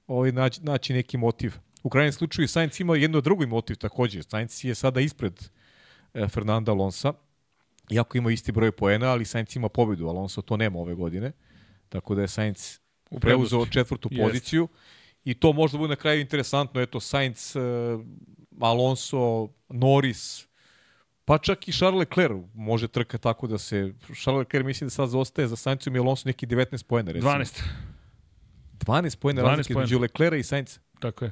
ovaj, 0.07 0.31
naći, 0.31 0.63
naći 0.63 0.93
neki 0.93 1.17
motiv. 1.17 1.53
U 1.83 1.89
krajnjem 1.89 2.13
slučaju 2.13 2.47
Sainz 2.47 2.81
ima 2.81 2.95
jedno 2.95 3.21
drugi 3.21 3.45
motiv 3.45 3.75
takođe. 3.75 4.23
Sainz 4.23 4.65
je 4.65 4.75
sada 4.75 4.99
ispred 4.99 5.49
e, 6.13 6.27
Fernanda 6.27 6.71
Alonsa, 6.71 7.13
iako 7.89 8.17
ima 8.17 8.31
isti 8.31 8.51
broj 8.51 8.71
poena, 8.71 9.07
ali 9.07 9.25
Sainz 9.25 9.55
ima 9.55 9.69
pobedu, 9.69 10.07
Alonso 10.07 10.41
to 10.41 10.57
nema 10.57 10.79
ove 10.79 10.93
godine, 10.93 11.31
tako 11.89 12.15
da 12.15 12.21
je 12.21 12.27
Sainz 12.27 12.79
preuzeo 13.21 13.65
četvrtu 13.65 14.09
poziciju 14.21 14.67
i 15.23 15.33
to 15.33 15.53
možda 15.53 15.77
bude 15.77 15.89
na 15.89 15.95
kraju 15.95 16.21
interesantno, 16.21 16.81
eto 16.81 16.99
Sainz, 16.99 17.55
e, 17.55 17.59
Alonso, 18.59 19.47
Norris, 19.69 20.47
pa 21.25 21.37
čak 21.37 21.67
i 21.67 21.71
Charles 21.71 21.99
Leclerc 21.99 22.37
može 22.53 22.87
trka 22.87 23.17
tako 23.17 23.47
da 23.47 23.57
se, 23.57 23.93
Charles 24.21 24.39
Leclerc 24.39 24.65
mislim 24.65 24.85
da 24.85 24.91
sad 24.91 25.09
zaostaje 25.09 25.47
za 25.47 25.55
Sainzom 25.55 25.95
i 25.95 25.99
Alonso 25.99 26.23
neki 26.25 26.47
19 26.47 26.83
poena, 26.83 27.11
recimo. 27.11 27.31
12. 27.31 27.63
12 28.85 29.17
poena 29.17 29.41
12 29.41 29.45
razlike 29.47 29.73
između 29.73 29.99
Leclerca 29.99 30.37
i 30.37 30.43
Sainz. 30.43 30.79
Tako 30.99 31.25
je. 31.25 31.31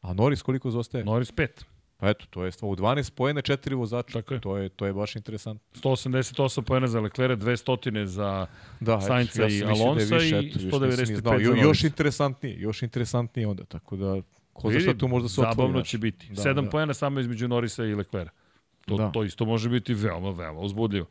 A 0.00 0.12
Norris 0.12 0.42
koliko 0.42 0.70
zaostaje? 0.70 1.04
Norris 1.04 1.32
5. 1.32 1.48
Pa 1.96 2.08
eto, 2.08 2.26
to 2.30 2.44
je 2.44 2.52
stvo, 2.52 2.68
u 2.68 2.76
12 2.76 3.10
poena 3.14 3.40
četiri 3.40 3.74
vozača. 3.74 4.12
Tako 4.22 4.34
je. 4.34 4.40
To 4.40 4.56
je, 4.56 4.68
to 4.68 4.86
je 4.86 4.92
baš 4.92 5.16
interesantno. 5.16 5.80
188 5.82 6.62
pojena 6.62 6.88
za 6.88 7.00
Leclerc, 7.00 7.40
200 7.40 8.04
za 8.04 8.46
Da, 8.80 9.00
Sainca 9.00 9.42
ja 9.42 9.48
i 9.48 9.64
mislio 9.66 9.94
da 9.94 10.16
više, 10.16 10.36
i 10.36 10.48
eto, 10.48 10.58
više 10.58 10.70
195 10.70 10.98
nisam 10.98 11.14
ni 11.14 11.20
znao. 11.20 11.38
za 11.38 11.44
Jo, 11.44 11.56
još 11.56 11.84
interesantnije, 11.84 12.60
još 12.60 12.82
interesantnije 12.82 13.48
onda, 13.48 13.64
tako 13.64 13.96
da 13.96 14.20
ko 14.52 14.70
zna 14.70 14.80
šta 14.80 14.94
tu 14.94 15.08
možda 15.08 15.28
se 15.28 15.40
otvori. 15.40 15.56
Zabavno 15.56 15.82
će 15.82 15.98
biti. 15.98 16.28
Da, 16.32 16.42
7 16.42 16.64
da. 16.64 16.70
pojena 16.70 16.94
samo 16.94 17.20
između 17.20 17.48
Norisa 17.48 17.84
i 17.84 17.94
Leclerc. 17.94 18.30
To, 18.86 18.96
Da. 18.96 19.10
to 19.12 19.24
isto 19.24 19.44
može 19.44 19.68
biti 19.68 19.94
veoma, 19.94 20.30
veoma 20.30 20.60
uzbudljivo. 20.60 21.06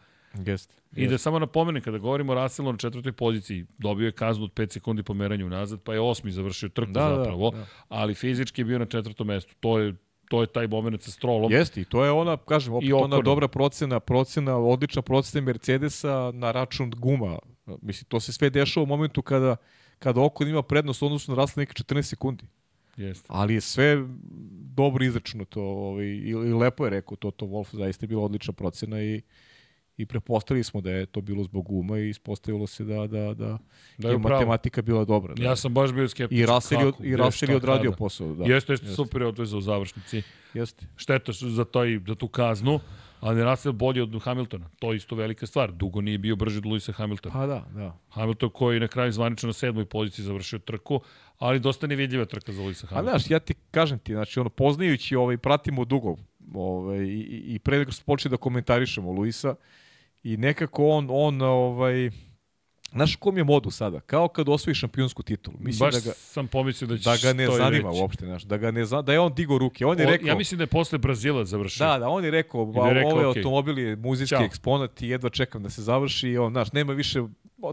Jeste. 0.46 0.74
I 0.96 1.08
da 1.08 1.18
samo 1.18 1.40
napomenem, 1.40 1.82
kada 1.82 1.98
govorimo 1.98 2.32
o 2.32 2.44
Russellu 2.44 2.72
na 2.72 2.78
četvrtoj 2.78 3.12
poziciji, 3.12 3.66
dobio 3.78 4.06
je 4.06 4.12
kaznu 4.12 4.44
od 4.44 4.54
5 4.54 4.72
sekundi 4.72 5.04
pomeranju 5.04 5.50
nazad, 5.50 5.82
pa 5.84 5.94
je 5.94 6.00
osmi 6.00 6.32
završio 6.32 6.70
trku 6.70 6.92
Da, 6.92 7.10
da, 7.10 7.16
zapravo, 7.16 7.52
da. 7.52 7.66
ali 7.90 8.14
fizički 8.14 8.62
je 8.62 8.66
bio 8.66 8.80
na 8.80 8.86
četvrtom 8.86 9.28
mestu. 9.28 9.54
To 9.60 9.80
je, 9.80 9.94
to 10.30 10.42
je 10.42 10.48
taj 10.48 10.68
moment 10.68 11.04
sa 11.04 11.12
Strollom. 11.12 11.52
Jeste, 11.52 11.82
i 11.82 11.86
to 11.86 12.06
je 12.06 12.12
ona, 12.12 12.38
kažem, 12.38 12.74
opet 12.74 12.94
ona 12.94 13.22
dobra 13.22 13.48
procena, 13.48 14.00
procena, 14.00 14.58
odlična 14.58 15.02
procena 15.02 15.46
Mercedesa 15.46 16.32
na 16.34 16.52
račun 16.52 16.92
guma. 16.98 17.40
Mislim, 17.82 18.08
to 18.08 18.20
se 18.20 18.34
sve 18.34 18.50
dešava 18.50 18.84
u 18.84 18.88
momentu 18.88 19.22
kada, 19.22 19.56
kada 20.00 20.22
Okon 20.22 20.48
ima 20.48 20.64
prednost 20.64 21.02
u 21.02 21.06
odnosu 21.06 21.36
na 21.36 21.46
neke 21.56 21.74
14 21.74 22.02
sekundi. 22.02 22.46
Jeste. 22.98 23.28
Ali 23.28 23.54
je 23.54 23.62
sve 23.62 24.06
dobro 24.76 25.06
izračunato 25.06 25.62
ovaj, 25.62 26.06
i, 26.06 26.30
i 26.30 26.54
lepo 26.54 26.86
je 26.86 26.90
rekao 26.90 27.18
Toto 27.18 27.46
Wolff, 27.46 27.76
zaista 27.76 28.04
je 28.04 28.08
bila 28.08 28.24
odlična 28.24 28.54
procena 28.54 29.02
i, 29.02 29.22
i 29.98 30.06
prepostavili 30.06 30.64
smo 30.64 30.82
da 30.82 30.92
je 30.92 31.06
to 31.06 31.22
bilo 31.22 31.44
zbog 31.44 31.72
uma 31.72 32.00
i 32.00 32.10
ispostavilo 32.10 32.68
se 32.68 32.84
da, 32.84 33.08
da, 33.08 33.34
da, 33.34 33.58
Da 33.98 34.10
je 34.10 34.18
matematika 34.18 34.82
bila 34.82 35.06
dobra. 35.06 35.34
Da. 35.34 35.44
Ja 35.44 35.56
sam 35.56 35.74
baš 35.74 35.92
bio 35.94 36.08
skeptičan. 36.08 36.44
I 36.44 36.46
Russell, 36.46 36.92
kako, 36.92 37.04
i 37.04 37.16
Russell 37.16 37.52
je 37.52 37.56
odradio 37.56 37.92
kada. 37.92 37.98
posao. 37.98 38.34
Da. 38.34 38.54
Jeste, 38.54 38.74
jeste, 38.74 38.88
super 38.88 39.22
je 39.22 39.28
odvezao 39.28 39.58
u 39.58 39.62
završnici. 39.62 40.22
Jeste. 40.54 40.86
Šteta 40.96 41.32
za, 41.32 41.66
taj, 41.66 42.00
za 42.08 42.16
tu 42.16 42.28
kaznu, 42.28 42.80
ali 43.20 43.44
Russell 43.44 43.74
bolji 43.74 44.02
od 44.02 44.22
Hamiltona. 44.24 44.70
To 44.80 44.92
je 44.92 44.98
isto 44.98 45.16
velika 45.16 45.46
stvar. 45.48 45.72
Dugo 45.72 46.02
nije 46.02 46.18
bio 46.18 46.36
brži 46.36 46.58
od 46.58 46.66
Luisa 46.66 46.92
Hamiltona. 46.92 47.34
Pa 47.34 47.48
da, 47.48 47.66
da. 47.74 47.98
Hamilton 48.10 48.50
koji 48.50 48.80
na 48.80 48.88
kraju 48.88 49.12
zvanično 49.12 49.48
na 49.48 49.54
sedmoj 49.54 49.86
poziciji 49.86 50.26
završio 50.26 50.60
trku, 50.60 51.02
ali 51.40 51.60
dosta 51.60 51.88
nevidljiva 51.88 52.26
trka 52.26 52.52
za 52.52 52.62
Luisa 52.62 52.88
A 52.88 52.90
Hamiltona. 52.90 53.20
znaš, 53.20 53.32
ja 53.32 53.40
ti 53.40 53.54
kažem 53.72 54.00
ti, 54.00 54.14
znači, 54.14 54.40
ono, 54.40 54.50
poznajući, 54.50 55.16
ovaj, 55.16 55.38
pratimo 55.38 55.86
dugo, 55.86 56.16
ovaj, 56.54 56.98
i, 57.04 57.44
i 57.48 57.60
pre 57.60 57.78
nego 57.78 57.92
što 57.92 58.04
počeli 58.06 58.32
da 58.32 58.38
komentarišemo 58.38 59.12
Luisa, 59.12 59.56
i 60.26 60.38
nekako 60.38 60.88
on, 60.88 61.08
on, 61.12 61.42
ovaj, 61.42 62.10
znaš 62.92 63.16
kom 63.16 63.38
je 63.38 63.44
modu 63.44 63.72
sada? 63.72 64.00
Kao 64.00 64.28
kad 64.28 64.50
osvoji 64.50 64.76
šampionsku 64.76 65.24
titulu. 65.24 65.58
Mislim 65.60 65.88
Baš 65.88 65.94
da 65.94 66.10
ga, 66.10 66.14
sam 66.16 66.48
pomislio 66.48 66.88
da 66.88 66.96
da 66.96 67.18
ga 67.18 67.34
ne 67.34 67.48
zanima 67.48 67.90
reći. 67.90 68.02
uopšte, 68.02 68.26
znaš, 68.26 68.44
da 68.44 68.58
ga 68.58 68.72
ne 68.72 68.86
zna, 68.86 69.02
da 69.02 69.14
je 69.14 69.20
on 69.20 69.34
digo 69.34 69.58
ruke. 69.58 69.86
On 69.86 70.00
je 70.00 70.08
O, 70.08 70.10
rekao, 70.12 70.28
Ja 70.28 70.36
mislim 70.36 70.58
da 70.58 70.64
je 70.64 70.68
posle 70.68 70.98
Brazila 70.98 71.46
završio. 71.46 71.86
Da, 71.88 72.00
da, 72.00 72.10
on 72.10 72.26
je 72.26 72.32
rekao, 72.32 72.66
da 72.66 72.88
je 72.88 72.94
rekao, 72.94 73.12
ovaj 73.12 73.26
okej. 73.26 73.40
automobil 73.42 73.80
je 73.80 73.96
muzički 73.96 74.36
Ćao. 74.36 74.44
eksponat 74.46 75.02
i 75.02 75.08
jedva 75.08 75.30
čekam 75.30 75.64
da 75.64 75.70
se 75.70 75.82
završi. 75.82 76.30
I 76.30 76.38
on, 76.38 76.52
znaš, 76.52 76.72
nema 76.72 76.94
više 76.94 77.20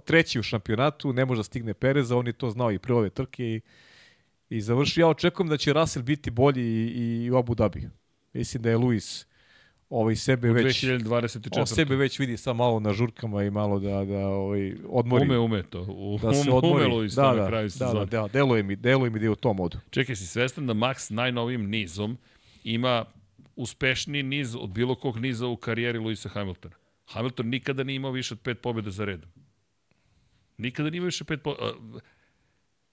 treći 0.04 0.38
u 0.40 0.42
šampionatu, 0.42 1.12
ne 1.12 1.24
može 1.24 1.38
da 1.38 1.44
stigne 1.44 1.74
Pereza, 1.74 2.16
on 2.16 2.26
je 2.26 2.32
to 2.32 2.50
znao 2.50 2.72
i 2.72 2.78
pre 2.78 2.94
ove 2.94 3.10
trke 3.10 3.44
i, 3.44 3.60
i 4.50 4.60
završi. 4.60 5.00
Ja 5.00 5.08
očekujem 5.08 5.48
da 5.48 5.56
će 5.56 5.72
Russell 5.72 6.02
biti 6.04 6.30
bolji 6.30 6.62
i, 6.64 7.24
i 7.24 7.30
u 7.30 7.36
Abu 7.36 7.54
Dhabi. 7.54 7.88
Mislim 8.32 8.62
da 8.62 8.70
je 8.70 8.76
Luis 8.76 9.26
ovaj 9.92 10.16
sebe 10.16 10.50
U 10.50 10.52
već 10.52 10.84
2024. 10.84 11.60
on 11.60 11.66
sebe 11.66 11.96
već 11.96 12.18
vidi 12.18 12.36
sa 12.36 12.52
malo 12.52 12.80
na 12.80 12.92
žurkama 12.92 13.42
i 13.42 13.50
malo 13.50 13.80
da 13.80 14.04
da 14.04 14.26
ovaj 14.28 14.74
odmori. 14.88 15.24
Ume, 15.24 15.38
ume 15.38 15.62
to. 15.62 15.82
U, 15.82 16.18
da 16.22 16.34
se 16.34 16.50
odmori. 16.52 16.84
Ume 16.84 16.94
Luis 16.94 17.14
da, 17.14 17.32
da, 17.36 17.46
kraju 17.46 17.66
da, 17.66 17.70
sezone. 17.70 18.06
da, 18.06 18.20
da, 18.20 18.28
deluje 18.28 18.62
mi, 18.62 18.76
deluje 18.76 19.10
mi 19.10 19.18
da 19.18 19.24
je 19.24 19.30
u 19.30 19.36
tom 19.36 19.56
modu. 19.56 19.78
Čekaj, 19.90 20.16
si 20.16 20.26
svestan 20.26 20.66
da 20.66 20.74
Max 20.74 21.10
najnovijim 21.10 21.70
nizom 21.70 22.18
ima 22.64 23.04
uspešniji 23.56 24.22
niz 24.22 24.56
od 24.56 24.70
bilo 24.70 24.94
kog 24.94 25.18
niza 25.18 25.46
u 25.46 25.56
karijeri 25.56 25.98
Luisa 25.98 26.28
Hamiltona. 26.28 26.74
Hamilton 27.04 27.48
nikada 27.48 27.84
nije 27.84 27.96
imao 27.96 28.10
više 28.10 28.34
od 28.34 28.40
pet 28.40 28.60
pobjeda 28.62 28.90
za 28.90 29.04
redom. 29.04 29.30
Nikada 30.58 30.90
nije 30.90 30.98
imao 30.98 31.06
više 31.06 31.24
pet 31.24 31.42
pobjeda. 31.42 31.72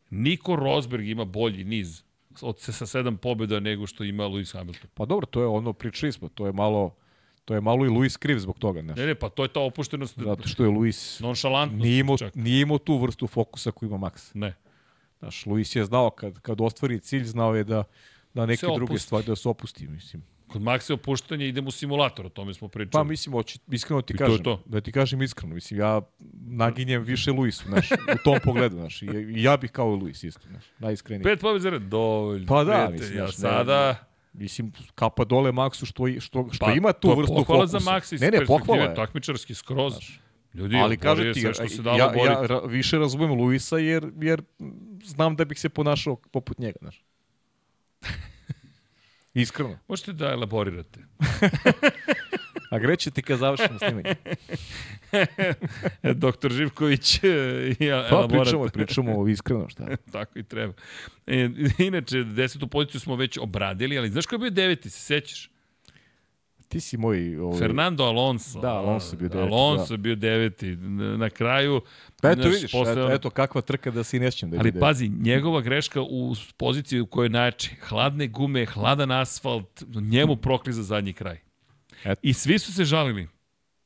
Niko 0.09 0.55
Rosberg 0.55 1.07
ima 1.07 1.25
bolji 1.25 1.63
niz 1.63 2.03
od 2.41 2.59
sa 2.59 2.85
sedam 2.85 3.17
pobjeda 3.17 3.59
nego 3.59 3.87
što 3.87 4.03
ima 4.03 4.23
Lewis 4.23 4.53
Hamilton. 4.53 4.89
Pa 4.93 5.05
dobro, 5.05 5.25
to 5.25 5.41
je 5.41 5.47
ono, 5.47 5.73
pričali 5.73 6.11
smo, 6.11 6.29
to 6.29 6.45
je 6.45 6.53
malo, 6.53 6.95
to 7.45 7.53
je 7.53 7.61
malo 7.61 7.85
i 7.85 7.89
Luis 7.89 8.17
kriv 8.17 8.39
zbog 8.39 8.59
toga, 8.59 8.81
znaš. 8.81 8.97
Ne, 8.97 9.05
ne, 9.05 9.15
pa 9.15 9.29
to 9.29 9.43
je 9.43 9.53
ta 9.53 9.59
opuštenost, 9.59 10.19
Zato 10.19 10.47
što 10.47 10.63
je 10.63 10.69
Luis 10.69 11.19
nonšalantnost. 11.19 11.83
nije 11.83 11.99
imao, 11.99 12.17
čak. 12.17 12.35
nije 12.35 12.61
imao 12.61 12.77
tu 12.77 12.97
vrstu 12.97 13.27
fokusa 13.27 13.71
koju 13.71 13.89
ima 13.89 13.97
Max. 13.97 14.31
Ne. 14.33 14.55
Znaš, 15.19 15.45
Luis 15.45 15.75
je 15.75 15.85
znao 15.85 16.09
kad, 16.09 16.39
kad 16.39 16.61
ostvari 16.61 16.99
cilj, 16.99 17.23
znao 17.23 17.55
je 17.55 17.63
da, 17.63 17.83
da 18.33 18.45
neke 18.45 18.67
druge 18.75 18.99
stvari 18.99 19.25
da 19.25 19.35
se 19.35 19.49
opusti, 19.49 19.87
mislim. 19.87 20.23
Kod 20.49 20.61
Maxa 20.61 20.89
je 20.89 20.95
opuštanje 20.95 21.47
idemo 21.47 21.67
u 21.67 21.71
simulator, 21.71 22.25
o 22.25 22.29
tome 22.29 22.53
smo 22.53 22.67
pričali. 22.67 22.91
Pa 22.91 23.03
mislim, 23.03 23.33
hoću, 23.33 23.59
iskreno 23.67 24.01
ti 24.01 24.13
I 24.13 24.17
to 24.17 24.25
kažem, 24.25 24.43
to. 24.43 24.63
da 24.65 24.81
ti 24.81 24.91
kažem 24.91 25.21
iskreno, 25.21 25.55
mislim, 25.55 25.79
ja 25.79 26.01
naginjem 26.41 27.03
više 27.03 27.31
Luisu, 27.31 27.63
znaš, 27.67 27.91
u 27.91 27.95
tom 28.23 28.39
pogledu, 28.43 28.75
znaš, 28.75 29.01
i, 29.01 29.05
i 29.05 29.43
ja 29.43 29.57
bih 29.57 29.71
kao 29.71 29.87
i 29.89 30.03
Luis, 30.03 30.23
isto, 30.23 30.47
znaš, 30.49 30.63
najiskreniji. 30.79 31.23
Pet 31.23 31.39
pobjeda 31.39 31.59
za 31.59 31.69
red, 31.69 31.81
dovoljno. 31.81 32.47
Pa 32.47 32.63
da, 32.63 32.87
Pet, 32.87 32.99
mislim, 32.99 33.17
ja 33.17 33.25
znaš, 33.25 33.37
ne- 33.37 33.41
sada... 33.41 33.95
Mislim, 34.33 34.71
kapa 34.95 35.23
dole 35.23 35.51
Maksu 35.51 35.85
što, 35.85 36.03
što, 36.19 36.47
što 36.51 36.65
Pa, 36.65 36.71
ima 36.73 36.93
tu 36.93 36.99
to 37.01 37.09
je 37.09 37.17
vrstu 37.17 37.33
pohvala 37.35 37.61
fokusa. 37.61 37.79
za 37.79 37.91
Maxa 37.91 38.13
iz 38.13 38.21
ne, 38.21 38.31
ne, 38.31 38.45
pohvala 38.45 38.81
je. 38.81 38.95
takmičarski 38.95 39.53
skroz. 39.53 39.93
Znaš, 39.93 40.19
Ljudi, 40.53 40.75
Ali 40.75 40.97
je 41.17 41.33
ti, 41.33 41.39
što 41.53 41.67
se 41.67 41.81
dalo 41.81 41.97
ja, 41.97 42.05
boriti. 42.07 42.27
ja 42.27 42.41
ra- 42.41 42.67
više 42.67 42.97
razumem 42.97 43.31
Luisa 43.31 43.77
jer, 43.77 44.11
jer 44.21 44.41
znam 45.03 45.35
da 45.35 45.45
bih 45.45 45.59
se 45.59 45.69
ponašao 45.69 46.15
poput 46.15 46.57
njega, 46.59 46.77
znaš. 46.81 47.03
Iskreno. 49.41 49.79
Možete 49.87 50.13
da 50.13 50.31
elaborirate. 50.31 50.99
A 52.69 52.79
greće 52.79 53.11
ti 53.11 53.21
kad 53.21 53.39
završimo 53.39 53.79
snimanje. 53.79 54.15
Doktor 56.23 56.51
Živković 56.51 57.23
e, 57.23 57.27
i 57.79 57.89
Pa 57.89 58.15
elaborat. 58.15 58.29
pričamo, 58.43 58.67
pričamo 58.67 59.27
iskreno 59.27 59.69
šta. 59.69 59.85
Tako 60.11 60.39
i 60.39 60.43
treba. 60.43 60.73
E, 61.27 61.49
inače, 61.77 62.23
desetu 62.23 62.67
poziciju 62.67 63.01
smo 63.01 63.15
već 63.15 63.37
obradili, 63.37 63.97
ali 63.97 64.09
znaš 64.09 64.25
ko 64.25 64.35
je 64.35 64.39
bio 64.39 64.49
deveti, 64.49 64.89
se 64.89 64.99
sećaš? 64.99 65.49
Ti 66.69 66.79
si 66.79 66.97
moj... 66.97 67.37
Ovaj, 67.37 67.59
Fernando 67.59 68.03
Alonso. 68.03 68.59
Da, 68.59 68.69
Alonso 68.69 69.13
je 69.13 69.17
bio 69.17 69.29
deveti, 69.29 69.53
Alonso 69.53 69.87
da. 69.87 69.93
je 69.93 69.97
bio 69.97 70.15
deveti. 70.15 70.75
Na 70.75 71.17
na 71.17 71.29
kraju... 71.29 71.81
Pa 72.21 72.29
eto 72.31 72.49
vidiš, 72.49 72.71
posle- 72.71 72.91
eto, 72.91 73.11
eto 73.11 73.29
kakva 73.29 73.61
trka 73.61 73.91
da 73.91 74.03
se 74.03 74.17
i 74.17 74.19
nećem 74.19 74.49
da 74.49 74.57
Ali 74.57 74.67
vide. 74.67 74.79
pazi, 74.79 75.09
njegova 75.09 75.61
greška 75.61 76.01
u 76.01 76.35
poziciji 76.57 76.99
u 76.99 77.05
kojoj 77.05 77.25
je 77.25 77.29
najjači. 77.29 77.75
Hladne 77.81 78.27
gume, 78.27 78.65
hladan 78.65 79.11
asfalt, 79.11 79.83
njemu 80.01 80.35
prokliza 80.35 80.83
zadnji 80.83 81.13
kraj. 81.13 81.39
Eto. 82.03 82.19
I 82.23 82.33
svi 82.33 82.59
su 82.59 82.73
se 82.73 82.85
žalili 82.85 83.27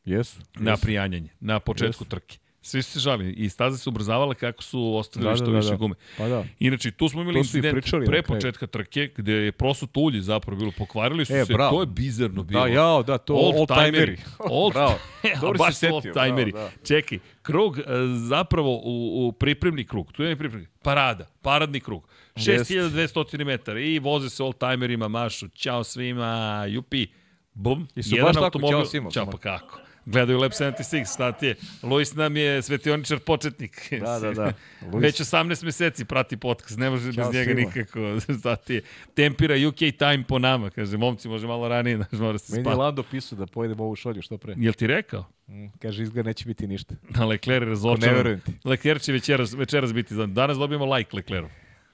Jesu. 0.05 0.39
na 0.55 0.77
prijanjanje, 0.77 1.30
na 1.39 1.60
početku 1.60 2.03
Jesu. 2.03 2.05
trke. 2.05 2.38
Svi 2.65 2.81
su 2.81 2.91
se 2.91 2.99
žalili 2.99 3.31
i 3.31 3.49
staze 3.49 3.77
su 3.77 3.90
ubrzavala 3.90 4.34
kako 4.34 4.64
su 4.64 4.95
ostavili 4.95 5.31
Da, 5.31 5.35
što 5.35 5.45
da, 5.45 5.52
da, 5.52 5.57
više 5.57 5.69
da. 5.69 5.76
gume. 5.76 5.95
Pa 6.18 6.27
da. 6.27 6.45
Inače, 6.60 6.91
tu 6.91 7.10
smo 7.10 7.22
imali 7.22 7.40
incident 7.40 7.77
pre 8.06 8.22
početka 8.23 8.68
trke, 8.68 9.10
gde 9.18 9.34
je 9.34 9.52
prosut 9.52 9.90
ulje 9.95 10.22
zapravo 10.22 10.60
bilo, 10.60 10.72
pokvarili 10.72 11.26
su 11.26 11.34
E, 11.34 11.45
se, 11.45 11.53
bravo. 11.53 11.72
to 11.72 11.81
je 11.81 11.85
bizarno 11.85 12.44
bilo. 12.44 12.61
Da, 12.61 12.68
jao, 12.68 13.03
da, 13.03 13.18
to 13.18 13.34
old 13.35 13.68
timeri. 13.69 14.18
Old, 14.52 14.73
Bravo. 14.73 14.99
Dobro 15.41 15.57
baš 15.57 15.76
su 15.76 15.85
old 15.88 16.03
setio, 16.03 16.14
timeri. 16.15 16.52
bravo, 16.52 16.69
da. 16.69 16.85
Čekaj, 16.85 17.19
krug 17.41 17.80
e, 17.80 17.84
zapravo 18.19 18.76
u, 18.76 18.81
u 19.19 19.31
pripremni 19.31 19.85
krug, 19.85 20.11
tu 20.11 20.23
je 20.23 20.35
pripremni, 20.35 20.68
parada, 20.84 21.27
paradni 21.41 21.80
krug. 21.80 22.07
Jest. 22.35 22.72
6200 22.72 23.45
metara 23.45 23.80
i 23.80 23.99
voze 23.99 24.30
se 24.30 24.44
old 24.44 24.56
timerima, 24.60 25.07
mašu, 25.07 25.48
ćao 25.48 25.84
svima, 25.84 26.31
jupi, 26.65 27.07
bum, 27.53 27.88
I 27.95 28.03
su 28.03 28.15
baš 28.18 28.35
tako, 28.35 28.60
ćao 28.61 28.85
svima, 28.85 29.10
ćao 29.11 29.26
samo. 29.26 29.31
pa 29.31 29.38
kako. 29.38 29.80
Gledaju 30.05 30.39
Lab 30.39 30.51
76, 30.51 31.13
šta 31.13 31.31
ti 31.31 31.45
je? 31.45 31.55
Luis 31.84 32.15
nam 32.15 32.38
je 32.38 32.61
svetioničar 32.61 33.19
početnik. 33.19 33.93
Da, 34.01 34.19
da, 34.19 34.31
da. 34.43 34.53
Luis. 34.84 35.03
Već 35.03 35.21
18 35.21 35.63
meseci 35.63 36.05
prati 36.05 36.38
podcast, 36.38 36.77
ne 36.77 36.89
može 36.89 37.13
Ćao 37.13 37.25
bez 37.25 37.34
njega 37.35 37.53
svima. 37.53 37.67
nikako. 37.67 37.99
Šta 38.39 38.55
ti 38.55 38.73
je? 38.73 38.81
Tempira 39.13 39.55
UK 39.67 39.75
time 39.75 40.23
po 40.27 40.39
nama, 40.39 40.69
kaže, 40.69 40.97
momci, 40.97 41.27
može 41.27 41.47
malo 41.47 41.67
ranije, 41.67 41.97
znaš, 42.09 42.11
mora 42.11 42.38
se 42.38 42.53
Meni 42.53 42.59
je 42.59 42.63
spati. 42.63 42.77
Lando 42.77 43.03
pisao 43.03 43.38
da 43.38 43.45
pojedemo 43.45 43.84
ovu 43.84 43.95
šolju 43.95 44.21
što 44.21 44.38
pre. 44.38 44.53
Jel 44.57 44.73
ti 44.73 44.88
rekao? 44.88 45.25
Mm, 45.47 45.65
Kaže, 45.81 46.03
izgleda 46.03 46.27
neće 46.27 46.45
biti 46.45 46.67
ništa. 46.67 46.95
Na 47.09 47.25
Leclerc 47.25 47.55
je 47.55 47.59
Ne 47.59 47.69
razočaran. 47.69 48.15
verujem 48.15 48.39
ti. 48.39 48.51
Leclerc 48.65 49.03
će 49.03 49.11
večeras, 49.11 49.53
večeras 49.53 49.93
biti. 49.93 50.15
Danas 50.27 50.57
dobijemo 50.57 50.95
like 50.95 51.15
Leclerc. 51.15 51.47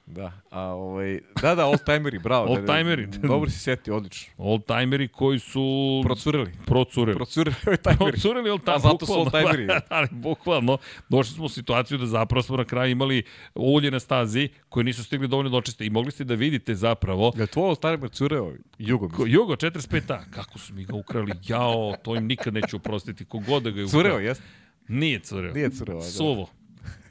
Da, 0.09 0.31
a 0.49 0.61
ovaj, 0.61 1.19
da, 1.41 1.55
da, 1.55 1.65
old 1.65 1.83
timeri, 1.85 2.19
bravo. 2.19 2.45
Old 2.45 2.65
da, 2.65 2.83
da. 2.83 3.27
Dobro 3.27 3.49
si 3.49 3.59
setio, 3.59 3.95
odlično. 3.95 4.33
Old 4.37 4.65
timeri 4.65 5.07
koji 5.07 5.39
su... 5.39 6.01
Procurili. 6.05 6.51
Procurili. 6.65 7.15
Procurili 7.17 7.55
old 7.67 7.79
timeri. 7.81 8.11
Procurili 8.11 8.49
old 8.49 8.61
A 8.65 8.79
zato 8.79 9.05
su 9.05 9.13
old 9.19 9.31
timeri. 9.31 9.67
ali 9.89 10.07
bukvalno, 10.11 10.77
došli 11.09 11.33
smo 11.33 11.45
u 11.45 11.49
situaciju 11.49 11.97
da 11.97 12.05
zapravo 12.05 12.41
smo 12.43 12.57
na 12.57 12.65
kraju 12.65 12.91
imali 12.91 13.23
ulje 13.55 13.91
na 13.91 13.99
stazi 13.99 14.49
koje 14.69 14.83
nisu 14.83 15.03
stigli 15.03 15.27
dovoljno 15.27 15.49
dočiste 15.49 15.85
i 15.85 15.89
mogli 15.89 16.11
ste 16.11 16.23
da 16.23 16.35
vidite 16.35 16.75
zapravo 16.75 17.31
Jel 17.35 17.47
tvoj 17.47 17.69
old 17.69 17.79
timer 17.79 18.09
cureo? 18.09 18.53
Jugo, 18.77 19.07
Ko- 19.09 19.23
mislim. 19.23 19.33
Jugo 19.33 19.55
45A, 19.55 20.19
kako 20.31 20.59
su 20.59 20.73
mi 20.73 20.85
ga 20.85 20.95
ukrali, 20.95 21.33
jao, 21.47 21.93
to 22.03 22.15
im 22.15 22.25
nikad 22.25 22.53
neću 22.53 22.75
oprostiti, 22.75 23.25
kogod 23.25 23.63
da 23.63 23.69
ga 23.69 23.79
je 23.79 23.85
ukrao. 23.85 24.01
Cureo, 24.01 24.19
jeste? 24.19 24.43
Nije 24.87 25.19
cureo. 25.19 25.53
Nije 25.53 25.69
cureo, 25.71 25.97
da. 25.97 26.03
Suvo. 26.03 26.58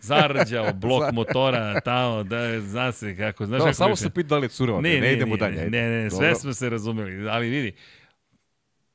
Zarđao, 0.00 0.72
blok 0.72 1.12
motora, 1.12 1.80
tamo, 1.80 2.22
da, 2.22 2.60
zna 2.60 2.92
se 2.92 3.16
kako. 3.16 3.46
Znaš 3.46 3.58
Da, 3.58 3.64
kako 3.64 3.74
samo 3.74 3.96
se 3.96 4.10
pita 4.10 4.28
da 4.28 4.38
li 4.38 4.44
je 4.44 4.48
cureo. 4.48 4.80
Ne, 4.80 4.94
Ne, 4.94 5.00
ne, 5.00 5.12
idemo 5.12 5.34
ne, 5.34 5.38
dalje. 5.38 5.70
Ne, 5.70 5.82
ne, 5.88 6.02
ne, 6.02 6.10
sve 6.10 6.26
Dobro. 6.26 6.34
smo 6.34 6.52
se 6.52 6.70
razumeli, 6.70 7.28
ali 7.28 7.48
vidi, 7.48 7.74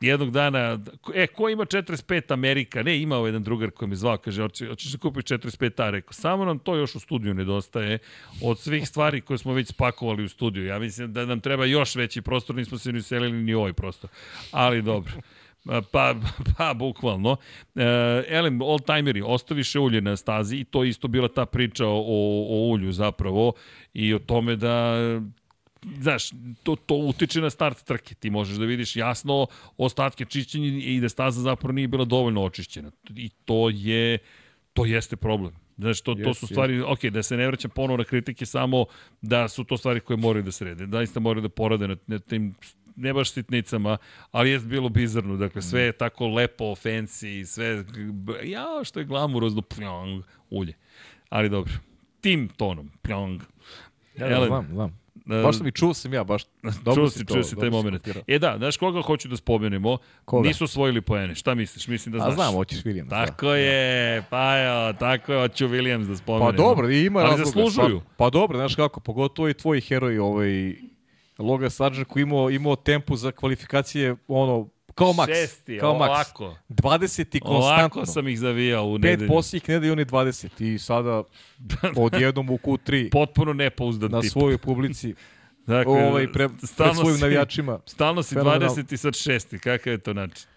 jednog 0.02 0.32
dana, 0.32 0.80
e, 1.14 1.28
ko 1.28 1.50
ima 1.50 1.66
45 1.66 2.34
Amerika? 2.34 2.84
Ne, 2.84 3.02
imao 3.02 3.26
jedan 3.26 3.44
drugar 3.44 3.72
koji 3.72 3.90
me 3.90 3.96
zvao, 3.96 4.18
kaže, 4.18 4.42
hoće, 4.42 4.68
hoćeš 4.68 4.92
da 4.92 4.98
kupiš 4.98 5.24
45A? 5.24 5.90
Rekao, 5.90 6.14
samo 6.14 6.46
nam 6.46 6.60
to 6.60 6.76
još 6.76 6.96
u 6.96 7.00
studiju 7.00 7.34
nedostaje 7.34 8.00
od 8.42 8.60
svih 8.60 8.88
stvari 8.88 9.22
koje 9.22 9.38
smo 9.38 9.54
već 9.54 9.68
spakovali 9.68 10.24
u 10.24 10.30
studiju. 10.30 10.66
Ja 10.66 10.80
mislim 10.80 11.14
da 11.14 11.26
nam 11.26 11.40
treba 11.40 11.66
još 11.66 11.96
veći 11.96 12.22
prostor, 12.22 12.56
nismo 12.56 12.78
se 12.78 12.92
ni 12.92 13.00
uselili 13.00 13.44
ni 13.44 13.54
ovaj 13.54 13.74
prostor. 13.74 14.10
Ali 14.52 14.82
dobro. 14.82 15.14
Pa, 15.92 16.16
pa, 16.58 16.74
bukvalno. 16.74 17.38
E, 17.76 17.84
elem, 18.28 18.62
old 18.62 18.86
timeri, 18.86 19.22
ostaviše 19.26 19.80
ulje 19.80 20.02
na 20.02 20.18
stazi 20.18 20.58
i 20.58 20.64
to 20.64 20.84
je 20.84 20.90
isto 20.90 21.08
bila 21.08 21.28
ta 21.28 21.46
priča 21.46 21.88
o, 21.88 22.00
o 22.50 22.68
ulju 22.72 22.92
zapravo 22.92 23.54
i 23.94 24.14
o 24.14 24.20
tome 24.20 24.56
da 24.56 24.96
znaš, 26.00 26.30
to, 26.64 26.76
to 26.76 26.96
utiče 26.96 27.42
na 27.42 27.50
start 27.50 27.84
trke. 27.84 28.16
Ti 28.16 28.30
možeš 28.30 28.58
da 28.58 28.66
vidiš 28.66 28.96
jasno 28.96 29.48
ostatke 29.78 30.26
čišćenja 30.26 30.68
i 30.68 31.00
da 31.00 31.10
staza 31.10 31.42
zapravo 31.42 31.72
nije 31.72 31.88
bila 31.88 32.06
dovoljno 32.06 32.44
očišćena. 32.44 32.92
I 33.16 33.30
to 33.30 33.70
je, 33.70 34.18
to 34.74 34.86
jeste 34.86 35.16
problem. 35.16 35.54
Znaš, 35.78 36.02
to, 36.02 36.16
to 36.16 36.22
Jest, 36.22 36.40
su 36.40 36.48
stvari, 36.48 36.82
ok, 36.82 37.06
da 37.06 37.24
se 37.24 37.38
ne 37.38 37.48
vraćam 37.48 37.72
ponovo 37.72 37.98
na 37.98 38.04
kritike, 38.04 38.46
samo 38.46 38.86
da 39.22 39.48
su 39.48 39.64
to 39.64 39.78
stvari 39.78 40.00
koje 40.00 40.18
moraju 40.18 40.44
da 40.44 40.52
se 40.52 40.66
rede. 40.66 40.86
Daista 40.88 41.20
moraju 41.20 41.42
da 41.42 41.50
porade 41.50 41.88
na, 41.88 41.96
na 42.08 42.20
tim 42.20 42.56
ne 42.96 43.14
baš 43.14 43.32
sitnicama, 43.32 43.98
ali 44.32 44.50
je 44.50 44.60
bilo 44.60 44.90
bizarno. 44.90 45.38
Dakle, 45.38 45.62
sve 45.62 45.82
je 45.82 45.92
tako 45.92 46.28
lepo, 46.28 46.64
fancy, 46.66 47.46
sve, 47.46 47.84
ja, 48.44 48.66
što 48.84 49.00
je 49.00 49.06
glamurozno, 49.06 49.62
pljong, 49.62 50.24
ulje. 50.50 50.74
Ali 51.30 51.50
dobro, 51.50 51.74
tim 52.22 52.48
tonom, 52.48 52.90
pljong. 53.02 53.42
Ja, 54.16 54.30
da, 54.30 54.46
znam, 54.46 54.68
znam. 54.72 55.00
e, 55.30 55.44
Baš 55.44 55.58
sam 55.58 55.68
i 55.68 55.72
čuo 55.72 55.94
sam 55.94 56.14
ja, 56.14 56.24
baš 56.24 56.44
dobro 56.86 56.96
čuo 56.96 57.10
si 57.10 57.20
si, 57.20 57.26
to, 57.26 57.34
čuo 57.34 57.44
si 57.44 57.56
taj 57.56 57.70
dobro 57.70 57.84
moment. 57.84 58.08
E 58.28 58.40
da, 58.40 58.56
znaš 58.58 58.78
koga 58.78 59.02
hoću 59.02 59.28
da 59.28 59.38
spomenemo? 59.38 59.98
Koga? 60.26 60.48
Nisu 60.48 60.64
osvojili 60.64 61.02
poene. 61.02 61.36
Šta 61.36 61.56
misliš? 61.56 61.88
Mislim 61.88 62.12
da 62.14 62.18
A 62.18 62.22
znaš. 62.22 62.34
znam, 62.36 62.54
hoćeš 62.54 62.84
Williams. 62.84 63.08
da. 63.08 63.26
Tako 63.26 63.54
je, 63.54 64.24
pa 64.30 64.58
jo, 64.58 64.94
tako 64.94 65.34
je, 65.34 65.40
hoću 65.40 65.68
Williams 65.68 66.04
da 66.04 66.12
Pa 66.12 66.18
spomenemo. 66.18 66.52
dobro, 66.52 66.90
i 66.90 67.06
ima 67.06 67.20
Ali 67.20 67.30
razloga. 67.30 67.46
zaslužuju. 67.46 68.00
Pa, 68.00 68.06
pa 68.18 68.30
dobro, 68.30 68.58
znaš 68.58 68.76
kako, 68.76 69.00
pogotovo 69.00 69.50
i 69.50 69.54
tvoji 69.54 69.82
heroji, 69.82 70.18
ovaj, 70.18 70.76
Logan 71.40 71.70
Sargent 71.70 72.08
koji 72.08 72.24
imao, 72.24 72.50
imao 72.50 72.76
tempu 72.76 73.16
za 73.16 73.32
kvalifikacije, 73.32 74.16
ono, 74.28 74.68
kao 74.96 75.08
Max. 75.10 75.26
Šesti, 75.28 75.78
kao 75.80 75.94
Max. 75.94 76.08
ovako. 76.08 76.56
20 76.70 77.38
i 77.38 77.40
konstantno. 77.40 77.58
Ovako 77.76 78.06
sam 78.06 78.28
ih 78.28 78.40
zavijao 78.40 78.86
u 78.86 78.96
Pet 78.96 79.02
nedelju. 79.04 79.28
posljednjih 79.28 79.70
nedelja 79.70 79.94
on 79.94 80.00
je 80.00 80.06
20 80.06 80.64
i 80.66 80.80
sada 80.80 81.24
odjednom 81.98 82.50
u 82.50 82.58
Q3 82.58 83.10
Potpuno 83.12 83.54
nepouzdan 83.54 84.12
na 84.12 84.22
tip. 84.22 84.32
svojoj 84.32 84.58
publici, 84.58 85.14
Dakle, 85.68 85.94
ovaj, 85.94 86.32
pre, 86.32 86.50
pred 86.50 86.60
svojim 86.96 87.16
si- 87.16 87.22
navijačima. 87.22 87.80
Stalno 87.86 88.24
si 88.24 88.36
Fenomenalno. 88.36 88.68
20 88.68 88.94
i 88.94 88.98
sad 88.98 89.14
6. 89.14 89.60
Kakav 89.60 89.94
je 89.94 89.98
to 89.98 90.14
način? 90.14 90.48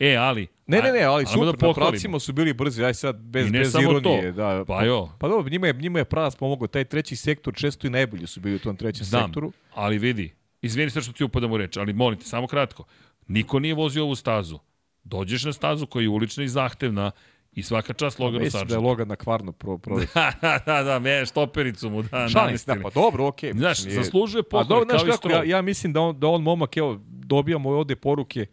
E, 0.00 0.16
ali... 0.16 0.46
Ne, 0.66 0.82
ne, 0.82 0.92
ne, 0.92 1.02
ali 1.02 1.26
super, 1.26 1.46
da 1.46 1.66
na 1.66 1.74
pravcima 1.74 2.18
su 2.18 2.32
bili 2.32 2.52
brzi, 2.52 2.84
aj 2.84 2.94
sad 2.94 3.16
bez, 3.16 3.46
I 3.46 3.50
ne 3.50 3.58
bez 3.58 3.72
samo 3.72 3.90
ironije. 3.90 4.32
to. 4.32 4.36
Da, 4.36 4.64
Pa 4.64 4.84
jo. 4.84 5.08
Pa 5.18 5.28
dobro, 5.28 5.50
njima 5.50 5.66
je, 5.66 5.72
njima 5.72 5.98
je 5.98 6.04
pravac 6.04 6.36
pomogao, 6.36 6.66
taj 6.66 6.84
treći 6.84 7.16
sektor 7.16 7.54
često 7.54 7.86
i 7.86 7.90
najbolji 7.90 8.26
su 8.26 8.40
bili 8.40 8.56
u 8.56 8.58
tom 8.58 8.76
trećem 8.76 9.04
Znam, 9.04 9.24
sektoru. 9.24 9.52
ali 9.74 9.98
vidi, 9.98 10.34
izvini 10.62 10.90
se 10.90 11.00
što 11.00 11.12
ti 11.12 11.24
upadam 11.24 11.52
u 11.52 11.56
reč, 11.56 11.76
ali 11.76 11.92
molim 11.92 12.18
te, 12.18 12.24
samo 12.24 12.46
kratko. 12.46 12.84
Niko 13.28 13.58
nije 13.58 13.74
vozio 13.74 14.04
ovu 14.04 14.14
stazu. 14.14 14.58
Dođeš 15.04 15.44
na 15.44 15.52
stazu 15.52 15.86
koja 15.86 16.02
je 16.02 16.08
ulična 16.08 16.44
i 16.44 16.48
zahtevna 16.48 17.10
i 17.52 17.62
svaka 17.62 17.92
čast 17.92 18.18
Loganu 18.18 18.44
Mislim 18.44 18.52
da 18.52 18.58
je 18.58 18.68
Sargentu. 18.68 18.88
Logan 18.88 19.08
na 19.08 19.16
kvarno 19.16 19.52
pro, 19.52 19.78
pro, 19.78 19.96
Da, 20.14 20.32
da, 20.42 20.58
da, 20.66 20.82
da, 20.82 20.98
me, 20.98 21.26
štopericu 21.26 21.90
mu, 21.90 22.02
da, 22.02 22.28
Šalim 22.28 22.58
se, 22.58 22.74
da, 22.74 22.82
pa 22.82 22.90
dobro, 22.90 23.26
okej. 23.26 23.52
Znaš, 23.52 23.78
mislim, 23.78 23.92
nije- 23.92 24.04
zaslužuje 24.04 24.42
znaš 24.50 25.00
kao 25.00 25.08
i 25.08 25.10
kako, 25.10 25.30
ja, 25.30 25.44
ja 25.44 25.62
mislim 25.62 25.92
da 25.92 26.00
on, 26.00 26.20
da 26.20 26.26
on 26.26 26.42
momak, 26.42 26.76
evo, 26.76 27.00
dobijamo 27.08 27.70
ovde 27.70 27.96
poruke 27.96 28.46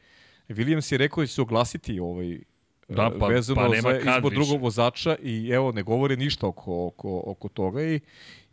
Williams 0.49 0.91
je 0.91 0.97
rekao 0.97 1.23
da 1.23 1.27
će 1.27 1.33
se 1.33 1.41
oglasiti 1.41 1.99
ovaj, 1.99 2.39
Da, 2.89 3.11
pa- 3.19 3.27
vezano 3.27 3.61
pa 3.61 3.67
nema 3.67 3.91
za 3.91 3.97
izbor 3.99 4.31
više. 4.31 4.35
drugog 4.35 4.61
vozača 4.61 5.15
i 5.23 5.49
evo, 5.49 5.71
ne 5.71 5.83
govore 5.83 6.15
ništa 6.17 6.47
oko, 6.47 6.85
oko, 6.87 7.23
oko 7.25 7.49
toga 7.49 7.83
i 7.83 7.99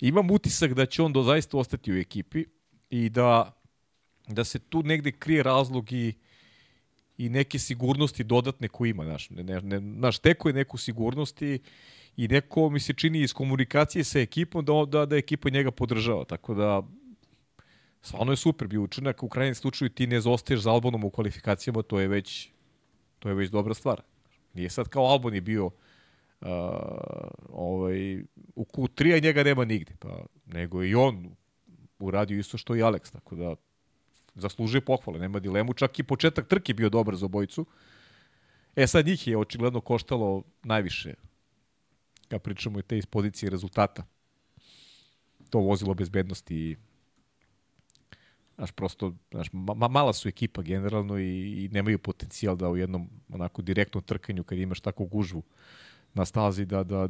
imam 0.00 0.30
utisak 0.30 0.74
da 0.74 0.86
će 0.86 1.02
on 1.02 1.12
do 1.12 1.22
zaista 1.22 1.56
ostati 1.58 1.92
u 1.92 1.98
ekipi 1.98 2.44
i 2.90 3.08
da, 3.08 3.52
da 4.28 4.44
se 4.44 4.58
tu 4.58 4.82
negde 4.82 5.12
krije 5.12 5.42
razlog 5.42 5.92
i 5.92 6.14
i 7.18 7.28
neke 7.28 7.58
sigurnosti 7.58 8.24
dodatne 8.24 8.68
koje 8.68 8.90
ima, 8.90 9.04
znaš, 9.04 9.30
ne, 9.30 9.42
ne, 9.42 9.60
ne, 9.60 9.78
znaš, 9.98 10.18
teko 10.18 10.48
je 10.48 10.52
neku 10.54 10.78
sigurnost 10.78 11.42
i, 11.42 11.60
neko 12.16 12.70
mi 12.70 12.80
se 12.80 12.92
čini 12.92 13.20
iz 13.20 13.32
komunikacije 13.32 14.04
sa 14.04 14.20
ekipom 14.20 14.64
da, 14.64 14.72
da, 14.88 15.06
da 15.06 15.16
ekipa 15.16 15.50
njega 15.50 15.70
podržava, 15.70 16.24
tako 16.24 16.54
da 16.54 16.82
stvarno 18.02 18.32
je 18.32 18.36
super 18.36 18.68
bio 18.68 18.82
učinak, 18.82 19.22
u 19.22 19.28
krajnjem 19.28 19.54
slučaju 19.54 19.88
ti 19.88 20.06
ne 20.06 20.20
zostaješ 20.20 20.60
za 20.60 20.70
Albonom 20.70 21.04
u 21.04 21.10
kvalifikacijama, 21.10 21.82
to 21.82 22.00
je 22.00 22.08
već 22.08 22.50
to 23.18 23.28
je 23.28 23.34
već 23.34 23.50
dobra 23.50 23.74
stvar. 23.74 24.02
Nije 24.54 24.70
sad 24.70 24.88
kao 24.88 25.04
Albon 25.04 25.34
je 25.34 25.40
bio 25.40 25.66
uh, 25.66 25.72
ovaj, 27.48 28.20
u 28.54 28.64
Q3, 28.64 29.16
a 29.16 29.18
njega 29.18 29.42
nema 29.42 29.64
nigde, 29.64 29.94
pa, 29.98 30.24
nego 30.46 30.84
i 30.84 30.94
on 30.94 31.36
uradio 31.98 32.38
isto 32.38 32.58
što 32.58 32.76
i 32.76 32.82
Alex, 32.82 33.12
tako 33.12 33.36
da 33.36 33.54
zaslužuje 34.34 34.80
pohvale, 34.80 35.18
nema 35.18 35.40
dilemu, 35.40 35.74
čak 35.74 35.98
i 35.98 36.02
početak 36.02 36.48
trke 36.48 36.74
bio 36.74 36.88
dobar 36.88 37.16
za 37.16 37.26
obojicu. 37.26 37.66
E 38.76 38.86
sad 38.86 39.06
njih 39.06 39.26
je 39.26 39.38
očigledno 39.38 39.80
koštalo 39.80 40.42
najviše, 40.62 41.14
kad 42.28 42.42
pričamo 42.42 42.78
i 42.78 42.82
te 42.82 42.98
iz 42.98 43.06
pozicije 43.06 43.50
rezultata. 43.50 44.04
To 45.50 45.58
vozilo 45.58 45.94
bezbednosti 45.94 46.56
i 46.56 46.76
Znaš, 48.56 48.72
prosto, 48.72 49.14
znaš, 49.30 49.48
ma, 49.52 49.88
mala 49.88 50.12
su 50.12 50.28
ekipa 50.28 50.62
generalno 50.62 51.18
i, 51.18 51.64
i 51.64 51.68
nemaju 51.72 51.98
potencijal 51.98 52.56
da 52.56 52.68
u 52.68 52.76
jednom 52.76 53.10
onako 53.28 53.62
direktnom 53.62 54.02
trkanju, 54.02 54.44
kad 54.44 54.58
imaš 54.58 54.80
takvu 54.80 55.06
gužvu 55.06 55.42
na 56.14 56.24
stazi, 56.24 56.64
da, 56.64 56.84
da 56.84 57.08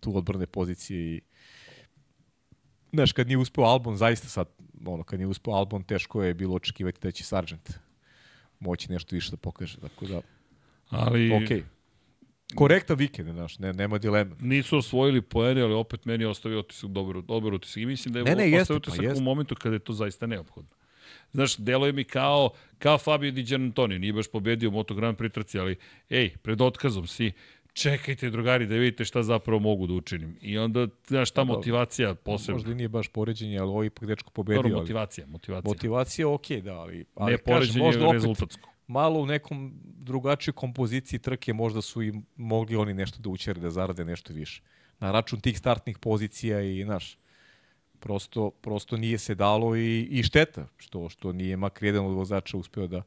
tu 0.00 0.16
odbrane 0.16 0.46
pozicije 0.46 1.16
i 1.16 1.20
Znaš, 2.92 3.12
kad 3.12 3.26
nije 3.26 3.38
uspeo 3.38 3.64
Albon, 3.64 3.96
zaista 3.96 4.28
sad, 4.28 4.48
ono, 4.86 5.04
kad 5.04 5.18
nije 5.18 5.26
uspeo 5.26 5.54
Albon, 5.54 5.82
teško 5.82 6.22
je 6.22 6.34
bilo 6.34 6.54
očekivati 6.54 7.00
da 7.02 7.10
će 7.10 7.24
Sargent 7.24 7.72
moći 8.60 8.92
nešto 8.92 9.16
više 9.16 9.30
da 9.30 9.36
pokaže. 9.36 9.80
Tako 9.80 10.06
da, 10.06 10.20
Ali 10.90 11.32
okej. 11.32 11.46
Okay. 11.46 11.62
Korektan 12.54 12.96
vikend, 12.96 13.28
znaš, 13.28 13.58
ne, 13.58 13.72
nema 13.72 13.98
dileme. 13.98 14.36
nisu 14.40 14.76
osvojili 14.76 15.22
poene, 15.22 15.62
ali 15.62 15.74
opet 15.74 16.04
meni 16.04 16.24
je 16.24 16.28
ostavio 16.28 16.60
utisak, 16.60 16.90
dobar, 16.90 17.22
dobar 17.22 17.54
utisak. 17.54 17.76
I 17.76 17.86
mislim 17.86 18.12
da 18.12 18.18
je 18.18 18.24
Ne, 18.24 18.30
ne, 18.30 18.34
ostavio 18.34 18.58
jeste, 18.58 18.72
pa 18.72 18.76
utisak 18.76 19.02
jeste. 19.04 19.20
u 19.20 19.24
momentu 19.24 19.54
kada 19.54 19.74
je 19.74 19.78
to 19.78 19.92
zaista 19.92 20.26
neophodno. 20.26 20.70
Znaš, 21.32 21.56
deluje 21.56 21.92
mi 21.92 22.04
kao, 22.04 22.50
kao 22.78 22.98
Fabio 22.98 23.30
Di 23.30 23.42
Giannantonio, 23.42 23.98
nije 23.98 24.12
baš 24.12 24.28
pobedio 24.28 24.68
u 24.68 24.72
Moto 24.72 24.94
Grand 24.94 25.16
Prix 25.18 25.32
trci, 25.32 25.58
ali 25.58 25.76
ej, 26.10 26.36
pred 26.42 26.60
otkazom 26.60 27.06
si, 27.06 27.32
čekajte 27.72 28.30
drugari 28.30 28.66
da 28.66 28.74
vidite 28.74 29.04
šta 29.04 29.22
zapravo 29.22 29.58
mogu 29.60 29.86
da 29.86 29.94
učinim. 29.94 30.38
I 30.40 30.58
onda, 30.58 30.88
znaš, 31.06 31.30
ta 31.30 31.40
Dobro. 31.40 31.54
motivacija 31.54 32.14
posebno. 32.14 32.54
Možda 32.54 32.74
nije 32.74 32.88
baš 32.88 33.08
poređenje, 33.08 33.58
ali 33.58 33.68
ovo 33.68 33.84
ipak 33.84 34.06
dečko 34.06 34.30
pobedio. 34.30 34.62
Dobro, 34.62 34.78
motivacija, 34.78 35.26
motivacija. 35.26 35.68
Motivacija 35.70 36.28
okej, 36.28 36.60
da, 36.60 36.74
ali, 36.74 37.04
ali 37.14 37.32
ne 37.32 37.38
kažem, 37.38 37.82
možda 37.82 38.06
opet 38.06 38.12
rezultatsko. 38.12 38.70
malo 38.86 39.20
u 39.20 39.26
nekom 39.26 39.72
drugačijoj 39.84 40.54
kompoziciji 40.54 41.18
trke 41.18 41.52
možda 41.52 41.82
su 41.82 42.02
i 42.02 42.12
mogli 42.36 42.76
oni 42.76 42.94
nešto 42.94 43.20
da 43.20 43.28
učere, 43.28 43.60
da 43.60 43.70
zarade 43.70 44.04
nešto 44.04 44.32
više. 44.32 44.62
Na 45.00 45.12
račun 45.12 45.40
tih 45.40 45.58
startnih 45.58 45.98
pozicija 45.98 46.60
i, 46.60 46.84
znaš, 46.84 47.18
prosto, 48.02 48.50
prosto 48.50 48.96
nije 48.96 49.18
se 49.18 49.34
dalo 49.34 49.76
i, 49.76 50.08
i 50.10 50.22
šteta 50.22 50.66
što, 50.76 51.08
što 51.08 51.32
nije 51.32 51.56
makar 51.56 51.84
jedan 51.84 52.06
od 52.06 52.14
vozača 52.14 52.56
uspeo 52.56 52.86
da 52.86 53.02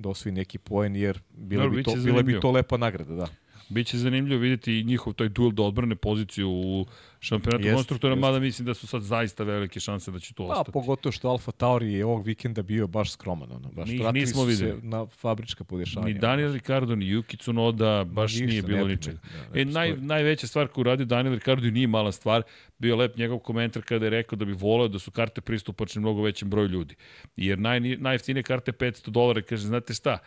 da 0.00 0.08
osvoji 0.08 0.32
neki 0.32 0.58
poen, 0.58 0.96
jer 0.96 1.20
bila, 1.30 1.62
Dobro, 1.64 1.76
bi, 1.76 1.82
to, 1.82 1.94
bila 2.04 2.22
bi 2.22 2.40
to 2.40 2.50
lepa 2.50 2.76
nagrada, 2.76 3.14
da. 3.14 3.26
Biće 3.70 3.98
zanimljivo 3.98 4.40
vidjeti 4.40 4.74
i 4.74 4.84
njihov 4.84 5.12
taj 5.12 5.28
duel 5.28 5.50
da 5.50 5.62
odbrane 5.62 5.96
poziciju 5.96 6.50
u 6.50 6.86
šampionatu 7.20 7.64
Jeste, 7.64 7.74
konstruktora, 7.74 8.12
jeste. 8.12 8.20
mada 8.20 8.38
mislim 8.38 8.66
da 8.66 8.74
su 8.74 8.86
sad 8.86 9.02
zaista 9.02 9.44
velike 9.44 9.80
šanse 9.80 10.10
da 10.10 10.18
će 10.18 10.34
to 10.34 10.46
Pa, 10.46 10.52
ostati. 10.52 10.72
pogotovo 10.72 11.12
što 11.12 11.28
Alfa 11.28 11.52
Tauri 11.52 11.92
je 11.92 12.04
ovog 12.04 12.26
vikenda 12.26 12.62
bio 12.62 12.86
baš 12.86 13.12
skroman. 13.12 13.52
Ono, 13.52 13.68
baš 13.70 13.88
Mi 13.88 13.98
nismo 14.12 14.44
videli. 14.44 14.82
na 14.82 15.06
fabrička 15.08 15.64
podešavanja. 15.64 16.14
Ni 16.14 16.20
Daniel 16.20 16.52
Ricardo, 16.52 16.96
ni 16.96 17.06
Yuki 17.06 17.38
Tsunoda, 17.38 18.04
baš 18.06 18.32
ništa, 18.32 18.46
nije 18.46 18.62
bilo 18.62 18.88
ničega. 18.88 19.18
da, 19.52 19.60
E, 19.60 19.64
naj, 19.64 19.96
najveća 19.96 20.46
stvar 20.46 20.68
koju 20.68 20.82
radi 20.84 21.04
Daniel 21.04 21.34
Ricardo 21.34 21.66
i 21.66 21.70
nije 21.70 21.86
mala 21.86 22.12
stvar, 22.12 22.42
bio 22.78 22.96
lep 22.96 23.16
njegov 23.16 23.38
komentar 23.38 23.82
kada 23.82 24.06
je 24.06 24.10
rekao 24.10 24.36
da 24.36 24.44
bi 24.44 24.52
voleo 24.52 24.88
da 24.88 24.98
su 24.98 25.10
karte 25.10 25.40
pristupačne 25.40 26.00
mnogo 26.00 26.22
većem 26.22 26.50
broju 26.50 26.68
ljudi. 26.68 26.94
Jer 27.36 27.58
naj, 27.58 27.80
najjeftinije 27.80 28.42
karte 28.42 28.72
500 28.72 29.10
dolara, 29.10 29.42
kaže, 29.42 29.62
znate 29.62 29.94
šta, 29.94 30.18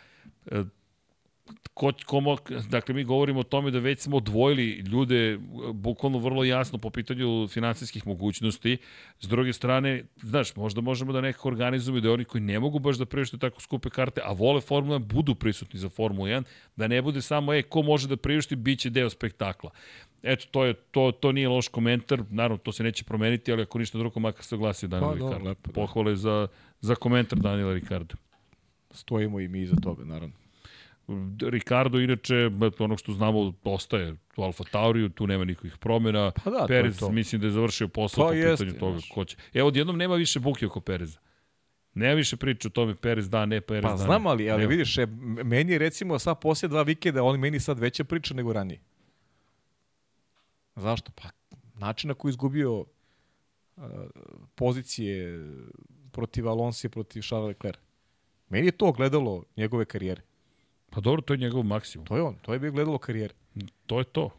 e, 0.46 0.62
ko, 1.74 1.92
komo, 2.06 2.36
dakle 2.68 2.94
mi 2.94 3.04
govorimo 3.04 3.40
o 3.40 3.42
tome 3.42 3.70
da 3.70 3.78
već 3.78 4.00
smo 4.00 4.16
odvojili 4.16 4.70
ljude 4.70 5.32
e, 5.32 5.38
bukvalno 5.72 6.18
vrlo 6.18 6.44
jasno 6.44 6.78
po 6.78 6.90
pitanju 6.90 7.48
finansijskih 7.48 8.06
mogućnosti. 8.06 8.76
S 9.20 9.28
druge 9.28 9.52
strane, 9.52 10.04
znaš, 10.22 10.56
možda 10.56 10.80
možemo 10.80 11.12
da 11.12 11.20
nekako 11.20 11.48
organizujemo 11.48 12.00
da 12.00 12.12
oni 12.12 12.24
koji 12.24 12.40
ne 12.40 12.60
mogu 12.60 12.78
baš 12.78 12.96
da 12.96 13.06
priušte 13.06 13.38
tako 13.38 13.60
skupe 13.60 13.90
karte, 13.90 14.20
a 14.24 14.32
vole 14.32 14.60
Formula 14.60 14.98
1, 14.98 15.14
budu 15.14 15.34
prisutni 15.34 15.80
za 15.80 15.88
Formulu 15.88 16.28
1, 16.28 16.42
da 16.76 16.88
ne 16.88 17.02
bude 17.02 17.22
samo, 17.22 17.54
e, 17.54 17.62
ko 17.62 17.82
može 17.82 18.08
da 18.08 18.16
priušti, 18.16 18.56
bit 18.56 18.78
će 18.80 18.90
deo 18.90 19.10
spektakla. 19.10 19.70
Eto, 20.22 20.46
to, 20.50 20.64
je, 20.64 20.74
to, 20.74 21.12
to 21.12 21.32
nije 21.32 21.48
loš 21.48 21.68
komentar, 21.68 22.22
naravno 22.30 22.56
to 22.56 22.72
se 22.72 22.82
neće 22.82 23.04
promeniti, 23.04 23.52
ali 23.52 23.62
ako 23.62 23.78
ništa 23.78 23.98
drugo, 23.98 24.20
makar 24.20 24.44
se 24.44 24.54
oglasio 24.54 24.88
Daniel 24.88 25.10
Pa, 25.10 25.14
Ricardo. 25.14 25.54
da. 25.54 25.72
Pohvale 25.72 26.16
za, 26.16 26.48
za 26.80 26.94
komentar 26.94 27.38
Daniela 27.38 27.74
Ricardo. 27.74 28.14
Stojimo 28.90 29.40
i 29.40 29.48
mi 29.48 29.60
iza 29.60 29.76
toga, 29.76 30.04
naravno. 30.04 30.43
Ricardo, 31.40 32.00
inače, 32.00 32.34
onog 32.78 32.98
što 32.98 33.12
znamo, 33.12 33.52
ostaje 33.64 34.14
u 34.36 34.42
Alfa 34.42 34.64
Tauriju, 34.64 35.08
tu 35.08 35.26
nema 35.26 35.44
nikakvih 35.44 35.76
promjena. 35.76 36.30
Pa 36.44 36.50
da, 36.50 36.56
to 36.56 36.62
je 36.64 36.68
Perez, 36.68 36.98
to. 36.98 37.10
mislim 37.12 37.40
da 37.40 37.46
je 37.46 37.50
završio 37.50 37.88
posao 37.88 38.24
Pa 38.24 38.28
po 38.28 38.34
jeste, 38.34 38.64
pitanju 38.64 38.80
toga 38.80 38.98
ko 39.14 39.24
će. 39.24 39.36
Evo, 39.54 39.68
odjednom 39.68 39.96
nema 39.96 40.14
više 40.14 40.40
buke 40.40 40.66
oko 40.66 40.80
Pereza. 40.80 41.18
Nema 41.94 42.14
više 42.14 42.36
priče 42.36 42.68
o 42.68 42.70
tome 42.70 42.94
Perez 42.94 43.30
da, 43.30 43.46
ne 43.46 43.60
Perez 43.60 43.82
Pa 43.82 43.90
da. 43.90 43.96
znam, 43.96 44.22
ne. 44.22 44.30
ali, 44.30 44.50
ali 44.50 44.60
Nema. 44.60 44.70
vidiš, 44.70 44.98
e, 44.98 45.02
m- 45.02 45.10
meni 45.44 45.72
je 45.72 45.78
recimo 45.78 46.18
sad 46.18 46.40
poslije 46.40 46.68
dva 46.68 46.82
vikenda, 46.82 47.22
on 47.22 47.40
meni 47.40 47.60
sad 47.60 47.78
veća 47.78 48.04
priča 48.04 48.34
nego 48.34 48.52
ranije. 48.52 48.80
Zašto? 50.76 51.12
Pa 51.14 51.28
način 51.74 52.08
na 52.08 52.14
koji 52.14 52.30
je 52.30 52.32
izgubio 52.32 52.78
uh, 52.78 52.86
pozicije 54.54 55.40
protiv 56.12 56.48
Alonso 56.48 56.86
i 56.86 56.90
protiv 56.90 57.22
Charles 57.22 57.48
Leclerc. 57.48 57.78
Meni 58.48 58.66
je 58.66 58.72
to 58.72 58.92
gledalo 58.92 59.44
njegove 59.56 59.84
karijere. 59.84 60.22
Pa 60.94 61.00
dobro, 61.00 61.22
to 61.22 61.32
je 61.34 61.38
njegov 61.38 61.62
maksimum. 61.62 62.06
To 62.06 62.16
je 62.16 62.22
on, 62.22 62.34
to 62.36 62.52
je 62.52 62.58
bio 62.58 62.72
gledalo 62.72 62.98
karijere. 62.98 63.34
To 63.86 63.98
je 63.98 64.04
to. 64.04 64.30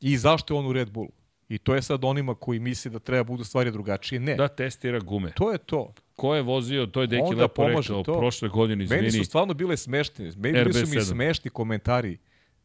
I 0.00 0.16
zašto 0.16 0.54
je 0.54 0.58
on 0.58 0.66
u 0.66 0.72
Red 0.72 0.90
Bullu? 0.90 1.10
I 1.48 1.58
to 1.58 1.74
je 1.74 1.82
sad 1.82 2.04
onima 2.04 2.34
koji 2.34 2.58
misle 2.58 2.90
da 2.90 2.98
treba 2.98 3.24
budu 3.24 3.44
stvari 3.44 3.70
drugačije. 3.70 4.20
Ne, 4.20 4.34
Da 4.34 4.48
testira 4.48 4.98
gume. 4.98 5.32
to 5.32 5.52
je 5.52 5.58
to. 5.58 5.92
Ko 6.14 6.34
je 6.34 6.42
vozio, 6.42 6.86
to 6.86 7.00
je 7.00 7.06
Deki 7.06 7.22
Onda 7.22 7.42
lepo 7.42 7.66
rekao, 7.66 8.02
to. 8.02 8.18
prošle 8.18 8.48
godine, 8.48 8.84
izvini. 8.84 9.02
Meni 9.02 9.12
su 9.12 9.24
stvarno 9.24 9.54
bile 9.54 9.76
smešne. 9.76 10.32
Meni 10.36 10.58
bili 10.58 10.72
su 10.74 10.80
mi 10.80 10.96
RB7. 10.96 11.04
smešni 11.04 11.50
komentari. 11.50 12.18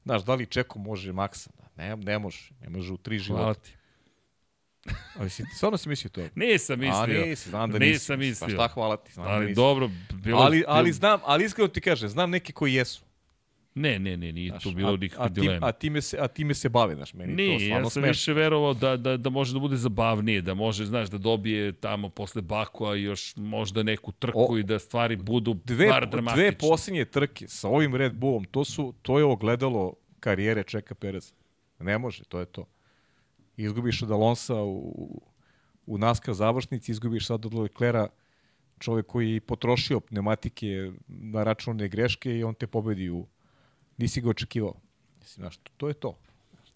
Znaš, 0.03 0.23
da 0.23 0.35
li 0.35 0.45
Čeko 0.45 0.79
može 0.79 1.13
maksa? 1.13 1.49
Ne, 1.75 1.95
ne 1.95 2.19
može. 2.19 2.49
Ne 2.61 2.69
može 2.69 2.93
u 2.93 2.97
tri 2.97 3.19
Hvala 3.19 3.41
života. 3.43 3.59
ti. 3.61 3.76
Ali 5.15 5.29
si, 5.29 5.43
stvarno 5.47 5.77
si 5.77 5.89
mislio 5.89 6.09
to? 6.09 6.21
Nisam 6.35 6.79
mislio. 6.79 7.21
A 7.21 7.25
nisi, 7.25 7.49
znam 7.49 7.71
da 7.71 7.79
nisi. 7.79 7.91
Nisam 7.91 8.19
mislio. 8.19 8.47
Pa 8.47 8.53
šta 8.53 8.67
hvala 8.67 8.97
ti, 8.97 9.13
znam 9.13 9.25
da 9.25 9.31
Ali 9.31 9.45
nisi. 9.45 9.55
dobro, 9.55 9.89
bilo, 10.13 10.39
ali, 10.39 10.63
ali 10.67 10.91
znam, 10.91 11.19
ali 11.25 11.45
iskreno 11.45 11.67
ti 11.67 11.81
kažem, 11.81 12.09
znam 12.09 12.29
neki 12.29 12.53
koji 12.53 12.73
jesu. 12.73 13.03
Ne, 13.75 13.99
ne, 13.99 14.17
ne, 14.17 14.31
nije 14.31 14.49
Znaš, 14.49 14.63
tu 14.63 14.71
bilo 14.71 14.93
a, 14.93 14.97
nikakve 14.97 15.25
a, 15.25 15.27
ti, 15.27 15.33
dileme. 15.33 15.59
a, 15.63 15.71
time 15.71 16.01
se, 16.01 16.17
a 16.19 16.27
time 16.27 16.53
se 16.53 16.69
bave, 16.69 16.95
znaš, 16.95 17.13
meni 17.13 17.31
to 17.31 17.35
Nije, 17.35 17.59
stvarno 17.59 17.77
ja 17.77 17.83
sam 17.83 17.91
smešno. 17.91 18.07
više 18.09 18.33
verovao 18.33 18.73
da, 18.73 18.97
da, 18.97 19.17
da 19.17 19.29
može 19.29 19.53
da 19.53 19.59
bude 19.59 19.75
zabavnije, 19.75 20.41
da 20.41 20.53
može, 20.53 20.85
znaš, 20.85 21.09
da 21.09 21.17
dobije 21.17 21.71
tamo 21.71 22.09
posle 22.09 22.41
Bakua 22.41 22.95
još 22.95 23.33
možda 23.35 23.83
neku 23.83 24.11
trku 24.11 24.47
O, 24.49 24.57
i 24.57 24.63
da 24.63 24.79
stvari 24.79 25.15
budu 25.15 25.53
Dve, 25.65 25.87
bar 25.87 26.09
dramatične. 26.09 26.43
dve 26.43 26.57
posljednje 26.59 27.05
trke 27.05 27.47
sa 27.47 27.69
ovim 27.69 27.95
Red 27.95 28.13
Bullom, 28.13 28.43
to, 28.45 28.65
su, 28.65 28.93
to 29.01 29.17
je 29.19 29.25
ogledalo 29.25 29.93
karijere 30.19 30.63
Čeka 30.63 30.95
Pereza. 30.95 31.33
Ne 31.79 31.97
može, 31.97 32.23
to 32.23 32.39
je 32.39 32.45
to. 32.45 32.65
Izgubiš 33.57 34.01
od 34.01 34.11
Alonsa 34.11 34.55
u, 34.55 35.21
u 35.85 35.97
NASCAR 35.97 36.33
završnici, 36.33 36.91
izgubiš 36.91 37.27
sad 37.27 37.45
od 37.45 37.53
Leclera 37.53 38.07
čovjek 38.79 39.05
koji 39.05 39.31
je 39.31 39.41
potrošio 39.41 39.99
pneumatike 39.99 40.91
na 41.07 41.43
računne 41.43 41.87
greške 41.87 42.37
i 42.37 42.43
on 42.43 42.53
te 42.53 42.67
pobedi 42.67 43.09
u... 43.09 43.27
Nisi 43.97 44.21
ga 44.21 44.29
očekivao. 44.29 44.73
Mislim, 45.19 45.41
znaš, 45.43 45.57
to, 45.77 45.87
je 45.87 45.93
to. 45.93 46.17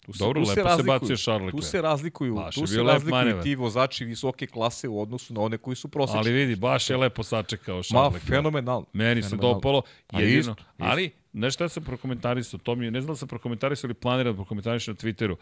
Tu 0.00 0.12
Dobro, 0.14 0.40
lepo 0.40 0.52
se 0.52 0.62
razlikuju- 0.62 1.00
bacio 1.00 1.16
Charles 1.16 1.50
Tu 1.50 1.62
se 1.62 1.82
razlikuju, 1.82 2.34
Baš 2.34 2.54
tu 2.54 2.66
se 2.66 2.82
razlikuju 2.82 3.42
ti 3.42 3.54
vozači 3.54 4.04
visoke 4.04 4.46
klase 4.46 4.88
u 4.88 5.00
odnosu 5.00 5.34
na 5.34 5.40
one 5.40 5.58
koji 5.58 5.76
su 5.76 5.88
prosječni. 5.88 6.18
Ali 6.18 6.32
vidi, 6.32 6.56
baš 6.56 6.90
je 6.90 6.96
lepo 6.96 7.22
sačekao 7.22 7.76
Ma, 7.76 7.82
Charles 7.82 8.12
Leclerc. 8.14 8.28
fenomenalno. 8.28 8.86
Meni 8.92 9.22
se 9.22 9.28
Fenomenalno. 9.28 9.54
dopalo, 9.54 9.82
Pa 10.06 10.20
jedino, 10.20 10.40
isto, 10.40 10.50
isto. 10.52 10.64
ali, 10.78 11.10
znaš 11.32 11.54
šta 11.54 11.68
sam 11.68 11.84
prokomentarisao, 11.84 12.60
to 12.60 12.74
mi 12.74 12.84
je, 12.84 12.90
ne 12.90 13.00
znam 13.00 13.12
da 13.12 13.18
sam 13.18 13.28
prokomentarisao 13.28 13.88
ili 13.88 13.94
planiram 13.94 14.32
da 14.32 14.36
prokomentarišem 14.36 14.94
na 14.94 15.00
Twitteru, 15.00 15.32
e, 15.32 15.36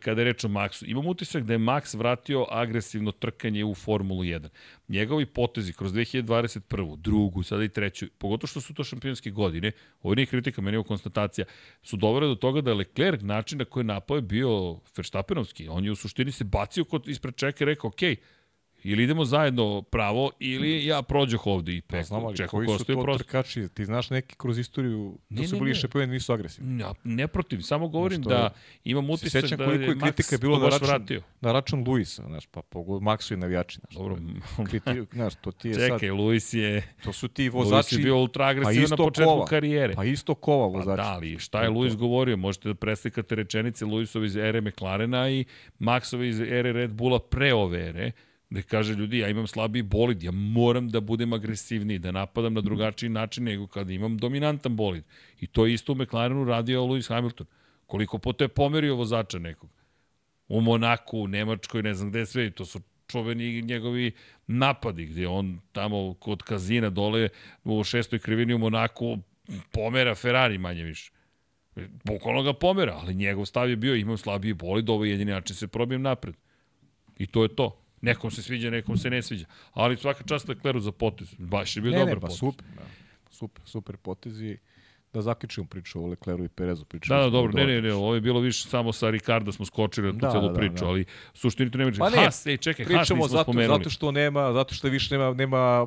kada 0.00 0.20
je 0.20 0.24
reč 0.24 0.44
o 0.44 0.48
Maxu. 0.48 0.84
Imam 0.86 1.06
utisak 1.06 1.42
da 1.44 1.52
je 1.52 1.58
Max 1.58 1.98
vratio 1.98 2.46
agresivno 2.50 3.12
trkanje 3.12 3.64
u 3.64 3.74
Formulu 3.74 4.22
1. 4.22 4.48
Njegovi 4.88 5.26
potezi 5.26 5.72
kroz 5.72 5.92
2021. 5.92 6.96
drugu, 6.96 7.42
sada 7.42 7.64
i 7.64 7.68
treću, 7.68 8.06
pogotovo 8.18 8.48
što 8.48 8.60
su 8.60 8.74
to 8.74 8.84
šampionske 8.84 9.30
godine, 9.30 9.72
ovo 10.02 10.14
nije 10.14 10.26
kritika, 10.26 10.62
meni 10.62 10.76
je 10.76 10.84
konstatacija, 10.84 11.46
su 11.82 11.96
dovele 11.96 12.26
do 12.26 12.34
toga 12.34 12.60
da 12.60 12.70
je 12.70 12.74
Leclerc 12.74 13.22
način 13.22 13.58
na 13.58 13.64
koji 13.64 13.84
napao 13.84 14.16
je 14.16 14.22
bio 14.22 14.78
Verstappenovski. 14.96 15.68
On 15.68 15.84
je 15.84 15.90
u 15.90 15.96
suštini 15.96 16.32
se 16.32 16.44
bacio 16.44 16.84
kod 16.84 17.08
ispred 17.08 17.34
čeka 17.36 17.64
i 17.64 17.66
rekao, 17.66 17.88
okej, 17.88 18.16
okay, 18.16 18.37
Ili 18.84 19.02
idemo 19.02 19.24
zajedno 19.24 19.82
pravo, 19.82 20.30
ili 20.40 20.86
ja 20.86 21.02
prođoh 21.02 21.46
ovde 21.46 21.72
i 21.72 21.80
Pa 21.80 21.86
peko. 21.88 22.04
znam, 22.04 22.24
ali 22.24 22.36
Čeko 22.36 22.50
koji 22.50 22.66
su 22.68 22.74
je 22.82 22.84
to 22.86 23.02
prosto. 23.02 23.24
trkači? 23.24 23.68
Ti 23.68 23.84
znaš 23.84 24.10
neki 24.10 24.34
kroz 24.36 24.58
istoriju 24.58 25.18
da 25.28 25.40
Ne, 25.40 25.48
su 25.48 25.56
bili 25.56 25.74
šampioni 25.74 26.06
nisu 26.06 26.32
agresivni. 26.32 26.80
Ja, 26.80 26.94
ne 27.04 27.28
protiv, 27.28 27.60
samo 27.60 27.88
govorim 27.88 28.22
Što 28.22 28.30
je- 28.30 28.36
da 28.36 28.50
imam 28.84 29.10
utisak 29.10 29.44
da 29.44 29.56
koliko 29.58 29.72
je 29.74 29.86
je 29.86 29.86
kritika 29.92 30.06
Max 30.28 30.40
bilo 30.40 30.58
na 30.58 30.64
račun, 30.66 30.86
vratio. 30.88 31.22
na 31.40 31.52
račun 31.52 31.84
Luisa, 31.84 32.22
znaš, 32.24 32.46
pa 32.46 32.62
pogod, 32.62 33.02
Maxu 33.02 33.34
i 33.34 33.38
navijači, 33.38 33.78
znaš. 33.80 33.94
Dobro, 33.94 34.16
Kriti, 34.68 34.90
znaš, 35.12 35.34
to 35.34 35.50
ti 35.52 35.68
je 35.68 35.74
sad, 35.74 35.88
čekaj, 35.88 36.10
Luis 36.10 36.52
je, 36.52 36.82
to 37.04 37.12
su 37.12 37.28
ti 37.28 37.42
Luis 37.44 37.52
vozači, 37.54 37.94
je 37.94 37.98
bio 37.98 38.16
ultra 38.16 38.44
pa 38.44 38.50
agresivan 38.50 38.74
na 38.74 38.82
isto 38.84 38.96
početku 38.98 39.24
kova, 39.26 39.44
karijere. 39.46 39.94
pa 39.94 40.04
isto 40.04 40.34
kova 40.34 40.68
Pa 40.68 40.78
vozači. 40.78 40.96
da, 40.98 41.08
ali 41.08 41.38
šta 41.38 41.60
je 41.60 41.64
je 41.64 41.70
Luis 41.70 41.96
govorio? 41.96 42.36
Možete 42.38 42.68
da 42.68 42.74
preslikate 42.74 43.34
rečenice 43.34 43.84
Luisove 43.84 44.26
iz 44.26 44.36
ere 44.36 44.60
McLarena 44.60 45.30
i 45.30 45.44
Maxove 45.80 46.22
iz 46.22 46.40
ere 46.40 46.72
Red 46.72 46.90
Bulla 46.90 47.18
pre 47.20 47.54
ove 47.54 47.80
ere, 47.80 48.12
gde 48.50 48.62
kaže 48.62 48.94
ljudi, 48.94 49.18
ja 49.18 49.28
imam 49.28 49.46
slabiji 49.46 49.82
bolid, 49.82 50.22
ja 50.22 50.30
moram 50.30 50.88
da 50.88 51.00
budem 51.00 51.32
agresivniji, 51.32 51.98
da 51.98 52.12
napadam 52.12 52.54
na 52.54 52.60
drugačiji 52.60 53.10
način 53.10 53.44
nego 53.44 53.66
kada 53.66 53.92
imam 53.92 54.18
dominantan 54.18 54.76
bolid. 54.76 55.04
I 55.40 55.46
to 55.46 55.66
je 55.66 55.74
isto 55.74 55.92
u 55.92 55.96
McLarenu 55.96 56.44
radio 56.44 56.82
Lewis 56.82 57.08
Hamilton. 57.08 57.46
Koliko 57.86 58.18
puta 58.18 58.44
je 58.44 58.48
pomerio 58.48 58.96
vozača 58.96 59.38
nekog. 59.38 59.70
U 60.48 60.60
Monaku, 60.60 61.18
u 61.18 61.28
Nemačkoj, 61.28 61.82
ne 61.82 61.94
znam 61.94 62.10
gde 62.10 62.26
sve, 62.26 62.50
to 62.50 62.64
su 62.64 62.80
čuveni 63.06 63.62
njegovi 63.62 64.12
napadi, 64.46 65.06
gde 65.06 65.28
on 65.28 65.60
tamo 65.72 66.14
kod 66.14 66.42
kazina 66.42 66.90
dole 66.90 67.28
u 67.64 67.84
šestoj 67.84 68.18
krivini 68.18 68.54
u 68.54 68.58
Monaku 68.58 69.18
pomera 69.72 70.14
Ferrari 70.14 70.58
manje 70.58 70.82
više. 70.82 71.12
Bukvalno 72.04 72.42
ga 72.42 72.52
pomera, 72.52 72.94
ali 73.02 73.14
njegov 73.14 73.46
stav 73.46 73.70
je 73.70 73.76
bio 73.76 73.94
imam 73.94 74.16
slabiji 74.16 74.52
bolid, 74.52 74.90
ovo 74.90 75.04
je 75.04 75.10
jedini 75.10 75.32
način 75.32 75.54
da 75.54 75.58
se 75.58 75.68
probijem 75.68 76.02
napred. 76.02 76.34
I 77.18 77.26
to 77.26 77.42
je 77.42 77.56
to. 77.56 77.87
Nekom 78.00 78.30
se 78.30 78.42
sviđa, 78.42 78.70
nekom 78.70 78.98
se 78.98 79.10
ne 79.10 79.22
sviđa. 79.22 79.46
Ali 79.72 79.96
svaka 79.96 80.24
čast 80.24 80.48
Lecleru 80.48 80.80
za 80.80 80.92
potez. 80.92 81.34
Baš 81.38 81.76
je 81.76 81.82
bio 81.82 81.92
ne, 81.92 81.98
dobar 81.98 82.08
ne, 82.08 82.20
pa 82.20 82.26
potez. 82.26 82.38
super, 82.38 82.66
da. 82.76 82.82
super, 83.30 83.62
super 83.64 83.96
potezi. 83.96 84.56
Da 85.12 85.22
zaključimo 85.22 85.66
priču 85.66 86.02
o 86.02 86.06
Lecleru 86.06 86.44
i 86.44 86.48
Perezu. 86.48 86.84
Priču 86.84 87.08
Da, 87.08 87.16
da, 87.16 87.30
dobro, 87.30 87.52
ne, 87.52 87.66
ne, 87.66 87.82
ne, 87.82 87.92
ovo 87.94 88.14
je 88.14 88.20
bilo 88.20 88.40
više 88.40 88.68
samo 88.68 88.92
sa 88.92 89.10
Ricardo 89.10 89.52
smo 89.52 89.64
skočili 89.64 90.06
na 90.06 90.12
tu 90.12 90.18
Da, 90.18 90.30
celu 90.30 90.48
da, 90.48 90.54
priču, 90.54 90.74
da. 90.74 90.86
ali 90.86 91.04
suštini 91.34 91.70
to 91.70 91.78
nema 91.78 91.90
Pa 91.98 92.10
ne, 92.10 92.16
Haas, 92.16 92.46
ej, 92.46 92.56
čekaj, 92.56 92.84
Haas 92.84 92.94
Pričamo 92.94 93.16
nismo 93.16 93.28
zato, 93.28 93.42
spomenuli. 93.52 93.78
zato 93.78 93.90
što 93.90 94.10
nema, 94.12 94.52
zato 94.52 94.74
što 94.74 94.88
više 94.88 95.18
nema, 95.18 95.34
nema 95.34 95.86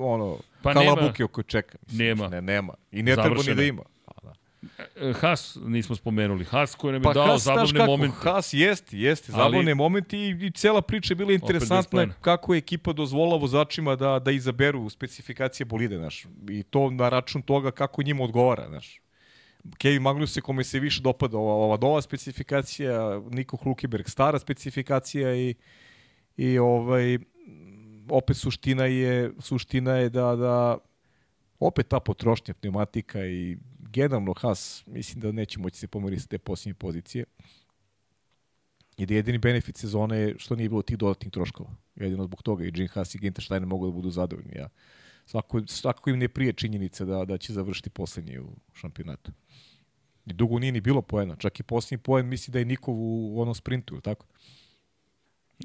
ono, 0.00 0.36
Pa 0.62 0.72
pa 0.72 0.74
nema. 0.74 0.94
kalabuke 0.94 1.24
oko 1.24 1.42
čeka. 1.42 1.78
Mislim, 1.82 2.06
Nema. 2.08 2.28
Ne, 2.28 2.42
nema. 2.42 2.74
I 2.92 3.02
ne 3.02 3.14
treba 3.14 3.42
ni 3.42 3.54
da 3.54 3.62
ima. 3.62 3.82
E, 4.96 5.12
Haas 5.12 5.58
nismo 5.64 5.96
spomenuli. 5.96 6.44
Haas 6.44 6.74
koji 6.74 6.92
nam 6.92 7.02
je 7.02 7.04
Pa 7.04 7.12
dao 7.12 7.26
Haas, 7.26 7.42
znaš 7.42 7.54
zabavne 7.54 7.78
kako, 7.78 7.90
momente. 7.90 8.16
Haas 8.20 8.52
jeste, 8.52 8.98
jeste, 8.98 9.32
Ali- 9.34 9.42
zabavne 9.42 9.74
momenti 9.74 10.18
i, 10.18 10.46
i 10.46 10.50
cela 10.50 10.82
priča 10.82 11.12
je 11.12 11.16
bila 11.16 11.32
interesantna 11.32 12.06
kako 12.20 12.54
je 12.54 12.58
ekipa 12.58 12.92
dozvolila 12.92 13.36
vozačima 13.36 13.96
da, 13.96 14.18
da 14.18 14.30
izaberu 14.30 14.90
specifikacije 14.90 15.66
bolide, 15.66 15.96
znaš. 15.96 16.26
I 16.50 16.62
to 16.62 16.90
na 16.90 17.08
račun 17.08 17.42
toga 17.42 17.70
kako 17.70 18.02
njima 18.02 18.24
odgovara, 18.24 18.68
znaš. 18.68 19.00
Kevin 19.78 20.02
Magnus 20.02 20.36
je 20.36 20.40
kome 20.40 20.64
se 20.64 20.80
više 20.80 21.02
dopada 21.02 21.38
ova, 21.38 21.54
ova 21.54 21.78
nova 21.80 22.02
specifikacija, 22.02 23.20
Niko 23.30 23.56
Hulkeberg 23.56 24.08
stara 24.08 24.38
specifikacija 24.38 25.34
i, 25.36 25.54
i 26.36 26.58
ovaj, 26.58 27.18
opet 28.08 28.36
suština 28.36 28.84
je, 28.84 29.32
suština 29.40 29.92
je 29.96 30.08
da, 30.08 30.36
da 30.36 30.78
opet 31.58 31.88
ta 31.88 32.00
potrošnja 32.00 32.54
pneumatika 32.54 33.26
i 33.26 33.56
generalno 33.78 34.34
Haas 34.36 34.84
mislim 34.86 35.20
da 35.20 35.32
neće 35.32 35.58
moći 35.58 35.78
se 35.78 35.88
pomeriti 35.88 36.22
sa 36.22 36.28
te 36.28 36.38
posljednje 36.38 36.74
pozicije. 36.74 37.24
I 38.96 39.06
da 39.06 39.14
je 39.14 39.18
jedini 39.18 39.38
benefit 39.38 39.76
sezone 39.76 40.18
je 40.18 40.34
što 40.38 40.56
nije 40.56 40.68
bilo 40.68 40.82
tih 40.82 40.98
dodatnih 40.98 41.32
troškova. 41.32 41.70
Jedino 41.96 42.24
zbog 42.24 42.42
toga 42.42 42.64
i 42.64 42.70
Gene 42.70 42.88
Haas 42.88 43.14
i 43.14 43.18
Ginter 43.18 43.44
Steiner 43.44 43.66
mogu 43.66 43.86
da 43.86 43.92
budu 43.92 44.10
zadovoljni. 44.10 44.52
Ja. 44.54 44.68
Svako, 45.26 45.62
svako 45.66 46.10
im 46.10 46.18
ne 46.18 46.28
prije 46.28 46.52
činjenica 46.52 47.04
da, 47.04 47.24
da 47.24 47.38
će 47.38 47.52
završiti 47.52 47.90
poslednji 47.90 48.38
u 48.38 48.56
šampionatu. 48.72 49.32
I 50.26 50.32
dugo 50.32 50.58
nije 50.58 50.72
ni 50.72 50.80
bilo 50.80 51.02
poena. 51.02 51.36
Čak 51.36 51.60
i 51.60 51.62
posljednji 51.62 52.02
poen 52.02 52.26
misli 52.26 52.52
da 52.52 52.58
je 52.58 52.64
Nikov 52.64 52.94
u, 52.94 53.36
u 53.36 53.40
onom 53.40 53.54
sprintu, 53.54 53.94
ili 53.94 54.02
tako? 54.02 54.26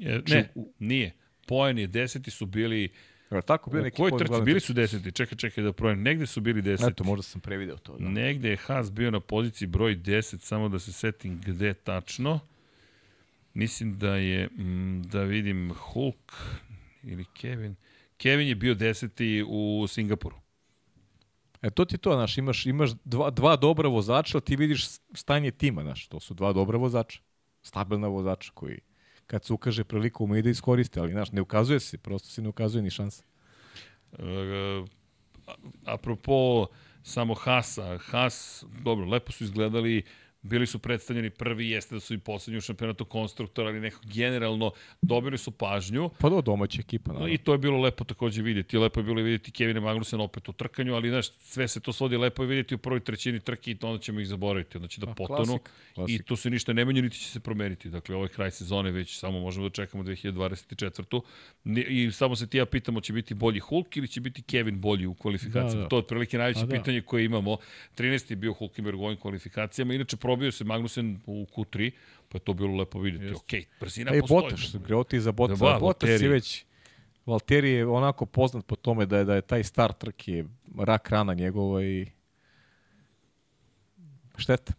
E, 0.02 0.20
Ne, 0.28 0.52
nije. 0.78 1.12
Poen 1.46 1.78
je, 1.78 1.86
deseti 1.86 2.30
su 2.30 2.46
bili... 2.46 2.92
Je 3.36 3.42
tako 3.42 3.70
bio 3.70 3.82
neki 3.82 3.96
kojoj 3.96 4.18
trci? 4.18 4.42
Bili 4.42 4.60
su 4.60 4.72
deseti. 4.72 5.12
Čekaj, 5.12 5.38
čekaj 5.38 5.64
da 5.64 5.72
projem. 5.72 6.02
Negde 6.02 6.26
su 6.26 6.40
bili 6.40 6.62
deseti. 6.62 6.90
Eto, 6.90 7.04
možda 7.04 7.22
sam 7.22 7.40
prevideo 7.40 7.76
to. 7.76 7.96
Da. 7.98 8.08
Negde 8.08 8.50
je 8.50 8.56
Haas 8.56 8.92
bio 8.92 9.10
na 9.10 9.20
poziciji 9.20 9.68
broj 9.68 9.96
10, 9.96 10.38
samo 10.38 10.68
da 10.68 10.78
se 10.78 10.92
setim 10.92 11.40
gde 11.46 11.74
tačno. 11.74 12.40
Mislim 13.54 13.98
da 13.98 14.16
je, 14.16 14.46
mm, 14.46 15.02
da 15.02 15.22
vidim, 15.22 15.72
Hulk 15.74 16.32
ili 17.02 17.24
Kevin. 17.24 17.74
Kevin 18.16 18.48
je 18.48 18.54
bio 18.54 18.74
deseti 18.74 19.44
u 19.48 19.86
Singapuru. 19.88 20.36
E 21.62 21.70
to 21.70 21.84
ti 21.84 21.98
to, 21.98 22.12
znaš, 22.12 22.38
imaš, 22.38 22.66
imaš 22.66 22.90
dva, 23.04 23.30
dva 23.30 23.56
dobra 23.56 23.88
vozača, 23.88 24.40
ti 24.40 24.56
vidiš 24.56 24.86
stanje 25.14 25.50
tima, 25.50 25.82
znaš, 25.82 26.06
to 26.06 26.20
su 26.20 26.34
dva 26.34 26.52
dobra 26.52 26.78
vozača, 26.78 27.20
stabilna 27.62 28.08
vozača 28.08 28.50
koji 28.54 28.78
kad 29.32 29.44
se 29.44 29.52
ukaže 29.52 29.84
priliku 29.84 30.24
umeju 30.24 30.42
da 30.42 30.50
iskoriste, 30.50 31.00
ali 31.00 31.12
znaš, 31.12 31.32
ne 31.32 31.40
ukazuje 31.40 31.80
se, 31.80 31.98
prosto 31.98 32.28
se 32.28 32.42
ne 32.42 32.48
ukazuje 32.48 32.82
ni 32.82 32.90
šansa. 32.90 33.24
A- 34.18 34.84
apropo 35.84 36.66
samo 37.02 37.34
Hasa, 37.34 37.98
Has, 37.98 38.64
dobro, 38.84 39.06
lepo 39.06 39.32
su 39.32 39.44
izgledali, 39.44 40.02
bili 40.42 40.66
su 40.66 40.78
predstavljeni 40.78 41.30
prvi, 41.30 41.70
jeste 41.70 41.94
da 41.94 42.00
su 42.00 42.14
i 42.14 42.18
poslednji 42.18 42.58
u 42.58 42.62
šampionatu 42.62 43.04
konstruktora, 43.04 43.68
ali 43.68 43.80
nekako 43.80 44.02
generalno 44.06 44.72
dobili 45.02 45.38
su 45.38 45.50
pažnju. 45.50 46.10
Pa 46.10 46.28
do 46.28 46.40
domaća 46.42 46.80
ekipa, 46.80 47.08
No, 47.08 47.14
naravno. 47.14 47.34
I 47.34 47.38
to 47.38 47.52
je 47.52 47.58
bilo 47.58 47.78
lepo 47.78 48.04
takođe 48.04 48.42
vidjeti. 48.42 48.78
Lepo 48.78 49.00
je 49.00 49.04
bilo 49.04 49.22
vidjeti 49.22 49.50
Kevina 49.50 49.80
Magnussen 49.80 50.20
opet 50.20 50.48
u 50.48 50.52
trkanju, 50.52 50.94
ali 50.94 51.08
znaš, 51.10 51.30
sve 51.30 51.68
se 51.68 51.80
to 51.80 51.92
svodi 51.92 52.16
lepo 52.16 52.42
je 52.42 52.48
vidjeti 52.48 52.74
u 52.74 52.78
prvoj 52.78 53.00
trećini 53.00 53.40
trke 53.40 53.70
i 53.70 53.74
to 53.74 53.88
onda 53.88 54.00
ćemo 54.00 54.20
ih 54.20 54.28
zaboraviti. 54.28 54.76
Onda 54.76 54.88
će 54.88 55.00
da 55.00 55.06
Pa, 55.06 55.14
potonu 55.14 55.36
klasik, 55.48 55.70
klasik. 55.94 56.20
i 56.20 56.22
tu 56.22 56.36
se 56.36 56.50
ništa 56.50 56.72
ne 56.72 56.84
menja, 56.84 57.02
niti 57.02 57.18
će 57.18 57.28
se 57.28 57.40
promeniti. 57.40 57.88
Dakle, 57.90 58.14
ovo 58.14 58.24
je 58.24 58.28
kraj 58.28 58.50
sezone, 58.50 58.90
već 58.90 59.18
samo 59.18 59.40
možemo 59.40 59.68
da 59.68 59.72
čekamo 59.72 60.02
2024. 60.04 61.20
Ni- 61.64 61.80
I 61.82 62.12
samo 62.12 62.36
se 62.36 62.46
ti 62.46 62.58
ja 62.58 62.66
pitamo, 62.66 63.00
će 63.00 63.12
biti 63.12 63.34
bolji 63.34 63.60
Hulk 63.60 63.96
ili 63.96 64.08
će 64.08 64.20
biti 64.20 64.42
Kevin 64.42 64.80
bolji 64.80 65.06
u 65.06 65.14
kvalifikacijama? 65.14 65.74
Da, 65.74 65.82
da. 65.82 65.88
To 65.88 65.96
je 65.96 66.00
otprilike 66.00 66.38
najveće 66.38 66.60
A, 66.60 66.66
da. 66.66 66.72
pitanje 66.72 67.00
koje 67.02 67.24
imamo. 67.24 67.56
13. 67.96 68.30
je 68.30 68.36
bio 68.36 68.52
Hulkenberg 68.52 69.00
u 69.00 69.04
ovim 69.04 69.16
kvalifikacijama, 69.18 69.94
inače 69.94 70.16
probio 70.32 70.52
se 70.52 70.64
Magnussen 70.64 71.20
u 71.26 71.46
Q3, 71.46 71.90
pa 72.28 72.36
je 72.36 72.40
to 72.40 72.52
bilo 72.54 72.76
lepo 72.76 73.00
vidjeti. 73.00 73.24
Jeste. 73.24 73.36
Okej, 73.36 73.64
brzina 73.80 74.10
A 74.12 74.16
i 74.16 74.20
postoji. 74.20 74.42
Botaš, 74.42 74.72
greo 74.76 75.04
ti 75.04 75.20
za 75.20 75.32
Botas. 75.32 75.58
Da, 75.58 75.64
Botas 75.64 75.82
Valtteri. 75.82 76.24
je 76.24 76.28
već, 76.28 76.64
Valtteri 77.26 77.70
je 77.70 77.86
onako 77.86 78.26
poznat 78.26 78.66
po 78.66 78.76
tome 78.76 79.06
da 79.06 79.18
je, 79.18 79.24
da 79.24 79.34
je 79.34 79.42
taj 79.42 79.64
star 79.64 79.92
trke 79.92 80.44
rak 80.78 81.08
rana 81.10 81.34
njegova 81.34 81.82
i 81.84 82.06
šteta. 84.36 84.72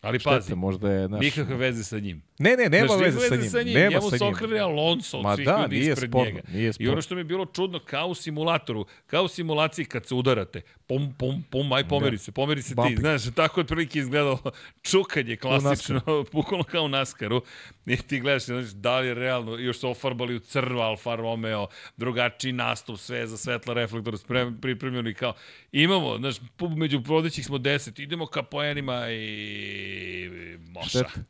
Ali 0.00 0.18
Šteta, 0.18 0.30
pazi, 0.30 0.54
možda 0.54 0.92
je... 0.92 1.08
Naš... 1.08 1.20
nikakve 1.20 1.56
veze 1.56 1.84
sa 1.84 1.98
njim. 1.98 2.22
Ne, 2.38 2.56
ne, 2.56 2.68
nema 2.68 2.86
Znaš, 2.88 3.00
veze, 3.00 3.50
sa 3.50 3.62
njim. 3.62 3.74
Nema 3.74 3.90
Njemu 3.90 4.02
sa 4.02 4.18
se 4.18 4.24
njim. 4.24 4.34
okrene 4.34 4.58
Alonso 4.58 5.18
od 5.18 5.22
Ma 5.22 5.34
svih 5.36 5.46
da, 5.46 5.60
ljudi 5.62 5.78
ispred 5.78 6.10
sporno, 6.10 6.24
njega. 6.26 6.40
nije 6.52 6.68
I 6.68 6.72
sporno. 6.72 6.92
ono 6.92 7.02
što 7.02 7.14
mi 7.14 7.20
je 7.20 7.24
bilo 7.24 7.46
čudno, 7.46 7.78
kao 7.78 8.06
u 8.06 8.14
simulatoru, 8.14 8.86
kao 9.06 9.24
u 9.24 9.28
simulaciji 9.28 9.84
kad 9.84 10.06
se 10.06 10.14
udarate, 10.14 10.60
pum, 10.90 11.12
pum, 11.14 11.42
pum, 11.50 11.72
aj 11.72 11.84
pomeri 11.88 12.18
se, 12.18 12.32
pomeri 12.32 12.62
se 12.62 12.68
ti. 12.68 12.74
Bumping. 12.74 12.98
Znaš, 12.98 13.22
tako 13.34 13.60
otprilike 13.60 13.98
izgledalo 13.98 14.38
čukanje 14.90 15.36
klasično, 15.36 16.00
bukvalno 16.32 16.64
kao 16.64 16.84
u 16.84 16.88
Naskaru. 16.88 17.42
I 17.86 17.96
ti 17.96 18.20
gledaš, 18.20 18.44
znaš, 18.44 18.64
da 18.64 18.98
li 18.98 19.06
je 19.06 19.14
realno, 19.14 19.58
još 19.58 19.78
su 19.78 19.90
ofarbali 19.90 20.36
u 20.36 20.40
crno 20.40 20.80
Alfa 20.80 21.14
Romeo, 21.14 21.66
drugačiji 21.96 22.52
nastup, 22.52 22.98
sve 22.98 23.26
za 23.26 23.36
svetla 23.36 23.74
reflektora 23.74 24.16
sprem, 24.16 24.58
pripremljeni 24.60 25.14
kao, 25.14 25.34
imamo, 25.72 26.18
znaš, 26.18 26.36
među 26.76 27.02
vodećih 27.06 27.46
smo 27.46 27.58
deset, 27.58 27.98
idemo 27.98 28.26
ka 28.26 28.42
poenima 28.42 29.10
i 29.10 30.58
moša. 30.68 30.88
Šteta. 30.88 31.20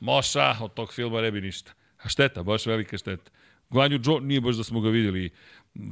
Moša, 0.00 0.56
od 0.60 0.74
tog 0.74 0.94
filma 0.94 1.20
ne 1.20 1.30
bi 1.30 1.40
ništa. 1.40 1.72
A 2.02 2.08
šteta, 2.08 2.42
baš 2.42 2.66
velika 2.66 2.98
šteta. 2.98 3.30
Guanju 3.70 4.00
Joe 4.04 4.20
nije 4.20 4.40
baš 4.40 4.56
da 4.56 4.64
smo 4.64 4.80
ga 4.80 4.88
videli 4.88 5.30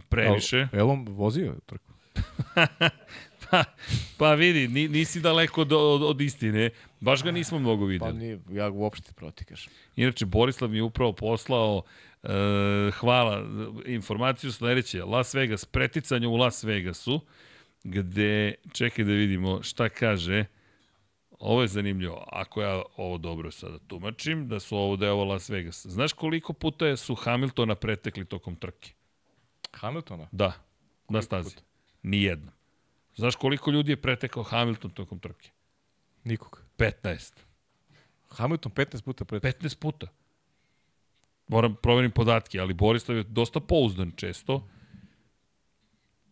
previše. 0.08 0.68
El 0.73 0.90
on 0.90 1.05
vozio 1.08 1.55
trku. 1.66 1.88
Pa, 3.50 3.64
pa 4.18 4.34
vidi, 4.34 4.68
ni, 4.68 4.88
nisi 4.88 5.20
daleko 5.20 5.60
od, 5.60 5.72
od, 5.72 6.02
od 6.02 6.20
istine. 6.20 6.70
Baš 7.00 7.22
ga 7.22 7.30
nismo 7.30 7.58
mnogo 7.58 7.84
Pa 7.84 7.88
videli. 7.88 8.18
nije, 8.18 8.40
ja 8.50 8.70
uopšte 8.70 9.12
proti 9.12 9.44
kažem. 9.44 9.72
Inače, 9.97 10.26
Borislav 10.26 10.70
mi 10.70 10.76
je 10.76 10.82
upravo 10.82 11.12
poslao 11.12 11.82
e, 12.22 12.28
hvala, 12.90 13.44
informaciju 13.86 14.52
sledeće. 14.52 15.05
Las 15.05 15.34
Vegas, 15.34 15.64
preticanje 15.64 16.26
u 16.26 16.36
Las 16.36 16.64
Vegasu, 16.64 17.20
gde, 17.84 18.55
čekaj 18.72 19.05
da 19.05 19.12
vidimo 19.12 19.62
šta 19.62 19.88
kaže, 19.88 20.44
Ovo 21.38 21.62
je 21.62 21.68
zanimljivo. 21.68 22.24
Ako 22.32 22.62
ja 22.62 22.82
ovo 22.97 23.18
dobro 23.18 23.50
sada 23.50 23.78
tumačim, 23.78 24.48
da 24.48 24.60
su 24.60 24.76
ovo 24.76 24.97
deo 24.97 25.24
Las 25.24 25.50
Vegas. 25.50 25.86
Znaš 25.86 26.12
koliko 26.12 26.52
puta 26.52 26.86
je 26.86 26.97
su 26.97 27.14
Hamiltona 27.14 27.74
pretekli 27.74 28.24
tokom 28.24 28.56
trke? 28.56 28.92
Hamiltona? 29.72 30.28
Da, 30.32 30.52
na 31.08 31.22
stazi. 31.22 31.56
Nijednom. 32.02 32.55
Znaš 33.17 33.36
koliko 33.36 33.70
ljudi 33.70 33.93
je 33.93 34.02
pretekao 34.02 34.43
Hamilton 34.43 34.91
tokom 34.91 35.18
trke? 35.18 35.51
Nikog. 36.25 36.62
15. 36.78 37.33
Hamilton 38.28 38.73
15 38.73 39.02
puta 39.02 39.25
pred... 39.25 39.43
15 39.43 39.78
puta. 39.78 40.07
Moram 41.49 41.77
proverim 41.83 42.10
podatke, 42.10 42.60
ali 42.60 42.75
Borislav 42.75 43.17
je 43.17 43.23
dosta 43.23 43.60
pouzdan 43.60 44.12
često. 44.17 44.68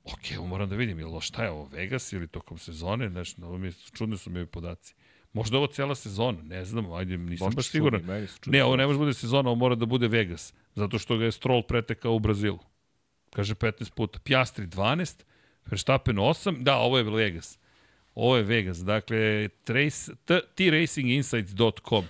Ok, 0.05 0.31
evo 0.35 0.47
moram 0.47 0.69
da 0.69 0.77
vidim, 0.77 0.99
jel 0.99 1.20
šta 1.20 1.45
je 1.45 1.51
ovo, 1.51 1.65
Vegas 1.65 2.12
ili 2.12 2.27
tokom 2.27 2.59
sezone, 2.59 3.11
nešto, 3.11 3.47
ovo 3.47 3.59
mi 3.59 3.67
je, 3.67 3.73
čudne 3.93 4.17
su 4.17 4.31
mi 4.31 4.39
ovi 4.39 4.47
podaci. 4.47 4.95
Možda 5.33 5.59
ovo 5.59 5.67
cela 5.67 5.95
sezona, 5.95 6.43
ne 6.43 6.65
znam, 6.65 6.93
ajde, 6.93 7.19
nisam 7.19 7.45
Možda 7.47 7.57
baš 7.57 7.69
siguran. 7.69 8.01
čudni, 8.01 8.27
čudni 8.27 8.59
Ne, 8.59 8.65
ovo 8.65 8.77
ne 8.77 8.86
može 8.86 8.99
da 8.99 9.05
bude 9.05 9.15
sezona, 9.15 9.51
ovo 9.51 9.59
mora 9.59 9.75
da 9.75 9.86
bude 9.86 10.09
Vegas, 10.09 10.55
zato 10.75 10.99
što 10.99 11.17
ga 11.17 11.25
je 11.25 11.33
Stroll 11.33 11.62
pretekao 11.62 12.15
u 12.15 12.19
Brazilu. 12.19 12.59
Kaže 13.31 13.55
15 13.55 13.91
puta. 13.95 14.19
Pjastri 14.19 14.67
12, 14.67 15.23
Verstappen 15.70 16.19
8, 16.19 16.62
da, 16.62 16.77
ovo 16.77 16.99
je 16.99 17.05
Vegas. 17.05 17.59
Ovo 18.15 18.36
je 18.36 18.43
Vegas, 18.43 18.78
dakle, 18.85 19.49
tracinginsights.com. 20.55 22.05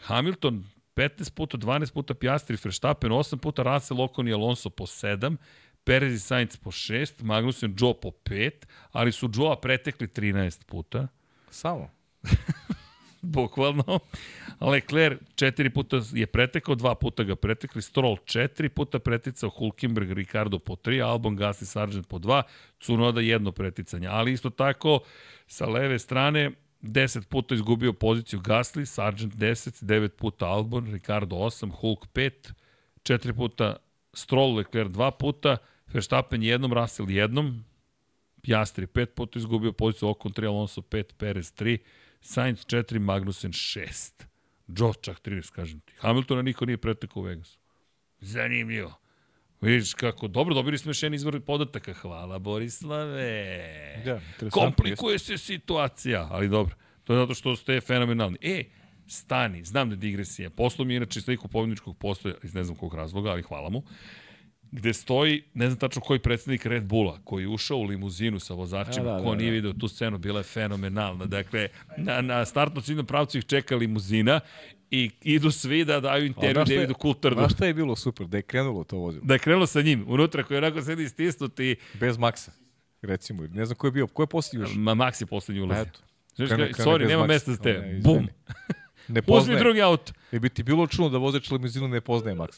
Hamilton 0.00 0.64
15 0.94 1.34
puta, 1.34 1.56
12 1.56 1.92
puta 1.92 2.14
Pjastri, 2.14 2.56
Verstappen 2.64 3.12
8 3.12 3.38
puta, 3.38 3.62
Russell, 3.62 4.00
Ocon 4.00 4.28
i 4.28 4.32
Alonso 4.32 4.70
po 4.70 4.86
7, 4.86 5.36
Perez 5.84 6.14
i 6.14 6.18
Sainz 6.18 6.56
po 6.56 6.70
6, 6.70 7.22
Magnussen, 7.22 7.74
Joe 7.78 7.94
po 7.94 8.10
5, 8.10 8.66
ali 8.92 9.12
su 9.12 9.30
Joe 9.34 9.56
pretekli 9.60 10.08
13 10.08 10.64
puta 10.66 11.08
Samo. 11.50 11.90
bukvalno. 13.34 13.98
Leclerc 14.60 15.20
četiri 15.34 15.70
puta 15.70 16.00
je 16.12 16.26
pretekao, 16.26 16.74
dva 16.74 16.94
puta 16.94 17.24
ga 17.24 17.36
pretekli, 17.36 17.82
Stroll 17.82 18.16
četiri 18.24 18.68
puta 18.68 18.98
preticao, 18.98 19.50
Hulkenberg, 19.50 20.12
Ricardo 20.12 20.58
po 20.58 20.76
tri, 20.76 21.02
Albon, 21.02 21.36
Gasly, 21.36 21.66
Sargent 21.66 22.08
po 22.08 22.18
dva, 22.18 22.42
Cunoda 22.82 23.20
jedno 23.20 23.52
preticanje. 23.52 24.08
Ali 24.08 24.32
isto 24.32 24.50
tako, 24.50 25.00
sa 25.46 25.66
leve 25.66 25.98
strane, 25.98 26.50
10 26.82 27.26
puta 27.28 27.54
izgubio 27.54 27.92
poziciju 27.92 28.40
Gasly, 28.40 28.86
Sargent 28.86 29.34
10, 29.34 29.82
9 29.82 30.08
puta 30.08 30.46
Albon, 30.46 30.92
Ricardo 30.92 31.36
8, 31.36 31.70
Hulk 31.70 32.06
5, 32.12 32.52
4 33.02 33.32
puta 33.32 33.76
Stroll, 34.14 34.56
Leclerc 34.56 34.90
2 34.90 35.10
puta, 35.18 35.56
Verstappen 35.92 36.42
jednom, 36.42 36.72
Russell 36.72 37.10
jednom, 37.10 37.64
Piastri 38.42 38.86
5 38.86 39.06
puta 39.06 39.38
izgubio 39.38 39.72
poziciju, 39.72 40.08
Ocon 40.08 40.32
3, 40.32 40.46
Alonso 40.46 40.82
5, 40.82 41.14
Perez 41.18 41.52
3, 41.52 41.78
Sainz 42.20 42.66
4, 42.66 42.98
Magnussen 42.98 43.52
6. 43.52 44.24
Joe 44.68 44.92
čak 45.00 45.20
13, 45.20 45.50
kažem 45.50 45.80
ti. 45.80 45.92
Hamiltona 45.98 46.42
niko 46.42 46.66
nije 46.66 46.76
pretekao 46.76 47.20
u 47.20 47.24
Vegasu. 47.24 47.58
Zanimljivo. 48.20 48.94
Vidiš 49.60 49.94
kako, 49.94 50.28
dobro, 50.28 50.54
dobili 50.54 50.78
smo 50.78 50.90
još 50.90 51.02
jedan 51.02 51.14
izvor 51.14 51.40
podataka. 51.40 51.92
Hvala 51.92 52.38
Borislave. 52.38 54.02
Da. 54.04 54.20
Komplikuje 54.50 55.18
se 55.18 55.38
situacija, 55.38 56.28
ali 56.30 56.48
dobro. 56.48 56.76
To 57.04 57.12
je 57.12 57.18
zato 57.18 57.34
što 57.34 57.56
ste 57.56 57.80
fenomenalni. 57.80 58.38
E, 58.42 58.64
stani, 59.06 59.64
znam 59.64 59.88
da 59.88 59.92
je 59.92 59.98
digresija. 59.98 60.50
Poslo 60.50 60.84
mi 60.84 60.94
je 60.94 60.96
inače 60.96 61.20
sliku 61.20 61.48
pobjedničkog 61.48 61.98
postoja, 61.98 62.34
iz 62.42 62.54
ne 62.54 62.64
znam 62.64 62.76
kog 62.76 62.94
razloga, 62.94 63.30
ali 63.30 63.42
hvala 63.42 63.68
mu 63.68 63.82
gde 64.72 64.92
stoji, 64.92 65.42
ne 65.54 65.66
znam 65.66 65.78
tačno 65.78 66.02
koji 66.02 66.18
predsednik 66.18 66.66
Red 66.66 66.84
Bulla, 66.84 67.18
koji 67.24 67.42
je 67.42 67.48
ušao 67.48 67.78
u 67.78 67.84
limuzinu 67.84 68.38
sa 68.38 68.54
vozačima, 68.54 69.08
A, 69.08 69.12
da, 69.12 69.18
ko 69.18 69.30
da, 69.30 69.36
nije 69.36 69.50
da. 69.50 69.54
video 69.54 69.72
tu 69.72 69.88
scenu, 69.88 70.18
bila 70.18 70.40
je 70.40 70.44
fenomenalna. 70.44 71.26
Dakle, 71.26 71.68
na, 71.96 72.20
na 72.20 72.44
startnom 72.44 72.82
ciljnom 72.82 73.06
pravcu 73.06 73.38
ih 73.38 73.44
čeka 73.44 73.76
limuzina 73.76 74.40
i 74.90 75.10
idu 75.22 75.50
svi 75.50 75.84
da 75.84 76.00
daju 76.00 76.26
intervju 76.26 76.48
je- 76.62 76.76
Davidu 76.76 76.94
Coulthardu. 76.94 77.38
Znaš 77.38 77.52
šta 77.52 77.66
je 77.66 77.74
bilo 77.74 77.96
super? 77.96 78.26
Da 78.26 78.36
je 78.36 78.42
krenulo 78.42 78.84
to 78.84 78.96
vozilo. 78.98 79.24
Da 79.24 79.34
je 79.34 79.38
krenulo 79.38 79.66
sa 79.66 79.82
njim, 79.82 80.04
unutra 80.08 80.42
koji 80.42 80.58
onako 80.58 80.82
sedi 80.82 81.08
stisnuti, 81.08 81.76
Bez 81.94 82.16
Maxa. 82.16 82.50
Recimo. 83.02 83.42
Ne 83.44 83.66
znam 83.66 83.76
ko 83.76 83.86
je 83.86 83.92
bio. 83.92 84.06
Ko 84.06 84.22
je 84.22 84.26
posljednji 84.26 84.62
još? 84.62 84.74
ma 84.76 84.94
Max 84.94 85.20
je 85.20 85.26
poslednji 85.26 85.62
ulaz. 85.62 85.78
Eto. 85.80 86.00
Znaš, 86.36 86.48
Krene- 86.50 86.72
krene 86.72 86.90
sorry, 86.90 87.08
nema 87.08 87.26
mesta 87.26 87.52
za 87.52 87.60
Ne, 87.64 87.70
izvini. 87.72 88.00
Bum. 88.02 88.28
Ne 89.08 89.20
Uzmi 89.20 89.26
poznaje. 89.26 89.58
drugi 89.58 89.82
auto. 89.82 90.12
Ne 90.32 90.40
bi 90.40 90.48
ti 90.48 90.62
bilo 90.62 90.86
čuno 90.86 91.08
da 91.08 91.18
vozač 91.18 91.50
limuzinu 91.50 91.88
ne 91.88 92.00
poznaje 92.00 92.36
Max. 92.36 92.48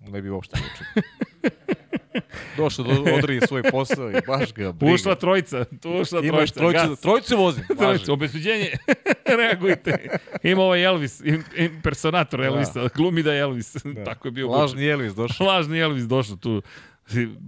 Ne 0.00 0.22
bi 0.22 0.30
uopšte 0.30 0.56
bilo 0.56 0.68
čuno. 0.70 1.06
Došao 2.56 2.84
da 2.84 3.14
odradi 3.14 3.40
svoj 3.48 3.62
posao 3.62 4.10
i 4.10 4.14
baš 4.26 4.52
ga 4.52 4.72
briga. 4.72 4.94
Ušla 4.94 5.14
trojica, 5.14 5.64
tu 5.64 5.90
ušla 5.90 6.20
Imaš 6.20 6.50
trojica. 6.50 6.54
trojicu, 6.54 6.88
gas. 6.88 7.00
trojicu 7.00 7.36
vozim. 7.36 7.64
Važi. 7.68 7.78
Trojica, 7.78 8.12
obesuđenje, 8.12 8.70
reagujte. 9.40 10.08
Ima 10.42 10.62
ovaj 10.62 10.84
Elvis, 10.84 11.20
im- 11.20 11.44
impersonator 11.56 12.44
Elvisa, 12.44 12.88
glumi 12.94 13.22
da 13.22 13.32
je 13.32 13.40
Elvis. 13.40 13.76
Tako 14.04 14.28
je 14.28 14.32
bio. 14.32 14.48
Lažni 14.48 14.86
Elvis 14.86 15.12
došao. 15.14 15.46
Lažni 15.46 15.78
Elvis 15.78 16.04
došao 16.04 16.36
tu. 16.36 16.62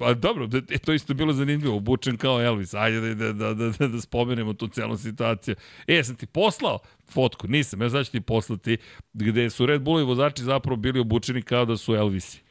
A 0.00 0.14
dobro, 0.14 0.46
da, 0.46 0.58
e, 0.58 0.78
to 0.78 0.92
isto 0.92 1.14
bilo 1.14 1.32
zanimljivo, 1.32 1.76
obučen 1.76 2.16
kao 2.16 2.42
Elvis. 2.42 2.74
Ajde 2.74 3.00
da, 3.00 3.14
da, 3.14 3.32
da, 3.32 3.54
da, 3.54 3.70
da, 3.70 3.88
da 3.88 4.00
spomenemo 4.00 4.52
tu 4.52 4.68
celu 4.68 4.96
situaciju. 4.96 5.54
E, 5.86 5.94
ja 5.94 6.04
sam 6.04 6.14
ti 6.16 6.26
poslao 6.26 6.78
fotku, 7.08 7.48
nisam, 7.48 7.82
ja 7.82 7.90
sad 7.90 8.06
ću 8.06 8.12
ti 8.12 8.20
poslati, 8.20 8.76
gde 9.12 9.50
su 9.50 9.66
Red 9.66 9.82
Bullovi 9.82 10.04
vozači 10.04 10.42
zapravo 10.42 10.76
bili 10.76 11.00
obučeni 11.00 11.42
kao 11.42 11.64
da 11.64 11.76
su 11.76 11.94
Elvisi. 11.94 12.45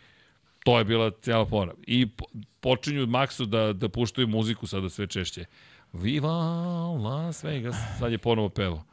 To 0.65 0.77
je 0.77 0.83
bila 0.83 1.11
cijela 1.21 1.45
pora. 1.45 1.73
I 1.87 2.09
po, 2.09 2.25
počinju 2.59 3.05
Maxu 3.05 3.45
da, 3.45 3.73
da 3.73 3.89
puštaju 3.89 4.27
muziku 4.27 4.67
sada 4.67 4.89
sve 4.89 5.07
češće. 5.07 5.45
Viva 5.93 6.31
Las 7.03 7.43
Vegas. 7.43 7.75
Sad 7.99 8.11
je 8.11 8.17
ponovo 8.17 8.49
pevo. 8.49 8.83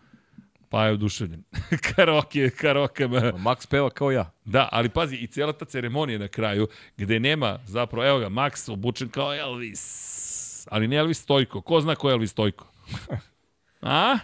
Pa 0.68 0.84
je 0.84 0.92
oduševljen. 0.92 1.42
karaoke, 1.94 2.50
karaoke. 2.50 3.08
Max 3.08 3.66
peva 3.70 3.90
kao 3.90 4.10
ja. 4.10 4.30
Da, 4.44 4.68
ali 4.72 4.88
pazi, 4.88 5.16
i 5.16 5.26
cijela 5.26 5.52
ta 5.52 5.64
ceremonija 5.64 6.18
na 6.18 6.28
kraju, 6.28 6.68
gde 6.96 7.20
nema 7.20 7.58
zapravo, 7.66 8.06
evo 8.06 8.18
ga, 8.18 8.28
Max 8.28 8.72
obučen 8.72 9.08
kao 9.08 9.34
Elvis. 9.34 10.66
Ali 10.70 10.88
ne 10.88 10.96
Elvis 10.96 11.22
Stojko. 11.22 11.60
Ko 11.60 11.80
zna 11.80 11.94
ko 11.94 12.08
je 12.08 12.12
Elvis 12.12 12.30
Stojko? 12.30 12.66
A? 13.80 14.18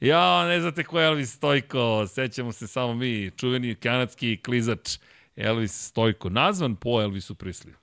Ja, 0.00 0.48
ne 0.48 0.60
znate 0.60 0.84
ko 0.84 1.00
je 1.00 1.06
Elvis 1.06 1.36
Stojko. 1.36 2.06
Sećamo 2.06 2.52
se 2.52 2.66
samo 2.66 2.94
mi, 2.94 3.30
čuveni 3.36 3.74
kanadski 3.74 4.36
klizač 4.36 4.98
Elvis 5.40 5.86
Stojko. 5.86 6.30
Nazvan 6.30 6.76
po 6.76 7.02
Elvisu 7.02 7.34
Prisliju. 7.34 7.74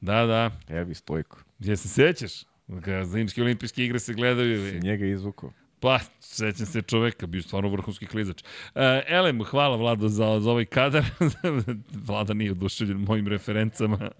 Da, 0.00 0.26
da. 0.26 0.50
Elvis 0.68 0.98
Stojko. 0.98 1.38
Gdje 1.58 1.76
se 1.76 1.88
sećaš? 1.88 2.32
Zimske 3.04 3.42
olimpijske 3.42 3.84
igre 3.84 3.98
se 3.98 4.14
gledaju. 4.14 4.80
Njega 4.82 5.04
je 5.04 5.12
izvukao. 5.12 5.52
Pa, 5.80 5.98
sećam 6.20 6.66
se 6.66 6.82
čoveka, 6.82 7.26
bio 7.26 7.42
stvarno 7.42 7.68
vrhunski 7.68 8.06
klizač. 8.06 8.42
E, 8.74 9.02
Elem, 9.08 9.44
hvala 9.44 9.76
Vlado 9.76 10.08
za, 10.08 10.40
za 10.40 10.50
ovaj 10.50 10.64
kadar. 10.64 11.04
Vlada 12.08 12.34
nije 12.34 12.50
oduševljen 12.50 12.98
mojim 12.98 13.28
referencama. 13.28 14.10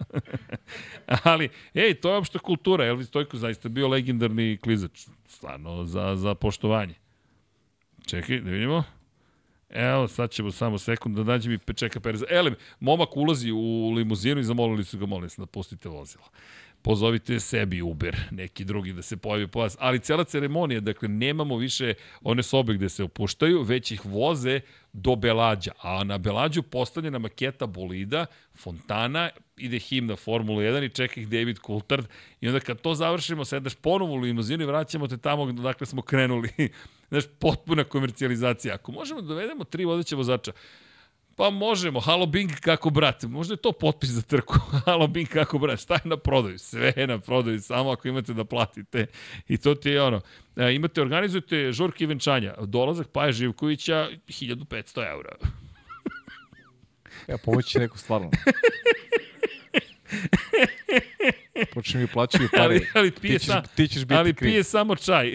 Ali, 1.23 1.49
ej, 1.73 1.93
to 1.93 2.11
je 2.11 2.17
opšta 2.17 2.39
kultura. 2.39 2.85
Elvis 2.85 3.07
Stojko 3.07 3.37
zaista 3.37 3.69
bio 3.69 3.87
legendarni 3.87 4.57
klizač. 4.57 5.07
Stvarno, 5.27 5.85
za, 5.85 6.15
za 6.15 6.35
poštovanje. 6.35 6.93
Čekaj, 8.05 8.39
da 8.39 8.51
vidimo. 8.51 8.83
Evo, 9.69 10.07
sad 10.07 10.31
ćemo 10.31 10.51
samo 10.51 10.77
sekund 10.77 11.15
da 11.15 11.23
nađe 11.23 11.49
mi 11.49 11.59
čeka 11.75 11.99
Perez. 11.99 12.23
Elem, 12.29 12.55
momak 12.79 13.17
ulazi 13.17 13.51
u 13.51 13.91
limuzinu 13.95 14.41
i 14.41 14.43
zamolili 14.43 14.83
su 14.83 14.97
ga, 14.97 15.05
molim 15.05 15.29
se, 15.29 15.41
da 15.41 15.45
pustite 15.45 15.89
vozilo 15.89 16.23
pozovite 16.85 17.39
sebi 17.39 17.81
Uber, 17.81 18.15
neki 18.31 18.63
drugi 18.63 18.93
da 18.93 19.01
se 19.01 19.17
pojavi 19.17 19.47
po 19.47 19.59
vas. 19.59 19.77
Ali 19.79 19.99
cela 19.99 20.23
ceremonija, 20.23 20.79
dakle, 20.79 21.07
nemamo 21.07 21.57
više 21.57 21.93
one 22.21 22.43
sobe 22.43 22.73
gde 22.73 22.89
se 22.89 23.03
opuštaju, 23.03 23.61
već 23.61 23.91
ih 23.91 24.05
voze 24.05 24.59
do 24.93 25.15
Belađa. 25.15 25.71
A 25.81 26.03
na 26.03 26.17
Belađu 26.17 26.63
postavljena 26.63 27.19
maketa 27.19 27.65
bolida, 27.65 28.25
fontana, 28.55 29.29
ide 29.57 29.79
himna 29.79 30.15
Formula 30.15 30.61
1 30.61 30.85
i 30.85 30.89
čeka 30.89 31.21
ih 31.21 31.27
David 31.27 31.57
Coulthard. 31.65 32.05
I 32.41 32.47
onda 32.47 32.59
kad 32.59 32.81
to 32.81 32.93
završimo, 32.95 33.45
sedaš 33.45 33.75
ponovo 33.75 34.13
u 34.13 34.19
limuzinu 34.19 34.63
i 34.63 34.67
vraćamo 34.67 35.07
te 35.07 35.17
tamo 35.17 35.51
dakle 35.51 35.87
smo 35.87 36.01
krenuli. 36.01 36.49
Znaš, 37.09 37.23
potpuna 37.39 37.83
komercijalizacija. 37.83 38.75
Ako 38.75 38.91
možemo 38.91 39.21
da 39.21 39.27
dovedemo 39.27 39.63
tri 39.63 39.85
vodeća 39.85 40.15
vozača, 40.15 40.51
Pa 41.35 41.49
možemo, 41.49 41.99
halo 41.99 42.25
Bing 42.25 42.51
kako 42.59 42.89
brat, 42.89 43.23
možda 43.23 43.53
je 43.53 43.57
to 43.57 43.71
potpis 43.71 44.09
za 44.09 44.21
trku, 44.21 44.55
halo 44.85 45.07
Bing 45.07 45.27
kako 45.27 45.59
brat, 45.59 45.79
šta 45.79 45.93
je 45.93 45.99
na 46.03 46.17
prodaju, 46.17 46.59
sve 46.59 46.93
je 46.97 47.07
na 47.07 47.19
prodaju, 47.19 47.61
samo 47.61 47.91
ako 47.91 48.07
imate 48.07 48.33
da 48.33 48.45
platite 48.45 49.05
i 49.47 49.57
to 49.57 49.75
ti 49.75 49.89
je 49.89 50.01
ono, 50.01 50.21
e, 50.55 50.75
imate, 50.75 51.01
organizujete 51.01 51.71
žurke 51.71 52.03
i 52.03 52.07
venčanja, 52.07 52.53
dolazak 52.61 53.07
Paja 53.07 53.31
Živkovića 53.31 54.09
1500 54.27 55.11
eura. 55.11 55.35
Ja 57.27 57.37
pomoći 57.37 57.79
neko 57.79 57.97
stvarno. 57.97 58.29
Počne 61.73 62.01
mi 62.01 62.07
plaćaju 62.07 62.49
pare. 62.51 62.63
ali, 62.63 62.87
ali 62.93 63.11
pije, 63.11 63.39
ti, 63.39 63.45
ćeš, 63.45 63.53
ti 63.75 63.87
ćeš 63.87 64.05
biti 64.05 64.13
ali 64.13 64.33
kriv. 64.33 64.51
pije 64.51 64.63
samo 64.63 64.95
čaj. 64.95 65.31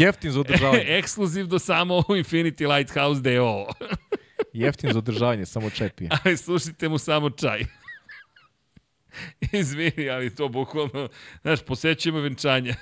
Jeftin 0.00 0.30
za 0.30 0.40
održavanje. 0.40 0.84
Ekskluziv 0.86 1.46
do 1.46 1.58
samo 1.58 1.94
Infinity 1.94 2.76
Lighthouse 2.76 3.20
DO. 3.22 3.66
Jeftin 4.52 4.92
za 4.92 4.98
održavanje, 4.98 5.46
samo 5.46 5.70
čaj 5.70 5.88
pije. 5.88 6.10
ali 6.24 6.36
slušajte 6.36 6.88
mu 6.88 6.98
samo 6.98 7.30
čaj. 7.30 7.64
Izvini, 9.52 10.10
ali 10.10 10.34
to 10.34 10.48
bukvalno, 10.48 11.08
znaš, 11.42 11.62
posećujemo 11.62 12.20
venčanja. 12.20 12.74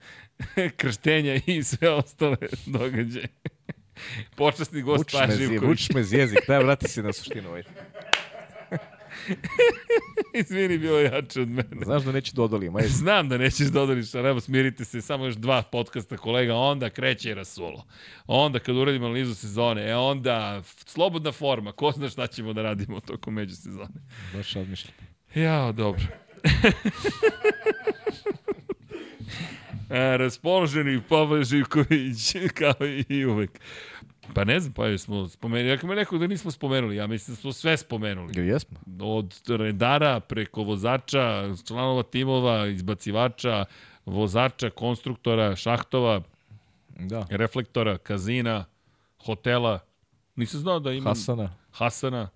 krštenja 0.76 1.40
i 1.46 1.62
sve 1.62 1.90
ostale 1.90 2.36
događaje. 2.66 3.28
Počasni 4.36 4.82
gost 4.82 5.00
Učiš 5.00 5.14
me, 5.14 5.26
Paja 5.26 5.36
zje, 5.36 5.46
Živković. 5.46 5.72
učiš 5.72 5.90
me 5.90 6.04
z 6.04 6.12
jezik, 6.12 6.38
daj 6.48 6.62
vrati 6.62 6.88
se 6.88 7.02
na 7.02 7.12
suštinu. 7.12 7.48
Ovaj. 7.48 7.62
Izvini, 10.40 10.78
bilo 10.78 11.00
jače 11.00 11.40
od 11.40 11.48
mene. 11.48 11.84
Znaš 11.84 12.02
da 12.02 12.12
neću 12.12 12.34
dodalim, 12.34 12.76
ajde. 12.76 12.88
Znam 13.02 13.28
da 13.28 13.38
nećeš 13.38 13.68
odoliš, 13.68 14.14
ali 14.14 14.28
evo 14.28 14.40
smirite 14.40 14.84
se, 14.84 15.00
samo 15.00 15.24
još 15.24 15.34
dva 15.34 15.62
podcasta 15.62 16.16
kolega, 16.16 16.54
onda 16.54 16.90
kreće 16.90 17.34
Rasulo. 17.34 17.86
Onda 18.26 18.58
kad 18.58 18.76
uradimo 18.76 19.06
analizu 19.06 19.34
sezone, 19.34 19.90
e 19.90 19.96
onda 19.96 20.62
slobodna 20.64 21.32
forma, 21.32 21.72
ko 21.72 21.92
zna 21.92 22.08
šta 22.08 22.26
ćemo 22.26 22.52
da 22.52 22.62
radimo 22.62 23.00
tokom 23.00 23.34
međusezone. 23.34 24.00
Baš 24.34 24.52
razmišljam. 24.52 24.94
Ja, 25.34 25.72
dobro. 25.72 26.04
e, 29.90 30.16
raspoloženi 30.16 31.00
Pavle 31.08 31.44
Živković, 31.44 32.36
kao 32.54 32.86
i 33.08 33.24
uvek. 33.24 33.60
Pa 34.34 34.44
ne 34.44 34.60
znam, 34.60 34.72
pa 34.72 34.98
smo 34.98 35.28
spomenuli. 35.28 35.72
Ako 35.72 35.86
me 35.86 35.94
neko 35.94 36.18
da 36.18 36.26
nismo 36.26 36.50
spomenuli, 36.50 36.96
ja 36.96 37.06
mislim 37.06 37.34
da 37.34 37.40
smo 37.40 37.52
sve 37.52 37.76
spomenuli. 37.76 38.32
Jel 38.36 38.46
jesmo? 38.48 38.78
Od 39.00 39.40
redara 39.48 40.20
preko 40.20 40.62
vozača, 40.62 41.54
članova 41.66 42.02
timova, 42.02 42.66
izbacivača, 42.66 43.64
vozača, 44.06 44.70
konstruktora, 44.70 45.56
šahtova, 45.56 46.20
Da. 46.98 47.26
reflektora, 47.30 47.98
kazina, 47.98 48.64
hotela. 49.24 49.80
Nisam 50.36 50.60
znao 50.60 50.80
da 50.80 50.92
ima 50.92 51.10
Hasana. 51.10 51.54
Hasana. 51.70 52.28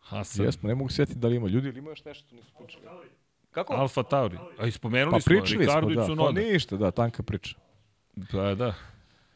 Hasan. 0.00 0.44
Jesmo, 0.44 0.68
ne 0.68 0.74
mogu 0.74 0.90
sjetiti 0.90 1.18
da 1.18 1.28
li 1.28 1.36
ima 1.36 1.48
ljudi 1.48 1.68
ili 1.68 1.78
ima 1.78 1.90
još 1.90 2.04
nešto 2.04 2.34
nisu 2.34 2.50
pričali. 2.58 3.08
Kako? 3.50 3.74
Alfa 3.74 4.02
Tauri. 4.02 4.38
A 4.58 4.66
i 4.66 4.70
spomenuli 4.70 5.12
Pa 5.12 5.20
smo 5.20 5.30
pričali 5.30 5.66
Ricardo 5.66 6.04
smo, 6.04 6.14
da. 6.14 6.22
Pa 6.22 6.32
ništa, 6.32 6.76
da, 6.76 6.90
tanka 6.90 7.22
priča. 7.22 7.56
Pa 8.32 8.54
da. 8.54 8.74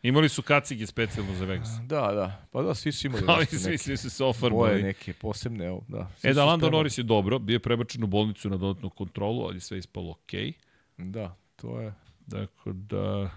Imali 0.02 0.28
su 0.28 0.42
kacige 0.42 0.86
specijalno 0.86 1.34
za 1.34 1.44
Vegas. 1.44 1.68
Da, 1.86 2.12
da. 2.12 2.46
Pa 2.50 2.62
da, 2.62 2.74
svi 2.74 2.92
su 2.92 3.06
imali 3.06 3.24
Ali 3.28 3.40
nešto 3.40 3.58
svi, 3.58 3.78
svi 3.78 3.96
su 3.96 4.10
se 4.10 4.22
boje, 4.22 4.30
ofarbali. 4.30 4.82
neke 4.82 5.12
posebne, 5.12 5.66
evo, 5.66 5.84
da. 5.88 6.10
Svi 6.16 6.28
E 6.30 6.32
da, 6.32 6.44
Lando. 6.44 6.70
Norris 6.70 6.98
je 6.98 7.02
dobro, 7.02 7.38
bio 7.38 7.54
je 7.54 7.58
prebačen 7.58 8.04
u 8.04 8.06
bolnicu 8.06 8.50
na 8.50 8.56
dodatnu 8.56 8.90
kontrolu, 8.90 9.42
ali 9.44 9.60
sve 9.60 9.78
ispalo 9.78 10.10
okej. 10.10 10.52
Da, 10.96 11.36
to 11.56 11.80
je... 11.80 11.94
Dakle 12.26 12.72
da... 12.72 13.30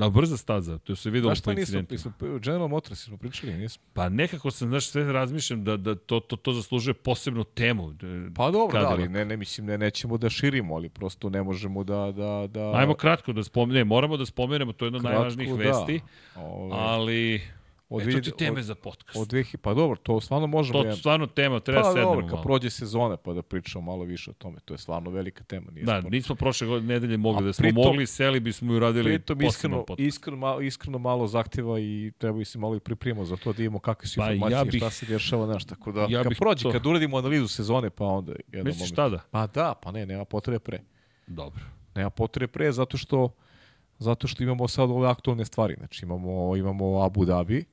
Da, 0.00 0.10
brza 0.10 0.36
staza, 0.36 0.78
to 0.78 0.96
se 0.96 1.10
videlo 1.10 1.28
Znaš 1.28 1.38
po 1.38 1.42
šta 1.42 1.60
incidentu. 1.60 1.94
nismo, 1.94 2.12
General 2.38 2.68
Motors 2.68 3.00
smo 3.00 3.16
pričali, 3.16 3.52
nismo. 3.54 3.82
Pa 3.92 4.08
nekako 4.08 4.50
sam, 4.50 4.68
znaš, 4.68 4.86
sve 4.86 5.12
razmišljam 5.12 5.64
da, 5.64 5.76
da 5.76 5.94
to, 5.94 6.20
to, 6.20 6.36
to 6.36 6.52
zaslužuje 6.52 6.94
posebnu 6.94 7.44
temu. 7.44 7.92
Da- 7.92 8.06
Pa 8.34 8.50
dobro, 8.50 8.72
da, 8.72 8.80
Cadillac. 8.80 8.92
ali 8.92 9.08
ne, 9.08 9.24
ne, 9.24 9.36
mislim, 9.36 9.66
ne, 9.66 9.78
nećemo 9.78 10.18
da 10.18 10.30
širimo, 10.30 10.74
ali 10.74 10.88
prosto 10.88 11.30
ne 11.30 11.42
možemo 11.42 11.84
da... 11.84 12.12
da, 12.12 12.46
da 12.46 12.72
Ajmo 12.72 12.94
kratko 12.94 13.32
da 13.32 13.44
spomenemo, 13.44 13.88
moramo 13.90 14.16
da 14.16 14.26
spomenemo, 14.26 14.72
to 14.72 14.84
je 14.84 14.86
jedna 14.86 14.98
od 14.98 15.04
najvažnijih 15.04 15.50
da. 15.50 15.56
vesti, 15.56 16.00
Ove, 16.36 16.70
ali 16.72 17.40
od 17.90 18.08
eto 18.08 18.20
ti 18.20 18.30
teme 18.32 18.58
od- 18.58 18.64
za 18.64 18.74
podcast. 18.76 19.16
Od 19.16 19.28
2000, 19.28 19.56
pa 19.56 19.74
dobro, 19.74 19.96
to 19.96 20.20
stvarno 20.20 20.46
možemo. 20.48 20.72
to 20.72 20.78
jedan- 20.80 20.96
stvarno 20.96 21.26
tema, 21.28 21.60
treba 21.60 21.80
pa 21.80 21.86
sednemo 21.86 22.06
dobro, 22.06 22.20
kad 22.20 22.32
malo. 22.32 22.42
prođe 22.42 22.70
sezona 22.70 23.16
pa 23.16 23.32
da 23.32 23.42
pričamo 23.42 23.84
malo 23.84 24.04
više 24.04 24.30
o 24.30 24.34
tome, 24.34 24.58
to 24.60 24.74
je 24.74 24.78
stvarno 24.78 25.10
velika 25.10 25.44
tema. 25.44 25.70
Nije 25.70 25.84
Da, 25.84 25.92
sporno. 25.92 26.08
nismo 26.10 26.34
prošle 26.34 26.66
godine 26.66 26.88
nedelje 26.90 27.16
mogli, 27.16 27.38
A 27.38 27.46
da 27.46 27.52
smo 27.52 27.62
pritom- 27.62 27.84
mogli, 27.84 28.06
seli 28.06 28.40
bismo 28.40 28.72
i 28.72 28.76
uradili 28.76 29.04
Pritom 29.06 29.42
iskreno, 29.42 29.76
podcast. 29.78 30.00
iskreno, 30.00 30.36
malo, 30.38 30.60
iskreno 30.60 30.98
malo 30.98 31.26
zahteva 31.26 31.80
i 31.80 32.12
treba 32.18 32.44
se 32.44 32.58
malo 32.58 32.76
i 32.76 32.80
pripremamo 32.80 33.24
za 33.24 33.36
to 33.36 33.52
da 33.52 33.62
imamo 33.62 33.78
kakve 33.80 34.08
su 34.08 34.16
Pa 34.16 34.32
informacije 34.32 34.58
ja 34.58 34.64
bih- 34.64 34.76
šta 34.76 34.90
se 34.90 35.06
dešava, 35.06 35.46
znaš, 35.46 35.64
tako 35.64 35.92
da 35.92 36.06
ja 36.10 36.22
kad 36.22 36.32
prođe, 36.38 36.62
to- 36.62 36.72
kad 36.72 36.86
uradimo 36.86 37.16
analizu 37.18 37.48
sezone, 37.48 37.90
pa 37.90 38.04
onda 38.04 38.32
Misliš 38.48 38.76
moment. 38.78 38.96
tada? 38.96 39.18
Pa 39.30 39.46
da, 39.46 39.74
pa 39.74 39.92
ne, 39.92 40.06
nema 40.06 40.24
potrebe 40.24 40.58
pre. 40.58 40.80
Dobro. 41.26 41.60
Nema 41.94 42.10
potrebe 42.10 42.46
pre 42.48 42.72
zato 42.72 42.96
što 42.96 43.28
zato 43.98 44.26
što 44.26 44.42
imamo 44.42 44.68
sad 44.68 44.90
ove 44.90 45.08
aktualne 45.08 45.44
stvari. 45.44 45.74
Znači 45.78 46.04
imamo 46.04 46.56
imamo 46.56 47.02
Abu 47.02 47.24
Dhabi 47.24 47.64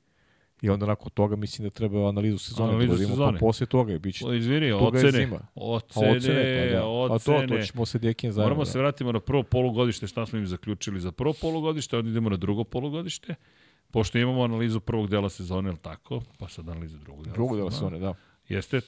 i 0.62 0.70
onda 0.70 0.86
nakon 0.86 1.12
toga 1.12 1.36
mislim 1.36 1.68
da 1.68 1.70
treba 1.70 2.10
analizu 2.10 2.38
sezone 2.38 2.70
Analizu 2.70 2.92
da 2.92 2.98
sezone. 2.98 3.40
pa 3.40 3.46
posle 3.46 3.66
toga 3.66 3.94
i 3.94 4.00
biće 4.00 4.26
izvini, 4.38 4.66
je 4.66 4.76
ocene. 4.76 5.30
Ocene, 5.56 6.18
ocene, 6.18 6.70
pa 6.70 6.76
da. 6.76 6.82
Pa 6.82 7.20
to, 7.20 7.36
ocene. 7.36 7.48
to 7.48 7.66
ćemo 7.66 7.86
se 7.86 8.00
Dekin 8.00 8.32
zajedno. 8.32 8.46
Moramo 8.46 8.62
da. 8.62 8.72
se 8.72 8.80
vratimo 8.80 9.12
na 9.12 9.20
prvo 9.20 9.44
polugodište, 9.44 10.08
šta 10.08 10.26
smo 10.26 10.40
im 10.40 10.48
zaključili 10.48 11.00
za 11.00 11.12
prvo 11.12 11.34
polugodište, 11.42 11.98
onda 11.98 12.10
idemo 12.10 12.30
na 12.30 12.38
drugo 12.38 12.64
polugodište, 12.64 13.36
pošto 13.92 14.18
imamo 14.18 14.44
analizu 14.44 14.80
prvog 14.80 15.10
dela 15.10 15.30
sezone, 15.30 15.70
je 15.70 15.76
tako? 15.82 16.22
Pa 16.40 16.48
sad 16.48 16.70
analizu 16.70 16.98
drugog 16.98 17.24
dela 17.24 17.34
Drugo 17.34 17.56
dela 17.56 17.72
sezone, 17.72 18.00
da. 18.00 18.14
Jeste, 18.50 18.82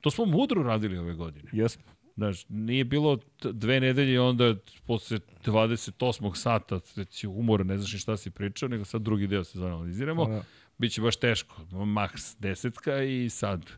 to 0.00 0.10
smo 0.10 0.24
mudro 0.24 0.62
radili 0.62 0.98
ove 0.98 1.14
godine. 1.14 1.50
Jesmo. 1.52 1.82
Znaš, 2.16 2.46
nije 2.48 2.84
bilo 2.84 3.18
dve 3.42 3.80
nedelje 3.80 4.20
onda 4.20 4.54
posle 4.86 5.18
28. 5.46 6.34
sata 6.34 6.80
si 7.10 7.26
umora, 7.26 7.64
ne 7.64 7.78
znaš 7.78 7.92
ni 7.92 7.98
šta 7.98 8.16
si 8.16 8.30
pričao, 8.30 8.68
nego 8.68 8.84
sad 8.84 9.02
drugi 9.02 9.26
deo 9.26 9.44
sezone 9.44 9.74
analiziramo. 9.74 10.24
Da. 10.26 10.42
Biće 10.82 11.00
baš 11.00 11.16
teško. 11.16 11.62
Max 11.70 12.36
desetka 12.38 13.02
i 13.02 13.30
sad 13.30 13.70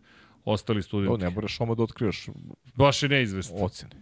ostali 0.45 0.81
To 0.81 0.87
studenti. 0.87 1.25
ne 1.25 1.31
moraš 1.31 1.61
oma 1.61 1.75
da 1.75 1.83
otkrivaš 1.83 2.27
Baš 2.75 3.03
je 3.03 3.09
neizvestno. 3.09 3.57
ocene. 3.57 3.93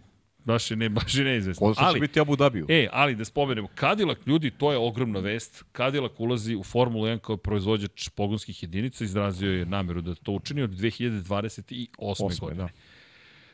Baš 0.45 0.71
je, 0.71 0.77
ne, 0.77 0.89
baš 0.89 1.15
je 1.15 1.23
neizvestno. 1.23 1.73
Će 1.73 1.79
Ali, 1.83 1.99
biti 1.99 2.19
Abu 2.19 2.35
Dhabiju. 2.35 2.65
E, 2.69 2.87
ali 2.91 3.15
da 3.15 3.25
spomenemo, 3.25 3.67
Cadillac, 3.79 4.17
ljudi, 4.25 4.51
to 4.51 4.71
je 4.71 4.77
ogromna 4.77 5.19
vest. 5.19 5.63
Cadillac 5.77 6.11
ulazi 6.17 6.55
u 6.55 6.63
Formulu 6.63 7.05
1 7.05 7.19
kao 7.19 7.37
proizvođač 7.37 8.09
pogonskih 8.09 8.63
jedinica, 8.63 9.03
izrazio 9.03 9.51
je 9.51 9.65
nameru 9.65 10.01
da 10.01 10.15
to 10.15 10.31
učini 10.31 10.61
od 10.61 10.69
2028. 10.69 11.87
Osme, 11.97 12.27
godine. 12.39 12.63
da. 12.63 12.69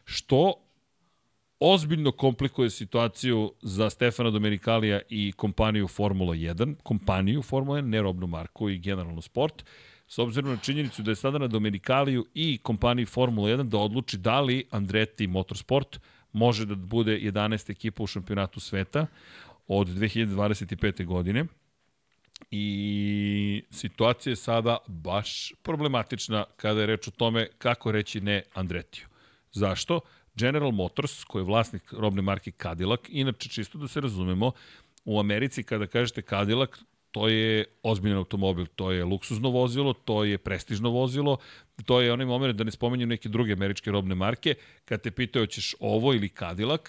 Što 0.06 0.53
ozbiljno 1.60 2.12
komplikuje 2.12 2.70
situaciju 2.70 3.54
za 3.62 3.90
Stefana 3.90 4.30
Domenikalija 4.30 5.00
i 5.10 5.32
kompaniju 5.32 5.88
Formula 5.88 6.36
1, 6.36 6.76
kompaniju 6.84 7.42
Formula 7.42 7.80
1, 7.80 7.82
ne 7.82 8.02
robnu 8.02 8.28
marku 8.28 8.70
i 8.70 8.78
generalno 8.78 9.22
sport, 9.22 9.66
s 10.08 10.20
obzirom 10.20 10.52
na 10.52 10.58
činjenicu 10.58 11.02
da 11.02 11.12
je 11.12 11.16
sada 11.16 11.38
na 11.38 11.48
Domenikaliju 11.48 12.26
i 12.34 12.58
kompaniji 12.58 13.06
Formula 13.06 13.50
1 13.50 13.64
da 13.64 13.78
odluči 13.78 14.18
da 14.18 14.42
li 14.42 14.66
Andretti 14.72 15.28
Motorsport 15.28 16.00
može 16.32 16.66
da 16.66 16.76
bude 16.76 17.20
11. 17.20 17.72
ekipa 17.72 18.04
u 18.04 18.08
šampionatu 18.08 18.60
sveta 18.60 19.08
od 19.68 19.88
2025. 19.88 21.06
godine. 21.06 21.46
I 22.52 23.64
situacija 23.70 24.32
je 24.32 24.36
sada 24.36 24.78
baš 24.88 25.54
problematična 25.64 26.46
kada 26.58 26.80
je 26.80 26.88
reč 26.88 27.08
o 27.08 27.12
tome 27.12 27.48
kako 27.58 27.92
reći 27.92 28.22
ne 28.22 28.44
Andretiju. 28.54 29.06
Zašto? 29.52 30.00
General 30.40 30.72
Motors, 30.72 31.24
koji 31.24 31.42
je 31.42 31.45
vlasnik 31.45 31.93
robne 31.93 32.22
marke 32.22 32.51
Cadillac, 32.51 33.01
inače 33.09 33.50
čisto 33.50 33.77
da 33.77 33.88
se 33.88 34.01
razumemo, 34.01 34.51
u 35.06 35.19
Americi 35.19 35.64
kada 35.64 35.88
kažete 35.88 36.22
Cadillac, 36.22 36.69
to 37.11 37.27
je 37.27 37.66
ozbiljan 37.84 38.18
automobil, 38.18 38.66
to 38.76 38.92
je 38.92 39.06
luksuzno 39.06 39.50
vozilo, 39.50 39.93
to 39.93 40.24
je 40.24 40.38
prestižno 40.38 40.90
vozilo, 40.90 41.38
to 41.85 42.01
je 42.01 42.14
onaj 42.14 42.26
moment 42.26 42.56
da 42.56 42.64
ne 42.64 42.72
spomenjem 42.72 43.09
neke 43.09 43.30
druge 43.30 43.53
američke 43.53 43.92
robne 43.92 44.16
marke, 44.16 44.56
kad 44.85 45.01
te 45.01 45.11
pitaju 45.11 45.48
ćeš 45.48 45.76
ovo 45.80 46.14
ili 46.14 46.30
Cadillac, 46.30 46.82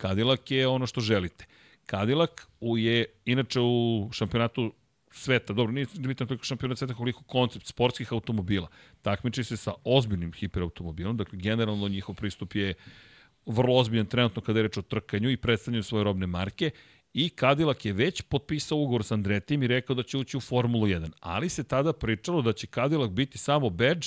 Cadillac 0.00 0.50
je 0.50 0.66
ono 0.68 0.86
što 0.86 1.00
želite. 1.00 1.46
Cadillac 1.90 2.30
je, 2.60 3.04
inače 3.24 3.60
u 3.60 4.08
šampionatu 4.12 4.72
sveta, 5.10 5.52
dobro, 5.52 5.72
nije 5.72 5.86
bitan 5.98 6.26
toliko 6.26 6.44
šampionat 6.44 6.78
sveta 6.78 6.94
koliko 6.94 7.22
koncept 7.22 7.66
sportskih 7.66 8.12
automobila. 8.12 8.68
Takmiči 9.02 9.44
se 9.44 9.56
sa 9.56 9.72
ozbiljnim 9.84 10.32
hiperautomobilom, 10.32 11.16
dakle 11.16 11.38
generalno 11.38 11.88
njihov 11.88 12.14
pristup 12.14 12.54
je 12.54 12.74
vrlo 13.46 13.76
ozbiljan 13.76 14.06
trenutno 14.06 14.42
kada 14.42 14.58
je 14.58 14.62
reč 14.62 14.76
o 14.76 14.82
trkanju 14.82 15.30
i 15.30 15.36
predstavljaju 15.36 15.82
svoje 15.82 16.04
robne 16.04 16.26
marke 16.26 16.70
i 17.14 17.28
Cadillac 17.28 17.84
je 17.84 17.92
već 17.92 18.22
potpisao 18.22 18.78
ugovor 18.78 19.04
sa 19.04 19.14
Andretijem 19.14 19.62
i 19.62 19.66
rekao 19.66 19.96
da 19.96 20.02
će 20.02 20.18
ući 20.18 20.36
u 20.36 20.40
Formulu 20.40 20.86
1. 20.86 21.10
Ali 21.20 21.48
se 21.48 21.64
tada 21.64 21.92
pričalo 21.92 22.42
da 22.42 22.52
će 22.52 22.66
Cadillac 22.66 23.10
biti 23.10 23.38
samo 23.38 23.70
badge 23.70 24.06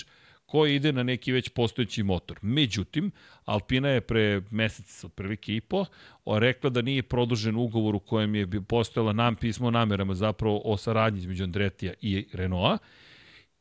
koji 0.51 0.75
ide 0.75 0.91
na 0.91 1.03
neki 1.03 1.31
već 1.31 1.49
postojeći 1.49 2.03
motor. 2.03 2.39
Međutim, 2.41 3.11
Alpina 3.45 3.89
je 3.89 4.01
pre 4.01 4.41
mesec, 4.49 5.03
otprilike 5.03 5.55
i 5.55 5.61
po, 5.61 5.85
rekla 6.25 6.69
da 6.69 6.81
nije 6.81 7.03
produžen 7.03 7.55
ugovor 7.55 7.95
u 7.95 7.99
kojem 7.99 8.35
je 8.35 8.47
postojala 8.61 9.13
nam 9.13 9.35
pismo 9.35 9.71
namerama 9.71 10.15
zapravo 10.15 10.61
o 10.65 10.77
saradnji 10.77 11.19
između 11.19 11.43
Andretija 11.43 11.93
i 12.01 12.27
Renaulta 12.33 12.77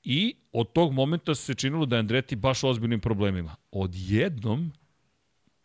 i 0.02 0.34
od 0.52 0.72
tog 0.72 0.92
momenta 0.92 1.34
se 1.34 1.54
činilo 1.54 1.86
da 1.86 1.96
je 1.96 2.00
Andreti 2.00 2.36
baš 2.36 2.64
ozbiljnim 2.64 3.00
problemima. 3.00 3.56
Odjednom 3.70 4.72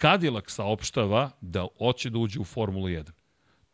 Cadillac 0.01 0.51
saopštava 0.51 1.31
da 1.41 1.67
hoće 1.77 2.09
da 2.09 2.19
uđe 2.19 2.39
u 2.39 2.43
Formulu 2.43 2.87
1. 2.87 3.11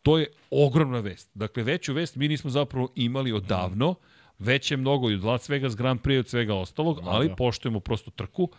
To 0.02 0.18
je 0.18 0.28
ogromna 0.50 1.00
vest. 1.00 1.30
Dakle, 1.34 1.64
veću 1.64 1.94
vest 1.94 2.16
mi 2.16 2.28
nismo 2.28 2.50
zapravo 2.50 2.90
imali 2.96 3.32
odavno, 3.32 3.96
već 4.42 4.72
je 4.72 4.78
mnogo 4.78 5.10
i 5.10 5.14
od 5.14 5.24
Las 5.24 5.50
Vegas 5.50 5.76
Grand 5.76 6.02
Prix 6.02 6.16
i 6.16 6.20
od 6.20 6.28
svega 6.28 6.56
ostalog, 6.56 7.00
ali 7.04 7.28
da. 7.28 7.36
poštujemo 7.36 7.80
prosto 7.80 8.12
trku. 8.12 8.50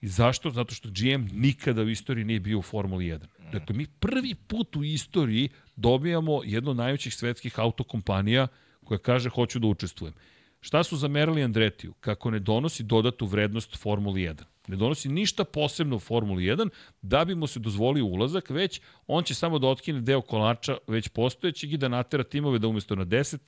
I 0.00 0.08
zašto? 0.08 0.50
Zato 0.50 0.74
što 0.74 0.88
GM 0.88 1.28
nikada 1.32 1.82
u 1.82 1.88
istoriji 1.88 2.24
nije 2.24 2.40
bio 2.40 2.58
u 2.58 2.62
Formuli 2.62 3.04
1. 3.04 3.18
Dakle, 3.52 3.76
mi 3.76 3.86
prvi 3.86 4.34
put 4.34 4.76
u 4.76 4.84
istoriji 4.84 5.48
dobijamo 5.76 6.40
jedno 6.44 6.70
od 6.70 6.76
najvećih 6.76 7.14
svetskih 7.14 7.58
autokompanija 7.58 8.48
koja 8.84 8.98
kaže 8.98 9.28
hoću 9.28 9.58
da 9.58 9.66
učestvujem. 9.66 10.14
Šta 10.60 10.82
su 10.82 10.96
zamerali 10.96 11.42
Andretiju? 11.42 11.92
Kako 12.00 12.30
ne 12.30 12.38
donosi 12.38 12.82
dodatu 12.82 13.26
vrednost 13.26 13.76
Formuli 13.76 14.20
1. 14.20 14.42
Ne 14.68 14.76
donosi 14.76 15.08
ništa 15.08 15.44
posebno 15.44 15.96
u 15.96 15.98
Formuli 15.98 16.42
1 16.42 16.68
da 17.02 17.24
bi 17.24 17.34
mu 17.34 17.46
se 17.46 17.60
dozvolio 17.60 18.04
ulazak, 18.04 18.50
već 18.50 18.80
on 19.06 19.24
će 19.24 19.34
samo 19.34 19.58
da 19.58 19.66
otkine 19.66 20.00
deo 20.00 20.20
kolača 20.20 20.76
već 20.86 21.08
postojećeg 21.08 21.72
i 21.72 21.76
da 21.76 21.88
natera 21.88 22.24
timove 22.24 22.58
da 22.58 22.68
umesto 22.68 22.96
na 22.96 23.04
10, 23.04 23.38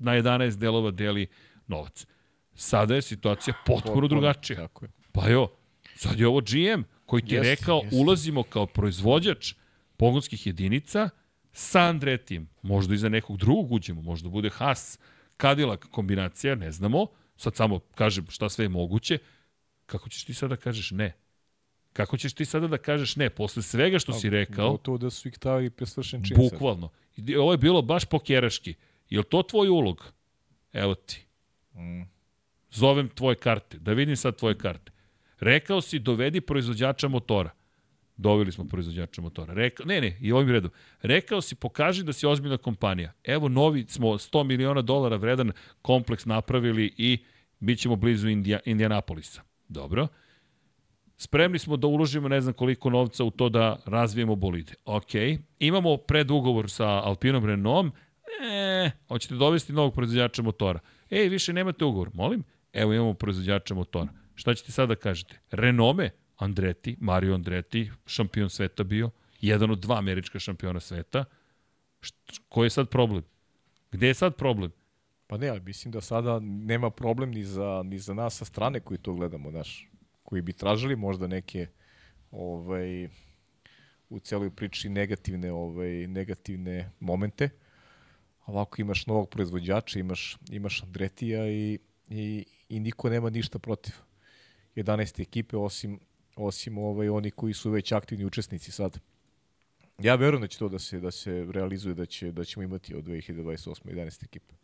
na 0.00 0.12
11 0.12 0.56
delova 0.56 0.90
deli 0.90 1.26
novac. 1.66 2.06
Sada 2.54 2.94
je 2.94 3.02
situacija 3.02 3.54
potpuno 3.66 3.94
Potpuno, 3.94 4.08
drugačija. 4.08 4.56
Tako 4.56 4.84
je. 4.84 4.90
Pa 5.12 5.28
jo, 5.28 5.48
sad 5.94 6.20
je 6.20 6.26
ovo 6.26 6.40
GM 6.40 6.82
koji 7.06 7.22
ti 7.22 7.34
je 7.34 7.42
rekao 7.42 7.80
jeste. 7.84 7.96
ulazimo 7.96 8.42
kao 8.42 8.66
proizvođač 8.66 9.54
pogonskih 9.96 10.46
jedinica 10.46 11.08
sa 11.52 11.80
Andretijem. 11.80 12.48
Možda 12.62 12.94
i 12.94 12.98
za 12.98 13.08
nekog 13.08 13.36
drugog 13.36 13.72
uđemo, 13.72 14.02
možda 14.02 14.28
bude 14.28 14.50
Haas, 14.50 14.98
Cadillac 15.40 15.80
kombinacija, 15.90 16.54
ne 16.54 16.72
znamo. 16.72 17.06
Sad 17.36 17.56
samo 17.56 17.78
kažem 17.78 18.26
šta 18.28 18.48
sve 18.48 18.64
je 18.64 18.68
moguće. 18.68 19.18
Kako 19.86 20.08
ćeš 20.08 20.24
ti 20.24 20.34
sada 20.34 20.56
da 20.56 20.60
kažeš 20.60 20.90
ne? 20.90 21.16
Kako 21.92 22.16
ćeš 22.16 22.32
ti 22.32 22.44
sada 22.44 22.66
da 22.68 22.78
kažeš 22.78 23.16
ne? 23.16 23.30
Posle 23.30 23.62
svega 23.62 23.98
što 23.98 24.12
si 24.12 24.30
rekao, 24.30 24.70
Gotovo 24.70 24.98
da 24.98 25.10
su 25.10 25.28
ih 25.28 25.34
stavili 25.36 25.70
presvršen 25.70 26.24
čin. 26.24 26.36
bukvalno. 26.36 26.88
Ovo 27.38 27.52
je 27.52 27.58
bilo 27.58 27.82
baš 27.82 28.04
pokeraški. 28.04 28.74
Je 29.10 29.22
to 29.22 29.42
tvoj 29.42 29.68
ulog? 29.68 30.12
Evo 30.72 30.94
ti. 30.94 31.26
Mm. 31.74 32.02
Zovem 32.70 33.08
tvoje 33.08 33.36
karte, 33.36 33.78
da 33.78 33.92
vidim 33.92 34.16
sad 34.16 34.36
tvoje 34.36 34.58
karte. 34.58 34.92
Rekao 35.40 35.80
si 35.80 35.98
dovedi 35.98 36.40
proizvođača 36.40 37.08
motora. 37.08 37.50
Doveli 38.16 38.52
smo 38.52 38.64
proizvođača 38.64 39.22
motora. 39.22 39.54
Rekao, 39.54 39.86
ne, 39.86 40.00
ne, 40.00 40.18
i 40.20 40.32
ovim 40.32 40.50
redom. 40.50 40.70
Rekao 41.02 41.40
si 41.40 41.54
pokaži 41.54 42.04
da 42.04 42.12
si 42.12 42.26
ozbiljna 42.26 42.56
kompanija. 42.56 43.12
Evo 43.24 43.48
novi 43.48 43.86
smo 43.88 44.08
100 44.08 44.44
miliona 44.44 44.82
dolara 44.82 45.16
vredan 45.16 45.52
kompleks 45.82 46.24
napravili 46.24 46.94
i 46.96 47.18
bit 47.60 47.78
ćemo 47.78 47.96
blizu 47.96 48.28
Indija, 48.28 48.58
Indianapolisa. 48.64 49.42
Dobro. 49.68 50.08
Spremni 51.16 51.58
smo 51.58 51.76
da 51.76 51.86
uložimo 51.86 52.28
ne 52.28 52.40
znam 52.40 52.54
koliko 52.54 52.90
novca 52.90 53.24
u 53.24 53.30
to 53.30 53.48
da 53.48 53.76
razvijemo 53.86 54.36
bolide. 54.36 54.72
Ok. 54.84 55.12
Imamo 55.58 55.96
predugovor 55.96 56.70
sa 56.70 56.86
Alpinom 56.86 57.44
Renaultom. 57.44 57.92
E, 58.42 58.90
hoćete 59.08 59.34
dovesti 59.34 59.72
novog 59.72 59.94
proizvođača 59.94 60.42
motora. 60.42 60.80
Ej, 61.10 61.28
više 61.28 61.52
nemate 61.52 61.84
ugovor. 61.84 62.10
Molim? 62.14 62.44
Evo 62.72 62.94
imamo 62.94 63.14
proizvođača 63.14 63.74
motora. 63.74 64.08
Šta 64.34 64.54
ćete 64.54 64.72
sada 64.72 64.94
da 64.94 65.00
kažete? 65.00 65.40
Renome, 65.50 66.10
Andretti, 66.36 66.96
Mario 67.00 67.34
Andretti, 67.34 67.90
šampion 68.06 68.50
sveta 68.50 68.84
bio, 68.84 69.10
jedan 69.40 69.70
od 69.70 69.78
dva 69.78 69.98
američka 69.98 70.38
šampiona 70.38 70.80
sveta. 70.80 71.24
Koji 72.48 72.66
je 72.66 72.70
sad 72.70 72.88
problem? 72.88 73.22
Gde 73.92 74.06
je 74.06 74.14
sad 74.14 74.36
problem? 74.36 74.72
Pa 75.26 75.36
ne, 75.36 75.48
ali 75.48 75.60
mislim 75.60 75.92
da 75.92 76.00
sada 76.00 76.38
nema 76.40 76.90
problem 76.90 77.30
ni 77.30 77.44
za, 77.44 77.82
ni 77.84 77.98
za 77.98 78.14
nas 78.14 78.36
sa 78.36 78.44
strane 78.44 78.80
koji 78.80 78.98
to 78.98 79.12
gledamo, 79.12 79.50
znaš, 79.50 79.88
koji 80.22 80.42
bi 80.42 80.52
tražili 80.52 80.96
možda 80.96 81.26
neke 81.26 81.66
ovaj, 82.30 83.08
u 84.08 84.18
celoj 84.18 84.50
priči 84.50 84.88
negativne, 84.88 85.52
ovaj, 85.52 86.06
negativne 86.06 86.90
momente. 87.00 87.48
Ovako 88.50 88.80
imaš 88.80 89.06
novog 89.06 89.28
proizvođača, 89.28 89.98
imaš, 89.98 90.36
imaš 90.50 90.82
Andretija 90.82 91.50
i, 91.50 91.78
i, 92.08 92.44
i 92.68 92.80
niko 92.80 93.10
nema 93.10 93.30
ništa 93.30 93.58
protiv. 93.58 93.94
11 94.76 95.22
ekipe 95.22 95.56
osim, 95.56 96.00
osim 96.36 96.78
ovaj, 96.78 97.08
oni 97.08 97.30
koji 97.30 97.54
su 97.54 97.70
već 97.70 97.92
aktivni 97.92 98.24
učesnici 98.24 98.72
sad. 98.72 98.98
Ja 99.98 100.14
verujem 100.14 100.40
da 100.40 100.48
će 100.48 100.58
to 100.58 100.68
da 100.68 100.78
se 100.78 101.00
da 101.00 101.10
se 101.10 101.46
realizuje 101.50 101.94
da 101.94 102.06
će 102.06 102.32
da 102.32 102.44
ćemo 102.44 102.62
imati 102.62 102.94
od 102.94 103.04
2028 103.04 103.84
11 103.84 104.24
ekipe. 104.24 104.54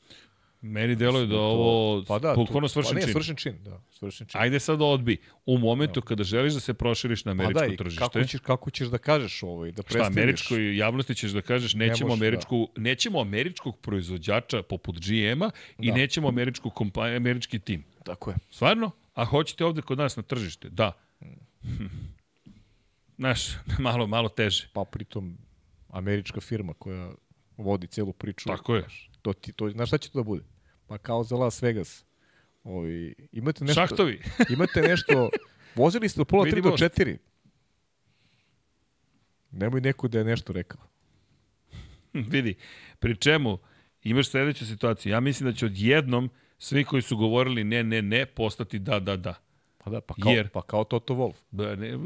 Meni 0.62 0.96
deluje 0.96 1.26
da 1.26 1.32
To- 1.32 1.40
ovo 1.40 2.04
pa 2.04 2.18
da, 2.18 2.34
tu- 2.34 2.68
svršen 2.68 2.90
pa 2.90 2.94
ne, 2.94 3.02
čin. 3.02 3.12
svršen 3.12 3.36
čin, 3.36 3.56
da, 3.64 3.80
svršen 3.90 4.26
čin. 4.26 4.40
Ajde 4.40 4.60
sad 4.60 4.82
odbi. 4.82 5.16
U 5.46 5.58
momentu 5.58 6.02
kada 6.02 6.24
želiš 6.24 6.54
da 6.54 6.60
se 6.60 6.74
proširiš 6.74 7.24
na 7.24 7.30
pa 7.30 7.32
američko 7.34 7.60
da, 7.60 7.66
i 7.66 7.76
tržište, 7.76 8.00
kako 8.00 8.24
ćeš, 8.24 8.40
kako 8.40 8.70
ćeš 8.70 8.88
da 8.88 8.98
kažeš 8.98 9.42
ovaj, 9.42 9.70
da 9.70 9.74
šta 9.74 9.82
predstaviš? 9.82 10.16
američkoj 10.16 10.76
javnosti 10.76 11.14
ćeš 11.14 11.30
da 11.30 11.40
kažeš 11.42 11.74
nećemo 11.74 12.08
može, 12.08 12.20
da. 12.20 12.26
američku, 12.26 12.68
nećemo 12.76 13.20
američkog 13.20 13.78
proizvođača 13.78 14.62
poput 14.62 14.98
GM-a 14.98 15.50
i 15.78 15.90
Da. 15.90 15.96
nećemo 15.96 16.28
američku 16.28 16.70
kompaniju, 16.70 17.16
američki 17.16 17.58
tim. 17.58 17.84
Tako 18.04 18.30
je. 18.30 18.36
Stvarno? 18.50 18.90
A 19.14 19.24
hoćete 19.24 19.64
ovde 19.64 19.82
kod 19.82 19.98
nas 19.98 20.16
na 20.16 20.22
tržište? 20.22 20.68
Da. 20.70 20.92
Hm. 21.62 21.86
Znaš, 23.16 23.40
malo, 23.78 24.06
malo 24.06 24.28
teže. 24.28 24.68
Pa 24.72 24.84
pritom 24.84 25.38
američka 25.88 26.40
firma 26.40 26.74
koja 26.74 27.10
vodi 27.56 27.86
celu 27.86 28.12
priču. 28.12 28.48
Tako 28.48 28.74
je. 28.74 28.80
Znaš, 28.80 29.10
to 29.26 29.32
ti, 29.32 29.52
to, 29.52 29.70
znaš 29.70 29.88
šta 29.88 29.98
će 29.98 30.10
to 30.10 30.18
da 30.18 30.22
bude? 30.22 30.44
Pa 30.86 30.98
kao 30.98 31.24
za 31.24 31.36
Las 31.36 31.62
Vegas. 31.62 32.04
Ovi, 32.64 33.14
imate 33.32 33.64
nešto, 33.64 33.80
Šahtovi. 33.80 34.22
imate 34.54 34.82
nešto, 34.82 35.30
vozili 35.74 36.08
ste 36.08 36.20
od 36.20 36.26
pola 36.26 36.44
Vidi 36.44 36.56
3 36.56 36.62
do 36.62 36.70
most. 36.70 36.82
4. 36.82 37.16
Nemoj 39.50 39.80
neko 39.80 40.08
da 40.08 40.18
je 40.18 40.24
nešto 40.24 40.52
rekao. 40.52 40.80
Vidi, 42.12 42.54
pri 42.98 43.16
čemu 43.16 43.58
imaš 44.02 44.28
sledeću 44.28 44.66
situaciju. 44.66 45.12
Ja 45.12 45.20
mislim 45.20 45.50
da 45.50 45.56
će 45.56 45.66
odjednom 45.66 46.30
svi 46.58 46.84
koji 46.84 47.02
su 47.02 47.16
govorili 47.16 47.64
ne, 47.64 47.84
ne, 47.84 48.02
ne, 48.02 48.26
postati 48.26 48.78
da, 48.78 49.00
da, 49.00 49.16
da. 49.16 49.34
Pa 49.78 49.90
da, 49.90 50.00
pa 50.00 50.14
kao, 50.14 50.32
Jer- 50.32 50.48
pa 50.48 50.62
kao 50.62 50.84
Toto 50.84 51.14
Wolf. 51.14 51.36
Da, 51.50 51.76
ne, 51.76 51.98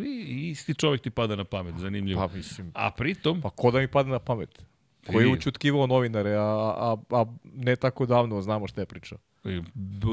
isti 0.50 0.74
čovjek 0.74 1.02
ti 1.02 1.10
pada 1.10 1.36
na 1.36 1.44
pamet, 1.44 1.74
zanimljivo. 1.78 2.28
Pa 2.28 2.34
mislim, 2.36 2.72
A 2.74 2.90
pritom, 2.90 3.40
pa 3.40 3.50
ko 3.50 3.70
da 3.70 3.78
mi 3.78 3.88
padne 3.88 4.12
na 4.12 4.18
pamet? 4.18 4.62
Koji 5.06 5.26
je 5.26 5.32
učutkivao 5.32 5.86
novinare, 5.86 6.30
a, 6.30 6.42
a, 6.76 6.96
a 7.10 7.24
ne 7.44 7.76
tako 7.76 8.06
davno 8.06 8.42
znamo 8.42 8.68
šta 8.68 8.80
je 8.80 8.86
pričao. 8.86 9.18
I 9.44 9.62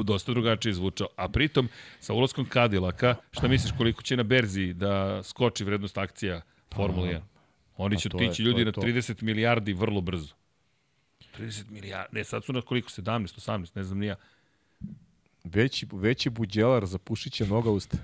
dosta 0.04 0.32
drugačije 0.32 0.74
zvučao. 0.74 1.08
A 1.16 1.28
pritom, 1.28 1.68
sa 2.00 2.12
ulaskom 2.12 2.44
Kadilaka, 2.44 3.14
šta 3.30 3.48
misliš 3.48 3.72
koliko 3.72 4.02
će 4.02 4.16
na 4.16 4.22
berzi 4.22 4.72
da 4.72 5.22
skoči 5.22 5.64
vrednost 5.64 5.98
akcija 5.98 6.40
Formula 6.74 7.06
1? 7.06 7.20
Oni 7.76 7.96
Pa 7.96 8.00
će 8.00 8.08
to 8.08 8.20
je- 8.20 8.28
tići 8.28 8.42
to 8.42 8.46
ljudi 8.46 8.64
na 8.64 8.72
to. 8.72 8.80
30 8.80 9.22
milijardi 9.22 9.72
vrlo 9.72 10.00
brzo. 10.00 10.34
30 11.32 11.70
milijardi, 11.70 12.16
ne, 12.16 12.24
sad 12.24 12.44
su 12.44 12.52
na 12.52 12.60
koliko, 12.62 12.88
17, 12.90 13.02
18, 13.36 13.76
ne 13.76 13.84
znam 13.84 13.98
ni 13.98 14.06
ja. 14.06 14.16
Veći, 15.44 15.86
veći 15.92 16.30
buđelar 16.30 16.86
za 16.86 16.98
pušiće 16.98 17.44
mnoga 17.44 17.70
usta. 17.70 17.98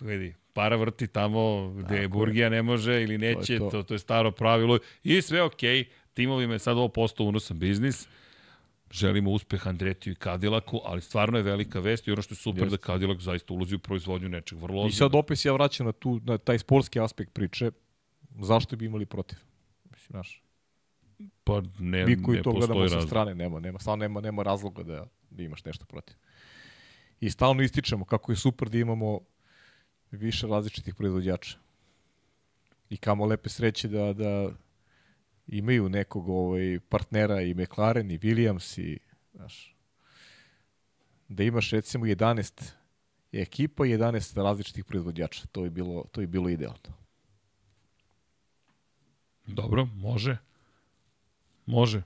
Vidi, 0.00 0.34
para 0.52 0.76
vrti 0.76 1.06
tamo 1.06 1.70
gde 1.70 1.82
Tako 1.82 1.94
je. 1.94 2.08
Burgija 2.08 2.48
ne 2.48 2.62
može 2.62 3.02
ili 3.02 3.18
neće, 3.18 3.58
to, 3.58 3.64
to. 3.64 3.70
to, 3.70 3.82
to 3.82 3.94
je 3.94 3.98
staro 3.98 4.30
pravilo. 4.30 4.78
I 5.04 5.22
sve 5.22 5.42
okej, 5.42 5.84
timovima 6.14 6.52
je 6.52 6.58
sad 6.58 6.76
ovo 6.76 6.88
postao 6.88 7.26
unosan 7.26 7.58
biznis. 7.58 8.08
Želimo 8.90 9.30
uspeh 9.30 9.66
Andretiju 9.66 10.12
i 10.12 10.16
Kadilaku, 10.16 10.80
ali 10.84 11.00
stvarno 11.00 11.38
je 11.38 11.42
velika 11.42 11.80
vest 11.80 12.08
i 12.08 12.12
ono 12.12 12.22
što 12.22 12.32
je 12.32 12.36
super 12.36 12.62
Jeste. 12.62 12.76
da 12.76 12.82
Kadilak 12.82 13.20
zaista 13.20 13.54
ulazi 13.54 13.74
u 13.74 13.78
proizvodnju 13.78 14.28
nečeg 14.28 14.58
vrlo 14.58 14.86
I 14.86 14.92
sad 14.92 15.14
opet 15.14 15.38
se 15.38 15.48
ja 15.48 15.52
vraćam 15.52 15.86
na, 15.86 15.92
tu, 15.92 16.20
na 16.24 16.38
taj 16.38 16.58
sportski 16.58 17.00
aspekt 17.00 17.32
priče. 17.32 17.70
Zašto 18.40 18.76
bi 18.76 18.84
imali 18.84 19.06
protiv? 19.06 19.38
Mislim, 19.90 20.06
znaš, 20.10 20.42
Pa 21.44 21.62
ne, 21.78 22.06
mi 22.06 22.22
koji 22.22 22.36
ne 22.36 22.42
to 22.42 22.52
gledamo 22.52 22.88
sa 22.88 22.94
razlog. 22.94 23.08
strane, 23.08 23.34
nema, 23.34 23.60
nema, 23.60 23.78
stvarno 23.78 24.02
nema, 24.02 24.20
nema 24.20 24.42
razloga 24.42 24.82
da, 24.82 25.06
da 25.30 25.42
imaš 25.42 25.64
nešto 25.64 25.84
protiv. 25.84 26.16
I 27.20 27.30
stalno 27.30 27.62
ističemo 27.62 28.04
kako 28.04 28.32
je 28.32 28.36
super 28.36 28.68
da 28.68 28.78
imamo 28.78 29.20
više 30.10 30.46
različitih 30.46 30.94
proizvođača. 30.94 31.58
I 32.90 32.96
kamo 32.96 33.26
lepe 33.26 33.48
sreće 33.48 33.88
da, 33.88 34.12
da 34.12 34.50
imaju 35.46 35.88
nekog 35.88 36.28
ovaj, 36.28 36.80
partnera 36.88 37.42
i 37.42 37.54
McLaren 37.54 38.10
i 38.10 38.18
Williams 38.18 38.80
i 38.80 38.98
znaš, 39.34 39.76
da 41.28 41.42
imaš 41.42 41.70
recimo 41.70 42.06
11 42.06 42.72
ekipa 43.32 43.86
i 43.86 43.90
11 43.90 44.42
različitih 44.42 44.84
proizvođača. 44.84 45.46
To 45.52 45.64
je 45.64 45.70
bilo, 45.70 46.04
to 46.12 46.20
je 46.20 46.26
bilo 46.26 46.48
idealno. 46.48 47.00
Dobro, 49.46 49.84
može. 49.84 50.36
Može. 51.66 52.02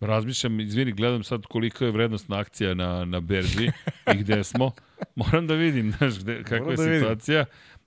Razmišljam, 0.00 0.60
izvini, 0.60 0.92
gledam 0.92 1.24
sad 1.24 1.46
kolika 1.46 1.84
je 1.84 1.90
vrednostna 1.90 2.38
akcija 2.38 2.74
na, 2.74 3.04
na 3.04 3.20
berzi 3.20 3.70
i 4.14 4.16
gde 4.18 4.44
smo. 4.44 4.70
Moram 5.14 5.46
da 5.46 5.54
vidim, 5.54 5.92
znaš, 5.98 6.18
gde, 6.18 6.42
kakva 6.42 6.58
Moram 6.58 6.70
je 6.70 6.76
da 6.76 6.82
vidim. 6.82 7.00
situacija. 7.00 7.44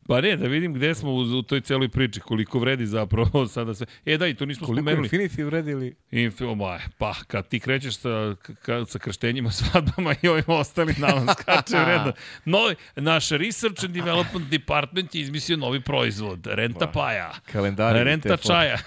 Pa 0.07 0.21
ne, 0.21 0.35
da 0.35 0.47
vidim 0.47 0.73
gde 0.73 0.95
smo 0.95 1.11
u, 1.11 1.19
u 1.19 1.41
toj 1.41 1.61
celoj 1.61 1.89
priči, 1.89 2.19
koliko 2.19 2.59
vredi 2.59 2.85
zapravo 2.85 3.47
sada 3.53 3.73
sve. 3.73 3.85
E 4.05 4.17
da, 4.17 4.27
i 4.27 4.33
to 4.33 4.45
nismo 4.45 4.67
Koliko 4.67 4.81
spomenuli. 4.81 5.09
Infinity 5.09 5.43
vredili? 5.45 5.95
Info, 6.11 6.55
ma, 6.55 6.79
pa, 6.97 7.13
kad 7.27 7.47
ti 7.47 7.59
krećeš 7.59 7.97
sa, 7.97 8.35
ka, 8.61 8.85
sa 8.85 8.99
krštenjima, 8.99 9.51
svadbama 9.61 10.15
i 10.21 10.27
ovim 10.27 10.43
ostalim 10.47 10.95
nama 10.97 11.33
skače 11.33 11.77
vredno. 11.85 12.13
Novi, 12.45 12.75
naš 12.95 13.29
Research 13.29 13.83
and 13.85 13.93
Development 13.93 14.49
Department 14.49 15.15
je 15.15 15.21
izmislio 15.21 15.57
novi 15.57 15.79
proizvod, 15.81 16.47
Renta 16.47 16.87
Paja. 16.87 17.31
Kalendari. 17.51 18.03
Renta 18.03 18.37
čaja. 18.37 18.77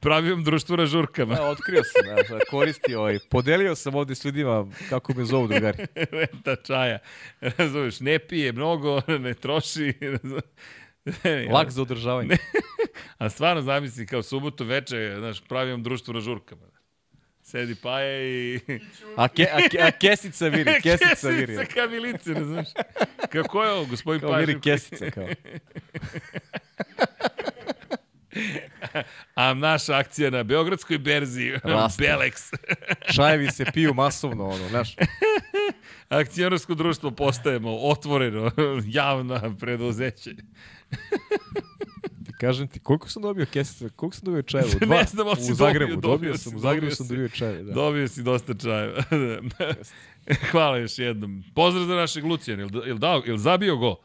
Pravim 0.00 0.44
društvo 0.44 0.76
na 0.76 0.86
žurkama. 0.86 1.34
Da, 1.34 1.42
otkrio 1.42 1.82
sam, 1.84 2.16
da, 2.16 2.36
da 2.36 2.44
koristi 2.50 2.94
ovaj. 2.94 3.18
Podelio 3.30 3.74
sam 3.74 3.94
ovde 3.94 4.14
s 4.14 4.24
ljudima 4.24 4.66
kako 4.88 5.14
me 5.14 5.24
zovu 5.24 5.48
drugari. 5.48 5.86
Renta 6.12 6.56
čaja. 6.56 6.98
Razumeš, 7.40 8.00
ne 8.00 8.18
pije 8.18 8.52
mnogo, 8.52 9.00
ne 9.18 9.34
troši. 9.34 9.94
razumeš. 10.00 10.44
Lak 11.52 11.70
za 11.70 11.82
održavanje. 11.82 12.36
A 13.18 13.30
stvarno 13.30 13.62
zamisli 13.62 14.06
kao 14.06 14.22
subotu 14.22 14.64
veče, 14.64 15.14
znaš, 15.18 15.40
pravim 15.48 15.82
društvo 15.82 16.14
na 16.14 16.20
žurkama. 16.20 16.62
Sedi 17.42 17.74
Paja 17.74 18.22
i... 18.22 18.60
A, 19.16 19.28
ke, 19.28 19.48
a, 19.52 19.68
ke, 19.70 19.78
a 19.80 19.90
kesica 19.90 20.48
viri, 20.48 20.72
kesica 20.82 21.28
viri. 21.28 21.46
Kesica 21.56 21.74
kamilice, 21.74 22.34
razumiješ? 22.34 22.68
Kako 23.32 23.64
je 23.64 23.70
ovo, 23.70 23.84
gospodin 23.84 24.20
Kao 24.20 24.30
Paja? 24.30 24.40
viri 24.40 24.60
kesica, 24.60 25.10
kao. 25.10 25.28
A 29.34 29.54
naša 29.54 29.96
akcija 29.96 30.30
na 30.30 30.42
Beogradskoj 30.42 30.98
berzi, 30.98 31.52
Raste. 31.64 32.02
Belex. 32.04 32.52
Čajevi 33.16 33.50
se 33.50 33.64
piju 33.74 33.94
masovno, 33.94 34.48
ono, 34.48 34.68
znaš. 34.68 34.96
Akcionarsko 36.08 36.74
društvo 36.74 37.10
postajemo 37.10 37.76
otvoreno, 37.76 38.50
javna 39.00 39.56
preduzeće. 39.60 40.30
Kažem 42.40 42.68
ti, 42.68 42.80
koliko 42.80 43.08
sam 43.08 43.22
dobio 43.22 43.46
kesica, 43.52 43.88
koliko 43.96 44.16
sam 44.16 44.24
dobio 44.24 44.42
čajeva? 44.42 44.68
Ne 44.80 44.86
Dva, 44.86 45.04
znam, 45.04 45.26
ali 45.26 45.36
si 45.36 45.52
u 45.52 45.54
Zagrebu, 45.54 45.92
dobio, 45.92 46.10
dobio, 46.10 46.16
dobio 46.16 46.38
sam, 46.38 46.56
u 46.56 46.58
Zagrebu 46.58 46.94
sam 46.94 47.08
dobio 47.08 47.28
čajeve, 47.28 47.62
da. 47.62 47.72
Dobio 47.72 48.08
si 48.08 48.22
dosta 48.22 48.54
čajeva. 48.54 49.02
Hvala 50.50 50.76
još 50.78 50.98
jednom. 50.98 51.44
Pozdrav 51.54 51.86
za 51.86 51.94
našeg 51.94 52.24
Lucijana. 52.24 52.62
Jel, 52.62 52.86
jel, 52.86 52.98
dao, 52.98 53.22
jel 53.26 53.36
zabio 53.36 53.76
go? 53.76 53.96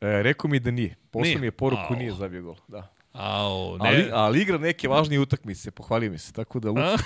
E, 0.00 0.22
rekao 0.22 0.50
mi 0.50 0.60
da 0.60 0.70
nije. 0.70 0.96
Poslao 1.10 1.24
Nije? 1.24 1.38
mi 1.38 1.46
je 1.46 1.50
poruku, 1.50 1.94
nije 1.94 2.12
zabio 2.12 2.42
gol. 2.42 2.56
Da. 2.68 2.94
Ao, 3.12 3.78
ne. 3.78 3.88
Ali, 3.88 4.08
ali 4.12 4.42
igra 4.42 4.58
neke 4.58 4.88
važnije 4.88 5.20
utakmice, 5.20 5.70
pohvalio 5.70 6.10
mi 6.10 6.18
se. 6.18 6.32
Tako 6.32 6.60
da 6.60 6.70
Luci, 6.70 7.04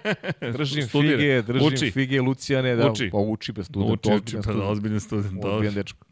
držim 0.58 0.82
Studira. 0.88 1.16
fige, 1.16 1.42
držim 1.42 1.66
Uči. 1.66 1.90
fige 1.90 2.20
Lucijane, 2.20 2.76
da, 2.76 2.90
Uči. 2.90 3.10
pa 3.12 3.18
uči 3.18 3.52
bez 3.52 3.66
student, 3.66 4.06
Uči, 4.06 4.14
uči, 4.14 4.36
pa 4.44 4.52
da, 4.52 4.64
ozbiljan 4.68 5.00
student. 5.00 5.26
Ozbiljan 5.26 5.52
Dobro. 5.52 5.70
dečko. 5.70 6.06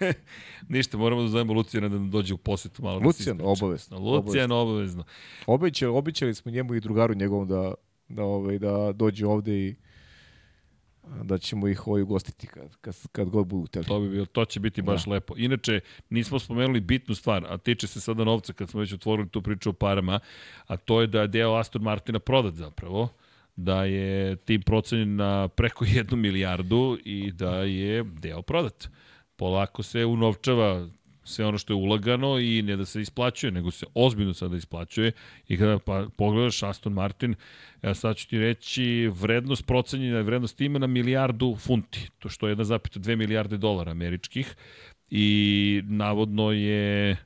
Ništa, 0.68 0.96
moramo 0.96 1.22
da 1.22 1.28
zovemo 1.28 1.52
Lucijana 1.52 1.88
da 1.88 1.98
dođe 1.98 2.34
u 2.34 2.38
posetu 2.38 2.82
malo. 2.82 2.98
Lucijan, 2.98 3.36
da 3.38 3.44
obavezno, 3.44 3.98
Lucijan, 3.98 4.52
obavezno. 4.52 5.04
Obećali, 5.46 5.92
obećali 5.92 6.34
smo 6.34 6.50
njemu 6.52 6.74
i 6.74 6.80
drugaru 6.80 7.14
njegovom 7.14 7.48
da, 7.48 7.74
da, 8.08 8.22
ovaj, 8.24 8.58
da 8.58 8.92
dođe 8.92 9.26
ovde 9.26 9.58
i 9.58 9.74
da 11.22 11.38
ćemo 11.38 11.68
ih 11.68 11.86
ovaj 11.86 12.02
ugostiti 12.02 12.46
kad, 12.46 12.76
kad, 12.80 12.94
kad 13.12 13.28
god 13.28 13.46
budu 13.46 13.66
teli. 13.66 13.86
To 13.86 14.00
bi 14.00 14.08
bilo, 14.08 14.26
to 14.26 14.44
će 14.44 14.60
biti 14.60 14.82
baš 14.82 15.04
Da. 15.04 15.10
lepo. 15.10 15.34
Inače, 15.36 15.80
nismo 16.10 16.38
spomenuli 16.38 16.80
bitnu 16.80 17.14
stvar, 17.14 17.46
a 17.48 17.58
tiče 17.58 17.86
se 17.86 18.00
sada 18.00 18.24
novca 18.24 18.52
kad 18.52 18.70
smo 18.70 18.80
već 18.80 18.92
otvorili 18.92 19.28
tu 19.28 19.42
priču 19.42 19.70
o 19.70 19.72
parama, 19.72 20.20
a 20.66 20.76
to 20.76 21.00
je 21.00 21.06
da 21.06 21.20
je 21.20 21.28
deo 21.28 21.54
Aston 21.54 21.82
Martina 21.82 22.18
prodat 22.18 22.54
zapravo 22.54 23.08
da 23.56 23.84
je 23.84 24.36
tim 24.36 24.62
procenjen 24.62 25.16
na 25.16 25.48
preko 25.48 25.84
jednu 25.94 26.16
milijardu 26.16 26.98
i 27.04 27.32
da 27.32 27.56
je 27.56 28.04
deo 28.04 28.42
prodat. 28.42 28.88
Polako 29.36 29.82
se 29.82 30.04
unovčava 30.04 30.88
sve 31.24 31.46
ono 31.46 31.58
što 31.58 31.72
je 31.72 31.76
ulagano 31.76 32.38
i 32.38 32.62
ne 32.62 32.76
da 32.76 32.84
se 32.84 33.00
isplaćuje, 33.00 33.52
nego 33.52 33.70
se 33.70 33.86
ozbiljno 33.94 34.34
sada 34.34 34.56
isplaćuje. 34.56 35.12
I 35.48 35.58
kada 35.58 35.78
pa, 35.78 36.06
pogledaš 36.16 36.62
Aston 36.62 36.92
Martin, 36.92 37.34
ja 37.82 37.94
sad 37.94 38.16
ću 38.16 38.28
ti 38.28 38.38
reći 38.38 39.10
vrednost 39.20 39.66
procenjena 39.66 40.16
je 40.16 40.22
vrednost 40.22 40.60
ima 40.60 40.78
na 40.78 40.86
milijardu 40.86 41.56
funti, 41.56 42.10
to 42.18 42.28
što 42.28 42.48
je 42.48 42.56
1,2 42.56 43.16
milijarde 43.16 43.56
dolara 43.56 43.90
američkih. 43.90 44.56
I 45.10 45.82
navodno 45.84 46.52
je 46.52 47.16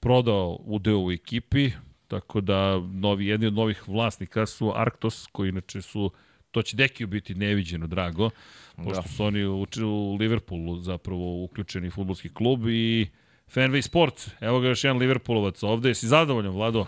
prodao 0.00 0.58
udeo 0.64 0.98
u 0.98 1.12
ekipi, 1.12 1.70
tako 2.08 2.40
da 2.40 2.78
novi, 2.78 3.26
jedni 3.26 3.46
od 3.46 3.54
novih 3.54 3.88
vlasnika 3.88 4.46
su 4.46 4.72
Arctos, 4.76 5.26
koji 5.32 5.48
inače 5.48 5.82
su, 5.82 6.10
to 6.58 6.62
će 6.62 6.76
Dekiju 6.76 7.06
biti 7.06 7.34
neviđeno 7.34 7.86
drago, 7.86 8.30
pošto 8.76 9.02
Da. 9.02 9.08
su 9.08 9.24
oni 9.24 9.44
u, 9.44 9.66
u 9.84 10.16
Liverpoolu 10.20 10.80
zapravo 10.80 11.44
uključeni 11.44 11.90
futbolski 11.90 12.28
klub 12.28 12.68
i 12.68 13.06
Fenway 13.54 13.82
Sports, 13.82 14.28
evo 14.40 14.60
ga 14.60 14.68
još 14.68 14.84
jedan 14.84 14.98
Liverpoolovac 14.98 15.62
ovde, 15.62 15.88
jesi 15.88 16.08
zadovoljan, 16.08 16.52
Vlado? 16.52 16.86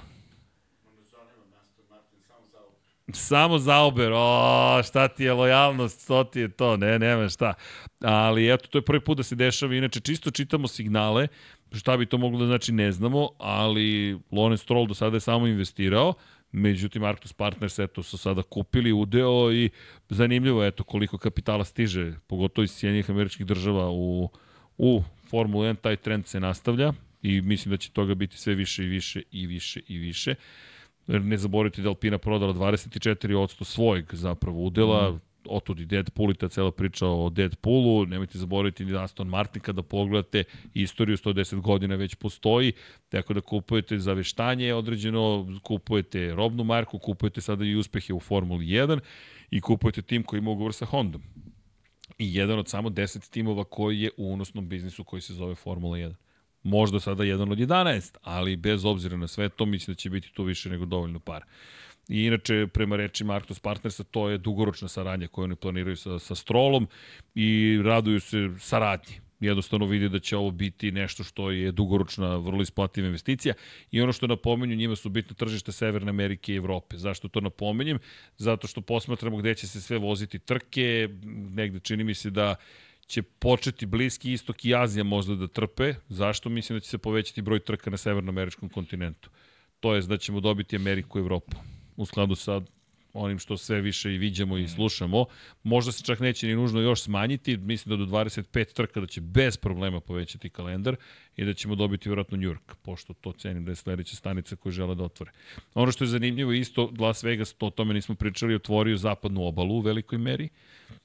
Samo 3.13 3.59
Zauber, 3.59 4.13
o, 4.15 4.83
šta 4.83 5.09
ti 5.09 5.25
je 5.25 5.33
lojalnost, 5.33 6.07
to 6.07 6.25
ti 6.25 6.41
je 6.41 6.49
to, 6.49 6.77
ne, 6.77 6.99
nema 6.99 7.29
šta. 7.29 7.55
Ali 8.01 8.53
eto, 8.53 8.69
to 8.69 8.79
je 8.79 8.83
prvi 8.83 9.01
put 9.01 9.17
da 9.17 9.23
se 9.23 9.35
dešava, 9.35 9.75
inače 9.75 10.01
čisto 10.01 10.31
čitamo 10.31 10.69
signale, 10.69 11.29
šta 11.73 11.97
bi 11.97 12.07
to 12.07 12.19
moglo 12.19 12.39
da 12.39 12.47
znači 12.47 12.73
ne 12.73 12.93
znamo, 12.93 13.29
ali 13.39 14.19
Lawrence 14.31 14.63
Stroll 14.63 14.87
do 14.87 14.95
sada 14.95 15.17
je 15.17 15.21
samo 15.21 15.47
investirao, 15.47 16.15
međutim 16.53 17.05
Arctus 17.05 17.33
Partners 17.33 17.79
eto 17.79 18.03
su 18.03 18.19
sada 18.19 18.43
kupili 18.43 18.93
udeo 18.93 19.53
i 19.53 19.71
zanimljivo 20.09 20.63
je 20.63 20.69
eto 20.69 20.85
koliko 20.85 21.19
kapitala 21.19 21.65
stiže, 21.65 22.15
pogotovo 22.27 22.65
iz 22.65 22.71
Sjedinjenih 22.71 23.11
američkih 23.11 23.47
država 23.47 23.91
u, 23.91 24.29
u 24.79 25.03
Formulu 25.31 25.65
1, 25.65 25.77
taj 25.77 25.97
trend 25.97 26.27
se 26.27 26.41
nastavlja 26.41 26.93
i 27.23 27.41
mislim 27.41 27.71
da 27.71 27.77
će 27.77 27.91
toga 27.91 28.15
biti 28.15 28.39
sve 28.39 28.55
više 28.55 28.85
i 28.85 28.89
više 28.89 29.23
i 29.31 29.47
više 29.47 29.81
i 29.89 29.99
više. 29.99 30.35
Ne 31.07 31.37
zaboravite 31.37 31.83
da 31.83 31.89
Alpina 31.89 32.19
prodala 32.19 32.55
24% 32.55 33.65
svojeg 33.65 34.05
zapravo 34.13 34.65
udela, 34.65 35.11
mm. 35.11 35.21
Otud 35.49 35.81
i 35.81 35.87
Deadpool 35.87 36.31
i 36.31 36.35
ta 36.35 36.49
cela 36.49 36.71
priča 36.71 37.07
o 37.07 37.31
Deadpoolu, 37.31 38.07
nemojte 38.07 38.39
zaboraviti 38.39 38.85
ni 38.85 38.97
Aston 38.97 39.29
Martin 39.29 39.63
kada 39.63 39.83
pogledate 39.83 40.45
istoriju 40.75 41.17
110 41.17 41.61
godina 41.61 41.95
već 41.95 42.15
postoji, 42.15 42.73
tako 43.09 43.35
da 43.35 43.41
kupujete 43.41 43.99
za 43.99 44.13
veštanje 44.13 44.75
određeno, 44.75 45.47
kupujete 45.63 46.35
robnu 46.35 46.65
marku, 46.65 46.99
kupujete 46.99 47.41
sada 47.41 47.65
i 47.65 47.75
uspehe 47.75 48.13
u 48.13 48.21
Formuli 48.21 48.67
1 48.67 49.01
i 49.51 49.61
kupujete 49.61 50.03
tim 50.03 50.23
koji 50.23 50.39
ima 50.39 50.51
ugovor 50.51 50.75
sa 50.75 50.85
Hondom. 50.85 51.23
I 52.19 52.35
jedan 52.35 52.59
od 52.59 52.69
samo 52.69 52.89
10 52.91 53.31
timova 53.31 53.65
koji 53.65 54.01
je 54.01 54.11
u 54.17 54.33
unosnom 54.33 54.69
biznisu 54.69 55.05
koji 55.05 55.23
se 55.23 55.35
zove 55.35 55.55
Formula 55.55 55.97
1 55.97 56.15
možda 56.63 57.01
sada 57.01 57.25
jedan 57.25 57.53
od 57.53 57.59
11, 57.59 58.17
ali 58.23 58.57
bez 58.57 58.85
obzira 58.85 59.17
na 59.17 59.29
sve 59.29 59.49
to, 59.49 59.67
mislim 59.67 59.95
da 59.95 59.99
će 59.99 60.11
biti 60.11 60.33
tu 60.33 60.45
više 60.45 60.71
nego 60.71 60.85
dovoljno 60.85 61.19
para. 61.19 61.45
I 62.11 62.25
inače, 62.27 62.67
prema 62.67 62.97
rečima 62.97 63.35
Arctos 63.35 63.61
Partnersa, 63.61 64.05
to 64.05 64.29
je 64.29 64.39
dugoročna 64.39 64.89
saradnja 64.89 65.29
koju 65.29 65.45
oni 65.45 65.57
planiraju 65.57 65.97
sa, 65.97 66.19
sa 66.19 66.35
Strolom 66.35 66.89
i 67.35 67.79
raduju 67.85 68.21
se 68.21 68.51
saradnji. 68.59 69.21
Jednostavno 69.41 69.87
vidi 69.87 70.09
da 70.09 70.19
će 70.19 70.37
ovo 70.37 70.51
biti 70.51 70.93
nešto 70.93 71.25
što 71.25 71.51
je 71.51 71.73
dugoročna, 71.73 72.37
vrlo 72.37 72.63
isplativa 72.63 73.07
investicija 73.07 73.55
i 73.91 74.01
ono 74.01 74.13
što 74.13 74.27
napomenju, 74.27 74.77
njima 74.77 74.97
su 74.97 75.09
bitne 75.09 75.37
tržište 75.37 75.73
Severne 75.73 76.11
Amerike 76.11 76.53
i 76.53 76.57
Evrope. 76.57 76.97
Zašto 76.97 77.29
to 77.29 77.41
napomenjem? 77.41 77.99
Zato 78.37 78.67
što 78.67 78.81
posmatramo 78.81 79.37
gde 79.37 79.55
će 79.55 79.69
se 79.69 79.81
sve 79.81 79.99
voziti 79.99 80.39
trke, 80.39 81.09
negde 81.55 81.81
čini 81.81 82.05
mi 82.05 82.15
se 82.15 82.31
da 82.31 82.55
će 83.07 83.23
početi 83.23 83.87
Bliski 83.87 84.33
istok 84.33 84.65
i 84.65 84.75
Azija 84.75 85.05
možda 85.05 85.35
da 85.35 85.49
trpe. 85.49 85.95
Zašto? 86.09 86.49
Mislim 86.49 86.77
da 86.77 86.81
će 86.81 86.89
se 86.89 86.99
povećati 86.99 87.43
broj 87.43 87.61
trka 87.61 87.91
na 87.91 87.97
severnoameričkom 87.97 88.69
kontinentu. 88.69 89.31
To 89.81 89.95
je 89.95 90.03
da 90.03 90.17
ćemo 90.17 90.41
dobiti 90.41 90.77
Ameriku 90.77 91.19
i 91.19 91.23
Evropu. 91.23 91.57
U 92.01 92.07
skladu 92.07 92.35
sa 92.35 92.61
onim 93.13 93.39
što 93.39 93.57
sve 93.57 93.81
više 93.81 94.15
i 94.15 94.19
viđamo 94.19 94.59
i 94.59 94.69
slušamo. 94.69 95.25
Možda 95.63 95.93
se 95.93 96.05
čak 96.05 96.21
neće 96.21 96.47
ni 96.47 96.55
nužno 96.55 96.81
još 96.81 97.03
smanjiti. 97.03 97.57
Mislim 97.57 97.91
da 97.91 98.05
do 98.05 98.11
25 98.11 98.73
trka 98.73 99.01
da 99.01 99.07
će 99.07 99.21
bez 99.21 99.57
problema 99.57 100.01
povećati 100.01 100.51
kalendar 100.51 100.97
i 101.37 101.45
da 101.45 101.55
ćemo 101.55 101.75
dobiti 101.75 102.09
vjerojatno 102.09 102.37
New 102.37 102.51
York, 102.51 102.75
pošto 102.83 103.15
to 103.15 103.33
cenim 103.33 103.65
da 103.65 103.71
je 103.71 103.77
sledeća 103.77 104.17
stanica 104.17 104.57
koju 104.57 104.73
žele 104.73 104.95
da 104.95 105.05
otvore. 105.05 105.33
Ono 105.75 105.93
što 105.93 106.05
je 106.05 106.09
zanimljivo 106.09 106.53
isto, 106.53 106.93
Las 106.99 107.23
Vegas, 107.23 107.53
to 107.53 107.67
o 107.67 107.71
tome 107.71 107.95
nismo 107.95 108.15
pričali, 108.15 108.55
otvorio 108.55 108.97
zapadnu 108.97 109.47
obalu 109.47 109.75
u 109.75 109.81
velikoj 109.81 110.19
meri 110.19 110.49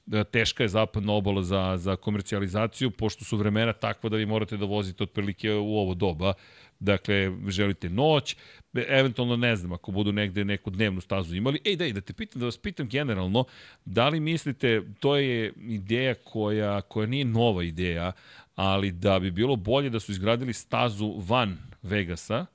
da 0.06 0.24
teška 0.24 0.62
je 0.62 0.68
zapadna 0.68 1.12
obala 1.12 1.42
za, 1.42 1.76
za 1.76 1.96
komercijalizaciju, 1.96 2.90
pošto 2.90 3.24
su 3.24 3.36
vremena 3.36 3.72
takva 3.72 4.10
da 4.10 4.16
vi 4.16 4.26
morate 4.26 4.56
da 4.56 4.64
vozite 4.64 5.02
otprilike 5.02 5.52
u 5.52 5.76
ovo 5.78 5.94
doba. 5.94 6.32
Dakle, 6.80 7.32
želite 7.48 7.90
noć, 7.90 8.36
eventualno 8.88 9.36
ne 9.36 9.56
znam, 9.56 9.72
ako 9.72 9.92
budu 9.92 10.12
negde 10.12 10.44
neku 10.44 10.70
dnevnu 10.70 11.00
stazu 11.00 11.36
imali. 11.36 11.60
Ej, 11.64 11.76
daj, 11.76 11.92
da 11.92 12.00
te 12.00 12.12
pitam, 12.12 12.40
da 12.40 12.46
vas 12.46 12.58
pitam 12.58 12.88
generalno, 12.88 13.44
da 13.84 14.08
li 14.08 14.20
mislite, 14.20 14.82
to 15.00 15.16
je 15.16 15.52
ideja 15.56 16.14
koja, 16.14 16.80
koja 16.80 17.06
nije 17.06 17.24
nova 17.24 17.62
ideja, 17.62 18.12
ali 18.54 18.92
da 18.92 19.18
bi 19.18 19.30
bilo 19.30 19.56
bolje 19.56 19.90
da 19.90 20.00
su 20.00 20.12
izgradili 20.12 20.52
stazu 20.52 21.14
van 21.28 21.58
Vegasa, 21.82 22.46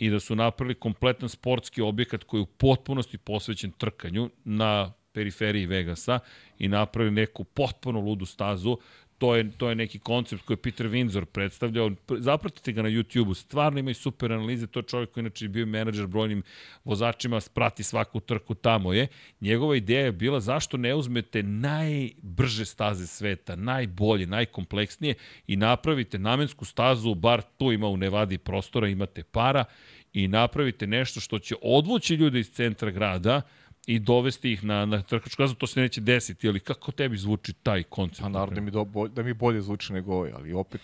i 0.00 0.10
da 0.10 0.20
su 0.20 0.36
napravili 0.36 0.74
kompletan 0.74 1.28
sportski 1.28 1.82
objekat 1.82 2.24
koji 2.24 2.38
je 2.38 2.42
u 2.42 2.46
potpunosti 2.46 3.18
posvećen 3.18 3.70
trkanju 3.70 4.30
na 4.44 4.92
periferiji 5.12 5.66
Vegasa 5.66 6.18
i 6.58 6.68
napravili 6.68 7.14
neku 7.14 7.44
potpuno 7.44 8.00
ludu 8.00 8.26
stazu. 8.26 8.78
To 9.20 9.34
je, 9.36 9.50
to 9.50 9.68
je 9.68 9.74
neki 9.74 9.98
koncept 9.98 10.42
koji 10.44 10.54
je 10.54 10.62
Peter 10.62 10.86
Windsor 10.86 11.24
predstavljao. 11.24 11.90
Zapratite 12.08 12.72
ga 12.72 12.82
na 12.82 12.88
YouTube-u, 12.88 13.34
stvarno 13.34 13.78
ima 13.78 13.90
i 13.90 13.94
super 13.94 14.32
analize. 14.32 14.66
To 14.66 14.78
je 14.78 14.82
čovjek 14.82 15.10
koji 15.10 15.22
inače 15.22 15.44
je 15.44 15.48
bio 15.48 15.66
menadžer 15.66 16.06
brojnim 16.06 16.42
vozačima, 16.84 17.40
prati 17.54 17.82
svaku 17.82 18.20
trku 18.20 18.54
tamo 18.54 18.92
je. 18.92 19.06
Njegova 19.40 19.76
ideja 19.76 20.04
je 20.04 20.12
bila 20.12 20.40
zašto 20.40 20.76
ne 20.76 20.94
uzmete 20.94 21.42
najbrže 21.42 22.64
staze 22.64 23.06
sveta, 23.06 23.56
najbolje, 23.56 24.26
najkompleksnije 24.26 25.14
i 25.46 25.56
napravite 25.56 26.18
namensku 26.18 26.64
stazu, 26.64 27.14
bar 27.14 27.42
tu 27.42 27.72
ima 27.72 27.88
u 27.88 27.96
Nevadi 27.96 28.38
prostora, 28.38 28.88
imate 28.88 29.22
para 29.22 29.64
i 30.12 30.28
napravite 30.28 30.86
nešto 30.86 31.20
što 31.20 31.38
će 31.38 31.54
odvući 31.62 32.14
ljude 32.14 32.40
iz 32.40 32.50
centra 32.50 32.90
grada, 32.90 33.42
i 33.90 33.98
dovesti 33.98 34.52
ih 34.52 34.64
na, 34.64 34.84
na 34.86 35.02
trkačku 35.02 35.36
kazu, 35.36 35.54
to 35.54 35.66
se 35.66 35.80
neće 35.80 36.00
desiti, 36.00 36.48
ali 36.48 36.60
kako 36.60 36.92
tebi 36.92 37.16
zvuči 37.16 37.52
taj 37.52 37.82
koncept? 37.82 38.22
Pa 38.22 38.28
naravno 38.28 38.54
da 38.54 38.60
mi, 38.60 38.70
do, 38.70 38.84
bolj, 38.84 39.10
da 39.10 39.22
mi 39.22 39.34
bolje 39.34 39.62
zvuči 39.62 39.92
nego 39.92 40.14
ovaj, 40.14 40.32
ali 40.32 40.52
opet, 40.52 40.80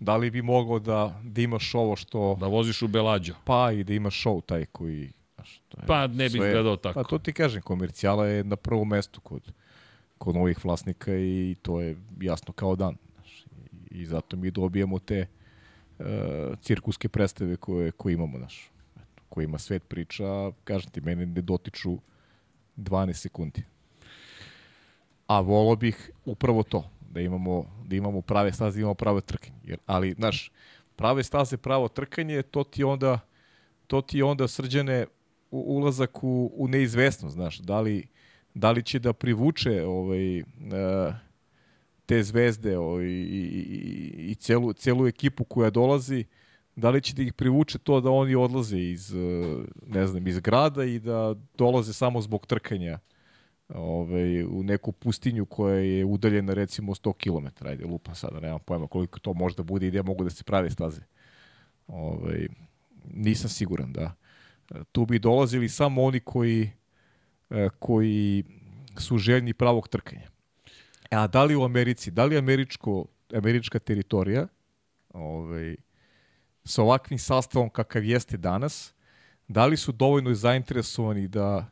da 0.00 0.16
li 0.16 0.30
bi 0.30 0.42
mogao 0.42 0.78
da, 0.78 1.20
da 1.24 1.40
imaš 1.40 1.74
ovo 1.74 1.96
što... 1.96 2.36
Da 2.40 2.46
voziš 2.46 2.82
u 2.82 2.88
Belađo. 2.88 3.34
Pa 3.44 3.72
i 3.72 3.84
da 3.84 3.92
imaš 3.92 4.24
show 4.24 4.40
taj 4.46 4.64
koji 4.64 5.12
Znaš, 5.34 5.60
to 5.68 5.80
je 5.80 5.86
Pa 5.86 6.06
ne 6.06 6.24
bi 6.24 6.30
sve- 6.30 6.48
izgledao 6.48 6.76
tako. 6.76 7.02
Pa 7.02 7.08
to 7.08 7.18
ti 7.18 7.32
kažem, 7.32 7.62
komercijala 7.62 8.26
je 8.26 8.44
na 8.44 8.56
prvom 8.56 8.88
mestu 8.88 9.20
kod, 9.20 9.52
kod 10.18 10.34
novih 10.34 10.64
vlasnika 10.64 11.16
i 11.16 11.56
to 11.62 11.80
je 11.80 11.96
jasno 12.20 12.52
kao 12.52 12.76
dan. 12.76 12.96
Znaš, 13.14 13.44
i, 13.90 14.00
i 14.00 14.06
zato 14.06 14.36
mi 14.36 14.50
dobijamo 14.50 14.98
te 14.98 15.26
uh, 15.98 16.06
cirkuske 16.60 17.08
predstave 17.08 17.56
koje, 17.56 17.90
koje 17.90 18.12
imamo, 18.12 18.38
znaš, 18.38 18.70
kojima 19.28 19.58
svet 19.58 19.88
priča, 19.88 20.24
a, 20.24 20.52
kažem 20.64 20.90
ti, 20.90 21.00
mene 21.00 21.26
ne 21.26 21.40
dotiču 21.40 21.98
12 22.80 23.12
sekundi. 23.12 23.62
A 25.26 25.40
volao 25.40 25.76
bih 25.76 26.10
upravo 26.24 26.62
to, 26.62 26.90
da 27.10 27.20
imamo, 27.20 27.64
da 27.86 27.96
imamo 27.96 28.20
prave 28.20 28.52
staze, 28.52 28.76
da 28.76 28.80
imamo 28.80 28.94
prave 28.94 29.20
trkanje. 29.20 29.58
Jer, 29.64 29.78
ali, 29.86 30.12
znaš, 30.12 30.50
prave 30.96 31.22
staze, 31.22 31.56
pravo 31.56 31.88
trkanje, 31.88 32.42
to 32.42 32.64
ti 32.64 32.84
onda, 32.84 33.20
to 33.86 34.00
ti 34.00 34.22
onda 34.22 34.48
srđane 34.48 35.06
u- 35.50 35.76
ulazak 35.76 36.24
u, 36.24 36.52
u 36.54 36.68
neizvesnost, 36.68 37.34
znaš, 37.34 37.58
da 37.58 37.80
li, 37.80 38.06
da 38.54 38.70
li 38.70 38.82
će 38.82 38.98
da 38.98 39.12
privuče 39.12 39.84
ovaj, 39.86 40.38
e, 40.38 40.44
te 42.06 42.22
zvezde 42.22 42.78
ovaj, 42.78 43.04
i, 43.06 43.08
i, 43.08 44.30
i, 44.30 44.34
celu, 44.34 44.72
celu 44.72 45.06
ekipu 45.06 45.44
koja 45.44 45.70
dolazi, 45.70 46.24
da 46.80 46.90
li 46.90 47.00
će 47.00 47.14
da 47.14 47.22
ih 47.22 47.32
privuče 47.32 47.78
to 47.78 48.00
da 48.00 48.10
oni 48.10 48.34
odlaze 48.34 48.78
iz, 48.78 49.14
e, 49.14 49.18
ne 49.86 50.06
znam, 50.06 50.26
iz 50.26 50.40
grada 50.40 50.84
i 50.84 50.98
da 50.98 51.34
dolaze 51.58 51.92
samo 51.92 52.20
zbog 52.20 52.46
trkanja 52.46 52.98
ovaj, 53.74 54.44
u 54.44 54.62
neku 54.62 54.92
pustinju 54.92 55.46
koja 55.46 55.76
je 55.76 56.04
udaljena 56.04 56.54
recimo 56.54 56.94
100 56.94 57.12
km, 57.12 57.66
ajde 57.66 57.84
lupa 57.84 58.14
sada, 58.14 58.40
nemam 58.40 58.60
pojma 58.60 58.86
koliko 58.86 59.18
to 59.18 59.34
možda 59.34 59.62
bude 59.62 59.86
i 59.86 59.90
gde 59.90 60.02
mogu 60.02 60.24
da 60.24 60.30
se 60.30 60.44
prave 60.44 60.70
staze. 60.70 61.02
Ovaj, 61.86 62.48
nisam 63.14 63.50
siguran 63.50 63.92
da 63.92 64.14
tu 64.92 65.06
bi 65.06 65.18
dolazili 65.18 65.68
samo 65.68 66.02
oni 66.02 66.20
koji 66.20 66.70
e, 67.50 67.68
koji 67.78 68.44
su 68.98 69.18
željni 69.18 69.54
pravog 69.54 69.88
trkanja. 69.88 70.30
A 71.10 71.26
da 71.26 71.44
li 71.44 71.56
u 71.56 71.62
Americi, 71.62 72.10
da 72.10 72.24
li 72.24 72.38
američko, 72.38 73.04
američka 73.34 73.78
teritorija 73.78 74.46
ovaj, 75.08 75.76
sa 76.64 76.82
ovakvim 76.82 77.18
sastavom 77.18 77.70
kakav 77.70 78.04
jeste 78.04 78.36
danas, 78.36 78.94
da 79.48 79.66
li 79.66 79.76
su 79.76 79.92
dovoljno 79.92 80.34
zainteresovani 80.34 81.28
da 81.28 81.66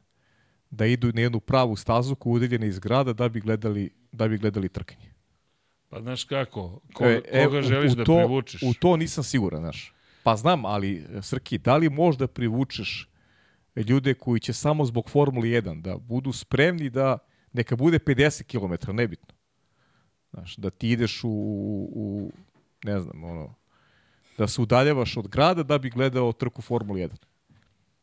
da 0.71 0.87
idu 0.87 1.13
na 1.15 1.21
jednu 1.21 1.41
pravu 1.41 1.77
stazu 1.77 2.15
koja 2.15 2.31
je 2.31 2.37
udaljena 2.37 2.67
iz 2.67 2.79
grada 2.79 3.13
da 3.13 3.29
bi 3.29 3.41
gledali, 3.41 3.91
da 4.13 4.29
bi 4.29 4.39
gledali 4.39 4.69
trkanje. 4.69 5.15
Pa 5.89 6.01
znaš 6.01 6.25
kako, 6.25 6.81
ko, 6.93 7.05
E, 7.05 7.23
koga 7.45 7.59
u- 7.59 7.63
želiš 7.63 7.93
u 7.93 7.97
da 7.97 8.05
to, 8.05 8.17
privučeš? 8.17 8.63
U 8.63 8.75
to 8.75 8.97
nisam 8.97 9.25
siguran, 9.25 9.61
znaš. 9.61 9.95
Pa 10.23 10.37
znam, 10.37 10.65
ali 10.65 11.07
Srki, 11.23 11.59
da 11.59 11.77
li 11.77 11.89
možda 11.89 12.27
privučeš 12.27 13.09
ljude 13.79 14.15
koji 14.15 14.41
će 14.41 14.53
samo 14.53 14.85
zbog 14.85 15.11
Formule 15.11 15.49
1 15.49 15.83
da 15.83 15.97
budu 15.99 16.33
spremni 16.33 16.91
da 16.91 17.19
neka 17.53 17.77
bude 17.77 17.99
50 17.99 18.43
km, 18.45 18.93
nebitno. 18.93 19.35
Znaš, 20.31 20.57
da 20.57 20.71
ti 20.71 20.91
ideš 20.91 21.25
u, 21.25 21.31
u 21.91 22.33
ne 22.85 23.01
znam, 23.01 23.25
ono, 23.25 23.55
da 24.39 24.47
se 24.47 24.63
udaljavaš 24.63 25.17
od 25.17 25.29
grada 25.29 25.63
da 25.63 25.79
bi 25.79 25.91
gledao 25.91 26.33
trku 26.33 26.63
Formule 26.63 27.01
1. 27.01 27.09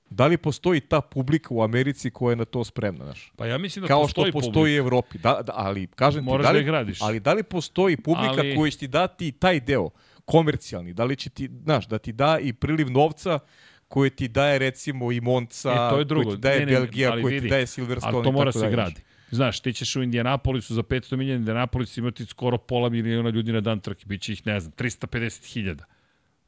Da 0.09 0.27
li 0.27 0.37
postoji 0.37 0.79
ta 0.81 1.01
publika 1.01 1.47
u 1.51 1.63
Americi 1.63 2.09
koja 2.09 2.31
je 2.31 2.35
na 2.35 2.45
to 2.45 2.63
spremna, 2.63 3.05
znaš? 3.05 3.31
Pa 3.35 3.45
ja 3.45 3.57
mislim 3.57 3.81
da 3.81 3.87
Kao 3.87 4.01
postoji 4.01 4.25
što 4.25 4.33
postoji 4.33 4.53
publika. 4.53 4.73
u 4.73 4.77
Evropi. 4.77 5.17
Da, 5.17 5.41
da, 5.43 5.53
ali, 5.55 5.87
kažem 5.87 6.21
ti, 6.21 6.25
Moraš 6.25 6.43
da 6.43 6.47
da 6.47 6.53
li, 6.53 6.59
je 6.59 6.63
gradiš. 6.63 7.01
ali 7.01 7.19
da 7.19 7.33
li 7.33 7.43
postoji 7.43 7.97
publika 7.97 8.33
Ali- 8.39 8.55
koja 8.55 8.71
će 8.71 8.77
ti 8.77 8.87
dati 8.89 9.31
taj 9.31 9.59
deo, 9.59 9.89
komercijalni, 10.25 10.93
da 10.93 11.03
li 11.03 11.15
će 11.15 11.29
ti, 11.29 11.49
znaš, 11.63 11.87
da 11.87 11.97
ti 11.97 12.11
da 12.13 12.39
i 12.39 12.53
priliv 12.53 12.91
novca 12.91 13.39
koje 13.87 14.09
ti 14.09 14.27
daje 14.27 14.59
recimo 14.59 15.11
i 15.11 15.21
Monca, 15.21 15.71
E, 15.71 15.89
to 15.89 15.97
je 15.99 16.05
drugo. 16.05 16.23
koje 16.25 16.35
ti 16.35 16.41
daje 16.41 16.59
Ne, 16.59 16.65
ne, 16.65 16.71
Belgija, 16.71 17.11
koje 17.11 17.23
vidi, 17.25 17.39
ti 17.39 17.49
daje 17.49 17.67
Silverstone 17.67 18.15
Ali 18.15 18.23
to 18.23 18.31
mora 18.31 18.51
se 18.51 18.69
gradi. 18.69 19.01
Znaš, 19.31 19.59
ti 19.59 19.73
ćeš 19.73 19.95
u 19.95 20.03
Indianapolisu 20.03 20.73
za 20.73 20.83
500 20.83 21.15
milijana 21.15 21.39
Indianapolis 21.39 21.97
imati 21.97 22.25
skoro 22.25 22.57
pola 22.57 22.89
miliona 22.89 23.29
ljudi 23.29 23.51
na 23.51 23.61
dan 23.61 23.79
trke. 23.79 24.05
Biće 24.05 24.33
ih, 24.33 24.47
ne 24.47 24.59
znam, 24.59 24.71
350 24.73 25.45
hiljada. 25.45 25.83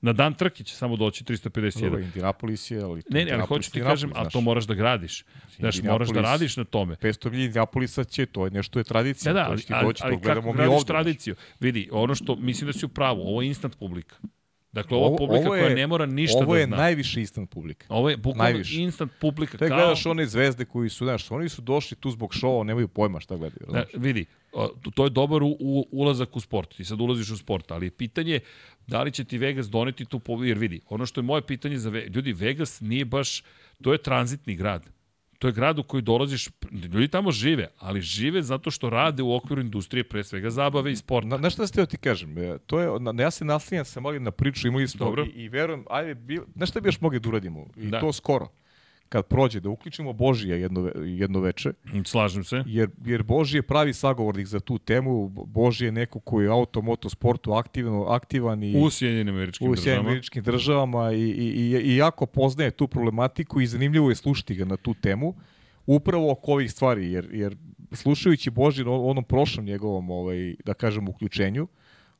Na 0.01 0.14
dan 0.14 0.34
trke 0.34 0.64
će 0.64 0.76
samo 0.76 0.95
doći 0.95 1.24
350 1.24 1.82
Dobro. 1.82 2.00
Indianapolis 2.00 2.72
je, 2.72 2.82
ali... 2.82 3.03
Ne, 3.09 3.26
ne, 3.26 3.32
ali 3.32 3.43
hoću 3.45 3.72
ti 3.72 3.82
kažem, 3.82 4.11
a 4.16 4.30
to 4.30 4.42
moraš 4.42 4.66
da 4.66 4.74
gradiš. 4.74 5.26
Znaš, 5.59 5.82
moraš 5.84 6.09
da 6.09 6.22
radiš 6.22 6.58
na 6.58 6.64
tome. 6.64 6.95
500 6.95 7.30
milija 7.30 7.45
Indianapolisa 7.45 8.03
će, 8.03 8.26
to 8.26 8.45
je 8.45 8.51
nešto 8.51 8.80
je 8.80 8.84
tradicija, 8.84 9.34
Da, 9.34 9.40
da, 9.40 9.50
ali, 9.50 9.64
ali, 9.69 9.88
doći, 9.88 10.03
ali 10.06 10.17
gledamo 10.17 10.42
kako 10.42 10.58
gradiš 10.58 10.72
ovde. 10.74 10.80
znaš. 10.80 10.88
tradiciju? 10.88 11.35
Vidi, 11.59 11.90
ono 11.92 12.16
što, 12.16 12.35
mislim 12.35 12.67
da 12.67 12.74
si 12.74 12.85
u 12.85 12.90
pravu, 12.90 13.22
ovo 13.22 13.42
je 13.42 13.48
instant 13.48 13.76
publika. 13.80 14.16
Dakle, 14.72 14.98
ovo, 14.98 15.08
Ovo- 15.08 15.18
publika 15.18 15.46
ovo 15.46 15.56
je- 15.56 15.62
koja 15.62 15.76
ne 15.76 15.88
mora 15.88 16.06
ništa 16.06 16.38
Ovo 16.38 16.54
da 16.54 16.60
je 16.60 16.66
zna. 16.66 16.78
najviše 16.78 17.20
instant 17.20 17.50
publika. 17.50 17.86
Ovo 17.90 18.10
je 18.10 18.18
bukvalno 18.18 18.44
najviše. 18.44 18.82
instant 18.82 19.12
publika. 19.22 19.58
Te 19.58 19.68
kao... 19.68 19.78
gledaš 19.78 20.06
one 20.06 20.26
zvezde 20.26 20.66
koji 20.66 20.90
su, 20.90 21.06
znaš, 21.06 21.32
oni 21.32 21.50
su 21.50 21.62
došli 21.62 21.98
tu 21.98 22.12
zbog 22.12 22.34
šova, 22.34 22.64
nemaju 22.64 22.88
pojma 22.88 23.20
šta 23.20 23.38
gledaju. 23.38 23.72
Da, 23.72 23.84
vidi, 23.96 24.26
to 24.94 25.04
je 25.04 25.10
dobar 25.10 25.44
u, 25.44 25.58
u, 25.60 25.88
ulazak 25.92 26.36
u 26.36 26.40
sport. 26.40 26.76
Ti 26.78 26.86
sad 26.86 27.02
ulaziš 27.02 27.30
u 27.30 27.38
sport, 27.38 27.72
ali 27.72 27.86
je 27.86 27.92
pitanje 27.92 28.40
da 28.88 29.04
li 29.04 29.12
će 29.12 29.24
ti 29.24 29.38
Vegas 29.38 29.70
doneti 29.70 30.06
tu 30.06 30.20
po... 30.20 30.44
Jer 30.44 30.58
vidi, 30.58 30.82
ono 30.88 31.06
što 31.06 31.20
je 31.20 31.26
moje 31.26 31.42
pitanje 31.42 31.78
za 31.78 31.90
Ve- 31.90 32.06
ljudi, 32.06 32.34
Vegas 32.34 32.82
nije 32.82 33.06
baš, 33.06 33.44
to 33.82 33.92
je 33.92 33.98
tranzitni 34.00 34.56
grad. 34.56 34.90
To 35.40 35.48
je 35.48 35.53
grad 35.53 35.80
u 35.80 35.83
koji 35.83 36.01
dolaziš, 36.01 36.49
ljudi 36.72 37.07
tamo 37.07 37.32
žive, 37.32 37.67
ali 37.80 38.01
žive 38.01 38.41
zato 38.41 38.72
što 38.72 38.90
rade 38.90 39.24
u 39.24 39.35
okviru 39.35 39.61
industrije, 39.61 40.03
pre 40.03 40.24
svega 40.24 40.49
zabave 40.49 40.91
i 40.91 40.95
sporta. 40.95 41.27
Na, 41.27 41.38
na 41.38 41.49
šta 41.49 41.67
ste 41.67 41.85
ti 41.85 41.98
kažem? 41.98 42.38
E, 42.38 42.57
To 42.66 42.80
je, 42.80 42.99
na, 42.99 43.24
ja 43.24 43.32
se 43.32 43.45
naslijem 43.45 43.85
sam 43.85 44.06
ali 44.06 44.19
na 44.19 44.32
priču, 44.32 44.67
imali 44.67 44.88
smo 44.88 45.06
Dobro. 45.06 45.25
i, 45.25 45.30
i 45.30 45.49
verujem, 45.49 45.85
ajde, 45.90 46.16
bil, 46.16 46.43
znaš 46.56 46.69
šta 46.69 46.80
bi 46.80 46.88
još 46.88 47.01
mogli 47.01 47.19
da 47.19 47.30
uradimo? 47.30 47.66
I 47.75 47.83
Da. 47.85 47.90
da. 47.90 47.99
to 47.99 48.14
skoro. 48.14 48.48
Kad 49.10 49.26
prođe, 49.26 49.60
da 49.60 49.69
uključimo 49.69 50.14
Božija 50.14 50.56
jedno, 50.56 50.92
jedno 50.95 51.40
veče, 51.40 51.74
Slažem 52.06 52.44
se. 52.44 52.64
jer, 52.66 52.90
jer 53.06 53.24
Božije 53.24 53.60
je 53.60 53.64
pravi 53.64 53.94
sagovornik 53.94 54.48
za 54.48 54.60
tu 54.60 54.77
temu. 54.77 55.30
Božije 55.30 55.88
je 55.88 55.92
neko 55.92 56.19
koji 56.19 56.45
je 56.45 56.50
u 56.50 56.53
auto, 56.53 56.82
moto 56.82 57.10
sportu 57.10 57.53
aktivno, 57.53 58.03
aktivan 58.03 58.64
i 58.64 58.82
U 58.82 58.90
Sjedinjenim 58.90 59.36
američkim 59.36 59.72
u 59.72 59.76
Sjedinim 59.76 59.86
državama. 59.86 60.10
američkim 60.10 60.44
državama 60.44 61.11
i, 61.11 61.22
i, 61.22 61.48
i, 61.48 61.94
i 61.94 61.95
jako 61.95 62.26
poznaje 62.26 62.72
tu 62.72 62.88
problematiku 62.88 63.61
i 63.61 63.68
zanimljivo 63.68 64.10
je 64.10 64.16
slušati 64.16 64.56
ga 64.56 64.66
na 64.66 64.77
tu 64.77 64.94
temu 64.94 65.36
upravo 65.86 66.32
oko 66.32 66.52
ovih 66.52 66.72
stvari, 66.72 67.11
jer, 67.11 67.30
jer 67.32 67.58
slušajući 67.92 68.50
Boži 68.50 68.84
na 68.84 68.92
onom 68.92 69.24
prošlom 69.24 69.66
njegovom, 69.66 70.10
ovaj, 70.10 70.56
da 70.66 70.74
kažem, 70.74 71.10
uključenju, 71.10 71.68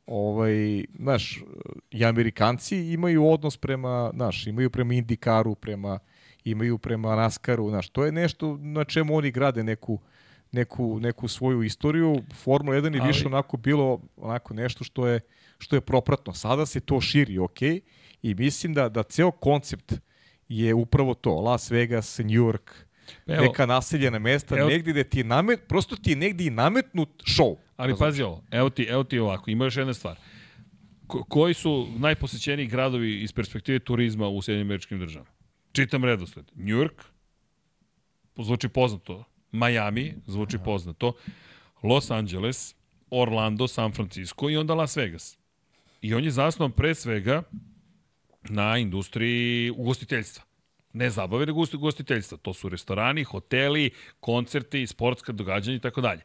ovaj, 0.06 0.85
znaš, 0.99 1.43
i 1.91 2.06
Amerikanci 2.06 2.77
imaju 2.77 3.27
odnos 3.27 3.57
prema, 3.57 4.11
znaš, 4.16 4.48
imaju 4.48 4.69
prema 4.69 4.93
Indikaru, 4.93 5.56
prema, 5.56 5.99
imaju 6.51 6.77
prema 6.77 7.16
Naskaru, 7.16 7.69
znaš, 7.69 7.90
to 7.90 8.06
je 8.06 8.11
nešto 8.11 8.58
na 8.58 8.84
čemu 8.84 9.16
oni 9.16 9.32
grade 9.32 9.64
neku, 9.64 10.00
neku, 10.51 11.00
neku 11.00 11.27
svoju 11.27 11.64
istoriju. 11.64 12.24
Formula 12.43 12.77
1 12.77 12.93
je 12.95 13.01
Ali- 13.01 13.08
više 13.08 13.27
onako 13.27 13.58
bilo 13.58 14.01
onako 14.17 14.53
nešto 14.53 14.84
što 14.84 15.08
je 15.08 15.19
što 15.59 15.76
je 15.76 15.82
propratno. 15.82 16.34
Sada 16.34 16.66
se 16.66 16.80
to 16.80 17.01
širi, 17.01 17.38
ok, 17.38 17.61
i 18.22 18.34
mislim 18.35 18.74
da 18.74 18.90
da 18.90 19.03
ceo 19.03 19.32
koncept 19.32 19.93
je 20.50 20.74
upravo 20.74 21.14
to, 21.14 21.35
Las 21.42 21.72
Vegas, 21.72 22.19
New 22.19 22.27
York, 22.27 22.72
Evo. 23.27 23.42
neka 23.42 23.66
naseljena 23.66 24.19
mesta, 24.19 24.58
Evo. 24.58 24.69
negdje 24.69 24.93
gde 24.93 25.03
ti 25.03 25.19
je 25.19 25.24
namet, 25.24 25.67
prosto 25.67 25.95
ti 25.95 26.09
je 26.09 26.16
negdje 26.16 26.48
i 26.48 26.50
nametnut 26.50 27.09
show. 27.24 27.56
Ali 27.77 27.95
pazi 28.00 28.24
ovo, 28.24 28.43
evo 28.51 28.69
ti, 28.69 28.84
evo 28.84 29.03
ti 29.03 29.19
ovako, 29.19 29.50
ima 29.50 29.66
još 29.66 29.77
jedna 29.77 29.93
stvar. 29.93 30.16
Ko, 31.08 31.24
koji 31.24 31.53
su 31.53 31.88
najposećeniji 31.98 32.67
gradovi 32.67 33.22
iz 33.22 33.34
perspektive 33.34 33.80
turizma 33.80 34.27
u 34.27 34.42
Sjedinim 34.42 34.67
američkim 34.67 35.00
državama? 35.00 35.30
Čitam 35.77 36.06
redosled. 36.06 36.45
New 36.56 36.73
York, 36.73 37.03
zvuči 38.38 38.69
poznato. 38.69 39.23
Miami, 39.51 40.15
zvuči 40.25 40.57
poznato. 40.65 41.14
Los 41.83 42.09
Angeles, 42.11 42.75
Orlando, 43.09 43.67
San 43.67 43.93
Francisco 43.93 44.49
i 44.49 44.57
onda 44.57 44.73
Las 44.73 44.97
Vegas. 44.97 45.38
I 46.01 46.14
on 46.14 46.23
je 46.23 46.31
zasnovan 46.31 46.72
pre 46.72 46.95
svega 46.95 47.43
na 48.49 48.77
industriji 48.77 49.69
ugostiteljstva. 49.69 50.43
Ne 50.93 51.09
zabave, 51.09 51.45
nego 51.45 51.61
ugostiteljstva. 51.73 52.38
To 52.38 52.53
su 52.53 52.69
restorani, 52.69 53.23
hoteli, 53.23 53.91
koncerti, 54.19 54.88
sportska 54.88 55.31
događanja 55.31 55.77
i 55.77 55.81
tako 55.81 56.01
dalje 56.01 56.23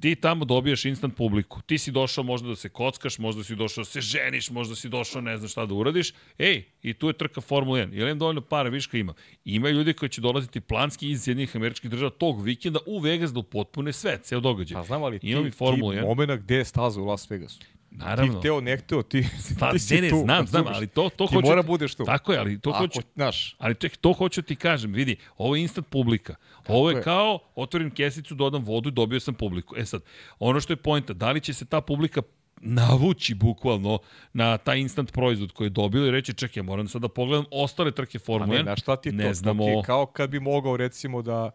ti 0.00 0.14
tamo 0.14 0.44
dobijaš 0.44 0.84
instant 0.84 1.16
publiku. 1.16 1.62
Ti 1.62 1.78
si 1.78 1.90
došao 1.90 2.24
možda 2.24 2.48
da 2.48 2.56
se 2.56 2.68
kockaš, 2.68 3.18
možda 3.18 3.44
si 3.44 3.56
došao 3.56 3.82
da 3.82 3.90
se 3.90 4.00
ženiš, 4.00 4.50
možda 4.50 4.76
si 4.76 4.88
došao 4.88 5.22
ne 5.22 5.36
znam 5.36 5.48
šta 5.48 5.66
da 5.66 5.74
uradiš. 5.74 6.12
Ej, 6.38 6.64
i 6.82 6.94
tu 6.94 7.06
je 7.06 7.12
trka 7.12 7.40
Formula 7.40 7.78
1. 7.78 7.92
Jel 7.92 8.08
im 8.08 8.18
dovoljno 8.18 8.40
para, 8.40 8.68
viška 8.68 8.98
ima. 8.98 9.14
Ima 9.44 9.70
ljudi 9.70 9.92
koji 9.92 10.08
će 10.08 10.20
dolaziti 10.20 10.60
planski 10.60 11.10
iz 11.10 11.28
jednih 11.28 11.56
američkih 11.56 11.90
država 11.90 12.10
tog 12.10 12.42
vikenda 12.42 12.78
u 12.86 12.98
Vegas 12.98 13.32
da 13.32 13.40
upotpune 13.40 13.92
sve, 13.92 14.18
ceo 14.22 14.40
događaj. 14.40 14.74
Pa 14.74 14.82
znam, 14.82 15.02
ali 15.02 15.18
ti, 15.18 15.30
Imam 15.30 15.50
ti 15.50 15.56
1. 15.58 16.02
momena 16.02 16.36
gde 16.36 16.56
je 16.56 16.64
staza 16.64 17.00
u 17.00 17.04
Las 17.04 17.30
Vegasu. 17.30 17.58
Naravno. 17.90 18.32
Ti 18.32 18.38
hteo, 18.38 18.60
ne 18.60 18.76
hteo, 18.76 19.02
ti, 19.10 19.26
Pa, 19.60 19.72
ti 19.72 19.78
si 19.78 19.94
ne, 19.94 20.00
ne, 20.00 20.10
tu. 20.10 20.16
znam, 20.16 20.46
znam, 20.46 20.64
ali 20.66 20.86
to, 20.86 21.08
to 21.08 21.26
ti 21.26 21.34
hoću... 21.34 21.48
mora 21.48 21.62
budeš 21.62 21.94
tu. 21.94 22.04
Tako 22.04 22.32
je, 22.32 22.38
ali 22.38 22.60
to 22.60 22.70
Ako, 22.70 22.78
hoću... 22.78 23.00
Znaš, 23.14 23.54
Ali 23.58 23.74
ček, 23.74 23.96
to 23.96 24.12
hoću 24.12 24.42
ti 24.42 24.56
kažem, 24.56 24.92
vidi, 24.92 25.16
ovo 25.36 25.56
je 25.56 25.62
instant 25.62 25.88
publika. 25.88 26.34
ovo 26.68 26.90
je, 26.90 26.96
je. 26.96 27.02
kao, 27.02 27.38
otvorim 27.54 27.90
kesicu, 27.90 28.34
dodam 28.34 28.64
vodu 28.64 28.88
i 28.88 28.92
dobio 28.92 29.20
sam 29.20 29.34
publiku. 29.34 29.74
E 29.76 29.84
sad, 29.84 30.02
ono 30.38 30.60
što 30.60 30.72
je 30.72 30.76
pojenta, 30.76 31.12
da 31.12 31.30
li 31.30 31.40
će 31.40 31.54
se 31.54 31.64
ta 31.64 31.80
publika 31.80 32.22
navući 32.60 33.34
bukvalno 33.34 33.98
na 34.32 34.58
taj 34.58 34.78
instant 34.78 35.12
proizvod 35.12 35.52
koji 35.52 35.66
je 35.66 35.70
dobio 35.70 36.06
i 36.06 36.10
reći 36.10 36.34
čekaj, 36.34 36.62
moram 36.62 36.88
sad 36.88 37.02
da 37.02 37.08
pogledam 37.08 37.44
ostale 37.50 37.90
trke 37.90 38.18
Formule 38.18 38.56
ne, 38.56 38.62
1. 38.62 38.66
na 38.66 38.76
šta 38.76 38.96
ti 38.96 39.12
ne 39.12 39.24
to? 39.24 39.34
znamo- 39.34 39.64
ti 39.64 39.86
kao 39.86 40.06
kad 40.06 40.30
bi 40.30 40.40
mogao 40.40 40.76
recimo 40.76 41.22
da 41.22 41.50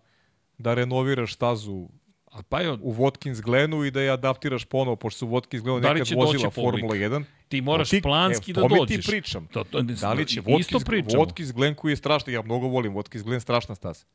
da 0.58 0.74
renoviraš 0.74 1.34
stazu 1.34 1.88
A 2.34 2.42
pa 2.44 2.62
je, 2.62 2.72
u 2.72 2.94
Watkins 2.94 3.42
Glenu 3.42 3.86
i 3.86 3.92
da 3.92 4.02
je 4.02 4.10
adaptiraš 4.10 4.66
ponovo, 4.66 4.96
pošto 4.96 5.18
su 5.20 5.28
Watkins 5.28 5.62
Glenu 5.62 5.80
Da 5.80 5.94
nekad 5.94 6.08
vozila 6.16 6.50
Formula 6.52 6.72
publika? 6.82 7.06
1. 7.08 7.24
ti 7.48 7.62
moraš 7.62 7.90
ti- 7.90 8.02
planski 8.02 8.52
e, 8.52 8.54
da 8.54 8.62
dođeš. 8.62 8.88
ti 8.96 9.12
pričam. 9.12 9.48
To, 9.48 9.64
to, 9.64 9.82
Da 9.82 10.14
li 10.14 10.26
će 10.26 10.40
isto 10.40 10.50
Watkins, 10.80 10.86
pričamo. 10.86 11.24
Watkins 11.24 11.52
Glen 11.54 11.76
koji 11.76 11.92
je 11.92 11.96
strašno, 11.96 12.34
ja 12.34 12.42
mnogo 12.42 12.68
volim 12.68 12.94
Watkins 12.94 13.24
Glen, 13.24 13.42
strašna 13.42 13.76
staza. 13.76 14.06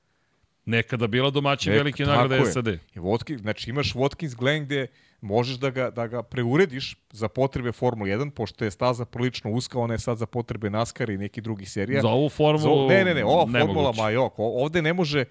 Nekada 0.65 1.07
bila 1.07 1.31
domaćin 1.31 1.73
Nek- 1.73 1.77
velike 1.77 2.05
nagrade 2.05 2.37
je. 2.37 2.47
SAD. 2.47 2.69
I 2.69 2.79
Watkins, 2.97 3.39
znači 3.39 3.71
imaš 3.71 3.93
Watkins 3.93 4.35
Glen 4.35 4.65
gde 4.65 4.87
možeš 5.21 5.57
da 5.57 5.71
ga, 5.71 5.91
da 5.91 6.07
ga 6.07 6.23
preurediš 6.23 6.97
za 7.11 7.29
potrebe 7.29 7.73
Formule 7.73 8.11
1, 8.11 8.31
pošto 8.31 8.65
je 8.65 8.71
staza 8.71 9.05
prilično 9.05 9.51
uska, 9.51 9.79
ona 9.79 9.95
je 9.95 9.99
sad 9.99 10.19
za 10.19 10.27
potrebe 10.27 10.71
NASCAR 10.71 11.11
i 11.11 11.19
neki 11.19 11.41
drugih 11.41 11.71
serija. 11.71 12.03
Za 12.03 12.09
ovu 12.09 12.29
Za- 12.29 12.35
formulu 12.37 12.89
ne, 12.89 13.05
ne, 13.05 13.15
ne, 13.15 13.25
ova 13.25 13.47
formula. 13.59 13.93
Majok, 13.93 14.39
o- 14.39 14.63
ovde 14.63 14.83
ne 14.83 14.93
može, 14.93 15.25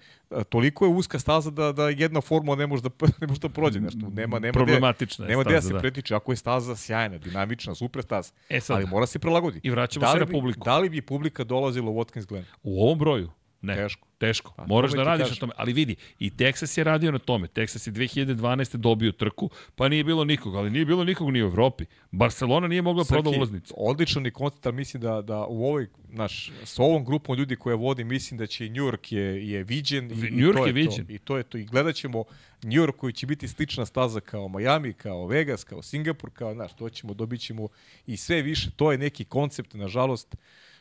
toliko 0.44 0.84
je 0.84 0.90
uska 0.90 1.18
staza 1.18 1.50
da, 1.50 1.72
da 1.72 1.88
jedna 1.88 2.20
formula 2.20 2.56
ne 2.56 2.66
može 2.66 2.82
da, 2.82 2.90
ne 3.20 3.26
može 3.26 3.40
da 3.40 3.48
prođe 3.48 3.80
nešto. 3.80 3.98
Nema, 4.08 4.38
nema 4.38 4.52
Problematična 4.52 5.24
je 5.24 5.28
Nema 5.28 5.42
da 5.44 5.50
staza, 5.50 5.68
se 5.68 5.72
da. 5.72 5.78
pretiče, 5.80 6.14
ako 6.14 6.32
je 6.32 6.36
staza 6.36 6.76
sjajna, 6.76 7.18
dinamična, 7.18 7.74
super 7.74 8.02
staza. 8.02 8.32
E 8.48 8.60
sad, 8.60 8.76
ali 8.76 8.86
mora 8.86 9.06
se 9.06 9.18
prilagodi. 9.18 9.60
I 9.62 9.70
vraćamo 9.70 10.06
da 10.06 10.12
se 10.12 10.18
na 10.18 10.26
publiku. 10.28 10.64
Da 10.64 10.78
li 10.78 10.88
bi 10.88 11.02
publika 11.02 11.44
dolazila 11.44 11.90
u 11.90 11.94
Watkins 11.94 12.26
Glen? 12.26 12.44
U 12.62 12.82
ovom 12.82 12.98
broju? 12.98 13.30
Ne. 13.60 13.74
Teško. 13.74 14.08
Teško. 14.18 14.52
Pa, 14.56 14.66
Moraš 14.66 14.92
da 14.92 15.02
radiš 15.02 15.24
na 15.24 15.28
kažem. 15.28 15.40
tome. 15.40 15.52
Ali 15.56 15.72
vidi, 15.72 15.96
i 16.18 16.30
Texas 16.30 16.78
je 16.78 16.84
radio 16.84 17.12
na 17.12 17.18
tome. 17.18 17.46
Texas 17.48 17.86
je 17.86 17.92
2012. 17.92 18.76
dobio 18.76 19.12
trku, 19.12 19.50
pa 19.74 19.88
nije 19.88 20.04
bilo 20.04 20.24
nikog, 20.24 20.54
ali 20.54 20.70
nije 20.70 20.84
bilo 20.84 21.04
nikog 21.04 21.30
ni 21.30 21.42
u 21.42 21.46
Evropi. 21.46 21.84
Barcelona 22.10 22.68
nije 22.68 22.82
mogla 22.82 23.04
proda 23.04 23.30
Srki, 23.30 23.38
ulaznicu. 23.38 23.74
Odličan 23.76 24.24
je 24.24 24.30
koncept, 24.30 24.66
ali 24.66 24.76
mislim 24.76 25.00
da, 25.00 25.22
da 25.22 25.46
u 25.46 25.64
ovoj, 25.66 25.86
naš, 26.08 26.52
s 26.64 26.78
ovom 26.78 27.04
grupom 27.04 27.36
ljudi 27.36 27.56
koje 27.56 27.76
vodi, 27.76 28.04
mislim 28.04 28.38
da 28.38 28.46
će 28.46 28.66
i 28.66 28.70
New 28.70 28.84
York 28.84 29.14
je, 29.14 29.48
je 29.50 29.62
viđen. 29.64 30.10
I, 30.10 30.14
New 30.14 30.24
i 30.24 30.52
York 30.52 30.56
to 30.56 30.66
je 30.66 30.72
to. 30.72 30.74
viđen. 30.74 31.06
I 31.08 31.18
to 31.18 31.36
je 31.36 31.42
to. 31.42 31.58
I 31.58 31.64
gledat 31.64 31.94
ćemo 31.94 32.24
New 32.62 32.82
York 32.82 32.96
koji 32.96 33.12
će 33.12 33.26
biti 33.26 33.48
slična 33.48 33.86
staza 33.86 34.20
kao 34.20 34.48
Miami, 34.48 34.92
kao 34.92 35.26
Vegas, 35.26 35.64
kao 35.64 35.82
Singapur, 35.82 36.30
kao, 36.30 36.54
znaš, 36.54 36.76
to 36.76 36.90
ćemo, 36.90 37.14
dobit 37.14 37.40
ćemo 37.40 37.68
i 38.06 38.16
sve 38.16 38.42
više. 38.42 38.70
To 38.76 38.92
je 38.92 38.98
neki 38.98 39.24
koncept, 39.24 39.74
nažalost, 39.74 40.36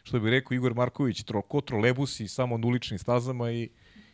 što 0.07 0.19
bi 0.19 0.29
rekao 0.29 0.55
Igor 0.55 0.73
Marković, 0.73 1.23
tro, 1.23 1.41
ko 1.41 1.61
trolebusi 1.61 2.27
samo 2.27 2.57
na 2.57 2.67
uličnim 2.67 2.99
stazama 2.99 3.51
i, 3.51 3.69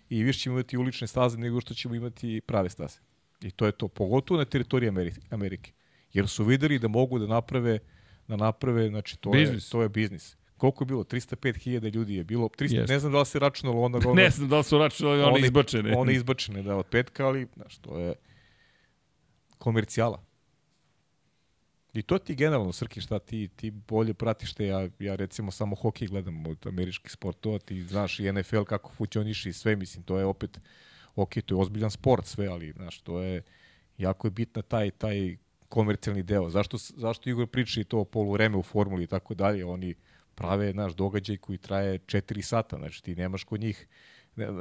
i 0.09 0.23
više 0.23 0.39
ćemo 0.39 0.55
imati 0.55 0.77
ulične 0.77 1.07
staze 1.07 1.37
nego 1.37 1.61
što 1.61 1.73
ćemo 1.73 1.95
imati 1.95 2.41
prave 2.41 2.69
staze. 2.69 2.99
I 3.41 3.51
to 3.51 3.65
je 3.65 3.71
to, 3.71 3.87
pogotovo 3.87 4.37
na 4.37 4.45
teritoriji 4.45 4.91
Amerike. 5.29 5.71
Jer 6.13 6.27
su 6.27 6.43
videli 6.43 6.79
da 6.79 6.87
mogu 6.87 7.19
da 7.19 7.27
naprave, 7.27 7.79
da 8.27 8.35
naprave, 8.35 8.87
znači 8.89 9.17
to 9.17 9.31
Biznis. 9.31 9.67
je, 9.67 9.71
to 9.71 9.81
je 9.81 9.89
biznis. 9.89 10.35
Koliko 10.57 10.83
je 10.83 10.85
bilo? 10.85 11.03
305.000 11.03 11.93
ljudi 11.93 12.15
je 12.15 12.23
bilo. 12.23 12.47
300, 12.47 12.75
Jeste. 12.75 12.93
ne 12.93 12.99
znam 12.99 13.11
da 13.11 13.19
li 13.19 13.25
se 13.25 13.39
računalo 13.39 13.81
onda 13.81 13.99
Ne 14.13 14.29
znam 14.29 14.49
da 14.49 14.57
li 14.57 14.63
su 14.63 14.77
računali 14.77 15.21
one 15.21 15.39
izbačene. 15.39 15.97
One 15.97 16.13
izbačene, 16.13 16.61
da, 16.61 16.75
od 16.75 16.85
petka, 16.85 17.27
ali, 17.27 17.47
znaš, 17.55 17.77
to 17.77 17.99
je 17.99 18.13
komercijala. 19.57 20.23
I 21.93 22.01
to 22.01 22.17
ti 22.17 22.35
generalno, 22.35 22.71
Srki, 22.71 23.01
šta 23.01 23.19
ti, 23.19 23.47
ti 23.55 23.71
bolje 23.71 24.13
pratiš 24.13 24.53
te, 24.53 24.65
ja, 24.65 24.89
ja 24.99 25.15
recimo 25.15 25.51
samo 25.51 25.75
hokej 25.75 26.07
gledam 26.07 26.47
od 26.47 26.67
američkih 26.67 27.11
sportova, 27.11 27.59
ti 27.59 27.81
znaš 27.81 28.19
i 28.19 28.31
NFL 28.31 28.63
kako 28.63 28.91
funkcioniše 28.91 29.49
i 29.49 29.53
sve, 29.53 29.75
mislim, 29.75 30.03
to 30.03 30.17
je 30.17 30.25
opet, 30.25 30.59
ok, 31.15 31.33
to 31.45 31.55
je 31.55 31.61
ozbiljan 31.61 31.91
sport 31.91 32.25
sve, 32.25 32.47
ali, 32.47 32.71
znaš, 32.71 32.99
to 32.99 33.21
je, 33.21 33.43
jako 33.97 34.27
je 34.27 34.31
bitna 34.31 34.61
taj, 34.61 34.91
taj 34.91 35.37
komercijalni 35.69 36.23
deo. 36.23 36.49
Zašto, 36.49 36.77
zašto 36.77 37.29
Igor 37.29 37.47
priča 37.47 37.81
i 37.81 37.83
to 37.83 37.99
o 37.99 38.05
poluvreme 38.05 38.57
u 38.57 38.63
formuli 38.63 39.03
i 39.03 39.07
tako 39.07 39.33
dalje, 39.33 39.65
oni 39.65 39.95
prave 40.35 40.73
naš 40.73 40.93
događaj 40.93 41.37
koji 41.37 41.57
traje 41.57 41.99
4 41.99 42.41
sata, 42.41 42.77
znači 42.77 43.03
ti 43.03 43.15
nemaš 43.15 43.43
kod 43.43 43.61
njih 43.61 43.87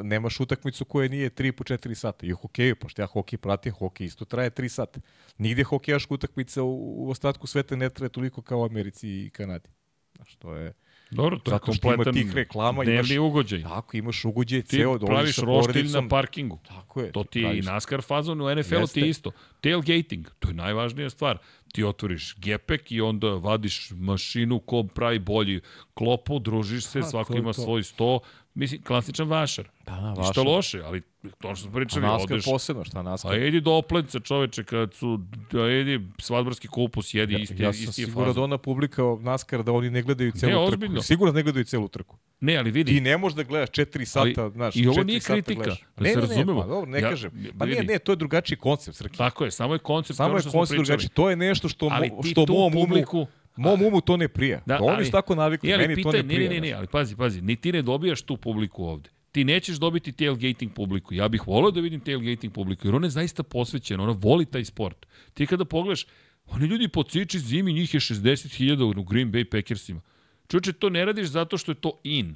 nemaš 0.03 0.41
utakmicu 0.41 0.85
koja 0.85 1.09
nije 1.09 1.31
3 1.31 1.53
po 1.53 1.65
4 1.65 1.95
sata. 1.95 2.27
I 2.27 2.33
u 2.33 2.37
hokeju, 2.37 2.77
pošto 2.77 3.03
ja 3.03 3.07
hokej 3.07 3.39
pratim, 3.39 3.73
hokej 3.73 4.05
isto 4.05 4.25
traje 4.25 4.51
3 4.51 4.69
sata. 4.69 5.01
Nigde 5.39 5.65
hokejaška 5.65 6.15
utakmica 6.15 6.63
u, 6.63 7.07
u 7.07 7.11
ostatku 7.11 7.47
sveta 7.47 7.77
ne 7.77 7.91
traje 7.91 8.09
toliko 8.09 8.43
kao 8.43 8.61
u 8.61 8.65
Americi 8.65 9.09
i 9.09 9.31
Kanadi. 9.31 9.69
Znaš, 10.17 10.35
to 10.37 10.55
je... 10.55 10.73
Dobro, 11.11 11.39
to 11.39 11.51
je 11.51 11.53
Zato 11.53 11.73
što 11.73 11.95
ima 11.95 12.05
tih 12.05 12.35
reklama, 12.35 12.85
imaš- 12.85 13.19
ugođaj. 13.19 13.63
Tako, 13.63 13.97
imaš 13.97 14.25
ugođaj 14.25 14.63
Ti 14.63 14.77
ceo, 14.77 14.99
praviš 14.99 15.37
roštilj 15.37 15.89
na 15.89 16.09
parkingu. 16.09 16.59
Tako 16.69 17.01
je. 17.01 17.13
To 17.13 17.25
ti 17.25 17.41
je 17.41 17.59
i. 17.59 17.63
NASCAR 17.63 18.03
fazon 18.03 18.41
u 18.41 18.55
NFL-u 18.55 18.87
ti 18.87 19.01
isto. 19.01 19.31
Tailgating, 19.61 20.27
to 20.39 20.49
je 20.49 20.55
najvažnija 20.55 21.11
stvar. 21.11 21.39
Ti 21.73 21.85
otvoriš 21.85 22.35
gepek 22.39 22.93
i 22.93 23.01
onda 23.01 23.29
vadiš 23.29 23.91
mašinu 23.91 24.61
ko 24.61 24.83
pravi 24.85 25.19
bolji 25.19 25.61
klopu, 25.95 26.39
družiš 26.39 26.85
se, 26.85 26.99
A, 26.99 27.03
svako 27.03 27.37
ima 27.37 27.53
to. 27.53 27.63
svoj 27.63 27.83
sto. 27.83 28.21
Mislim, 28.55 28.83
klasičan 28.83 29.29
vašar. 29.29 29.69
Da, 29.81 29.93
da, 29.93 30.09
Ništa 30.11 30.21
vašar. 30.23 30.47
loše, 30.47 30.81
ali 30.81 31.01
to 31.33 31.47
što 31.47 31.57
smo 31.57 31.71
A 31.71 31.73
pričali, 31.73 32.03
NASCAR 32.03 32.33
odeš... 32.33 32.45
posebno, 32.45 32.85
šta 32.85 33.03
NASCAR? 33.03 33.33
A 33.33 33.37
jedi 33.37 33.61
do 33.61 33.73
oplenca 33.73 34.21
čoveče, 34.21 34.65
kad 34.65 34.95
su, 34.95 35.21
da 35.53 35.61
jedi 35.61 36.01
svadbarski 36.19 36.69
kupus, 36.69 37.15
jedi 37.15 37.35
isti, 37.37 37.55
ja 37.55 37.73
sam 37.73 37.83
isti 37.83 38.03
je 38.03 38.07
siguran 38.07 38.35
da 38.35 38.41
ona 38.41 38.59
publika 38.59 39.03
NASCAR 39.21 39.63
da 39.63 39.73
oni 39.73 39.91
ne 39.91 40.03
gledaju 40.03 40.33
celu 40.33 40.53
trku. 40.53 40.65
ozbiljno. 40.67 41.03
Sigurno 41.03 41.33
ne 41.33 41.43
gledaju 41.43 41.65
celu 41.65 41.89
trku. 41.89 42.17
Ne, 42.41 42.57
ali 42.57 42.71
vidi, 42.71 42.93
Ti 42.93 43.01
ne 43.01 43.19
možeš 43.19 43.37
da 43.37 43.43
gledaš 43.43 43.69
4 43.71 44.05
sata, 44.05 44.43
Ali, 44.43 44.53
znaš, 44.53 44.77
i 44.77 44.87
ovo 44.87 44.95
4 44.95 45.05
nije 45.05 45.21
sata 45.21 45.33
kritika, 45.35 45.55
gledaš. 45.57 45.81
da 45.97 46.03
ne, 46.03 46.09
se 46.09 46.17
ne, 46.17 46.23
ne, 46.23 46.29
razumemo. 46.29 46.61
pa 46.61 46.67
dobro, 46.67 46.91
ne 46.91 47.01
Ja- 47.01 47.09
kažem. 47.11 47.31
ja- 47.37 47.51
Pa 47.59 47.67
nije, 47.67 47.81
vidi. 47.81 47.93
ne, 47.93 47.99
to 47.99 48.13
je 48.13 48.17
drugačiji 48.17 48.59
koncept, 48.59 48.97
Srki. 48.97 49.17
tako 49.19 49.45
je, 49.45 49.51
samo 49.51 49.73
je 49.73 49.79
koncept 49.81 50.17
Samo 50.17 50.37
je 50.37 50.43
koncept 50.45 50.77
drugačiji. 50.79 51.09
To 51.09 51.31
je 51.31 51.37
nešto 51.37 51.69
što, 51.69 51.89
mo, 51.89 51.97
što 52.23 52.47
mom 52.49 52.73
publiku- 52.73 53.17
umu, 53.17 53.27
mom 53.57 53.83
umu 53.83 54.01
to 54.01 54.17
ne 54.17 54.29
prija. 54.29 54.63
Da, 54.67 54.79
Da, 54.79 54.85
oni 54.85 55.05
su 55.05 55.11
tako 55.11 55.35
navikli, 55.35 55.71
Je, 55.71 55.79
meni 55.79 56.03
to 56.03 56.11
pitaj, 56.11 56.23
ne 56.23 56.29
ne, 56.29 56.35
prija. 56.35 56.51
ne, 56.51 56.61
ne, 56.61 56.67
ne, 56.69 56.73
ali 56.73 56.87
pazi, 56.87 57.17
pazi, 57.17 57.43
ni 57.43 57.57
ti 57.57 57.73
ne 57.73 57.83
dobijaš 57.83 58.23
tu 58.23 58.37
publiku 58.37 58.85
ovde. 58.85 59.11
Ti 59.33 59.45
nećeš 59.45 59.77
dobiti 59.77 60.13
tailgating 60.13 60.73
publiku. 60.75 61.15
Ja 61.15 61.29
bih 61.29 61.47
voleo 61.47 61.71
da 61.71 61.81
vidim 61.81 62.01
tailgating 62.01 62.53
publiku, 62.53 62.87
jer 62.87 62.95
ona 62.95 63.07
je 63.07 63.11
zaista 63.11 63.43
posvećena, 63.43 64.03
ona 64.03 64.15
voli 64.19 64.45
taj 64.47 64.65
sport. 64.65 65.07
Ti 65.35 65.47
kada 65.47 65.65
pogledaš, 65.65 66.07
oni 66.47 66.67
ljudi 66.67 66.89
po 66.89 67.03
ciči 67.03 67.39
zimi, 67.39 67.73
njih 67.73 67.95
je 67.95 68.01
60.000 68.01 68.99
u 68.99 69.03
Green 69.05 69.33
Bay 69.33 69.45
Packersima. 69.45 70.01
Čovječe, 70.49 70.73
to 70.73 70.91
ne 70.91 71.05
radiš 71.05 71.27
zato 71.29 71.59
što 71.59 71.71
je 71.73 71.77
to 71.77 72.01
in. 72.05 72.35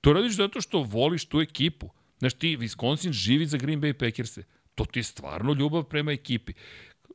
To 0.00 0.12
radiš 0.12 0.32
zato 0.36 0.60
što 0.60 0.82
voliš 0.82 1.24
tu 1.24 1.40
ekipu. 1.40 1.90
Znaš, 2.18 2.34
ti, 2.34 2.56
Wisconsin 2.56 3.12
živi 3.12 3.46
za 3.46 3.58
Green 3.58 3.80
Bay 3.80 3.92
Packerse. 3.92 4.42
To 4.74 4.84
ti 4.84 4.98
je 4.98 5.02
stvarno 5.02 5.52
ljubav 5.52 5.82
prema 5.84 6.12
ekipi. 6.12 6.52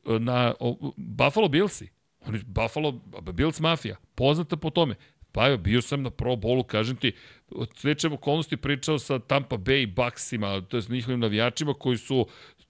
Na 0.04 0.54
o, 0.60 0.92
Buffalo 0.96 1.48
Billsi, 1.48 1.88
oni 2.28 2.40
Buffalo 2.46 2.92
Bills 3.32 3.60
mafija, 3.60 3.96
poznata 4.14 4.56
po 4.56 4.70
tome. 4.70 4.94
Pa 5.32 5.56
bio 5.56 5.82
sam 5.82 6.02
na 6.02 6.10
Pro 6.10 6.36
Bowlu, 6.36 6.66
kažem 6.66 6.96
ti, 6.96 7.12
od 7.50 7.70
svećem 7.76 8.12
okolnosti 8.12 8.56
pričao 8.56 8.98
sa 8.98 9.18
Tampa 9.18 9.56
Bay 9.56 9.94
Bucksima, 9.94 10.60
to 10.60 10.76
je 10.76 10.82
njihovim 10.88 11.20
navijačima 11.20 11.74
koji 11.74 11.98
su 11.98 12.26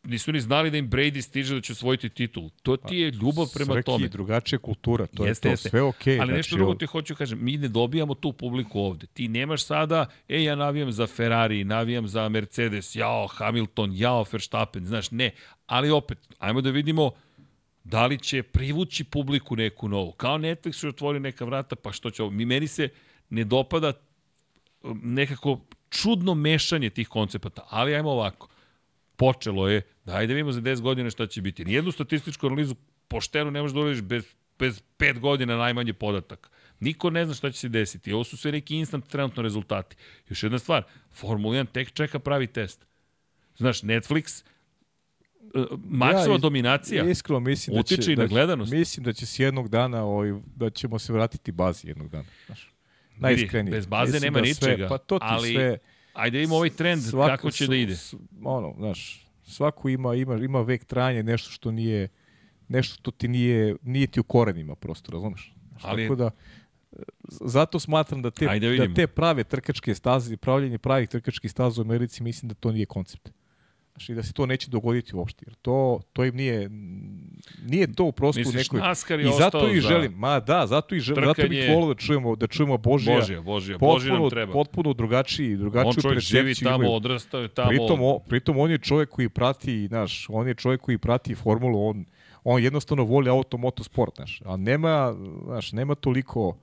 nisu 0.07 0.33
ni 0.33 0.41
znali 0.41 0.71
da 0.71 0.77
im 0.77 0.91
Brady 0.91 1.21
stiže 1.21 1.55
da 1.55 1.61
će 1.61 1.73
osvojiti 1.73 2.09
titul. 2.09 2.51
To 2.63 2.77
ti 2.77 2.97
je 2.97 3.11
ljubav 3.11 3.47
prema 3.55 3.75
Srki, 3.75 3.87
tome. 3.87 4.09
drugačija 4.09 4.59
kultura, 4.59 5.07
to 5.07 5.27
Jeste, 5.27 5.49
je 5.49 5.51
to, 5.51 5.53
jeste. 5.53 5.69
sve 5.69 5.83
okej. 5.83 6.21
Ali 6.21 6.27
znači, 6.27 6.37
nešto 6.37 6.57
drugo 6.57 6.75
ti 6.75 6.87
hoću 6.87 7.15
kažem, 7.15 7.39
mi 7.45 7.57
ne 7.57 7.69
dobijamo 7.69 8.15
tu 8.15 8.33
publiku 8.33 8.81
ovde. 8.81 9.07
Ti 9.07 9.29
nemaš 9.29 9.65
sada, 9.65 10.07
e, 10.29 10.43
ja 10.43 10.55
navijam 10.55 10.93
za 10.93 11.07
Ferrari, 11.07 11.65
navijam 11.65 12.09
za 12.09 12.29
Mercedes, 12.29 12.97
jao, 12.97 13.27
Hamilton, 13.27 13.91
jao, 13.95 14.25
Verstappen, 14.33 14.85
znaš, 14.85 15.11
ne. 15.11 15.31
Ali 15.67 15.91
opet, 15.91 16.19
ajmo 16.39 16.61
da 16.61 16.71
vidimo 16.71 17.11
da 17.89 18.07
li 18.07 18.19
će 18.19 18.43
privući 18.43 19.05
publiku 19.05 19.57
neku 19.57 19.89
novu. 19.89 20.13
Kao 20.13 20.39
Netflix 20.39 20.85
je 20.85 20.89
otvori 20.89 21.21
neka 21.21 21.45
vrata, 21.45 21.77
pa 21.77 21.93
što 21.93 22.11
će 22.11 22.23
ovo? 22.23 22.31
Meni 22.31 22.67
se 22.67 22.89
ne 23.31 23.45
dopada 23.45 23.93
um, 24.83 25.01
nekako 25.05 25.61
čudno 25.91 26.35
mešanje 26.35 26.91
tih 26.91 27.09
koncepata, 27.09 27.67
ali 27.71 27.95
ajmo 27.95 28.11
ovako. 28.11 28.49
Počelo 29.17 29.69
je, 29.69 29.83
dajde 30.05 30.35
vidimo 30.35 30.53
za 30.53 30.61
10 30.61 30.81
godina 30.81 31.11
šta 31.11 31.27
će 31.27 31.43
biti. 31.43 31.65
Nijednu 31.65 31.93
statističku 31.93 32.47
analizu 32.47 32.75
poštenu 33.09 33.51
ne 33.51 33.63
možeš 33.63 33.75
da 33.75 33.81
uradiš 33.81 34.03
bez, 34.03 34.25
bez 34.59 34.83
5 34.99 35.19
godina 35.19 35.57
najmanje 35.57 35.93
podatak. 35.93 36.51
Niko 36.81 37.11
ne 37.11 37.25
zna 37.25 37.35
šta 37.35 37.51
će 37.51 37.59
se 37.59 37.69
desiti. 37.69 38.13
Ovo 38.13 38.25
su 38.25 38.37
sve 38.37 38.53
neki 38.53 38.77
instant 38.77 39.09
trenutno 39.09 39.43
rezultati. 39.43 39.97
Još 40.29 40.43
jedna 40.43 40.59
stvar, 40.59 40.83
Formula 41.13 41.55
1 41.55 41.67
tek 41.73 41.93
čeka 41.93 42.19
pravi 42.19 42.47
test. 42.47 42.87
Znaš, 43.57 43.83
Netflix, 43.83 44.45
maksova 45.81 46.35
Ja, 46.35 46.39
dominacija, 46.39 47.05
Iskreno 47.05 47.41
mislim 47.41 47.77
da 47.77 47.83
će, 47.83 47.95
utiče 47.95 48.13
i 48.13 48.17
na 48.17 48.23
da 48.23 48.29
će- 48.29 48.31
gledanost. 48.31 48.73
Mislim 48.73 49.05
da 49.05 49.13
će 49.13 49.27
se 49.27 49.43
jednog 49.43 49.69
dana, 49.69 50.05
ovaj, 50.05 50.33
da 50.57 50.71
ćemo 50.71 50.99
se 50.99 51.13
vratiti 51.13 51.53
bazi 51.53 51.89
jednog 51.89 52.09
dana. 52.09 52.25
Znaš. 52.47 52.73
Najiskrenije. 53.17 53.71
bez 53.71 53.87
baze 53.87 54.13
Mislim 54.13 54.23
nema 54.25 54.39
da 54.41 54.45
sve- 54.47 54.69
ničega, 54.69 54.89
Pa 54.89 54.99
to 54.99 55.19
ti 55.19 55.25
ali 55.25 55.53
sve... 55.53 55.79
ajde 56.15 56.39
vidimo 56.39 56.57
ovaj 56.57 56.71
trend 56.71 57.03
kako 57.27 57.51
će 57.51 57.65
s- 57.65 57.69
da 57.69 57.77
ide. 57.77 57.97
ono, 58.45 58.75
znaš, 58.79 59.27
svako 59.45 59.89
ima, 59.89 60.15
ima, 60.15 60.35
ima 60.37 60.61
vek 60.61 60.85
trajanja, 60.85 61.23
nešto 61.23 61.51
što 61.51 61.71
nije, 61.71 62.09
nešto 62.69 62.95
što 62.95 63.11
ti 63.11 63.29
nije, 63.29 63.77
nije 63.83 64.07
ti 64.07 64.21
u 64.21 64.25
korenima 64.25 64.75
prosto, 64.75 65.13
razumeš? 65.13 65.55
Ali- 65.83 66.03
Tako 66.05 66.15
da, 66.15 66.31
zato 67.31 67.79
smatram 67.79 68.23
da 68.23 68.31
te, 68.31 68.47
da 68.79 68.95
te 68.95 69.07
prave 69.07 69.45
trkačke 69.45 69.95
staze, 69.95 70.37
pravljenje 70.37 70.79
pravih 70.79 71.09
trkačkih 71.09 71.51
staza 71.51 71.81
u 71.81 71.85
Americi, 71.85 72.23
mislim 72.23 72.49
da 72.49 72.55
to 72.55 72.73
nije 72.73 72.87
koncept. 72.87 73.31
Znaš, 73.97 74.09
i 74.09 74.15
da 74.15 74.23
se 74.23 74.33
to 74.33 74.47
neće 74.47 74.71
dogoditi 74.71 75.17
uopšte. 75.17 75.45
Jer 75.47 75.55
to, 75.55 76.01
to 76.13 76.25
im 76.25 76.37
nije, 76.37 76.71
nije 77.63 77.93
to 77.95 78.05
u 78.05 78.13
prostu 78.13 78.39
Misliš, 78.39 78.71
nekoj... 78.71 78.81
Je 79.13 79.21
I 79.21 79.33
zato 79.33 79.69
i 79.69 79.81
za- 79.81 79.89
želim, 79.89 80.13
ma 80.13 80.41
da, 80.41 80.67
zato 80.67 80.95
i 80.95 81.01
želim, 81.01 81.25
zato 81.25 81.43
bih 81.43 81.51
Trkanje- 81.51 81.75
volio 81.75 81.89
da 81.89 81.95
čujemo, 81.97 82.37
da 82.37 82.47
čujemo 82.47 82.79
Božija, 82.79 83.17
Božija, 83.17 83.41
Božija, 83.41 83.79
Božija 83.79 84.15
nam 84.15 84.31
treba. 84.31 84.53
potpuno 84.53 84.93
drugačiji, 84.93 85.57
drugačiju 85.57 85.89
On 85.89 85.95
čovjek 85.95 86.21
živi 86.21 86.43
percepciju 86.43 86.67
tamo, 86.67 86.77
imaju. 86.77 86.93
odrastao 86.93 87.41
je 87.41 87.49
tamo. 87.49 87.69
Pritom, 87.69 88.03
o, 88.03 88.19
pritom 88.19 88.59
on 88.59 88.71
je 88.71 88.79
čovjek 88.79 89.09
koji 89.09 89.29
prati, 89.29 89.87
znaš, 89.87 90.27
on 90.29 90.49
je 90.49 90.55
čovjek 90.55 90.81
koji 90.81 90.99
prati 90.99 91.35
formulu, 91.35 91.89
on, 91.89 92.05
on 92.45 92.63
jednostavno 92.63 93.05
voli 93.05 93.31
auto 93.31 93.57
motosport, 93.57 94.13
znaš, 94.17 94.41
a 94.45 94.57
nema, 94.57 95.15
znaš, 95.45 95.73
nema 95.73 95.95
toliko 95.95 96.59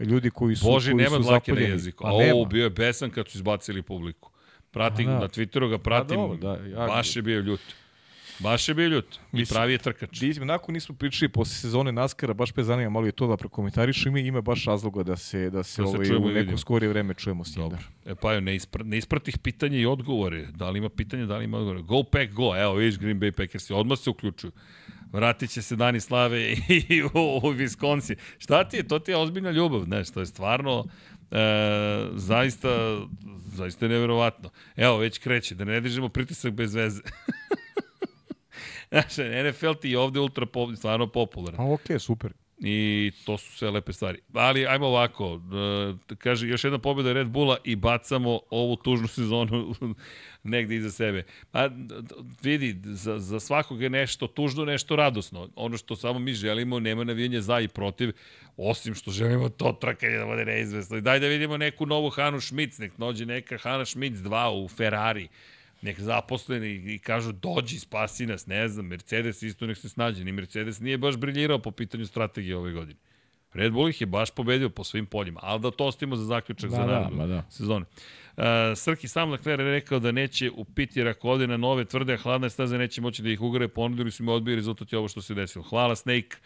ljudi 0.00 0.30
koji 0.30 0.56
su 0.56 0.64
Boži 0.66 0.92
koji 0.92 0.96
nema 0.96 1.16
su 1.16 1.22
dlake 1.22 1.50
na 1.50 1.54
zapaljeni. 1.54 1.72
jeziku. 1.72 2.06
A 2.06 2.10
A 2.10 2.18
nema. 2.18 2.34
ovo 2.34 2.44
bio 2.44 2.64
je 2.64 2.70
besan 2.70 3.10
kad 3.10 3.28
su 3.28 3.38
izbacili 3.38 3.82
publiku. 3.82 4.30
Pratim 4.70 5.06
da. 5.06 5.18
na 5.18 5.28
Twitteru 5.28 5.68
ga 5.68 5.78
pratim. 5.78 6.16
dobro, 6.16 6.36
da, 6.36 6.66
ja- 6.66 6.86
baš 6.86 7.16
je 7.16 7.22
bio 7.22 7.40
ljut. 7.40 7.60
Baš 8.38 8.68
je 8.68 8.74
bio 8.74 8.88
ljut. 8.88 9.14
I 9.32 9.36
Mislim, 9.36 9.54
pravi 9.54 9.72
je 9.72 9.78
trkač. 9.78 10.18
Di, 10.20 10.40
onako 10.40 10.72
nismo 10.72 10.94
pričali 10.94 11.28
posle 11.28 11.54
sezone 11.54 11.92
Naskara, 11.92 12.34
baš 12.34 12.56
me 12.56 12.62
zanima 12.62 12.90
malo 12.90 13.08
i 13.08 13.12
to 13.12 13.26
da 13.26 13.36
prekomentarišu 13.36 14.08
ima, 14.08 14.18
ima 14.18 14.40
baš 14.40 14.64
razloga 14.64 15.02
da 15.02 15.16
se, 15.16 15.50
da 15.50 15.62
se, 15.62 15.82
Da 15.82 15.88
se 15.88 15.94
ovaj, 15.94 16.06
čujemo 16.06 16.26
u 16.26 16.30
i 16.30 16.34
neko 16.34 16.56
skorije 16.56 16.88
vreme 16.88 17.14
čujemo 17.14 17.44
s 17.44 17.56
njim. 17.56 17.62
Dobro. 17.64 17.78
Da. 18.04 18.10
E 18.10 18.14
pa 18.14 18.32
je, 18.32 18.40
ne, 18.40 18.56
ispra, 18.56 18.84
ne 18.84 18.98
ispratih 18.98 19.38
pitanja 19.38 19.78
i 19.78 19.86
odgovore. 19.86 20.46
Da 20.46 20.70
li 20.70 20.78
ima 20.78 20.88
pitanja, 20.88 21.26
da 21.26 21.36
li 21.36 21.44
ima 21.44 21.58
odgovore. 21.58 21.82
Go 21.82 22.02
Pack 22.02 22.32
Go, 22.32 22.56
evo 22.56 22.74
vidiš 22.74 22.98
Green 22.98 23.20
Bay 23.20 23.30
Packers, 23.30 23.70
odmah 23.70 23.98
se 23.98 24.10
uključuju. 24.10 24.52
Vratit 25.12 25.50
će 25.50 25.62
se 25.62 25.76
Dani 25.76 26.00
Slave 26.00 26.52
i 26.88 27.02
u, 27.02 27.08
u 27.42 27.52
Wisconsin. 27.52 28.14
Šta 28.38 28.68
ti 28.68 28.76
je? 28.76 28.88
To 28.88 28.98
ti 28.98 29.10
je 29.10 29.16
ozbiljna 29.16 29.50
ljubav, 29.50 29.84
znaš, 29.84 30.10
to 30.10 30.20
je 30.20 30.26
stvarno 30.26 30.84
e, 31.30 32.08
zaista, 32.14 33.00
zaista 33.46 33.84
je 33.84 33.88
neverovatno. 33.88 34.50
Evo, 34.76 34.96
već 34.96 35.18
kreće, 35.18 35.54
da 35.54 35.64
ne 35.64 35.80
dižemo 35.80 36.08
pritisak 36.08 36.52
bez 36.52 36.74
veze. 36.74 37.02
Znaš, 38.90 39.16
NFL 39.16 39.72
ti 39.80 39.90
je 39.90 39.98
ovde 39.98 40.20
ultra 40.20 40.46
pop, 40.46 40.70
stvarno 40.76 41.06
popularan. 41.06 41.56
Pa 41.56 41.62
okej, 41.62 41.98
super. 41.98 42.32
I 42.62 43.12
to 43.24 43.38
su 43.38 43.52
sve 43.52 43.70
lepe 43.70 43.92
stvari. 43.92 44.18
Ali 44.32 44.66
ajmo 44.66 44.86
ovako, 44.86 45.40
e, 46.10 46.14
kaže 46.14 46.48
još 46.48 46.64
jedna 46.64 46.78
pobjeda 46.78 47.12
Red 47.12 47.28
Bulla 47.28 47.56
i 47.64 47.76
bacamo 47.76 48.40
ovu 48.50 48.76
tužnu 48.76 49.08
sezonu 49.18 49.74
negde 50.42 50.76
iza 50.76 50.90
sebe. 50.90 51.22
Pa 51.50 51.68
vidi, 52.42 52.76
za, 52.84 53.18
za 53.18 53.40
svakog 53.40 53.82
je 53.82 53.90
nešto 53.90 54.26
tužno, 54.26 54.64
nešto 54.64 54.96
radosno. 54.96 55.48
Ono 55.56 55.76
što 55.76 55.96
samo 55.96 56.18
mi 56.18 56.32
želimo, 56.32 56.80
nema 56.80 57.04
navijanja 57.04 57.40
za 57.40 57.60
i 57.60 57.68
protiv, 57.68 58.12
osim 58.56 58.94
što 58.94 59.10
želimo 59.10 59.48
to 59.48 59.72
trkanje 59.80 60.16
da 60.16 60.26
bude 60.26 60.44
neizvesno. 60.44 60.96
I 60.96 61.00
daj 61.00 61.20
da 61.20 61.26
vidimo 61.26 61.56
neku 61.56 61.86
novu 61.86 62.10
Hanu 62.10 62.40
Šmic, 62.40 62.78
nek 62.78 62.98
nođe 62.98 63.26
neka 63.26 63.58
Hana 63.58 63.84
Šmic 63.84 64.14
2 64.14 64.64
u 64.64 64.68
Ferrari 64.68 65.28
nek 65.82 66.00
zaposleni 66.00 66.94
i 66.94 66.98
kažu 66.98 67.32
dođi, 67.32 67.78
spasi 67.78 68.26
nas, 68.26 68.46
ne 68.46 68.68
znam, 68.68 68.86
Mercedes 68.86 69.42
isto 69.42 69.66
nek 69.66 69.78
se 69.78 69.88
snađe, 69.88 70.24
ni 70.24 70.32
Mercedes 70.32 70.80
nije 70.80 70.98
baš 70.98 71.16
briljirao 71.16 71.58
po 71.58 71.70
pitanju 71.70 72.06
strategije 72.06 72.56
ove 72.56 72.72
godine. 72.72 72.98
Red 73.52 73.72
Bull 73.72 73.88
ih 73.88 74.00
je 74.00 74.06
baš 74.06 74.30
pobedio 74.30 74.70
po 74.70 74.84
svim 74.84 75.06
poljima, 75.06 75.40
ali 75.42 75.60
da 75.60 75.70
to 75.70 75.86
ostavimo 75.86 76.16
za 76.16 76.24
zaključak 76.24 76.70
Da, 76.70 76.76
za 76.76 76.82
da, 76.82 76.92
narednu 76.92 77.16
ma 77.16 77.26
da. 77.26 77.44
sezonu. 77.50 77.86
Uh, 78.36 78.44
Srki 78.76 79.08
sam 79.08 79.30
Leclerc 79.30 79.60
je 79.60 79.64
rekao 79.70 79.98
da 79.98 80.12
neće 80.12 80.50
u 80.50 80.64
pit 80.64 80.96
jer 80.96 81.08
ako 81.08 81.28
ode 81.28 81.46
na 81.46 81.56
nove 81.56 81.84
tvrde, 81.84 82.16
hladne 82.16 82.50
staze 82.50 82.78
neće 82.78 83.00
moći 83.00 83.22
da 83.22 83.30
ih 83.30 83.40
ugare, 83.40 83.68
ponudili 83.68 84.10
su 84.10 84.24
mi 84.24 84.32
odbije, 84.32 84.56
rezultat 84.56 84.92
je 84.92 84.98
ovo 84.98 85.08
što 85.08 85.22
se 85.22 85.34
desilo. 85.34 85.64
Hvala 85.64 85.96
Snake, 85.96 86.36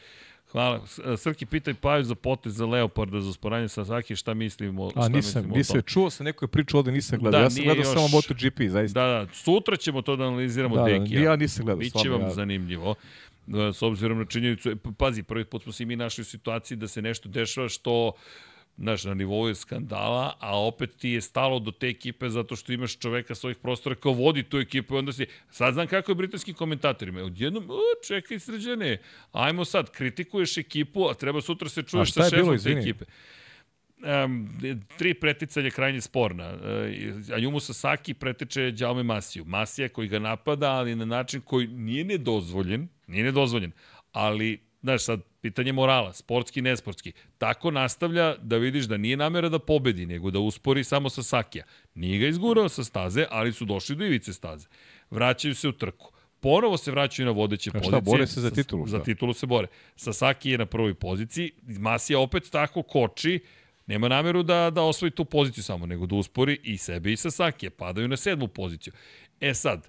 Hvala. 0.54 0.80
S- 0.86 1.00
Srki, 1.16 1.46
pitaj 1.46 1.74
Paju 1.74 2.04
za 2.04 2.14
potez 2.16 2.54
za 2.54 2.66
Leoparda, 2.66 3.20
za 3.20 3.32
sporanje 3.32 3.68
Sasaki, 3.68 4.16
šta 4.16 4.34
mislimo, 4.34 4.86
A 4.86 4.90
šta 4.90 5.00
nisam, 5.00 5.16
mislimo 5.42 5.56
nisam, 5.56 5.82
čuo 5.82 6.10
sam 6.10 6.24
neko 6.24 6.44
je 6.44 6.48
pričao 6.48 6.78
ovde, 6.78 6.92
nisam 6.92 7.18
gledao. 7.18 7.40
Da, 7.40 7.44
ja 7.44 7.50
sam 7.50 7.64
gledao 7.64 7.80
još- 7.80 7.94
samo 7.94 8.08
MotoGP, 8.08 8.60
zaista. 8.62 9.00
Da, 9.02 9.24
da, 9.24 9.32
sutra 9.34 9.76
ćemo 9.76 10.02
to 10.02 10.16
da 10.16 10.24
analiziramo 10.24 10.76
Da, 10.76 10.82
da, 10.82 10.88
Dekija. 10.90 11.22
ja 11.22 11.36
nisam 11.36 11.64
gledao, 11.64 11.78
Biće 11.78 12.08
vam 12.08 12.20
ja- 12.20 12.30
zanimljivo. 12.30 12.94
e, 13.48 13.72
S 13.72 13.82
obzirom 13.82 14.18
na 14.18 14.24
činjenicu, 14.24 14.70
e, 14.70 14.76
pazi, 14.96 15.22
prvi 15.22 15.44
put 15.44 15.62
smo 15.62 15.72
se 15.72 15.82
i 15.82 15.86
mi 15.86 15.96
našli 15.96 16.22
u 16.22 16.26
situaciji 16.26 16.76
da 16.76 16.88
se 16.88 17.02
nešto 17.02 17.28
dešava 17.28 17.68
što 17.68 18.12
znaš, 18.76 19.04
na 19.04 19.14
nivou 19.14 19.48
je 19.48 19.54
skandala, 19.54 20.36
a 20.40 20.60
opet 20.60 20.96
ti 20.96 21.08
je 21.08 21.20
stalo 21.20 21.58
do 21.58 21.70
te 21.70 21.88
ekipe 21.88 22.28
zato 22.28 22.56
što 22.56 22.72
imaš 22.72 22.98
čoveka 22.98 23.34
svojih 23.34 23.58
prostora 23.58 23.94
kao 23.94 24.12
vodi 24.12 24.42
tu 24.42 24.58
ekipu 24.58 24.94
i 24.94 24.98
onda 24.98 25.12
si, 25.12 25.26
sad 25.50 25.74
znam 25.74 25.86
kako 25.86 26.10
je 26.10 26.14
britanskim 26.16 26.54
komentatorima, 26.54 27.22
odjednom, 27.22 27.70
o, 27.70 28.06
čekaj 28.06 28.38
sređene, 28.38 28.98
ajmo 29.32 29.64
sad, 29.64 29.90
kritikuješ 29.90 30.56
ekipu, 30.58 31.08
a 31.08 31.14
treba 31.14 31.40
sutra 31.40 31.68
se 31.68 31.82
čuješ 31.82 32.12
sa 32.12 32.24
je 32.24 32.30
bilo, 32.30 32.58
šefom 32.58 32.72
te 32.72 32.80
ekipe. 32.80 33.04
Um, 34.24 34.60
tri 34.98 35.14
preticanja 35.14 35.70
krajnje 35.70 36.00
sporna. 36.00 36.52
Uh, 36.52 36.60
Ayumu 37.36 37.60
Sasaki 37.60 38.14
preteče 38.14 38.70
Đaume 38.70 39.02
Masiju. 39.02 39.44
Masija 39.44 39.88
koji 39.88 40.08
ga 40.08 40.18
napada, 40.18 40.70
ali 40.70 40.96
na 40.96 41.04
način 41.04 41.40
koji 41.40 41.66
nije 41.66 42.04
nedozvoljen, 42.04 42.88
nije 43.06 43.24
nedozvoljen, 43.24 43.72
ali, 44.12 44.60
znaš, 44.82 45.04
sad, 45.04 45.20
pitanje 45.44 45.72
morala, 45.72 46.12
sportski, 46.12 46.62
nesportski. 46.62 47.12
Tako 47.38 47.70
nastavlja 47.70 48.36
da 48.36 48.56
vidiš 48.56 48.84
da 48.84 48.96
nije 48.96 49.16
namera 49.16 49.48
da 49.48 49.58
pobedi, 49.58 50.06
nego 50.06 50.30
da 50.30 50.38
uspori 50.40 50.84
samo 50.84 51.10
Sasakija. 51.10 51.64
Nije 51.94 52.18
ga 52.18 52.26
izgurao 52.26 52.68
sa 52.68 52.84
staze, 52.84 53.26
ali 53.30 53.52
su 53.52 53.64
došli 53.64 53.96
do 53.96 54.04
ivice 54.04 54.32
staze. 54.32 54.68
Vraćaju 55.10 55.54
se 55.54 55.68
u 55.68 55.72
trku. 55.72 56.10
Ponovo 56.40 56.76
se 56.76 56.90
vraćaju 56.90 57.26
na 57.26 57.32
vodeće 57.32 57.70
A 57.70 57.72
šta, 57.72 57.78
pozicije. 57.80 58.00
bore 58.02 58.26
se 58.26 58.40
za 58.40 58.48
Sa- 58.48 58.54
titulu, 58.54 58.86
Za 58.86 58.96
šta? 58.98 59.04
titulu 59.04 59.34
se 59.34 59.46
bore. 59.46 59.68
Sasaki 59.96 60.50
je 60.50 60.58
na 60.58 60.66
prvoj 60.66 60.94
poziciji, 60.94 61.50
Masija 61.62 62.18
opet 62.18 62.48
tako 62.50 62.82
koči, 62.82 63.40
nema 63.86 64.08
nameru 64.08 64.42
da, 64.42 64.70
da 64.70 64.82
osvoji 64.82 65.10
tu 65.10 65.24
poziciju 65.24 65.64
samo, 65.64 65.86
nego 65.86 66.06
da 66.06 66.14
uspori 66.16 66.60
i 66.62 66.78
sebe 66.78 67.12
i 67.12 67.16
Sasaki, 67.16 67.70
padaju 67.70 68.08
na 68.08 68.16
sedmu 68.16 68.48
poziciju. 68.48 68.92
E 69.40 69.54
sad, 69.54 69.88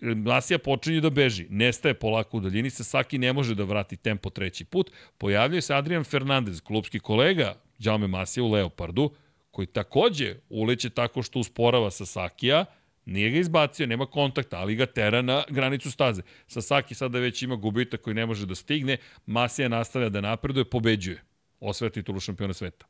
Masija 0.00 0.58
počinje 0.58 1.00
da 1.00 1.10
beži, 1.10 1.46
nestaje 1.50 1.94
polako 1.94 2.36
u 2.36 2.40
daljini, 2.40 2.70
Sasaki 2.70 3.18
ne 3.18 3.32
može 3.32 3.54
da 3.54 3.64
vrati 3.64 3.96
tempo 3.96 4.30
treći 4.30 4.64
put, 4.64 4.90
pojavljuje 5.18 5.62
se 5.62 5.74
Adrian 5.74 6.04
Fernandez, 6.04 6.60
klubski 6.60 6.98
kolega 6.98 7.54
Jaume 7.78 8.06
Masija 8.06 8.44
u 8.44 8.50
Leopardu, 8.50 9.10
koji 9.50 9.66
takođe 9.66 10.34
uleće 10.48 10.90
tako 10.90 11.22
što 11.22 11.38
usporava 11.38 11.90
Sasakija, 11.90 12.64
Nije 13.06 13.30
ga 13.30 13.38
izbacio, 13.38 13.86
nema 13.86 14.06
kontakta, 14.06 14.58
ali 14.58 14.74
ga 14.74 14.86
tera 14.86 15.22
na 15.22 15.44
granicu 15.48 15.90
staze. 15.90 16.22
Sasaki 16.46 16.94
sada 16.94 17.18
već 17.18 17.42
ima 17.42 17.56
gubitak 17.56 18.00
koji 18.00 18.14
ne 18.14 18.26
može 18.26 18.46
da 18.46 18.54
stigne, 18.54 18.96
Masija 19.26 19.68
nastavlja 19.68 20.08
da 20.08 20.20
napreduje, 20.20 20.64
pobeđuje. 20.64 21.22
Osvaja 21.60 21.90
titulu 21.90 22.20
šampiona 22.20 22.54
sveta. 22.54 22.86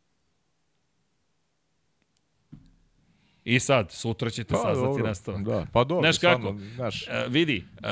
I 3.46 3.58
sad, 3.58 3.90
sutra 3.92 4.30
ćete 4.30 4.48
pa, 4.48 4.58
saznati 4.58 4.80
dobro, 4.88 5.06
nastavak. 5.06 5.42
Da, 5.42 5.66
pa 5.72 5.84
dobro, 5.84 6.02
Znaš 6.02 6.16
stvarno, 6.16 6.46
kako? 6.46 6.58
Znaš, 6.74 7.08
E, 7.08 7.24
vidi, 7.28 7.64
e, 7.76 7.88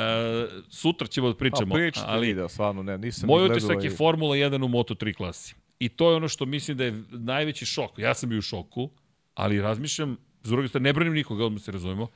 sutra 0.68 1.06
ćemo 1.06 1.28
da 1.28 1.34
pa 1.34 1.38
pričamo, 1.38 1.74
pričate 1.74 2.06
ali 2.08 2.34
da, 2.34 2.48
stvarno, 2.48 2.82
ne, 2.82 2.98
nisam 2.98 3.26
moj 3.26 3.46
utisak 3.46 3.84
je 3.84 3.88
i- 3.88 3.96
Formula 3.96 4.36
1 4.36 4.64
u 4.64 4.68
Moto3 4.68 5.14
klasi. 5.14 5.54
I 5.78 5.88
to 5.88 6.10
je 6.10 6.16
ono 6.16 6.28
što 6.28 6.46
mislim 6.46 6.76
da 6.76 6.84
je 6.84 7.02
najveći 7.10 7.66
šok. 7.66 7.98
Ja 7.98 8.14
sam 8.14 8.28
bio 8.28 8.38
u 8.38 8.42
šoku, 8.42 8.90
ali 9.34 9.60
razmišljam, 9.60 10.16
s 10.42 10.50
druge 10.50 10.68
strane, 10.68 10.84
ne 10.84 10.92
branim 10.92 11.12
nikoga, 11.14 11.44
odmah 11.44 11.62
se 11.62 11.72
razumemo, 11.72 12.06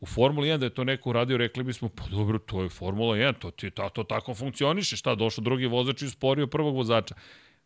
u 0.00 0.06
Formuli 0.06 0.48
1 0.48 0.56
da 0.58 0.66
je 0.66 0.70
to 0.70 0.84
neko 0.84 1.10
uradio, 1.10 1.36
rekli 1.36 1.64
bismo, 1.64 1.88
pa 1.88 2.04
dobro, 2.06 2.38
to 2.38 2.62
je 2.62 2.68
Formula 2.68 3.16
1, 3.16 3.32
to, 3.34 3.50
ti, 3.50 3.70
to, 3.70 3.88
to 3.88 4.04
tako 4.04 4.34
funkcioniše, 4.34 4.96
šta, 4.96 5.14
došao 5.14 5.42
drugi 5.42 5.66
vozač 5.66 6.02
i 6.02 6.06
usporio 6.06 6.46
prvog 6.46 6.76
vozača. 6.76 7.14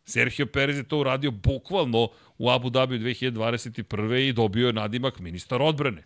Sergio 0.07 0.45
Perez 0.45 0.77
je 0.77 0.83
to 0.83 0.99
uradio 0.99 1.31
bukvalno 1.31 2.09
u 2.37 2.49
Abu 2.49 2.69
Dhabi 2.69 2.99
2021. 2.99 4.29
i 4.29 4.33
dobio 4.33 4.67
je 4.67 4.73
nadimak 4.73 5.19
ministar 5.19 5.61
odbrane. 5.61 6.03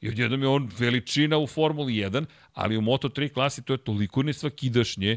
I 0.00 0.08
odjednom 0.08 0.42
je 0.42 0.48
on 0.48 0.70
veličina 0.78 1.38
u 1.38 1.46
Formuli 1.46 1.92
1, 1.92 2.24
ali 2.52 2.76
u 2.76 2.80
Moto3 2.80 3.32
klasi 3.32 3.62
to 3.62 3.72
je 3.72 3.78
toliko 3.78 4.22
nesvakidašnje 4.22 5.16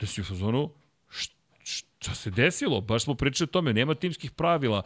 da 0.00 0.06
si 0.06 0.20
u 0.20 0.24
fazonu, 0.24 0.70
št- 1.10 1.34
šta 1.64 2.14
se 2.14 2.30
desilo? 2.30 2.80
Baš 2.80 3.04
smo 3.04 3.14
pričali 3.14 3.48
o 3.48 3.52
tome, 3.52 3.72
nema 3.72 3.94
timskih 3.94 4.30
pravila. 4.30 4.82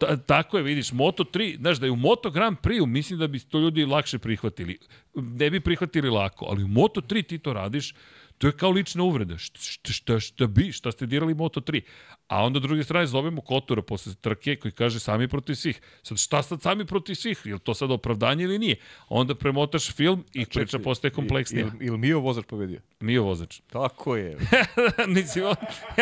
Ta, 0.00 0.16
tako 0.16 0.56
je, 0.56 0.62
vidiš, 0.62 0.90
Moto3, 0.90 1.56
znaš 1.56 1.78
da 1.78 1.86
je 1.86 1.92
u 1.92 1.96
Moto 1.96 2.30
Grand 2.30 2.56
Prix, 2.62 2.86
mislim 2.86 3.18
da 3.18 3.26
bi 3.26 3.38
to 3.38 3.58
ljudi 3.58 3.84
lakše 3.84 4.18
prihvatili. 4.18 4.78
Ne 5.14 5.50
bi 5.50 5.60
prihvatili 5.60 6.10
lako, 6.10 6.46
ali 6.48 6.64
u 6.64 6.68
Moto3 6.68 7.26
ti 7.26 7.38
to 7.38 7.52
radiš, 7.52 7.94
to 8.38 8.46
je 8.46 8.52
kao 8.52 8.70
lična 8.70 9.02
uvreda. 9.02 9.38
Šta, 9.38 9.60
šta, 9.60 9.92
šta, 9.92 10.20
šta 10.20 10.46
bi, 10.46 10.72
šta 10.72 10.92
ste 10.92 11.06
dirali 11.06 11.34
Moto3? 11.34 11.80
A 12.28 12.44
onda 12.44 12.60
druge 12.60 12.84
strane 12.84 13.06
zovemo 13.06 13.40
Kotora 13.40 13.82
posle 13.82 14.14
trke 14.14 14.56
koji 14.56 14.72
kaže 14.72 15.00
sami 15.00 15.28
protiv 15.28 15.54
svih. 15.54 15.80
Sad 16.02 16.18
šta 16.18 16.42
sad 16.42 16.62
sami 16.62 16.86
protiv 16.86 17.14
svih? 17.14 17.40
Je 17.44 17.58
to 17.58 17.74
sad 17.74 17.90
opravdanje 17.90 18.44
ili 18.44 18.58
nije? 18.58 18.76
Onda 19.08 19.34
premotaš 19.34 19.92
film 19.92 20.24
i 20.32 20.46
priča 20.46 20.78
postaje 20.78 21.10
kompleksnija. 21.10 21.66
Ili, 21.66 21.86
ili 21.86 21.98
Mio 21.98 22.20
vozač 22.20 22.44
pobedio? 22.48 22.80
Mio 23.00 23.22
vozač. 23.22 23.60
Tako 23.72 24.16
je. 24.16 24.38
Nisi 25.14 25.40
on... 25.42 25.54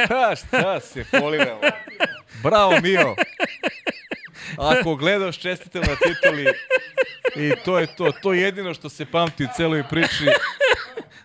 Šta 0.47 0.81
se 0.81 1.05
foliramo? 1.05 1.61
Bravo, 2.43 2.81
Mio. 2.83 3.15
Ako 4.57 4.97
gledaš, 4.97 5.39
čestitam 5.39 5.83
na 5.83 5.97
tituli. 5.97 6.45
I 7.37 7.53
to 7.65 7.79
je 7.79 7.87
to. 7.97 8.13
To 8.23 8.33
je 8.33 8.43
jedino 8.43 8.75
što 8.75 8.89
se 8.89 9.07
pamti 9.07 9.45
u 9.45 9.49
celoj 9.57 9.85
priči. 9.91 10.25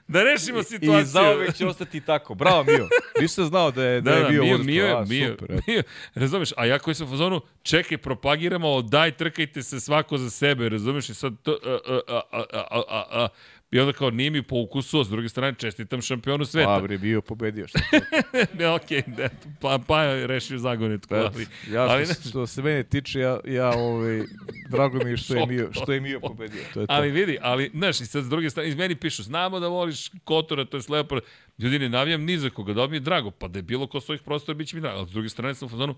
Da 0.09 0.23
rešimo 0.23 0.63
situaciju. 0.63 1.01
I 1.01 1.05
zaovek 1.05 1.55
će 1.55 1.67
ostati 1.67 2.01
tako. 2.01 2.33
Bravo, 2.35 2.63
Mio. 2.63 2.87
Nisam 3.21 3.45
znao 3.45 3.71
da 3.71 3.83
je, 3.83 4.01
da, 4.01 4.11
Da, 4.11 4.17
je 4.17 4.23
da, 4.23 4.29
bio 4.29 4.41
Mio, 4.43 4.55
uzastopno. 4.55 4.73
Mio, 4.73 4.97
A, 4.97 5.05
Mio, 5.05 5.31
super. 5.31 5.61
Mio, 5.67 5.83
razumeš, 6.15 6.49
a 6.57 6.65
ja 6.65 6.79
koji 6.79 6.95
sam 6.95 7.07
u 7.07 7.09
fazonu, 7.09 7.41
čekaj, 7.63 7.97
propagiramo, 7.97 8.81
daj, 8.81 9.11
trkajte 9.11 9.63
se 9.63 9.79
svako 9.79 10.17
za 10.17 10.29
sebe, 10.29 10.69
razumeš, 10.69 11.09
i 11.09 11.13
sad 11.13 11.33
to, 11.43 11.57
a, 11.65 11.79
a, 12.07 12.21
a, 12.31 12.43
a, 12.51 12.81
a, 12.89 13.03
a, 13.11 13.27
I 13.71 13.79
onda 13.79 13.93
kao 13.93 14.09
nije 14.09 14.29
mi 14.29 14.43
po 14.43 14.55
ukusu, 14.55 14.99
a 14.99 15.03
s 15.03 15.09
druge 15.09 15.29
strane 15.29 15.55
čestitam 15.57 16.01
šampionu 16.01 16.45
sveta. 16.45 16.75
A, 16.75 16.81
bre, 16.81 16.97
bio 16.97 17.21
pobedio. 17.21 17.67
Šta 17.67 17.79
ne, 18.59 18.69
okej, 18.69 19.01
okay, 19.07 19.29
pa, 19.61 19.79
pa 19.87 20.03
je 20.03 20.27
rešio 20.27 20.57
zagonetku, 20.57 21.09
Pa, 21.09 21.15
ali... 21.15 21.47
ja 21.71 21.81
ali, 21.81 22.05
što, 22.05 22.29
što 22.29 22.47
se 22.47 22.61
mene 22.61 22.83
tiče, 22.83 23.19
ja, 23.19 23.39
ja 23.45 23.69
ovaj, 23.69 24.23
drago 24.69 25.03
mi 25.03 25.09
je 25.09 25.17
što 25.17 25.35
je 25.35 25.45
Mio, 25.49 25.69
što 25.71 25.93
je 25.93 25.99
Mio 25.99 26.19
pobedio. 26.19 26.61
To 26.73 26.81
je 26.81 26.87
to. 26.87 26.93
Ali 26.93 27.11
vidi, 27.11 27.37
ali, 27.41 27.71
znaš, 27.73 28.01
i 28.01 28.05
sad 28.05 28.23
s 28.23 28.29
druge 28.29 28.49
strane, 28.49 28.69
iz 28.69 28.75
meni 28.75 28.95
pišu, 28.95 29.23
znamo 29.23 29.59
da 29.59 29.67
voliš 29.67 30.11
Kotora, 30.23 30.65
to 30.65 30.77
je 30.77 30.83
Leopard. 30.89 31.23
Ljudi, 31.57 31.79
ne 31.79 31.89
navijam 31.89 32.23
ni 32.23 32.37
za 32.37 32.49
koga, 32.49 32.73
da 32.73 32.87
mi 32.87 32.95
je 32.95 32.99
drago, 32.99 33.31
pa 33.31 33.47
da 33.47 33.59
je 33.59 33.63
bilo 33.63 33.87
ko 33.87 34.01
svojih 34.01 34.21
prostora, 34.21 34.55
bit 34.55 34.67
će 34.67 34.75
mi 34.75 34.81
drago. 34.81 34.97
Ali 34.97 35.07
s 35.07 35.11
druge 35.11 35.29
strane 35.29 35.55
sam 35.55 35.65
u 35.65 35.69
fazonu, 35.69 35.95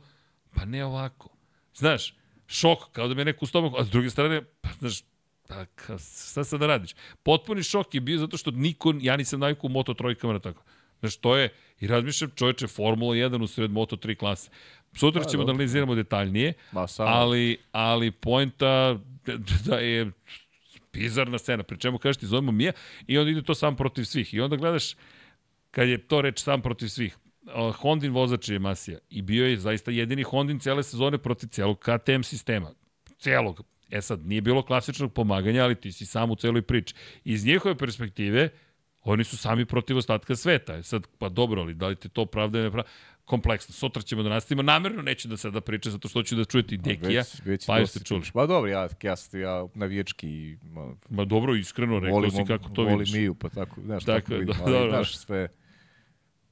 pa 0.55 0.65
ne 0.65 0.85
ovako. 0.85 1.29
Znaš, 1.75 2.15
šok, 2.47 2.91
kao 2.91 3.07
da 3.07 3.13
me 3.13 3.25
neko 3.25 3.45
u 3.45 3.47
stomaku, 3.47 3.75
a 3.79 3.83
s 3.83 3.89
druge 3.89 4.09
strane, 4.09 4.41
pa, 4.61 4.69
znaš, 4.79 5.01
pa, 5.51 5.65
ka, 5.65 5.97
šta 5.97 6.43
sad 6.43 6.59
da 6.59 6.67
radiš? 6.67 6.95
Potpuni 7.23 7.63
šok 7.63 7.95
je 7.95 8.01
bio 8.01 8.17
zato 8.17 8.37
što 8.37 8.51
niko, 8.51 8.93
ja 9.01 9.17
nisam 9.17 9.39
naviku 9.39 9.67
u 9.67 9.69
Moto 9.69 9.93
trojkama 9.93 10.33
na 10.33 10.39
tako. 10.39 10.63
Znaš, 10.99 11.15
to 11.17 11.37
je, 11.37 11.49
i 11.79 11.87
razmišljam, 11.87 12.31
čoveče, 12.35 12.67
Formula 12.67 13.15
1 13.15 13.43
u 13.43 13.47
sred 13.47 13.71
Moto 13.71 13.95
3 13.95 14.15
klase. 14.15 14.49
Sutra 14.95 15.23
Pa, 15.23 15.29
ćemo 15.29 15.43
da 15.43 15.51
analiziramo 15.51 15.95
detaljnije, 15.95 16.53
ali, 16.97 17.57
ali 17.71 18.11
poenta 18.11 18.99
da 19.65 19.75
je 19.75 20.11
bizarna 20.93 21.37
scena, 21.37 21.63
pri 21.63 21.77
čemu 21.79 21.97
kažeš 21.97 22.17
ti 22.17 22.25
zovemo 22.25 22.51
Mija 22.51 22.71
i 23.07 23.17
onda 23.17 23.31
ide 23.31 23.41
to 23.41 23.55
sam 23.55 23.75
protiv 23.75 24.03
svih. 24.03 24.33
I 24.33 24.41
onda 24.41 24.55
gledaš, 24.55 24.95
kad 25.71 25.89
je 25.89 25.97
to 26.07 26.21
reč 26.21 26.39
sam 26.39 26.61
protiv 26.61 26.87
svih, 26.87 27.17
uh, 27.41 27.75
Hondin 27.75 28.11
vozač 28.11 28.49
je 28.49 28.59
Masija 28.59 28.99
i 29.09 29.21
bio 29.21 29.47
je 29.47 29.57
zaista 29.57 29.91
jedini 29.91 30.23
Hondin 30.23 30.59
cele 30.59 30.83
sezone 30.83 31.17
protiv 31.17 31.47
celog 31.47 31.79
KTM 31.79 32.21
sistema. 32.21 32.71
Celog. 33.17 33.61
E 33.91 34.01
sad, 34.01 34.25
nije 34.27 34.41
bilo 34.41 34.61
klasičnog 34.61 35.13
pomaganja, 35.13 35.63
ali 35.63 35.75
ti 35.75 35.91
si 35.91 36.05
sam 36.05 36.31
u 36.31 36.35
celoj 36.35 36.61
priči. 36.61 36.93
Iz 37.23 37.45
njihove 37.45 37.75
perspektive, 37.77 38.49
oni 39.03 39.23
su 39.23 39.37
sami 39.37 39.65
protiv 39.65 39.97
ostatka 39.97 40.35
sveta. 40.35 40.75
E 40.77 40.83
sad, 40.83 41.07
pa 41.17 41.29
dobro, 41.29 41.61
ali 41.61 41.73
da 41.73 41.87
li 41.87 41.95
te 41.95 42.09
to 42.09 42.25
pravda 42.25 42.57
ili 42.59 42.65
ne 42.65 42.71
pravda? 42.71 42.89
Kompleksno. 43.25 43.73
Sutra 43.73 44.01
ćemo 44.01 44.23
da 44.23 44.29
nastavimo. 44.29 44.61
Namerno 44.61 45.01
neću 45.01 45.27
da 45.27 45.37
sada 45.37 45.61
pričam, 45.61 45.91
zato 45.91 46.07
što 46.07 46.19
hoću 46.19 46.35
da 46.35 46.45
čujete 46.45 46.75
i 46.75 46.77
Dekija. 46.77 47.19
Već, 47.21 47.41
već 47.45 47.65
pa 47.65 47.77
jeste 47.77 47.99
čuli. 47.99 48.21
priča. 48.21 48.31
Ma 48.35 48.45
dobro, 48.45 48.69
ja, 48.71 48.87
ja, 49.03 49.15
ja 49.33 49.67
navijački 49.73 50.57
ma, 50.63 50.95
Ma 51.09 51.25
dobro, 51.25 51.55
iskreno, 51.55 51.99
rekao 51.99 52.13
volim, 52.15 52.31
si 52.31 52.45
kako 52.47 52.69
to 52.69 52.81
volim 52.83 52.97
vidiš. 52.99 53.13
Miju, 53.13 53.35
pa 53.35 53.49
tako, 53.49 53.81
znaš, 53.81 54.05
Tako 54.05 54.19
tako 54.19 54.33
vidim, 54.33 54.47
do- 54.47 54.63
ali, 54.63 54.71
dobro. 54.71 54.89
znaš, 54.91 55.17
sve, 55.17 55.47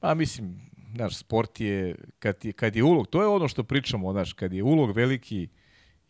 pa 0.00 0.14
mislim, 0.14 0.60
znaš, 0.94 1.16
sport 1.16 1.60
je, 1.60 1.94
kad 2.18 2.44
je, 2.44 2.52
kad 2.52 2.76
je 2.76 2.82
ulog, 2.82 3.06
to 3.06 3.20
je 3.22 3.28
ono 3.28 3.48
što 3.48 3.62
pričamo, 3.62 4.12
znaš, 4.12 4.32
kad 4.32 4.52
je 4.52 4.62
ulog 4.62 4.96
veliki, 4.96 5.48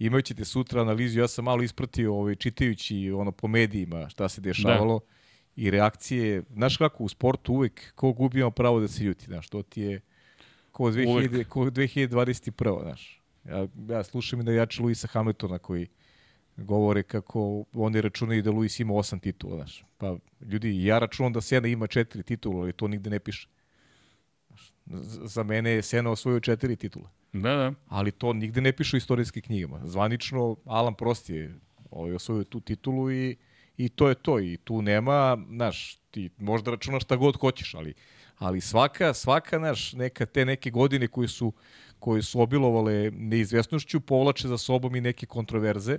imat 0.01 0.25
ćete 0.25 0.45
sutra 0.45 0.81
analizu, 0.81 1.21
ja 1.21 1.29
sam 1.29 1.45
malo 1.45 1.63
ispratio 1.63 2.15
ovaj, 2.15 2.35
čitajući 2.35 3.11
ono 3.11 3.33
po 3.33 3.49
medijima 3.49 4.09
šta 4.09 4.29
se 4.29 4.41
dešavalo 4.41 4.99
da. 4.99 5.05
i 5.57 5.71
reakcije, 5.71 6.43
znaš 6.53 6.77
kako 6.77 7.05
u 7.05 7.09
sportu 7.09 7.53
uvek 7.53 7.93
ko 7.95 8.13
gubi 8.13 8.41
ima 8.41 8.51
pravo 8.51 8.81
da 8.81 8.89
se 8.89 9.05
ljuti, 9.05 9.25
znaš, 9.25 9.49
to 9.49 9.63
ti 9.63 9.81
je 9.81 10.01
ko, 10.73 10.85
2000, 10.85 11.45
ko 11.45 11.61
2021. 11.61 12.83
Znaš. 12.83 13.21
Ja, 13.45 13.67
ja 13.89 14.05
slušam 14.05 14.41
i 14.41 14.45
da 14.45 14.53
jače 14.53 14.83
Luisa 14.83 15.09
Hamiltona 15.09 15.59
koji 15.59 15.87
govore 16.57 17.03
kako 17.03 17.65
oni 17.73 18.01
računaju 18.01 18.43
da 18.43 18.51
Luis 18.51 18.81
ima 18.81 18.95
osam 18.95 19.21
titula, 19.21 19.57
znaš. 19.57 19.85
Pa 19.99 20.17
ljudi, 20.41 20.85
ja 20.85 20.99
računam 20.99 21.33
da 21.33 21.41
Sena 21.41 21.69
ima 21.69 21.87
četiri 21.87 22.23
titula, 22.23 22.63
ali 22.63 22.73
to 22.73 22.89
nigde 22.89 23.11
ne 23.11 23.19
piše. 23.19 23.49
Za 25.25 25.43
mene 25.43 25.71
je 25.71 25.83
Sena 25.83 26.11
osvojio 26.11 26.41
četiri 26.41 26.77
titula. 26.77 27.11
Da, 27.33 27.57
da. 27.57 27.73
Ali 27.89 28.11
to 28.11 28.33
nigde 28.33 28.61
ne 28.61 28.73
piše 28.73 28.97
u 28.97 28.99
istorijskim 28.99 29.43
knjigama. 29.43 29.81
Zvanično, 29.85 30.57
Alan 30.65 30.95
Prost 30.95 31.31
je 31.31 31.55
ovaj, 31.91 32.15
osvojio 32.15 32.45
tu 32.45 32.61
titulu 32.61 33.11
i, 33.13 33.37
i 33.77 33.89
to 33.89 34.09
je 34.09 34.15
to. 34.15 34.41
I 34.41 34.57
tu 34.65 34.83
nema, 34.83 35.39
znaš, 35.51 35.99
ti 36.11 36.31
možda 36.39 36.71
računaš 36.71 37.03
šta 37.03 37.17
god 37.17 37.37
hoćeš, 37.37 37.75
ali, 37.75 37.95
ali 38.39 38.61
svaka, 38.61 39.15
svaka, 39.15 39.59
znaš, 39.59 39.93
neka, 39.93 40.27
te 40.27 40.45
neke 40.45 40.71
godine 40.71 41.09
koje 41.09 41.29
su, 41.29 41.53
koje 41.99 42.23
su 42.23 42.41
obilovale 42.41 43.11
neizvesnošću, 43.11 44.01
povlače 44.01 44.49
za 44.49 44.59
sobom 44.59 44.97
i 44.97 45.01
neke 45.01 45.27
kontroverze. 45.27 45.99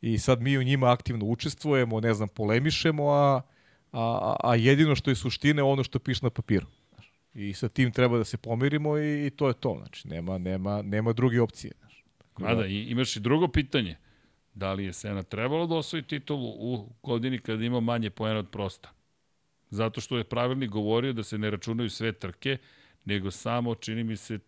I 0.00 0.18
sad 0.18 0.42
mi 0.42 0.58
u 0.58 0.62
njima 0.62 0.92
aktivno 0.92 1.26
učestvujemo, 1.26 2.00
ne 2.00 2.14
znam, 2.14 2.28
polemišemo, 2.28 3.10
a, 3.10 3.42
a, 3.92 4.36
a 4.44 4.54
jedino 4.54 4.94
što 4.94 5.10
je 5.10 5.16
suština 5.16 5.60
je 5.60 5.64
ono 5.64 5.84
što 5.84 5.98
piše 5.98 6.20
na 6.22 6.30
papiru. 6.30 6.66
I 7.34 7.54
sa 7.54 7.68
tim 7.68 7.92
treba 7.92 8.18
da 8.18 8.24
se 8.24 8.36
pomirimo 8.36 8.98
i, 8.98 9.26
i 9.26 9.30
to 9.30 9.48
je 9.48 9.54
to. 9.54 9.76
Znači, 9.78 10.08
nema, 10.08 10.38
nema, 10.38 10.82
nema 10.82 11.12
druge 11.12 11.40
opcije. 11.40 11.72
Znaš. 11.78 12.04
Tako 12.18 12.42
Mada, 12.42 12.66
i 12.66 12.82
imaš 12.82 13.16
i 13.16 13.20
drugo 13.20 13.48
pitanje. 13.48 13.96
Da 14.54 14.72
li 14.72 14.84
je 14.84 14.92
Sena 14.92 15.22
trebalo 15.22 15.66
da 15.66 15.74
osvoji 15.74 16.02
titulu 16.02 16.48
u 16.48 16.88
godini 17.02 17.38
kada 17.38 17.64
ima 17.64 17.80
manje 17.80 18.10
poena 18.10 18.38
od 18.38 18.50
prosta? 18.50 18.90
Zato 19.70 20.00
što 20.00 20.18
je 20.18 20.24
pravilnik 20.24 20.70
govorio 20.70 21.12
da 21.12 21.22
se 21.22 21.38
ne 21.38 21.50
računaju 21.50 21.90
sve 21.90 22.12
trke, 22.12 22.58
nego 23.04 23.30
samo, 23.30 23.74
čini 23.74 24.04
mi 24.04 24.16
se, 24.16 24.38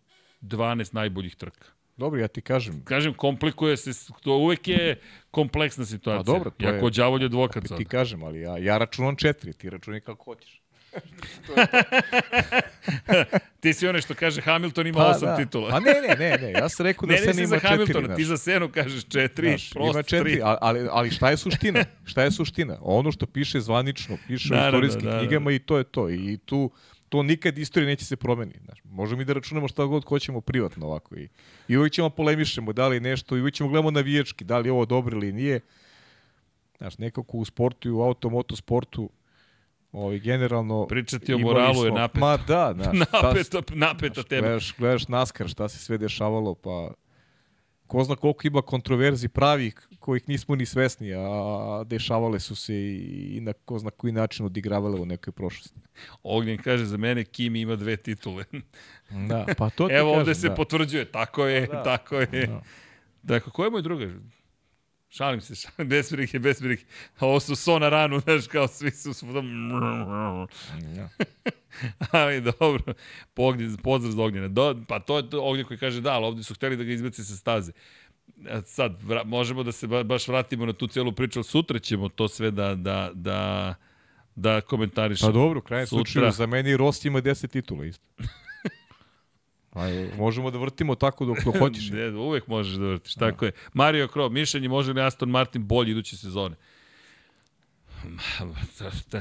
12 0.42 0.94
najboljih 0.94 1.36
trka. 1.36 1.66
Dobro, 1.96 2.20
ja 2.20 2.28
ti 2.28 2.40
kažem, 2.40 2.84
Kažem, 2.84 3.14
komplikuje 3.14 3.76
se, 3.76 3.90
to 4.22 4.36
uvek 4.36 4.68
je 4.68 5.00
kompleksna 5.30 5.84
situacija. 5.84 6.34
A 6.34 6.36
dobro, 6.36 6.50
to 6.50 6.64
ja 6.64 6.74
je- 6.74 6.80
ko 6.80 6.90
đavolj 6.90 7.24
advokat 7.24 7.66
sad. 7.68 7.78
ti 7.78 7.84
kažem, 7.84 8.22
ali 8.22 8.40
ja, 8.40 8.58
ja 8.58 8.78
računam 8.78 9.16
četiri, 9.16 9.52
ti 9.52 9.70
računaj 9.70 10.00
kako 10.00 10.24
hoćeš. 10.24 10.62
Ti 13.60 13.72
si 13.72 13.88
onaj 13.88 14.00
što 14.00 14.14
kaže 14.14 14.40
Hamilton 14.40 14.86
ima 14.86 14.96
Pa, 14.96 15.06
osam 15.06 15.28
da. 15.28 15.36
titula. 15.36 15.68
A 15.70 15.80
ne, 15.80 15.92
ne, 15.92 16.16
ne, 16.20 16.38
ne, 16.38 16.52
ja 16.52 16.68
sam 16.68 16.86
rekao 16.86 17.06
da 17.06 17.12
ne, 17.12 17.18
se 17.18 17.26
ne 17.26 17.34
si 17.34 17.40
ima 17.40 17.46
za 17.48 17.56
četiri. 17.56 17.68
Hamiltona, 17.70 18.06
znaš. 18.06 18.16
ti 18.16 18.24
za 18.24 18.36
Senu 18.36 18.68
kažeš 18.68 19.04
četiri, 19.04 19.48
Znaš, 19.48 19.70
prost 19.70 19.90
ima 19.90 20.02
četiri, 20.02 20.32
tri. 20.32 20.42
a- 20.42 20.58
ali, 20.60 20.88
ali 20.90 21.10
šta 21.10 21.30
je 21.30 21.36
suština? 21.36 21.84
Šta 22.04 22.22
je 22.22 22.30
suština? 22.30 22.78
Ono 22.80 23.12
što 23.12 23.26
piše 23.26 23.60
zvanično, 23.60 24.18
piše 24.26 24.48
u 24.48 24.56
Naravno, 24.56 24.68
istorijskim 24.78 25.04
da, 25.04 25.10
da. 25.12 25.18
knjigama 25.18 25.52
i 25.52 25.58
to 25.58 25.78
je 25.78 25.84
to. 25.84 26.10
I 26.10 26.38
tu 26.38 26.70
to 27.08 27.22
nikad 27.22 27.58
istorija 27.58 27.88
neće 27.88 28.04
se 28.04 28.16
promeniti. 28.16 28.58
Znaš, 28.60 28.78
možemo 28.84 29.18
mi 29.18 29.24
da 29.24 29.32
računamo 29.32 29.68
šta 29.68 29.84
god 29.84 30.04
hoćemo 30.04 30.40
privatno 30.40 30.86
ovako. 30.86 31.16
I, 31.16 31.28
I 31.68 31.76
uvijek 31.76 31.92
ćemo 31.92 32.10
polemišemo 32.10 32.72
da 32.72 32.88
li 32.88 32.96
je 32.96 33.00
nešto, 33.00 33.36
i 33.36 33.40
uvijek 33.40 33.54
ćemo 33.54 33.68
gledamo 33.68 33.90
navijački, 33.90 34.44
da 34.44 34.58
li 34.58 34.68
je 34.68 34.72
ovo 34.72 34.84
dobro 34.84 35.16
ili 35.16 35.32
nije. 35.32 35.60
Znaš, 36.78 36.98
nekako 36.98 37.36
u 37.36 37.44
sportu 37.44 37.88
i 37.88 37.92
u 37.92 38.02
automoto 38.02 38.56
ovaj, 39.92 40.18
generalno... 40.18 40.86
Pričati 40.86 41.34
o 41.34 41.38
moralu 41.38 41.84
je 41.84 41.92
napeto. 41.92 42.20
Ma 42.26 42.36
da, 42.36 42.74
znaš, 42.76 42.98
napeta, 43.22 43.74
napeta 43.74 44.22
tema. 44.22 44.40
Gledaš, 44.42 44.74
gledaš 44.78 45.08
NASCAR, 45.08 45.48
šta 45.48 45.68
se 45.68 45.78
sve 45.78 45.98
dešavalo, 45.98 46.54
pa 46.54 46.90
ko 47.86 48.04
zna 48.04 48.16
koliko 48.16 48.46
ima 48.46 48.62
kontroverzi 48.62 49.28
pravih 49.28 49.88
kojih 50.00 50.28
nismo 50.28 50.56
ni 50.56 50.66
svesni, 50.66 51.14
a 51.14 51.82
dešavale 51.86 52.40
su 52.40 52.56
se 52.56 52.74
i, 52.74 53.36
i 53.36 53.40
na 53.40 53.52
ko 53.52 53.78
zna 53.78 53.90
koji 53.90 54.12
način 54.12 54.46
odigravale 54.46 55.00
u 55.00 55.06
nekoj 55.06 55.32
prošlosti. 55.32 55.80
Ognjen 56.22 56.58
kaže 56.58 56.84
za 56.84 56.96
mene 56.96 57.24
Kimi 57.24 57.60
ima 57.60 57.76
dve 57.76 57.96
titule. 57.96 58.44
Da, 59.28 59.46
pa 59.58 59.70
to 59.70 59.88
ti 59.88 59.94
Evo 59.94 60.10
kažem, 60.10 60.20
ovde 60.20 60.34
se 60.34 60.48
da. 60.48 60.54
potvrđuje, 60.54 61.04
tako 61.04 61.46
je, 61.46 61.66
Da. 61.66 61.82
tako 61.82 62.16
je. 62.16 62.46
Da. 62.46 62.62
Dakle, 63.22 63.52
ko 63.52 63.64
je 63.64 63.70
moj 63.70 63.82
druga? 63.82 64.06
Šalim 65.10 65.40
se, 65.40 65.54
šalim, 65.54 65.88
bez 65.94 66.12
brige, 66.12 66.38
bez 66.38 66.60
brige. 66.60 66.82
A 67.18 67.26
Ovo 67.26 67.40
su 67.40 67.56
so 67.56 67.78
na 67.78 67.88
ranu, 67.88 68.20
znaš, 68.24 68.46
kao 68.46 68.68
svi 68.68 68.90
su... 68.90 69.14
su 69.14 69.26
Ja. 70.96 71.08
Ali 72.20 72.40
dobro, 72.40 72.94
Pognjen, 73.34 73.76
pozdrav 73.76 74.12
za 74.12 74.22
Ognjena. 74.22 74.48
Do, 74.48 74.76
pa 74.88 75.00
to 75.00 75.16
je 75.16 75.30
to 75.30 75.42
Ognjen 75.42 75.66
koji 75.66 75.78
kaže 75.78 76.00
da, 76.00 76.12
ali 76.12 76.26
ovde 76.26 76.42
su 76.42 76.54
hteli 76.54 76.76
da 76.76 76.84
ga 76.84 76.92
izbaci 76.92 77.24
sa 77.24 77.36
staze. 77.36 77.72
Sad, 78.64 79.02
vra, 79.02 79.24
možemo 79.24 79.62
da 79.62 79.72
se 79.72 79.86
ba, 79.86 80.02
baš 80.02 80.28
vratimo 80.28 80.66
na 80.66 80.72
tu 80.72 80.86
celu 80.86 81.12
priču, 81.12 81.38
ali 81.38 81.44
sutra 81.44 81.78
ćemo 81.78 82.08
to 82.08 82.28
sve 82.28 82.50
da, 82.50 82.74
da, 82.74 83.10
da, 83.14 83.74
da 84.34 84.60
komentarišemo. 84.60 85.32
Pa 85.32 85.38
dobro, 85.38 85.60
Sutra. 85.60 85.86
slučaju, 85.86 86.32
za 86.32 86.46
meni 86.46 86.76
Rost 86.76 87.04
ima 87.04 87.20
10 87.20 87.48
titula 87.48 87.84
isto. 87.84 88.04
Aj, 89.72 90.10
možemo 90.18 90.50
da 90.50 90.58
vrtimo 90.58 90.94
tako 90.94 91.24
dok, 91.24 91.44
dok 91.44 91.58
hoćeš. 91.58 91.90
Ne, 91.90 92.08
uvek 92.10 92.46
možeš 92.46 92.74
da 92.74 92.86
vrtiš, 92.86 93.14
tako 93.14 93.44
je. 93.44 93.52
Mario 93.72 94.08
Kro, 94.08 94.28
mišljenje 94.28 94.68
može 94.68 94.92
li 94.92 95.00
Aston 95.00 95.30
Martin 95.30 95.66
bolji 95.66 95.90
iduće 95.90 96.16
sezone? 96.16 96.56
Ma, 98.04 98.54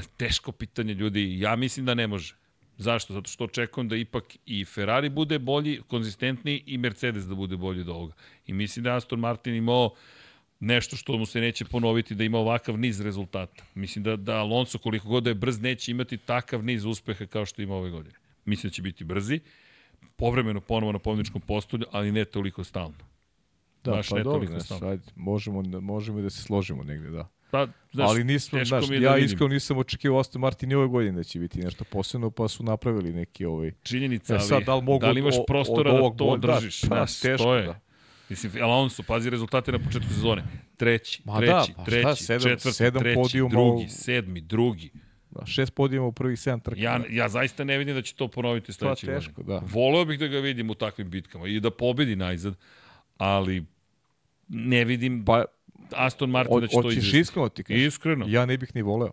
Teško 0.16 0.52
pitanje 0.52 0.94
ljudi, 0.94 1.40
ja 1.40 1.56
mislim 1.56 1.86
da 1.86 1.94
ne 1.94 2.06
može. 2.06 2.34
Zašto? 2.76 3.12
Zato 3.12 3.30
što 3.30 3.44
očekujem 3.44 3.88
da 3.88 3.96
ipak 3.96 4.24
i 4.46 4.64
Ferrari 4.64 5.08
bude 5.08 5.38
bolji, 5.38 5.80
konzistentniji 5.88 6.62
i 6.66 6.78
Mercedes 6.78 7.24
da 7.24 7.34
bude 7.34 7.56
bolji 7.56 7.80
od 7.80 7.88
ovoga. 7.88 8.14
I 8.46 8.52
mislim 8.52 8.84
da 8.84 8.96
Aston 8.96 9.20
Martin 9.20 9.54
imao 9.54 9.94
nešto 10.60 10.96
što 10.96 11.16
mu 11.18 11.26
se 11.26 11.40
neće 11.40 11.64
ponoviti, 11.64 12.14
da 12.14 12.24
ima 12.24 12.38
ovakav 12.38 12.78
niz 12.78 13.00
rezultata. 13.00 13.64
Mislim 13.74 14.04
da, 14.04 14.16
da 14.16 14.36
Alonso, 14.36 14.78
koliko 14.78 15.08
god 15.08 15.22
da 15.22 15.30
je 15.30 15.34
brz, 15.34 15.60
neće 15.60 15.90
imati 15.90 16.16
takav 16.16 16.64
niz 16.64 16.84
uspeha 16.84 17.26
kao 17.26 17.46
što 17.46 17.62
ima 17.62 17.74
ove 17.74 17.90
godine. 17.90 18.16
Mislim 18.44 18.70
da 18.70 18.74
će 18.74 18.82
biti 18.82 19.04
brzi, 19.04 19.40
povremeno 20.20 20.60
ponovo 20.62 20.92
na 20.92 20.98
pobjedičkom 20.98 21.40
postolju, 21.42 21.84
ali 21.90 22.12
ne 22.12 22.24
toliko 22.24 22.64
stalno. 22.64 22.94
Da, 23.84 23.90
Baš 23.90 24.08
pa 24.08 24.16
ne 24.16 24.22
dobro, 24.24 24.46
znaš, 24.48 24.62
stalno. 24.62 24.88
ajde, 24.88 25.02
možemo, 25.16 25.62
da- 25.62 25.80
možemo 25.80 26.20
da 26.20 26.30
se 26.30 26.42
složimo 26.42 26.82
negde, 26.84 27.10
da. 27.10 27.28
Pa, 27.50 27.66
znaš, 27.92 28.08
ali 28.08 28.24
nisam, 28.24 28.58
teško 28.58 28.68
znaš, 28.80 28.88
da 28.88 28.94
ja 28.96 29.18
iskreno 29.18 29.48
nisam 29.48 29.78
očekivao 29.78 30.20
Aston 30.20 30.40
Martin 30.40 30.70
i 30.70 30.76
ove 30.76 30.86
godine 30.88 31.12
da 31.12 31.24
će 31.24 31.38
biti 31.38 31.58
nešto 31.58 31.84
posebno, 31.84 32.30
pa 32.30 32.48
su 32.48 32.64
napravili 32.64 33.12
neki 33.12 33.44
ovaj... 33.44 33.72
činjenica, 33.82 34.34
E 34.34 34.36
ali 34.36 34.46
sad, 34.46 34.62
da 34.62 34.74
li, 34.74 34.82
mogu 34.82 34.98
da 34.98 35.10
li 35.10 35.20
imaš 35.20 35.34
prostora 35.46 35.92
od 35.92 36.12
da 36.12 36.18
to 36.18 36.24
boda? 36.26 36.54
držiš? 36.54 36.80
Pa, 36.80 36.86
Znaš, 36.86 37.20
teško, 37.20 37.44
to 37.44 37.54
je. 37.54 37.62
da. 37.62 37.80
Mislim, 38.28 38.52
Alonso, 38.62 39.02
pazi 39.02 39.30
rezultate 39.30 39.72
na 39.72 39.78
početku 39.78 40.08
sezone. 40.08 40.42
Treći, 40.76 41.22
Ma 41.24 41.36
treći, 41.36 41.50
da, 41.52 41.74
pa 41.76 41.82
šta, 41.82 41.84
treći, 41.84 42.24
sedam- 42.24 42.42
četvrti, 42.42 42.72
sedam 42.72 43.02
treći, 43.02 43.14
podijuma 43.16 43.50
drugi, 43.50 43.88
sedmi, 43.88 44.40
drugi. 44.40 44.90
Da, 45.30 45.46
šest 45.46 45.74
podijuma 45.74 46.06
u 46.06 46.12
prvih 46.12 46.40
sedam 46.40 46.60
trka. 46.60 46.80
Ja, 46.80 47.00
ja 47.10 47.28
zaista 47.28 47.64
ne 47.64 47.78
vidim 47.78 47.94
da 47.94 48.02
će 48.02 48.14
to 48.14 48.28
ponoviti 48.28 48.72
sledeće 48.72 49.06
godine. 49.06 49.20
teško, 49.20 49.42
da. 49.42 49.62
Voleo 49.72 50.04
bih 50.04 50.18
da 50.18 50.26
ga 50.26 50.38
vidim 50.38 50.70
u 50.70 50.74
takvim 50.74 51.10
bitkama 51.10 51.48
i 51.48 51.60
da 51.60 51.70
pobedi 51.70 52.16
najzad, 52.16 52.54
ali 53.18 53.64
ne 54.48 54.84
vidim 54.84 55.24
Pa, 55.24 55.44
Aston 55.90 56.30
Martin 56.30 56.56
od, 56.56 56.62
da 56.62 56.66
će 56.66 56.74
to 56.74 56.82
hoćeš 56.82 56.98
izvesti. 56.98 57.18
iskreno 57.18 57.48
ti 57.48 57.64
kažeš? 57.64 57.82
Iskreno. 57.82 58.26
Ja 58.28 58.46
ne 58.46 58.58
bih 58.58 58.74
ni 58.74 58.82
voleo 58.82 59.12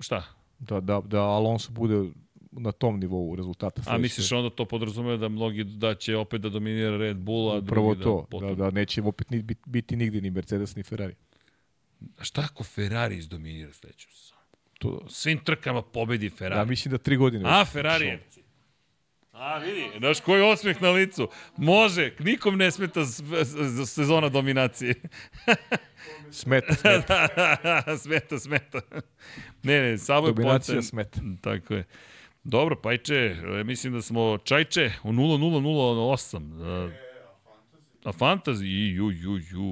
Šta? 0.00 0.22
da, 0.58 0.80
da, 0.80 1.00
da 1.00 1.22
Alonso 1.22 1.72
bude 1.72 2.10
na 2.52 2.72
tom 2.72 3.00
nivou 3.00 3.36
rezultata. 3.36 3.80
A 3.80 3.84
sledeće 3.84 4.02
misliš 4.02 4.32
onda 4.32 4.50
to 4.50 4.64
podrazumeva 4.64 5.16
da 5.16 5.28
mnogi 5.28 5.64
da 5.64 5.94
će 5.94 6.16
opet 6.16 6.40
da 6.40 6.48
dominira 6.48 6.96
Red 6.96 7.16
Bull, 7.16 7.56
a 7.56 7.62
Prvo 7.62 7.94
drugi 7.94 8.02
to, 8.02 8.16
da, 8.16 8.20
da, 8.20 8.26
potom... 8.26 8.56
da 8.56 8.70
neće 8.70 9.02
opet 9.02 9.30
ni, 9.30 9.42
biti, 9.42 9.62
biti 9.66 9.96
nigde 9.96 10.20
ni 10.20 10.30
Mercedes 10.30 10.76
ni 10.76 10.82
Ferrari. 10.82 11.14
A 12.18 12.24
šta 12.24 12.40
ako 12.50 12.64
Ferrari 12.64 13.16
izdominira 13.16 13.72
sledeću 13.72 14.08
To, 14.84 15.04
Svim 15.08 15.38
trkama 15.38 15.82
pobedi 15.82 16.30
Ferrari. 16.30 16.60
ja 16.60 16.64
mislim 16.64 16.92
da 16.92 16.98
tri 16.98 17.16
godine. 17.16 17.44
A, 17.46 17.64
Ferrari. 17.64 18.18
A, 19.32 19.58
vidi, 19.58 19.84
znaš 19.98 20.20
koji 20.20 20.42
osmeh 20.42 20.82
na 20.82 20.90
licu. 20.90 21.28
Može, 21.56 22.12
nikom 22.18 22.56
ne 22.56 22.70
smeta 22.70 23.00
sezona 23.86 24.28
dominacije. 24.28 24.94
Smeta, 26.30 26.74
smeta. 26.74 27.28
smeta, 27.98 28.38
smeta. 28.38 28.80
Ne, 29.62 29.80
ne, 29.80 29.98
samo 29.98 30.26
je 30.26 30.32
Dominacija 30.32 30.74
poten- 30.74 30.82
smeta. 30.82 31.20
Tako 31.40 31.74
je. 31.74 31.84
Dobro, 32.44 32.76
Pajče, 32.76 33.14
e, 33.52 33.64
mislim 33.64 33.92
da 33.92 34.02
smo 34.02 34.38
Čajče 34.38 34.92
u 35.02 35.12
0-0-0-8. 35.12 36.90
A 38.04 38.12
fantasy, 38.12 38.64
ju, 38.64 39.10
ju, 39.10 39.38
ju, 39.38 39.68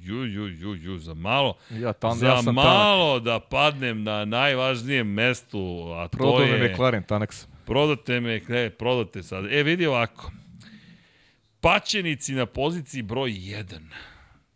ju, 0.00 0.24
ju, 0.24 0.48
ju, 0.48 0.74
ju, 0.74 0.98
za 0.98 1.14
malo, 1.14 1.54
Ja, 1.70 1.92
tam, 1.92 2.18
za 2.18 2.26
ja 2.26 2.36
sam 2.36 2.44
tanak. 2.44 2.64
malo 2.64 3.20
da 3.20 3.40
padnem 3.40 4.02
na 4.02 4.24
najvažnijem 4.24 5.08
mestu, 5.08 5.92
a 5.96 6.08
to 6.08 6.18
Prodao 6.18 6.40
je... 6.40 6.58
me 6.58 6.68
McLaren, 6.68 7.02
tanak 7.02 7.32
sam. 7.32 7.50
Prodate 7.66 8.20
me, 8.20 8.40
ne, 8.48 8.70
prodate 8.70 9.22
sad. 9.22 9.52
E, 9.52 9.62
vidi 9.62 9.86
ovako. 9.86 10.30
Pačenici 11.60 12.34
na 12.34 12.46
poziciji 12.46 13.02
broj 13.02 13.30
1. 13.30 13.80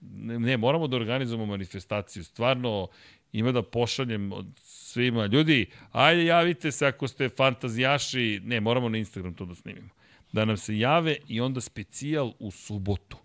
Ne, 0.00 0.39
ne, 0.39 0.56
moramo 0.56 0.86
da 0.86 0.97
organizujemo 0.97 1.47
manifestaciju. 1.47 2.24
Stvarno, 2.24 2.89
ima 3.32 3.52
da 3.52 3.62
pošaljem 3.62 4.32
od 4.32 4.47
svima. 4.62 5.26
Ljudi, 5.26 5.66
ajde 5.92 6.24
javite 6.24 6.72
se 6.72 6.86
ako 6.86 7.08
ste 7.08 7.28
fantazijaši. 7.28 8.40
Ne, 8.44 8.60
moramo 8.60 8.89
na 8.89 8.98
Instagram 8.98 9.34
to 9.34 9.44
da 9.44 9.55
snimimo. 9.55 9.89
Da 10.33 10.44
nam 10.44 10.57
se 10.57 10.78
jave 10.78 11.17
i 11.28 11.41
onda 11.41 11.60
specijal 11.60 12.33
u 12.39 12.50
subotu. 12.50 13.17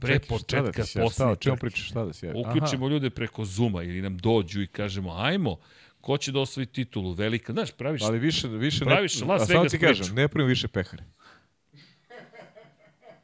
Pre 0.00 0.14
Čekaj, 0.14 0.28
da 0.28 0.34
početka 0.34 0.84
se 0.84 0.98
javi? 0.98 1.36
Šta, 1.40 1.56
pričaš, 1.56 1.88
šta 1.88 2.04
da 2.04 2.12
se 2.12 2.26
javi? 2.26 2.38
Uključimo 2.40 2.88
ljude 2.88 3.10
preko 3.10 3.44
Zuma 3.44 3.82
ili 3.82 4.02
nam 4.02 4.18
dođu 4.18 4.62
i 4.62 4.66
kažemo, 4.66 5.14
ajmo, 5.18 5.58
ko 6.00 6.18
će 6.18 6.32
da 6.32 6.40
osvoji 6.40 6.66
titulu, 6.66 7.12
velika, 7.12 7.52
znaš, 7.52 7.72
praviš, 7.72 8.02
Aha. 8.02 8.10
Ali 8.10 8.18
više, 8.18 8.48
više 8.48 8.84
Praviš 8.84 9.20
ne, 9.20 9.26
Las 9.26 9.48
Vegas 9.48 9.72
ti 9.72 9.78
priču. 9.78 10.00
kažem, 10.00 10.14
ne 10.14 10.28
pravim 10.28 10.48
više 10.48 10.68
pehare. 10.68 11.04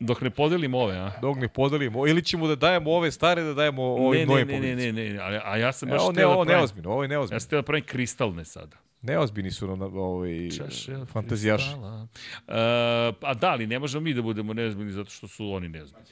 dok 0.01 0.21
ne 0.21 0.31
podelimo 0.31 0.79
ove, 0.79 0.97
a? 0.97 1.13
Dok 1.23 1.37
ne 1.37 1.49
podelimo, 1.49 2.07
ili 2.07 2.23
ćemo 2.25 2.47
da 2.47 2.57
dajemo 2.57 2.91
ove 2.91 3.11
stare, 3.11 3.43
da 3.43 3.55
dajemo 3.55 3.83
ovim 3.83 4.21
ne, 4.21 4.27
ne, 4.27 4.27
novim 4.27 4.47
ne, 4.47 4.53
ne, 4.53 4.59
pobednicima. 4.61 4.93
ne, 4.93 5.31
ne, 5.31 5.41
a, 5.45 5.57
ja 5.57 5.73
sam 5.73 5.89
baš 5.89 6.01
Evo, 6.01 6.11
htio 6.11 6.21
ne, 6.21 6.23
da 6.23 6.29
ovo 6.29 6.45
neozbiljno, 6.45 6.91
ovo 6.91 7.03
je 7.03 7.07
ja 7.07 7.09
neozbiljno. 7.09 7.41
sam 7.41 7.47
htio 7.47 7.59
da 7.59 7.63
pravim 7.63 7.85
kristalne 7.85 8.45
sada. 8.45 8.77
Neozbiljni 9.03 9.51
su 9.51 9.67
nam 9.67 9.83
ovaj, 9.83 10.49
fantazijaši. 11.07 11.65
kristala. 11.65 12.03
Uh, 12.03 12.55
a 13.23 13.35
da, 13.35 13.51
ali 13.51 13.67
ne 13.67 13.79
možemo 13.79 14.01
mi 14.01 14.15
da 14.15 14.23
budemo 14.23 14.55
neozbiljni 14.55 14.93
zato 14.93 15.11
što 15.11 15.29
su 15.29 15.51
oni 15.53 15.69
neozbiljni. 15.69 16.07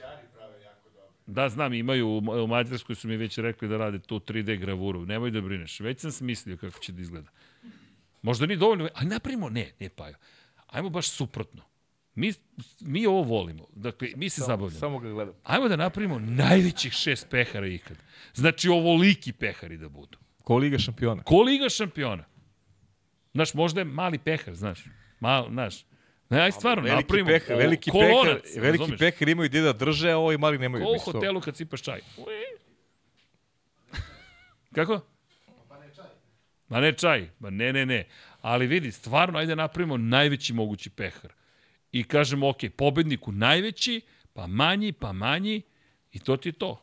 Da, 1.26 1.48
znam, 1.48 1.73
imaju, 1.73 2.08
u 2.08 2.20
Ma- 2.20 2.42
u 2.42 2.47
Mađarskoj 2.47 2.94
su 2.94 3.08
mi 3.08 3.16
već 3.16 3.39
rekli 3.39 3.68
da 3.68 3.76
rade 3.76 3.98
tu 3.98 4.20
3D 4.20 4.56
gravuru. 4.60 5.06
Nemoj 5.06 5.31
da 5.31 5.40
brineš. 5.40 5.81
Već 5.81 6.00
sam 6.00 6.12
smislio 6.12 6.56
kako 6.56 6.78
će 6.78 6.92
da 6.92 7.00
izgleda. 7.02 7.31
Možda 8.23 8.47
ni 8.47 8.56
dovoljno, 8.56 8.89
a 8.94 9.05
napravimo, 9.05 9.48
ne, 9.48 9.73
ne 9.81 9.89
Pajo. 9.89 10.15
Ajmo 10.66 10.90
baš 10.90 11.08
suprotno. 11.10 11.62
Mi, 12.15 12.32
mi 12.81 13.06
ovo 13.06 13.23
volimo. 13.23 13.66
Dakle, 13.74 14.08
mi 14.16 14.28
se 14.31 14.40
zabavljamo. 14.40 14.81
Samo 14.81 14.98
ga 14.98 15.10
gledam. 15.10 15.34
Ajmo 15.44 15.68
da 15.68 15.76
napravimo 15.76 16.18
najvećih 16.18 16.92
šest 16.92 17.26
pehara 17.31 17.66
ikad. 17.66 17.97
Znači, 18.34 18.68
ovoliki 18.68 19.32
pehari 19.32 19.76
da 19.76 19.89
budu. 19.89 20.18
Ko 20.42 20.56
Liga 20.56 20.78
šampiona. 20.78 21.23
Ko 21.23 21.42
Liga 21.42 21.68
šampiona? 21.68 22.24
Znaš, 23.36 23.55
možda 23.55 23.81
je 23.81 23.84
mali 23.84 24.18
pehar, 24.18 24.55
znaš. 24.55 24.84
Mal, 25.20 25.48
znaš. 25.50 25.84
Ne, 26.31 26.40
aj 26.40 26.52
stvarno, 26.52 26.82
Veliki 26.82 27.02
napravimo. 27.02 27.28
pehar, 27.28 27.58
veliki 27.58 27.90
kolonac, 27.90 28.42
pehar, 28.42 28.62
veliki 28.62 28.82
razumeš? 28.82 28.98
pehar 28.98 29.28
imaju 29.28 29.48
gde 29.48 29.60
da 29.60 29.73
drže, 29.73 30.10
a 30.10 30.18
ovi 30.18 30.39
mali 30.39 30.58
nemaju. 30.58 30.84
Ko 30.84 30.92
u 30.92 30.98
hotelu 30.98 31.40
kad 31.40 31.56
sipaš 31.56 31.82
čaj. 31.82 32.00
Kako? 34.74 35.00
Ma 36.68 36.81
ne 36.81 36.92
čaj, 36.92 37.28
ma 37.39 37.50
ne, 37.50 37.73
ne, 37.73 37.86
ne. 37.86 38.08
Ali 38.40 38.66
vidi, 38.66 38.92
stvarno, 38.92 39.39
ajde 39.39 39.56
napravimo 39.56 39.97
najveći 39.97 40.52
mogući 40.52 40.90
pehar. 40.90 41.32
I 41.92 42.05
kažemo, 42.05 42.48
ok, 42.48 42.56
pobedniku 42.76 43.32
najveći, 43.32 44.00
pa 44.32 44.47
manji, 44.47 44.92
pa 44.92 45.12
manji, 45.12 45.62
i 46.12 46.18
to 46.18 46.36
ti 46.36 46.48
je 46.48 46.52
to. 46.52 46.82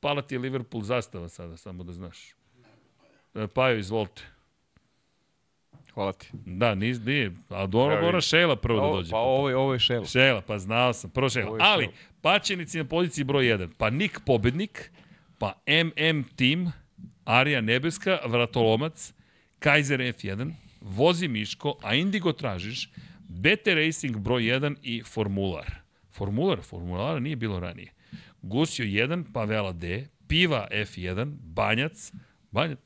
Pala 0.00 0.22
ti 0.22 0.34
je 0.34 0.38
Liverpool 0.38 0.82
zastava 0.82 1.28
sada, 1.28 1.56
samo 1.56 1.84
da 1.84 1.92
znaš. 1.92 2.34
E, 3.34 3.46
Pajo, 3.46 3.78
izvolite. 3.78 4.22
Hvala 5.94 6.12
ti. 6.12 6.28
Da, 6.32 6.74
nis, 6.74 6.98
nije, 7.04 7.32
a 7.48 7.66
dobro 7.66 8.02
mora. 8.02 8.20
Šela 8.20 8.56
prvo 8.56 8.80
da 8.80 8.86
Ovo, 8.86 8.96
dođe. 8.96 9.10
pa 9.10 9.18
ovo 9.18 9.48
je, 9.48 9.56
ovo 9.56 9.72
je 9.72 9.78
šelo. 9.78 10.04
Šela, 10.04 10.40
pa 10.40 10.58
znao 10.58 10.92
sam, 10.92 11.10
prvo 11.10 11.28
je 11.34 11.46
Ali, 11.60 11.88
pačenici 12.20 12.78
na 12.78 12.84
poziciji 12.84 13.24
broj 13.24 13.44
1, 13.44 13.68
pa 13.78 13.90
Nik 13.90 14.20
pobednik, 14.26 14.92
pa 15.38 15.52
MM 15.66 16.24
Team, 16.36 16.72
Arija 17.24 17.60
Nebeska, 17.60 18.18
Vratolomac, 18.26 19.12
Kaiser 19.58 20.00
F1, 20.00 20.52
Vozi 20.80 21.28
Miško, 21.28 21.78
a 21.82 21.94
Indigo 21.94 22.32
tražiš, 22.32 22.90
BT 23.28 23.66
Racing 23.66 24.16
broj 24.16 24.42
1 24.42 24.76
i 24.82 25.02
Formular. 25.02 25.74
Formular, 26.10 26.60
Formulara 26.62 27.20
nije 27.20 27.36
bilo 27.36 27.60
ranije. 27.60 27.92
Gusio 28.42 28.84
1, 28.84 29.24
Pavela 29.32 29.72
D, 29.72 30.06
Piva 30.28 30.68
F1, 30.72 31.24
Banjac, 31.24 32.12
Banjac, 32.12 32.12
Banjac, 32.50 32.78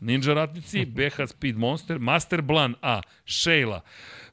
Ninja 0.00 0.34
Ratnici, 0.34 0.84
BH 0.96 1.26
Speed 1.26 1.56
Monster, 1.56 1.98
Master 1.98 2.42
Blan 2.42 2.74
A, 2.82 3.00
Sheila. 3.26 3.80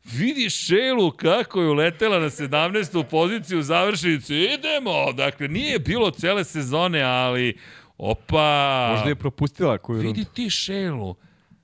Vidi 0.03 0.49
Sheilu 0.49 1.11
kako 1.11 1.61
je 1.61 1.69
uletela 1.69 2.19
na 2.19 2.29
17. 2.29 3.03
poziciju 3.09 3.59
u 3.59 3.63
završnicu. 3.63 4.33
Idemo! 4.33 5.13
Dakle, 5.13 5.47
nije 5.47 5.79
bilo 5.79 6.11
cele 6.11 6.43
sezone, 6.43 7.01
ali 7.01 7.57
opa! 7.97 8.87
Možda 8.91 9.09
je 9.09 9.15
propustila 9.15 9.77
koju 9.77 10.03
rundu. 10.03 10.19
Vidi 10.19 10.29
ti 10.33 10.49
Sheilu. 10.49 11.15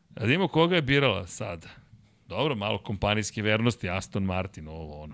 Da 0.10 0.26
vidimo 0.26 0.48
koga 0.48 0.76
je 0.76 0.82
birala 0.82 1.28
sada. 1.28 1.68
Dobro, 2.26 2.56
malo 2.56 2.78
kompanijske 2.78 3.42
vernosti, 3.42 3.90
Aston 3.90 4.24
Martin, 4.24 4.68
ovo 4.68 5.02
ono. 5.02 5.14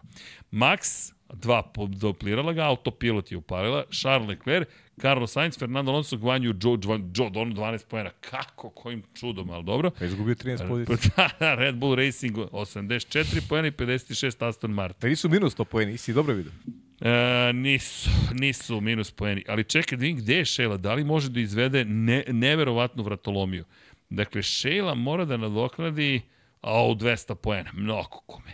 Max, 0.52 1.12
dva 1.34 1.64
doplirala 1.88 2.54
ga, 2.54 2.64
autopilot 2.64 3.32
je 3.32 3.38
upalila, 3.38 3.84
Charles 3.92 4.30
Leclerc, 4.30 4.68
Carlos 5.02 5.32
Sainz, 5.32 5.58
Fernando 5.58 5.92
Alonso, 5.92 6.18
Gvanju, 6.18 6.54
Joe, 6.64 6.78
Joe, 7.16 7.30
Don 7.30 7.56
12 7.56 7.86
pojena. 7.88 8.10
Kako, 8.10 8.70
kojim 8.70 9.04
čudom, 9.14 9.50
ali 9.50 9.64
dobro. 9.64 9.92
Pa 9.92 10.06
izgubio 10.06 10.36
13 10.36 10.68
pozicija. 10.68 11.30
Red 11.60 11.76
Bull 11.76 11.96
Racing 11.96 12.38
84 12.38 13.42
pojena 13.50 13.68
i 13.68 13.72
56 13.72 14.48
Aston 14.48 14.72
Martin. 14.72 15.00
Da 15.02 15.08
nisu 15.08 15.30
minus 15.30 15.58
100 15.58 15.64
pojeni, 15.64 15.94
isi 15.94 16.14
dobro 16.14 16.34
vidio. 16.34 16.52
E, 17.02 17.54
nisu, 17.54 18.10
nisu 18.34 18.82
minus 18.82 19.12
poeni. 19.12 19.44
Ali 19.48 19.64
čekaj 19.64 19.98
da 19.98 20.02
vidim 20.02 20.18
gde 20.18 20.38
je 20.38 20.46
Šela. 20.46 20.78
Da 20.78 20.94
li 20.94 21.04
može 21.04 21.30
da 21.30 21.40
izvede 21.40 21.86
ne, 21.86 22.24
neverovatnu 22.28 23.04
vratolomiju? 23.04 23.66
Dakle, 24.10 24.42
Šela 24.42 24.94
mora 24.94 25.26
da 25.26 25.38
nadoknadi 25.38 26.22
a, 26.62 26.86
u 26.86 26.96
200 26.96 27.36
poena. 27.36 27.72
Mnogo 27.74 28.20
kome. 28.26 28.52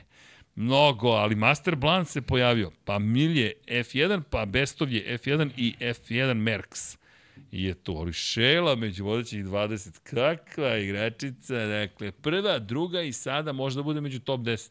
Mnogo, 0.55 1.09
ali 1.09 1.35
Master 1.35 1.75
Blanc 1.75 2.07
se 2.07 2.21
pojavio. 2.21 2.71
Pa 2.85 2.99
Milje 2.99 3.53
F1, 3.67 4.21
pa 4.21 4.45
Bestov 4.45 4.91
je 4.91 5.17
F1 5.17 5.49
i 5.57 5.75
F1 5.79 6.33
Merks 6.33 6.97
je 7.51 7.73
to. 7.73 7.91
Ali 7.91 8.13
Šela 8.13 8.75
među 8.75 9.05
vodećih 9.05 9.45
20. 9.45 9.99
Kakva 10.03 10.77
igračica. 10.77 11.55
Dakle, 11.55 12.11
prva, 12.11 12.59
druga 12.59 13.01
i 13.01 13.13
sada 13.13 13.51
možda 13.51 13.83
bude 13.83 14.01
među 14.01 14.19
top 14.19 14.41
10. 14.41 14.69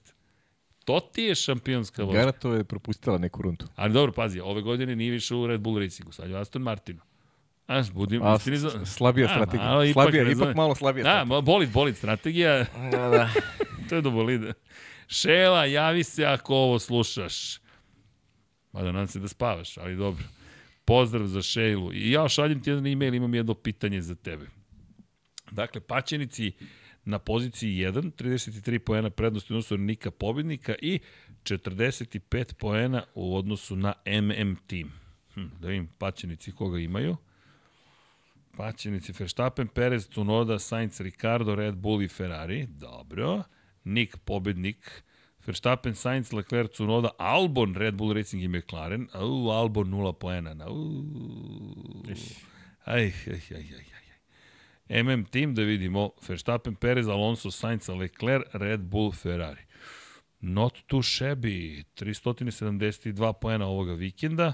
To 0.84 1.00
ti 1.02 1.22
je 1.22 1.34
šampionska 1.34 2.04
vožnja. 2.04 2.20
Garato 2.20 2.54
je 2.54 2.64
propustila 2.64 3.18
neku 3.18 3.42
rundu. 3.42 3.66
Ali 3.76 3.92
dobro, 3.92 4.12
pazi, 4.12 4.40
ove 4.40 4.62
godine 4.62 4.96
nije 4.96 5.10
više 5.10 5.34
u 5.34 5.46
Red 5.46 5.60
Bull 5.60 5.78
Racingu, 5.78 6.12
sad 6.12 6.30
je 6.30 6.36
Aston 6.36 6.62
Martinu. 6.62 7.00
Znaš, 7.66 7.90
budim, 7.90 8.22
A, 8.22 8.34
istini 8.36 8.58
slabija 8.86 9.26
A, 9.26 9.28
strategija. 9.28 9.68
malo 9.68 9.84
ipak, 9.84 9.92
slabija, 9.94 10.22
ipak 10.22 10.36
znam. 10.36 10.52
malo 10.56 10.74
slabija 10.74 11.02
Da, 11.02 11.08
strategija. 11.10 11.24
ma, 11.26 11.40
bolid, 11.40 11.72
bolid 11.72 11.96
strategija, 11.96 12.66
Da, 12.92 13.08
da. 13.08 13.30
to 13.88 13.94
je 13.94 14.02
do 14.02 14.10
bolida. 14.10 14.52
Šela, 15.10 15.64
javi 15.64 16.04
se 16.04 16.24
ako 16.24 16.54
ovo 16.54 16.78
slušaš. 16.78 17.58
Mada 18.72 18.92
nadam 18.92 19.06
se 19.06 19.20
da 19.20 19.28
spavaš, 19.28 19.78
ali 19.78 19.96
dobro. 19.96 20.24
Pozdrav 20.84 21.26
za 21.26 21.42
Šejlu. 21.42 21.92
I 21.92 22.10
ja 22.10 22.28
šaljem 22.28 22.62
ti 22.62 22.70
jedan 22.70 22.86
e-mail, 22.86 23.14
imam 23.14 23.34
jedno 23.34 23.54
pitanje 23.54 24.02
za 24.02 24.14
tebe. 24.14 24.46
Dakle, 25.50 25.80
Paćenici 25.80 26.52
na 27.04 27.18
poziciji 27.18 27.70
1, 27.70 28.10
33 28.12 28.78
poena 28.78 29.10
prednosti 29.10 29.52
u 29.52 29.56
odnosu 29.56 29.76
na 29.76 29.84
Nika 29.84 30.10
pobednika 30.10 30.74
i 30.82 31.00
45 31.42 32.54
poena 32.54 33.02
u 33.14 33.36
odnosu 33.36 33.76
na 33.76 33.92
MM 34.06 34.56
tim. 34.66 34.92
Hm, 35.34 35.46
da 35.60 35.68
vidim, 35.68 35.88
Paćenici 35.98 36.52
koga 36.52 36.78
imaju. 36.78 37.16
Paćenici 38.56 39.12
Verstappen, 39.18 39.68
Perez, 39.68 40.08
Tunoda, 40.08 40.58
Sainz, 40.58 41.00
Ricardo, 41.00 41.54
Red 41.54 41.74
Bull 41.74 42.02
i 42.02 42.08
Ferrari. 42.08 42.66
Dobro. 42.66 43.42
Nik 43.90 44.16
pobednik. 44.24 45.02
Verstappen, 45.46 45.96
Sainz, 45.96 46.32
Leclerc, 46.36 46.74
Tsunoda, 46.76 47.10
Albon, 47.18 47.74
Red 47.74 47.96
Bull 47.98 48.14
Racing 48.14 48.42
i 48.44 48.48
McLaren. 48.48 49.08
Au, 49.12 49.50
Albon 49.50 49.90
0 49.90 50.12
poena. 50.20 50.54
Au. 50.66 50.76
Aj, 52.84 53.02
aj, 53.02 53.42
aj, 53.50 53.56
aj, 53.56 53.86
aj. 53.94 54.00
MM 54.90 55.24
tim 55.30 55.54
da 55.54 55.62
vidimo, 55.62 56.10
Verstappen, 56.28 56.74
Perez, 56.74 57.08
Alonso, 57.08 57.50
Sainz, 57.50 57.88
Leclerc, 57.88 58.48
Red 58.54 58.80
Bull, 58.90 59.12
Ferrari. 59.12 59.62
Not 60.40 60.82
too 60.88 61.02
shabby, 61.02 61.84
372 61.94 63.32
poena 63.40 63.66
ovoga 63.66 63.94
vikenda. 63.94 64.52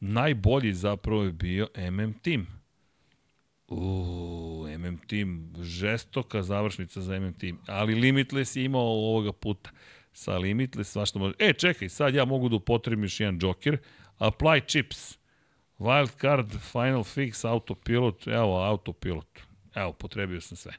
Najbolji 0.00 0.74
zapravo 0.74 1.24
je 1.24 1.32
bio 1.32 1.68
MM 1.76 2.12
tim. 2.22 2.46
Uuu, 3.68 4.68
MM 4.78 4.98
Team, 5.06 5.52
žestoka 5.62 6.42
završnica 6.42 7.00
za 7.00 7.20
MM 7.20 7.32
Team, 7.32 7.58
ali 7.66 7.94
Limitless 7.94 8.56
je 8.56 8.64
imao 8.64 8.82
ovoga 8.82 9.32
puta. 9.32 9.70
Sa 10.12 10.38
Limitless 10.38 10.92
svašta 10.92 11.18
može... 11.18 11.34
E, 11.38 11.52
čekaj, 11.52 11.88
sad 11.88 12.14
ja 12.14 12.24
mogu 12.24 12.48
da 12.48 12.56
upotrebim 12.56 13.04
još 13.04 13.20
jedan 13.20 13.38
Joker. 13.42 13.78
Apply 14.18 14.66
chips. 14.66 15.18
Wild 15.78 16.20
card, 16.20 16.50
final 16.60 17.04
fix, 17.04 17.48
autopilot, 17.48 18.26
evo 18.26 18.62
autopilot. 18.62 19.40
Evo, 19.74 19.92
potrebio 19.92 20.40
sam 20.40 20.56
sve. 20.56 20.72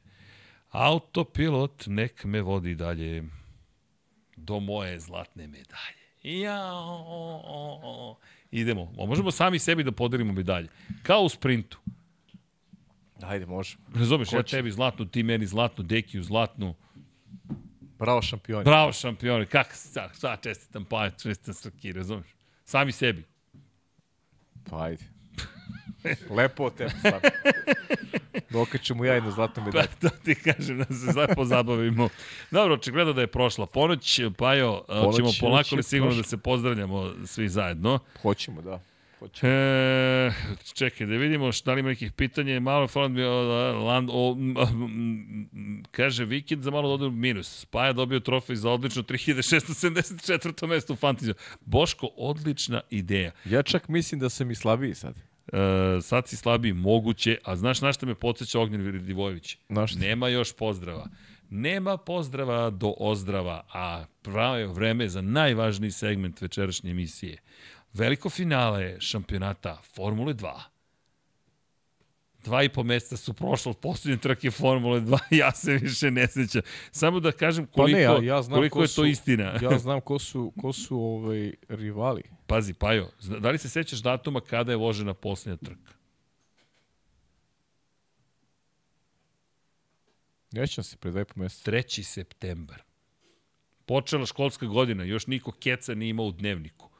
Autopilot 0.70 1.84
nek 1.88 2.24
me 2.24 2.42
vodi 2.42 2.76
dalje 2.76 3.24
do 4.36 4.60
moje 4.60 5.00
zlatne 5.00 5.48
medalje. 5.48 6.06
Jao. 6.42 8.16
Idemo. 8.52 8.92
Možemo 9.08 9.32
sami 9.32 9.60
sebi 9.60 9.84
da 9.84 9.92
podelimo 9.92 10.34
medalje. 10.34 10.68
Kao 11.04 11.22
u 11.22 11.30
sprintu. 11.30 11.78
Ajde, 13.22 13.46
može. 13.46 13.78
Razumeš, 13.96 14.34
ja 14.34 14.44
tebi 14.44 14.72
zlatnu, 14.72 15.06
ti 15.06 15.24
meni 15.24 15.46
zlatnu, 15.46 15.84
Dekiju 15.84 16.24
zlatnu. 16.24 16.76
Bravo 18.00 18.22
šampioni. 18.22 18.64
Bravo 18.64 18.94
šampioni, 18.94 19.46
kak 19.46 19.74
sad, 19.74 20.16
sad 20.16 20.44
čestitam 20.44 20.86
pa, 20.86 21.10
čestitam 21.10 21.54
Srki, 21.54 21.92
razumeš? 21.94 22.28
Sami 22.66 22.92
sebi. 22.92 23.24
Pa 24.70 24.84
ajde. 24.84 25.04
Lepo 26.38 26.64
od 26.64 26.76
tebe, 26.76 26.90
stvarno. 26.90 27.20
Dokačemo 28.50 29.06
ja 29.06 29.14
jednu 29.14 29.32
zlatnu 29.32 29.64
Pa 29.64 29.66
medalju. 29.66 29.88
to 30.02 30.10
ti 30.10 30.36
kažem 30.36 30.78
da 30.78 30.86
se 30.86 31.14
sad 31.14 31.36
pozabavimo. 31.36 32.10
Dobro, 32.52 32.74
očigledno 32.74 33.14
da 33.14 33.22
je 33.22 33.28
prošla 33.28 33.66
ponoć, 33.66 34.22
pa 34.38 34.54
jo, 34.54 34.86
ćemo 35.16 35.30
polako 35.40 35.76
li 35.76 35.84
sigurno 35.84 36.10
prošla. 36.10 36.22
da 36.22 36.28
se 36.28 36.38
pozdravljamo 36.38 37.14
svi 37.26 37.50
zajedno. 37.50 38.00
Hoćemo, 38.22 38.62
da. 38.62 38.82
Hoćemo. 39.26 39.52
E, 39.52 40.32
čekaj, 40.74 41.08
da 41.08 41.16
vidimo 41.16 41.52
šta 41.52 41.74
li 41.74 41.80
ima 41.80 41.90
nekih 41.90 42.12
pitanja. 42.12 42.60
Malo 42.60 42.88
mi 43.10 43.24
o, 43.24 43.42
land, 43.86 44.10
o, 44.12 44.38
kaže 45.92 46.26
vikend 46.26 46.64
za 46.64 46.72
malo 46.72 46.90
dodaju 46.90 47.12
minus. 47.12 47.66
Pa 47.66 47.86
je 47.86 47.94
dobio 47.94 48.20
trofej 48.20 48.56
za 48.56 48.70
odlično 48.70 49.04
3674. 49.04 50.68
mesto 50.68 50.94
u 50.94 50.96
Fantaziju. 50.96 51.34
Boško, 51.62 52.10
odlična 52.18 52.82
ideja. 52.90 53.32
Ja 53.46 53.64
čak 53.64 53.88
mislim 53.88 54.20
da 54.20 54.30
sam 54.30 54.52
i 54.52 54.56
slabiji 54.56 54.96
sad. 54.96 55.16
E, 55.54 56.02
sad 56.02 56.28
si 56.28 56.36
slabiji, 56.36 56.74
moguće, 56.74 57.38
a 57.44 57.56
znaš 57.56 57.82
na 57.82 57.94
šta 57.94 58.06
me 58.06 58.16
podsjeća 58.16 58.60
Ognjen 58.60 58.82
šta? 59.88 60.00
Nema 60.00 60.28
još 60.28 60.54
pozdrava. 60.54 61.08
Nema 61.50 61.98
pozdrava 61.98 62.70
do 62.70 62.94
ozdrava, 62.98 63.66
a 63.74 64.06
pravo 64.22 64.56
je 64.56 64.68
vreme 64.68 65.10
za 65.10 65.22
najvažniji 65.22 65.92
segment 65.92 66.42
večerašnje 66.42 66.92
emisije. 66.92 67.38
Veliko 67.96 68.30
finale 68.30 68.98
šampionata 69.00 69.82
Formule 69.96 70.34
2. 70.34 70.62
Dva 72.44 72.64
i 72.64 72.70
po 72.70 72.84
meseca 72.84 73.18
su 73.18 73.34
prošlo 73.34 73.70
od 73.70 73.78
poslednje 73.78 74.18
trke 74.18 74.52
Formule 74.52 75.02
2, 75.02 75.20
ja 75.42 75.52
se 75.52 75.74
više 75.74 76.12
ne 76.12 76.28
sećam. 76.28 76.62
Samo 76.92 77.20
da 77.20 77.32
kažem 77.32 77.66
Pa 77.66 77.72
koliko, 77.72 77.98
ne, 77.98 78.04
ja, 78.04 78.24
ja 78.24 78.42
znam 78.42 78.58
koliko 78.58 78.80
ko 78.80 78.82
je 78.82 78.88
su, 78.88 79.02
to 79.02 79.06
istina. 79.06 79.60
ja 79.62 79.80
znam 79.80 80.02
ko 80.02 80.20
su, 80.20 80.54
ko 80.62 80.74
su 80.74 81.00
ovaj, 81.00 81.54
rivali. 81.70 82.24
Pazi, 82.48 82.74
Pajo, 82.74 83.12
da 83.40 83.50
li 83.50 83.58
se 83.58 83.70
sećaš 83.70 84.00
datuma 84.00 84.42
kada 84.42 84.72
je 84.72 84.76
vožena 84.76 85.14
poslednja 85.14 85.58
trka? 85.58 85.92
Nećam 90.52 90.84
se 90.84 90.98
pre 90.98 91.12
dva 91.12 91.22
i 91.22 91.26
po 91.26 91.40
meseca. 91.40 91.72
3. 91.72 92.04
septembar. 92.04 92.84
Počela 93.86 94.26
školska 94.26 94.66
godina, 94.66 95.04
još 95.04 95.28
niko 95.28 95.52
keca 95.52 95.96
nije 95.96 96.10
imao 96.10 96.26
u 96.26 96.32
dnevniku. 96.32 96.95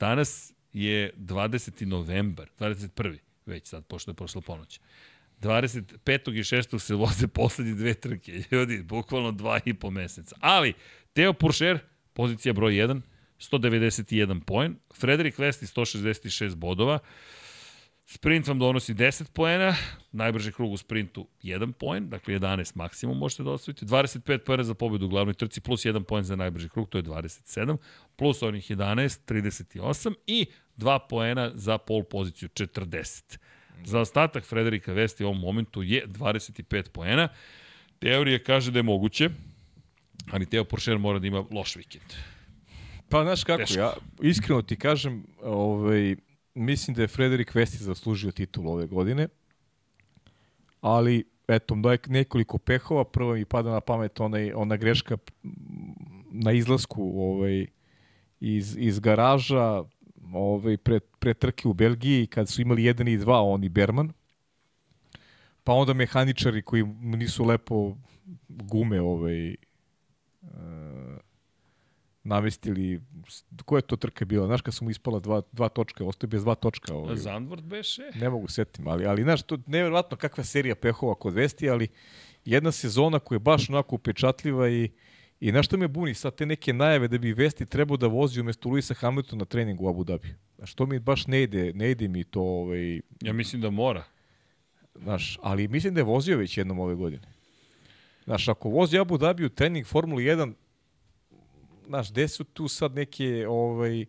Danas 0.00 0.52
je 0.72 1.12
20. 1.16 1.86
novembar, 1.86 2.48
21. 2.58 3.18
već 3.46 3.66
sad, 3.66 3.86
pošto 3.86 4.10
je 4.10 4.14
prošla 4.14 4.40
ponoć. 4.40 4.80
25. 5.40 5.94
i 6.06 6.42
6. 6.42 6.78
se 6.78 6.94
voze 6.94 7.28
poslednje 7.28 7.74
dve 7.74 7.94
trke. 7.94 8.42
Ljudi, 8.50 8.82
bukvalno 8.82 9.32
dva 9.32 9.60
i 9.64 9.74
po 9.74 9.90
meseca. 9.90 10.36
Ali, 10.40 10.74
Teo 11.12 11.32
Puršer, 11.32 11.78
pozicija 12.12 12.52
broj 12.52 12.72
1, 12.72 13.00
191 13.38 14.40
poen. 14.40 14.76
Frederik 14.94 15.38
Vesti, 15.38 15.66
166 15.66 16.54
bodova. 16.54 16.98
Sprint 18.10 18.48
vam 18.48 18.58
donosi 18.58 18.94
10 18.94 19.30
poena, 19.32 19.74
najbrži 20.12 20.52
krug 20.52 20.72
u 20.72 20.76
sprintu 20.76 21.26
1 21.42 21.72
poen, 21.72 22.08
dakle 22.08 22.34
11 22.34 22.76
maksimum 22.76 23.18
možete 23.18 23.42
da 23.42 23.50
osvojite, 23.50 23.86
25 23.86 24.38
poena 24.38 24.64
za 24.64 24.74
pobedu 24.74 25.06
u 25.06 25.08
glavnoj 25.08 25.34
trci, 25.34 25.60
plus 25.60 25.84
1 25.84 26.02
poen 26.02 26.24
za 26.24 26.36
najbrži 26.36 26.68
krug, 26.68 26.88
to 26.88 26.98
je 26.98 27.04
27, 27.04 27.76
plus 28.16 28.42
onih 28.42 28.70
11, 28.70 29.18
38 29.26 30.14
i 30.26 30.46
2 30.76 30.98
poena 31.08 31.50
za 31.54 31.78
pol 31.78 32.02
poziciju, 32.02 32.48
40. 32.48 33.38
Za 33.84 34.00
ostatak 34.00 34.44
Frederika 34.44 34.92
Vesti 34.92 35.24
u 35.24 35.28
ovom 35.28 35.40
momentu 35.40 35.82
je 35.82 36.06
25 36.06 36.88
poena. 36.88 37.28
Teorija 37.98 38.38
kaže 38.38 38.70
da 38.70 38.78
je 38.78 38.82
moguće, 38.82 39.30
ali 40.30 40.46
Teo 40.46 40.64
Poršer 40.64 40.98
mora 40.98 41.18
da 41.18 41.26
ima 41.26 41.44
loš 41.50 41.76
vikend. 41.76 42.12
Pa 43.08 43.22
znaš 43.22 43.44
kako, 43.44 43.58
Teško. 43.58 43.80
ja 43.80 43.92
iskreno 44.22 44.62
ti 44.62 44.76
kažem, 44.76 45.22
ovaj, 45.42 46.16
mislim 46.54 46.94
da 46.94 47.02
je 47.02 47.08
Frederik 47.08 47.54
Vesti 47.54 47.84
zaslužio 47.84 48.32
titul 48.32 48.68
ove 48.68 48.86
godine, 48.86 49.28
ali 50.80 51.24
eto, 51.48 51.74
da 51.74 51.92
je 51.92 51.98
nekoliko 52.06 52.58
pehova, 52.58 53.04
prvo 53.04 53.34
mi 53.34 53.44
pada 53.44 53.70
na 53.70 53.80
pamet 53.80 54.20
onaj, 54.20 54.52
ona 54.52 54.76
greška 54.76 55.16
na 56.30 56.52
izlasku 56.52 57.12
ovaj, 57.14 57.66
iz, 58.40 58.76
iz 58.78 59.00
garaža 59.00 59.84
ovaj, 60.32 60.76
pre, 60.76 61.00
pre 61.00 61.34
trke 61.34 61.68
u 61.68 61.72
Belgiji, 61.72 62.26
kad 62.26 62.48
su 62.48 62.62
imali 62.62 62.84
jedan 62.84 63.08
i 63.08 63.16
dva, 63.16 63.42
on 63.42 63.64
i 63.64 63.68
Berman, 63.68 64.12
pa 65.64 65.72
onda 65.72 65.92
mehaničari 65.94 66.62
koji 66.62 66.84
nisu 67.02 67.44
lepo 67.44 67.96
gume 68.48 69.00
ovaj, 69.00 69.48
e, 69.48 69.56
namestili, 72.24 73.00
koja 73.64 73.78
je 73.78 73.82
to 73.82 73.96
trka 73.96 74.24
bila? 74.24 74.46
Znaš 74.46 74.60
kad 74.62 74.74
su 74.74 74.84
mu 74.84 74.90
ispala 74.90 75.20
dva, 75.20 75.42
dva 75.52 75.68
točka, 75.68 76.04
ostao 76.04 76.28
bez 76.28 76.44
dva 76.44 76.54
točka. 76.54 76.94
Ovaj. 76.94 77.16
Zandvort 77.16 77.62
beše? 77.62 78.02
Ne 78.14 78.30
mogu 78.30 78.48
setim, 78.48 78.88
ali, 78.88 79.06
ali 79.06 79.22
znaš, 79.22 79.42
to 79.42 79.54
je 79.54 79.60
nevjerovatno 79.66 80.16
kakva 80.16 80.44
serija 80.44 80.74
pehova 80.74 81.14
kod 81.14 81.34
Vesti, 81.34 81.70
ali 81.70 81.88
jedna 82.44 82.72
sezona 82.72 83.18
koja 83.18 83.36
je 83.36 83.40
baš 83.40 83.70
onako 83.70 83.94
upečatljiva 83.94 84.68
i 84.68 84.90
I 85.40 85.50
znaš 85.50 85.66
što 85.66 85.76
me 85.76 85.88
buni 85.88 86.14
sad 86.14 86.34
te 86.34 86.46
neke 86.46 86.72
najave 86.72 87.08
da 87.08 87.18
bi 87.18 87.32
Vesti 87.32 87.66
trebao 87.66 87.96
da 87.96 88.06
vozi 88.06 88.40
umesto 88.40 88.68
Luisa 88.68 88.94
Hamiltona 88.94 89.38
na 89.38 89.44
treningu 89.44 89.84
u 89.84 89.88
Abu 89.88 90.04
Dhabi. 90.04 90.34
A 90.62 90.66
što 90.66 90.86
mi 90.86 90.98
baš 90.98 91.26
ne 91.26 91.42
ide, 91.42 91.72
ne 91.72 91.90
ide 91.90 92.08
mi 92.08 92.24
to, 92.24 92.40
ovaj, 92.42 93.00
Ja 93.22 93.32
mislim 93.32 93.62
da 93.62 93.70
mora. 93.70 94.04
znaš, 94.94 95.38
ali 95.42 95.68
mislim 95.68 95.94
da 95.94 96.00
je 96.00 96.04
vozio 96.04 96.36
već 96.38 96.58
jednom 96.58 96.78
ove 96.78 96.94
godine. 96.94 97.22
Znaš, 98.24 98.48
ako 98.48 98.68
vozi 98.68 98.98
Abu 98.98 99.18
Dhabi 99.18 99.44
u 99.44 99.48
trening 99.48 99.86
Formuli 99.86 100.24
1, 100.24 100.52
znaš, 101.90 102.10
gde 102.10 102.28
su 102.28 102.44
tu 102.44 102.68
sad 102.68 102.94
neke 102.94 103.46
ovaj, 103.48 104.06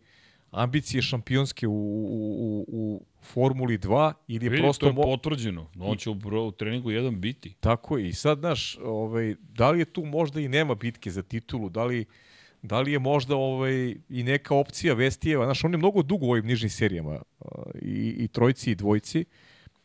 ambicije 0.51 1.01
šampionske 1.01 1.67
u, 1.67 1.71
u, 1.71 2.59
u, 2.59 2.65
u 2.67 3.05
Formuli 3.21 3.77
2 3.77 4.13
ili 4.27 4.45
je 4.45 4.49
Vidi, 4.49 4.61
prosto... 4.61 4.85
to 4.85 5.01
je 5.01 5.03
potvrđeno. 5.03 5.67
On 5.79 5.97
će 5.97 6.09
u, 6.09 6.15
u 6.47 6.51
treningu 6.51 6.91
jedan 6.91 7.21
biti. 7.21 7.53
Tako 7.59 7.97
je. 7.97 8.09
I 8.09 8.13
sad, 8.13 8.39
znaš, 8.39 8.77
ovaj, 8.83 9.35
da 9.41 9.71
li 9.71 9.79
je 9.79 9.85
tu 9.85 10.05
možda 10.05 10.41
i 10.41 10.47
nema 10.47 10.75
bitke 10.75 11.11
za 11.11 11.21
titulu, 11.21 11.69
da 11.69 11.83
li, 11.83 12.05
da 12.61 12.81
li 12.81 12.91
je 12.91 12.99
možda 12.99 13.35
ovaj, 13.35 13.95
i 14.09 14.23
neka 14.23 14.55
opcija 14.55 14.93
Vestijeva, 14.93 15.45
znaš, 15.45 15.63
on 15.63 15.71
je 15.71 15.77
mnogo 15.77 16.01
dugo 16.01 16.25
u 16.25 16.31
ovim 16.31 16.45
nižnim 16.45 16.69
serijama, 16.69 17.21
i, 17.81 18.15
i 18.17 18.27
trojci 18.27 18.71
i 18.71 18.75
dvojci, 18.75 19.25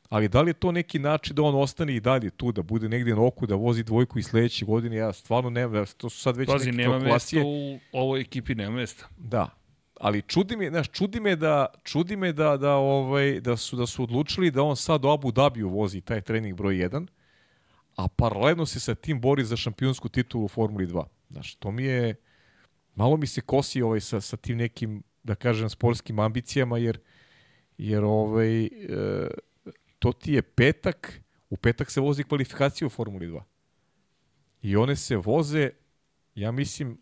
ali 0.09 0.29
da 0.29 0.43
li 0.43 0.51
je 0.51 0.55
to 0.55 0.73
neki 0.73 0.99
način 0.99 1.37
da 1.37 1.43
on 1.43 1.55
ostane 1.55 1.97
i 1.97 2.01
dalje 2.01 2.31
tu, 2.31 2.53
da 2.53 2.63
bude 2.63 2.89
negdje 2.89 3.15
na 3.15 3.27
oku, 3.27 3.47
da 3.47 3.55
vozi 3.55 3.83
dvojku 3.83 4.19
i 4.19 4.23
sledeće 4.23 4.65
godine, 4.65 4.97
ja 4.97 5.13
stvarno 5.13 5.51
ne 5.51 5.69
znam, 5.69 5.87
to 5.97 6.11
su 6.11 6.21
sad 6.21 6.37
već 6.37 6.49
Pazi, 6.49 6.73
neke 6.73 6.77
nema 6.77 6.99
mesta 6.99 7.37
u 7.45 7.79
ovoj 7.93 8.21
ekipi, 8.21 8.55
nema 8.55 8.77
mesta. 8.77 9.09
Da. 9.17 9.49
ali 10.01 10.23
čudi 10.23 10.57
me, 10.57 10.69
znaš, 10.69 10.89
čudi 10.89 11.21
me 11.21 11.37
da 11.37 11.67
čudi 11.85 12.17
me 12.17 12.33
da 12.33 12.57
da 12.57 12.75
ovaj 12.75 13.41
da 13.41 13.57
su 13.57 13.77
da 13.77 13.87
su 13.87 14.03
odlučili 14.03 14.51
da 14.51 14.63
on 14.63 14.77
sad 14.77 15.05
u 15.05 15.09
Abu 15.09 15.33
Dabiju 15.33 15.69
vozi 15.69 16.01
taj 16.01 16.21
trening 16.21 16.57
broj 16.57 16.75
1, 16.75 17.07
a 17.97 18.09
paralelno 18.09 18.67
se 18.67 18.81
sa 18.81 18.95
tim 18.95 19.21
bori 19.21 19.45
za 19.45 19.57
šampionsku 19.57 20.09
titulu 20.09 20.45
u 20.45 20.49
Formuli 20.49 20.87
2. 20.87 21.05
Znaš, 21.31 21.55
to 21.55 21.71
mi 21.71 21.85
je 21.85 22.15
malo 22.95 23.17
mi 23.17 23.27
se 23.27 23.41
kosi 23.41 23.83
ovaj 23.83 24.01
sa 24.01 24.21
sa 24.21 24.37
tim 24.37 24.59
nekim 24.59 25.03
da 25.23 25.35
kažem 25.35 25.71
sportskim 25.71 26.19
ambicijama 26.19 26.79
jer 26.79 26.99
jer 27.79 28.05
ovaj 28.05 28.65
e, 28.65 28.69
to 29.99 30.13
ti 30.13 30.33
je 30.33 30.43
petak, 30.43 31.21
u 31.51 31.57
petak 31.57 31.91
se 31.91 32.01
vozi 32.01 32.25
kvalifikacija 32.25 32.87
u 32.87 32.91
Formuli 32.91 33.27
2. 33.27 33.41
I 34.63 34.77
one 34.77 34.97
se 34.97 35.17
voze, 35.17 35.71
ja 36.35 36.51
mislim, 36.53 36.99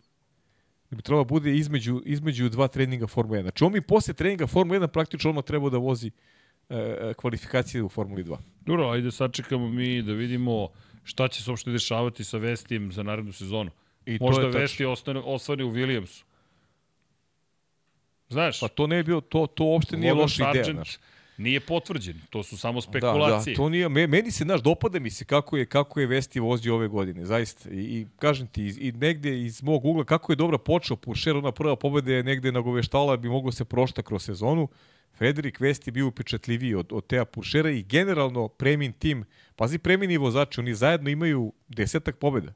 da 0.90 0.96
bi 0.96 1.02
trebalo 1.02 1.24
da 1.24 1.28
bude 1.28 1.56
između, 1.56 2.02
između 2.04 2.48
dva 2.48 2.68
treninga 2.68 3.06
Formule 3.06 3.38
1. 3.38 3.42
Znači 3.42 3.64
on 3.64 3.72
mi 3.72 3.80
posle 3.80 4.14
treninga 4.14 4.46
Formule 4.46 4.80
1 4.80 4.86
praktično 4.86 5.30
odmah 5.30 5.44
treba 5.44 5.70
da 5.70 5.78
vozi 5.78 6.10
e, 6.68 6.76
e, 6.76 7.14
kvalifikacije 7.16 7.82
u 7.82 7.88
Formuli 7.88 8.24
2. 8.24 8.36
Dobro, 8.60 8.90
ajde 8.90 9.10
sačekamo 9.10 9.68
mi 9.68 10.02
da 10.02 10.12
vidimo 10.12 10.68
šta 11.04 11.28
će 11.28 11.42
se 11.42 11.50
uopšte 11.50 11.70
dešavati 11.70 12.24
sa 12.24 12.38
Vestijem 12.38 12.92
za 12.92 13.02
narednu 13.02 13.32
sezonu. 13.32 13.70
I 14.06 14.18
to 14.18 14.24
Možda 14.24 14.42
je 14.42 14.46
tačno. 14.46 14.60
Vesti 14.60 14.84
ostane, 14.84 15.20
osvane 15.20 15.64
u 15.64 15.72
Williamsu. 15.72 16.24
Znaš, 18.28 18.60
Pa 18.60 18.68
to 18.68 18.86
ne 18.86 18.96
je 18.96 19.04
bilo, 19.04 19.20
to, 19.20 19.46
to 19.46 19.64
uopšte 19.64 19.96
nije 19.96 20.14
loša 20.14 20.50
ideja. 20.50 20.64
Znaš. 20.64 20.98
Nije 21.36 21.60
potvrđen. 21.60 22.20
To 22.30 22.42
su 22.42 22.56
samo 22.56 22.76
Da, 22.76 22.80
spekulacije. 22.80 23.54
da, 23.54 23.56
to 23.56 23.68
nije, 23.68 23.88
me, 23.88 24.06
meni 24.06 24.30
se, 24.30 24.44
znaš, 24.44 24.60
dopada 24.62 24.98
mi 24.98 25.10
se 25.10 25.24
kako 25.24 25.56
je, 25.56 25.66
kako 25.66 26.00
je 26.00 26.06
Vesti 26.06 26.40
vozio 26.40 26.74
ove 26.74 26.88
godine, 26.88 27.24
zaista. 27.26 27.70
I, 27.70 27.74
i 27.80 28.06
kažem 28.18 28.46
ti, 28.46 28.64
iz, 28.66 28.78
i 28.80 28.92
negde 28.92 29.40
iz 29.42 29.62
mog 29.62 29.84
ugla, 29.84 30.04
kako 30.04 30.32
je 30.32 30.36
dobro 30.36 30.58
počeo 30.58 30.96
Puršer, 30.96 31.36
ona 31.36 31.52
prva 31.52 31.76
pobeda 31.76 32.12
je 32.12 32.22
negde 32.22 32.52
nagoveštala, 32.52 33.16
bi 33.16 33.28
moglo 33.28 33.52
se 33.52 33.64
prošta 33.64 34.02
kroz 34.02 34.24
sezonu. 34.24 34.68
Frederik 35.16 35.60
Vesti 35.60 35.90
bio 35.90 36.06
upečatljiviji 36.06 36.74
od, 36.74 36.92
od 36.92 37.06
Teja 37.06 37.24
Puršera 37.24 37.70
i 37.70 37.82
generalno 37.82 38.48
Premin 38.48 38.92
tim, 38.92 39.24
pazi 39.56 39.78
Premini 39.78 40.16
vozači, 40.16 40.60
oni 40.60 40.74
zajedno 40.74 41.10
imaju 41.10 41.52
desetak 41.68 42.16
pobeda, 42.18 42.52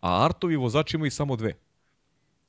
a 0.00 0.24
Artovi 0.24 0.56
vozači 0.56 0.96
imaju 0.96 1.10
samo 1.10 1.36
dve. 1.36 1.52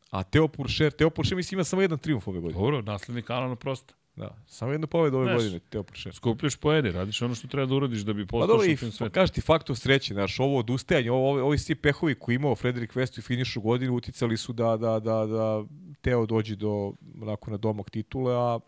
A 0.09 0.23
Teo 0.23 0.47
Puršer, 0.47 0.91
Teo 0.91 1.09
Puršer 1.09 1.35
mislim 1.35 1.57
ima 1.57 1.63
samo 1.63 1.81
jedan 1.81 1.97
triumf 1.97 2.27
ove 2.27 2.39
godine. 2.39 2.61
Dobro, 2.61 2.81
naslednik 2.81 3.29
Alana 3.29 3.55
Prosta. 3.55 3.93
Da, 4.21 4.35
samo 4.47 4.71
jednu 4.71 4.87
pobedu 4.87 5.17
ove 5.17 5.25
Znaš, 5.25 5.37
godine, 5.37 5.59
Teo 5.69 5.83
Puršer. 5.83 6.13
Skupljaš 6.13 6.55
poene, 6.55 6.91
radiš 6.91 7.21
ono 7.21 7.35
što 7.35 7.47
treba 7.47 7.65
da 7.65 7.75
uradiš 7.75 8.01
da 8.01 8.13
bi 8.13 8.25
Pa 8.25 8.29
postao 8.29 8.63
i 8.63 8.67
šampion 8.67 8.91
sveta. 8.91 9.13
kaži 9.13 9.33
ti 9.33 9.41
faktor 9.41 9.77
sreće, 9.77 10.13
znaš, 10.13 10.39
ovo 10.39 10.59
odustajanje, 10.59 11.11
ovo, 11.11 11.29
ovi, 11.29 11.41
ovi 11.41 11.57
svi 11.57 11.75
pehovi 11.75 12.15
koji 12.15 12.35
imao 12.35 12.55
Frederik 12.55 12.93
West 12.93 13.19
u 13.19 13.21
finišu 13.21 13.61
godine 13.61 13.91
uticali 13.91 14.37
su 14.37 14.53
da, 14.53 14.77
da, 14.77 14.99
da, 14.99 15.25
da 15.25 15.63
Teo 16.01 16.25
dođe 16.25 16.55
do, 16.55 16.93
onako, 17.21 17.51
na 17.51 17.57
domak 17.57 17.89
titule, 17.89 18.33
a 18.35 18.59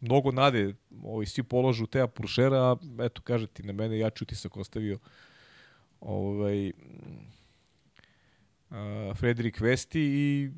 mnogo 0.00 0.32
nade, 0.32 0.74
ovi 1.02 1.26
svi 1.26 1.42
položu 1.42 1.86
Teja 1.86 2.06
Puršera, 2.06 2.76
eto, 3.00 3.22
kaže 3.22 3.46
ti, 3.46 3.62
na 3.62 3.72
mene 3.72 3.98
jači 3.98 4.24
utisak 4.24 4.56
ostavio 4.56 4.98
ovaj, 6.00 6.72
a, 8.70 9.12
Frederik 9.16 9.60
Vesti 9.60 10.00
i 10.00 10.50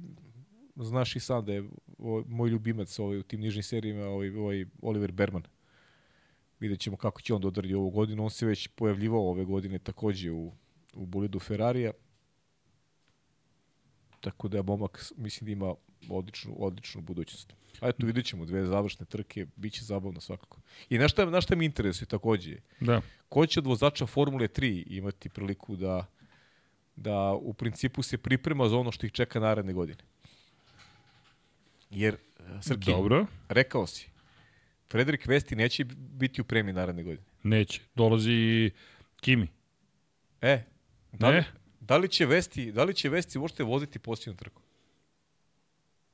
znaš 0.77 1.17
i 1.17 1.21
sam 1.21 1.45
da 1.45 1.53
je 1.53 1.65
ovaj, 1.99 2.25
moj 2.29 2.51
ljubimac 2.51 2.99
ovaj, 2.99 3.19
u 3.19 3.23
tim 3.23 3.41
nižnim 3.41 3.63
serijima 3.63 4.07
ovaj, 4.07 4.29
ovaj 4.29 4.65
Oliver 4.83 5.13
Berman. 5.13 5.43
Vidjet 6.61 6.81
ćemo 6.81 6.97
kako 6.97 7.21
će 7.21 7.35
on 7.35 7.41
da 7.41 7.49
odradi 7.49 7.75
ovu 7.75 7.91
godinu. 7.91 8.25
On 8.25 8.31
se 8.31 8.47
već 8.47 8.69
pojavljivao 8.69 9.31
ove 9.31 9.45
godine 9.45 9.79
takođe 9.79 10.31
u, 10.31 10.53
u 10.95 11.07
bolidu 11.07 11.39
Ferrarija. 11.39 11.91
Tako 14.21 14.49
da 14.49 14.57
je 14.57 14.63
momak, 14.63 15.13
mislim 15.17 15.47
da 15.47 15.53
ima 15.53 15.75
odličnu, 16.11 16.55
odličnu 16.59 17.03
budućnost. 17.03 17.55
A 17.81 17.89
eto, 17.89 18.07
vidjet 18.07 18.27
ćemo 18.27 18.45
dve 18.45 18.67
završne 18.67 19.07
trke, 19.07 19.47
bit 19.57 19.73
će 19.73 19.85
zabavno 19.85 20.21
svakako. 20.21 20.61
I 20.89 20.99
na 20.99 21.09
šta, 21.09 21.25
na 21.25 21.41
šta 21.41 21.57
mi 21.57 21.65
interesuje 21.65 22.09
takođe? 22.09 22.57
Da. 22.81 23.01
Ko 23.29 23.47
će 23.47 23.61
od 23.61 23.67
vozača 23.67 24.07
Formule 24.07 24.49
3 24.49 24.85
imati 24.87 25.29
priliku 25.29 25.77
da 25.77 26.07
da 26.97 27.33
u 27.33 27.55
principu 27.55 28.03
se 28.03 28.19
priprema 28.19 28.69
za 28.69 28.77
ono 28.77 28.93
što 28.93 29.07
ih 29.07 29.13
čeka 29.13 29.41
naredne 29.41 29.73
godine? 29.73 29.99
Jer, 31.91 32.15
e, 32.15 32.43
Srki, 32.63 32.91
Dobro. 32.91 33.27
rekao 33.49 33.87
si, 33.87 34.09
Frederik 34.91 35.27
Vesti 35.27 35.57
neće 35.57 35.85
biti 35.99 36.41
u 36.41 36.45
premiji 36.45 36.75
naredne 36.75 37.03
godine. 37.03 37.27
Neće. 37.43 37.81
Dolazi 37.95 38.71
Kimi. 39.21 39.49
E, 40.41 40.63
da 41.13 41.29
li, 41.29 41.37
Ne. 41.37 41.45
da 41.81 41.97
li 41.97 42.09
će 42.09 42.27
Vesti, 42.27 42.73
da 42.73 42.85
li 42.85 42.95
će 42.95 43.09
Vesti 43.09 43.39
uopšte 43.39 43.63
voziti 43.63 43.99
posljednju 43.99 44.37
trku? 44.37 44.63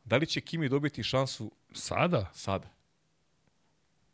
Da 0.04 0.16
li 0.16 0.26
će 0.26 0.40
Kimi 0.40 0.68
dobiti 0.68 1.02
šansu 1.02 1.52
Sada? 1.72 2.30
sada? 2.34 2.68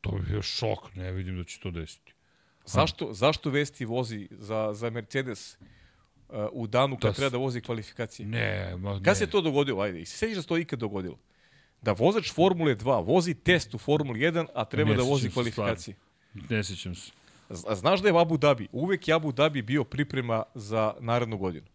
To 0.00 0.10
bi 0.10 0.22
bio 0.22 0.42
šok. 0.42 0.94
Ne 0.94 1.12
vidim 1.12 1.36
da 1.38 1.44
će 1.44 1.60
to 1.60 1.70
desiti. 1.70 2.12
Zašto, 2.64 3.12
zašto 3.12 3.50
Vesti 3.50 3.84
vozi 3.84 4.28
za, 4.30 4.70
za 4.74 4.90
Mercedes 4.90 5.56
uh, 6.28 6.36
u 6.52 6.66
danu 6.66 6.96
kad 6.96 7.10
Da 7.10 7.16
treba 7.16 7.30
da 7.30 7.36
vozi 7.38 7.60
kvalifikacije? 7.60 8.26
Ne, 8.26 8.76
ma 8.76 8.94
ne. 8.94 9.02
Kad 9.04 9.18
se 9.18 9.26
to 9.26 9.40
dogodilo? 9.40 9.82
Ajde, 9.82 10.00
i 10.00 10.04
se 10.06 10.16
sećaš 10.18 10.36
da 10.36 10.42
se 10.42 10.48
to 10.48 10.58
ikad 10.58 10.78
dogodilo? 10.78 11.18
Da 11.82 11.92
vozač 11.92 12.32
Formule 12.32 12.76
2 12.76 12.84
vozi 13.00 13.34
test 13.34 13.74
u 13.74 13.78
Formuli 13.78 14.20
1, 14.20 14.46
a 14.54 14.64
treba 14.64 14.90
Ne 14.90 14.96
da 14.96 15.02
sećam 15.02 15.10
vozi 15.10 15.30
kvalifikacije. 15.30 15.96
Ne 16.50 16.64
sjećam 16.64 16.94
se. 16.94 17.10
Z- 17.50 17.74
Znaš 17.74 18.00
da 18.00 18.08
je 18.08 18.20
Abu 18.20 18.36
Dhabi, 18.36 18.68
uvek 18.72 19.08
je 19.08 19.14
Abu 19.14 19.32
Dhabi 19.32 19.62
bio 19.62 19.84
priprema 19.84 20.42
za 20.54 20.94
narednu 21.00 21.38
godinu. 21.38 21.66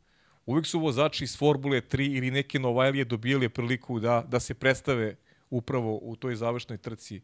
Uvek 0.45 0.65
su 0.65 0.79
vozači 0.79 1.23
iz 1.23 1.37
Formule 1.37 1.81
3 1.81 2.17
ili 2.17 2.31
neke 2.31 2.59
Novajlije 2.59 3.05
dobijali 3.05 3.49
priliku 3.49 3.99
da, 3.99 4.23
da 4.27 4.39
se 4.39 4.53
predstave 4.53 5.15
upravo 5.49 5.97
u 5.97 6.15
toj 6.15 6.35
završnoj 6.35 6.77
trci 6.77 7.21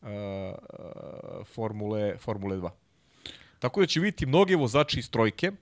uh, 0.00 0.08
uh, 0.08 0.10
Formule, 1.46 2.16
Formule 2.18 2.56
2. 2.56 2.70
Tako 3.58 3.80
da 3.80 3.86
će 3.86 4.00
vidjeti 4.00 4.26
mnoge 4.26 4.56
vozači 4.56 4.98
iz 4.98 5.10
trojke, 5.10 5.52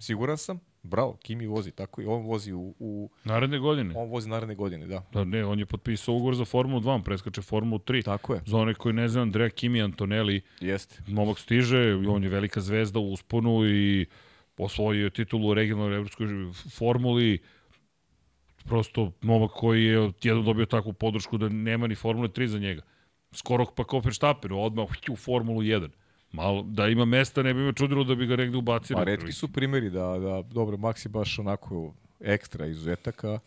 siguran 0.00 0.38
sam, 0.38 0.60
bravo, 0.82 1.16
Kimi 1.16 1.46
vozi, 1.46 1.70
tako 1.70 2.02
i 2.02 2.06
on 2.06 2.22
vozi 2.22 2.52
u, 2.52 2.74
u 2.78 3.10
Naredne 3.24 3.58
godine. 3.58 3.94
on 3.96 4.08
vozi 4.08 4.28
naredne 4.28 4.54
godine, 4.54 4.86
da. 4.86 5.02
Da, 5.12 5.24
ne, 5.24 5.44
on 5.44 5.58
je 5.58 5.66
potpisao 5.66 6.14
ugovor 6.14 6.34
za 6.34 6.44
Formulu 6.44 6.80
2, 6.80 6.88
on 6.88 7.02
preskače 7.04 7.42
Formulu 7.42 7.78
3. 7.78 8.04
Tako 8.04 8.34
je, 8.34 8.40
Za 8.46 8.56
one 8.58 8.74
koji 8.74 8.92
ne 8.94 9.08
znaju, 9.08 9.22
Andrea 9.22 9.50
Kimi 9.50 9.82
Antonelli, 9.82 10.40
jeste. 10.60 11.02
momak 11.06 11.38
stiže, 11.38 11.94
on 12.08 12.22
je 12.22 12.28
velika 12.28 12.60
zvezda 12.60 12.98
u 12.98 13.12
usponu 13.12 13.66
i 13.66 14.06
osvojio 14.58 15.10
titulu 15.10 15.48
u 15.48 15.54
regionalnoj 15.54 15.96
evropskoj 15.96 16.26
formuli. 16.78 17.38
Prosto 18.64 19.12
momak 19.22 19.50
koji 19.50 19.84
je 19.84 19.98
odjednom 20.00 20.44
dobio 20.44 20.66
takvu 20.66 20.92
podršku 20.92 21.38
da 21.38 21.48
nema 21.48 21.86
ni 21.86 21.94
Formule 21.94 22.28
3 22.28 22.46
za 22.46 22.58
njega. 22.58 22.82
Skoro 23.32 23.66
pa 23.76 23.84
kao 23.84 24.00
Verstappen, 24.00 24.52
odmah 24.52 24.86
u 25.10 25.16
Formulu 25.16 25.60
1. 25.62 25.88
Malo, 26.32 26.62
da 26.62 26.88
ima 26.88 27.04
mesta, 27.04 27.42
ne 27.42 27.54
bi 27.54 27.60
me 27.60 27.72
čudilo 27.72 28.04
da 28.04 28.14
bi 28.14 28.26
ga 28.26 28.36
negde 28.36 28.56
ubacili. 28.56 28.96
Pa 28.96 29.04
redki 29.04 29.32
su 29.32 29.52
primjeri 29.52 29.90
da, 29.90 30.18
da 30.18 30.42
dobro, 30.42 30.76
Max 30.76 31.06
je 31.06 31.08
baš 31.08 31.38
onako 31.38 31.94
ekstra 32.20 32.66
izuzetaka 32.66 33.38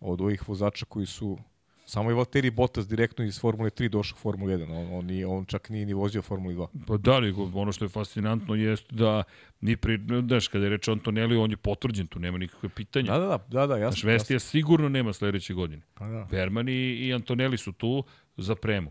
od 0.00 0.20
ovih 0.20 0.48
vozača 0.48 0.84
koji 0.84 1.06
su 1.06 1.38
samo 1.86 2.10
je 2.10 2.14
Valtteri 2.14 2.50
Bottas 2.50 2.88
direktno 2.88 3.24
iz 3.24 3.40
Formule 3.40 3.70
3 3.70 3.88
došao 3.88 4.16
u 4.16 4.20
Formulu 4.20 4.50
1. 4.50 4.70
On, 4.70 4.98
on, 4.98 5.06
nije, 5.06 5.26
on 5.26 5.44
čak 5.44 5.68
nije 5.68 5.86
ni 5.86 5.94
vozio 5.94 6.22
Formulu 6.22 6.54
2. 6.54 6.66
Pa 6.86 6.96
da 6.96 7.18
li, 7.18 7.34
ono 7.54 7.72
što 7.72 7.84
je 7.84 7.88
fascinantno 7.88 8.54
jeste 8.54 8.94
da 8.94 9.22
ni 9.60 9.76
pri, 9.76 10.00
znaš, 10.26 10.48
kada 10.48 10.64
je 10.64 10.70
reč 10.70 10.88
o 10.88 10.92
Antonelli, 10.92 11.36
on 11.36 11.50
je 11.50 11.56
potvrđen, 11.56 12.06
tu 12.06 12.18
nema 12.18 12.38
nikakve 12.38 12.68
pitanja. 12.68 13.12
Da, 13.12 13.18
da, 13.18 13.26
da, 13.26 13.38
da, 13.48 13.66
da 13.66 13.76
jasno. 13.76 13.90
Znaš, 13.90 14.04
Vestija 14.04 14.38
sigurno 14.38 14.88
nema 14.88 15.12
sledeće 15.12 15.54
godine. 15.54 15.82
Pa 15.94 16.08
da. 16.08 16.26
Berman 16.30 16.68
i, 16.68 16.72
i 16.72 17.14
Antonelli 17.14 17.58
su 17.58 17.72
tu 17.72 18.04
za 18.36 18.54
premu. 18.54 18.90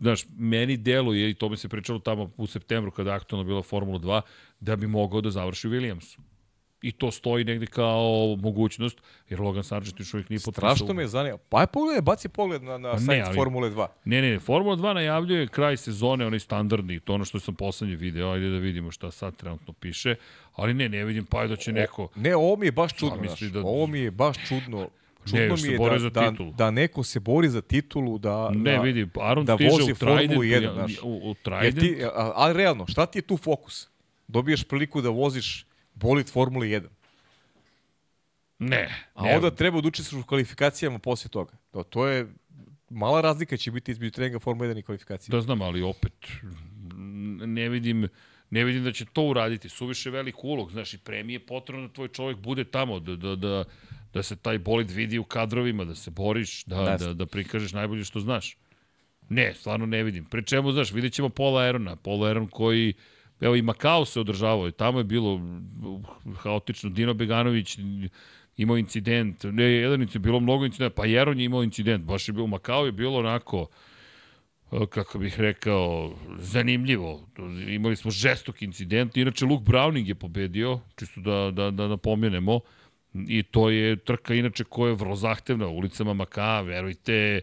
Znaš, 0.00 0.24
meni 0.30 0.76
deluje, 0.76 1.30
i 1.30 1.34
to 1.34 1.48
mi 1.48 1.56
se 1.56 1.68
pričalo 1.68 1.98
tamo 1.98 2.30
u 2.36 2.46
septembru 2.46 2.90
kada 2.90 3.10
je 3.10 3.16
aktualno 3.16 3.44
bila 3.44 3.62
Formula 3.62 3.98
2, 3.98 4.20
da 4.60 4.76
bi 4.76 4.86
mogao 4.86 5.20
da 5.20 5.30
završi 5.30 5.68
u 5.68 5.70
Williamsu. 5.70 6.18
I 6.82 6.92
to 6.92 7.10
stoji 7.10 7.44
negde 7.44 7.66
kao 7.66 8.02
mogućnost, 8.38 8.98
jer 9.28 9.40
Logan 9.40 9.64
Sargent 9.64 10.00
još 10.00 10.14
uvijek 10.14 10.30
nije 10.30 10.40
potpisao. 10.40 10.76
Strašno 10.76 10.94
me 10.94 11.06
zanima. 11.06 11.36
Pa 11.38 11.60
je 11.60 11.66
pogledaj, 11.66 12.02
baci 12.02 12.28
pogled 12.28 12.62
na, 12.62 12.78
na 12.78 12.90
Pa 12.90 12.96
ne, 12.96 13.00
sajt 13.00 13.24
ali- 13.26 13.34
Formule 13.34 13.70
2. 13.70 13.86
Ne, 14.04 14.22
ne, 14.22 14.30
ne, 14.30 14.38
Formula 14.38 14.76
2 14.76 14.94
najavljuje 14.94 15.48
kraj 15.48 15.76
sezone, 15.76 16.26
onaj 16.26 16.40
standardni, 16.40 17.00
to 17.00 17.14
ono 17.14 17.24
što 17.24 17.40
sam 17.40 17.54
poslednje 17.54 17.96
video, 17.96 18.30
ajde 18.30 18.50
da 18.50 18.58
vidimo 18.58 18.90
šta 18.90 19.10
sad 19.10 19.36
trenutno 19.36 19.72
piše, 19.72 20.14
ali 20.52 20.74
ne, 20.74 20.88
ne 20.88 21.04
vidim 21.04 21.24
pa 21.26 21.46
da 21.46 21.56
će 21.56 21.72
neko... 21.72 22.08
Ne, 22.16 22.36
ovo 22.36 22.56
mi 22.56 22.66
je 22.66 22.72
baš 22.72 22.94
čudno. 22.94 23.16
Znaš, 23.26 23.40
da- 23.40 23.60
Ovo 23.60 23.86
mi 23.86 23.98
je 23.98 24.10
baš 24.10 24.36
čudno. 24.48 24.88
Čudno 25.26 25.44
još 25.44 25.62
mi 25.62 25.68
je 25.68 25.78
da, 25.78 25.98
za 25.98 26.10
da, 26.10 26.32
da 26.56 26.70
neko 26.70 27.02
se 27.02 27.20
bori 27.20 27.48
za 27.48 27.60
titulu, 27.60 28.18
da, 28.18 28.50
Ne, 28.50 28.72
da, 28.72 28.80
vidi, 28.80 29.08
Aron 29.20 29.44
da 29.44 29.54
vozi 29.54 29.92
u 29.92 29.94
Formulu 29.94 30.42
1, 30.42 30.62
ja- 30.62 30.72
znaš. 30.72 30.92
u, 31.02 31.08
u 31.08 31.28
Jer 31.28 31.36
Trident, 31.72 31.80
ti, 31.80 32.04
a, 32.04 32.32
ali 32.34 32.54
realno, 32.54 32.86
šta 32.86 33.06
ti 33.06 33.18
je 33.18 33.22
tu 33.22 33.36
fokus? 33.36 33.88
Dobiješ 34.28 34.64
priliku 34.64 35.00
da 35.00 35.08
voziš 35.08 35.66
bolid 35.94 36.30
Formule 36.30 36.66
1. 36.66 36.86
ne, 38.58 38.88
A 39.14 39.22
ne, 39.24 39.36
onda 39.36 39.50
treba 39.50 39.80
da 39.80 39.88
učestvuješ 39.88 40.24
u 40.24 40.26
kvalifikacijama 40.26 40.98
posle 40.98 41.30
toga. 41.30 41.52
To, 41.70 41.82
to 41.82 42.06
je 42.06 42.26
mala 42.90 43.20
razlika 43.20 43.56
će 43.56 43.70
biti 43.70 43.90
između 43.90 44.10
treninga 44.10 44.38
Formule 44.38 44.74
1 44.74 44.78
i 44.78 44.82
kvalifikacije. 44.82 45.32
Da 45.32 45.40
znam, 45.40 45.62
ali 45.62 45.82
opet 45.82 46.12
ne 47.46 47.68
vidim 47.68 48.08
ne 48.50 48.64
vidim 48.64 48.84
da 48.84 48.92
će 48.92 49.04
to 49.04 49.22
uraditi. 49.22 49.68
Suviše 49.68 50.10
velik 50.10 50.44
ulog, 50.44 50.72
znaš, 50.72 50.94
i 50.94 50.98
premije 50.98 51.46
potrebno 51.46 51.86
da 51.86 51.92
tvoj 51.92 52.08
čovjek 52.08 52.38
bude 52.38 52.64
tamo, 52.64 53.00
da, 53.00 53.16
da, 53.16 53.36
da, 53.36 53.64
da 54.16 54.22
se 54.22 54.36
taj 54.36 54.58
bolid 54.58 54.90
vidi 54.90 55.18
u 55.18 55.24
kadrovima, 55.24 55.84
da 55.84 55.94
se 55.94 56.10
boriš, 56.10 56.64
da, 56.64 56.80
Jeste. 56.80 57.06
da, 57.06 57.14
da 57.14 57.26
prikažeš 57.26 57.72
najbolje 57.72 58.04
što 58.04 58.20
znaš. 58.20 58.56
Ne, 59.28 59.54
stvarno 59.54 59.86
ne 59.86 60.02
vidim. 60.02 60.24
Pri 60.24 60.42
čemu, 60.44 60.72
znaš, 60.72 60.92
vidjet 60.92 61.12
ćemo 61.12 61.28
Pola 61.28 61.62
Aerona. 61.62 61.96
Pola 61.96 62.28
Aeron 62.28 62.46
koji, 62.46 62.94
evo 63.40 63.56
i 63.56 63.62
Makao 63.62 64.04
se 64.04 64.20
održavao 64.20 64.68
i 64.68 64.72
tamo 64.72 64.98
je 64.98 65.04
bilo 65.04 65.34
uh, 65.34 66.36
haotično. 66.36 66.90
Dino 66.90 67.14
Beganović 67.14 67.78
imao 68.56 68.78
incident, 68.78 69.44
ne, 69.44 69.64
jedan 69.64 70.02
incident, 70.02 70.24
bilo 70.24 70.40
mnogo 70.40 70.64
incidenta, 70.64 70.94
pa 70.94 71.02
Aeron 71.02 71.38
je 71.38 71.44
imao 71.44 71.62
incident, 71.62 72.04
baš 72.04 72.28
je 72.28 72.32
bilo, 72.32 72.46
Makao 72.46 72.86
je 72.86 72.92
bilo 72.92 73.18
onako, 73.18 73.66
uh, 74.70 74.88
kako 74.88 75.18
bih 75.18 75.40
rekao, 75.40 76.14
zanimljivo. 76.38 77.28
Imali 77.68 77.96
smo 77.96 78.10
žestok 78.10 78.62
incident, 78.62 79.16
inače 79.16 79.44
Luke 79.44 79.64
Browning 79.64 80.08
je 80.08 80.14
pobedio, 80.14 80.80
čisto 80.96 81.20
da, 81.20 81.50
da, 81.50 81.70
da 81.70 81.88
napomenemo, 81.88 82.60
i 83.28 83.42
to 83.42 83.70
je 83.70 83.96
trka 83.96 84.34
inače 84.34 84.64
koja 84.64 84.88
je 84.88 84.94
vrlo 84.94 85.16
zahtevna, 85.16 85.68
ulicama 85.68 86.14
Maka, 86.14 86.60
verujte, 86.60 87.40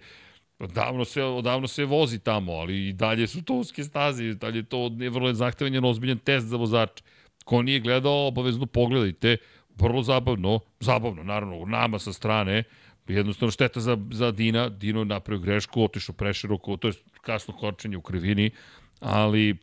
Odavno 0.60 1.06
se, 1.06 1.24
odavno 1.24 1.68
se 1.68 1.85
vozi 1.85 2.19
tamo, 2.19 2.52
ali 2.52 2.88
i 2.88 2.93
dalje 2.93 3.27
su 3.27 3.42
to 3.43 3.53
uske 3.53 3.84
staze, 3.84 4.34
dalje 4.34 4.58
je 4.58 4.64
to 4.64 4.92
je 5.00 5.10
vrlo 5.10 5.34
zahtevan 5.34 5.74
jedan 5.74 5.90
ozbiljan 5.90 6.18
test 6.18 6.48
za 6.48 6.58
vozače. 6.58 7.03
Ko 7.45 7.61
nije 7.61 7.80
gledao, 7.80 8.27
obavezno 8.27 8.66
pogledajte, 8.66 9.38
vrlo 9.76 10.03
zabavno, 10.03 10.60
zabavno, 10.80 11.24
naravno, 11.24 11.66
nama 11.66 12.00
sa 12.00 12.14
strane, 12.14 12.64
jednostavno 13.08 13.52
šteta 13.52 13.80
za, 13.80 13.98
za 14.11 14.32
Dina, 14.32 14.69
Dino 14.69 15.00
je 15.00 15.06
napravio 15.06 15.42
grešku, 15.43 15.84
otišao 15.84 16.16
preširoko, 16.16 16.77
to 16.77 16.88
je 16.88 16.93
kasno 17.22 17.53
kočenje 17.53 17.98
u 17.98 18.02
krivini, 18.02 18.52
ali 19.00 19.58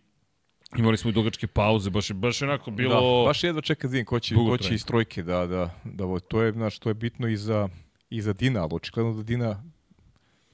imali 0.79 0.97
smo 0.97 1.11
i 1.11 1.13
dugačke 1.13 1.47
pauze, 1.47 1.91
baš 1.91 2.11
je, 2.11 2.15
baš 2.15 2.43
onako 2.43 2.71
bilo... 2.71 2.95
Da, 2.95 3.29
baš 3.29 3.45
jedva 3.45 3.61
čeka 3.61 3.89
da 3.89 3.93
vidim 3.93 4.05
ko 4.07 4.21
će, 4.21 4.35
ko 4.35 4.59
će 4.59 4.75
iz 4.75 4.85
trojke 4.87 5.23
da, 5.23 5.47
da, 5.47 5.81
da 5.85 6.19
to 6.29 6.43
je, 6.43 6.53
znaš, 6.53 6.79
to 6.79 6.91
je 6.91 6.95
bitno 6.95 7.29
i 7.29 7.37
za, 7.37 7.69
i 8.11 8.23
za 8.23 8.33
Dina, 8.33 8.61
ali 8.63 8.71
očigledno 8.73 9.15
da 9.15 9.23
Dina, 9.23 9.65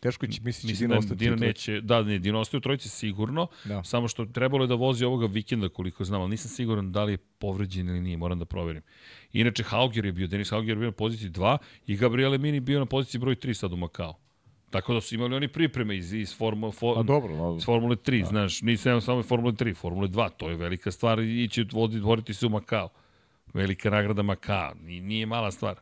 teško 0.00 0.26
će, 0.26 0.40
misli 0.42 0.60
će 0.60 0.66
Mislim 0.66 0.88
Dina 0.88 0.94
da 0.94 0.98
ostati 0.98 1.24
trojci. 1.24 1.44
neće, 1.44 1.80
da, 1.80 2.02
ne, 2.02 2.18
Dino 2.18 2.40
ostaje 2.40 2.58
u 2.58 2.60
trojici 2.60 2.88
sigurno, 2.88 3.46
Da. 3.64 3.84
samo 3.84 4.08
što 4.08 4.24
trebalo 4.24 4.64
je 4.64 4.68
da 4.68 4.74
vozi 4.74 5.04
ovoga 5.04 5.26
vikenda 5.26 5.68
koliko 5.68 6.04
znam, 6.04 6.20
ali 6.20 6.30
nisam 6.30 6.48
siguran 6.50 6.92
da 6.92 7.04
li 7.04 7.12
je 7.12 7.18
povređen 7.18 7.88
ili 7.88 8.00
nije, 8.00 8.16
moram 8.16 8.38
da 8.38 8.44
proverim. 8.44 8.82
Inače, 9.32 9.62
Hauger 9.62 10.04
je 10.04 10.12
bio, 10.12 10.26
Denis 10.26 10.50
Hauger 10.50 10.68
je 10.70 10.76
bio 10.76 10.86
na 10.86 10.92
poziciji 10.92 11.30
2 11.30 11.58
i 11.86 11.96
Gabriele 11.96 12.38
Mini 12.38 12.60
bio 12.60 12.78
na 12.78 12.86
poziciji 12.86 13.18
broj 13.20 13.34
3 13.36 13.54
sad 13.54 13.72
u 13.72 13.76
Makao. 13.76 14.14
Tako 14.70 14.94
da 14.94 15.00
su 15.00 15.14
imali 15.14 15.34
oni 15.36 15.48
pripreme 15.48 15.96
iz, 15.96 16.12
iz, 16.12 16.36
formu, 16.36 16.72
for, 16.72 16.98
A 16.98 17.02
dobro, 17.02 17.36
no, 17.36 17.56
iz 17.56 17.64
Formule 17.64 17.96
3, 17.96 18.20
da. 18.20 18.26
znaš, 18.26 18.62
nisam 18.62 19.00
samo 19.00 19.22
Formule 19.22 19.52
3, 19.52 19.76
Formule 19.76 20.08
2, 20.08 20.30
to 20.36 20.50
je 20.50 20.56
velika 20.56 20.90
stvar 20.90 21.18
i 21.20 21.44
ići 21.44 21.66
vodi, 21.72 21.98
dvoriti 21.98 22.34
se 22.34 22.46
u 22.46 22.48
Makao. 22.48 22.88
Velika 23.54 23.90
nagrada 23.90 24.22
Makao, 24.22 24.74
nije, 24.74 25.00
nije 25.02 25.26
mala 25.26 25.50
stvar. 25.50 25.76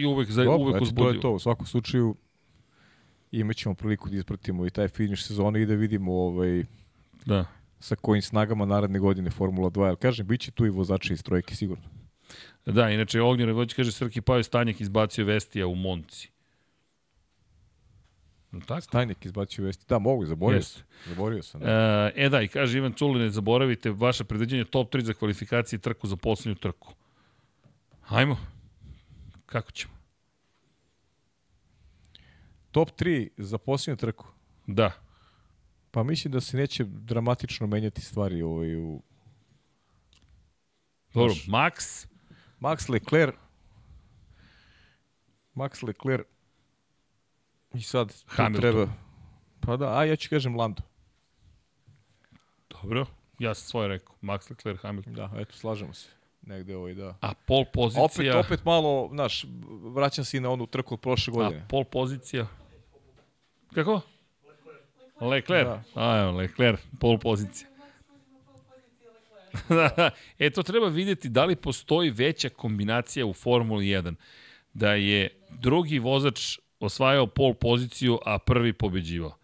I 0.00 0.06
uvek, 0.06 0.30
za, 0.30 0.44
dobro, 0.44 0.58
uvek 0.60 0.76
znači, 0.78 0.94
to 0.94 1.02
je 1.02 1.04
uzbudio. 1.06 1.20
to. 1.20 1.32
U 1.32 1.38
svakom 1.38 1.66
slučaju 1.66 2.16
imat 3.32 3.56
ćemo 3.56 3.74
priliku 3.74 4.08
da 4.10 4.16
ispratimo 4.16 4.66
i 4.66 4.70
taj 4.70 4.88
finiš 4.88 5.26
sezone 5.26 5.62
i 5.62 5.66
da 5.66 5.74
vidimo 5.74 6.12
ovaj, 6.12 6.64
Da. 7.24 7.44
sa 7.80 7.96
kojim 7.96 8.22
snagama 8.22 8.64
naredne 8.66 8.98
godine 8.98 9.30
Formula 9.30 9.70
2. 9.70 9.86
Jer 9.86 9.96
kažem, 9.96 10.26
bit 10.26 10.40
će 10.40 10.50
tu 10.50 10.66
i 10.66 10.70
vozači 10.70 11.12
iz 11.12 11.22
trojke, 11.22 11.54
sigurno. 11.54 11.84
Da, 12.66 12.90
inače 12.90 13.20
Ognjen 13.22 13.52
Vojć 13.52 13.74
kaže 13.74 13.92
Srki 13.92 14.20
Pajo 14.20 14.42
Stanjak 14.42 14.80
izbacio 14.80 15.24
Vestija 15.24 15.66
u 15.66 15.74
Monci. 15.74 16.30
No, 18.50 18.60
tako? 18.60 18.80
Stajnik 18.80 19.24
izbacio 19.24 19.64
vesti. 19.64 19.84
Da, 19.88 19.98
mogu, 19.98 20.26
zaborio 20.26 20.56
Jeste. 20.56 20.72
sam. 20.74 21.14
Zaborio 21.14 21.42
sam. 21.42 21.60
Da. 21.60 22.12
E, 22.16 22.24
e 22.24 22.28
da, 22.28 22.42
i 22.42 22.48
kaže 22.48 22.78
Ivan 22.78 22.92
Culin, 22.92 23.22
ne 23.22 23.30
zaboravite 23.30 23.90
vaše 23.90 24.24
predviđanje 24.24 24.64
top 24.64 24.94
3 24.94 25.00
za 25.00 25.12
kvalifikacije 25.12 25.76
i 25.76 25.80
trku 25.80 26.06
za 26.06 26.16
poslednju 26.16 26.54
trku. 26.54 26.94
Hajmo. 28.00 28.38
Kako 29.46 29.70
ćemo? 29.70 29.94
Top 32.70 32.90
3 33.00 33.28
za 33.36 33.58
posljednju 33.58 33.96
trku. 33.96 34.26
Da. 34.66 34.92
Pa 35.90 36.02
mislim 36.02 36.32
da 36.32 36.40
se 36.40 36.56
neće 36.56 36.84
dramatično 36.84 37.66
menjati 37.66 38.00
stvari 38.00 38.42
ovaj, 38.42 38.76
u 38.76 39.02
Dobro, 41.14 41.34
Max, 41.34 42.06
Max 42.60 42.90
Leclerc 42.90 43.34
Max 45.56 45.82
Leclerc 45.82 46.26
i 47.76 47.80
sad 47.82 48.22
Hamilton. 48.26 48.60
treba 48.60 48.92
pa 49.60 49.76
da, 49.76 49.98
a 49.98 50.04
ja 50.04 50.16
ću 50.16 50.30
kažem 50.30 50.56
Lando. 50.56 50.82
dobro, 52.70 53.06
ja 53.38 53.54
sam 53.54 53.68
svoje 53.68 53.88
rekao, 53.88 54.14
Max 54.22 54.50
Leclerc, 54.50 54.80
Hamilton. 54.80 55.14
Da, 55.14 55.30
eto, 55.36 55.56
slažemo 55.56 55.94
se. 55.94 56.08
Negde 56.42 56.76
ovaj, 56.76 56.94
da. 56.94 57.16
A 57.20 57.34
pol 57.46 57.60
Opet, 57.60 57.72
pozicija... 57.72 58.38
opet 58.38 58.64
malo, 58.64 59.08
znaš, 59.12 59.44
vraćam 59.94 60.24
se 60.24 60.36
i 60.36 60.40
na 60.40 60.50
onu 60.50 60.66
trku 60.66 60.94
od 60.94 61.00
prošle 61.00 61.32
godine. 61.32 61.62
A 61.62 61.66
pol 61.68 61.84
pozicija... 61.84 62.46
Kako? 63.74 64.00
Leclerc. 65.20 65.66
Da. 65.66 65.82
A, 65.94 66.20
evo, 66.20 66.30
Leclerc, 66.30 66.80
pol 67.00 67.18
pozicija. 67.18 67.68
E, 70.38 70.50
to 70.50 70.62
treba 70.62 70.88
videti 70.88 71.28
da 71.28 71.44
li 71.44 71.56
postoji 71.56 72.10
veća 72.10 72.48
kombinacija 72.48 73.26
u 73.26 73.32
Formuli 73.32 73.84
1. 73.84 74.14
Da 74.74 74.94
je 74.94 75.28
drugi 75.50 75.98
vozač 75.98 76.58
osvajao 76.80 77.26
pol 77.26 77.54
poziciju, 77.54 78.18
a 78.24 78.38
prvi 78.38 78.72
pobeđivao. 78.72 79.36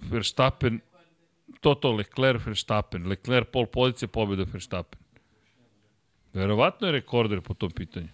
Verstappen, 0.00 0.80
to 1.60 1.74
to, 1.74 1.92
Leclerc, 1.92 2.46
Verstappen. 2.46 3.06
Leclerc, 3.06 3.48
pol 3.52 3.66
pozicija, 3.66 4.08
pobjeda 4.08 4.44
Verstappen. 4.52 5.00
Verovatno 6.32 6.86
je 6.86 6.92
rekorder 6.92 7.40
po 7.40 7.54
tom 7.54 7.70
pitanju. 7.70 8.08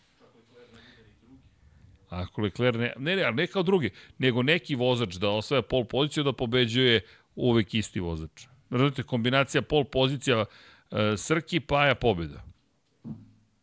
Ako 2.08 2.40
Leclerc 2.40 2.78
ne, 2.78 2.92
ne, 2.98 3.16
ne, 3.16 3.32
ne 3.32 3.46
kao 3.46 3.62
drugi, 3.62 3.90
nego 4.18 4.42
neki 4.42 4.74
vozač 4.74 5.14
da 5.14 5.30
osvaja 5.30 5.62
pol 5.62 5.84
poziciju 5.84 6.24
da 6.24 6.32
pobeđuje 6.32 7.00
uvek 7.34 7.74
isti 7.74 8.00
vozač. 8.00 8.46
Razumite, 8.70 9.02
kombinacija 9.02 9.62
pol 9.62 9.84
pozicija 9.84 10.44
e, 10.44 11.16
Srki, 11.16 11.60
Paja, 11.60 11.94
pobjeda. 11.94 12.44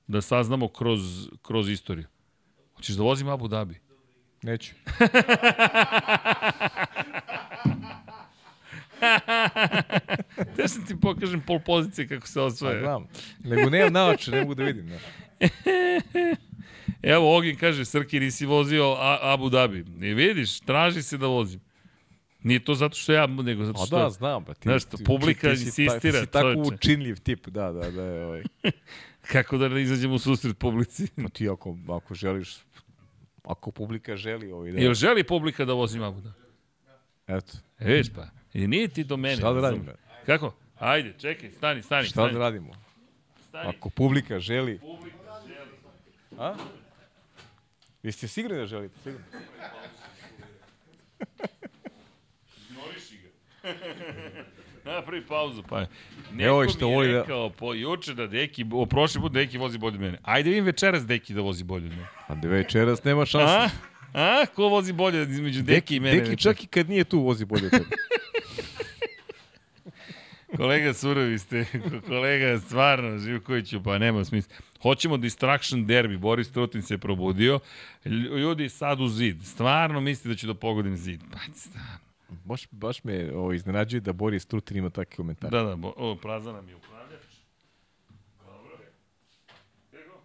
Da 0.07 0.21
saznamo 0.21 0.67
kroz, 0.67 1.29
kroz 1.41 1.69
istoriju. 1.69 2.07
Hoćeš 2.75 2.95
da 2.95 3.03
vozim 3.03 3.29
Abu 3.29 3.47
Dhabi? 3.47 3.90
Neću. 4.43 4.73
Te 10.55 10.67
sam 10.67 10.85
ti 10.85 10.97
pokažem 10.97 11.41
pol 11.41 11.59
pozicije 11.59 12.07
kako 12.07 12.27
se 12.27 12.33
Pa 12.35 12.41
osvaja. 12.41 12.79
znam. 12.79 13.07
Nego 13.39 13.69
nemam 13.69 13.93
naoče, 13.93 14.31
ne 14.31 14.41
mogu 14.41 14.55
da 14.55 14.63
vidim. 14.63 14.89
Da. 14.89 14.97
Evo, 17.03 17.37
Ogin 17.37 17.55
kaže, 17.55 17.85
Srki, 17.85 18.19
nisi 18.19 18.45
vozio 18.45 18.91
A, 18.91 19.19
Abu 19.23 19.49
Dhabi. 19.49 19.79
I 20.01 20.13
vidiš, 20.13 20.59
traži 20.59 21.03
se 21.03 21.17
da 21.17 21.27
vozim. 21.27 21.59
Nije 22.43 22.59
to 22.59 22.75
zato 22.75 22.95
što 22.95 23.13
ja, 23.13 23.27
nego 23.27 23.65
zato 23.65 23.81
A 23.81 23.85
što... 23.85 23.97
da, 23.97 24.09
znam. 24.09 24.45
Pa 24.45 24.53
ti, 24.53 24.59
Znaš, 24.63 24.83
ti- 24.85 25.03
publika 25.05 25.39
ti 25.39 25.47
ta- 25.47 25.51
insistira, 25.51 25.99
Ti 25.99 26.11
si 26.19 26.27
tako 26.27 26.53
čoveče. 26.53 26.75
učinljiv 26.75 27.15
tip, 27.15 27.47
da, 27.47 27.71
da, 27.71 27.91
da. 27.91 28.03
Ovaj. 28.03 28.43
Kako 29.31 29.57
da 29.57 29.69
ne 29.69 29.81
izađemo 29.81 30.13
u 30.13 30.19
susret 30.19 30.57
publici? 30.57 31.07
Pa 31.15 31.29
ti 31.29 31.49
ako, 31.49 31.77
ako 31.89 32.15
želiš, 32.15 32.55
ako 33.43 33.71
publika 33.71 34.15
želi, 34.15 34.51
ovaj, 34.51 34.71
da, 34.71 34.79
Jel 34.79 34.93
želi 34.93 35.23
publika 35.23 35.65
da 35.65 35.73
vozim 35.73 36.03
Abu 36.03 36.21
Dhabi? 36.21 36.35
eto, 37.27 37.53
E, 37.79 37.85
viš 37.87 38.13
pa. 38.13 38.27
I 38.53 38.67
nije 38.67 38.87
ti 38.87 39.03
do 39.03 39.17
mene. 39.17 39.35
šta 39.35 39.53
da 39.53 39.61
radim? 39.61 39.83
brate? 39.83 39.99
Kako? 40.25 40.53
Ajde, 40.77 41.13
čekaj, 41.13 41.51
stani, 41.51 41.83
stani. 41.83 42.03
Šta 42.03 42.11
stani. 42.13 42.33
da 42.33 42.39
radimo? 42.39 42.73
Stani. 43.41 43.69
Ako 43.69 43.89
publika 43.89 44.39
želi, 44.39 44.79
Publika 44.79 45.17
želi. 45.47 45.77
a? 46.39 46.55
Vi 48.03 48.11
ste 48.11 48.27
sigurni 48.27 48.57
da 48.57 48.65
želite? 48.65 48.95
Sigurni? 48.99 49.25
Ignoriši 52.61 53.17
ga. 53.17 53.29
Napravi 54.85 55.21
pauzu, 55.21 55.63
pa. 55.63 55.79
Neko 56.31 56.43
Evo 56.43 56.61
mi 56.61 56.69
što 56.69 56.87
je 56.87 56.95
voli 56.95 57.07
da- 57.07 57.19
rekao 57.19 57.49
po 57.49 57.73
juče 57.73 58.13
da 58.13 58.27
Deki, 58.27 58.65
o, 58.71 58.85
prošli 58.85 59.21
put 59.21 59.31
Deki 59.31 59.57
vozi 59.57 59.77
bolje 59.77 59.95
od 59.95 60.01
mene. 60.01 60.17
Ajde 60.23 60.49
vidim 60.49 60.65
večeras 60.65 61.05
Deki 61.05 61.33
da 61.33 61.41
vozi 61.41 61.63
bolje 61.63 61.85
od 61.85 61.91
mene. 61.91 62.07
A 62.27 62.35
da 62.35 62.47
večeras 62.47 63.03
nema 63.03 63.25
šanse. 63.25 63.53
A? 63.53 63.69
A? 64.13 64.45
Ko 64.45 64.63
vozi 64.63 64.93
bolje 64.93 65.21
između 65.21 65.63
Deki, 65.63 65.95
i 65.95 65.99
mene? 65.99 66.13
Deki 66.13 66.29
večeras? 66.29 66.55
čak 66.57 66.63
i 66.63 66.67
kad 66.67 66.89
nije 66.89 67.03
tu 67.03 67.19
vozi 67.19 67.45
bolje 67.45 67.65
od 67.65 67.71
tebe. 67.71 67.85
Kolega 70.57 70.93
surovi 70.93 71.39
ste, 71.39 71.65
kolega 72.07 72.59
stvarno 72.59 73.17
Živkoviću, 73.19 73.83
pa 73.83 73.97
nema 73.97 74.25
smisla. 74.25 74.53
Hoćemo 74.81 75.17
distraction 75.17 75.85
derby, 75.85 76.17
Boris 76.17 76.51
Trutin 76.51 76.81
se 76.81 76.97
probudio, 76.97 77.59
Lj- 78.05 78.09
ljudi 78.37 78.69
sad 78.69 79.01
u 79.01 79.07
zid, 79.07 79.43
stvarno 79.43 80.01
mislite 80.01 80.29
da 80.29 80.35
ću 80.35 80.47
da 80.47 80.53
pogodim 80.53 80.97
zid. 80.97 81.19
Pa, 81.31 81.39
stvarno. 81.55 82.00
Baš, 82.43 82.67
baš 82.71 83.03
me 83.03 83.31
ovo, 83.35 83.53
iznenađuje 83.53 84.01
da 84.01 84.13
Boris 84.13 84.45
Trutin 84.45 84.77
ima 84.77 84.89
takve 84.89 85.15
komentare. 85.15 85.57
Da, 85.57 85.63
da, 85.63 85.75
bo, 85.75 85.93
o, 85.97 86.15
prazan 86.21 86.55
nam 86.55 86.69
je 86.69 86.75
upravljač. 86.75 87.21
Dobro. 88.45 88.77
Kako? 89.91 90.21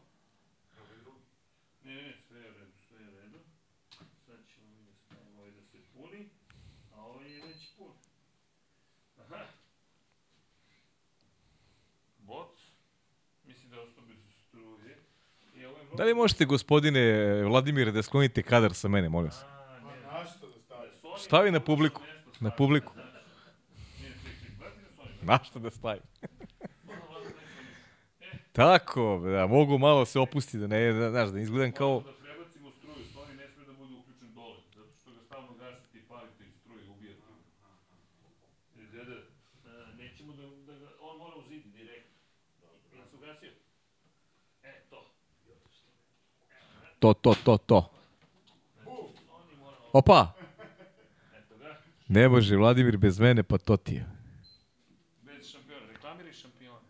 Ne, 1.84 1.94
ne, 1.94 2.14
sve 2.28 2.38
je 2.40 2.44
redu, 2.52 2.72
sve 2.88 2.98
je 3.04 3.10
redu. 3.10 3.38
Sad 4.26 4.36
ćemo 4.54 4.66
mi 4.76 4.84
da 4.84 4.92
stavimo 4.94 5.40
ovaj 5.40 5.50
da 5.50 5.62
se 5.62 5.78
puni, 5.94 6.28
a 6.94 7.00
ovaj 7.02 7.32
je 7.32 7.42
već 7.46 7.68
pun. 7.78 7.92
Aha. 9.20 9.44
Boc, 12.18 12.58
mislim 13.46 13.70
da 13.70 13.80
ostao 13.80 14.04
bez 14.04 14.16
struje. 14.48 14.96
Da 15.96 16.04
li 16.04 16.14
možete, 16.14 16.44
gospodine 16.44 17.24
Vladimire, 17.44 17.92
da 17.92 18.02
sklonite 18.02 18.42
kadar 18.42 18.74
sa 18.74 18.88
mene, 18.88 19.08
molim 19.08 19.26
vas? 19.26 19.55
Stavi? 21.26 21.50
Na 21.50 21.60
publiku. 21.60 22.02
Na 22.40 22.50
publiku. 22.50 22.92
Na 25.22 25.38
što 25.44 25.58
da 25.58 25.70
stavi? 25.70 26.00
Tako, 28.52 29.20
da, 29.24 29.46
mogu 29.46 29.78
malo 29.78 30.04
se 30.04 30.20
opustiti, 30.20 30.58
da 30.58 30.66
ne, 30.66 30.92
da, 30.92 31.10
znaš, 31.10 31.28
da 31.28 31.40
izgledam 31.40 31.72
kao... 31.72 32.00
Da 32.00 32.12
prebacimo 32.12 32.70
struju, 32.70 33.04
Sony 33.14 33.34
ne 33.36 33.48
sme 33.48 33.64
da 33.64 33.72
bude 33.72 33.94
uključen 33.94 34.34
dole, 34.34 34.60
zato 34.74 34.90
što 35.00 35.10
ga 35.10 35.20
stalno 35.26 35.52
gasite 35.54 35.98
i 35.98 36.02
palite 36.02 36.44
iz 36.44 36.54
struje, 36.60 36.88
ubijate. 36.90 37.22
E, 38.78 38.82
Dede, 38.92 39.16
e, 39.16 39.94
nećemo 39.98 40.32
da, 40.32 40.42
da 40.72 40.78
ga, 40.78 40.88
on 41.00 41.18
mora 41.18 41.36
u 41.36 41.42
zid 41.48 41.62
direktno. 41.66 42.16
Ja 42.98 43.04
sam 43.10 43.18
ugasio. 43.18 43.50
E, 44.62 44.72
to. 44.90 45.10
To, 46.98 47.14
to, 47.14 47.34
to, 47.44 47.56
to. 47.58 47.90
Opa! 49.92 50.35
Ne 52.08 52.28
može, 52.28 52.56
Vladimir, 52.56 52.96
bez 52.96 53.18
mene, 53.20 53.42
pa 53.42 53.58
to 53.58 53.76
ti 53.76 53.94
je. 53.94 54.06
Bez 55.22 55.46
šampiona. 55.50 55.86
Reklamiri 55.92 56.32
šampiona. 56.32 56.80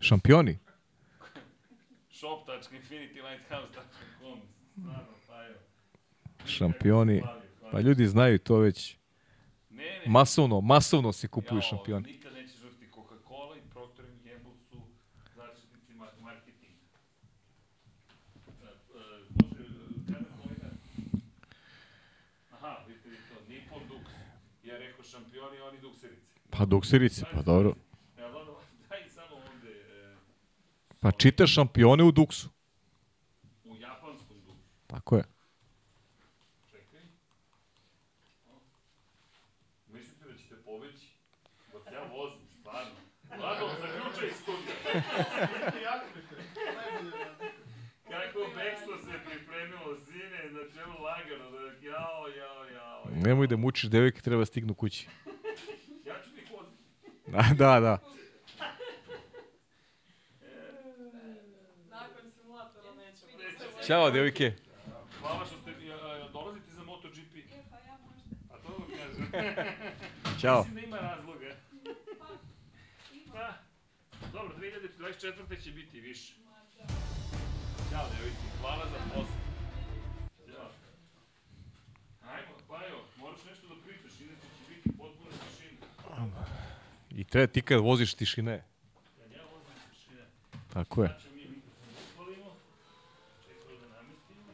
Šampioni? 0.00 0.58
shop.infinitylighthouse.com 2.10 4.40
Stvarno, 4.72 5.14
pa. 5.26 5.44
Šampioni. 6.46 7.22
Pa 7.72 7.80
ljudi 7.80 8.06
znaju 8.06 8.38
to 8.38 8.58
već. 8.58 8.96
Ne, 9.70 9.84
ne. 9.84 10.02
Masovno, 10.06 10.60
masovno 10.60 11.12
se 11.12 11.28
kupuju 11.28 11.56
Jao, 11.58 11.62
šampioni. 11.62 12.12
Nikad 12.12 12.32
neće 12.34 12.58
žrti 12.58 12.86
Coca-Cola 12.94 13.56
i 13.58 13.70
Procter 13.70 14.04
Gamble 14.24 14.52
su 14.70 14.80
zaštitnici 15.36 15.92
mar- 15.92 16.20
marketinga. 16.22 16.80
E, 18.62 18.64
e, 18.64 18.66
Može, 19.42 19.62
e, 19.62 19.64
kada 20.12 20.24
kolega? 20.42 20.68
Aha, 22.52 22.84
vidite 22.88 23.08
vi 23.08 23.16
to, 23.16 23.34
Nippon 23.48 23.82
Dux. 23.90 24.04
Ja 24.64 24.78
rekao 24.78 25.04
šampioni, 25.04 25.60
oni 25.60 25.80
dukserice. 25.80 26.26
Pa 26.58 26.64
dukserice, 26.64 27.24
pa 27.34 27.42
dobro. 27.42 27.74
E, 28.18 28.22
Pa 31.00 31.10
čita 31.12 31.46
šampione 31.46 32.04
u 32.04 32.12
duksu. 32.12 32.48
u 33.64 33.76
japanskom 33.76 34.36
duksu. 34.40 34.62
Tako 34.86 35.16
je. 35.16 35.24
Čekaj. 36.70 37.00
Mislite 39.88 40.24
da 40.24 40.34
ćete 40.34 40.56
pobeći? 40.56 41.06
Dok 41.72 41.86
ja 41.86 42.02
vozim, 42.12 42.38
stvarno. 42.50 42.90
Vlado, 43.38 43.68
zaključaj 43.70 44.30
studija. 44.32 44.74
Kako 48.04 48.38
bekstvo 48.56 48.92
se 48.98 49.18
pripremilo, 49.26 49.96
sine, 50.06 50.50
na 50.52 50.60
čelu 50.74 51.02
lagano, 51.02 51.50
da 51.50 51.58
jao, 51.88 52.28
jao, 52.28 52.64
jao. 52.66 53.04
Nemoj 53.16 53.46
da 53.46 53.56
mučiš 53.56 53.90
devojke, 53.90 54.20
treba 54.20 54.44
stignu 54.46 54.74
kući. 54.74 55.08
Ja 56.06 56.14
ću 56.24 56.30
ti 56.30 56.40
ih 56.40 56.50
voziti. 56.52 57.23
Da, 57.34 57.42
da, 57.54 57.80
da. 57.80 57.98
Nakon 61.90 62.30
simulatora 62.30 62.94
nećemo. 62.94 63.82
Ćao, 63.86 64.10
devojke. 64.10 64.52
Hvala 65.20 65.46
što 65.46 65.56
ste, 65.58 65.74
dolazite 66.32 66.70
za 66.70 66.82
MotoGP. 66.82 67.36
E, 67.36 67.62
pa 67.70 67.76
ja 67.76 67.98
možda. 68.06 68.54
A 68.54 68.58
to 68.58 68.68
vam 68.72 68.88
kažem. 68.98 69.26
Ćao. 70.40 70.58
Mislim 70.58 70.74
da 70.74 70.80
ima 70.80 70.96
razloga. 70.96 71.56
Pa, 73.32 73.52
dobro, 74.32 74.56
2024. 74.56 75.62
će 75.64 75.70
biti 75.70 76.00
više. 76.00 76.34
Ćao, 77.90 78.06
devojke, 78.16 78.46
hvala 78.60 78.84
za 78.86 78.98
posao. 79.14 79.36
Ćao. 80.54 80.70
Ajmo, 82.32 82.54
Pajo, 82.68 82.98
moraš 83.16 83.44
nešto 83.50 83.66
da 83.68 83.74
pričaš, 83.86 84.20
inače 84.20 84.46
će 84.58 84.74
biti 84.74 84.98
potpuno 84.98 85.30
tišina. 85.30 86.63
I 87.16 87.24
treba 87.24 87.46
ti 87.46 87.62
kad 87.62 87.80
voziš 87.80 88.14
tišine. 88.14 88.52
Ja 88.52 88.58
ja 89.36 89.42
vozim 89.52 89.74
tišina. 89.90 90.24
Tako 90.72 91.02
je. 91.02 91.08
Znači, 91.08 91.28
mi. 91.34 91.42
Čekaj 93.46 93.76
da 93.80 93.86
namestimo. 93.96 94.52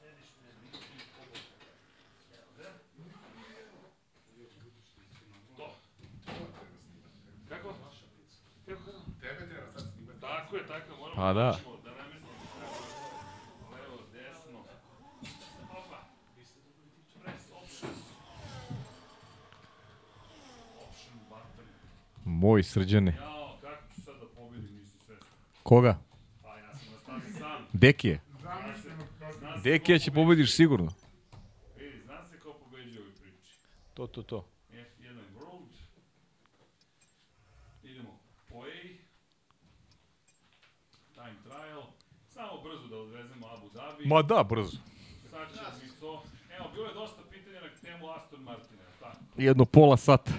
Sedište. 0.00 0.46
Kako? 7.48 7.68
Kako? 7.68 7.74
Tebe 9.20 9.46
treba 9.48 9.72
sad 9.72 9.92
snimati. 9.94 10.20
Tako 10.20 10.56
je, 10.56 10.66
tako 10.66 10.92
je, 10.92 10.98
moramo 10.98 11.16
Pa 11.16 11.32
da. 11.32 11.58
da 11.84 11.90
namestimo. 11.90 12.32
Levo, 13.72 13.98
desno. 14.12 14.58
Opa. 15.70 15.98
Press 17.22 17.44
options. 17.62 17.98
Option 20.88 21.18
button. 21.28 21.66
Moj 22.36 22.62
srđane. 22.62 23.14
Jao, 23.20 23.58
kako 23.60 23.94
ću 23.94 24.00
sad 24.02 24.14
da 24.20 24.26
pobedim, 24.26 24.74
nisi 24.76 24.98
svestan. 25.06 25.28
Koga? 25.62 25.98
Pa 26.42 26.56
ja 26.58 26.70
sam 26.74 26.92
na 26.92 26.98
stazi 27.20 27.38
sam. 27.38 27.66
Dekije. 27.72 28.20
Dekija 29.64 29.98
će 29.98 30.10
pobedi- 30.10 30.14
pobediš 30.14 30.52
sigurno. 30.52 30.92
Vidi, 31.76 32.00
zna 32.00 32.26
se 32.26 32.38
ko 32.38 32.52
pobeđuje 32.54 33.00
ovoj 33.00 33.14
priči. 33.14 33.54
To, 33.94 34.06
to, 34.06 34.22
to. 34.22 34.48
F1 34.70 35.18
World. 35.34 35.72
Idemo 37.82 38.18
po 38.48 38.56
A. 38.58 38.70
Time 41.14 41.36
trial. 41.44 41.82
Samo 42.28 42.62
brzo 42.62 42.86
da 42.88 42.96
odvezemo 42.96 43.46
Abu 43.46 43.68
Dhabi. 43.68 44.06
Ma 44.06 44.22
da, 44.22 44.44
brzo. 44.44 44.76
Sad 45.30 45.48
će 45.54 45.60
mi 45.84 45.90
to... 46.00 46.22
Evo, 46.58 46.70
bilo 46.74 46.86
je 46.86 46.94
dosta 46.94 47.22
pitanja 47.30 47.60
na 47.60 47.68
temu 47.82 48.10
Aston 48.10 48.42
Martina, 48.42 48.82
tako? 49.00 49.16
Jedno 49.36 49.64
pola 49.64 49.96
sata. 49.96 50.30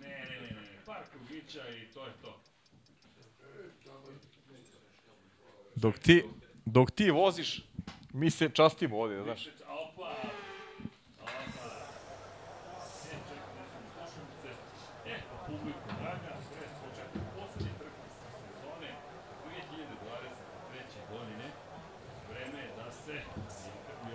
Ne, 0.00 0.08
ne, 0.08 0.40
ne, 0.40 0.50
ne, 0.50 0.60
ne. 0.62 0.78
Par 0.86 1.02
krugića 1.12 1.68
i 1.68 1.92
to 1.92 2.06
je 2.06 2.12
to. 2.22 2.40
Dok 5.84 5.98
ti, 5.98 6.24
dok 6.64 6.90
ti 6.90 7.10
voziš, 7.10 7.64
mi 8.12 8.30
se 8.30 8.48
častimo 8.48 8.98
ovdje, 8.98 9.22
znaš. 9.22 9.48
Opa! 9.68 10.10
Opa! 11.20 11.32
Čekaj, 13.04 13.38
ne 13.56 13.64
znam, 13.68 13.84
slušam 13.92 14.26
se. 14.42 14.48
Publiku, 15.46 15.88
draga, 16.00 16.36
pre 16.50 16.66
početak 16.80 17.22
poslednje 17.36 17.72
trke 17.78 18.02
sezone 18.48 18.90
2023. 20.72 21.12
godine. 21.12 21.46
Vreme 22.30 22.58
je 22.62 22.68
se... 23.04 23.14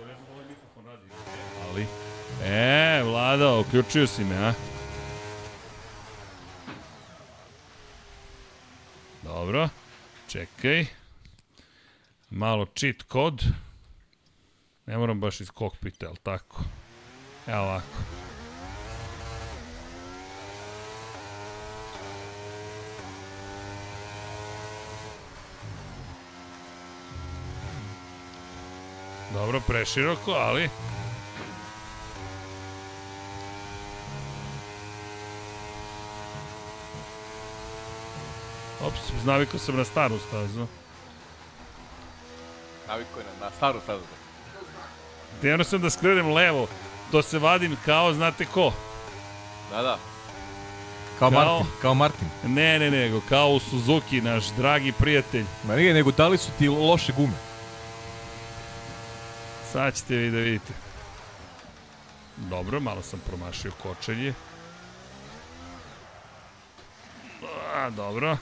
Ja 0.00 0.06
ne 0.06 0.14
znam 0.14 0.48
mikrofon 0.48 0.86
radi. 0.86 1.06
Ali... 1.68 1.86
E, 2.44 3.02
Vlada, 3.02 3.58
uključio 3.58 4.06
si 4.06 4.24
me, 4.24 4.36
a? 4.36 4.52
Dobro, 9.22 9.68
čekaj. 10.28 10.99
Malo 12.30 12.66
cheat 12.74 13.02
kod. 13.02 13.44
Ne 14.86 14.98
moram 14.98 15.20
baš 15.20 15.40
iz 15.40 15.50
kokpita, 15.50 16.06
jel 16.06 16.16
tako? 16.22 16.62
Evo 17.46 17.62
ovako. 17.62 17.98
Dobro, 29.32 29.60
preširoko, 29.66 30.30
ali... 30.30 30.68
Ops, 38.80 39.24
navikao 39.24 39.58
sam 39.60 39.76
na 39.76 39.84
staru 39.84 40.18
stazu. 40.18 40.66
Naviko 42.90 43.18
je 43.18 43.24
na, 43.24 43.46
na 43.46 43.50
staru 43.56 43.80
stazu. 43.80 44.02
Htio 45.38 45.64
sam 45.64 45.80
da 45.80 45.90
skrenem 45.90 46.32
levo, 46.32 46.68
to 47.10 47.22
se 47.22 47.38
vadim 47.38 47.76
kao, 47.84 48.12
znate 48.12 48.44
ko? 48.44 48.72
Da, 49.70 49.82
da. 49.82 49.98
Kao, 51.18 51.30
Kao- 51.30 51.44
Martin, 51.44 51.66
kao 51.82 51.94
Martin. 51.94 52.28
Ne, 52.44 52.78
ne, 52.78 52.90
nego 52.90 53.20
kao 53.28 53.48
u 53.50 53.60
Suzuki, 53.60 54.20
naš 54.20 54.44
dragi 54.46 54.92
prijatelj. 54.92 55.44
Ma 55.66 55.76
nije, 55.76 55.94
nego 55.94 56.10
dali 56.10 56.38
su 56.38 56.50
ti 56.58 56.68
loše 56.68 57.12
gume. 57.12 57.32
Sad 59.72 59.94
ćete 59.94 60.16
vi 60.16 60.30
da 60.30 60.38
vidite. 60.38 60.72
Dobro, 62.36 62.80
malo 62.80 63.02
sam 63.02 63.20
promašio 63.26 63.72
kočenje. 63.82 64.34
A, 67.74 67.90
dobro. 67.90 68.36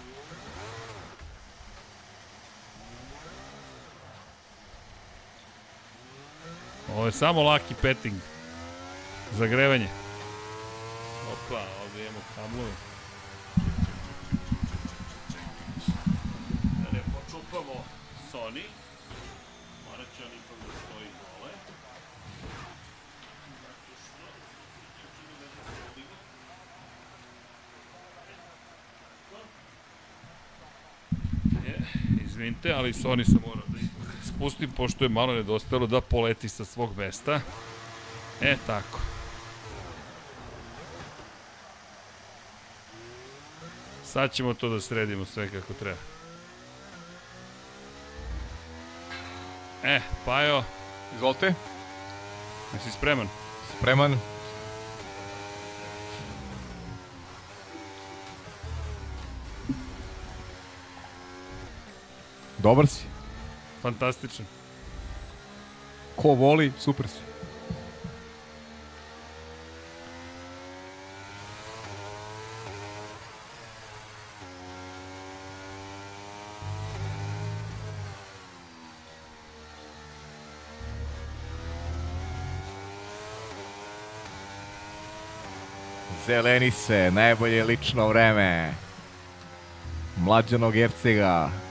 Ovo 6.97 7.07
je 7.07 7.13
samo 7.13 7.43
laki 7.43 7.75
petting. 7.83 8.17
Zagrevanje. 9.39 9.89
Opa, 11.33 11.63
ovde 11.85 12.03
imamo 12.03 12.21
kablove. 12.35 12.89
Johnny. 18.49 18.63
Morat 19.85 20.07
će 20.17 20.23
on 20.25 20.31
ipak 20.33 20.59
da 20.67 20.73
stoji 20.81 21.09
dole. 21.21 21.51
Je, 31.67 31.77
izvinite, 32.25 32.73
ali 32.73 32.93
Sony 32.93 33.25
se 33.25 33.37
mora 33.47 33.63
da 33.67 33.88
ipak 34.39 34.51
spustim, 34.51 34.71
pošto 34.71 35.05
je 35.05 35.09
malo 35.09 35.35
nedostajalo 35.35 35.87
da 35.87 36.01
poleti 36.01 36.49
sa 36.49 36.65
svog 36.65 36.97
mesta. 36.97 37.41
E, 38.41 38.57
tako. 38.67 39.01
Sad 44.05 44.33
ćemo 44.33 44.55
to 44.55 44.69
da 44.69 44.81
sredimo 44.81 45.25
sve 45.25 45.49
kako 45.51 45.73
treba. 45.73 45.99
E, 49.85 50.01
Pajo, 50.25 50.65
Izvolite. 51.15 51.55
jesi 52.73 52.91
spreman? 52.91 53.29
Spreman. 53.79 54.19
Dobar 62.59 62.87
si. 62.87 63.18
Fantastičan. 63.83 64.47
Ko 66.17 66.35
voli, 66.35 66.73
super 66.79 67.09
si. 67.09 67.29
Zeleni 86.27 86.71
se, 86.71 87.11
najbolje 87.15 87.65
lično 87.65 88.09
vreme. 88.09 88.75
Mlađanog 90.17 90.77
Ercega. 90.77 91.68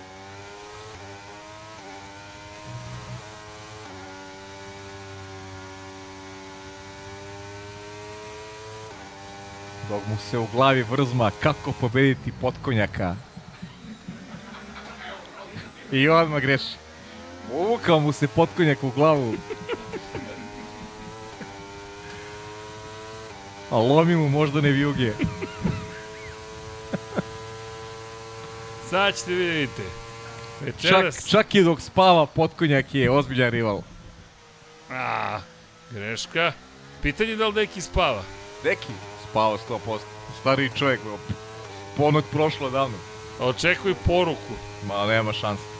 Mu 10.17 10.21
se 10.21 10.37
u 10.37 10.47
glavi 10.53 10.83
vrzma 10.83 11.31
kako 11.43 11.71
pobediti 11.71 12.31
potkonjaka. 12.41 13.15
I 15.91 16.09
odmah 16.09 16.41
greši. 16.41 16.75
Uvukao 17.53 17.99
mu 17.99 18.11
se 18.11 18.27
potkonjak 18.27 18.83
u 18.83 18.89
glavu. 18.89 19.33
A 23.71 23.77
lomi 23.77 24.15
mu 24.15 24.29
možda 24.29 24.61
ne 24.61 24.71
vijuge. 24.71 25.11
Sad 28.89 29.15
ćete 29.15 29.31
vidjeti. 29.31 29.83
Čak, 30.81 31.13
čak 31.27 31.55
i 31.55 31.63
dok 31.63 31.81
spava 31.81 32.25
potkonjak 32.25 32.95
je 32.95 33.11
ozbiljan 33.11 33.51
rival. 33.51 33.81
A, 34.89 35.39
greška. 35.91 36.51
Pitanje 37.01 37.29
je 37.29 37.35
da 37.35 37.47
li 37.47 37.53
deki 37.53 37.81
spava. 37.81 38.23
Deki, 38.63 38.93
spava 39.29 39.57
100%. 39.69 39.99
Stariji 40.39 40.69
čovjek, 40.75 40.99
ponoć 41.97 42.25
prošlo 42.31 42.69
davno. 42.69 42.97
Očekuj 43.39 43.95
poruku. 44.05 44.53
Ma, 44.87 45.05
nema 45.05 45.33
šanse. 45.33 45.76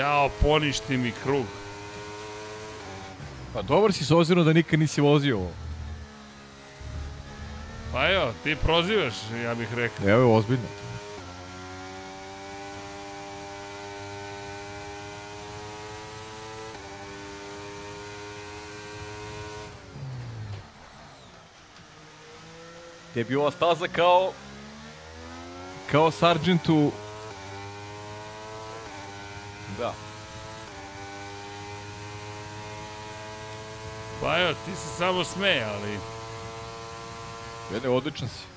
Jao, 0.00 0.30
poništi 0.42 0.96
mi 0.96 1.12
krug. 1.22 1.44
Pa 3.54 3.62
dobar 3.62 3.92
si 3.92 4.04
s 4.04 4.10
obzirom 4.10 4.44
da 4.44 4.52
nikad 4.52 4.80
nisi 4.80 5.00
vozio 5.00 5.36
ovo. 5.36 5.52
Pa 7.92 8.10
evo, 8.10 8.32
ti 8.44 8.56
prozivaš, 8.56 9.14
ja 9.44 9.54
bih 9.54 9.74
rekao. 9.74 10.08
Evo 10.08 10.20
je 10.20 10.36
ozbiljno. 10.36 10.68
Je 23.14 23.24
bi 23.24 23.36
ova 23.36 23.50
staza 23.50 23.88
kao 23.88 24.32
kao 25.90 26.10
Sargentu 26.10 26.92
da 29.80 29.94
Pa 34.20 34.38
evo, 34.38 34.54
ti 34.64 34.70
se 34.70 34.88
samo 34.98 35.24
smeje, 35.24 35.64
ali... 35.64 35.98
Jede, 37.72 37.88
odličan 37.88 38.28
si. 38.28 38.49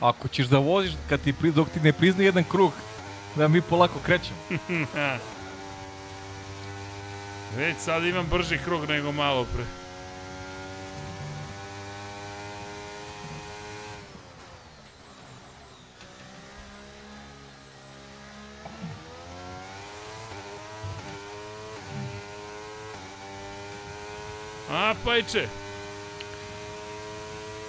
Ako 0.00 0.28
ćeš 0.28 0.46
da 0.46 0.58
voziš 0.58 0.92
kad 1.08 1.20
ti, 1.20 1.34
dok 1.54 1.68
ti 1.68 1.80
ne 1.80 1.92
prizna 1.92 2.24
jedan 2.24 2.44
krug, 2.44 2.72
da 3.36 3.48
mi 3.48 3.62
polako 3.62 3.98
krećemo. 4.04 4.38
već 7.56 7.76
sad 7.78 8.04
imam 8.04 8.26
brži 8.30 8.58
krug 8.64 8.88
nego 8.88 9.12
malo 9.12 9.44
pre. 9.44 9.64
A, 24.70 24.94
Pajče, 25.04 25.48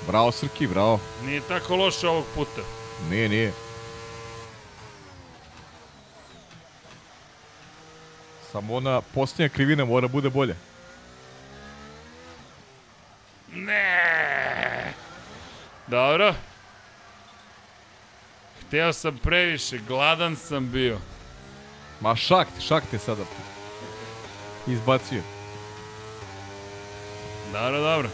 Bravo 0.08 0.32
Srki, 0.32 0.68
bravo. 0.68 1.00
nije 1.26 1.42
tako 1.42 1.76
loše 1.76 2.08
ovog 2.08 2.26
puta. 2.36 2.62
Nije, 3.10 3.30
nije. 3.30 3.54
Samo 8.52 8.76
ona 8.76 9.02
posljednja 9.02 9.50
krivina 9.50 9.86
mora 9.86 10.08
bude 10.08 10.30
bolja. 10.30 10.56
Ne. 13.54 14.94
Dobro. 15.88 16.34
Hteo 18.62 18.94
sam 18.94 19.18
previše, 19.18 19.78
gladan 19.88 20.36
sam 20.36 20.72
bio. 20.72 20.98
Ma 22.00 22.16
šakt, 22.16 22.62
šakt 22.68 22.94
je 22.94 23.00
sada. 23.00 23.24
Izbacio. 24.68 25.22
Dobro, 27.54 27.82
dobro. 27.82 28.10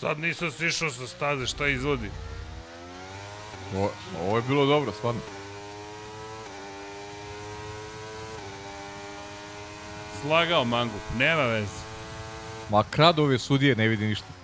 Sad 0.00 0.18
nisam 0.18 0.50
sišao 0.50 0.90
sa 0.90 1.06
staze, 1.06 1.46
šta 1.46 1.68
izvodi? 1.68 2.10
Ovo, 3.76 3.90
ovo 4.22 4.36
je 4.36 4.42
bilo 4.48 4.66
dobro, 4.66 4.92
stvarno. 4.92 5.20
Slagao 10.22 10.64
mangu, 10.64 10.98
nema 11.18 11.42
veze. 11.42 11.88
Ma 12.70 12.84
kradu 12.90 13.22
ove 13.22 13.38
sudije, 13.38 13.76
ne 13.76 13.88
vidi 13.88 14.06
ništa. 14.06 14.38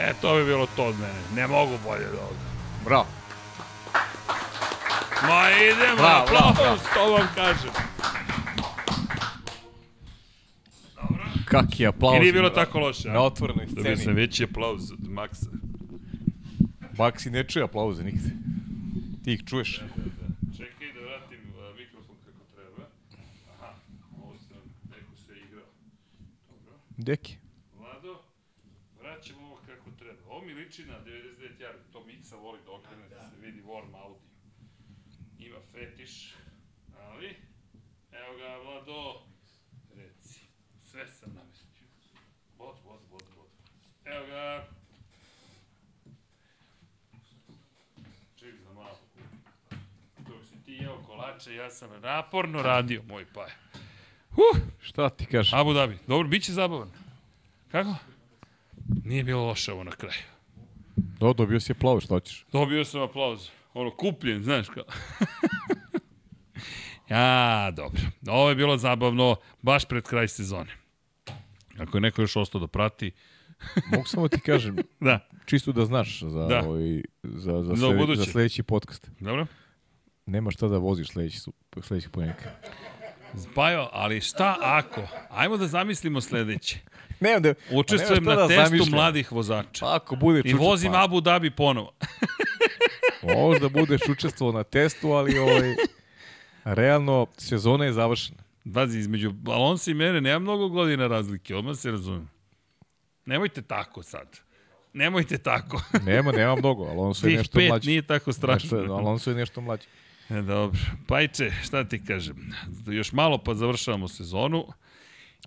E, 0.00 0.09
to 0.20 0.36
bi 0.36 0.44
bilo 0.44 0.66
to 0.66 0.84
od 0.84 0.94
mene. 0.94 1.20
Ne 1.34 1.46
mogu 1.46 1.72
bolje 1.84 2.08
od 2.08 2.14
ovoga. 2.14 2.40
Bravo. 2.84 3.06
Ma 5.22 5.50
idemo, 5.52 5.96
Bravo, 5.96 6.26
bravo, 6.26 6.48
aplauz, 6.50 6.80
to 6.94 7.12
vam 7.12 7.28
kažem. 7.34 7.70
Kaki 11.44 11.86
aplauz. 11.86 12.16
I 12.16 12.20
nije 12.20 12.32
bilo 12.32 12.50
tako 12.50 12.78
loše, 12.78 13.08
Na 13.08 13.18
a? 13.18 13.22
otvorenoj 13.22 13.66
Dobio 13.66 13.84
sam 13.86 13.96
sceni. 13.96 14.16
veći 14.16 14.44
aplauz 14.44 14.92
od 14.92 15.08
Maksa. 15.08 15.46
Maksi 16.98 17.30
ne 17.30 17.44
čuje 17.44 17.64
aplauze 17.64 18.04
nigde. 18.04 18.30
Ti 19.24 19.32
ih 19.32 19.42
čuješ. 19.46 19.80
Čekaj 20.56 20.88
da 20.92 21.00
vratim 21.00 21.40
uh, 21.50 21.76
mikrofon 21.76 22.16
kako 22.24 22.44
treba. 22.54 22.82
Aha, 23.52 23.72
ovo 24.16 24.34
sam 24.38 24.58
neko 24.90 25.16
se 25.16 25.32
igrao. 25.38 25.66
Dobro. 26.50 26.74
Deki. 26.96 27.36
Vlado, 27.78 28.22
vraćamo 29.00 29.46
ovo 29.46 29.58
kako 29.66 29.90
treba. 29.98 30.18
Ovo 30.28 30.44
mi 30.44 30.54
liči 30.54 30.84
na 30.84 30.94
99 30.94 31.60
jardi. 31.60 31.82
To 31.92 32.04
Miksa 32.04 32.36
voli 32.36 32.58
da 32.66 32.72
okrene 32.72 33.08
da 33.08 33.30
Warm 33.90 34.02
Audi. 34.02 34.20
Ima 35.38 35.56
fetiš, 35.72 36.34
ali... 36.98 37.36
Evo 38.12 38.38
ga, 38.38 38.56
Vlado. 38.56 39.22
Reci. 39.96 40.40
Sve 40.82 41.08
sam 41.08 41.34
namestio. 41.34 41.86
Bod, 42.58 42.76
bod, 42.84 43.00
bod, 43.10 43.22
bod. 43.36 43.46
Evo 44.04 44.26
ga. 44.26 44.66
Ček 48.36 48.54
za 48.64 48.72
malo. 48.72 48.98
Dok 50.18 50.44
si 50.44 50.64
ti 50.64 50.72
jeo 50.72 51.02
kolače, 51.06 51.54
ja 51.54 51.70
sam 51.70 52.00
naporno 52.00 52.62
radio, 52.62 53.02
moj 53.02 53.26
paje. 53.34 53.56
Uh! 54.30 54.60
Šta 54.80 55.10
ti 55.10 55.26
kažeš? 55.26 55.52
Abu 55.52 55.72
Dhabi. 55.72 55.98
Dobro, 56.06 56.28
bit 56.28 56.42
će 56.42 56.52
zabavan. 56.52 56.90
Kako? 57.70 57.94
Nije 59.04 59.24
bilo 59.24 59.46
loše 59.46 59.72
ovo 59.72 59.84
na 59.84 59.90
kraju. 59.90 60.22
Do, 60.96 61.32
dobio 61.32 61.60
si 61.60 61.72
aplauz, 61.72 62.04
šta 62.04 62.14
hoćeš? 62.14 62.44
Dobio 62.52 62.84
sam 62.84 63.00
aplauz. 63.02 63.50
Ono, 63.74 63.90
kupljen, 63.90 64.42
znaš 64.42 64.68
kao. 64.68 64.84
ja, 67.10 67.70
dobro. 67.70 68.00
Ovo 68.28 68.48
je 68.48 68.54
bilo 68.54 68.76
zabavno 68.76 69.36
baš 69.62 69.84
pred 69.84 70.04
kraj 70.04 70.28
sezone. 70.28 70.70
Ako 71.78 71.96
je 71.96 72.00
neko 72.00 72.22
još 72.22 72.36
ostao 72.36 72.60
da 72.60 72.66
prati, 72.66 73.10
Mogu 73.92 74.06
samo 74.06 74.28
ti 74.28 74.40
kažem, 74.40 74.76
da, 75.00 75.28
čisto 75.46 75.72
da 75.72 75.84
znaš 75.84 76.20
za, 76.20 76.40
Da. 76.40 76.60
ovaj, 76.60 77.02
za, 77.22 77.52
za, 77.54 77.62
Za 77.64 77.76
slede, 77.76 77.94
ubuduće. 77.94 78.18
za 78.18 78.24
sledeći 78.24 78.62
podcast. 78.62 79.10
dobro? 79.20 79.46
Nema 80.26 80.50
šta 80.50 80.68
da 80.68 80.78
voziš 80.78 81.08
sledeći, 81.08 81.40
sledećeg 81.82 82.10
ponedjeljka. 82.12 82.50
Spajo, 83.36 83.88
ali 83.92 84.20
šta 84.20 84.56
ako? 84.60 85.02
Ajmo 85.30 85.56
da 85.56 85.66
zamislimo 85.66 86.20
sledeće. 86.20 86.78
Nemam 87.20 87.42
da... 87.42 87.54
Učestvujem 87.72 88.24
Pa 88.24 88.30
na 88.30 88.36
da 88.36 88.48
testu 88.48 88.64
zamišljam. 88.64 88.90
mladih 88.90 89.32
vozača. 89.32 89.80
Pa 89.80 89.94
ako 89.94 90.16
bude 90.16 90.40
I 90.40 90.42
čuča, 90.42 90.56
vozim 90.56 90.92
pa, 90.92 91.04
Abu 91.04 91.20
Dhabi 91.20 91.50
ponovo. 91.50 91.92
Možda 93.22 93.68
budeš 93.68 94.00
učestvovao 94.10 94.52
na 94.52 94.64
testu, 94.64 95.08
ali 95.08 95.38
ovaj, 95.38 95.74
realno 96.64 97.26
sezona 97.36 97.84
je 97.84 97.92
završena. 97.92 98.42
Bazi, 98.64 98.98
između 98.98 99.34
Alonso 99.46 99.90
i 99.90 99.94
mene 99.94 100.20
nema 100.20 100.38
mnogo 100.38 100.68
godina 100.68 101.06
razlike, 101.06 101.56
odmah 101.56 101.76
se 101.76 101.90
razumem. 101.90 102.30
Nemojte 103.26 103.62
tako 103.62 104.02
sad. 104.02 104.38
Nemojte 104.92 105.38
tako. 105.38 105.82
Nema, 106.06 106.32
nema 106.32 106.56
mnogo, 106.56 106.84
Alonso 106.84 107.26
je 107.28 107.36
nešto 107.36 107.58
pet 107.58 107.68
mlađi. 107.68 107.90
nije 107.90 108.02
tako 108.02 108.32
strašno. 108.32 108.78
Nešto, 108.78 108.92
Alonso 108.94 109.30
je 109.30 109.36
nešto 109.36 109.60
mlađi. 109.60 109.86
E, 110.30 110.42
Dobro. 110.42 110.80
Pajče, 111.06 111.50
šta 111.64 111.84
ti 111.84 112.04
kažem? 112.04 112.52
Još 112.86 113.12
malo 113.12 113.38
pa 113.38 113.54
završavamo 113.54 114.08
sezonu 114.08 114.66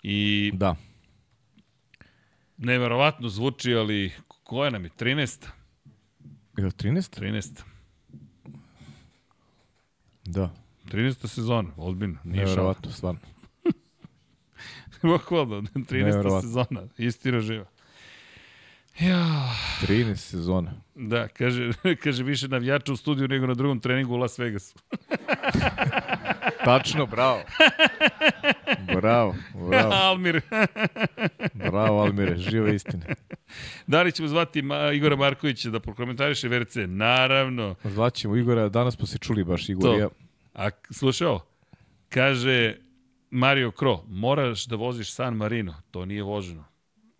i 0.03 0.51
Da. 0.53 0.75
neverovatno 2.57 3.29
zvuči, 3.29 3.73
ali 3.73 4.11
koja 4.43 4.69
nam 4.69 4.83
je? 4.83 4.89
13? 4.89 5.47
Je 6.57 6.65
li 6.65 6.71
13? 6.71 7.19
13. 7.19 7.61
Da. 10.25 10.49
13. 10.85 11.27
sezona, 11.27 11.69
ozbiljno, 11.77 12.17
nije 12.23 12.37
šala. 12.37 12.49
Nevjerovatno, 12.49 12.91
stvarno. 12.91 13.19
Bukvalno, 15.01 15.61
13. 15.61 15.91
Neverovatno. 15.91 16.41
sezona, 16.41 16.87
istina 16.97 17.39
živa. 17.39 17.65
Ja, 18.99 19.49
13 19.81 20.15
sezona. 20.15 20.73
da, 20.95 21.27
kaže, 21.27 21.71
kaže 22.03 22.23
više 22.23 22.47
navijača 22.47 22.93
u 22.93 22.95
studiju 22.95 23.27
nego 23.27 23.47
na 23.47 23.53
drugom 23.53 23.79
treningu 23.79 24.13
u 24.13 24.17
Las 24.17 24.39
Vegasu. 24.39 24.75
Tačno, 26.65 27.05
bravo. 27.05 27.39
Bravo, 28.95 29.35
bravo, 29.69 29.93
Almir. 30.03 30.41
bravo 31.53 32.01
Almire, 32.01 32.37
živa 32.37 32.69
istina. 32.69 33.05
da 33.87 34.01
li 34.01 34.11
ćemo 34.11 34.27
zvati 34.27 34.61
Ma 34.61 34.91
Igora 34.91 35.15
Markovića 35.15 35.69
da 35.69 35.79
prokomentariše 35.79 36.47
VRC? 36.47 36.75
Naravno. 36.87 37.75
Zvaćemo 37.83 38.35
Igora, 38.35 38.69
danas 38.69 38.95
smo 38.95 39.05
se 39.05 39.17
čuli 39.17 39.43
baš 39.43 39.69
Igor 39.69 39.99
ja. 39.99 40.09
A 40.53 40.69
slušaj 40.91 41.27
ovo, 41.27 41.45
kaže 42.09 42.75
Mario 43.31 43.71
Kro, 43.71 44.03
moraš 44.07 44.65
da 44.65 44.75
voziš 44.75 45.13
San 45.13 45.35
Marino, 45.35 45.75
to 45.91 46.05
nije 46.05 46.23
voženo. 46.23 46.65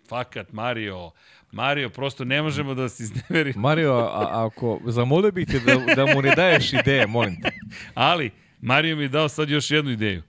Fakat, 0.10 0.52
Mario, 0.52 1.11
Mario, 1.53 1.90
prosto 1.90 2.25
ne 2.25 2.41
možemo 2.41 2.73
da 2.73 2.90
se 2.90 3.03
izneverimo. 3.03 3.61
Mario, 3.67 3.93
a, 3.93 4.45
ako 4.45 4.80
zamolio 4.85 5.32
bih 5.32 5.48
te 5.48 5.59
da, 5.59 5.95
da 5.95 6.06
mu 6.15 6.22
ne 6.22 6.35
daješ 6.35 6.73
ideje, 6.73 7.07
molim 7.07 7.41
te. 7.41 7.51
Ali, 7.93 8.32
Mario 8.61 8.95
mi 8.95 9.03
je 9.03 9.09
dao 9.09 9.30
sad 9.30 9.49
još 9.49 9.72
jednu 9.72 9.91
ideju. 9.91 10.22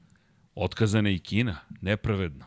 Otkazana 0.54 1.08
je 1.08 1.14
i 1.14 1.18
Kina, 1.18 1.56
nepravedno. 1.80 2.44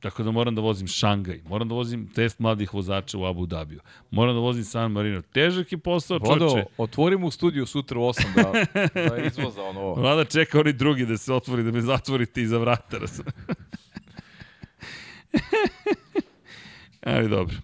Tako 0.00 0.22
da 0.22 0.30
moram 0.30 0.54
da 0.54 0.60
vozim 0.60 0.86
Šangaj, 0.86 1.40
moram 1.48 1.68
da 1.68 1.74
vozim 1.74 2.08
test 2.14 2.38
mladih 2.38 2.74
vozača 2.74 3.18
u 3.18 3.24
Abu 3.24 3.46
Dhabiju, 3.46 3.80
moram 4.10 4.34
da 4.34 4.40
vozim 4.40 4.64
San 4.64 4.92
Marino. 4.92 5.22
Težak 5.22 5.72
je 5.72 5.78
posao, 5.78 6.18
Vlado, 6.18 6.48
čoče. 6.48 6.64
otvori 6.78 7.16
mu 7.16 7.30
studiju 7.30 7.66
sutra 7.66 7.98
u 7.98 8.02
8 8.02 8.24
da, 8.34 8.52
da 9.08 9.16
izvoza 9.16 9.62
ono 9.62 9.80
ovo. 9.80 9.94
Vlada 9.94 10.24
čeka 10.24 10.60
oni 10.60 10.72
drugi 10.72 11.06
da 11.06 11.16
se 11.16 11.32
otvori, 11.32 11.62
da 11.62 11.70
me 11.70 11.80
zatvorite 11.80 12.42
iza 12.42 12.58
vrata. 12.58 12.98
Ali 17.06 17.28
dobro. 17.28 17.56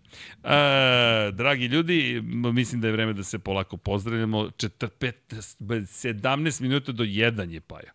E, 0.49 1.33
dragi 1.33 1.67
ljudi, 1.67 2.23
mislim 2.53 2.81
da 2.81 2.87
je 2.87 2.93
vreme 2.93 3.13
da 3.13 3.25
se 3.25 3.39
polako 3.39 3.77
pozdravljamo. 3.77 4.39
4, 4.39 4.89
15, 4.99 5.57
17 5.61 6.61
minuta 6.61 6.93
do 6.93 7.05
1 7.05 7.51
je 7.51 7.61
paja. 7.61 7.93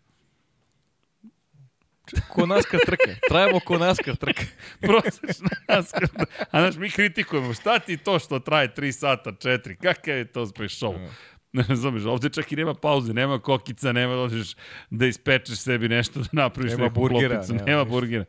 Ko 2.28 2.46
naskar 2.46 2.80
trke. 2.86 3.16
Trajemo 3.28 3.60
ko 3.60 3.78
naskar 3.78 4.16
trke. 4.16 4.46
Prosečna 4.80 5.48
naskar. 5.68 6.08
A 6.50 6.60
znaš, 6.60 6.76
mi 6.76 6.90
kritikujemo. 6.90 7.54
Šta 7.54 7.78
ti 7.78 7.96
to 7.96 8.18
što 8.18 8.38
traje 8.38 8.74
3 8.76 8.92
sata, 8.92 9.32
4? 9.32 9.76
Kakav 9.76 10.16
je 10.16 10.24
to 10.24 10.46
show? 10.46 11.08
Ne 11.52 11.64
razumeš, 11.68 12.04
ovde 12.04 12.28
čak 12.28 12.52
i 12.52 12.56
nema 12.56 12.74
pauze, 12.74 13.14
nema 13.14 13.38
kokica, 13.38 13.92
nema 13.92 14.14
da 14.14 14.20
odeš 14.20 14.54
da 14.90 15.06
ispečeš 15.06 15.58
sebi 15.58 15.88
nešto, 15.88 16.20
da 16.20 16.26
napraviš 16.32 16.72
Nema 16.72 16.84
neku 16.84 16.94
burgera, 16.94 17.34
klopicu, 17.34 17.54
nema 17.54 17.66
nema 17.66 18.00
ništa. 18.00 18.24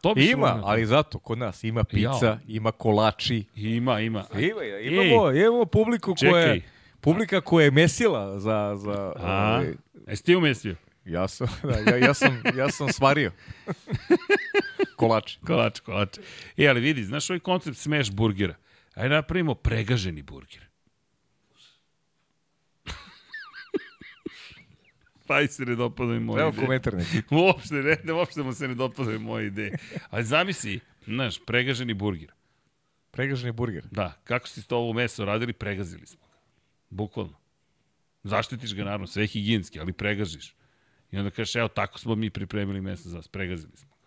To 0.00 0.14
bi 0.14 0.24
Ima, 0.24 0.46
moglo- 0.46 0.62
ali 0.64 0.86
zato 0.86 1.18
kod 1.18 1.38
nas 1.38 1.64
ima 1.64 1.84
pizza, 1.84 2.08
Jao. 2.22 2.38
ima 2.48 2.72
kolači. 2.72 3.44
Ima, 3.56 4.00
ima. 4.00 4.24
Ima, 4.32 4.64
imamo, 5.04 5.30
imamo 5.32 5.64
publiku 5.64 6.14
koja 6.14 6.32
Čekaj. 6.32 6.54
je, 6.54 6.62
publika 7.00 7.40
koja 7.40 7.64
je 7.64 7.70
mesila 7.70 8.38
za, 8.38 8.76
za 8.76 9.12
A, 9.16 9.54
ovaj, 9.54 9.74
jesi 10.08 10.24
ti 10.24 10.36
umestio? 10.36 10.76
ja 11.04 11.28
sam, 11.28 11.46
da, 11.84 11.90
ja, 11.90 11.96
ja 11.98 12.14
sam, 12.14 12.42
ja 12.56 12.70
sam 12.70 12.88
svario. 12.88 13.32
Kolač. 14.96 15.36
Kolač, 15.38 15.80
kolač. 15.80 16.18
E, 16.56 16.68
ali 16.68 16.80
vidi, 16.80 17.04
znaš 17.04 17.30
ovaj 17.30 17.40
koncept 17.40 17.76
smash 17.76 18.12
burgera? 18.12 18.54
Ajde 18.94 19.08
napravimo 19.08 19.54
pregaženi 19.54 20.22
burger. 20.22 20.69
Taj 25.30 25.48
se 25.48 25.64
ne 25.64 25.74
dopadaju 25.76 26.20
moje 26.20 26.40
Evo 26.40 26.48
ideje. 26.50 26.64
komentar 26.64 26.94
neki. 26.94 27.22
Uopšte, 27.34 27.74
ne, 27.74 27.96
ne, 28.04 28.12
uopšte 28.12 28.42
mu 28.42 28.52
se 28.52 28.68
ne 28.68 28.74
dopadaju 28.74 29.20
moje 29.20 29.46
ideje. 29.46 29.78
Ali 30.10 30.24
zamisli, 30.24 30.80
znaš, 31.06 31.38
pregaženi 31.46 31.94
burger. 31.94 32.32
Pregaženi 33.10 33.52
burger. 33.52 33.84
Da, 33.90 34.12
kako 34.24 34.48
ste 34.48 34.62
to 34.62 34.76
ovo 34.76 34.92
meso 34.92 35.24
radili, 35.24 35.52
pregazili 35.52 36.06
smo 36.06 36.26
ga. 36.26 36.36
Bukvalno. 36.90 37.38
Zaštitiš 38.22 38.74
ga, 38.74 38.84
naravno, 38.84 39.06
sve 39.06 39.22
je 39.22 39.26
higijenski, 39.26 39.80
ali 39.80 39.92
pregažiš. 39.92 40.54
I 41.12 41.18
onda 41.18 41.30
kažeš, 41.30 41.56
evo, 41.56 41.68
tako 41.68 41.98
smo 41.98 42.14
mi 42.14 42.30
pripremili 42.30 42.80
meso 42.80 43.08
za 43.08 43.16
vas, 43.16 43.28
pregazili 43.28 43.76
smo 43.76 43.88
ga. 43.90 44.00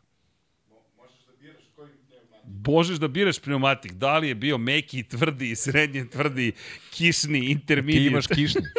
Možeš 2.68 2.98
da 2.98 3.08
biraš 3.08 3.40
pneumatik. 3.40 3.94
Da 3.94 4.18
li 4.18 4.28
je 4.28 4.36
bio 4.36 4.58
meki, 4.58 5.04
tvrdi, 5.04 5.56
srednje 5.56 6.10
tvrdi, 6.10 6.52
kišni, 6.92 7.40
Ti 7.40 7.52
intermediate. 7.52 8.08
imaš 8.08 8.28
kišni. 8.28 8.62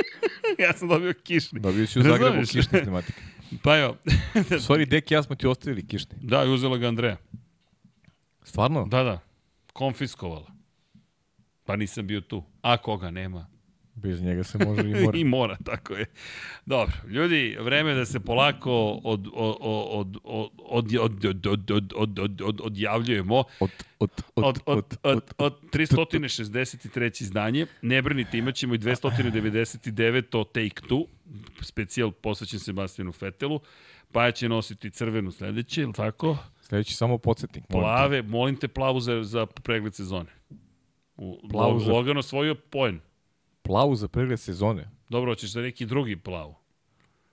ja 0.65 0.73
sam 0.73 0.89
dobio 0.89 1.15
kišni. 1.24 1.60
Dobio 1.60 1.86
si 1.86 1.99
u 1.99 2.02
Zagrebu 2.02 2.24
Razumeš? 2.24 2.50
kišni 2.50 2.84
tematik. 2.84 3.15
Pa 3.62 3.78
evo, 3.78 3.97
Sorry, 4.66 4.89
deki, 4.89 5.15
ja 5.15 5.23
smo 5.23 5.36
ti 5.36 5.47
ostavili 5.47 5.86
kišni. 5.86 6.16
da, 6.23 6.44
i 6.44 6.49
uzela 6.49 6.76
ga 6.76 6.89
Andreja. 6.89 7.16
Stvarno? 8.42 8.84
Da, 8.86 9.02
da, 9.02 9.18
konfiskovala. 9.73 10.47
Pa 11.65 11.76
nisam 11.76 12.07
bio 12.07 12.20
tu. 12.20 12.42
A 12.62 12.76
koga 12.76 13.10
nema? 13.10 13.47
Bez 13.94 14.23
njega 14.23 14.44
se 14.44 14.58
može 14.58 14.81
i 14.82 14.94
mora. 14.94 15.18
I 15.18 15.24
mora, 15.24 15.56
tako 15.64 15.94
je. 15.94 16.06
Dobro, 16.66 16.92
ljudi, 17.08 17.56
vreme 17.60 17.94
da 17.94 18.05
se 18.05 18.20
polako 18.20 18.73
od, 19.05 19.26
od, 19.32 19.56
od, 19.60 20.16
od, 20.24 20.47
od, 20.94 20.94
od, 20.94 21.24
od, 21.26 21.47
od, 21.47 21.70
od, 21.70 21.92
od, 21.94 22.18
od, 22.18 22.40
od, 22.40 22.60
odjavljujemo. 22.60 23.44
Od, 23.60 23.70
od, 23.98 24.10
Od, 24.36 24.58
od, 24.66 24.97
od, 25.02 25.34
od 25.39 25.55
363. 25.73 27.23
izdanje. 27.23 27.66
Ne 27.82 28.02
brinite, 28.02 28.39
imat 28.39 28.55
ćemo 28.55 28.74
i 28.74 28.78
299. 28.78 30.36
o 30.36 30.44
Take 30.44 30.81
Two, 30.89 31.06
specijal 31.60 32.10
posvećen 32.12 32.58
Sebastianu 32.58 33.12
Fetelu. 33.12 33.60
Paja 34.12 34.31
će 34.31 34.48
nositi 34.48 34.90
crvenu 34.90 35.32
sledeće, 35.32 35.82
ili 35.82 35.92
tako? 35.92 36.39
Sledeći 36.62 36.94
samo 36.94 37.18
podsjetnik. 37.18 37.64
Plave, 37.66 38.23
molim 38.23 38.56
te 38.56 38.68
plavu 38.68 39.00
za, 39.00 39.23
za 39.23 39.47
pregled 39.47 39.94
sezone. 39.94 40.31
U, 41.16 41.39
Plavu 41.50 41.81
za- 41.81 41.92
Logan 41.92 42.16
osvojio 42.16 42.55
poen. 42.55 43.00
Plavu 43.64 43.96
za 43.96 44.08
pregled 44.08 44.40
sezone. 44.40 44.90
Dobro, 45.08 45.30
hoćeš 45.30 45.50
za 45.50 45.60
neki 45.60 45.86
drugi 45.86 46.16
plavu. 46.16 46.54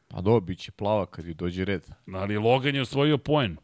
A 0.09 0.21
dobro, 0.21 0.39
bit 0.41 0.59
će 0.59 0.71
plava 0.71 1.05
kad 1.05 1.25
ju 1.25 1.33
dođe 1.33 1.65
red. 1.65 1.87
Ali 2.13 2.37
Logan 2.37 2.75
je 2.75 2.81
osvojio 2.81 3.17
poen. 3.17 3.57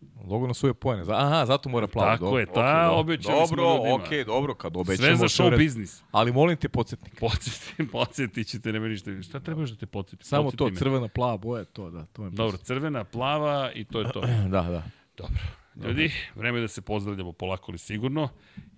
Svoje 0.53 0.73
pojene. 0.73 1.03
Za- 1.03 1.15
Aha, 1.15 1.45
zato 1.45 1.69
mora 1.69 1.87
plavo. 1.87 2.11
Tako 2.11 2.25
dobro, 2.25 2.39
je, 2.39 2.45
ta 2.45 2.51
dobro. 2.83 2.99
obećali 2.99 3.47
smo 3.47 3.55
Dobro, 3.57 3.75
ljudima. 3.77 3.95
okej, 3.95 4.23
dobro, 4.23 4.55
kad 4.55 4.77
obećamo. 4.77 4.95
Sve 4.97 5.15
za 5.17 5.25
show 5.25 5.57
biznis. 5.57 6.03
Ali 6.11 6.31
molim 6.31 6.57
te 6.57 6.69
podsjetnik. 6.69 7.19
Podsjeti, 7.19 7.87
podsjetit 7.91 8.47
ćete, 8.47 8.71
nema 8.71 8.87
ništa. 8.87 9.21
Šta 9.21 9.39
trebaš 9.39 9.69
da 9.69 9.75
te 9.75 9.85
podsjeti? 9.85 10.25
Samo 10.25 10.43
Podsjeti 10.43 10.57
to, 10.59 10.69
me. 10.69 10.75
crvena, 10.75 11.07
plava 11.07 11.37
boja, 11.37 11.63
to, 11.65 11.89
da. 11.89 12.05
To 12.05 12.23
je 12.23 12.29
Dobro, 12.29 12.57
crvena, 12.57 13.03
plava 13.03 13.71
i 13.71 13.85
to 13.85 13.99
je 13.99 14.11
to. 14.11 14.21
Da, 14.47 14.61
da. 14.61 14.83
Dobro. 15.17 15.35
Ljudi, 15.83 16.11
vreme 16.35 16.57
je 16.57 16.61
da 16.61 16.67
se 16.67 16.81
pozdravljamo 16.81 17.31
polako 17.31 17.71
ali 17.71 17.77
sigurno. 17.77 18.29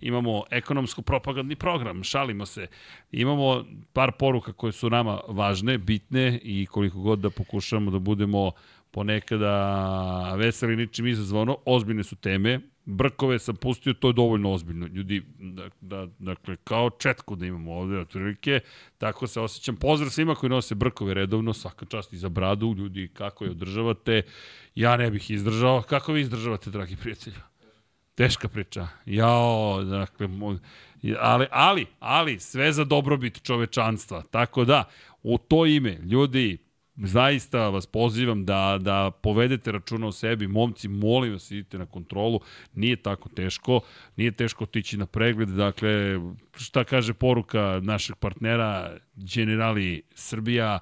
Imamo 0.01 0.43
ekonomsko-propagandni 0.51 1.55
program, 1.55 2.03
šalimo 2.03 2.45
se. 2.45 2.67
Imamo 3.11 3.65
par 3.93 4.11
poruka 4.19 4.53
koje 4.53 4.71
su 4.71 4.89
nama 4.89 5.19
važne, 5.27 5.77
bitne 5.77 6.39
i 6.43 6.65
koliko 6.65 6.99
god 6.99 7.19
da 7.19 7.29
pokušamo 7.29 7.91
da 7.91 7.99
budemo 7.99 8.51
ponekada 8.91 10.35
veseli 10.35 10.75
ničim 10.75 11.07
izazvano, 11.07 11.57
ozbiljne 11.65 12.03
su 12.03 12.15
teme. 12.15 12.59
Brkove 12.91 13.39
sam 13.39 13.55
pustio, 13.55 13.93
to 13.93 14.07
je 14.07 14.13
dovoljno 14.13 14.51
ozbiljno. 14.51 14.87
Ljudi, 14.87 15.23
da, 15.39 15.69
da, 15.81 16.07
dakle, 16.19 16.55
kao 16.63 16.89
četku 16.89 17.35
da 17.35 17.45
imamo 17.45 17.73
ovde, 17.73 17.99
otprilike, 17.99 18.59
tako 18.97 19.27
se 19.27 19.41
osjećam. 19.41 19.75
Pozdrav 19.75 20.09
svima 20.09 20.35
koji 20.35 20.49
nose 20.49 20.75
brkove 20.75 21.13
redovno, 21.13 21.53
svaka 21.53 21.85
čast 21.85 22.13
i 22.13 22.17
za 22.17 22.29
bradu, 22.29 22.75
ljudi, 22.77 23.09
kako 23.13 23.43
je 23.43 23.51
održavate. 23.51 24.21
Ja 24.75 24.97
ne 24.97 25.11
bih 25.11 25.31
izdržao. 25.31 25.81
Kako 25.81 26.13
vi 26.13 26.21
izdržavate, 26.21 26.69
dragi 26.69 26.95
prijatelji? 26.95 27.35
Teška 28.15 28.47
priča. 28.47 28.87
Jao, 29.05 29.83
dakle, 29.83 30.29
ali, 31.19 31.47
ali, 31.51 31.85
ali, 31.99 32.39
sve 32.39 32.71
za 32.71 32.83
dobrobit 32.83 33.43
čovečanstva. 33.43 34.23
Tako 34.31 34.65
da, 34.65 34.83
u 35.23 35.37
to 35.37 35.65
ime, 35.65 35.97
ljudi, 35.97 36.57
zaista 37.03 37.69
vas 37.69 37.85
pozivam 37.85 38.45
da, 38.45 38.77
da 38.81 39.11
povedete 39.11 39.71
računa 39.71 40.07
o 40.07 40.11
sebi. 40.11 40.47
Momci, 40.47 40.87
molim 40.87 41.33
vas, 41.33 41.51
idite 41.51 41.77
na 41.77 41.85
kontrolu. 41.85 42.39
Nije 42.73 42.95
tako 42.95 43.29
teško. 43.29 43.79
Nije 44.15 44.31
teško 44.31 44.63
otići 44.63 44.97
na 44.97 45.05
pregled. 45.05 45.49
Dakle, 45.49 46.19
šta 46.57 46.83
kaže 46.83 47.13
poruka 47.13 47.79
našeg 47.83 48.15
partnera, 48.15 48.97
Generali 49.15 50.01
Srbija, 50.15 50.79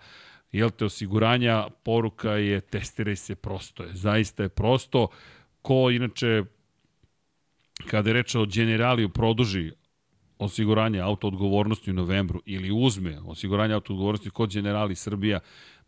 jel 0.52 0.70
te 0.70 0.86
osiguranja, 0.86 1.68
poruka 1.84 2.32
je 2.32 2.62
testiraj 2.62 3.16
se 3.16 3.36
prosto 3.36 3.84
je. 3.84 3.90
Zaista 3.94 4.44
je 4.44 4.50
prosto. 4.50 5.08
Ko 5.62 5.90
inače 5.92 6.44
kada 7.86 8.10
je 8.10 8.14
reč 8.14 8.36
o 8.36 8.46
generaliju 8.46 9.10
produži 9.10 9.72
osiguranje 10.40 11.00
auto 11.00 11.28
odgovornosti 11.28 11.92
u 11.92 11.94
novembru 11.94 12.42
ili 12.46 12.72
uzme 12.72 13.20
osiguranje 13.26 13.74
auto 13.74 13.94
odgovornosti 13.94 14.30
kod 14.30 14.54
generali 14.54 14.96
Srbija, 14.96 15.40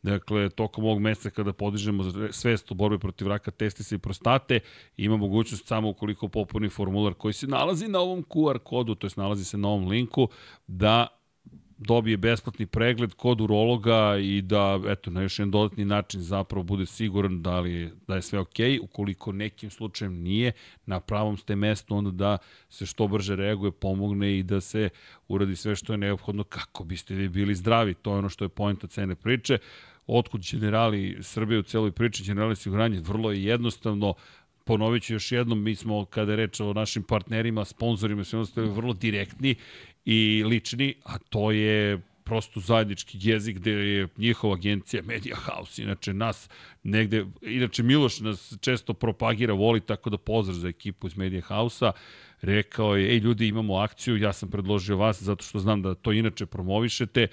dakle, 0.01 0.49
tokom 0.49 0.85
ovog 0.85 0.99
meseca 0.99 1.29
kada 1.29 1.53
podižemo 1.53 2.03
svest 2.31 2.71
o 2.71 2.75
borbi 2.75 2.99
protiv 2.99 3.27
raka 3.27 3.51
testisa 3.51 3.95
i 3.95 3.97
prostate, 3.97 4.59
ima 4.97 5.17
mogućnost 5.17 5.67
samo 5.67 5.89
ukoliko 5.89 6.27
popuni 6.27 6.69
formular 6.69 7.13
koji 7.13 7.33
se 7.33 7.47
nalazi 7.47 7.87
na 7.87 7.99
ovom 7.99 8.23
QR 8.23 8.59
kodu, 8.59 8.95
to 8.95 9.07
je 9.07 9.11
nalazi 9.15 9.45
se 9.45 9.57
na 9.57 9.67
ovom 9.67 9.87
linku, 9.87 10.29
da 10.67 11.07
dobije 11.79 12.17
besplatni 12.17 12.65
pregled 12.65 13.13
kod 13.13 13.41
urologa 13.41 14.17
i 14.21 14.41
da, 14.41 14.79
eto, 14.87 15.11
na 15.11 15.21
još 15.21 15.39
jedan 15.39 15.51
dodatni 15.51 15.85
način 15.85 16.21
zapravo 16.21 16.63
bude 16.63 16.85
siguran 16.85 17.41
da, 17.41 17.59
li, 17.59 17.91
da 18.07 18.15
je 18.15 18.21
sve 18.21 18.39
okej. 18.39 18.79
Ukoliko 18.79 19.31
nekim 19.31 19.69
slučajem 19.69 20.13
nije, 20.13 20.51
na 20.85 20.99
pravom 20.99 21.37
ste 21.37 21.55
mestu, 21.55 21.95
onda 21.95 22.11
da 22.11 22.37
se 22.69 22.85
što 22.85 23.07
brže 23.07 23.35
reaguje, 23.35 23.71
pomogne 23.71 24.39
i 24.39 24.43
da 24.43 24.61
se 24.61 24.89
uradi 25.27 25.55
sve 25.55 25.75
što 25.75 25.93
je 25.93 25.97
neophodno 25.97 26.43
kako 26.43 26.83
biste 26.83 27.13
vi 27.15 27.29
bili 27.29 27.55
zdravi. 27.55 27.93
To 27.93 28.11
je 28.11 28.17
ono 28.17 28.29
što 28.29 28.45
je 28.45 28.49
pojenta 28.49 28.87
cene 28.87 29.15
priče. 29.15 29.57
Otkud 30.09 30.41
generali 30.51 31.17
Srbije 31.21 31.59
u 31.59 31.63
celoj 31.63 31.91
priči, 31.91 32.23
generali 32.23 32.53
osiguranje, 32.53 32.99
vrlo 32.99 33.31
je 33.31 33.43
jednostavno, 33.43 34.13
ponovit 34.63 35.03
ću 35.03 35.13
još 35.13 35.31
jednom, 35.31 35.63
mi 35.63 35.75
smo, 35.75 36.05
kada 36.05 36.31
je 36.31 36.35
reč 36.35 36.59
o 36.59 36.73
našim 36.73 37.03
partnerima, 37.03 37.65
sponsorima, 37.65 38.23
sve 38.23 38.39
ostali 38.39 38.69
vrlo 38.69 38.93
direktni 38.93 39.55
i 40.05 40.43
lični, 40.45 40.93
a 41.03 41.17
to 41.17 41.51
je 41.51 41.99
prosto 42.29 42.59
zajednički 42.59 43.17
jezik 43.21 43.57
gde 43.57 43.71
je 43.71 44.07
njihova 44.17 44.53
agencija 44.53 45.03
Media 45.03 45.35
House, 45.35 45.83
inače 45.83 46.13
nas 46.13 46.49
negde, 46.83 47.25
inače 47.41 47.83
Miloš 47.83 48.19
nas 48.19 48.53
često 48.61 48.93
propagira, 48.93 49.53
voli 49.53 49.81
tako 49.81 50.09
da 50.09 50.17
pozdrav 50.17 50.57
za 50.57 50.67
ekipu 50.67 51.07
iz 51.07 51.17
Media 51.17 51.41
House-a, 51.41 51.91
rekao 52.41 52.95
je, 52.95 53.09
ej 53.11 53.17
ljudi 53.17 53.47
imamo 53.47 53.75
akciju, 53.75 54.17
ja 54.17 54.33
sam 54.33 54.49
predložio 54.49 54.97
vas 54.97 55.23
zato 55.23 55.43
što 55.43 55.59
znam 55.59 55.81
da 55.81 55.95
to 55.95 56.11
inače 56.11 56.45
promovišete, 56.45 57.27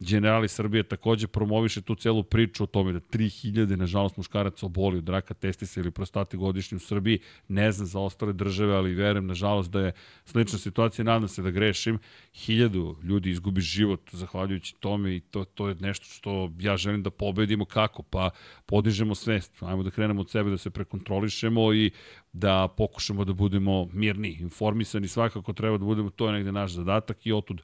Generali 0.00 0.48
Srbije 0.48 0.82
takođe 0.82 1.26
promoviše 1.26 1.80
tu 1.80 1.94
celu 1.94 2.22
priču 2.22 2.62
o 2.64 2.66
tome 2.66 2.92
da 2.92 3.00
3000, 3.00 3.76
nažalost, 3.76 4.16
muškaraca 4.16 4.66
oboli 4.66 4.98
od 4.98 5.08
raka 5.08 5.34
testisa 5.34 5.80
ili 5.80 5.90
prostate 5.90 6.36
godišnje 6.36 6.76
u 6.76 6.80
Srbiji. 6.80 7.18
Ne 7.48 7.72
znam 7.72 7.86
za 7.86 8.00
ostale 8.00 8.32
države, 8.32 8.74
ali 8.74 8.94
verujem, 8.94 9.26
nažalost, 9.26 9.70
da 9.70 9.80
je 9.80 9.92
slična 10.24 10.58
situacija. 10.58 11.04
Nadam 11.04 11.28
se 11.28 11.42
da 11.42 11.50
grešim. 11.50 11.98
Hiljadu 12.34 12.96
ljudi 13.02 13.30
izgubi 13.30 13.60
život 13.60 14.00
zahvaljujući 14.12 14.74
tome 14.80 15.16
i 15.16 15.20
to, 15.20 15.44
to 15.44 15.68
je 15.68 15.74
nešto 15.80 16.06
što 16.06 16.52
ja 16.58 16.76
želim 16.76 17.02
da 17.02 17.10
pobedimo. 17.10 17.64
Kako? 17.64 18.02
Pa 18.02 18.30
podižemo 18.66 19.14
svest. 19.14 19.62
Ajmo 19.62 19.82
da 19.82 19.90
krenemo 19.90 20.20
od 20.20 20.30
sebe, 20.30 20.50
da 20.50 20.58
se 20.58 20.70
prekontrolišemo 20.70 21.72
i 21.74 21.90
da 22.32 22.68
pokušamo 22.76 23.24
da 23.24 23.32
budemo 23.32 23.88
mirni, 23.92 24.36
informisani, 24.40 25.08
svakako 25.08 25.52
treba 25.52 25.78
da 25.78 25.84
budemo, 25.84 26.10
to 26.10 26.26
je 26.26 26.32
negde 26.32 26.52
naš 26.52 26.72
zadatak 26.72 27.26
i 27.26 27.32
otud 27.32 27.62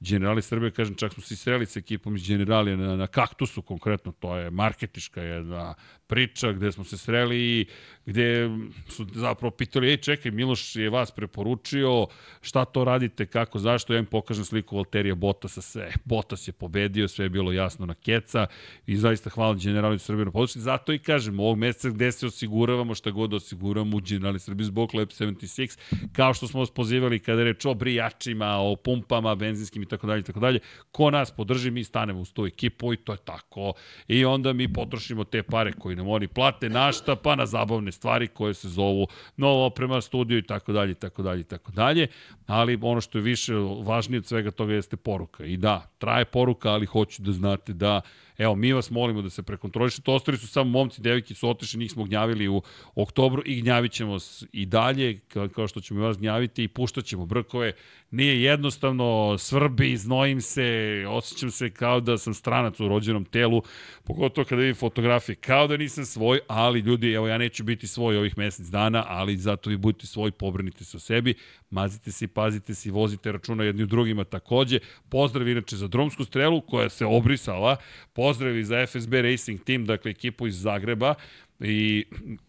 Generali 0.00 0.42
Srbije, 0.42 0.70
kažem, 0.70 0.94
čak 0.94 1.14
smo 1.14 1.22
se 1.22 1.36
sreli 1.36 1.66
sa 1.66 1.78
ekipom 1.78 2.16
iz 2.16 2.28
Generalije 2.28 2.76
na, 2.76 2.96
na 2.96 3.06
kaktusu 3.06 3.62
konkretno, 3.62 4.12
to 4.12 4.36
je 4.36 4.50
marketiška 4.50 5.22
jedna 5.22 5.74
priča 6.06 6.52
gde 6.52 6.72
smo 6.72 6.84
se 6.84 6.98
sreli 6.98 7.38
i 7.38 7.66
gde 8.08 8.50
su 8.88 9.06
zapravo 9.14 9.50
pitali, 9.50 9.90
ej 9.90 9.96
čekaj, 9.96 10.30
Miloš 10.32 10.76
je 10.76 10.90
vas 10.90 11.10
preporučio, 11.10 12.06
šta 12.40 12.64
to 12.64 12.84
radite, 12.84 13.26
kako, 13.26 13.58
zašto, 13.58 13.92
ja 13.92 13.98
im 13.98 14.06
pokažem 14.06 14.44
sliku 14.44 14.76
Valterija 14.76 15.14
Botasa, 15.14 15.62
sve, 15.62 15.92
Botas 16.04 16.48
je 16.48 16.52
pobedio, 16.52 17.08
sve 17.08 17.24
je 17.24 17.28
bilo 17.28 17.52
jasno 17.52 17.86
na 17.86 17.94
keca 17.94 18.46
i 18.86 18.96
zaista 18.96 19.30
hvala 19.30 19.54
Generali 19.54 19.98
Srbije 19.98 20.24
na 20.24 20.30
podršci, 20.30 20.60
zato 20.60 20.92
i 20.92 20.98
kažem, 20.98 21.40
ovog 21.40 21.58
meseca 21.58 21.90
gde 21.90 22.12
se 22.12 22.26
osiguravamo, 22.26 22.94
šta 22.94 23.10
god 23.10 23.34
osiguravamo 23.34 23.96
u 23.96 24.00
Generali 24.00 24.38
Srbije 24.38 24.64
zbog 24.64 24.94
Lab 24.94 25.08
76, 25.08 25.78
kao 26.12 26.34
što 26.34 26.48
smo 26.48 26.60
vas 26.60 26.70
pozivali 26.70 27.18
kada 27.18 27.44
reč 27.44 27.64
o 27.64 27.74
brijačima, 27.74 28.56
o 28.56 28.76
pumpama, 28.76 29.34
benzinskim 29.34 29.82
i 29.82 29.86
tako 29.86 30.06
dalje, 30.06 30.22
tako 30.22 30.40
dalje, 30.40 30.60
ko 30.92 31.10
nas 31.10 31.30
podrži, 31.30 31.70
mi 31.70 31.84
stanemo 31.84 32.20
u 32.20 32.24
sto 32.24 32.46
ekipu 32.46 32.92
i 32.92 32.96
to 32.96 33.12
je 33.12 33.18
tako. 33.24 33.72
I 34.08 34.24
onda 34.24 34.52
mi 34.52 34.72
potrošimo 34.72 35.24
te 35.24 35.42
pare 35.42 35.72
koje 35.72 35.96
nam 35.96 36.08
oni 36.08 36.28
plate 36.28 36.68
našta, 36.68 37.16
pa 37.16 37.36
na 37.36 37.46
zabavne 37.46 37.92
stvari 37.98 38.26
koje 38.26 38.54
se 38.54 38.68
zovu 38.68 39.06
novo 39.36 39.66
oprema, 39.66 40.00
studio 40.00 40.38
i 40.38 40.42
tako 40.42 40.72
dalje, 40.72 40.94
tako 40.94 41.22
dalje, 41.22 41.44
tako 41.44 41.72
dalje. 41.72 42.06
Ali 42.46 42.78
ono 42.82 43.00
što 43.00 43.18
je 43.18 43.22
više 43.22 43.54
važnije 43.82 44.18
od 44.18 44.26
svega 44.26 44.50
toga 44.50 44.74
jeste 44.74 44.96
poruka. 44.96 45.44
I 45.44 45.56
da, 45.56 45.90
traje 45.98 46.24
poruka, 46.24 46.70
ali 46.70 46.86
hoću 46.86 47.22
da 47.22 47.32
znate 47.32 47.72
da 47.72 48.00
Evo, 48.38 48.54
mi 48.54 48.72
vas 48.72 48.90
molimo 48.90 49.22
da 49.22 49.30
se 49.30 49.42
prekontrolišete. 49.42 50.10
Ostali 50.10 50.38
su 50.38 50.48
samo 50.48 50.70
momci, 50.70 51.02
devojke 51.02 51.34
su 51.34 51.48
otišli, 51.48 51.80
njih 51.80 51.92
smo 51.92 52.04
gnjavili 52.04 52.48
u 52.48 52.62
oktobru 52.94 53.42
i 53.46 53.60
gnjavit 53.60 53.92
ćemo 53.92 54.16
i 54.52 54.66
dalje, 54.66 55.20
kao, 55.54 55.68
što 55.68 55.80
ćemo 55.80 56.00
i 56.00 56.02
vas 56.02 56.18
gnjaviti 56.18 56.64
i 56.64 56.68
puštat 56.68 57.04
ćemo 57.04 57.26
brkove. 57.26 57.72
Nije 58.10 58.42
jednostavno, 58.42 59.38
svrbi, 59.38 59.96
znojim 59.96 60.40
se, 60.40 61.04
osjećam 61.08 61.50
se 61.50 61.70
kao 61.70 62.00
da 62.00 62.18
sam 62.18 62.34
stranac 62.34 62.80
u 62.80 62.88
rođenom 62.88 63.24
telu, 63.24 63.62
pogotovo 64.04 64.44
kada 64.44 64.60
vidim 64.60 64.74
fotografije, 64.74 65.36
kao 65.36 65.66
da 65.66 65.76
nisam 65.76 66.04
svoj, 66.04 66.40
ali 66.48 66.80
ljudi, 66.80 67.12
evo 67.12 67.28
ja 67.28 67.38
neću 67.38 67.64
biti 67.64 67.86
svoj 67.86 68.16
ovih 68.16 68.38
mesec 68.38 68.66
dana, 68.66 69.04
ali 69.08 69.36
zato 69.36 69.70
vi 69.70 69.76
budete 69.76 70.06
svoj, 70.06 70.30
pobrinite 70.30 70.84
se 70.84 70.96
o 70.96 71.00
sebi, 71.00 71.34
mazite 71.70 72.12
se 72.12 72.24
i 72.24 72.28
pazite 72.28 72.74
se 72.74 72.88
i 72.88 72.92
vozite 72.92 73.32
računa 73.32 73.64
jedni 73.64 73.82
u 73.82 73.86
drugima 73.86 74.24
takođe. 74.24 74.78
Pozdrav 75.08 75.48
inače 75.48 75.76
za 75.76 75.88
drumsku 75.88 76.24
strelu 76.24 76.60
koja 76.60 76.88
se 76.88 77.06
obrisala, 77.06 77.76
pozdrav 78.12 78.27
i 78.58 78.64
za 78.64 78.86
FSB 78.86 79.14
Racing 79.14 79.64
Team, 79.64 79.86
dakle 79.86 80.10
ekipu 80.10 80.46
iz 80.46 80.60
Zagreba, 80.60 81.14
I 81.60 82.04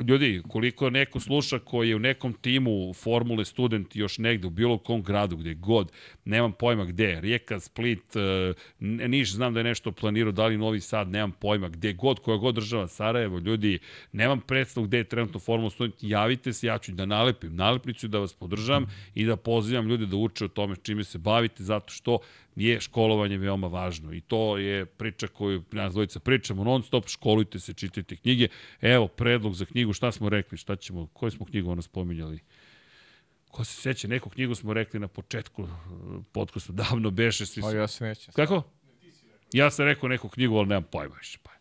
ljudi, 0.07 0.41
koliko 0.47 0.89
neko 0.89 1.19
sluša 1.19 1.59
koji 1.59 1.89
je 1.89 1.95
u 1.95 1.99
nekom 1.99 2.33
timu 2.33 2.93
Formule 2.93 3.45
student 3.45 3.95
još 3.95 4.17
negde 4.17 4.47
u 4.47 4.49
bilo 4.49 4.77
kom 4.77 5.03
gradu, 5.03 5.37
gde 5.37 5.53
god, 5.53 5.91
nemam 6.25 6.51
pojma 6.51 6.85
gde, 6.85 7.21
Rijeka, 7.21 7.59
Split, 7.59 8.15
e, 8.15 8.53
Niš, 8.79 9.33
znam 9.33 9.53
da 9.53 9.59
je 9.59 9.63
nešto 9.63 9.91
planirao, 9.91 10.31
da 10.31 10.45
li 10.45 10.57
Novi 10.57 10.81
Sad, 10.81 11.09
nemam 11.09 11.31
pojma, 11.31 11.69
gde 11.69 11.93
god, 11.93 12.19
koja 12.19 12.37
god 12.37 12.55
država 12.55 12.87
Sarajevo, 12.87 13.39
ljudi, 13.39 13.79
nemam 14.11 14.41
predstav 14.41 14.83
gde 14.83 14.97
je 14.97 15.03
trenutno 15.03 15.39
Formula 15.39 15.69
student, 15.69 15.95
javite 16.01 16.53
se, 16.53 16.67
ja 16.67 16.77
ću 16.77 16.91
da 16.91 17.05
nalepim 17.05 17.55
nalepnicu, 17.55 18.07
da 18.07 18.19
vas 18.19 18.33
podržam 18.33 18.85
i 19.15 19.25
da 19.25 19.35
pozivam 19.35 19.87
ljude 19.87 20.05
da 20.05 20.15
uče 20.15 20.45
o 20.45 20.47
tome 20.47 20.75
čime 20.75 21.03
se 21.03 21.17
bavite, 21.17 21.63
zato 21.63 21.93
što 21.93 22.19
je 22.59 22.79
školovanje 22.81 23.37
veoma 23.37 23.67
važno 23.67 24.13
i 24.13 24.21
to 24.21 24.57
je 24.57 24.85
priča 24.85 25.27
koju 25.27 25.63
nas 25.71 25.93
dvojica 25.93 26.19
pričamo 26.19 26.63
non 26.63 26.83
stop, 26.83 27.07
školujte 27.07 27.59
se, 27.59 27.73
čitajte 27.73 28.15
knjige. 28.15 28.47
Evo, 28.81 29.07
predlog 29.07 29.55
za 29.55 29.65
knjigu, 29.65 29.93
šta 29.93 30.11
smo 30.11 30.29
rekli, 30.29 30.57
šta 30.57 30.75
ćemo, 30.75 31.07
koju 31.07 31.31
smo 31.31 31.45
knjigu 31.45 31.71
ono 31.71 31.81
spominjali? 31.81 32.39
Ko 33.51 33.63
se 33.63 33.81
seća, 33.81 34.07
neku 34.07 34.29
knjigu 34.29 34.55
smo 34.55 34.73
rekli 34.73 34.99
na 34.99 35.07
početku 35.07 35.63
uh, 35.63 35.69
podcastu, 36.31 36.73
davno 36.73 37.11
beše, 37.11 37.45
svi. 37.45 37.61
Pa 37.61 37.71
ja 37.71 37.87
se 37.87 38.03
nećem. 38.05 38.33
Kako? 38.33 38.63
Ja 39.53 39.71
sam 39.71 39.85
rekao 39.85 40.09
neku 40.09 40.29
knjigu, 40.29 40.55
ali 40.57 40.67
nemam 40.67 40.83
pojma 40.91 41.15
više. 41.15 41.39
Pa. 41.43 41.51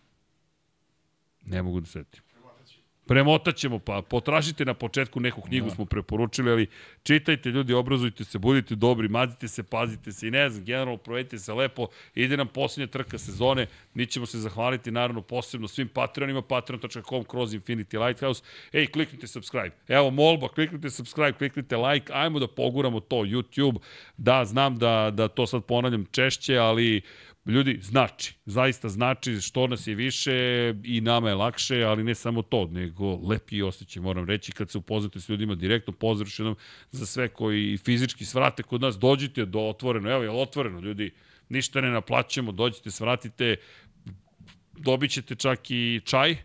Ne 1.44 1.62
mogu 1.62 1.80
da 1.80 1.86
setim. 1.86 2.22
Premotat 3.08 3.56
ćemo, 3.56 3.78
pa 3.78 4.02
potražite 4.02 4.64
na 4.64 4.74
početku 4.74 5.20
neku 5.20 5.40
knjigu, 5.42 5.68
da. 5.68 5.74
smo 5.74 5.84
preporučili, 5.84 6.50
ali 6.50 6.66
čitajte 7.02 7.50
ljudi, 7.50 7.72
obrazujte 7.72 8.24
se, 8.24 8.38
budite 8.38 8.74
dobri, 8.74 9.08
mazite 9.08 9.48
se, 9.48 9.62
pazite 9.62 10.12
se 10.12 10.28
i 10.28 10.30
ne 10.30 10.50
znam, 10.50 10.64
generalno 10.64 10.96
provedite 10.96 11.38
se 11.38 11.52
lepo, 11.52 11.86
ide 12.14 12.36
nam 12.36 12.48
poslednja 12.48 12.86
trka 12.86 13.18
sezone, 13.18 13.66
mi 13.94 14.06
ćemo 14.06 14.26
se 14.26 14.38
zahvaliti 14.38 14.90
naravno 14.90 15.22
posebno 15.22 15.68
svim 15.68 15.88
patronima, 15.88 16.42
patreon.com 16.42 17.24
kroz 17.24 17.54
Infinity 17.54 18.06
Lighthouse, 18.06 18.42
ej, 18.72 18.86
kliknite 18.86 19.26
subscribe, 19.26 19.76
evo 19.88 20.10
molba, 20.10 20.48
kliknite 20.48 20.90
subscribe, 20.90 21.32
kliknite 21.32 21.76
like, 21.76 22.12
ajmo 22.14 22.38
da 22.38 22.48
poguramo 22.48 23.00
to, 23.00 23.16
YouTube, 23.16 23.78
da, 24.16 24.44
znam 24.44 24.78
da, 24.78 25.10
da 25.10 25.28
to 25.28 25.46
sad 25.46 25.64
ponavljam 25.64 26.04
češće, 26.12 26.56
ali 26.56 27.02
Ljudi, 27.48 27.78
znači, 27.82 28.34
zaista 28.46 28.88
znači 28.88 29.40
što 29.40 29.66
nas 29.66 29.86
je 29.86 29.94
više 29.94 30.34
i 30.84 31.00
nama 31.00 31.28
je 31.28 31.34
lakše, 31.34 31.82
ali 31.82 32.04
ne 32.04 32.14
samo 32.14 32.42
to, 32.42 32.68
nego 32.72 33.16
lepi 33.16 33.62
osjećaj, 33.62 34.02
moram 34.02 34.26
reći, 34.26 34.52
kad 34.52 34.70
se 34.70 34.78
upoznate 34.78 35.20
s 35.20 35.28
ljudima 35.28 35.54
direktno, 35.54 35.92
pozdrav 35.92 36.30
nam 36.38 36.54
za 36.90 37.06
sve 37.06 37.28
koji 37.28 37.76
fizički 37.76 38.24
svrate 38.24 38.62
kod 38.62 38.80
nas, 38.80 38.98
dođite 38.98 39.44
do 39.44 39.60
otvoreno, 39.60 40.10
evo 40.10 40.22
je 40.22 40.30
otvoreno, 40.30 40.80
ljudi, 40.80 41.10
ništa 41.48 41.80
ne 41.80 41.90
naplaćamo, 41.90 42.52
dođite, 42.52 42.90
svratite, 42.90 43.56
dobit 44.72 45.10
ćete 45.10 45.34
čak 45.34 45.70
i 45.70 46.00
čaj, 46.04 46.36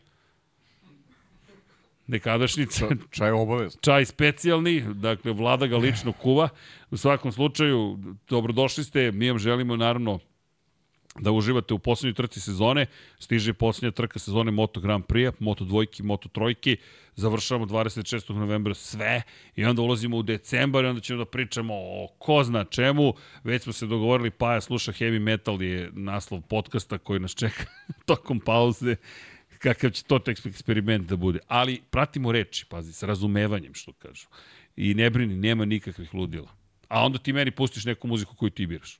nekadašnjice. 2.07 2.79
Čaj, 2.79 2.97
čaj 3.11 3.31
obavezno. 3.31 3.81
Čaj 3.81 4.05
specijalni, 4.05 4.83
dakle, 4.93 5.31
vlada 5.31 5.67
ga 5.67 5.77
lično 5.77 6.11
kuva. 6.11 6.49
U 6.91 6.97
svakom 6.97 7.31
slučaju, 7.31 7.99
dobrodošli 8.29 8.83
ste, 8.83 9.11
mi 9.11 9.29
vam 9.29 9.39
želimo 9.39 9.75
naravno 9.75 10.19
da 11.19 11.31
uživate 11.31 11.73
u 11.73 11.79
poslednjoj 11.79 12.13
trci 12.13 12.41
sezone. 12.41 12.85
Stiže 13.19 13.53
poslednja 13.53 13.91
trka 13.91 14.19
sezone 14.19 14.51
Moto 14.51 14.79
Grand 14.79 15.05
Prix, 15.05 15.33
Moto 15.39 15.65
dvojki, 15.65 16.03
Moto 16.03 16.29
trojki. 16.29 16.77
Završavamo 17.15 17.65
26. 17.65 18.33
novembra 18.33 18.73
sve 18.73 19.21
i 19.55 19.65
onda 19.65 19.81
ulazimo 19.81 20.17
u 20.17 20.23
decembar 20.23 20.83
i 20.83 20.87
onda 20.87 21.01
ćemo 21.01 21.17
da 21.17 21.25
pričamo 21.25 21.73
o 21.75 22.07
ko 22.17 22.43
zna 22.43 22.63
čemu. 22.63 23.13
Već 23.43 23.63
smo 23.63 23.73
se 23.73 23.85
dogovorili, 23.85 24.31
Paja 24.31 24.61
sluša 24.61 24.91
Heavy 24.91 25.19
Metal 25.19 25.61
je 25.61 25.91
naslov 25.93 26.41
podcasta 26.41 26.97
koji 26.97 27.19
nas 27.19 27.35
čeka 27.35 27.65
tokom 28.05 28.39
pauze 28.39 28.95
kakav 29.59 29.89
će 29.89 30.03
to 30.03 30.19
eksperiment 30.25 31.09
da 31.09 31.15
bude. 31.15 31.39
Ali 31.47 31.81
pratimo 31.89 32.31
reči, 32.31 32.65
pazi, 32.65 32.93
sa 32.93 33.05
razumevanjem, 33.05 33.73
što 33.73 33.93
kažu. 33.93 34.27
I 34.75 34.93
ne 34.93 35.09
brini, 35.09 35.35
nema 35.35 35.65
nikakvih 35.65 36.13
ludila. 36.13 36.49
A 36.87 37.05
onda 37.05 37.19
ti 37.19 37.33
meni 37.33 37.51
pustiš 37.51 37.85
neku 37.85 38.07
muziku 38.07 38.35
koju 38.35 38.49
ti 38.49 38.67
biraš. 38.67 38.99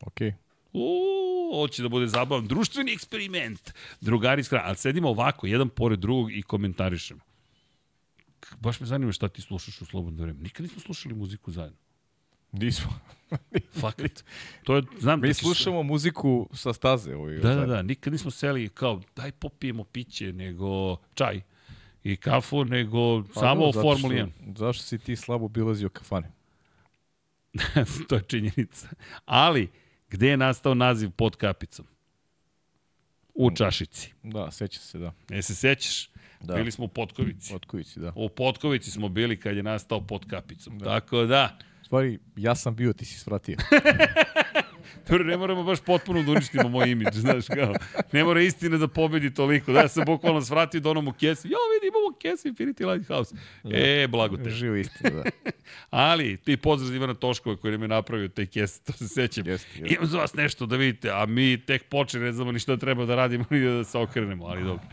Okej. 0.00 0.28
Okay. 0.28 0.49
Uuu, 0.72 1.54
ovo 1.54 1.68
će 1.68 1.82
da 1.82 1.88
bude 1.88 2.06
zabavan 2.06 2.46
društveni 2.46 2.92
eksperiment. 2.92 3.74
Drugari 4.00 4.44
skra, 4.44 4.62
ali 4.64 4.76
sedimo 4.76 5.08
ovako, 5.08 5.46
jedan 5.46 5.68
pored 5.68 5.98
drugog 5.98 6.32
i 6.32 6.42
komentarišemo. 6.42 7.20
Baš 8.60 8.80
me 8.80 8.86
zanima 8.86 9.12
šta 9.12 9.28
ti 9.28 9.42
slušaš 9.42 9.80
u 9.80 9.86
slobodno 9.86 10.22
vreme. 10.22 10.40
Nikad 10.40 10.62
nismo 10.62 10.80
slušali 10.80 11.14
muziku 11.14 11.50
zajedno. 11.52 11.78
Nismo. 12.52 12.90
Fakat. 13.80 14.24
To 14.64 14.76
je, 14.76 14.82
znam 14.98 15.20
Mi 15.20 15.28
da 15.28 15.34
slušamo 15.34 15.82
muziku 15.82 16.48
sa 16.52 16.72
staze. 16.72 17.14
Ovaj, 17.14 17.36
da, 17.36 17.54
da, 17.54 17.66
da. 17.66 17.82
Nikad 17.82 18.12
nismo 18.12 18.30
seli 18.30 18.68
kao, 18.68 19.00
daj 19.16 19.32
popijemo 19.32 19.84
piće, 19.84 20.32
nego 20.32 20.96
čaj 21.14 21.40
i 22.04 22.16
kafu, 22.16 22.64
nego 22.64 23.22
pa, 23.22 23.40
samo 23.40 23.64
o 23.64 23.72
Formuli 23.72 24.16
1. 24.16 24.30
Zašto 24.56 24.84
si 24.84 24.98
ti 24.98 25.16
slabo 25.16 25.48
bilazio 25.48 25.88
kafane? 25.88 26.32
to 28.08 28.14
je 28.14 28.22
činjenica. 28.22 28.88
Ali, 29.24 29.68
Gde 30.10 30.28
je 30.28 30.36
nastao 30.36 30.74
naziv 30.74 31.10
pod 31.10 31.36
kapicom? 31.36 31.86
U 33.34 33.50
čašici. 33.50 34.12
Da, 34.22 34.50
seća 34.50 34.80
se, 34.80 34.98
da. 34.98 35.12
E 35.30 35.42
se 35.42 35.54
sećaš? 35.54 36.10
Da. 36.40 36.54
Bili 36.54 36.70
smo 36.70 36.84
u 36.84 36.88
Potkovici. 36.88 37.52
Potkovici, 37.52 38.00
da. 38.00 38.12
U 38.16 38.28
Potkovici 38.28 38.90
smo 38.90 39.08
bili 39.08 39.40
kad 39.40 39.56
je 39.56 39.62
nastao 39.62 40.06
pod 40.06 40.26
kapicom. 40.30 40.78
Da. 40.78 40.84
Tako 40.84 41.24
da... 41.24 41.58
Stvari, 41.84 42.18
ja 42.36 42.54
sam 42.54 42.76
bio, 42.76 42.92
ti 42.92 43.04
si 43.04 43.18
svratio. 43.18 43.56
Dobro, 45.08 45.24
ne 45.24 45.36
moramo 45.36 45.62
baš 45.62 45.80
potpuno 45.80 46.22
da 46.22 46.32
uništimo 46.32 46.68
moj 46.68 46.90
imidž, 46.90 47.16
znaš, 47.16 47.46
kao. 47.46 47.74
Ne 48.12 48.24
mora 48.24 48.40
istina 48.40 48.78
da 48.78 48.88
pobedi 48.88 49.34
toliko. 49.34 49.72
Da, 49.72 49.80
ja 49.80 49.88
sam 49.88 50.04
bukvalno 50.06 50.40
svratio 50.40 50.80
da 50.80 50.90
onom 50.90 51.08
u 51.08 51.12
kesi. 51.12 51.48
Jo, 51.48 51.58
vidi, 51.74 51.88
imamo 51.88 52.18
kesi 52.18 52.48
Infinity 52.48 52.92
Lighthouse. 52.92 53.34
E, 53.64 54.06
blago 54.08 54.36
te. 54.36 54.50
Živo 54.50 54.76
istina, 54.76 55.10
da. 55.10 55.22
Ali, 55.90 56.36
ti 56.36 56.56
pozdrav 56.56 56.94
Ivana 56.94 57.14
Toškova 57.14 57.56
koji 57.56 57.72
nam 57.72 57.82
je 57.82 57.88
napravio 57.88 58.28
te 58.28 58.46
kese, 58.46 58.80
to 58.84 58.92
se 58.92 59.08
sećam. 59.08 59.46
Jeste, 59.46 59.68
jeste. 59.78 59.94
Imam 59.94 60.06
za 60.06 60.18
vas 60.18 60.34
nešto 60.34 60.66
da 60.66 60.76
vidite, 60.76 61.10
a 61.10 61.26
mi 61.26 61.58
tek 61.66 61.84
počeli, 61.84 62.24
ne 62.24 62.32
znamo 62.32 62.52
ni 62.52 62.58
šta 62.58 62.76
treba 62.76 63.04
da 63.04 63.14
radimo, 63.14 63.44
ni 63.50 63.60
da 63.60 63.84
se 63.84 63.98
okrenemo, 63.98 64.46
ali 64.46 64.64
dobro. 64.64 64.84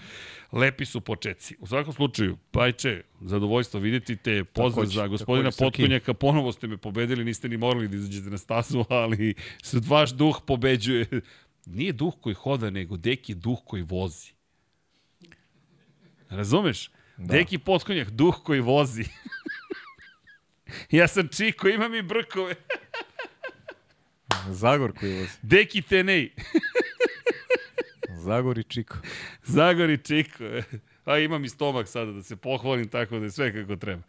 Lepi 0.51 0.85
su 0.85 1.01
početci. 1.01 1.55
U 1.59 1.67
svakom 1.67 1.93
slučaju, 1.93 2.37
Pajče, 2.51 3.03
zadovoljstvo 3.21 3.79
vidjeti 3.79 4.15
te. 4.15 4.43
Pozdrav 4.43 4.85
Takođe, 4.85 4.95
za 4.95 5.07
gospodina 5.07 5.51
takođe. 5.51 5.65
Potkonjaka. 5.65 6.13
Ponovo 6.13 6.51
ste 6.51 6.67
me 6.67 6.77
pobedili, 6.77 7.23
niste 7.23 7.49
ni 7.49 7.57
morali 7.57 7.87
da 7.87 7.95
izađete 7.95 8.29
na 8.29 8.37
stazu, 8.37 8.85
ali 8.89 9.33
vaš 9.87 10.11
duh 10.11 10.41
pobeđuje. 10.47 11.05
Nije 11.65 11.91
duh 11.93 12.13
koji 12.21 12.33
hoda, 12.33 12.69
nego 12.69 12.97
deki 12.97 13.35
duh 13.35 13.59
koji 13.65 13.83
vozi. 13.83 14.31
Razumeš? 16.29 16.91
Da. 17.17 17.33
Deki 17.33 17.57
Potkonjak, 17.57 18.09
duh 18.09 18.35
koji 18.43 18.59
vozi. 18.59 19.03
ja 20.91 21.07
sam 21.07 21.27
Čiko, 21.27 21.67
imam 21.67 21.95
i 21.95 22.01
brkove. 22.01 22.55
Zagor 24.61 24.93
koji 24.99 25.19
vozi. 25.19 25.37
Deki 25.41 25.81
Tenej. 25.81 26.31
Zagor 28.27 28.57
i 28.57 28.63
Čiko. 28.63 28.97
Zagor 29.57 29.89
i 29.89 29.97
Čiko. 29.97 30.43
A 31.07 31.17
imam 31.17 31.45
i 31.45 31.49
stomak 31.49 31.87
sada 31.87 32.11
da 32.11 32.23
se 32.23 32.35
pohvalim 32.35 32.87
tako 32.87 33.19
da 33.19 33.25
je 33.25 33.31
sve 33.31 33.53
kako 33.53 33.75
treba. 33.75 34.01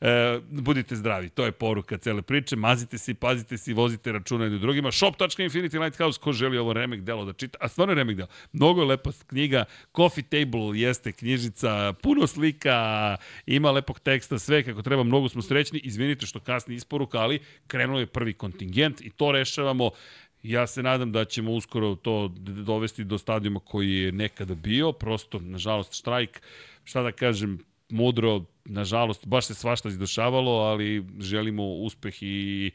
E, 0.00 0.40
budite 0.50 0.96
zdravi, 0.96 1.28
to 1.28 1.44
je 1.44 1.52
poruka 1.52 1.98
cele 1.98 2.22
priče. 2.22 2.56
Mazite 2.56 2.98
se 2.98 3.14
pazite 3.14 3.58
se 3.58 3.74
vozite 3.74 4.12
računa 4.12 4.44
jednim 4.44 4.60
drugima. 4.60 4.92
Shop.infinity 4.92 5.80
Lighthouse, 5.80 6.20
ko 6.20 6.32
želi 6.32 6.58
ovo 6.58 6.72
remek 6.72 7.00
delo 7.00 7.24
da 7.24 7.32
čita, 7.32 7.58
a 7.60 7.68
stvarno 7.68 7.92
je 7.92 7.96
remek 7.96 8.16
delo. 8.16 8.28
Mnogo 8.52 8.80
je 8.80 8.86
lepa 8.86 9.10
knjiga, 9.26 9.64
Coffee 9.96 10.24
Table 10.24 10.80
jeste 10.80 11.12
knjižica, 11.12 11.92
puno 12.02 12.26
slika, 12.26 13.16
ima 13.46 13.70
lepog 13.70 14.00
teksta, 14.00 14.38
sve 14.38 14.62
kako 14.62 14.82
treba, 14.82 15.02
mnogo 15.02 15.28
smo 15.28 15.42
srećni. 15.42 15.78
Izvinite 15.78 16.26
što 16.26 16.40
kasni 16.40 16.74
isporuka, 16.74 17.18
ali 17.18 17.40
krenuo 17.66 18.00
je 18.00 18.06
prvi 18.06 18.32
kontingent 18.32 19.00
i 19.00 19.10
to 19.10 19.32
rešavamo 19.32 19.90
Ja 20.42 20.66
se 20.66 20.82
nadam 20.82 21.12
da 21.12 21.24
ćemo 21.24 21.52
uskoro 21.52 21.94
to 21.94 22.28
dovesti 22.38 23.04
do 23.04 23.18
stadijuma 23.18 23.60
koji 23.60 23.94
je 23.94 24.12
nekada 24.12 24.54
bio, 24.54 24.92
prosto, 24.92 25.38
nažalost, 25.40 25.94
štrajk, 25.94 26.42
šta 26.84 27.02
da 27.02 27.12
kažem, 27.12 27.58
mudro, 27.88 28.44
nažalost, 28.64 29.26
baš 29.26 29.46
se 29.46 29.54
svašta 29.54 29.88
izdošavalo, 29.88 30.52
ali 30.52 31.04
želimo 31.18 31.64
uspeh 31.64 32.14
i 32.22 32.70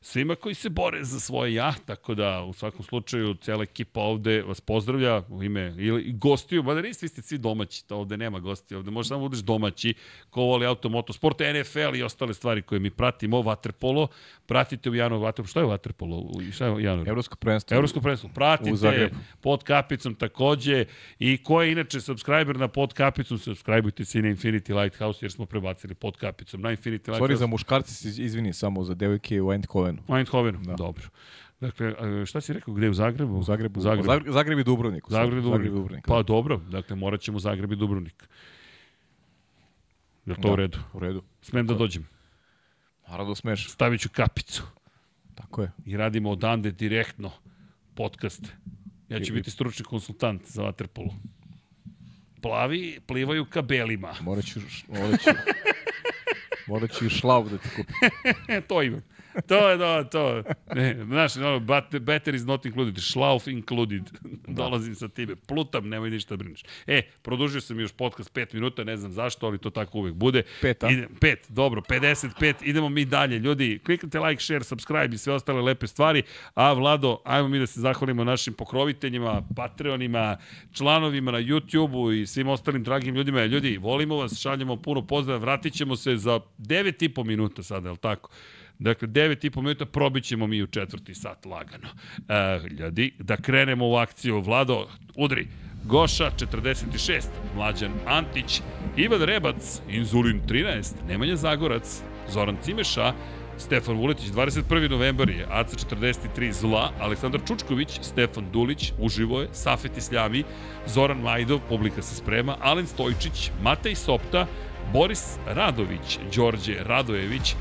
svima 0.00 0.34
koji 0.34 0.54
se 0.54 0.68
bore 0.68 1.04
za 1.04 1.20
svoje 1.20 1.54
ja, 1.54 1.74
tako 1.86 2.14
da 2.14 2.42
u 2.42 2.52
svakom 2.52 2.84
slučaju 2.84 3.34
cijela 3.34 3.62
ekipa 3.62 4.00
ovde 4.00 4.42
vas 4.42 4.60
pozdravlja 4.60 5.22
u 5.28 5.42
ime 5.42 5.74
ili 5.78 6.12
gostiju, 6.12 6.62
mada 6.62 6.82
niste, 6.82 7.04
vi 7.04 7.08
ste 7.08 7.22
svi 7.22 7.38
domaći, 7.38 7.86
to 7.86 7.96
ovde 7.96 8.16
nema 8.16 8.38
gosti, 8.38 8.74
ovde 8.74 8.90
možeš 8.90 9.08
samo 9.08 9.18
da 9.18 9.28
budeš 9.28 9.40
domaći, 9.40 9.94
ko 10.30 10.42
voli 10.42 10.66
automoto, 10.66 11.12
sport, 11.12 11.38
NFL 11.40 11.96
i 11.96 12.02
ostale 12.02 12.34
stvari 12.34 12.62
koje 12.62 12.78
mi 12.78 12.90
pratimo, 12.90 13.36
Waterpolo, 13.38 14.06
pratite 14.46 14.90
u 14.90 14.94
januaru 14.94 15.24
Waterpolo, 15.24 15.46
šta 15.46 15.60
je 15.60 15.66
Waterpolo? 15.66 16.52
Šta 16.52 16.64
je 16.64 16.72
u 16.72 16.80
januaru? 16.80 17.10
Evropsko 17.10 17.36
prvenstvo. 17.36 17.74
Evropsko 17.74 18.00
prvenstvo. 18.00 18.30
Pratite 18.34 19.10
pod 19.40 19.64
kapicom 19.64 20.14
takođe 20.14 20.84
i 21.18 21.42
ko 21.42 21.62
je 21.62 21.72
inače 21.72 22.00
subscriber 22.00 22.56
na 22.56 22.68
pod 22.68 22.92
kapicom, 22.92 23.38
subscribeujte 23.38 24.04
se 24.04 24.18
i 24.18 24.22
na 24.22 24.28
Infinity 24.28 24.82
Lighthouse 24.82 25.24
jer 25.24 25.32
smo 25.32 25.46
prebacili 25.46 25.94
pod 25.94 26.16
kapicom 26.16 26.60
na 26.60 26.70
Infinity 26.70 27.06
Sorry 27.06 27.10
Lighthouse. 27.10 27.36
za 27.36 27.46
muškarci, 27.46 28.08
izvini 28.08 28.52
samo 28.52 28.84
za 28.84 28.94
devojke 28.94 29.40
u 29.40 29.52
Eindhovenu. 29.90 30.18
Eindhovenu, 30.18 30.58
da. 30.60 30.74
dobro. 30.74 31.04
Dakle, 31.60 31.94
šta 32.26 32.40
si 32.40 32.52
rekao, 32.52 32.74
gde 32.74 32.90
u 32.90 32.94
Zagrebu? 32.94 33.34
U 33.34 33.42
Zagrebu. 33.42 33.80
Zagreb. 33.80 34.04
Zagreb, 34.04 34.32
Zagreb 34.32 34.58
i 34.58 34.64
Dubrovnik. 34.64 35.06
u 35.06 35.10
Zagreb, 35.10 35.28
stvari. 35.28 35.42
Dubrovnik. 35.42 35.72
Dubrovnik. 35.72 36.04
Pa 36.06 36.16
da. 36.16 36.22
dobro, 36.22 36.56
dakle, 36.58 36.96
morat 36.96 37.20
ćemo 37.20 37.38
Zagreb 37.38 37.72
i 37.72 37.76
Dubrovnik. 37.76 38.28
Je 40.26 40.32
li 40.32 40.42
to 40.42 40.48
Da, 40.48 40.52
u 40.52 40.56
redu? 40.56 40.78
U 40.92 40.98
redu. 40.98 41.22
Smem 41.42 41.66
da 41.66 41.74
dođem. 41.74 42.06
Naravno 43.08 43.34
smeš. 43.34 43.68
Stavit 43.68 44.00
ću 44.00 44.08
kapicu 44.08 44.62
Tako 45.34 45.62
je. 45.62 45.70
i 45.84 45.96
radimo 45.96 46.30
odande 46.30 46.70
direktno 46.70 47.30
podcast. 47.94 48.42
Ja 49.08 49.20
ću 49.20 49.32
I- 49.32 49.36
biti 49.36 49.50
stručni 49.50 49.84
konsultant 49.84 50.42
za 50.46 50.62
Waterpolo. 50.62 51.14
Plavi 52.42 53.00
plivaju 53.06 53.44
ka 53.44 53.62
belima. 53.62 54.14
Morat 54.20 54.44
ću, 54.44 54.60
morat 54.88 55.20
ću, 55.20 55.30
morat 56.68 56.90
ću 56.90 57.06
i 57.06 57.10
šlav 57.10 57.48
da 57.48 57.58
ti 57.58 57.68
kupim. 57.68 57.96
To 58.68 58.82
imam. 58.82 59.00
To 59.46 59.68
je, 59.68 59.78
to, 59.78 60.04
to. 60.04 60.42
Ne, 60.74 61.04
znaš, 61.04 61.34
no, 61.36 61.60
better 62.00 62.34
is 62.34 62.44
not 62.44 62.66
included. 62.66 62.98
Schlauf 62.98 63.46
included. 63.46 64.02
Dolazim 64.46 64.94
sa 64.94 65.08
time. 65.08 65.36
Plutam, 65.36 65.88
nemoj 65.88 66.10
ništa 66.10 66.36
da 66.36 66.36
brineš. 66.36 66.62
E, 66.86 67.02
produžio 67.22 67.60
sam 67.60 67.80
još 67.80 67.92
podcast 67.92 68.34
5 68.34 68.54
minuta, 68.54 68.84
ne 68.84 68.96
znam 68.96 69.12
zašto, 69.12 69.46
ali 69.46 69.58
to 69.58 69.70
tako 69.70 69.98
uvek 69.98 70.14
bude. 70.14 70.42
Pet, 70.60 70.84
a? 70.84 70.90
Ide, 70.90 71.08
pet, 71.20 71.46
dobro, 71.48 71.80
55. 71.80 72.54
Idemo 72.62 72.88
mi 72.88 73.04
dalje. 73.04 73.38
Ljudi, 73.38 73.80
kliknite 73.86 74.20
like, 74.20 74.42
share, 74.42 74.64
subscribe 74.64 75.14
i 75.14 75.18
sve 75.18 75.32
ostale 75.32 75.62
lepe 75.62 75.86
stvari. 75.86 76.22
A 76.54 76.72
Vlado, 76.72 77.18
ajmo 77.24 77.48
mi 77.48 77.58
da 77.58 77.66
se 77.66 77.80
zahvalimo 77.80 78.24
našim 78.24 78.54
pokroviteljima, 78.54 79.42
patreonima, 79.56 80.36
članovima 80.72 81.30
na 81.30 81.38
YouTube-u 81.38 82.12
i 82.12 82.26
svim 82.26 82.48
ostalim 82.48 82.82
dragim 82.82 83.14
ljudima. 83.14 83.44
Ljudi, 83.44 83.78
volimo 83.78 84.16
vas, 84.16 84.40
šaljemo 84.40 84.76
puno 84.76 85.06
pozdrava, 85.06 85.40
vratit 85.40 85.74
ćemo 85.74 85.96
se 85.96 86.16
za 86.16 86.40
9,5 86.58 87.24
minuta 87.24 87.62
sada, 87.62 87.88
je 87.88 87.92
li 87.92 87.98
tako? 87.98 88.30
Dakle, 88.80 89.08
9,5 89.08 89.62
minuta 89.62 89.86
probit 89.86 90.24
ćemo 90.24 90.46
mi 90.46 90.62
u 90.62 90.66
četvrti 90.66 91.14
sat 91.14 91.46
lagano. 91.46 91.88
E, 92.28 92.68
ljudi, 92.68 93.12
da 93.18 93.36
krenemo 93.36 93.88
u 93.88 93.94
akciju. 93.94 94.40
Vlado, 94.40 94.88
udri. 95.16 95.48
Goša 95.84 96.30
46, 96.30 97.24
Mlađan 97.56 97.92
Antić, 98.06 98.60
Ivan 98.96 99.22
Rebac, 99.22 99.80
Inzulin 99.88 100.40
13, 100.48 100.94
Nemanja 101.08 101.36
Zagorac, 101.36 102.02
Zoran 102.28 102.56
Cimeša, 102.62 103.12
Stefan 103.58 103.96
Vuletić, 103.96 104.26
21. 104.26 104.90
novembar 104.90 105.30
je, 105.30 105.46
AC 105.50 105.74
43 105.74 106.52
Zla, 106.52 106.92
Aleksandar 107.00 107.40
Čučković, 107.48 108.00
Stefan 108.02 108.50
Dulić, 108.52 108.92
uživo 108.98 109.40
je, 109.40 109.48
Safet 109.52 109.96
Isljami, 109.96 110.44
Zoran 110.86 111.20
Majdov, 111.20 111.60
publika 111.68 112.02
se 112.02 112.14
sprema, 112.14 112.56
Alen 112.60 112.86
Stojčić, 112.86 113.50
Matej 113.62 113.94
Sopta, 113.94 114.46
Boris 114.92 115.38
Radović, 115.46 116.18
Đorđe 116.36 116.76
Radojević, 116.84 117.54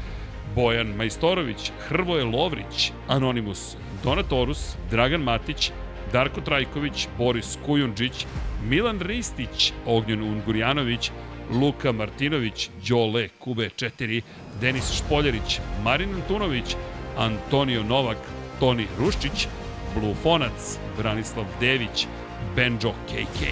Bojan 0.60 0.88
Majstorović, 0.88 1.72
Hrvoje 1.88 2.24
Lovrić, 2.26 2.92
Anonimus, 3.08 3.78
Donatorus, 4.04 4.76
Dragan 4.92 5.22
Matić, 5.22 5.72
Darko 6.14 6.42
Trajković, 6.42 7.08
Boris 7.18 7.58
Kujundžić, 7.66 8.26
Milan 8.70 9.00
Ristić, 9.00 9.74
Ognjen 9.86 10.24
Ungurjanović, 10.24 11.12
Luka 11.52 11.92
Martinović, 11.92 12.70
Đole, 12.90 13.30
Kube 13.40 13.70
4, 13.70 14.22
Denis 14.62 14.92
Špoljarić, 14.92 15.60
Marin 15.84 16.16
Antunović, 16.16 16.76
Antonio 17.18 17.84
Novak, 17.84 18.18
Toni 18.60 18.88
Ruščić, 19.00 19.48
Blufonac, 19.96 20.78
Branislav 20.98 21.46
Dević, 21.60 22.08
Benjo 22.56 22.92
KK, 23.08 23.48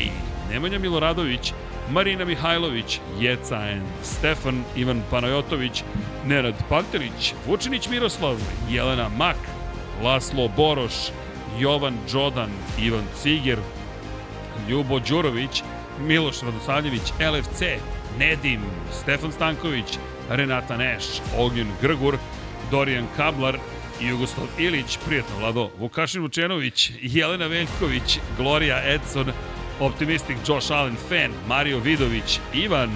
Nemanja 0.52 0.80
Miloradović, 0.80 1.54
Marina 1.92 2.26
Mihajlović, 2.26 3.00
Jeca 3.20 3.62
Stefan, 4.04 4.64
Ivan 4.76 5.02
Panajotović, 5.12 5.84
Nerad 6.26 6.56
Pantelić, 6.70 7.34
Vučinić 7.48 7.90
Miroslav, 7.90 8.38
Jelena 8.70 9.10
Mak, 9.10 9.38
Laslo 10.04 10.48
Boroš, 10.48 10.94
Jovan 11.60 11.98
Đodan, 12.12 12.50
Ivan 12.80 13.06
Ciger, 13.22 13.58
Ljubo 14.70 15.00
Đurović, 15.00 15.64
Miloš 16.00 16.42
Radosavljević, 16.42 17.14
LFC, 17.20 17.62
Nedim, 18.20 18.62
Stefan 19.02 19.32
Stanković, 19.32 19.98
Renata 20.30 20.78
Neš, 20.78 21.06
Ognjen 21.38 21.68
Grgur, 21.82 22.18
Dorijan 22.72 23.08
Kablar, 23.18 23.58
Jugoslav 24.02 24.48
Ilić, 24.58 24.98
prijatno 25.06 25.38
Vlado, 25.40 25.70
Vukašin 25.80 26.22
Vučenović, 26.22 26.92
Jelena 27.02 27.48
Veljković, 27.48 28.20
Gloria 28.38 28.82
Edson, 28.86 29.32
Optimistik 29.80 30.38
Josh 30.48 30.72
Allen 30.72 30.96
Fan, 31.10 31.32
Mario 31.48 31.80
Vidović, 31.80 32.40
Ivan, 32.54 32.90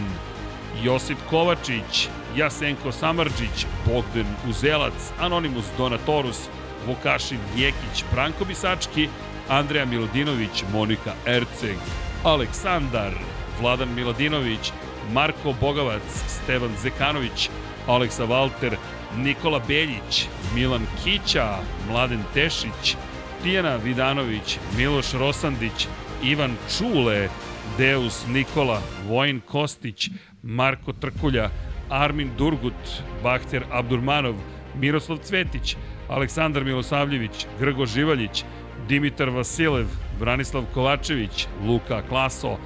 Josip 0.84 1.18
Kovačić, 1.30 2.10
Jasenko 2.36 2.92
Samarđić, 2.92 3.66
Bogdan 3.86 4.36
Uzelac, 4.50 5.12
Anonimus 5.20 5.66
Donatorus, 5.78 6.50
Vukašin 6.88 7.40
Jekić, 7.56 8.04
Branko 8.14 8.46
Bisački, 8.46 9.10
Andreja 9.50 9.86
Milodinović, 9.86 10.64
Monika 10.74 11.14
Erceg, 11.26 11.78
Aleksandar, 12.24 13.14
Vladan 13.60 13.94
Milodinović, 13.96 14.72
Marko 15.14 15.54
Bogavac, 15.62 16.04
Stevan 16.28 16.72
Zekanović, 16.82 17.50
Aleksa 17.88 18.24
Valter, 18.24 18.78
Nikola 19.18 19.62
Beljić, 19.68 20.28
Milan 20.56 20.88
Kića, 21.04 21.58
Mladen 21.90 22.24
Tešić, 22.34 22.96
Tijana 23.44 23.76
Vidanović, 23.76 24.58
Miloš 24.78 25.14
Rosandić, 25.14 25.88
Ivan 26.24 26.56
Čule, 26.70 27.30
Deus 27.78 28.26
Nikola, 28.28 28.82
Vojin 29.08 29.42
Kostić, 29.42 30.10
Marko 30.44 30.94
Trkulja, 30.94 31.50
Armin 31.90 32.30
Durgut, 32.38 33.02
Bahter 33.24 33.64
Abdurmanov, 33.72 34.36
Miroslav 34.76 35.18
Cvetić, 35.18 35.76
Aleksandar 36.10 36.64
Milosavljević, 36.64 37.46
Grgo 37.60 37.86
Živaljić, 37.86 38.44
Dimitar 38.88 39.30
Vasilev, 39.30 39.88
Branislav 40.20 40.64
Kovačević, 40.74 41.48
Luka 41.68 42.02
Klaso, 42.10 42.58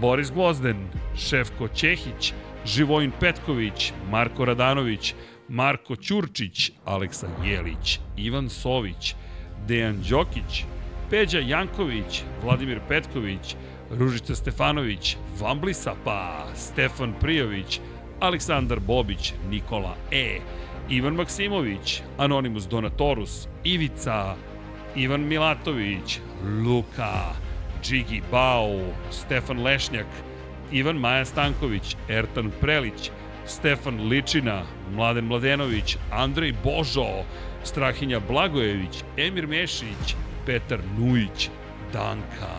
Boris 0.00 0.32
Gvozden, 0.32 0.76
Šefko 1.16 1.68
Ćehić, 1.68 2.32
Živojin 2.66 3.12
Petković, 3.20 3.92
Marko 4.10 4.44
Radanović, 4.44 5.14
Marko 5.48 5.96
Ćurčić, 5.96 6.70
Aleksa 6.84 7.28
Jelić, 7.44 8.00
Ivan 8.16 8.48
Sović, 8.48 9.14
Dejan 9.66 10.02
Đokić, 10.10 10.64
Peđa 11.10 11.38
Janković, 11.38 12.22
Vladimir 12.42 12.80
Petković, 12.88 13.56
Ružica 13.90 14.34
Stefanović, 14.34 15.16
Vambli 15.40 15.74
Sapa, 15.74 16.46
Stefan 16.54 17.14
Prijović, 17.20 17.80
Aleksandar 18.20 18.80
Bobić, 18.80 19.32
Nikola 19.50 19.96
E, 20.10 20.38
Ivan 20.88 21.14
Maksimović, 21.14 22.02
Anonimus 22.18 22.68
Donatorus, 22.68 23.48
Ivica, 23.64 24.34
Ivan 24.96 25.20
Milatović, 25.28 26.20
Luka, 26.64 27.34
Džigi 27.82 28.22
Bao, 28.30 28.80
Stefan 29.10 29.62
Lešnjak, 29.62 30.06
Ivan 30.72 30.96
Maja 30.96 31.24
Stanković, 31.24 31.96
Ertan 32.08 32.50
Prelić, 32.60 33.10
Stefan 33.46 34.08
Ličina, 34.08 34.62
Mladen 34.94 35.24
Mladenović, 35.24 35.96
Andrej 36.10 36.54
Božo, 36.64 37.24
Strahinja 37.64 38.20
Blagojević, 38.20 39.04
Emir 39.16 39.46
Mešić, 39.46 40.16
Petar 40.46 40.78
Nujić, 40.98 41.50
Danka, 41.92 42.54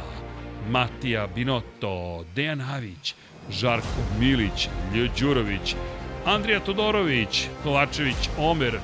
Matija 0.70 1.28
Binotto, 1.28 2.26
Dejan 2.36 2.62
Havić, 2.62 3.16
Žarko 3.50 4.02
Milić, 4.20 4.70
Lj. 4.94 5.10
Đurović, 5.20 5.76
Andrija 6.26 6.60
Todorović, 6.60 7.48
Kovačević 7.64 8.30
Omer, 8.38 8.80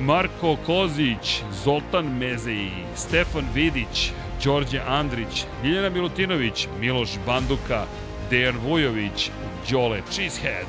Marko 0.00 0.56
Kozić, 0.66 1.42
Zoltan 1.64 2.06
Mezeji, 2.18 2.70
Stefan 2.96 3.44
Vidić, 3.54 4.12
Đorđe 4.44 4.80
Andrić, 4.86 5.44
Ljiljana 5.64 5.88
Milutinović, 5.90 6.68
Miloš 6.80 7.10
Banduka, 7.26 7.84
Dejan 8.30 8.56
Vujović, 8.56 9.30
Đole 9.70 10.00
Cheesehead, 10.10 10.66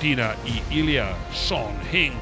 Tina 0.00 0.30
i 0.46 0.78
Ilija, 0.78 1.08
Sean 1.34 1.76
Hing, 1.90 2.16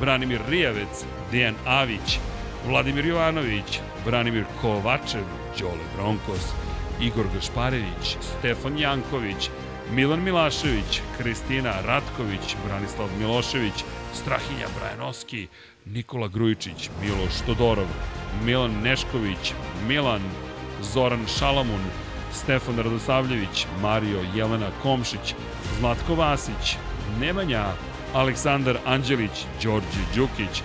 Branimir 0.00 0.40
Rijavec, 0.48 1.04
Dejan 1.32 1.54
Avić, 1.66 2.18
Vladimir 2.66 3.06
Jovanović, 3.06 3.80
Branimir 4.06 4.44
Kovačev, 4.60 5.24
Đole 5.58 5.86
Bronkos, 5.96 6.54
Igor 7.00 7.26
Gašparević, 7.34 8.16
Stefan 8.20 8.78
Janković, 8.78 9.50
Milan 9.92 10.22
Milašević, 10.22 11.00
Kristina 11.18 11.72
Ratković, 11.86 12.56
Branislav 12.66 13.08
Milošević, 13.18 13.84
Strahinja 14.14 14.66
Brajanovski, 14.78 15.48
Nikola 15.86 16.28
Grujičić, 16.28 16.90
Miloš 17.02 17.40
Todorov, 17.46 17.86
Milan 18.44 18.80
Nešković, 18.82 19.52
Milan, 19.88 20.22
Zoran 20.82 21.26
Šalamun, 21.38 21.82
Stefan 22.32 22.76
Radosavljević, 22.76 23.66
Mario 23.82 24.20
Jelena 24.34 24.70
Komšić, 24.82 25.34
Zlatko 25.78 26.14
Vasić, 26.14 26.76
Nemanja, 27.20 27.64
Aleksandar 28.14 28.78
Anđelić, 28.84 29.46
Đorđe 29.62 30.04
Đukić, 30.14 30.62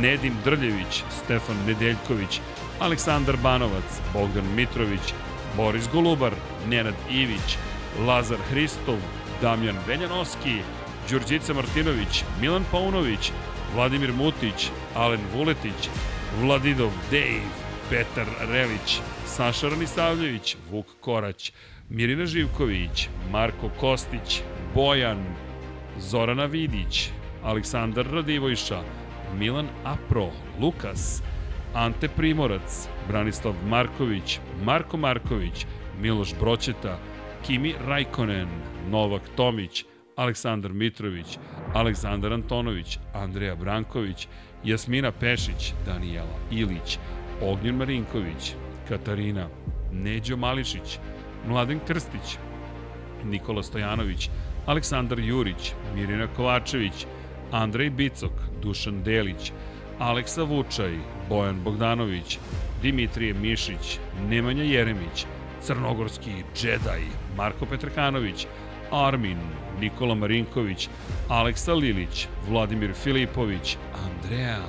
Nedim 0.00 0.36
Drljević, 0.44 1.02
Stefan 1.24 1.56
Nedeljković, 1.66 2.40
Aleksandar 2.80 3.36
Banovac, 3.36 4.00
Bogdan 4.12 4.54
Mitrović, 4.56 5.14
Boris 5.56 5.88
Golubar, 5.92 6.32
Nenad 6.68 6.94
Ivić, 7.10 7.58
Lazar 8.06 8.38
Hristov, 8.50 8.98
Damjan 9.42 9.76
Veljanovski, 9.86 10.58
Đurđica 11.10 11.54
Martinović, 11.54 12.24
Milan 12.40 12.64
Paunović, 12.70 13.32
Vladimir 13.74 14.12
Mutić, 14.12 14.70
Alen 14.94 15.20
Vuletić, 15.34 15.88
Vladidov 16.40 16.90
Dave, 17.10 17.48
Petar 17.90 18.26
Relić, 18.48 19.00
Saša 19.26 19.68
Ranisavljević, 19.68 20.56
Vuk 20.70 20.86
Korać, 21.00 21.52
Mirina 21.90 22.26
Živković, 22.26 23.08
Marko 23.30 23.70
Kostić, 23.80 24.42
Bojan, 24.74 25.24
Zorana 25.98 26.44
Vidić, 26.44 27.10
Aleksandar 27.42 28.06
Radivojša, 28.06 28.82
Milan 29.38 29.68
Apro, 29.84 30.30
Lukas, 30.60 31.22
Ante 31.74 32.08
Primorac, 32.08 32.88
Branislav 33.08 33.54
Marković, 33.66 34.38
Marko 34.64 34.96
Marković, 34.96 35.66
Miloš 36.00 36.34
Broćeta, 36.40 36.98
Kimi 37.46 37.74
Rajkonen, 37.86 38.48
Novak 38.90 39.22
Tomić, 39.36 39.84
Aleksandar 40.16 40.72
Mitrović, 40.72 41.38
Aleksandar 41.72 42.32
Antonović, 42.32 42.98
Andreja 43.14 43.54
Branković, 43.54 44.28
Jasmina 44.64 45.12
Pešić, 45.12 45.72
Danijela 45.86 46.38
Ilić, 46.50 46.98
Ognjen 47.42 47.76
Marinković, 47.76 48.54
Katarina, 48.88 49.48
Neđo 49.92 50.36
Mališić, 50.36 50.98
Mladen 51.48 51.80
Krstić, 51.86 52.38
Nikola 53.24 53.62
Stojanović, 53.62 54.30
Aleksandar 54.66 55.18
Jurić, 55.18 55.72
Mirina 55.94 56.26
Kovačević, 56.26 57.06
Andrej 57.50 57.90
Bicok, 57.90 58.32
Dušan 58.62 59.02
Delić, 59.02 59.52
Aleksa 59.98 60.42
Vučaj, 60.42 60.98
Bojan 61.28 61.60
Bogdanović, 61.64 62.38
Dimitrije 62.82 63.34
Mišić, 63.34 63.98
Nemanja 64.28 64.62
Jeremić, 64.62 65.26
Crnogorski 65.62 66.30
Džedaj, 66.56 67.02
Marko 67.36 67.66
Petrakanović, 67.66 68.46
Armin, 68.90 69.38
Nikola 69.80 70.14
Marinković, 70.14 70.88
Aleksa 71.28 71.72
Lilić, 71.74 72.26
Vladimir 72.48 72.92
Filipović, 72.94 73.76
Andreja, 74.04 74.64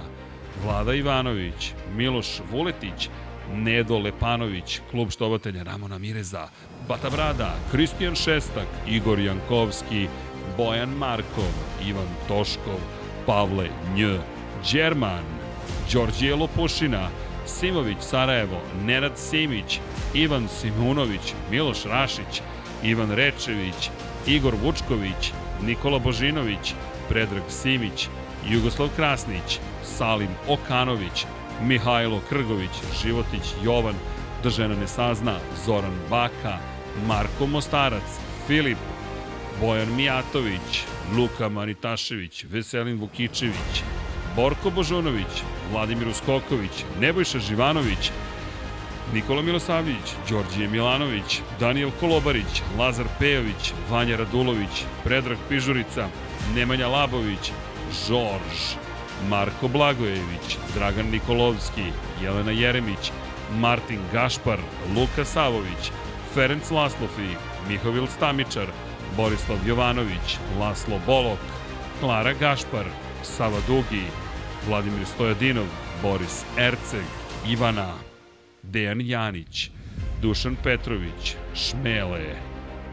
Vlada 0.64 0.94
Ivanović, 0.94 1.74
Miloš 1.95 2.42
Vuletić, 2.52 3.10
Nedo 3.54 4.00
Lepanović, 4.00 4.82
klub 4.92 5.12
štovatelja 5.12 5.64
Ramona 5.64 5.98
Mireza, 5.98 6.48
Bata 6.88 7.10
Brada, 7.10 7.56
Kristijan 7.72 8.16
Šestak, 8.16 8.68
Igor 8.88 9.20
Jankovski, 9.20 10.08
Bojan 10.58 10.90
Markov, 10.90 11.52
Ivan 11.88 12.10
Toškov, 12.28 12.80
Pavle 13.26 13.70
Nj, 13.95 14.35
Đerman, 14.72 15.24
Đorđije 15.94 16.35
Lopušina, 16.35 17.10
Simović 17.45 17.98
Sarajevo, 18.02 18.61
Nenad 18.85 19.11
Simić, 19.18 19.80
Ivan 20.14 20.48
Simunović, 20.48 21.34
Miloš 21.52 21.84
Rašić, 21.85 22.42
Ivan 22.84 23.11
Rečević, 23.11 23.90
Igor 24.27 24.53
Vučković, 24.64 25.32
Nikola 25.61 26.00
Božinović, 26.00 26.74
Predrag 27.10 27.44
Simić, 27.50 28.08
Jugoslav 28.50 28.90
Krasnić, 28.95 29.60
Salim 29.84 30.30
Okanović, 30.48 31.26
Mihajlo 31.61 32.22
Krgović, 32.30 32.72
Životić 33.03 33.53
Jovan, 33.64 33.95
da 34.44 34.50
žena 34.50 34.76
ne 34.76 34.88
sazna, 34.88 35.40
Zoran 35.66 35.95
Baka, 36.10 36.58
Marko 37.08 37.48
Mostarac, 37.48 38.19
Filip, 38.48 38.77
Bojan 39.61 39.95
Mijatović, 39.95 40.84
Luka 41.18 41.50
Manitašević, 41.50 42.45
Veselin 42.50 43.00
Vukičević, 43.00 43.84
Borko 44.36 44.70
Božunović, 44.70 45.44
Vladimir 45.72 46.08
Uskoković, 46.08 46.84
Nebojša 47.00 47.40
Živanović, 47.40 48.12
Nikola 49.14 49.42
Milosavljević, 49.42 50.14
Đorđije 50.30 50.68
Milanović, 50.68 51.42
Daniel 51.60 51.92
Kolobarić, 52.00 52.62
Lazar 52.80 53.06
Pejović, 53.20 53.74
Vanja 53.90 54.18
Radulović, 54.18 54.84
Predrag 55.04 55.38
Pižurica, 55.50 56.08
Nemanja 56.56 56.88
Labović, 56.88 57.52
Žorž, 58.08 58.76
Marko 59.30 59.68
Blagojević, 59.68 60.58
Dragan 60.76 61.10
Nikolovski, 61.12 61.86
Jelena 62.24 62.52
Jeremić, 62.52 63.12
Martin 63.60 64.00
Gašpar, 64.14 64.60
Luka 64.96 65.26
Savović, 65.26 65.92
Ferenc 66.34 66.72
Laslofi, 66.72 67.30
Mihovil 67.70 68.08
Stamičar, 68.08 68.68
Borislav 69.18 69.58
Jovanović, 69.68 70.38
Laslo 70.60 71.00
Bolok, 71.06 71.40
Klara 72.00 72.34
Gašpar, 72.34 72.86
Sava 73.24 73.60
Dugi, 73.68 74.04
Vladimir 74.68 75.06
Stojadinov, 75.06 75.68
Boris 76.02 76.45
Erceg, 76.58 77.06
Ivana, 77.48 77.94
Dejan 78.64 79.02
Janić, 79.02 79.69
Dušan 80.22 80.56
Petrović, 80.64 81.35
Šmele, 81.53 82.35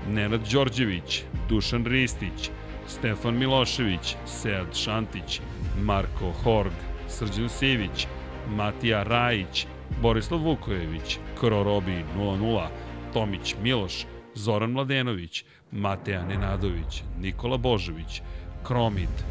Nenad 0.09 0.41
Đorđević, 0.53 1.23
Dušan 1.49 1.85
Ristić, 1.85 2.51
Stefan 2.87 3.39
Milošević, 3.39 4.17
Sead 4.27 4.77
Šantić, 4.77 5.41
Marko 5.83 6.33
Horg, 6.33 6.73
Srđan 7.09 7.49
Sivić, 7.49 8.07
Matija 8.49 9.03
Rajić, 9.03 9.67
Borislav 10.03 10.41
Vukojević, 10.41 11.19
Krorobi 11.41 12.05
00, 12.17 12.69
Tomić 13.13 13.55
Miloš, 13.63 14.07
Zoran 14.35 14.71
Mladenović, 14.71 15.45
Mateja 15.71 16.27
Nenadović, 16.27 17.03
Nikola 17.21 17.57
Božović, 17.57 18.23
Kromit, 18.63 19.25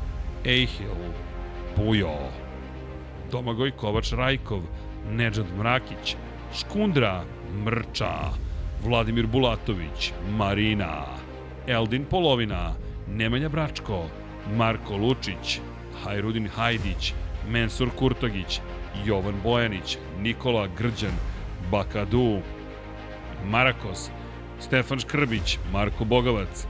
Ejhil, 0.45 0.89
Bujo, 1.77 2.17
Domagoj 3.31 3.71
Kovač 3.71 4.11
Rajkov, 4.13 4.61
Nedžad 5.11 5.47
Mrakić, 5.57 6.15
Škundra, 6.53 7.23
Mrča, 7.65 8.35
Vladimir 8.83 9.27
Bulatović, 9.27 10.13
Marina, 10.37 11.05
Eldin 11.67 12.05
Polovina, 12.05 12.73
Nemanja 13.07 13.49
Bračko, 13.49 14.05
Marko 14.57 14.97
Lučić, 14.97 15.59
Hajrudin 16.03 16.47
Hajdić, 16.47 17.13
Mensur 17.47 17.89
Kurtogić, 17.95 18.59
Jovan 19.05 19.35
Bojanić, 19.43 19.97
Nikola 20.19 20.67
Grđan, 20.77 21.15
Bakadu, 21.71 22.41
Marakos, 23.45 24.09
Stefan 24.59 24.99
Škrbić, 24.99 25.57
Marko 25.73 26.05
Bogavac, 26.05 26.65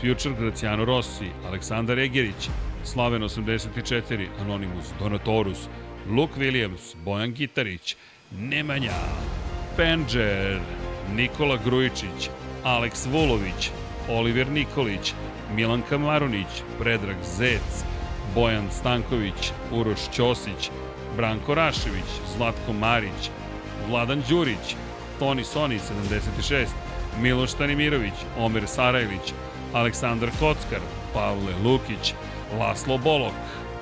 Future 0.00 0.34
Graciano 0.40 0.84
Rossi, 0.84 1.30
Aleksandar 1.46 1.98
Egerić, 1.98 2.48
Slaven 2.84 3.22
84, 3.22 4.28
Anonimus, 4.40 4.92
Donatorus, 4.98 5.68
Luke 6.10 6.40
Williams, 6.40 6.94
Bojan 7.04 7.32
Gitarić, 7.32 7.96
Nemanja, 8.38 8.92
Penđer, 9.76 10.60
Nikola 11.14 11.58
Grujičić, 11.64 12.30
Aleks 12.64 13.06
Vulović, 13.06 13.70
Oliver 14.08 14.48
Nikolić, 14.48 15.14
Milan 15.54 15.82
Kamarunić, 15.88 16.62
Predrag 16.78 17.16
Zec, 17.36 17.84
Bojan 18.34 18.70
Stanković, 18.70 19.52
Uroš 19.72 19.98
Ćosić, 20.12 20.70
Branko 21.16 21.54
Rašević, 21.54 22.10
Zlatko 22.36 22.72
Marić, 22.72 23.30
Vladan 23.88 24.22
Đurić, 24.28 24.76
Toni 25.18 25.44
Soni 25.44 25.78
76, 25.78 26.66
Miloš 27.20 27.52
Tanimirović, 27.52 28.14
Omer 28.38 28.66
Sarajlić, 28.66 29.32
Aleksandar 29.72 30.30
Kockar, 30.40 30.80
Pavle 31.14 31.52
Lukić, 31.64 32.14
Laslo 32.58 32.98
Bolok, 32.98 33.34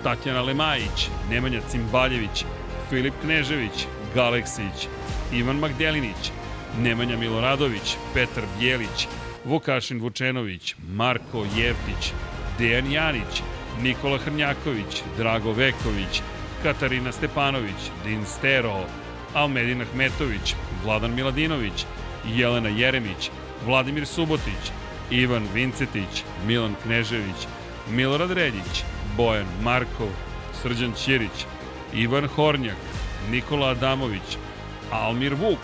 Tatjana 0.02 0.42
Lemajić, 0.42 1.09
Nemanja 1.31 1.60
Cimbaljević, 1.70 2.44
Filip 2.91 3.15
Knežević, 3.23 3.86
Galeksić, 4.15 4.89
Ivan 5.33 5.57
Magdelinić, 5.57 6.33
Nemanja 6.78 7.17
Miloradović, 7.17 7.97
Petar 8.15 8.44
Bjelić, 8.59 9.09
Vukašin 9.44 10.01
Vučenović, 10.01 10.75
Marko 10.89 11.44
Jevtić, 11.57 12.12
Dejan 12.59 12.92
Janić, 12.92 13.42
Nikola 13.83 14.18
Hrnjaković, 14.18 15.02
Drago 15.17 15.52
Veković, 15.52 16.23
Katarina 16.62 17.12
Stepanović, 17.12 17.91
Din 18.05 18.26
Stero, 18.26 18.84
Almedin 19.34 19.83
Ahmetović, 19.83 20.55
Vladan 20.84 21.15
Miladinović, 21.15 21.86
Jelena 22.26 22.68
Jeremić, 22.68 23.31
Vladimir 23.67 24.07
Subotić, 24.07 24.73
Ivan 25.10 25.49
Vincetić, 25.55 26.25
Milan 26.47 26.75
Knežević, 26.83 27.47
Milorad 27.93 28.31
Reljić, 28.31 28.85
Bojan 29.17 29.47
Markov, 29.62 30.09
Srđan 30.62 30.93
Ćirić, 30.93 31.47
Ivan 31.95 32.27
Hornjak, 32.27 32.77
Nikola 33.31 33.69
Adamović, 33.69 34.37
Almir 34.91 35.35
Vuk, 35.35 35.59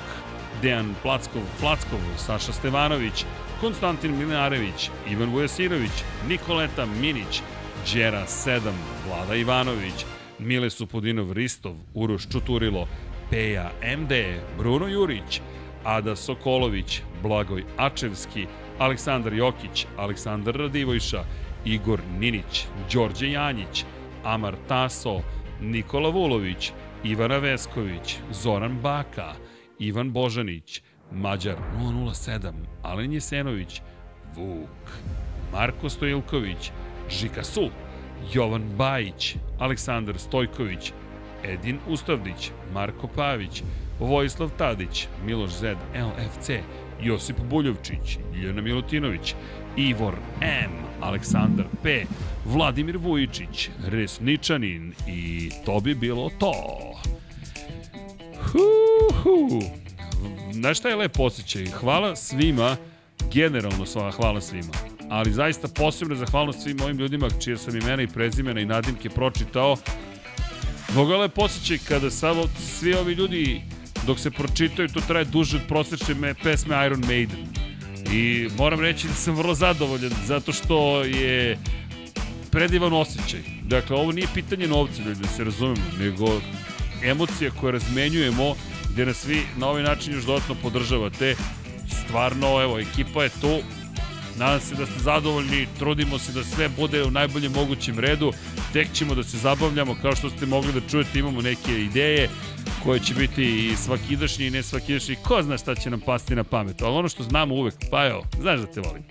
Dejan 0.62 0.94
Plackov, 1.02 1.42
Plackov, 1.60 1.98
Saša 2.16 2.52
Stevanović, 2.52 3.24
Konstantin 3.60 4.18
Milinarević, 4.18 4.90
Ivan 5.10 5.30
Vujasinović, 5.30 5.90
Nikoleta 6.28 6.86
Minić, 6.86 7.42
Đera 7.94 8.26
7, 8.26 8.60
Vlada 9.06 9.34
Ivanović, 9.34 10.04
Mile 10.38 10.70
Supudinov 10.70 11.32
Ristov, 11.32 11.74
Uroš 11.94 12.28
Čuturilo, 12.32 12.88
Peja 13.30 13.70
MD, 13.98 14.12
Bruno 14.58 14.86
Jurić, 14.86 15.40
Ada 15.84 16.16
Sokolović, 16.16 17.02
Blagoj 17.22 17.64
Ačevski, 17.76 18.46
Aleksandar 18.78 19.32
Jokić, 19.32 19.86
Aleksandar 19.96 20.54
Radivojša, 20.54 21.24
Igor 21.68 22.00
Ninić, 22.18 22.66
Đorđe 22.92 23.30
Janjić, 23.30 23.84
Amar 24.24 24.54
Taso, 24.68 25.20
Nikola 25.60 26.08
Vulović, 26.08 26.72
Ivana 27.04 27.38
Vesković, 27.38 28.16
Zoran 28.32 28.78
Baka, 28.82 29.32
Ivan 29.78 30.12
Božanić, 30.12 30.82
Mađar 31.12 31.56
007, 31.78 32.52
Alen 32.82 33.12
Jesenović, 33.12 33.82
Vuk, 34.36 34.90
Marko 35.52 35.88
Stojilković, 35.88 36.70
Žika 37.10 37.44
Su, 37.44 37.70
Jovan 38.32 38.62
Bajić, 38.76 39.36
Aleksandar 39.58 40.18
Stojković, 40.18 40.92
Edin 41.44 41.78
Ustavdić, 41.88 42.50
Marko 42.74 43.08
Pavić, 43.16 43.62
Vojislav 44.00 44.50
Tadić, 44.58 45.08
Miloš 45.26 45.50
Zed, 45.50 45.76
LFC, 45.94 46.50
Josip 47.02 47.36
Buljovčić, 47.50 48.18
Iljana 48.34 48.62
Milutinović, 48.62 49.34
Ivor 49.78 50.14
M, 50.40 50.70
Aleksandar 51.00 51.66
P, 51.82 52.04
Vladimir 52.44 52.96
Vujičić, 52.96 53.70
Resničanin 53.86 54.92
i 55.06 55.50
to 55.66 55.80
bi 55.80 55.94
bilo 55.94 56.30
to. 56.38 56.54
Hu, 58.42 59.60
Znaš 60.52 60.78
šta 60.78 60.88
je 60.88 60.96
lep 60.96 61.20
osjećaj? 61.20 61.66
Hvala 61.66 62.16
svima, 62.16 62.76
generalno 63.32 63.86
sva, 63.86 64.10
hvala 64.10 64.40
svima. 64.40 64.72
Ali 65.10 65.32
zaista 65.32 65.68
posebno 65.68 66.14
zahvalnost 66.14 66.62
svim 66.62 66.80
ovim 66.80 66.98
ljudima 66.98 67.28
čije 67.30 67.56
sam 67.56 67.76
imena 67.76 68.02
i 68.02 68.06
prezimena 68.06 68.60
i 68.60 68.66
nadimke 68.66 69.10
pročitao. 69.10 69.76
Mnogo 70.92 71.12
je 71.12 71.18
lep 71.18 71.38
osjećaj 71.38 71.78
kada 71.88 72.10
samo 72.10 72.44
svi 72.58 72.94
ovi 72.94 73.12
ljudi 73.12 73.62
dok 74.06 74.18
se 74.18 74.30
pročitaju, 74.30 74.88
to 74.88 75.00
traje 75.00 75.24
duže 75.24 75.56
od 75.56 75.62
prosečne 75.68 76.14
me, 76.14 76.34
pesme 76.34 76.86
Iron 76.86 77.00
Maiden. 77.06 77.67
I 78.12 78.48
moram 78.58 78.80
reći 78.80 79.08
da 79.08 79.14
sam 79.14 79.34
vrlo 79.34 79.54
zadovoljan 79.54 80.12
zato 80.26 80.52
što 80.52 81.02
je 81.02 81.58
predivan 82.50 82.92
osjećaj. 82.92 83.40
Dakle, 83.62 83.96
ovo 83.96 84.12
nije 84.12 84.28
pitanje 84.34 84.66
novca, 84.66 85.02
ljudi, 85.02 85.20
da 85.20 85.28
se 85.28 85.44
razumemo, 85.44 85.82
nego 86.00 86.40
emocija 87.02 87.50
koje 87.50 87.72
razmenjujemo, 87.72 88.54
gde 88.92 89.06
nas 89.06 89.16
svi 89.16 89.42
na 89.56 89.68
ovaj 89.68 89.82
način 89.82 90.14
još 90.14 90.24
dodatno 90.24 90.54
podržavate. 90.62 91.36
Stvarno, 92.04 92.62
evo, 92.62 92.78
ekipa 92.78 93.22
je 93.22 93.30
tu, 93.40 93.58
Nadam 94.38 94.60
se 94.60 94.74
da 94.74 94.86
ste 94.86 94.98
zadovoljni, 94.98 95.66
trudimo 95.78 96.18
se 96.18 96.32
da 96.32 96.44
sve 96.44 96.68
bude 96.68 97.04
u 97.04 97.10
najboljem 97.10 97.52
mogućem 97.52 97.98
redu, 97.98 98.32
tek 98.72 98.92
ćemo 98.92 99.14
da 99.14 99.22
se 99.22 99.36
zabavljamo, 99.38 99.96
kao 100.02 100.16
što 100.16 100.30
ste 100.30 100.46
mogli 100.46 100.72
da 100.72 100.88
čujete, 100.90 101.18
imamo 101.18 101.42
neke 101.42 101.80
ideje 101.80 102.28
koje 102.84 103.00
će 103.00 103.14
biti 103.14 103.68
i 103.68 103.76
svakidašnji 103.76 104.46
i 104.46 104.50
ne 104.50 104.62
svakidašnji, 104.62 105.16
ko 105.24 105.42
zna 105.42 105.58
šta 105.58 105.74
će 105.74 105.90
nam 105.90 106.00
pasti 106.00 106.34
na 106.34 106.44
pamet, 106.44 106.82
ali 106.82 106.96
ono 106.96 107.08
što 107.08 107.22
znamo 107.22 107.54
uvek, 107.54 107.74
pa 107.90 108.06
evo, 108.06 108.24
znaš 108.40 108.60
da 108.60 108.66
te 108.66 108.80
volim. 108.80 109.02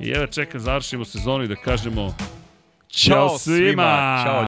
I 0.00 0.08
evo 0.08 0.26
čekam, 0.26 0.60
završimo 0.60 1.04
sezonu 1.04 1.44
i 1.44 1.48
da 1.48 1.56
kažemo 1.56 2.14
Ćao 2.88 3.38
svima! 3.38 4.22
Ćao 4.24 4.46